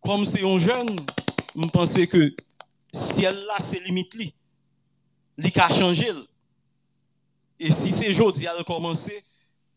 Comme 0.00 0.26
c'est 0.26 0.44
un 0.44 0.58
jeune, 0.58 0.96
je 1.56 1.66
pense 1.68 1.94
que 2.06 2.34
si 2.92 3.24
elle 3.24 3.44
là, 3.46 3.56
c'est 3.58 3.82
limite 3.84 4.14
li. 4.14 4.34
Li 5.38 5.50
ka 5.50 5.68
changer. 5.68 6.12
Et 7.58 7.72
si 7.72 7.90
c'est 7.90 8.08
aujourd'hui 8.10 8.46
à 8.46 8.62
commencer, 8.64 9.24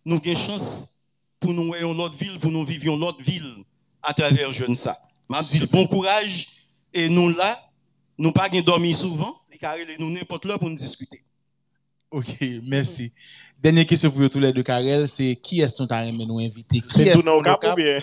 nous 0.05 0.17
avons 0.23 0.35
chance 0.35 1.09
pour 1.39 1.53
nous 1.53 1.65
voyons 1.65 1.93
l'autre 1.93 2.15
ville, 2.15 2.39
pour 2.39 2.51
nous 2.51 2.65
vivions 2.65 2.97
l'autre 2.97 3.21
ville 3.21 3.63
à 4.07 4.13
travers 4.13 4.51
jeune 4.51 4.75
ça. 4.75 4.97
M'a 5.29 5.43
dit 5.43 5.67
bon 5.67 5.85
courage 5.85 6.47
et 6.93 7.09
nous 7.09 7.29
là, 7.29 7.59
nous 8.17 8.31
pas 8.31 8.47
dormir 8.49 8.95
souvent, 8.95 9.35
les 9.51 9.57
carrés 9.57 9.85
nous 9.99 10.09
n'importe 10.09 10.45
là 10.45 10.57
pour 10.57 10.69
nous 10.69 10.75
discuter. 10.75 11.21
Ok, 12.09 12.41
merci. 12.63 13.11
Dernière 13.61 13.85
question 13.85 14.09
pour 14.09 14.29
tous 14.29 14.39
les 14.39 14.53
deux, 14.53 14.63
Karel, 14.63 15.07
c'est 15.09 15.35
qui 15.35 15.59
est-ce 15.59 15.75
que 15.75 15.83
tu 15.83 16.27
nous 16.27 16.39
invité? 16.39 16.79
Qui 16.79 16.85
C'est 16.89 17.07
est-ce 17.07 17.17
tourner 17.17 17.31
au 17.31 17.41
qu'on 17.41 17.55
cap 17.55 17.73
ou 17.73 17.75
bien? 17.75 17.99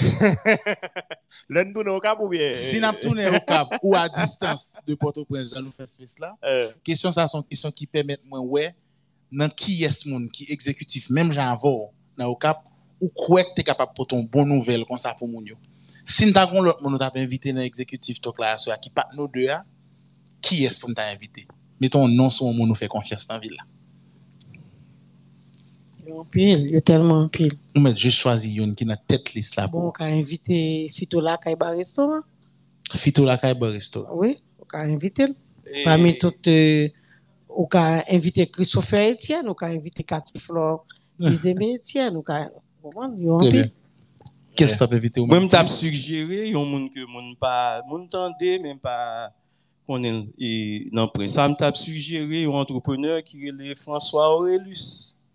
L'un 1.49 1.73
tourner 1.73 1.91
au 1.91 2.01
cap 2.01 2.19
ou 2.21 2.29
bien? 2.29 2.53
Si 2.55 2.81
nous 2.81 2.93
tourné 3.01 3.29
au 3.29 3.41
cap 3.41 3.69
ou 3.83 3.95
à 3.95 4.09
distance 4.09 4.75
de 4.87 4.95
Port-au-Prince, 4.95 5.55
nous 5.57 5.73
faire 5.73 5.89
space 5.89 6.19
là, 6.19 6.37
Euh, 6.45 6.71
question 6.83 7.11
ça 7.11 7.27
sont 7.29 7.43
question 7.43 7.71
qui 7.71 7.87
permettent 7.87 8.25
moi 8.27 8.41
ouais, 8.41 8.75
dans 9.33 9.49
qui 9.49 9.85
est-ce 9.85 10.07
monde 10.09 10.31
qui 10.31 10.45
exécutif 10.53 11.09
même 11.09 11.33
j'en 11.33 11.57
dans 12.19 12.27
au 12.27 12.37
cap 12.37 12.63
ou 13.01 13.09
quoi 13.09 13.43
que 13.43 13.55
tu 13.55 13.61
es 13.61 13.65
capable 13.65 13.93
pour 13.95 14.07
ton 14.07 14.23
bonne 14.23 14.49
nouvelle 14.49 14.85
comme 14.85 14.99
ça 14.99 15.15
pour 15.19 15.29
moun 15.29 15.47
yo? 15.47 15.57
Si 16.05 16.27
nous 16.27 16.37
avons 16.37 16.61
l'autre 16.61 16.89
nous 16.89 16.99
invité 17.15 17.53
dans 17.53 17.61
l'exécutif 17.61 18.21
talk 18.21 18.39
là 18.39 18.57
qui 18.81 18.91
pas 18.91 19.09
nous 19.17 19.29
deux 19.29 19.47
là, 19.47 19.65
qui 20.43 20.65
est-ce 20.65 20.79
pour 20.81 20.89
nous 20.91 20.95
t'a 20.95 21.07
invité? 21.09 21.47
Mettons 21.81 22.07
non 22.09 22.31
sur 22.31 22.47
monde 22.53 22.69
nous 22.69 22.75
fait 22.75 22.89
confiance 22.89 23.27
dans 23.27 23.35
la 23.35 23.41
ville 23.41 23.57
là. 23.57 23.65
Il 26.07 26.11
y 26.11 26.13
a 26.13 26.21
un 26.21 26.25
pile, 26.25 26.67
il 26.67 26.71
y 26.73 26.77
a 26.77 26.81
tellement 26.83 27.27
pile. 27.29 27.55
Ou 27.75 27.81
met 27.81 27.97
juste 27.97 28.19
choisi 28.19 28.55
une 28.57 28.75
qui 28.75 28.85
dans 28.85 28.97
tête 28.97 29.33
liste 29.33 29.57
là 29.57 29.67
Bon, 29.67 29.89
on 29.89 30.03
a 30.03 30.05
invité 30.05 30.91
Fito 30.93 31.21
là, 31.21 31.39
Kaiba 31.43 31.71
Restaurant. 31.71 32.21
Fito 32.93 33.25
la 33.25 33.39
Kaiba 33.39 33.71
Resto. 33.71 34.07
Oui, 34.13 34.39
on 34.61 34.79
a 34.79 34.83
invité. 34.83 35.27
Parmi 35.85 36.17
toutes, 36.17 36.47
euh, 36.49 36.89
on 37.49 37.67
a 37.73 38.05
invité 38.13 38.47
Christopher 38.47 39.13
Etienne, 39.13 39.49
on 39.49 39.55
a 39.55 39.67
invité 39.67 40.05
Cathy 40.05 40.39
Flore, 40.39 40.87
Gizeme 41.19 41.63
Etienne, 41.63 42.17
on 42.17 42.33
a, 42.33 42.49
bon, 42.83 42.91
il 43.17 43.25
y 43.25 43.29
a 43.29 43.39
bien. 43.39 43.63
pile. 43.63 43.73
Qu'est-ce 44.57 44.79
que 44.79 44.85
tu 44.85 44.95
as 44.95 44.97
invité 44.97 45.21
au 45.21 45.27
même 45.27 45.45
je 45.45 45.49
t'ai 45.49 45.57
temps? 45.57 45.69
suggéré, 45.69 46.49
yon 46.49 46.65
moun 46.65 46.91
que 46.91 47.05
moun 47.07 47.35
pas, 47.37 47.83
moun 47.89 48.09
tende, 48.09 48.35
même 48.41 48.79
pas, 48.79 49.33
connaît, 49.87 50.27
et, 50.39 50.89
non, 50.93 51.09
prince. 51.09 51.33
Ça 51.33 51.49
me 51.49 51.55
t'a 51.55 51.73
suggéré, 51.75 52.45
un 52.45 52.51
entrepreneur 52.51 53.23
qui 53.23 53.47
est 53.47 53.75
François 53.75 54.35
Aurelius. 54.35 55.29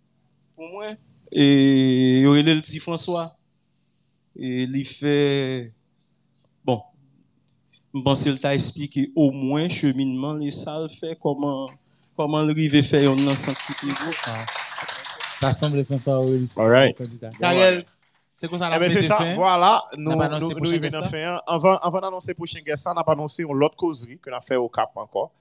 Pour 0.55 0.69
moi. 0.69 0.93
Et, 1.31 2.21
il 2.21 2.47
est 2.47 2.55
le 2.55 2.61
petit 2.61 2.79
François. 2.79 3.35
Et, 4.35 4.63
il 4.63 4.85
fait, 4.85 5.73
bon, 6.63 6.81
je 7.93 8.01
pense 8.01 8.23
qu'il 8.23 8.39
t'a 8.39 8.55
expliqué 8.55 9.11
au 9.15 9.31
moins 9.31 9.67
cheminement, 9.69 10.33
les 10.33 10.51
salles 10.51 10.89
fait 10.89 11.17
comment, 11.21 11.69
comment 12.15 12.41
le 12.41 12.53
rive 12.53 12.81
fait, 12.83 13.07
on 13.07 13.27
a 13.27 13.35
senti 13.35 13.73
L'Assemblée 15.41 15.83
François 15.85 16.19
Aurelius. 16.19 16.57
All 16.57 16.69
right. 16.69 16.97
Candidat. 16.97 17.29
C'est 18.39 18.47
quoi 18.47 18.57
ça 18.57 18.67
Eh 18.67 18.71
la 18.71 18.79
ben, 18.79 18.89
c'est 18.89 19.01
ça, 19.01 19.17
voilà, 19.35 19.83
nous, 19.97 20.11
nous, 20.11 20.17
nous 20.17 20.89
dans 20.89 21.01
là? 21.01 21.09
fin. 21.09 21.41
Avant, 21.45 21.75
avant 21.75 21.99
d'annoncer 21.99 22.33
prochain 22.33 22.61
guest, 22.65 22.87
on 22.87 22.97
a 22.97 23.03
annoncé 23.11 23.43
une 23.43 23.61
autre 23.61 23.75
causerie 23.75 24.17
qu'on 24.17 24.31
a 24.31 24.39
fait 24.39 24.55
au 24.55 24.69
Cap 24.69 24.91
encore. 24.95 25.33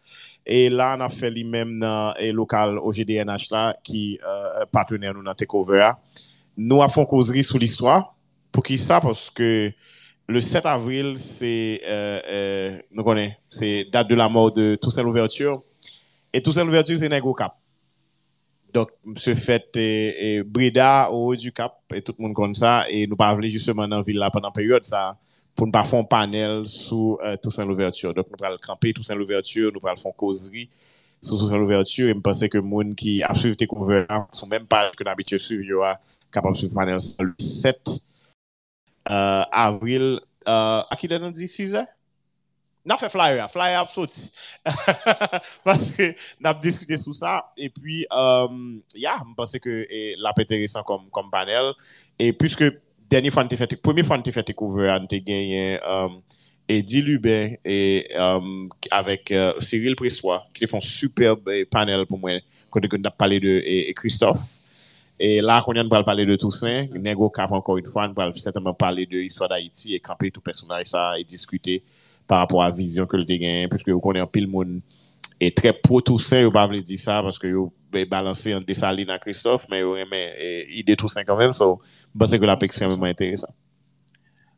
Et 0.45 0.69
là, 0.69 0.97
on 0.99 1.03
a 1.03 1.09
fait 1.09 1.31
lui-même 1.31 1.79
dans 1.79 2.13
le 2.21 2.33
local 2.33 2.77
au 2.77 2.91
GDNH 2.91 3.51
là, 3.53 3.77
qui 3.85 4.19
euh, 4.27 4.67
partenaire 4.73 5.15
nous 5.15 5.23
dans 5.23 5.33
Takeover. 5.33 5.93
Nous 6.57 6.83
avons 6.83 6.89
fait 6.89 7.01
une 7.03 7.07
causerie 7.07 7.45
sur 7.45 7.59
l'histoire. 7.59 8.17
Pour 8.51 8.65
qui 8.65 8.77
ça? 8.77 9.01
Parce 9.01 9.31
que 9.31 9.71
le 10.27 10.41
7 10.41 10.67
avril, 10.67 11.21
c'est, 11.21 11.81
euh, 11.87 12.21
euh, 12.29 12.79
nous 12.91 13.05
connaissons, 13.05 13.37
c'est 13.49 13.85
date 13.93 14.09
de 14.09 14.17
la 14.17 14.29
mort 14.29 14.51
de 14.51 14.75
Toussaint 14.75 15.05
Louverture. 15.05 15.63
Et 16.33 16.43
Toussaint 16.43 16.65
Louverture, 16.65 16.99
c'est 16.99 17.09
Nego 17.09 17.33
Cap. 17.33 17.58
Donc, 18.75 18.91
se 19.17 19.33
fèt 19.39 19.79
e, 19.81 19.89
e 20.21 20.43
brida 20.45 21.09
ou 21.15 21.33
e, 21.33 21.39
du 21.41 21.53
kap, 21.57 21.79
e 21.95 22.03
tout 22.05 22.19
moun 22.21 22.35
kon 22.37 22.53
sa, 22.59 22.83
e 22.93 23.07
nou 23.09 23.17
pa 23.17 23.31
avle 23.33 23.49
justement 23.49 23.89
nan 23.89 24.05
vil 24.05 24.21
la 24.21 24.29
pendant 24.35 24.53
peryode 24.53 24.85
sa, 24.89 25.15
pou 25.57 25.65
nou 25.65 25.73
pa 25.73 25.87
fon 25.89 26.05
panel 26.09 26.67
sou 26.69 27.17
euh, 27.23 27.39
Toussaint 27.41 27.65
Louverture. 27.65 28.13
Donc, 28.15 28.29
nou 28.29 28.41
pral 28.41 28.59
kampe 28.63 28.93
Toussaint 28.97 29.17
Louverture, 29.17 29.73
nou 29.73 29.85
pral 29.85 29.97
fon 30.01 30.13
kozri 30.13 30.67
sou 31.23 31.39
Toussaint 31.39 31.57
Louverture, 31.57 32.13
e 32.13 32.19
mpense 32.19 32.51
ke 32.53 32.61
moun 32.61 32.93
ki 32.99 33.19
ap 33.27 33.41
suiv 33.41 33.57
te 33.59 33.69
konveran, 33.71 34.29
sou 34.37 34.51
menm 34.53 34.69
pa 34.69 34.85
ke 34.93 35.07
nabitye 35.09 35.41
suiv 35.41 35.65
yo 35.67 35.83
a 35.89 35.97
kapap 36.35 36.59
suiv 36.61 36.77
panel 36.77 37.01
sa. 37.01 37.25
Le 37.25 37.33
7 37.41 37.97
euh, 39.09 39.45
avril, 39.49 40.19
euh, 40.45 40.83
a 40.85 41.01
ki 41.01 41.09
den 41.09 41.25
an 41.31 41.33
di 41.33 41.49
6 41.49 41.79
an? 41.81 41.89
N'a 42.89 42.97
fait 42.97 43.11
flyer, 43.11 43.51
flyer 43.51 43.81
ap 43.81 43.89
soti. 43.89 44.33
Parce 45.65 45.93
que 45.93 46.15
n'a 46.41 46.55
discuté 46.55 46.97
sous 46.97 47.13
ça. 47.13 47.53
Et 47.55 47.69
puis, 47.69 48.07
um, 48.11 48.81
yeah, 48.95 49.19
je 49.29 49.35
pense 49.35 49.59
que 49.59 49.87
l'a 50.19 50.33
intéressant 50.35 50.83
comme, 50.85 51.11
comme 51.13 51.31
panel. 51.31 51.75
Et 52.19 52.33
puisque 52.33 52.65
dernier 53.11 53.31
fan 53.31 53.47
fait, 53.47 53.83
premier 53.83 54.05
fan 54.05 54.23
te 54.23 54.31
fait 54.31 54.55
couvert, 54.55 54.99
on 55.03 55.07
te 55.07 55.17
gagné 55.17 55.79
um, 55.83 56.15
euh, 56.15 56.19
Eddie 56.67 57.03
Lubin 57.03 57.51
et, 57.63 58.11
um, 58.17 58.71
avec 58.91 59.31
uh, 59.33 59.53
Cyril 59.61 59.95
Pressois, 59.95 60.47
qui 60.55 60.65
te 60.65 60.71
font 60.71 60.81
superbe 60.81 61.47
euh, 61.49 61.67
panel 61.71 62.07
pour 62.07 62.19
moi. 62.19 62.41
Quand 62.71 62.81
on 62.91 63.05
a 63.05 63.11
parlé 63.11 63.39
de 63.39 63.61
et, 63.67 63.91
et 63.91 63.95
Christophe. 63.95 64.41
Et 65.21 65.43
là, 65.43 65.63
on 65.67 65.89
va 65.89 66.05
parler 66.05 66.25
de 66.25 66.37
Toussaint, 66.37 66.87
Nego 66.95 67.29
Cap 67.29 67.53
encore 67.53 67.77
une 67.77 67.87
fois, 67.87 68.09
on 68.09 68.13
va 68.15 68.33
certainement 68.35 68.73
parler 68.73 69.05
de 69.05 69.19
l'histoire 69.19 69.51
d'Haïti 69.51 69.95
et 69.95 70.01
camper 70.01 70.31
tout 70.31 70.41
personnage 70.41 70.87
ça 70.87 71.19
et 71.19 71.25
discuter. 71.25 71.83
Par 72.29 72.39
rapport 72.39 72.63
à 72.63 72.69
la 72.69 72.75
vision 72.75 73.07
que 73.07 73.17
le 73.17 73.25
gagné, 73.25 73.67
puisque 73.69 73.89
vous 73.89 74.01
connaissez 74.01 74.23
un 74.23 74.27
pile 74.27 74.47
monde 74.47 74.81
est 75.41 75.57
très 75.57 75.73
pro 75.73 76.01
Toussaint, 76.01 76.45
vous 76.45 76.53
pas 76.53 76.69
dire 76.69 76.99
ça 77.01 77.23
parce 77.23 77.39
que 77.39 77.49
vous 77.49 77.73
balancé 78.09 78.55
entre 78.55 78.67
Dessalines 78.67 79.11
à 79.11 79.19
Christophe, 79.19 79.67
mais 79.69 79.83
vous 79.83 79.97
aimez 79.97 80.67
idée 80.71 80.95
Toussaint 80.95 81.25
quand 81.25 81.37
même, 81.37 81.53
so, 81.53 81.81
je 82.15 82.19
pense 82.19 82.37
que 82.37 82.45
la 82.45 82.57
extrêmement 82.61 83.05
intéressant. 83.05 83.53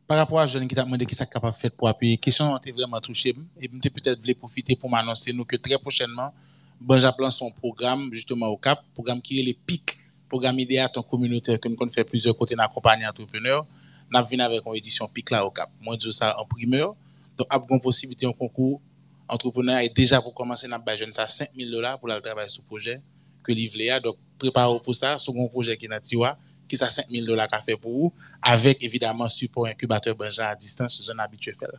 Par 0.07 0.17
rapport 0.17 0.39
à 0.39 0.47
jeune 0.47 0.67
qui 0.67 0.75
t'a 0.75 0.83
demandé 0.83 1.05
qui 1.05 1.15
ça 1.15 1.25
capable 1.25 1.55
de 1.55 1.59
faire 1.59 1.71
pour 1.71 1.87
appuyer, 1.87 2.17
question 2.17 2.53
a 2.53 2.59
vraiment 2.75 2.99
touché 2.99 3.33
et 3.59 3.67
m'était 3.69 3.89
peut-être 3.89 4.19
voulu 4.19 4.35
profiter 4.35 4.75
pour 4.75 4.89
m'annoncer 4.89 5.33
que 5.47 5.55
très 5.55 5.77
prochainement 5.77 6.33
Benja 6.79 7.11
plan 7.13 7.31
son 7.31 7.49
programme 7.51 8.09
justement 8.11 8.47
au 8.47 8.57
Cap, 8.57 8.83
programme 8.93 9.21
qui 9.21 9.39
est 9.39 9.43
les 9.43 9.53
pics 9.53 9.95
programme 10.31 10.59
idéaton 10.59 11.03
communautaire 11.03 11.59
que 11.59 11.67
nous 11.67 11.91
fait 11.91 12.05
plusieurs 12.05 12.37
côtés 12.37 12.55
dans 12.55 12.63
accompagner 12.63 13.05
entrepreneurs. 13.05 13.65
Nous 14.09 14.25
venu 14.25 14.41
avec 14.41 14.61
une 14.65 14.75
édition 14.75 15.05
pic 15.09 15.29
là 15.29 15.45
au 15.45 15.51
cap. 15.51 15.69
Moi, 15.81 15.95
je 15.99 16.07
dis 16.07 16.13
ça 16.13 16.39
en 16.39 16.45
primeur. 16.45 16.95
Donc, 17.41 17.47
il 17.51 17.69
y 17.69 17.73
a 17.73 17.75
une 17.75 17.81
possibilité 17.81 18.25
en 18.25 18.33
concours. 18.33 18.81
Entrepreneur 19.27 19.79
est 19.79 19.95
déjà 19.95 20.21
pour 20.21 20.33
commencer 20.33 20.67
à 20.71 20.77
bailler 20.77 21.07
ça 21.11 21.27
5 21.27 21.49
000 21.55 21.71
dollars 21.71 21.99
pour 21.99 22.07
le 22.07 22.19
travail 22.21 22.49
sur 22.49 22.63
le 22.63 22.67
projet 22.67 23.01
que 23.43 23.51
livrer. 23.51 23.99
Donc, 24.03 24.17
préparez 24.37 24.79
pour 24.83 24.93
ça, 24.93 25.17
second 25.17 25.47
projet 25.47 25.77
qui 25.77 25.85
est 25.85 25.89
dans 25.89 26.35
qui 26.67 26.77
ça 26.77 26.89
5 26.89 27.07
000 27.09 27.25
dollars 27.25 27.47
qu'a 27.47 27.61
fait 27.61 27.75
pour 27.75 27.91
vous, 27.91 28.13
avec 28.41 28.83
évidemment 28.83 29.27
support 29.27 29.65
incubateur 29.65 30.15
Benjamin 30.15 30.51
à 30.51 30.55
distance, 30.55 31.01
ce 31.01 31.11
que 31.11 31.19
habitué 31.19 31.53
faire. 31.53 31.69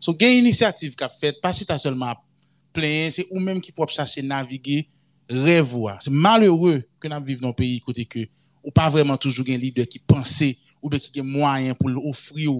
So 0.00 0.16
il 0.18 0.22
y 0.22 0.26
a 0.26 0.32
une 0.32 0.38
initiative 0.38 0.96
qui 0.96 1.04
a 1.04 1.08
fait, 1.08 1.40
pas 1.40 1.52
chita 1.52 1.78
seulement 1.78 2.14
plein, 2.72 3.08
c'est 3.10 3.26
ou 3.30 3.38
même 3.38 3.60
qui 3.60 3.70
peut 3.70 3.84
chercher 3.88 4.22
naviguer, 4.22 4.88
revoir. 5.28 6.02
C'est 6.02 6.10
malheureux 6.10 6.82
que 6.98 7.06
nous 7.06 7.24
vivons 7.24 7.42
dans 7.42 7.48
un 7.50 7.52
pays 7.52 7.80
côté 7.80 8.04
que 8.06 8.26
ou 8.64 8.70
pas 8.70 8.88
vraiment 8.88 9.16
toujours 9.16 9.44
un 9.48 9.56
leader 9.56 9.86
qui 9.86 9.98
pensait 9.98 10.56
ou 10.82 10.88
bien 10.88 10.98
qui 10.98 11.20
a 11.20 11.22
moyen 11.22 11.74
pour 11.74 11.88
l'offrir 11.88 12.50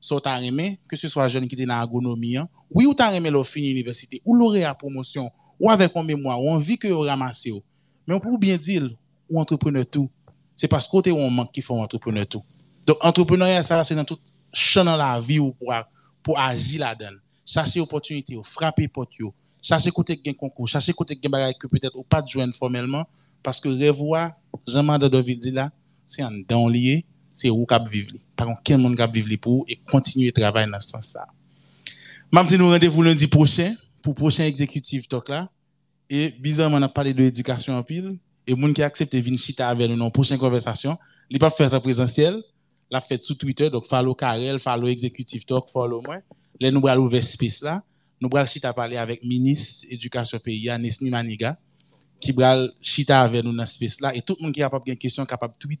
so 0.00 0.20
ta 0.20 0.36
remè, 0.36 0.78
que 0.88 0.96
ce 0.96 1.08
soit 1.08 1.28
jeune 1.28 1.48
qui 1.48 1.60
est 1.60 1.66
dans 1.66 1.74
l'agronomie, 1.74 2.36
hein? 2.36 2.48
oui 2.70 2.86
ou 2.86 2.94
ta 2.94 3.08
remè 3.08 3.30
l'offre 3.30 3.58
université, 3.58 4.20
ou 4.24 4.34
l'aurait 4.34 4.64
à 4.64 4.74
promotion, 4.74 5.30
ou 5.58 5.70
avec 5.70 5.94
un 5.96 6.02
mémoire, 6.02 6.42
ou 6.42 6.50
envie 6.50 6.78
que 6.78 6.88
vous 6.88 7.00
ramassez. 7.00 7.52
Mais 8.06 8.18
pour 8.20 8.38
bien 8.38 8.56
dire, 8.56 8.88
ou 9.28 9.40
entrepreneur 9.40 9.84
tout, 9.88 10.08
c'est 10.56 10.68
parce 10.68 10.88
que 10.88 11.10
on 11.10 11.30
manque 11.30 11.52
qui 11.52 11.62
font 11.62 11.82
entrepreneur 11.82 12.26
tout. 12.26 12.42
Donc, 12.86 12.96
entrepreneuriat, 13.04 13.62
ça, 13.62 13.84
c'est 13.84 13.94
dans 13.94 14.04
tout 14.04 14.18
champ 14.52 14.84
dans 14.84 14.96
la 14.96 15.20
vie 15.20 15.38
ou 15.38 15.52
pour, 15.52 15.72
pour 16.22 16.38
agir 16.38 16.80
là-dedans. 16.80 17.16
Chercher 17.44 17.80
opportunité, 17.80 18.36
frapper 18.42 18.88
porte, 18.88 19.10
chercher 19.62 19.90
côté 19.90 20.16
gain 20.16 20.32
concours, 20.32 20.68
chercher 20.68 20.92
côté 20.92 21.16
gain 21.16 21.30
bagay 21.30 21.54
que 21.58 21.66
peut-être 21.66 21.96
ou 21.96 22.02
pas 22.02 22.22
de 22.22 22.28
joindre 22.28 22.54
formellement, 22.54 23.06
parce 23.42 23.60
que 23.60 23.68
revoir, 23.68 24.32
Jean-Marc 24.66 25.02
Deville 25.02 25.38
dit 25.38 25.50
là, 25.50 25.70
c'est 26.06 26.22
un 26.22 26.32
don 26.48 26.68
lié, 26.68 27.04
c'est 27.32 27.50
où 27.50 27.64
cap 27.66 27.86
vivre. 27.86 28.16
Par 28.38 28.48
quel 28.62 28.78
monde 28.78 28.96
cap 28.96 29.12
vivre 29.12 29.36
pour 29.40 29.64
et 29.66 29.76
continuer 29.90 30.28
à 30.28 30.32
travailler 30.32 30.70
dans 30.70 30.78
ce 30.78 30.90
sens-là. 30.90 31.26
Même 32.32 32.48
si 32.48 32.56
nous 32.56 32.68
rendez-vous 32.68 33.02
lundi 33.02 33.26
prochain 33.26 33.74
pour 34.00 34.14
prochain 34.14 34.44
exécutif 34.44 35.08
talk 35.08 35.28
là. 35.28 35.50
Et 36.08 36.30
bizarrement, 36.38 36.76
on 36.76 36.82
a 36.82 36.88
parlé 36.88 37.12
de 37.12 37.18
l'éducation 37.18 37.76
en 37.76 37.82
pile. 37.82 38.16
Et 38.46 38.54
monde 38.54 38.74
qui 38.74 38.82
accepte 38.82 39.12
de 39.12 39.20
venir 39.20 39.40
chita 39.40 39.68
avec 39.68 39.90
nous 39.90 39.96
dans 39.96 40.10
prochaine 40.10 40.38
conversation, 40.38 40.96
il 41.28 41.38
pas 41.40 41.50
faire 41.50 41.74
en 41.74 41.80
présentiel, 41.80 42.40
l'a 42.90 43.00
fait 43.00 43.22
sur 43.22 43.36
Twitter, 43.36 43.68
donc 43.70 43.86
follow 43.86 44.14
Karel, 44.14 44.60
follow 44.60 44.86
Executive 44.86 45.44
Talk, 45.44 45.68
follow 45.70 46.00
moi. 46.00 46.18
Là, 46.60 46.70
nous 46.70 46.86
allons 46.86 47.06
ouvrir 47.06 47.24
space 47.24 47.62
là. 47.62 47.82
Nous 48.20 48.30
allons 48.32 48.46
chita 48.46 48.72
parler 48.72 48.96
avec 48.96 49.22
ministre 49.24 49.88
éducation 49.90 50.38
pays, 50.38 50.70
Nesmi 50.78 51.10
Maniga, 51.10 51.58
qui 52.20 52.30
va 52.30 52.56
chita 52.80 53.20
avec 53.20 53.42
nous 53.42 53.52
dans 53.52 53.66
space 53.66 54.00
là. 54.00 54.14
Et 54.14 54.22
tout 54.22 54.36
le 54.38 54.44
monde 54.44 54.54
qui 54.54 54.62
a 54.62 54.70
pas 54.70 54.80
une 54.86 54.96
question 54.96 55.26
capable 55.26 55.54
de 55.54 55.58
tweet 55.58 55.80